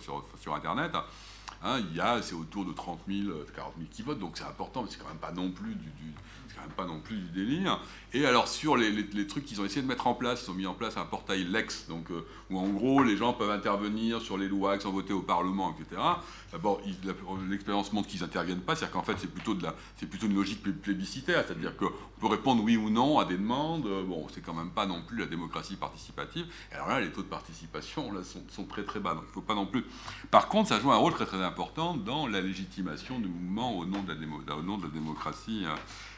sur, 0.00 0.54
Internet. 0.54 0.92
Hein, 1.62 1.80
il 1.90 1.96
y 1.96 2.00
a, 2.00 2.20
c'est 2.22 2.34
autour 2.34 2.64
de 2.64 2.72
30 2.72 3.00
000, 3.08 3.30
40 3.54 3.74
000 3.78 3.88
qui 3.90 4.02
votent, 4.02 4.18
donc 4.18 4.36
c'est 4.36 4.44
important, 4.44 4.82
mais 4.82 4.88
c'est 4.90 4.98
quand 4.98 5.08
même 5.08 5.16
pas 5.16 5.32
non 5.32 5.50
plus 5.50 5.74
du 5.74 5.90
quand 6.56 6.62
même 6.62 6.72
pas 6.72 6.86
non 6.86 7.00
plus 7.00 7.16
du 7.16 7.28
délire. 7.44 7.80
Et 8.12 8.24
alors 8.24 8.48
sur 8.48 8.76
les, 8.76 9.26
trucs 9.26 9.44
qu'ils 9.44 9.60
ont 9.60 9.64
essayé 9.64 9.82
de 9.82 9.86
mettre 9.86 10.06
en 10.06 10.14
place, 10.14 10.44
ils 10.46 10.50
ont 10.50 10.54
mis 10.54 10.66
en 10.66 10.74
place 10.74 10.96
un 10.96 11.04
portail 11.04 11.44
Lex, 11.44 11.86
donc, 11.88 12.10
euh, 12.10 12.26
où 12.50 12.58
en 12.58 12.68
gros 12.68 13.02
les 13.02 13.16
gens 13.16 13.32
peuvent 13.32 13.50
intervenir 13.50 14.20
sur 14.20 14.38
les 14.38 14.48
lois 14.48 14.76
qui 14.76 14.84
sont 14.84 14.92
votées 14.92 15.12
au 15.12 15.20
Parlement, 15.20 15.74
etc. 15.78 16.00
D'abord, 16.52 16.80
l'expérience 17.48 17.92
montre 17.92 18.08
qu'ils 18.08 18.22
n'interviennent 18.22 18.60
pas, 18.60 18.74
c'est-à-dire 18.74 18.94
qu'en 18.94 19.02
fait 19.02 19.16
c'est 19.18 19.30
plutôt, 19.30 19.54
de 19.54 19.64
la, 19.64 19.74
plutôt 20.08 20.26
une 20.26 20.34
logique 20.34 20.62
plébiscitaire, 20.62 21.44
c'est-à-dire 21.46 21.76
qu'on 21.76 21.92
peut 22.20 22.28
répondre 22.28 22.62
oui 22.64 22.76
ou 22.76 22.88
non 22.88 23.18
à 23.18 23.24
des 23.24 23.36
demandes, 23.36 23.88
bon, 24.06 24.26
c'est 24.32 24.40
quand 24.40 24.54
même 24.54 24.70
pas 24.70 24.86
non 24.86 25.02
plus 25.02 25.18
la 25.18 25.26
démocratie 25.26 25.76
participative. 25.76 26.46
Alors 26.72 26.88
là, 26.88 27.00
les 27.00 27.12
taux 27.12 27.22
de 27.22 27.28
participation 27.28 28.12
là, 28.12 28.22
sont, 28.22 28.42
sont 28.48 28.64
très 28.64 28.84
très 28.84 29.00
bas, 29.00 29.14
donc 29.14 29.24
il 29.24 29.28
ne 29.28 29.32
faut 29.32 29.42
pas 29.42 29.54
non 29.54 29.66
plus... 29.66 29.84
Par 30.30 30.48
contre, 30.48 30.70
ça 30.70 30.80
joue 30.80 30.90
un 30.90 30.96
rôle 30.96 31.12
très 31.12 31.26
très 31.26 31.42
important 31.42 31.94
dans 31.94 32.26
la 32.26 32.40
légitimation 32.40 33.18
du 33.18 33.28
mouvement 33.28 33.76
au 33.76 33.84
nom 33.84 34.02
de 34.02 34.08
la, 34.08 34.14
démo, 34.14 34.40
au 34.56 34.62
nom 34.62 34.78
de 34.78 34.84
la 34.84 34.90
démocratie. 34.90 35.64
Euh, 35.66 35.74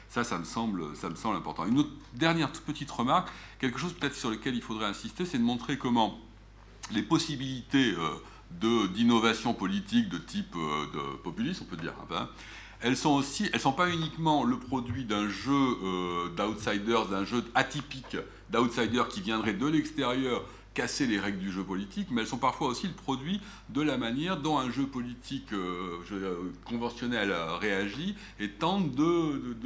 ça, 0.09 0.25
ça 0.25 0.39
me 0.39 0.45
semble, 0.45 0.97
ça 0.97 1.11
me 1.11 1.15
semble 1.15 1.37
important. 1.37 1.67
Une 1.67 1.78
autre 1.78 1.91
dernière 2.15 2.51
petite 2.51 2.91
remarque, 2.91 3.28
quelque 3.59 3.78
chose 3.78 3.93
peut-être 3.93 4.15
sur 4.15 4.31
lequel 4.31 4.55
il 4.55 4.62
faudrait 4.62 4.87
insister, 4.87 5.27
c'est 5.27 5.39
de 5.39 5.43
montrer 5.43 5.77
comment 5.77 6.19
les 6.93 7.03
possibilités 7.03 7.95
euh, 7.99 8.89
d'innovation 8.89 9.53
politique 9.53 10.09
de 10.09 10.19
type 10.19 10.55
euh, 10.57 10.87
de 10.93 11.61
on 11.61 11.65
peut 11.65 11.77
dire, 11.77 11.93
hein, 12.11 12.28
elles 12.81 12.97
sont 12.97 13.11
aussi, 13.11 13.51
elles 13.53 13.61
sont 13.61 13.73
pas 13.73 13.91
uniquement 13.91 14.45
le 14.45 14.59
produit 14.59 15.05
d'un 15.05 15.28
jeu 15.28 15.53
euh, 15.53 16.28
d'outsiders, 16.37 17.07
d'un 17.07 17.25
jeu 17.25 17.45
atypique 17.55 18.17
d'outsiders 18.51 19.09
qui 19.09 19.20
viendrait 19.20 19.53
de 19.53 19.67
l'extérieur 19.67 20.45
casser 20.75 21.07
les 21.07 21.19
règles 21.19 21.39
du 21.39 21.51
jeu 21.51 21.65
politique, 21.65 22.09
mais 22.11 22.21
elles 22.21 22.27
sont 22.27 22.39
parfois 22.39 22.69
aussi 22.69 22.87
le 22.87 22.93
produit 22.93 23.41
de 23.71 23.83
la 23.83 23.99
manière 23.99 24.37
dont 24.37 24.59
un 24.59 24.71
jeu 24.71 24.87
politique 24.87 25.53
euh, 25.53 25.99
euh 26.13 26.53
conventionnel 26.65 27.33
réagit 27.61 28.15
et 28.39 28.51
tente 28.51 28.93
de, 28.93 29.57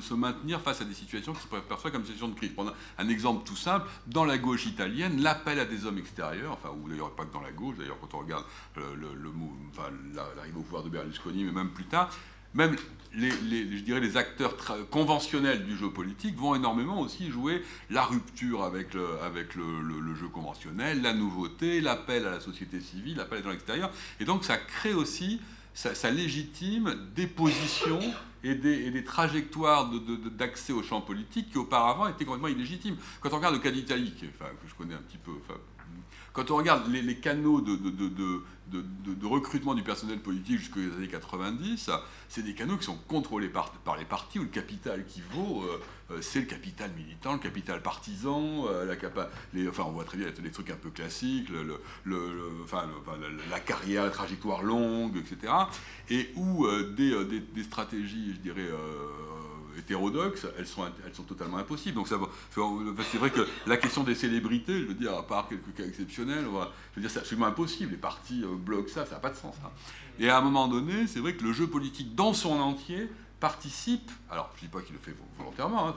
se 0.00 0.14
maintenir 0.14 0.60
face 0.60 0.80
à 0.80 0.84
des 0.84 0.94
situations 0.94 1.32
qui 1.32 1.42
se 1.42 1.46
perçoivent 1.46 1.92
comme 1.92 2.02
des 2.02 2.08
situations 2.08 2.28
de 2.28 2.34
crise. 2.34 2.52
Prendre 2.52 2.74
un 2.98 3.08
exemple 3.08 3.46
tout 3.46 3.56
simple, 3.56 3.88
dans 4.06 4.24
la 4.24 4.38
gauche 4.38 4.66
italienne, 4.66 5.20
l'appel 5.20 5.60
à 5.60 5.64
des 5.64 5.86
hommes 5.86 5.98
extérieurs, 5.98 6.52
enfin, 6.52 6.74
ou 6.82 6.88
d'ailleurs 6.88 7.14
pas 7.14 7.24
que 7.24 7.32
dans 7.32 7.40
la 7.40 7.52
gauche, 7.52 7.76
d'ailleurs 7.76 7.98
quand 8.00 8.14
on 8.14 8.20
regarde 8.20 8.44
le, 8.76 8.94
le, 8.94 9.32
l'arrivée 10.14 10.58
au 10.58 10.62
pouvoir 10.62 10.82
de 10.82 10.88
Berlusconi, 10.88 11.44
mais 11.44 11.52
même 11.52 11.70
plus 11.70 11.84
tard, 11.84 12.10
même 12.54 12.76
les, 13.14 13.30
je 13.30 13.82
dirais 13.82 14.00
les 14.00 14.16
acteurs 14.16 14.56
conventionnels 14.90 15.64
du 15.64 15.76
jeu 15.76 15.90
politique 15.90 16.36
vont 16.36 16.54
énormément 16.54 17.00
aussi 17.00 17.30
jouer 17.30 17.62
la 17.90 18.02
rupture 18.02 18.64
avec 18.64 18.94
le, 18.94 20.14
jeu 20.14 20.28
conventionnel, 20.28 21.02
la 21.02 21.14
nouveauté, 21.14 21.80
l'appel 21.80 22.26
à 22.26 22.30
la 22.30 22.40
société 22.40 22.80
civile, 22.80 23.16
l'appel 23.16 23.40
à 23.40 23.42
gens 23.42 23.52
extérieurs. 23.52 23.90
Et 24.20 24.24
donc 24.24 24.44
ça 24.44 24.56
crée 24.56 24.94
aussi, 24.94 25.40
ça, 25.74 26.10
légitime 26.10 26.96
des 27.14 27.26
positions 27.26 28.00
et 28.44 28.54
des, 28.54 29.04
trajectoires 29.04 29.90
d'accès 30.36 30.72
de, 30.72 30.78
de, 30.78 30.82
au 30.82 30.86
champ 30.86 31.00
politique 31.00 31.50
qui 31.50 31.58
auparavant 31.58 32.08
étaient 32.08 32.24
complètement 32.24 32.48
illégitimes. 32.48 32.96
Quand 33.20 33.32
on 33.32 33.36
regarde 33.36 33.54
le 33.54 33.60
cas 33.60 33.70
d'Italie, 33.70 34.14
que 34.18 34.26
je 34.68 34.74
connais 34.74 34.94
un 34.94 35.02
petit 35.02 35.18
peu, 35.18 35.32
quand 36.38 36.52
on 36.52 36.56
regarde 36.56 36.88
les, 36.92 37.16
canaux 37.16 37.60
de, 37.60 38.42
de, 38.70 39.26
recrutement 39.26 39.74
du 39.74 39.82
personnel 39.82 40.20
politique 40.20 40.58
jusqu'aux 40.58 40.80
années 40.80 41.08
90, 41.08 41.90
c'est 42.28 42.42
des 42.42 42.54
canaux 42.54 42.76
qui 42.76 42.84
sont 42.84 42.98
contrôlés 43.08 43.48
par, 43.48 43.72
les 43.98 44.04
partis 44.04 44.38
où 44.38 44.42
le 44.42 44.48
capital 44.48 45.04
qui 45.06 45.22
vaut, 45.32 45.62
euh, 45.62 45.80
euh, 46.10 46.18
c'est 46.20 46.40
le 46.40 46.46
capital 46.46 46.90
militant, 46.96 47.32
le 47.34 47.38
capital 47.38 47.82
partisan, 47.82 48.64
euh, 48.66 48.94
enfin 49.68 49.84
on 49.86 49.92
voit 49.92 50.04
très 50.04 50.18
bien 50.18 50.28
les 50.42 50.50
trucs 50.50 50.70
un 50.70 50.76
peu 50.76 50.90
classiques, 50.90 51.48
la 52.06 53.60
carrière, 53.60 54.04
la 54.04 54.10
trajectoire 54.10 54.62
longue, 54.62 55.16
etc. 55.16 55.52
Et 56.10 56.30
où 56.36 56.66
des, 56.96 57.62
stratégies, 57.62 58.34
je 58.34 58.40
dirais, 58.40 58.68
hétérodoxes, 59.78 60.46
elles 60.58 60.66
sont, 60.66 60.84
elles 61.06 61.14
sont 61.14 61.22
totalement 61.22 61.58
impossibles. 61.58 61.96
Donc 61.96 62.08
c'est 62.08 63.18
vrai 63.18 63.30
que 63.30 63.46
la 63.66 63.76
question 63.76 64.04
des 64.04 64.14
célébrités, 64.14 64.80
je 64.80 64.86
veux 64.86 64.94
dire, 64.94 65.14
à 65.14 65.26
part 65.26 65.48
quelques 65.48 65.74
cas 65.76 65.84
exceptionnels, 65.84 66.44
je 66.44 66.96
veux 66.96 67.00
dire, 67.00 67.10
c'est 67.10 67.20
absolument 67.20 67.46
impossible. 67.46 67.92
Les 67.92 67.98
partis 67.98 68.42
euh, 68.44 68.56
bloquent 68.56 68.88
ça, 68.88 69.06
ça 69.06 69.14
n'a 69.14 69.20
pas 69.20 69.30
de 69.30 69.36
sens. 69.36 69.54
Hein. 69.64 69.70
Et 70.18 70.28
à 70.28 70.38
un 70.38 70.40
moment 70.40 70.68
donné, 70.68 71.06
c'est 71.06 71.20
vrai 71.20 71.34
que 71.34 71.44
le 71.44 71.52
jeu 71.52 71.66
politique 71.66 72.14
dans 72.14 72.32
son 72.32 72.58
entier 72.58 73.08
participe, 73.40 74.10
alors 74.30 74.50
je 74.56 74.64
ne 74.64 74.68
dis 74.68 74.72
pas 74.72 74.82
qu'il 74.82 74.94
le 74.94 75.00
fait 75.00 75.14
volontairement, 75.38 75.88
hein, 75.88 75.94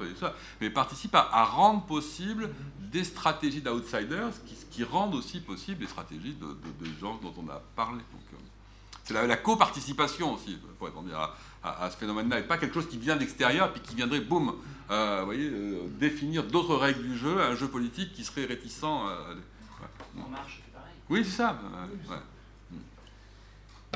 mais 0.59 0.69
participe 0.69 1.15
à, 1.15 1.43
rendre 1.43 1.85
possible 1.85 2.51
des 2.79 3.03
stratégies 3.03 3.61
d'outsiders 3.61 4.29
qui, 4.69 4.83
rendent 4.83 5.15
aussi 5.15 5.39
possible 5.39 5.79
des 5.79 5.87
stratégies 5.87 6.35
de, 6.35 6.85
gens 6.99 7.19
dont 7.21 7.33
on 7.37 7.49
a 7.49 7.61
parlé. 7.75 7.99
Euh, 7.99 8.37
c'est 9.03 9.13
la, 9.13 9.25
la 9.25 9.37
coparticipation 9.37 10.35
aussi, 10.35 10.57
pour 10.77 10.87
répondre 10.87 11.13
à, 11.15 11.35
à, 11.63 11.85
à 11.85 11.89
ce 11.91 11.97
phénomène-là, 11.97 12.39
et 12.39 12.43
pas 12.43 12.57
quelque 12.57 12.73
chose 12.73 12.89
qui 12.89 12.97
vient 12.97 13.15
d'extérieur, 13.15 13.71
puis 13.71 13.81
qui 13.81 13.95
viendrait, 13.95 14.19
boum, 14.21 14.55
euh, 14.89 15.19
vous 15.19 15.25
voyez, 15.25 15.49
euh, 15.49 15.87
définir 15.99 16.43
d'autres 16.43 16.75
règles 16.75 17.03
du 17.03 17.17
jeu, 17.17 17.41
un 17.41 17.55
jeu 17.55 17.67
politique 17.67 18.13
qui 18.13 18.23
serait 18.23 18.45
réticent. 18.45 18.83
Euh, 18.83 19.35
ouais. 19.35 20.23
En 20.23 20.29
marche, 20.29 20.61
c'est 20.65 20.73
pareil. 20.73 20.93
Oui, 21.09 21.23
c'est 21.23 21.37
ça. 21.37 21.57
Ouais. 22.09 22.17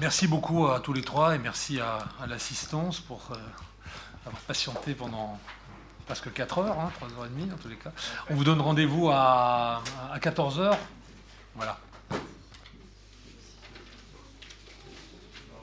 Merci 0.01 0.27
beaucoup 0.27 0.67
à 0.67 0.79
tous 0.81 0.91
les 0.93 1.01
trois 1.01 1.35
et 1.35 1.39
merci 1.39 1.79
à, 1.79 1.99
à 2.21 2.27
l'assistance 2.27 2.99
pour 2.99 3.21
euh, 3.31 3.35
avoir 4.25 4.41
patienté 4.41 4.93
pendant 4.93 5.39
presque 6.05 6.31
4 6.33 6.57
heures, 6.59 6.79
hein, 6.79 6.91
3 6.95 7.07
heures 7.13 7.25
et 7.25 7.29
demie 7.29 7.49
en 7.51 7.57
tous 7.57 7.69
les 7.69 7.77
cas. 7.77 7.91
On 8.29 8.35
vous 8.35 8.43
donne 8.43 8.59
rendez-vous 8.59 9.09
à, 9.09 9.81
à 10.11 10.19
14 10.19 10.59
heures. 10.59 10.77
Voilà. 11.55 11.79